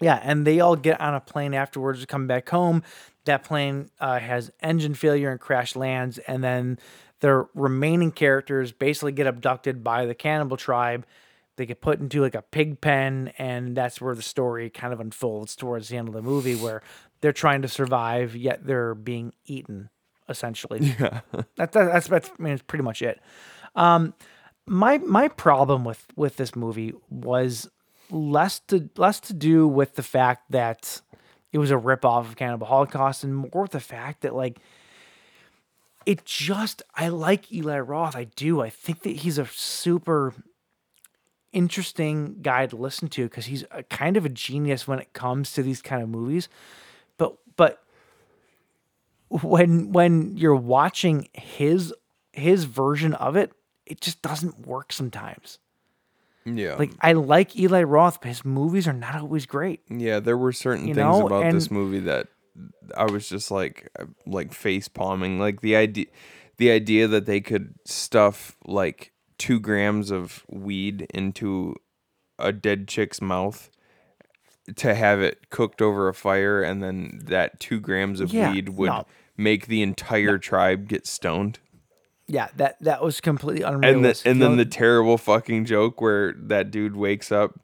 Yeah, 0.00 0.18
and 0.22 0.44
they 0.44 0.58
all 0.58 0.74
get 0.76 1.00
on 1.00 1.14
a 1.14 1.20
plane 1.20 1.54
afterwards 1.54 2.00
to 2.00 2.06
come 2.06 2.26
back 2.26 2.48
home. 2.48 2.82
That 3.24 3.44
plane 3.44 3.90
uh, 4.00 4.18
has 4.18 4.50
engine 4.60 4.94
failure 4.94 5.30
and 5.30 5.40
crash 5.40 5.76
lands, 5.76 6.18
and 6.18 6.44
then 6.44 6.78
the 7.20 7.46
remaining 7.54 8.12
characters 8.12 8.72
basically 8.72 9.12
get 9.12 9.26
abducted 9.26 9.82
by 9.82 10.04
the 10.06 10.14
cannibal 10.14 10.56
tribe. 10.56 11.06
They 11.56 11.66
get 11.66 11.80
put 11.80 12.00
into 12.00 12.20
like 12.20 12.34
a 12.34 12.42
pig 12.42 12.80
pen, 12.80 13.32
and 13.38 13.76
that's 13.76 14.00
where 14.00 14.14
the 14.14 14.22
story 14.22 14.68
kind 14.70 14.92
of 14.92 15.00
unfolds 15.00 15.56
towards 15.56 15.88
the 15.88 15.96
end 15.96 16.08
of 16.08 16.14
the 16.14 16.22
movie, 16.22 16.56
where 16.56 16.82
they're 17.20 17.32
trying 17.32 17.62
to 17.62 17.68
survive, 17.68 18.36
yet 18.36 18.66
they're 18.66 18.94
being 18.94 19.32
eaten, 19.46 19.88
essentially. 20.28 20.80
Yeah, 21.00 21.20
that, 21.56 21.72
that, 21.72 21.72
that's 21.72 22.08
that's 22.08 22.30
I 22.38 22.42
mean, 22.42 22.52
it's 22.52 22.62
pretty 22.62 22.84
much 22.84 23.00
it. 23.02 23.20
Um, 23.74 24.14
my 24.66 24.98
my 24.98 25.28
problem 25.28 25.84
with 25.84 26.06
with 26.16 26.36
this 26.36 26.54
movie 26.54 26.92
was 27.08 27.68
less 28.10 28.60
to 28.68 28.90
less 28.96 29.20
to 29.20 29.32
do 29.32 29.66
with 29.66 29.94
the 29.94 30.02
fact 30.02 30.50
that 30.50 31.00
it 31.54 31.58
was 31.58 31.70
a 31.70 31.74
ripoff 31.74 32.26
of 32.26 32.34
Cannibal 32.34 32.66
Holocaust 32.66 33.22
and 33.22 33.32
more 33.36 33.68
the 33.68 33.78
fact 33.78 34.22
that 34.22 34.34
like 34.34 34.58
it 36.04 36.24
just 36.24 36.82
I 36.96 37.08
like 37.08 37.52
Eli 37.52 37.78
Roth. 37.78 38.16
I 38.16 38.24
do. 38.24 38.60
I 38.60 38.70
think 38.70 39.02
that 39.04 39.18
he's 39.18 39.38
a 39.38 39.46
super 39.46 40.34
interesting 41.52 42.38
guy 42.42 42.66
to 42.66 42.74
listen 42.74 43.06
to 43.10 43.22
because 43.22 43.46
he's 43.46 43.64
a 43.70 43.84
kind 43.84 44.16
of 44.16 44.26
a 44.26 44.28
genius 44.28 44.88
when 44.88 44.98
it 44.98 45.12
comes 45.12 45.52
to 45.52 45.62
these 45.62 45.80
kind 45.80 46.02
of 46.02 46.08
movies. 46.08 46.48
But 47.18 47.36
but 47.54 47.84
when 49.28 49.92
when 49.92 50.36
you're 50.36 50.56
watching 50.56 51.28
his 51.32 51.94
his 52.32 52.64
version 52.64 53.14
of 53.14 53.36
it, 53.36 53.52
it 53.86 54.00
just 54.00 54.22
doesn't 54.22 54.66
work 54.66 54.92
sometimes. 54.92 55.60
Yeah. 56.44 56.74
Like 56.74 56.92
I 57.00 57.12
like 57.12 57.56
Eli 57.58 57.82
Roth, 57.82 58.20
but 58.20 58.28
his 58.28 58.44
movies 58.44 58.86
are 58.86 58.92
not 58.92 59.14
always 59.16 59.46
great. 59.46 59.80
Yeah, 59.88 60.20
there 60.20 60.36
were 60.36 60.52
certain 60.52 60.86
You 60.88 60.94
things 60.94 61.04
know, 61.18 61.26
about 61.26 61.52
this 61.52 61.70
movie 61.70 62.00
that 62.00 62.28
I 62.96 63.04
was 63.04 63.28
just 63.28 63.50
like 63.50 63.90
like 64.26 64.52
face 64.52 64.88
palming. 64.88 65.38
Like 65.38 65.60
the 65.60 65.76
idea 65.76 66.06
the 66.58 66.70
idea 66.70 67.08
that 67.08 67.26
they 67.26 67.40
could 67.40 67.74
stuff 67.86 68.56
like 68.64 69.12
two 69.38 69.58
grams 69.58 70.10
of 70.10 70.44
weed 70.48 71.06
into 71.14 71.74
a 72.38 72.52
dead 72.52 72.88
chick's 72.88 73.20
mouth 73.20 73.70
to 74.76 74.94
have 74.94 75.20
it 75.20 75.50
cooked 75.50 75.82
over 75.82 76.08
a 76.08 76.14
fire 76.14 76.62
and 76.62 76.82
then 76.82 77.20
that 77.24 77.58
two 77.60 77.80
grams 77.80 78.20
of 78.20 78.32
Yeah, 78.32 78.52
weed 78.52 78.70
would 78.70 78.86
no. 78.88 79.06
make 79.36 79.66
the 79.66 79.82
entire 79.82 80.38
tribe 80.38 80.88
get 80.88 81.06
stoned. 81.06 81.58
Yeah, 82.26 82.48
that 82.56 82.76
that 82.80 83.02
was 83.02 83.20
completely 83.20 83.62
and 83.62 83.76
unrealistic. 83.84 84.30
and 84.30 84.40
The 84.40 84.48
then 84.48 84.56
the 84.56 84.64
terrible 84.64 85.18
fucking 85.18 85.66
joke 85.66 86.00
where 86.00 86.32
that 86.36 86.70
dude 86.70 86.96
wakes 86.96 87.30
up, 87.30 87.58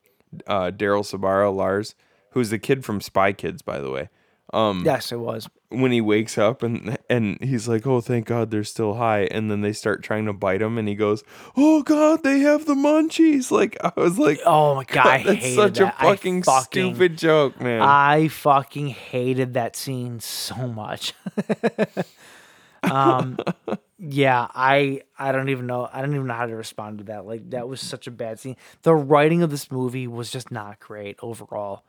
uh, 0.46 0.70
Daryl 0.70 1.02
Sabara 1.02 1.54
Lars, 1.54 1.94
who's 2.32 2.50
the 2.50 2.58
kid 2.58 2.84
from 2.84 3.00
Spy 3.00 3.32
Kids, 3.32 3.62
by 3.62 3.80
the 3.80 3.90
way. 3.90 4.08
Um, 4.52 4.82
Yes, 4.84 5.12
it 5.12 5.20
was. 5.20 5.48
when 5.68 5.92
he 5.92 6.00
wakes 6.00 6.36
up 6.36 6.62
and 6.64 6.98
and 7.08 7.38
he's 7.40 7.68
like, 7.68 7.86
"Oh, 7.86 8.00
thank 8.00 8.26
God 8.26 8.50
they're 8.50 8.64
still 8.64 8.94
high," 8.94 9.26
and 9.30 9.48
then 9.48 9.60
they 9.60 9.72
start 9.72 10.02
trying 10.02 10.26
to 10.26 10.32
bite 10.32 10.60
him, 10.60 10.76
and 10.76 10.88
he 10.88 10.96
goes, 10.96 11.22
"Oh 11.56 11.82
God, 11.84 12.24
they 12.24 12.40
have 12.40 12.66
the 12.66 12.74
munchies!" 12.74 13.52
Like 13.52 13.76
I 13.82 13.92
was 13.96 14.18
like, 14.18 14.40
Oh 14.46 14.74
my 14.74 14.82
god, 14.84 15.06
I 15.06 15.22
that's 15.22 15.38
hated 15.38 15.54
such 15.54 15.78
that. 15.78 15.94
a 16.00 16.02
fucking, 16.02 16.42
fucking- 16.42 16.94
stupid 16.94 17.16
joke, 17.16 17.60
man." 17.60 17.80
I 17.80 18.26
fucking 18.28 18.88
hated 18.88 19.54
that 19.54 19.76
scene 19.76 20.18
so 20.18 20.66
much. 20.66 21.14
um, 22.82 23.38
yeah, 24.02 24.46
I 24.54 25.02
I 25.18 25.30
don't 25.32 25.50
even 25.50 25.66
know. 25.66 25.88
I 25.92 26.00
don't 26.00 26.14
even 26.14 26.26
know 26.26 26.34
how 26.34 26.46
to 26.46 26.56
respond 26.56 26.98
to 26.98 27.04
that. 27.04 27.26
Like 27.26 27.50
that 27.50 27.68
was 27.68 27.80
such 27.80 28.06
a 28.06 28.10
bad 28.10 28.40
scene. 28.40 28.56
The 28.82 28.94
writing 28.94 29.42
of 29.42 29.50
this 29.50 29.70
movie 29.70 30.06
was 30.06 30.30
just 30.30 30.50
not 30.50 30.80
great 30.80 31.16
overall. 31.22 31.84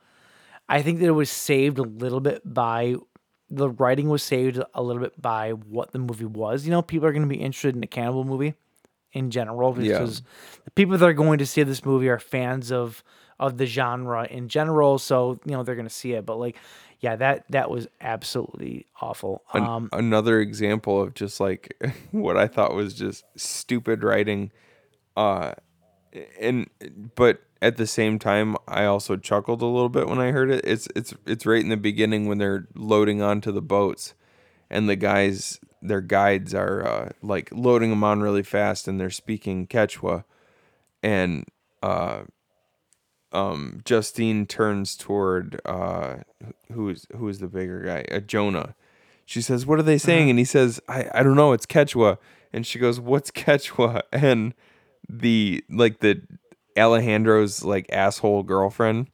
I 0.68 0.82
think 0.82 1.00
that 1.00 1.06
it 1.06 1.12
was 1.12 1.30
saved 1.30 1.78
a 1.78 1.82
little 1.82 2.20
bit 2.20 2.42
by 2.44 2.96
the 3.50 3.68
writing 3.70 4.08
was 4.08 4.22
saved 4.22 4.62
a 4.74 4.82
little 4.82 5.02
bit 5.02 5.20
by 5.20 5.50
what 5.50 5.92
the 5.92 5.98
movie 5.98 6.24
was. 6.24 6.64
You 6.64 6.70
know, 6.70 6.82
people 6.82 7.06
are 7.08 7.12
going 7.12 7.28
to 7.28 7.28
be 7.28 7.40
interested 7.40 7.76
in 7.76 7.82
a 7.82 7.86
cannibal 7.86 8.24
movie 8.24 8.54
in 9.12 9.30
general 9.30 9.74
Yeah. 9.78 9.92
because 9.98 10.22
the 10.64 10.70
people 10.70 10.96
that 10.96 11.04
are 11.06 11.12
going 11.12 11.38
to 11.38 11.46
see 11.46 11.62
this 11.62 11.84
movie 11.84 12.08
are 12.08 12.18
fans 12.18 12.70
of 12.72 13.02
of 13.40 13.56
the 13.58 13.66
genre 13.66 14.24
in 14.30 14.48
general. 14.48 14.98
So 14.98 15.40
you 15.44 15.52
know 15.52 15.62
they're 15.62 15.74
going 15.74 15.88
to 15.88 15.94
see 15.94 16.12
it. 16.12 16.24
But 16.26 16.36
like, 16.38 16.56
yeah, 17.02 17.16
that 17.16 17.44
that 17.50 17.68
was 17.68 17.86
absolutely 18.00 18.86
awful. 19.00 19.42
An- 19.52 19.62
Um, 19.64 19.88
another 19.92 20.40
example 20.40 21.02
of 21.02 21.12
just 21.14 21.40
like 21.40 21.76
what 22.12 22.36
I 22.38 22.46
thought 22.46 22.74
was 22.74 22.94
just 22.94 23.24
stupid 23.36 24.02
writing. 24.02 24.50
Uh, 25.16 25.52
and 26.40 26.70
but 27.16 27.42
at 27.60 27.76
the 27.76 27.86
same 27.86 28.18
time, 28.18 28.56
I 28.68 28.84
also 28.84 29.16
chuckled 29.16 29.62
a 29.62 29.66
little 29.66 29.88
bit 29.88 30.08
when 30.08 30.18
I 30.20 30.30
heard 30.30 30.50
it. 30.50 30.64
It's 30.64 30.88
it's 30.96 31.12
it's 31.26 31.44
right 31.44 31.60
in 31.62 31.68
the 31.70 31.76
beginning 31.76 32.26
when 32.26 32.38
they're 32.38 32.66
loading 32.74 33.20
onto 33.20 33.50
the 33.52 33.62
boats, 33.62 34.14
and 34.70 34.88
the 34.88 34.96
guys, 34.96 35.58
their 35.82 36.00
guides 36.00 36.54
are 36.54 36.86
uh, 36.86 37.08
like 37.22 37.50
loading 37.52 37.90
them 37.90 38.04
on 38.04 38.20
really 38.20 38.42
fast, 38.44 38.86
and 38.88 39.00
they're 39.00 39.10
speaking 39.10 39.66
Quechua, 39.66 40.24
and 41.02 41.44
uh, 41.82 42.22
um, 43.32 43.80
Justine 43.84 44.46
turns 44.46 44.96
toward 44.96 45.60
uh, 45.64 46.16
who 46.72 46.88
is 46.90 47.06
who 47.16 47.28
is 47.28 47.38
the 47.38 47.48
bigger 47.48 47.82
guy? 47.82 48.04
Uh, 48.14 48.20
Jonah. 48.20 48.74
She 49.24 49.40
says, 49.40 49.64
"What 49.64 49.78
are 49.78 49.84
they 49.84 49.98
saying?" 49.98 50.30
And 50.30 50.38
he 50.38 50.44
says, 50.44 50.80
"I 50.88 51.08
I 51.14 51.22
don't 51.22 51.36
know. 51.36 51.52
It's 51.52 51.66
Quechua." 51.66 52.18
And 52.52 52.66
she 52.66 52.78
goes, 52.78 53.00
"What's 53.00 53.30
Quechua?" 53.30 54.02
And 54.12 54.54
the 55.08 55.64
like 55.70 56.00
the 56.00 56.22
Alejandro's 56.76 57.64
like 57.64 57.86
asshole 57.92 58.42
girlfriend. 58.42 59.08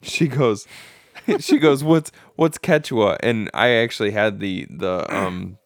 She 0.00 0.28
goes, 0.28 0.66
she 1.40 1.58
goes, 1.58 1.84
"What's 1.84 2.12
what's 2.36 2.58
Quechua?" 2.58 3.18
And 3.22 3.50
I 3.54 3.68
actually 3.70 4.12
had 4.12 4.40
the 4.40 4.66
the 4.70 5.06
um, 5.14 5.58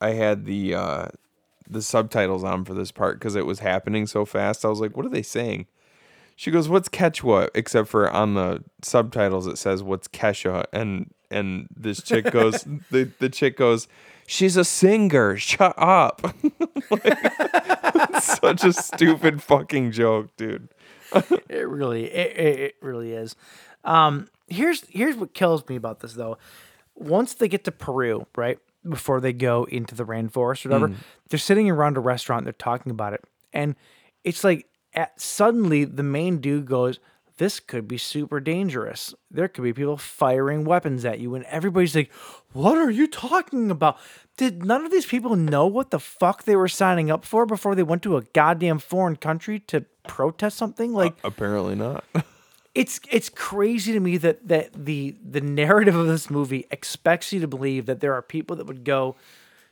I 0.00 0.10
had 0.10 0.44
the 0.44 0.74
uh 0.74 1.06
the 1.68 1.82
subtitles 1.82 2.44
on 2.44 2.64
for 2.64 2.74
this 2.74 2.92
part 2.92 3.18
because 3.18 3.34
it 3.34 3.46
was 3.46 3.58
happening 3.60 4.06
so 4.06 4.24
fast. 4.24 4.64
I 4.64 4.68
was 4.68 4.80
like, 4.80 4.96
"What 4.96 5.06
are 5.06 5.10
they 5.10 5.22
saying?" 5.22 5.66
She 6.36 6.50
goes, 6.50 6.68
"What's 6.68 6.88
Quechua?" 6.88 7.48
Except 7.54 7.88
for 7.88 8.08
on 8.10 8.34
the 8.34 8.62
subtitles, 8.82 9.46
it 9.46 9.56
says, 9.58 9.82
"What's 9.82 10.06
Kesha?" 10.08 10.66
And 10.72 11.12
and 11.30 11.66
this 11.74 12.02
chick 12.02 12.30
goes, 12.30 12.62
the 12.90 13.10
the 13.18 13.28
chick 13.30 13.56
goes, 13.56 13.88
"She's 14.26 14.56
a 14.56 14.64
singer. 14.64 15.36
Shut 15.36 15.74
up." 15.76 16.22
Like, 16.88 17.18
such 18.22 18.62
a 18.62 18.72
stupid 18.72 19.42
fucking 19.42 19.90
joke, 19.90 20.28
dude. 20.36 20.68
it 21.48 21.66
really 21.68 22.04
it, 22.04 22.38
it, 22.38 22.60
it 22.60 22.74
really 22.80 23.12
is. 23.12 23.34
Um, 23.82 24.28
here's 24.46 24.84
here's 24.88 25.16
what 25.16 25.34
kills 25.34 25.68
me 25.68 25.74
about 25.74 25.98
this 26.00 26.12
though. 26.12 26.38
Once 26.94 27.34
they 27.34 27.48
get 27.48 27.64
to 27.64 27.72
Peru, 27.72 28.24
right 28.36 28.58
before 28.88 29.20
they 29.20 29.32
go 29.32 29.64
into 29.64 29.96
the 29.96 30.04
rainforest 30.04 30.64
or 30.64 30.68
whatever, 30.68 30.88
Mm. 30.90 30.94
they're 31.28 31.38
sitting 31.40 31.68
around 31.68 31.96
a 31.96 32.00
restaurant. 32.00 32.44
They're 32.44 32.52
talking 32.52 32.92
about 32.92 33.12
it, 33.14 33.24
and 33.52 33.74
it's 34.22 34.44
like 34.44 34.68
at, 34.96 35.20
suddenly 35.20 35.84
the 35.84 36.02
main 36.02 36.38
dude 36.38 36.66
goes, 36.66 36.98
"This 37.36 37.60
could 37.60 37.86
be 37.86 37.98
super 37.98 38.40
dangerous. 38.40 39.14
There 39.30 39.46
could 39.46 39.62
be 39.62 39.72
people 39.72 39.96
firing 39.96 40.64
weapons 40.64 41.04
at 41.04 41.20
you," 41.20 41.34
and 41.34 41.44
everybody's 41.44 41.94
like, 41.94 42.10
"What 42.52 42.78
are 42.78 42.90
you 42.90 43.06
talking 43.06 43.70
about?" 43.70 43.98
Did 44.36 44.64
none 44.64 44.84
of 44.84 44.90
these 44.90 45.06
people 45.06 45.36
know 45.36 45.66
what 45.66 45.90
the 45.90 46.00
fuck 46.00 46.44
they 46.44 46.56
were 46.56 46.68
signing 46.68 47.10
up 47.10 47.24
for 47.24 47.46
before 47.46 47.74
they 47.74 47.82
went 47.82 48.02
to 48.02 48.16
a 48.16 48.22
goddamn 48.22 48.78
foreign 48.78 49.16
country 49.16 49.60
to 49.60 49.84
protest 50.06 50.56
something? 50.56 50.94
Uh, 50.94 50.98
like, 50.98 51.14
Apparently 51.24 51.74
not. 51.74 52.04
it's 52.76 53.00
it's 53.10 53.30
crazy 53.30 53.92
to 53.92 54.00
me 54.00 54.18
that 54.18 54.46
that 54.46 54.70
the 54.72 55.16
the 55.24 55.40
narrative 55.40 55.96
of 55.96 56.06
this 56.06 56.28
movie 56.30 56.66
expects 56.70 57.32
you 57.32 57.40
to 57.40 57.48
believe 57.48 57.86
that 57.86 58.00
there 58.00 58.12
are 58.12 58.22
people 58.22 58.54
that 58.54 58.66
would 58.66 58.84
go 58.84 59.16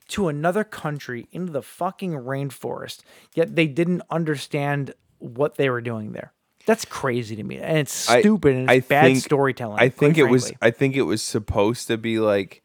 to 0.08 0.28
another 0.28 0.64
country 0.64 1.28
into 1.30 1.52
the 1.52 1.62
fucking 1.62 2.12
rainforest 2.12 3.02
yet 3.34 3.54
they 3.56 3.66
didn't 3.66 4.02
understand 4.10 4.94
what 5.24 5.56
they 5.56 5.70
were 5.70 5.80
doing 5.80 6.12
there 6.12 6.32
that's 6.66 6.84
crazy 6.84 7.36
to 7.36 7.42
me 7.42 7.58
and 7.58 7.78
it's 7.78 8.08
I- 8.08 8.20
stupid 8.20 8.56
and 8.56 8.70
it's 8.70 8.86
bad 8.88 9.16
storytelling 9.18 9.78
I 9.80 9.88
think 9.90 10.16
it 10.18 10.24
was. 10.24 10.52
I 10.62 10.70
think 10.70 10.96
it 10.96 11.02
was 11.02 11.22
supposed 11.22 11.88
to 11.88 11.98
be 11.98 12.18
like, 12.18 12.62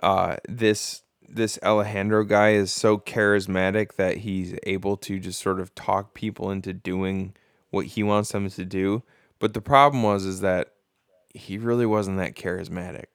uh, 0.00 0.36
this 0.48 1.02
this 1.28 1.58
Alejandro 1.62 2.24
guy 2.24 2.50
is 2.50 2.70
so 2.72 2.98
charismatic 2.98 3.94
that 3.94 4.18
he's 4.18 4.54
able 4.64 4.96
to 4.98 5.18
just 5.18 5.40
sort 5.40 5.60
of 5.60 5.74
talk 5.74 6.12
people 6.14 6.50
into 6.50 6.72
doing 6.74 7.34
what 7.70 7.86
he 7.86 8.02
wants 8.02 8.32
them 8.32 8.48
to 8.50 8.64
do. 8.64 9.02
But 9.38 9.54
the 9.54 9.60
problem 9.62 10.02
was 10.02 10.24
is 10.24 10.40
that 10.40 10.72
he 11.34 11.56
really 11.58 11.86
wasn't 11.86 12.18
that 12.18 12.34
charismatic. 12.36 13.06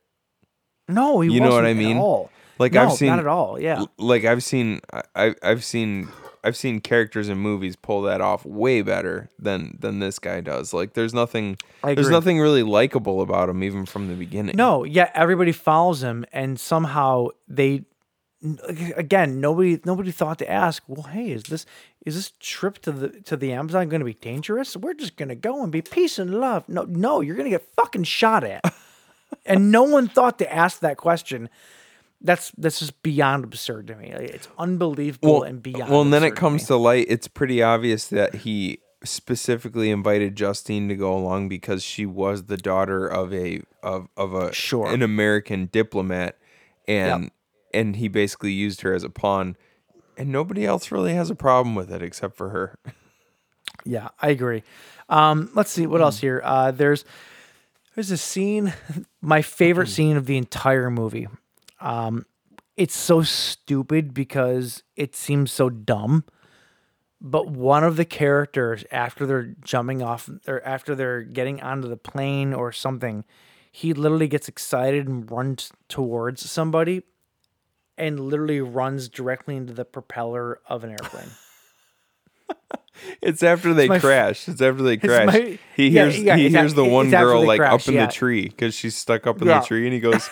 no 0.88 1.21
he 1.21 1.31
you 1.31 1.39
know 1.39 1.45
what 1.47 1.63
wasn't 1.63 1.67
I 1.67 1.71
at 1.71 1.77
mean? 1.77 1.97
all. 1.97 2.31
Like 2.57 2.73
No, 2.73 2.83
I've 2.85 2.93
seen 2.93 3.07
not 3.09 3.19
at 3.19 3.27
all 3.27 3.59
yeah 3.59 3.85
Like 3.97 4.25
I've 4.25 4.43
seen 4.43 4.81
I, 4.91 5.01
I 5.15 5.35
I've 5.43 5.63
seen 5.63 6.09
I've 6.43 6.57
seen 6.57 6.80
characters 6.80 7.30
in 7.30 7.38
movies 7.38 7.76
pull 7.76 8.01
that 8.03 8.19
off 8.19 8.45
way 8.45 8.81
better 8.81 9.30
than 9.38 9.77
than 9.80 9.99
this 9.99 10.18
guy 10.18 10.41
does. 10.41 10.73
Like 10.73 10.93
there's 10.93 11.13
nothing 11.13 11.57
there's 11.84 12.09
nothing 12.09 12.39
really 12.39 12.63
likable 12.63 13.22
about 13.22 13.49
him 13.49 13.63
even 13.63 13.85
from 13.85 14.07
the 14.07 14.15
beginning. 14.15 14.55
No, 14.57 14.84
yeah, 14.84 15.11
everybody 15.13 15.51
follows 15.51 16.01
him, 16.01 16.26
and 16.34 16.59
somehow 16.59 17.27
they, 17.47 17.84
again, 18.95 19.39
nobody 19.39 19.80
nobody 19.85 20.11
thought 20.11 20.39
to 20.39 20.49
ask. 20.49 20.84
Well, 20.88 21.03
hey, 21.03 21.31
is 21.31 21.43
this 21.43 21.68
is 22.05 22.15
this 22.15 22.34
trip 22.39 22.80
to 22.80 22.91
the 22.91 23.09
to 23.22 23.38
the 23.38 23.53
Amazon 23.53 23.89
going 23.89 24.01
to 24.01 24.05
be 24.05 24.15
dangerous? 24.15 24.76
We're 24.76 24.95
just 24.95 25.18
going 25.18 25.30
to 25.30 25.35
go 25.35 25.61
and 25.61 25.72
be 25.72 25.84
peace 25.84 26.18
and 26.18 26.39
love. 26.39 26.68
No, 26.68 26.84
no, 26.84 27.22
you're 27.22 27.35
going 27.35 27.51
to 27.51 27.55
get 27.55 27.68
fucking 27.76 28.05
shot 28.05 28.43
at, 28.43 28.63
and 29.45 29.72
no 29.72 29.84
one 29.84 30.07
thought 30.07 30.39
to 30.39 30.51
ask 30.51 30.80
that 30.80 30.97
question. 30.97 31.49
That's 32.23 32.52
that's 32.57 32.80
just 32.80 33.02
beyond 33.02 33.43
absurd 33.43 33.88
to 33.88 33.95
me. 33.95 34.14
Like, 34.14 34.30
It's 34.30 34.48
unbelievable 34.57 35.43
and 35.43 35.61
beyond. 35.61 35.91
Well, 35.91 36.02
and 36.02 36.14
then 36.14 36.23
it 36.23 36.27
absurd 36.27 36.35
to 36.35 36.39
comes 36.39 36.65
to 36.68 36.76
light. 36.76 37.06
It's 37.10 37.27
pretty 37.27 37.64
obvious 37.64 38.07
that 38.10 38.35
he 38.35 38.80
specifically 39.03 39.89
invited 39.89 40.35
Justine 40.35 40.88
to 40.89 40.95
go 40.95 41.15
along 41.18 41.49
because 41.49 41.84
she 41.84 42.06
was 42.06 42.43
the 42.45 42.57
daughter 42.57 43.07
of 43.07 43.34
a 43.34 43.61
of 43.81 44.07
of 44.15 44.34
a 44.35 44.53
Sure. 44.53 44.91
an 44.91 45.02
American 45.02 45.65
diplomat, 45.72 46.38
and 46.88 47.31
and 47.73 47.95
he 47.95 48.07
basically 48.07 48.52
used 48.52 48.81
her 48.81 48.93
as 48.93 49.03
a 49.03 49.10
pawn, 49.10 49.57
and 50.18 50.30
nobody 50.31 50.65
else 50.65 50.91
really 50.91 51.14
has 51.15 51.30
a 51.31 51.35
problem 51.35 51.73
with 51.73 51.91
it 51.91 52.03
except 52.03 52.35
for 52.38 52.49
her. 52.49 52.77
Yeah, 53.84 54.10
I 54.22 54.30
agree. 54.30 54.61
Um, 55.10 55.49
let's 55.56 55.72
see 55.72 55.88
what 55.88 56.02
else 56.02 56.19
here. 56.19 56.41
Uh, 56.43 56.69
there's 56.72 57.03
there's 57.95 58.11
a 58.11 58.18
scene, 58.18 58.73
my 59.22 59.41
favorite 59.41 59.88
scene 59.89 60.18
of 60.18 60.27
the 60.27 60.38
entire 60.38 60.91
movie. 60.91 61.27
Um, 61.81 62.25
it's 62.77 62.95
so 62.95 63.21
stupid 63.21 64.13
because 64.13 64.83
it 64.95 65.15
seems 65.15 65.51
so 65.51 65.69
dumb. 65.69 66.23
But 67.19 67.47
one 67.49 67.83
of 67.83 67.97
the 67.97 68.05
characters, 68.05 68.83
after 68.91 69.25
they're 69.27 69.53
jumping 69.63 70.01
off 70.01 70.29
or 70.47 70.61
after 70.65 70.95
they're 70.95 71.21
getting 71.21 71.61
onto 71.61 71.87
the 71.87 71.97
plane 71.97 72.53
or 72.53 72.71
something, 72.71 73.25
he 73.71 73.93
literally 73.93 74.27
gets 74.27 74.47
excited 74.47 75.07
and 75.07 75.29
runs 75.29 75.71
towards 75.87 76.49
somebody 76.49 77.03
and 77.97 78.19
literally 78.19 78.61
runs 78.61 79.07
directly 79.09 79.55
into 79.55 79.73
the 79.73 79.85
propeller 79.85 80.59
of 80.67 80.83
an 80.83 80.91
airplane. 80.91 81.29
It's 83.21 83.41
after 83.41 83.73
they 83.73 83.89
f- 83.89 84.01
crash. 84.01 84.47
It's 84.47 84.61
after 84.61 84.83
they 84.83 84.97
crash. 84.97 85.25
my- 85.25 85.57
he 85.75 85.89
hears 85.89 86.19
yeah, 86.21 86.35
he 86.35 86.49
hears 86.49 86.73
a- 86.73 86.75
the 86.75 86.83
one 86.85 87.09
girl 87.09 87.43
like 87.45 87.59
crash, 87.59 87.73
up 87.73 87.87
in 87.87 87.95
yeah. 87.95 88.05
the 88.05 88.11
tree 88.11 88.43
because 88.49 88.75
she's 88.75 88.95
stuck 88.95 89.25
up 89.25 89.41
in 89.41 89.47
Yeah. 89.47 89.59
the 89.59 89.65
tree, 89.65 89.85
and 89.85 89.93
he 89.93 89.99
goes. 89.99 90.29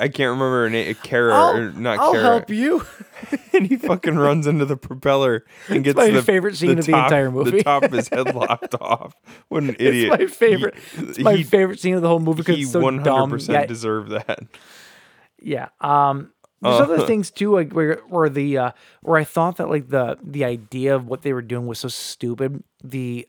I 0.00 0.08
can't 0.08 0.30
remember 0.30 0.62
her 0.64 0.70
name. 0.70 0.94
Kara 1.02 1.34
I'll, 1.34 1.56
or 1.56 1.72
not 1.72 1.98
I'll 1.98 2.12
Kara. 2.12 2.24
help 2.24 2.50
you. 2.50 2.84
and 3.52 3.66
he 3.66 3.76
fucking 3.76 4.16
runs 4.16 4.46
into 4.46 4.64
the 4.64 4.76
propeller 4.76 5.44
and 5.68 5.82
gets 5.84 5.96
my 5.96 6.10
the 6.10 6.22
favorite 6.22 6.56
scene 6.56 6.78
of 6.78 6.86
the 6.86 6.92
top- 6.92 7.06
entire 7.10 7.30
movie. 7.30 7.50
The 7.52 7.62
top 7.62 7.82
of 7.84 7.92
his 7.92 8.08
head 8.08 8.34
locked 8.34 8.74
off. 8.80 9.14
What 9.48 9.62
an 9.64 9.76
idiot! 9.78 10.20
It's 10.20 10.20
my 10.20 10.26
favorite. 10.46 10.74
He- 10.76 11.02
it's 11.04 11.18
my 11.18 11.34
he- 11.34 11.42
favorite 11.42 11.80
scene 11.80 11.94
of 11.94 12.02
the 12.02 12.08
whole 12.08 12.20
movie 12.20 12.38
because 12.38 12.56
He 12.56 12.62
it's 12.62 12.72
so 12.72 12.80
one 12.80 12.98
hundred 12.98 13.04
dumb. 13.04 13.30
percent 13.30 13.58
yet- 13.60 13.68
deserved 13.68 14.10
that. 14.12 14.40
Yeah. 15.42 15.68
Um 15.80 16.32
there's 16.60 16.80
Uh, 16.80 16.84
other 16.84 17.00
things 17.06 17.30
too, 17.30 17.52
like 17.52 17.72
where 17.72 17.96
where 18.08 18.28
the 18.28 18.58
uh 18.58 18.70
where 19.02 19.16
I 19.18 19.24
thought 19.24 19.56
that 19.58 19.68
like 19.68 19.88
the 19.88 20.18
the 20.22 20.44
idea 20.44 20.94
of 20.94 21.06
what 21.06 21.22
they 21.22 21.32
were 21.32 21.42
doing 21.42 21.66
was 21.66 21.78
so 21.80 21.88
stupid. 21.88 22.62
The 22.82 23.26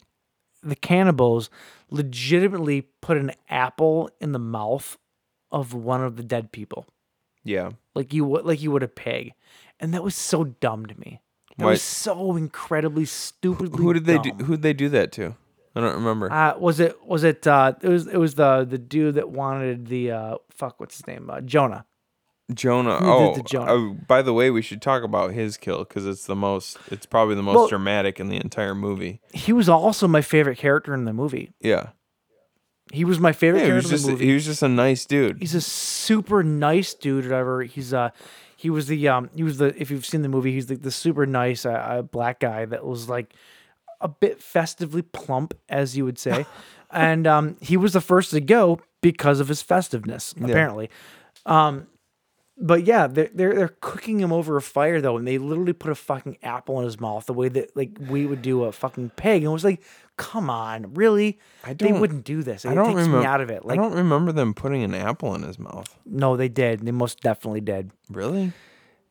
the 0.63 0.75
cannibals 0.75 1.49
legitimately 1.89 2.81
put 3.01 3.17
an 3.17 3.31
apple 3.49 4.09
in 4.19 4.31
the 4.33 4.39
mouth 4.39 4.97
of 5.51 5.73
one 5.73 6.03
of 6.03 6.15
the 6.15 6.23
dead 6.23 6.51
people, 6.51 6.85
Yeah. 7.43 7.71
like 7.95 8.13
you 8.13 8.25
would 8.25 8.45
like 8.45 8.61
you 8.61 8.71
would 8.71 8.83
a 8.83 8.87
pig, 8.87 9.33
and 9.79 9.93
that 9.93 10.03
was 10.03 10.15
so 10.15 10.43
dumb 10.43 10.85
to 10.87 10.99
me. 10.99 11.21
That 11.57 11.65
Why- 11.65 11.71
was 11.71 11.81
so 11.81 12.35
incredibly 12.35 13.05
stupidly. 13.05 13.83
Who 13.83 13.93
did 13.93 14.05
they 14.05 14.17
do? 14.19 14.31
dumb. 14.31 14.45
Who 14.45 14.53
did 14.53 14.61
they 14.61 14.73
do 14.73 14.89
that 14.89 15.11
to? 15.13 15.35
I 15.75 15.81
don't 15.81 15.95
remember. 15.95 16.31
Uh, 16.31 16.57
was 16.57 16.79
it 16.79 17.05
was 17.05 17.23
it 17.23 17.45
uh 17.45 17.73
it 17.81 17.87
was 17.89 18.07
it 18.07 18.17
was 18.17 18.35
the 18.35 18.65
the 18.69 18.77
dude 18.77 19.15
that 19.15 19.29
wanted 19.29 19.87
the 19.87 20.11
uh 20.11 20.35
fuck 20.49 20.79
what's 20.79 20.97
his 20.97 21.07
name 21.07 21.29
uh, 21.29 21.41
Jonah. 21.41 21.85
Jonah. 22.53 22.97
Who 22.97 23.05
did 23.05 23.11
Oh, 23.11 23.35
the 23.35 23.43
Jonah? 23.43 23.71
oh, 23.71 23.97
by 24.07 24.23
the 24.23 24.33
way, 24.33 24.49
we 24.49 24.63
should 24.63 24.81
talk 24.81 25.03
about 25.03 25.33
his 25.33 25.55
kill 25.55 25.79
because 25.79 26.07
it's 26.07 26.25
the 26.25 26.35
most. 26.35 26.77
It's 26.89 27.05
probably 27.05 27.35
the 27.35 27.43
most 27.43 27.55
Well- 27.55 27.67
dramatic 27.67 28.19
in 28.19 28.27
the 28.29 28.37
entire 28.37 28.73
movie. 28.73 29.21
He 29.33 29.53
was 29.53 29.69
also 29.69 30.07
my 30.07 30.21
favorite 30.21 30.57
character 30.57 30.93
in 30.95 31.05
the 31.05 31.13
movie. 31.13 31.51
Yeah. 31.61 31.89
He 32.91 33.05
was 33.05 33.19
my 33.19 33.33
favorite 33.33 33.61
Yeah, 33.61 33.65
he 33.67 33.71
was 33.73 33.87
character 33.87 34.09
just 34.11 34.21
he 34.21 34.33
was 34.33 34.45
just 34.45 34.63
a 34.63 34.67
nice 34.67 35.05
dude. 35.05 35.37
He's 35.39 35.55
a 35.55 35.61
super 35.61 36.43
nice 36.43 36.93
dude. 36.93 37.25
Whatever. 37.25 37.63
He's 37.63 37.93
uh 37.93 38.09
he 38.55 38.69
was 38.69 38.87
the 38.87 39.07
um 39.07 39.29
he 39.35 39.43
was 39.43 39.57
the 39.57 39.79
if 39.79 39.91
you've 39.91 40.05
seen 40.05 40.21
the 40.21 40.29
movie 40.29 40.51
he's 40.51 40.67
the, 40.67 40.75
the 40.75 40.91
super 40.91 41.25
nice 41.25 41.65
uh, 41.65 41.71
uh, 41.71 42.01
black 42.01 42.39
guy 42.39 42.65
that 42.65 42.85
was 42.85 43.07
like 43.07 43.33
a 44.01 44.07
bit 44.07 44.41
festively 44.41 45.01
plump 45.01 45.53
as 45.69 45.95
you 45.95 46.05
would 46.05 46.17
say, 46.17 46.45
and 46.91 47.27
um 47.27 47.57
he 47.61 47.77
was 47.77 47.93
the 47.93 48.01
first 48.01 48.31
to 48.31 48.41
go 48.41 48.79
because 49.01 49.39
of 49.39 49.47
his 49.47 49.61
festiveness 49.61 50.33
apparently. 50.41 50.89
Um, 51.45 51.87
but 52.61 52.83
yeah, 52.85 53.07
they're, 53.07 53.29
they're 53.33 53.53
they're 53.55 53.75
cooking 53.81 54.19
him 54.19 54.31
over 54.33 54.57
a 54.57 54.61
fire 54.61 54.99
though, 55.01 55.17
and 55.17 55.27
they 55.27 55.37
literally 55.37 55.73
put 55.73 55.91
a 55.91 55.95
fucking 55.95 56.37
apple 56.43 56.79
in 56.79 56.85
his 56.85 56.99
mouth 56.99 57.25
the 57.25 57.33
way 57.33 57.49
that 57.49 57.75
like 57.75 57.91
we 58.09 58.25
would 58.25 58.41
do 58.41 58.63
a 58.65 58.71
fucking 58.71 59.11
pig, 59.15 59.43
and 59.43 59.49
it 59.49 59.53
was 59.53 59.63
like, 59.63 59.81
come 60.17 60.49
on, 60.49 60.93
really? 60.93 61.39
I 61.63 61.69
they 61.69 61.85
don't- 61.85 61.93
They 61.93 61.99
wouldn't 61.99 62.23
do 62.25 62.43
this. 62.43 62.65
It 62.65 62.69
I 62.71 62.73
don't 62.75 62.87
takes 62.87 62.95
remember. 62.97 63.19
me 63.21 63.25
out 63.25 63.39
of 63.41 63.49
it. 63.49 63.63
Like, 63.65 63.79
I 63.79 63.81
don't 63.81 63.93
remember 63.93 64.31
them 64.33 64.53
putting 64.53 64.83
an 64.83 64.93
apple 64.93 65.33
in 65.35 65.43
his 65.43 65.57
mouth. 65.57 65.97
no, 66.05 66.35
they 66.35 66.49
did. 66.49 66.81
They 66.81 66.91
most 66.91 67.21
definitely 67.21 67.61
did. 67.61 67.91
Really? 68.09 68.51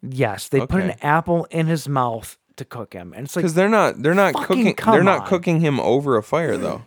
Yes, 0.02 0.48
they 0.48 0.66
put 0.66 0.82
an 0.82 0.94
apple 1.02 1.46
in 1.50 1.66
his 1.66 1.88
mouth 1.88 2.36
to 2.56 2.64
cook 2.64 2.92
him, 2.92 3.12
and 3.16 3.24
it's 3.26 3.34
like 3.34 3.42
Because 3.42 3.54
they're 3.54 3.68
not. 3.68 4.02
They're 4.02 4.14
not 4.14 4.34
cooking. 4.34 4.74
They're 4.84 5.02
not 5.02 5.22
on. 5.22 5.26
cooking 5.26 5.60
him 5.60 5.80
over 5.80 6.16
a 6.16 6.22
fire 6.22 6.56
though. 6.56 6.82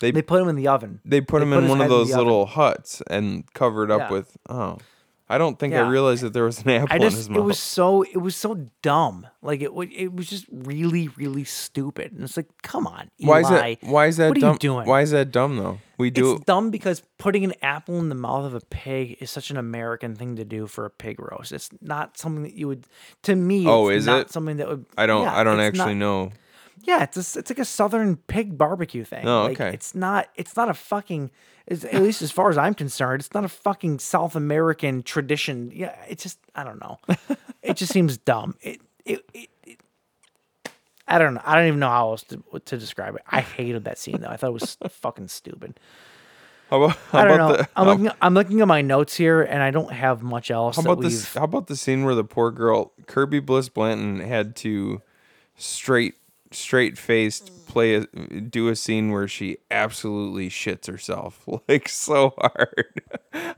They 0.00 0.10
they 0.10 0.22
put 0.22 0.42
him 0.42 0.48
in 0.48 0.56
the 0.56 0.66
oven. 0.68 1.00
they 1.04 1.20
put 1.20 1.40
him 1.42 1.50
put 1.50 1.62
in 1.62 1.68
one 1.68 1.80
of 1.80 1.88
those 1.88 2.08
the 2.08 2.14
oven. 2.14 2.26
little 2.26 2.46
huts 2.46 3.00
and 3.08 3.44
covered 3.54 3.90
up 3.92 4.00
Yeah. 4.00 4.10
with. 4.10 4.36
Oh, 4.48 4.78
I 5.26 5.38
don't 5.38 5.58
think 5.58 5.72
I 5.72 5.80
realized 5.88 6.22
that 6.22 6.34
there 6.34 6.44
was 6.44 6.60
an 6.62 6.68
apple 6.70 6.88
I 6.90 6.96
in 6.96 7.02
just 7.02 7.16
his 7.16 7.28
it 7.28 7.40
was 7.40 7.58
so 7.58 8.02
it 8.02 8.18
was 8.18 8.36
so 8.36 8.68
dumb. 8.82 9.26
Like 9.40 9.62
it 9.62 9.72
wa- 9.72 9.86
it 9.90 10.14
was 10.14 10.28
just 10.28 10.44
really 10.52 11.08
really 11.16 11.44
stupid. 11.44 12.12
And 12.12 12.22
it's 12.22 12.36
like, 12.36 12.48
come 12.62 12.86
on, 12.86 13.10
Eli. 13.20 13.28
why 13.30 13.40
is 13.40 13.48
that? 13.48 13.78
Why 13.90 14.06
is 14.06 14.16
that 14.18 14.28
what 14.28 14.40
dumb? 14.40 14.50
Are 14.50 14.52
you 14.52 14.58
doing? 14.58 14.86
Why 14.86 15.00
is 15.00 15.12
that 15.12 15.30
dumb 15.32 15.56
though? 15.56 15.78
We 15.96 16.10
do. 16.10 16.34
It's 16.34 16.44
dumb 16.44 16.70
because 16.70 17.02
putting 17.18 17.42
an 17.44 17.54
apple 17.62 17.98
in 18.00 18.08
the 18.10 18.14
mouth 18.14 18.44
of 18.44 18.54
a 18.54 18.60
pig 18.60 19.16
is 19.20 19.30
such 19.30 19.50
an 19.50 19.56
American 19.56 20.14
thing 20.14 20.36
to 20.36 20.44
do 20.44 20.66
for 20.66 20.84
a 20.84 20.90
pig 20.90 21.18
roast. 21.20 21.52
It's 21.52 21.70
not 21.80 22.18
something 22.18 22.42
that 22.42 22.54
you 22.54 22.68
would. 22.68 22.86
To 23.22 23.34
me, 23.34 23.66
Oh, 23.66 23.88
it's 23.88 24.00
is 24.00 24.06
not 24.06 24.20
it? 24.22 24.30
something 24.30 24.58
that 24.58 24.68
would. 24.68 24.84
I 24.98 25.06
don't. 25.06 25.22
yeah, 25.22 25.34
I 25.38 25.42
don't 25.44 25.60
actually 25.60 25.94
not- 25.94 26.26
know. 26.26 26.32
Yeah, 26.84 27.02
it's 27.02 27.16
a 27.16 27.38
it's 27.38 27.50
like 27.50 27.58
a 27.58 27.64
southern 27.64 28.16
pig 28.16 28.56
barbecue 28.58 29.04
thing. 29.04 29.26
Oh, 29.26 29.44
Like, 29.44 29.60
okay. 29.60 29.74
It's 29.74 29.94
not. 29.94 30.28
It's 30.36 30.56
not 30.56 30.68
a 30.68 30.74
fucking. 30.74 31.30
At 31.66 32.02
least 32.02 32.20
as 32.20 32.30
far 32.30 32.50
as 32.50 32.58
I'm 32.58 32.74
concerned, 32.74 33.20
it's 33.22 33.32
not 33.32 33.44
a 33.44 33.48
fucking 33.48 33.98
South 33.98 34.36
American 34.36 35.02
tradition. 35.02 35.72
Yeah, 35.74 35.96
it's 36.08 36.22
just 36.22 36.38
I 36.54 36.62
don't 36.62 36.80
know. 36.80 36.98
it 37.62 37.76
just 37.76 37.92
seems 37.92 38.18
dumb. 38.18 38.56
It 38.60 38.80
it. 39.04 39.24
it, 39.32 39.48
it 39.64 39.80
I 41.06 41.18
don't 41.18 41.34
know. 41.34 41.42
I 41.44 41.56
don't 41.56 41.66
even 41.66 41.80
know 41.80 41.88
how 41.88 42.10
else 42.10 42.22
to, 42.24 42.42
to 42.64 42.78
describe 42.78 43.14
it. 43.14 43.22
I 43.30 43.40
hated 43.42 43.84
that 43.84 43.98
scene 43.98 44.20
though. 44.20 44.28
I 44.28 44.36
thought 44.36 44.48
it 44.48 44.52
was 44.54 44.76
fucking 44.88 45.28
stupid. 45.28 45.78
How 46.70 46.82
about? 46.82 46.96
How 47.10 47.18
I 47.20 47.24
don't 47.24 47.38
know. 47.38 47.56
the? 47.56 47.68
I'm 47.76 47.86
looking. 47.86 48.10
I'm 48.20 48.34
looking 48.34 48.60
at 48.60 48.68
my 48.68 48.82
notes 48.82 49.14
here, 49.14 49.42
and 49.42 49.62
I 49.62 49.70
don't 49.70 49.92
have 49.92 50.22
much 50.22 50.50
else. 50.50 50.76
How 50.76 50.82
about 50.82 51.02
this? 51.02 51.34
How 51.34 51.44
about 51.44 51.66
the 51.66 51.76
scene 51.76 52.04
where 52.04 52.14
the 52.14 52.24
poor 52.24 52.50
girl 52.50 52.92
Kirby 53.06 53.40
Bliss 53.40 53.68
Blanton 53.68 54.20
had 54.20 54.56
to 54.56 55.02
straight 55.56 56.14
straight 56.54 56.96
faced 56.98 57.50
play 57.66 57.94
a, 57.94 58.06
do 58.40 58.68
a 58.68 58.76
scene 58.76 59.10
where 59.10 59.26
she 59.26 59.58
absolutely 59.70 60.48
shits 60.48 60.86
herself 60.86 61.46
like 61.68 61.88
so 61.88 62.34
hard. 62.38 63.02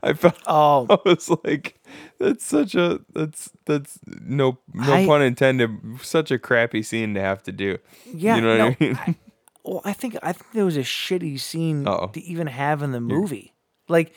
I 0.01 0.13
felt 0.13 0.37
Oh. 0.47 0.87
I 0.89 0.97
was 1.07 1.29
like 1.43 1.79
that's 2.19 2.45
such 2.45 2.75
a 2.75 2.99
that's 3.13 3.51
that's 3.65 3.99
no 4.05 4.57
no 4.73 4.93
I- 4.93 5.05
pun 5.05 5.21
intended 5.21 5.69
such 6.01 6.31
a 6.31 6.39
crappy 6.39 6.81
scene 6.83 7.13
to 7.13 7.21
have 7.21 7.43
to 7.43 7.51
do. 7.51 7.77
Yeah, 8.13 8.35
you 8.35 8.41
know 8.41 8.57
no, 8.57 8.65
what 8.69 8.77
I 8.81 8.83
mean? 8.83 8.95
I- 8.95 9.15
well, 9.63 9.81
I 9.83 9.93
think 9.93 10.17
I 10.23 10.31
think 10.31 10.53
there 10.53 10.65
was 10.65 10.77
a 10.77 10.81
shitty 10.81 11.39
scene 11.39 11.87
Uh-oh. 11.87 12.07
to 12.07 12.21
even 12.23 12.47
have 12.47 12.81
in 12.81 12.93
the 12.93 13.01
movie. 13.01 13.53
Like, 13.89 14.13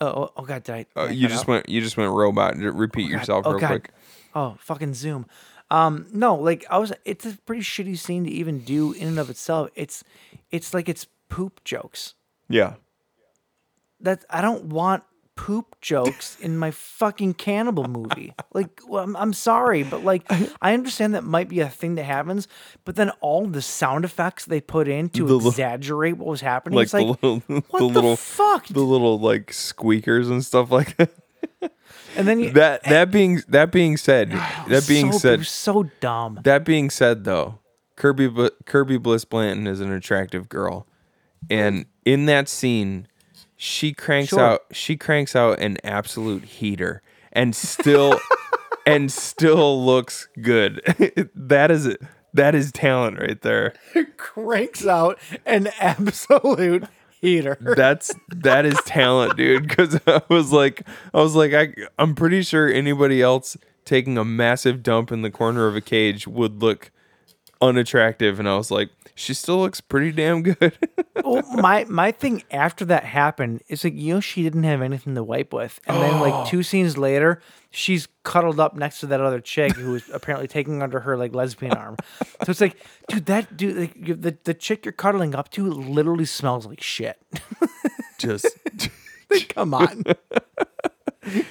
oh, 0.00 0.06
oh, 0.06 0.32
oh 0.36 0.42
god, 0.42 0.64
did 0.64 0.74
I? 0.74 0.86
Oh, 0.96 1.06
did 1.06 1.10
uh, 1.10 1.10
I 1.10 1.10
you 1.12 1.28
just 1.28 1.42
out? 1.42 1.48
went 1.48 1.68
you 1.68 1.80
just 1.80 1.96
went 1.96 2.12
robot. 2.12 2.56
Repeat 2.56 3.06
oh, 3.06 3.10
yourself 3.10 3.46
oh, 3.46 3.52
real 3.52 3.60
God. 3.60 3.68
quick. 3.68 3.90
Oh, 4.34 4.56
fucking 4.58 4.94
Zoom. 4.94 5.26
Um, 5.72 6.06
no, 6.12 6.34
like 6.36 6.64
I 6.70 6.78
was. 6.78 6.92
It's 7.04 7.24
a 7.24 7.36
pretty 7.46 7.62
shitty 7.62 7.96
scene 7.98 8.24
to 8.24 8.30
even 8.30 8.58
do 8.60 8.92
in 8.92 9.08
and 9.08 9.18
of 9.18 9.30
itself. 9.30 9.70
It's, 9.74 10.04
it's 10.50 10.74
like 10.74 10.88
it's 10.88 11.06
poop 11.28 11.64
jokes. 11.64 12.14
Yeah. 12.48 12.74
that 14.00 14.24
I 14.28 14.40
don't 14.42 14.64
want 14.66 15.04
poop 15.34 15.76
jokes 15.80 16.36
in 16.42 16.58
my 16.58 16.70
fucking 16.70 17.34
cannibal 17.34 17.88
movie. 17.88 18.34
Like, 18.52 18.80
well, 18.86 19.02
I'm, 19.04 19.16
I'm 19.16 19.32
sorry, 19.32 19.82
but 19.82 20.04
like, 20.04 20.24
I 20.60 20.74
understand 20.74 21.14
that 21.14 21.24
might 21.24 21.48
be 21.48 21.60
a 21.60 21.68
thing 21.70 21.94
that 21.94 22.04
happens, 22.04 22.48
but 22.84 22.96
then 22.96 23.08
all 23.22 23.46
the 23.46 23.62
sound 23.62 24.04
effects 24.04 24.44
they 24.44 24.60
put 24.60 24.88
in 24.88 25.08
to 25.10 25.26
The 25.26 25.34
li- 25.36 25.48
exaggerate 25.48 26.18
what 26.18 26.28
was 26.28 26.42
happening, 26.42 26.76
Like 26.76 26.84
it's 26.84 26.92
like, 26.94 27.06
the 27.20 27.26
little 27.26 27.38
what 27.70 27.78
the 27.80 27.88
the 27.88 27.94
little 27.94 28.16
fuck? 28.16 28.66
the 28.66 28.80
little 28.80 29.18
like 29.18 29.52
squeakers 29.54 30.28
and 30.28 30.44
stuff 30.44 30.70
like 30.70 30.96
that. 30.98 31.12
and 32.16 32.28
then 32.28 32.40
you, 32.40 32.50
that 32.50 32.82
that 32.84 33.10
being 33.10 33.42
that 33.48 33.70
being 33.72 33.96
said, 33.96 34.30
oh, 34.34 34.64
that 34.68 34.86
being 34.86 35.12
so, 35.12 35.18
said, 35.18 35.46
so 35.46 35.84
dumb. 36.00 36.38
that 36.44 36.64
being 36.64 36.90
said 36.90 37.24
though, 37.24 37.58
Kirby 37.96 38.50
Kirby 38.66 38.98
Bliss 38.98 39.24
Blanton 39.24 39.66
is 39.66 39.80
an 39.80 39.92
attractive 39.92 40.48
girl, 40.48 40.86
and 41.50 41.86
in 42.04 42.26
that 42.26 42.48
scene, 42.48 43.06
she 43.56 43.92
cranks 43.92 44.30
Sure. 44.30 44.40
out 44.40 44.60
she 44.72 44.96
cranks 44.96 45.36
out 45.36 45.58
an 45.60 45.78
absolute 45.84 46.44
heater, 46.44 47.02
and 47.32 47.54
still 47.54 48.18
and 48.86 49.10
still 49.12 49.84
looks 49.84 50.28
good. 50.40 50.80
that 51.34 51.70
is 51.70 51.96
that 52.34 52.54
is 52.54 52.72
talent 52.72 53.18
right 53.20 53.40
there. 53.42 53.74
Cranks 54.16 54.86
out 54.86 55.18
an 55.46 55.68
absolute 55.78 56.84
That's 57.76 58.14
that 58.28 58.66
is 58.66 58.78
talent, 58.84 59.36
dude. 59.36 59.68
Because 59.68 59.98
I 60.06 60.22
was 60.28 60.52
like, 60.52 60.86
I 61.14 61.18
was 61.18 61.34
like, 61.34 61.54
I 61.54 61.74
I'm 61.98 62.14
pretty 62.14 62.42
sure 62.42 62.68
anybody 62.68 63.22
else 63.22 63.56
taking 63.84 64.18
a 64.18 64.24
massive 64.24 64.82
dump 64.82 65.10
in 65.12 65.22
the 65.22 65.30
corner 65.30 65.66
of 65.66 65.76
a 65.76 65.80
cage 65.80 66.26
would 66.26 66.60
look 66.60 66.90
unattractive, 67.60 68.38
and 68.38 68.48
I 68.48 68.56
was 68.56 68.70
like, 68.70 68.90
she 69.14 69.34
still 69.34 69.58
looks 69.58 69.80
pretty 69.80 70.10
damn 70.12 70.42
good. 70.42 70.76
well, 71.24 71.42
my 71.54 71.84
my 71.84 72.10
thing 72.12 72.42
after 72.50 72.84
that 72.86 73.04
happened 73.04 73.62
is 73.68 73.84
like 73.84 73.94
you 73.94 74.14
know 74.14 74.20
she 74.20 74.42
didn't 74.42 74.64
have 74.64 74.82
anything 74.82 75.14
to 75.14 75.22
wipe 75.22 75.52
with, 75.52 75.80
and 75.86 75.96
then 76.02 76.20
like 76.20 76.34
oh. 76.34 76.44
two 76.46 76.62
scenes 76.62 76.98
later, 76.98 77.40
she's 77.72 78.06
cuddled 78.22 78.60
up 78.60 78.76
next 78.76 79.00
to 79.00 79.06
that 79.06 79.20
other 79.20 79.40
chick 79.40 79.72
who 79.74 79.96
is 79.96 80.08
apparently 80.12 80.46
taking 80.46 80.80
under 80.82 81.00
her 81.00 81.16
like 81.16 81.34
lesbian 81.34 81.72
arm. 81.72 81.96
So 82.44 82.50
it's 82.50 82.60
like, 82.60 82.76
dude, 83.08 83.26
that 83.26 83.56
dude, 83.56 83.76
like, 83.76 83.96
you- 83.96 84.14
the 84.14 84.36
the 84.44 84.54
chick 84.54 84.84
you're 84.84 84.92
cuddling 84.92 85.34
up 85.34 85.50
to 85.52 85.68
literally 85.68 86.24
smells 86.26 86.66
like 86.66 86.80
shit. 86.82 87.18
Just 88.18 88.46
Come 89.48 89.72
on, 89.74 90.04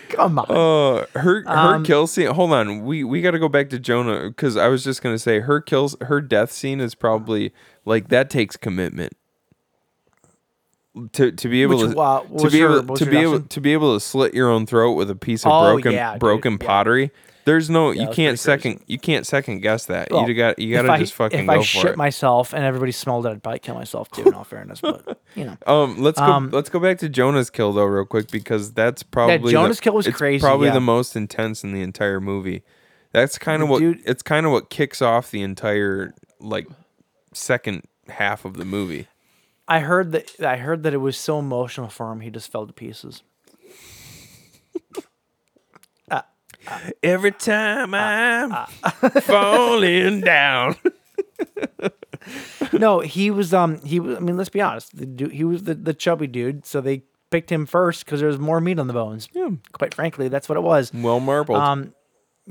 come 0.10 0.38
on. 0.38 0.46
uh, 0.50 1.06
her 1.20 1.42
her 1.42 1.76
Um, 1.76 1.84
kill 1.84 2.06
scene. 2.06 2.28
Hold 2.28 2.54
on, 2.54 2.86
we 2.86 3.04
we 3.04 3.22
got 3.22 3.32
to 3.32 3.40
go 3.40 3.50
back 3.50 3.70
to 3.72 3.80
Jonah 3.80 4.28
because 4.30 4.56
I 4.56 4.68
was 4.68 4.84
just 4.84 5.02
gonna 5.02 5.18
say 5.18 5.40
her 5.40 5.60
kills, 5.60 5.96
her 6.02 6.22
death 6.22 6.52
scene 6.52 6.80
is 6.80 6.94
probably 6.94 7.52
like 7.84 8.10
that 8.10 8.30
takes 8.30 8.56
commitment. 8.56 9.14
To, 11.14 11.32
to 11.32 11.48
be 11.48 11.62
able 11.62 11.78
Which, 11.78 11.92
to 11.94 12.00
uh, 12.00 12.22
to 12.40 12.50
be 12.50 12.62
able 12.62 12.96
to 12.98 13.06
be 13.06 13.18
able 13.18 13.40
to 13.42 13.62
be 13.62 13.72
able 13.74 13.94
to 13.96 14.00
slit 14.02 14.34
your 14.34 14.50
own 14.50 14.66
throat 14.66 14.92
with 14.94 15.10
a 15.10 15.16
piece 15.16 15.46
of 15.46 15.52
Oh, 15.54 15.74
broken 15.74 15.94
yeah, 15.94 16.12
dude, 16.14 16.20
broken 16.20 16.58
yeah. 16.60 16.68
pottery. 16.68 17.12
There's 17.46 17.70
no 17.70 17.92
you 17.92 18.08
can't 18.10 18.38
second 18.38 18.82
you 18.88 19.00
can't 19.00 19.26
second 19.26 19.62
guess 19.62 19.86
that. 19.86 20.12
Well, 20.12 20.28
you 20.28 20.36
got 20.36 20.60
you 20.60 20.76
got 20.76 20.82
to 20.84 20.98
just 21.00 21.14
fucking 21.14 21.40
if 21.40 21.46
go 21.48 21.54
I 21.54 21.58
for 21.60 21.64
shit 21.64 21.86
it. 21.92 21.98
myself 21.98 22.54
and 22.54 22.64
everybody 22.66 22.92
smelled 22.92 23.26
it, 23.26 23.30
I'd 23.30 23.42
probably 23.42 23.60
kill 23.60 23.76
myself 23.76 24.12
too. 24.12 24.24
In 24.26 24.34
all 24.34 24.44
fairness, 24.44 24.82
but 24.82 25.18
you 25.34 25.46
know. 25.46 25.58
Um, 25.66 25.98
let's 26.02 26.20
go. 26.20 26.26
Um, 26.26 26.50
let's 26.52 26.70
go 26.70 26.80
back 26.80 26.98
to 27.00 27.08
Jonah's 27.10 27.50
kill 27.50 27.72
though, 27.72 27.86
real 27.86 28.06
quick, 28.06 28.30
because 28.30 28.74
that's 28.74 29.02
probably 29.02 29.52
Jonah's 29.54 29.78
the, 29.78 29.84
kill 29.84 29.94
was 29.94 30.06
it's 30.08 30.18
crazy, 30.18 30.42
Probably 30.42 30.68
yeah. 30.68 30.74
the 30.74 30.82
most 30.82 31.16
intense 31.16 31.64
in 31.64 31.72
the 31.72 31.82
entire 31.82 32.20
movie. 32.20 32.64
That's 33.12 33.38
kind 33.38 33.64
of 33.64 33.70
what 33.70 33.80
dude- 33.80 34.02
it's 34.06 34.22
kind 34.24 34.46
of 34.46 34.52
what 34.52 34.70
kicks 34.70 35.02
off 35.02 35.32
the 35.32 35.42
entire 35.42 36.14
like 36.42 36.68
second 37.34 37.84
half 38.10 38.46
of 38.46 38.56
the 38.56 38.66
movie. 38.66 39.08
I 39.72 39.80
heard 39.80 40.12
that 40.12 40.42
I 40.42 40.58
heard 40.58 40.84
that 40.84 40.94
it 40.94 40.98
was 40.98 41.18
so 41.18 41.40
emotional 41.40 41.88
for 41.88 42.12
him, 42.12 42.20
he 42.20 42.30
just 42.30 42.52
fell 42.52 42.68
to 42.68 42.74
pieces. 42.74 43.24
Every 47.02 47.32
time 47.32 47.94
I'm 47.94 48.66
falling 49.22 50.20
down. 50.20 50.76
no, 52.74 53.00
he 53.00 53.32
was 53.32 53.54
um 53.54 53.80
he 53.86 54.02
was 54.02 54.18
I 54.18 54.20
mean 54.20 54.36
let's 54.36 54.50
be 54.50 54.60
honest, 54.60 54.98
the 54.98 55.06
dude, 55.06 55.32
he 55.32 55.46
was 55.46 55.64
the, 55.64 55.76
the 55.76 55.94
chubby 55.94 56.28
dude, 56.28 56.66
so 56.66 56.82
they 56.82 57.04
picked 57.30 57.50
him 57.50 57.66
first 57.66 58.04
because 58.04 58.20
there 58.20 58.28
was 58.28 58.40
more 58.40 58.60
meat 58.60 58.78
on 58.78 58.88
the 58.88 58.94
bones. 58.94 59.30
Yeah. 59.32 59.52
Quite 59.72 59.94
frankly, 59.94 60.28
that's 60.28 60.50
what 60.50 60.58
it 60.58 60.62
was. 60.64 60.94
Well 60.94 61.22
marbled. 61.22 61.60
Um, 61.60 61.94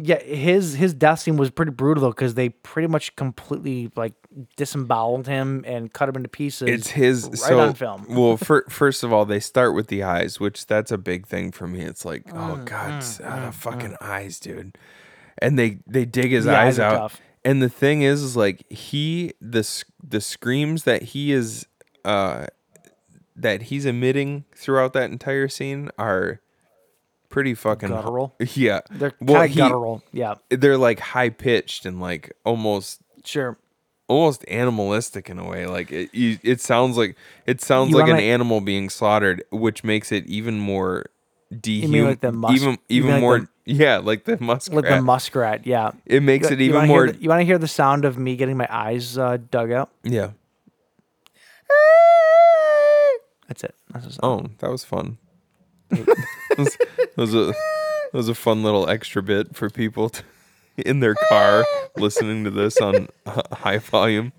yeah, 0.03 0.21
his 0.23 0.75
his 0.75 0.95
death 0.95 1.21
scene 1.21 1.37
was 1.37 1.51
pretty 1.51 1.73
brutal 1.73 2.03
though 2.03 2.11
because 2.11 2.35
they 2.35 2.49
pretty 2.49 2.89
much 2.89 3.15
completely 3.17 3.91
like 3.97 4.15
disemboweled 4.57 5.27
him 5.27 5.65
and 5.67 5.93
cut 5.93 6.09
him 6.09 6.17
into 6.17 6.29
pieces. 6.29 6.69
it's 6.69 6.91
his 6.91 7.25
right 7.27 7.37
so 7.39 7.61
on 7.61 7.75
film. 7.75 8.07
well 8.09 8.37
fir- 8.49 8.65
first 8.69 9.03
of 9.03 9.13
all 9.13 9.25
they 9.25 9.41
start 9.41 9.75
with 9.75 9.89
the 9.89 10.03
eyes 10.03 10.39
which 10.39 10.67
that's 10.67 10.91
a 10.93 10.99
big 10.99 11.27
thing 11.27 11.51
for 11.53 11.67
me 11.67 11.81
it's 11.81 12.05
like 12.05 12.25
Mm, 12.27 12.61
oh 12.61 12.65
god 12.65 12.93
s- 12.95 13.21
ah, 13.25 13.47
the 13.47 13.53
fucking 13.53 13.97
eyes 14.01 14.39
dude 14.39 14.79
and 15.39 15.59
they 15.59 15.79
they 15.87 16.05
dig 16.05 16.31
his 16.31 16.45
The 16.45 16.57
eyes, 16.57 16.79
eyes 16.79 16.79
out 16.79 16.97
tough. 16.99 17.21
and 17.45 17.61
the 17.61 17.69
thing 17.69 18.03
is 18.03 18.23
is 18.23 18.37
like 18.37 18.71
he 18.71 19.33
the 19.41 19.69
the 20.03 20.21
screams 20.21 20.85
that 20.85 21.03
he 21.03 21.33
is 21.33 21.67
uh 22.05 22.47
that 23.37 23.63
he's 23.63 23.87
emitting 23.87 24.45
throughout 24.55 24.93
that 24.93 25.11
entire 25.11 25.49
scene 25.49 25.91
are 25.99 26.41
pretty 27.31 27.55
fucking 27.55 27.89
Guttural? 27.89 28.35
yeah 28.55 28.81
They're 28.91 29.13
Well, 29.21 29.39
kind 29.41 29.51
of 29.51 29.57
guttural. 29.57 30.03
Yeah, 30.13 30.35
they're 30.51 30.77
like 30.77 31.01
high 31.01 31.31
pitched 31.31 31.87
and 31.87 32.01
like 32.01 32.33
almost 32.45 33.01
sure. 33.25 33.57
almost 34.09 34.45
animalistic 34.49 35.31
in 35.31 35.39
a 35.39 35.49
way. 35.49 35.67
Like 35.67 35.91
it, 35.91 36.15
you, 36.15 36.39
it 36.43 36.61
sounds 36.61 36.97
like 36.99 37.17
it 37.47 37.61
sounds 37.63 37.91
You 37.93 37.97
like 37.99 38.11
an 38.11 38.19
animal 38.21 38.61
being 38.61 38.91
slaughtered, 38.91 39.43
which 39.51 39.83
makes 39.85 40.13
it 40.13 40.27
even 40.27 40.59
more 40.61 41.07
dehuman. 41.53 42.05
like 42.05 42.21
the 42.21 42.33
mus- 42.33 42.53
even 42.61 42.71
you 42.73 42.79
even 42.89 43.11
like 43.13 43.21
more, 43.21 43.39
the- 43.41 43.49
yeah, 43.67 43.99
like 43.99 44.25
the 44.25 44.37
muskrat. 44.41 44.83
Like 44.85 44.91
the 44.97 45.03
muskrat. 45.03 45.67
Yeah, 45.67 45.93
it 46.07 46.23
makes 46.23 46.51
You- 46.51 46.55
it 46.57 46.61
even 46.61 46.89
more. 46.89 47.07
The, 47.13 47.23
you 47.23 47.29
want 47.29 47.41
to 47.41 47.45
hear 47.45 47.59
the 47.59 47.69
sound 47.69 48.05
of 48.05 48.19
me 48.19 48.37
getting 48.37 48.57
my 48.57 48.67
eyes 48.71 49.17
uh, 49.17 49.39
dug 49.51 49.71
out? 49.73 49.91
yeah. 50.03 50.31
That's 53.49 53.65
it. 53.65 53.75
That's. 53.93 54.19
Oh, 54.23 54.47
that 54.59 54.71
was 54.71 54.85
fun. 54.85 55.19
That, 55.91 56.27
was, 56.59 56.79
was 57.17 57.35
a 57.35 57.47
that 57.47 57.55
was 58.15 58.29
a 58.29 58.35
fun 58.35 58.63
little 58.63 58.89
extra 58.89 59.23
bit 59.23 59.55
for 59.57 59.71
people 59.71 60.09
to, 60.11 60.23
in 60.77 61.01
their 61.01 61.15
car 61.29 61.65
listening 61.97 62.45
to 62.45 62.51
this 62.51 62.79
on 62.81 63.09
h- 63.29 63.45
high 63.53 63.79
volume. 63.79 64.33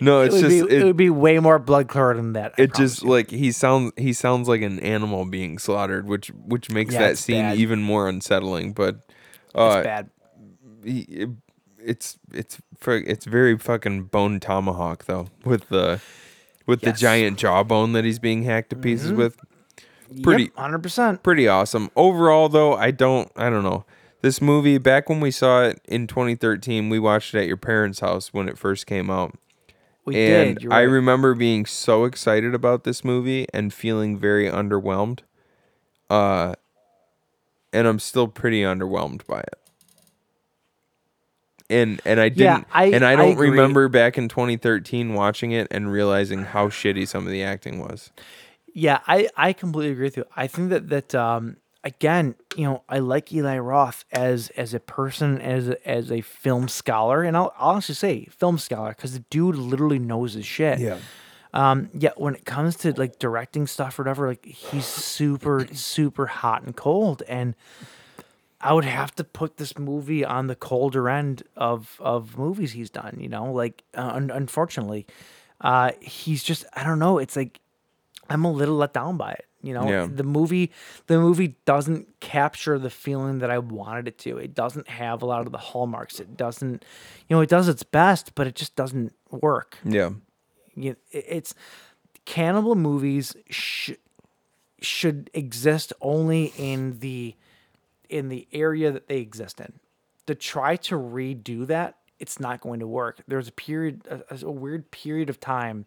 No, 0.00 0.22
it 0.22 0.26
it's 0.26 0.34
would 0.34 0.40
just 0.40 0.50
be, 0.68 0.74
it, 0.74 0.82
it, 0.82 0.84
would 0.84 0.96
be 0.96 1.10
way 1.10 1.38
more 1.38 1.58
blood 1.60 1.86
chloride 1.88 2.16
than 2.16 2.32
that. 2.32 2.54
I 2.58 2.62
it 2.62 2.74
just 2.74 3.02
you. 3.02 3.10
like 3.10 3.30
he 3.30 3.52
sounds 3.52 3.92
he 3.96 4.12
sounds 4.12 4.48
like 4.48 4.62
an 4.62 4.80
animal 4.80 5.24
being 5.24 5.58
slaughtered 5.58 6.06
which 6.08 6.28
which 6.28 6.70
makes 6.70 6.94
Yeah, 6.94 7.00
that 7.08 7.18
scene 7.18 7.42
bad. 7.42 7.58
even 7.58 7.82
more 7.82 8.08
unsettling 8.08 8.72
but 8.72 8.96
it's 8.96 9.54
uh 9.54 9.82
bad. 9.82 10.10
he- 10.84 11.00
it- 11.02 11.30
it's 11.84 12.16
it's 12.32 12.60
it's 12.84 13.24
very 13.24 13.58
fucking 13.58 14.04
bone 14.04 14.38
tomahawk 14.38 15.04
though 15.06 15.26
with 15.44 15.68
the 15.68 16.00
with 16.64 16.80
the 16.80 16.86
Yes. 16.86 16.96
Mm-hmm. 16.96 17.00
giant 17.02 17.38
jawbone 17.38 17.92
that 17.92 18.04
he's 18.04 18.20
being 18.20 18.44
hacked 18.44 18.70
to 18.70 18.76
pieces 18.76 19.12
with 19.12 19.36
pretty 20.22 20.50
hundred 20.56 20.82
percent. 20.82 21.22
pretty 21.22 21.46
awesome 21.48 21.90
overall 21.96 22.48
though 22.48 22.74
i 22.74 22.90
don't 22.90 23.30
i 23.36 23.48
don't 23.50 23.62
know 23.64 23.84
this 24.20 24.40
movie 24.40 24.78
back 24.78 25.08
when 25.08 25.20
we 25.20 25.30
saw 25.30 25.62
it 25.62 25.80
in 25.86 26.06
2013 26.06 26.88
we 26.88 26.98
watched 26.98 27.34
it 27.34 27.40
at 27.40 27.46
your 27.46 27.56
parents 27.56 28.00
house 28.00 28.32
when 28.32 28.48
it 28.48 28.56
first 28.58 28.86
came 28.86 29.10
out 29.10 29.34
We 30.04 30.16
and 30.16 30.54
did. 30.56 30.62
You're 30.64 30.72
I 30.72 30.82
remember 30.82 31.34
being 31.34 31.66
so 31.66 32.04
excited 32.04 32.54
about 32.54 32.84
this 32.84 33.04
movie 33.04 33.46
and 33.54 33.72
feeling 33.72 34.16
very 34.18 34.48
underwhelmed. 34.48 35.20
Uh 36.10 36.54
and 37.72 37.86
I'm 37.88 37.98
still 37.98 38.28
pretty 38.28 38.62
underwhelmed 38.62 39.26
by 39.26 39.40
it. 39.40 39.54
And 41.70 42.00
and 42.04 42.20
I 42.20 42.28
didn't 42.28 42.66
I- 42.72 42.86
and 42.86 43.04
I 43.04 43.12
I 43.12 43.16
don't 43.16 43.32
agree. 43.32 43.50
remember 43.50 43.88
back 43.88 44.18
in 44.18 44.28
2013 44.28 45.14
watching 45.14 45.52
it 45.52 45.68
and 45.70 45.90
realizing 45.90 46.42
how 46.44 46.68
shitty 46.68 47.08
some 47.08 47.24
of 47.26 47.32
the 47.32 47.42
acting 47.42 47.78
was. 47.78 48.10
Yeah, 48.72 49.00
I, 49.06 49.28
I 49.36 49.52
completely 49.52 49.92
agree 49.92 50.06
with 50.06 50.16
you. 50.16 50.24
I 50.36 50.46
think 50.46 50.70
that 50.70 50.88
that 50.88 51.14
um 51.14 51.56
again, 51.84 52.34
you 52.56 52.64
know, 52.64 52.82
I 52.88 52.98
like 52.98 53.32
Eli 53.32 53.58
Roth 53.58 54.04
as 54.12 54.50
as 54.50 54.74
a 54.74 54.80
person, 54.80 55.40
as 55.40 55.68
a, 55.68 55.88
as 55.88 56.10
a 56.10 56.20
film 56.20 56.68
scholar, 56.68 57.22
and 57.22 57.36
I'll, 57.36 57.52
I'll 57.58 57.70
honestly 57.70 57.94
say 57.94 58.24
film 58.26 58.58
scholar 58.58 58.90
because 58.90 59.12
the 59.12 59.24
dude 59.30 59.56
literally 59.56 59.98
knows 59.98 60.34
his 60.34 60.46
shit. 60.46 60.78
Yeah. 60.78 60.98
Um, 61.54 61.90
yeah, 61.92 62.12
when 62.16 62.34
it 62.34 62.46
comes 62.46 62.76
to 62.76 62.92
like 62.94 63.18
directing 63.18 63.66
stuff 63.66 63.98
or 63.98 64.02
whatever, 64.02 64.28
like 64.28 64.46
he's 64.46 64.86
super 64.86 65.66
super 65.72 66.26
hot 66.26 66.62
and 66.62 66.74
cold, 66.74 67.22
and 67.28 67.54
I 68.60 68.72
would 68.72 68.84
have 68.84 69.14
to 69.16 69.24
put 69.24 69.58
this 69.58 69.76
movie 69.76 70.24
on 70.24 70.46
the 70.46 70.54
colder 70.54 71.10
end 71.10 71.42
of 71.56 71.98
of 72.00 72.38
movies 72.38 72.72
he's 72.72 72.90
done. 72.90 73.18
You 73.20 73.28
know, 73.28 73.52
like 73.52 73.82
uh, 73.94 74.12
un- 74.14 74.30
unfortunately, 74.30 75.06
uh, 75.60 75.92
he's 76.00 76.42
just 76.42 76.64
I 76.72 76.84
don't 76.84 76.98
know. 76.98 77.18
It's 77.18 77.36
like 77.36 77.60
I'm 78.32 78.44
a 78.44 78.50
little 78.52 78.76
let 78.76 78.92
down 78.92 79.16
by 79.16 79.32
it. 79.32 79.46
You 79.62 79.74
know, 79.74 79.88
Yeah. 79.88 80.08
the 80.10 80.24
movie 80.24 80.72
the 81.06 81.18
movie 81.18 81.56
doesn't 81.66 82.18
capture 82.20 82.78
the 82.78 82.90
feeling 82.90 83.38
that 83.38 83.50
I 83.50 83.58
wanted 83.58 84.08
it 84.08 84.18
to. 84.18 84.38
It 84.38 84.54
doesn't 84.54 84.88
have 84.88 85.22
a 85.22 85.26
lot 85.26 85.46
of 85.46 85.52
the 85.52 85.58
hallmarks. 85.58 86.18
It 86.18 86.36
doesn't, 86.36 86.84
you 87.28 87.36
know, 87.36 87.42
it 87.42 87.48
does 87.48 87.68
its 87.68 87.82
best, 87.84 88.34
but 88.34 88.46
it 88.46 88.54
just 88.56 88.74
doesn't 88.74 89.12
work. 89.30 89.78
Yeah. 89.84 90.10
You 90.74 90.96
it- 91.12 91.26
it's 91.28 91.54
cannibal 92.24 92.74
movies 92.74 93.36
sh- 93.50 93.92
should 94.80 95.30
exist 95.34 95.92
only 96.00 96.52
in 96.56 96.98
the 97.00 97.34
in 98.08 98.28
the 98.28 98.46
area 98.52 98.90
that 98.90 99.08
they 99.08 99.18
exist 99.18 99.60
in. 99.60 99.72
To 100.26 100.34
try 100.34 100.76
to 100.76 100.96
redo 100.96 101.66
that, 101.66 101.96
it's 102.18 102.38
not 102.38 102.60
going 102.60 102.80
to 102.80 102.86
work. 102.86 103.22
There's 103.26 103.48
a 103.48 103.52
period, 103.52 104.06
a, 104.08 104.44
a 104.44 104.50
weird 104.50 104.90
period 104.90 105.30
of 105.30 105.40
time, 105.40 105.86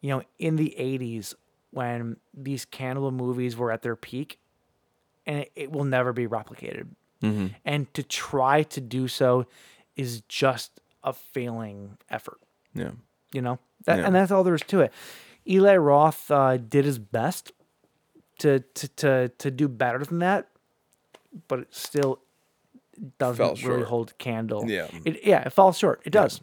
you 0.00 0.10
know, 0.10 0.22
in 0.38 0.56
the 0.56 0.74
'80s 0.78 1.34
when 1.74 2.16
these 2.32 2.64
cannibal 2.64 3.10
movies 3.10 3.56
were 3.56 3.70
at 3.72 3.82
their 3.82 3.96
peak, 3.96 4.38
and 5.26 5.40
it, 5.40 5.52
it 5.56 5.72
will 5.72 5.84
never 5.84 6.12
be 6.12 6.26
replicated. 6.26 6.86
And 7.64 7.92
to 7.94 8.02
try 8.02 8.64
to 8.64 8.80
do 8.82 9.08
so 9.08 9.46
is 9.96 10.20
just 10.28 10.78
a 11.02 11.14
failing 11.14 11.96
effort 12.10 12.38
Yeah. 12.74 12.90
you 13.32 13.40
know 13.40 13.58
that, 13.86 13.98
Yeah. 13.98 14.04
and 14.06 14.14
that's 14.14 14.30
all 14.30 14.44
there 14.44 14.54
is 14.54 14.60
to 14.68 14.80
it 14.80 14.92
eli 15.48 15.76
roth 15.76 16.30
uh, 16.30 16.58
did 16.58 16.84
his 16.84 16.98
best 16.98 17.52
to, 18.40 18.60
to 18.74 18.88
to 18.88 19.28
to 19.38 19.50
do 19.50 19.68
better 19.68 20.04
than 20.04 20.18
that 20.18 20.48
but 21.48 21.60
it 21.60 21.68
still 21.74 22.20
doesn't 23.18 23.36
Fell 23.38 23.54
really 23.70 23.80
short. 23.80 23.88
hold 23.88 24.18
candle 24.18 24.68
Yeah. 24.68 24.88
it, 25.06 25.24
yeah 25.24 25.42
it 25.46 25.50
falls 25.54 25.78
short 25.78 26.02
it 26.04 26.10
does 26.10 26.42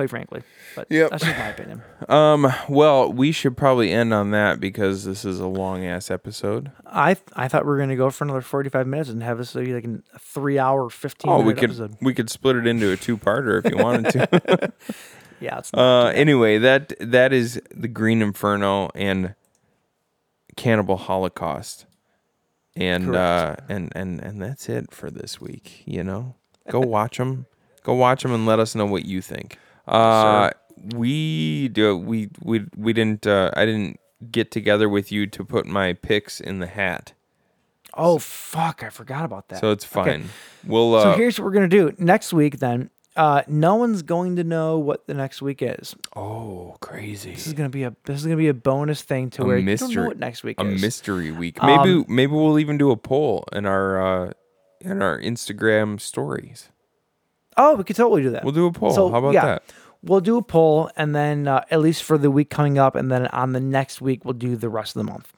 quite 0.00 0.08
frankly 0.10 0.42
but 0.74 0.86
Yep. 0.88 1.10
that's 1.10 1.24
just 1.24 1.38
my 1.38 1.48
opinion 1.48 1.82
Um 2.08 2.50
well, 2.68 3.12
we 3.12 3.30
should 3.32 3.56
probably 3.56 3.92
end 3.92 4.14
on 4.14 4.30
that 4.30 4.58
because 4.60 5.04
this 5.04 5.24
is 5.26 5.38
a 5.38 5.46
long 5.46 5.84
ass 5.84 6.10
episode. 6.10 6.70
i 6.86 7.16
i 7.34 7.46
thought 7.48 7.64
we 7.64 7.70
were 7.70 7.76
going 7.76 7.90
to 7.90 7.96
go 7.96 8.08
for 8.10 8.24
another 8.24 8.40
45 8.40 8.86
minutes 8.86 9.10
and 9.10 9.22
have 9.22 9.36
this 9.38 9.52
be 9.52 9.74
like 9.74 9.84
a 9.84 10.18
three 10.18 10.58
hour 10.58 10.88
15 10.88 11.30
Oh, 11.30 11.40
we 11.42 11.52
could 11.52 11.64
episode 11.64 11.96
we 12.00 12.14
could 12.14 12.30
split 12.30 12.56
it 12.56 12.66
into 12.66 12.90
a 12.90 12.96
two-parter 12.96 13.64
if 13.64 13.70
you 13.70 13.76
wanted 13.82 14.10
to. 14.12 14.72
yeah 15.40 15.58
it's 15.58 15.72
Uh, 15.74 16.06
anyway, 16.14 16.56
that 16.58 16.92
that 17.00 17.32
is 17.32 17.60
the 17.74 17.88
Green 17.88 18.22
Inferno 18.22 18.88
and 18.94 19.34
Cannibal 20.56 20.96
Holocaust, 20.96 21.86
and 22.76 23.14
uh, 23.14 23.56
and 23.68 23.92
and 23.94 24.20
and 24.20 24.40
that's 24.42 24.68
it 24.68 24.92
for 24.92 25.10
this 25.10 25.40
week. 25.40 25.82
You 25.86 26.04
know, 26.04 26.34
go 26.70 26.80
watch 26.80 27.18
them. 27.18 27.46
Go 27.82 27.94
watch 27.94 28.22
them 28.22 28.32
and 28.32 28.44
let 28.44 28.58
us 28.58 28.74
know 28.74 28.84
what 28.84 29.04
you 29.06 29.22
think. 29.22 29.58
Uh, 29.90 30.50
we 30.94 31.68
do 31.68 31.96
we 31.96 32.30
we 32.42 32.66
we 32.76 32.92
didn't. 32.92 33.26
Uh, 33.26 33.50
I 33.56 33.66
didn't 33.66 33.98
get 34.30 34.50
together 34.50 34.88
with 34.88 35.10
you 35.12 35.26
to 35.26 35.44
put 35.44 35.66
my 35.66 35.92
picks 35.94 36.40
in 36.40 36.58
the 36.60 36.66
hat, 36.66 37.14
oh 37.94 38.18
fuck 38.18 38.82
i 38.82 38.90
forgot 38.90 39.24
about 39.24 39.48
that 39.48 39.60
so 39.60 39.70
it's 39.72 39.84
Okay. 39.96 40.10
fine. 40.18 40.24
We'll. 40.66 40.94
Uh, 40.94 41.02
so 41.02 41.12
here's 41.14 41.38
what 41.38 41.46
we're 41.46 41.52
going 41.52 41.68
to 41.70 41.76
do 41.76 41.94
next 41.98 42.32
week 42.32 42.58
then 42.58 42.90
uh, 43.16 43.42
no 43.48 43.74
one's 43.76 44.02
going 44.02 44.36
to 44.36 44.44
know 44.44 44.78
what 44.78 45.06
the 45.06 45.14
next 45.14 45.42
week 45.42 45.60
is. 45.62 45.96
oh, 46.16 46.76
crazy! 46.80 47.32
This 47.32 47.46
is 47.48 47.52
gonna 47.54 47.68
be 47.68 47.82
a 47.82 47.94
this 48.04 48.18
is 48.20 48.24
gonna 48.24 48.36
be 48.36 48.48
a 48.48 48.54
bonus 48.54 49.02
thing 49.02 49.30
to 49.30 49.42
a 49.42 49.46
where 49.46 49.58
you 49.58 49.64
mystery. 49.64 49.88
don't 49.88 49.96
know 50.04 50.08
what 50.08 50.18
next 50.18 50.44
week 50.44 50.60
a 50.60 50.66
is. 50.66 50.80
mystery 50.80 51.30
week. 51.32 51.58
Maybe 51.62 51.90
Um, 51.90 52.04
maybe 52.08 52.32
we'll 52.32 52.58
even 52.58 52.78
do 52.78 52.90
a 52.92 52.96
poll 52.96 53.44
in 53.52 53.66
our 53.66 54.00
uh, 54.28 54.32
in 54.80 55.02
our 55.02 55.18
Instagram 55.20 56.00
stories. 56.00 56.68
oh, 57.56 57.74
we 57.74 57.84
could 57.84 57.96
totally 57.96 58.22
do 58.22 58.30
that. 58.30 58.44
We'll 58.44 58.54
do 58.54 58.66
a 58.66 58.72
poll. 58.72 58.92
So, 58.92 59.10
How 59.10 59.18
about 59.18 59.34
yeah, 59.34 59.44
that? 59.46 59.62
We'll 60.02 60.20
do 60.20 60.36
a 60.38 60.42
poll, 60.42 60.90
and 60.96 61.14
then 61.14 61.46
uh, 61.46 61.64
at 61.70 61.80
least 61.80 62.02
for 62.04 62.16
the 62.16 62.30
week 62.30 62.48
coming 62.50 62.78
up, 62.78 62.94
and 62.96 63.10
then 63.10 63.26
on 63.28 63.52
the 63.52 63.60
next 63.60 64.00
week 64.00 64.24
we'll 64.24 64.32
do 64.34 64.56
the 64.56 64.68
rest 64.70 64.96
of 64.96 65.04
the 65.04 65.12
month. 65.12 65.32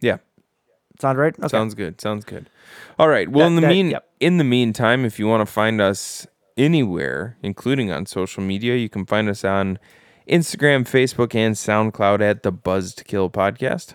Yeah, 0.00 0.18
Sound 1.00 1.18
right? 1.18 1.34
Okay. 1.38 1.48
sounds 1.48 1.74
good. 1.74 2.00
Sounds 2.00 2.24
good. 2.24 2.48
All 2.98 3.08
right. 3.08 3.28
Well, 3.28 3.40
That- 3.44 3.46
in 3.48 3.54
the 3.56 3.60
that- 3.62 3.68
mean 3.68 3.90
yep. 3.90 4.08
in 4.20 4.36
the 4.38 4.44
meantime, 4.44 5.04
if 5.04 5.18
you 5.18 5.26
want 5.26 5.46
to 5.46 5.52
find 5.52 5.80
us 5.80 6.26
anywhere, 6.56 7.36
including 7.42 7.90
on 7.90 8.06
social 8.06 8.42
media, 8.42 8.76
you 8.76 8.88
can 8.88 9.04
find 9.06 9.28
us 9.28 9.44
on 9.44 9.78
Instagram, 10.28 10.84
Facebook, 10.88 11.34
and 11.34 11.54
SoundCloud 11.54 12.20
at 12.20 12.42
the 12.42 12.52
Buzzed 12.52 13.04
Kill 13.06 13.28
Podcast. 13.30 13.94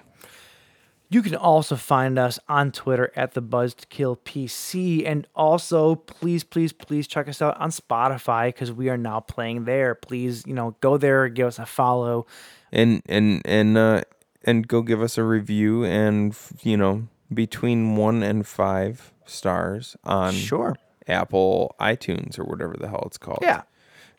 You 1.16 1.22
can 1.22 1.36
also 1.38 1.78
find 1.78 2.20
us 2.20 2.40
on 2.50 2.74
Twitter 2.74 3.10
at 3.16 3.36
the 3.36 3.40
Buzzed 3.42 3.86
Kill 3.88 4.18
PC, 4.18 5.08
and 5.08 5.26
also 5.34 5.96
please, 5.96 6.44
please, 6.44 6.74
please 6.74 7.08
check 7.08 7.30
us 7.30 7.42
out 7.42 7.56
on 7.58 7.70
Spotify 7.70 8.50
because 8.50 8.70
we 8.74 8.90
are 8.90 8.98
now 8.98 9.22
playing 9.22 9.64
there. 9.64 9.96
Please, 9.96 10.44
you 10.46 10.54
know, 10.54 10.76
go 10.82 10.98
there, 10.98 11.30
give 11.30 11.48
us 11.48 11.58
a 11.58 11.66
follow. 11.66 12.26
and 12.74 13.02
and 13.08 13.42
and 13.46 13.78
uh 13.78 14.02
and 14.44 14.68
go 14.68 14.82
give 14.82 15.02
us 15.02 15.18
a 15.18 15.24
review 15.24 15.86
and 15.86 16.36
you 16.64 16.76
know 16.76 17.08
between 17.34 17.96
one 17.96 18.22
and 18.22 18.46
five 18.46 19.14
stars 19.26 19.96
on 20.04 20.34
Sure. 20.34 20.76
Apple 21.08 21.78
iTunes 21.80 22.38
or 22.38 22.44
whatever 22.44 22.76
the 22.78 22.90
hell 22.90 23.04
it's 23.06 23.18
called. 23.18 23.40
Yeah. 23.42 23.62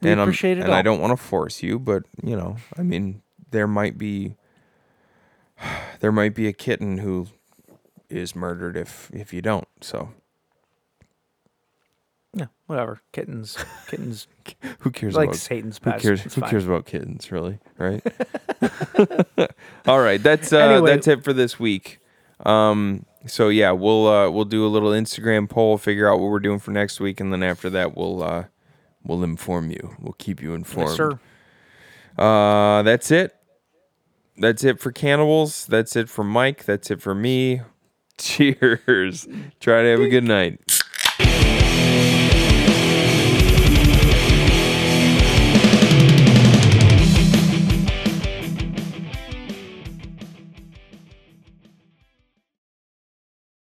We 0.00 0.12
and 0.12 0.18
I'm- 0.20 0.28
appreciate 0.28 0.56
it 0.56 0.64
And 0.64 0.72
I 0.72 0.80
don't 0.80 1.00
want 1.00 1.10
to 1.12 1.22
force 1.22 1.62
you, 1.62 1.78
but 1.78 2.04
you 2.22 2.36
know, 2.36 2.56
I 2.78 2.82
mean, 2.82 3.20
there 3.50 3.66
might 3.66 3.98
be 3.98 4.34
there 6.00 6.12
might 6.12 6.34
be 6.34 6.46
a 6.48 6.52
kitten 6.52 6.98
who 6.98 7.28
is 8.08 8.36
murdered 8.36 8.76
if 8.76 9.10
if 9.12 9.32
you 9.32 9.42
don't. 9.42 9.66
So 9.80 10.10
Yeah, 12.34 12.46
whatever. 12.66 13.00
Kittens, 13.12 13.56
kittens. 13.88 14.26
who 14.80 14.90
cares 14.90 15.14
Like 15.14 15.28
about 15.30 15.36
Satan's 15.38 15.80
who 15.82 15.92
cares 15.92 16.24
It's 16.26 16.34
who 16.34 16.40
fine. 16.42 16.50
cares 16.50 16.66
about 16.66 16.86
kittens 16.86 17.32
really 17.32 17.58
right 17.78 18.02
all 19.86 20.00
right 20.00 20.22
that's 20.22 20.52
uh 20.52 20.58
Anyway. 20.58 20.90
that's 20.90 21.08
it 21.08 21.24
for 21.24 21.32
this 21.32 21.58
week 21.58 21.98
um 22.44 23.04
so 23.26 23.48
yeah 23.48 23.70
we'll 23.72 24.06
uh 24.06 24.30
we'll 24.30 24.44
do 24.44 24.66
a 24.66 24.68
little 24.68 24.90
instagram 24.90 25.48
poll 25.48 25.78
figure 25.78 26.08
out 26.10 26.20
what 26.20 26.30
we're 26.30 26.38
doing 26.38 26.58
for 26.58 26.70
next 26.70 27.00
week 27.00 27.18
and 27.20 27.32
then 27.32 27.42
after 27.42 27.68
that 27.70 27.96
we'll 27.96 28.22
uh 28.22 28.44
we'll 29.04 29.24
inform 29.24 29.70
you 29.70 29.96
we'll 30.00 30.14
keep 30.18 30.40
you 30.42 30.54
informed 30.54 30.88
Yes, 30.90 30.96
sir. 30.96 31.18
uh 32.18 32.82
that's 32.82 33.10
it 33.10 33.34
that's 34.38 34.64
it 34.64 34.80
for 34.80 34.92
cannibals. 34.92 35.66
That's 35.66 35.96
it 35.96 36.08
for 36.08 36.24
mike. 36.24 36.64
That's 36.64 36.90
it 36.90 37.00
for 37.00 37.14
me. 37.14 37.62
Cheers. 38.18 39.26
Try 39.60 39.82
to 39.82 39.88
have 39.88 40.00
a 40.00 40.08
good 40.08 40.24
night 40.24 40.60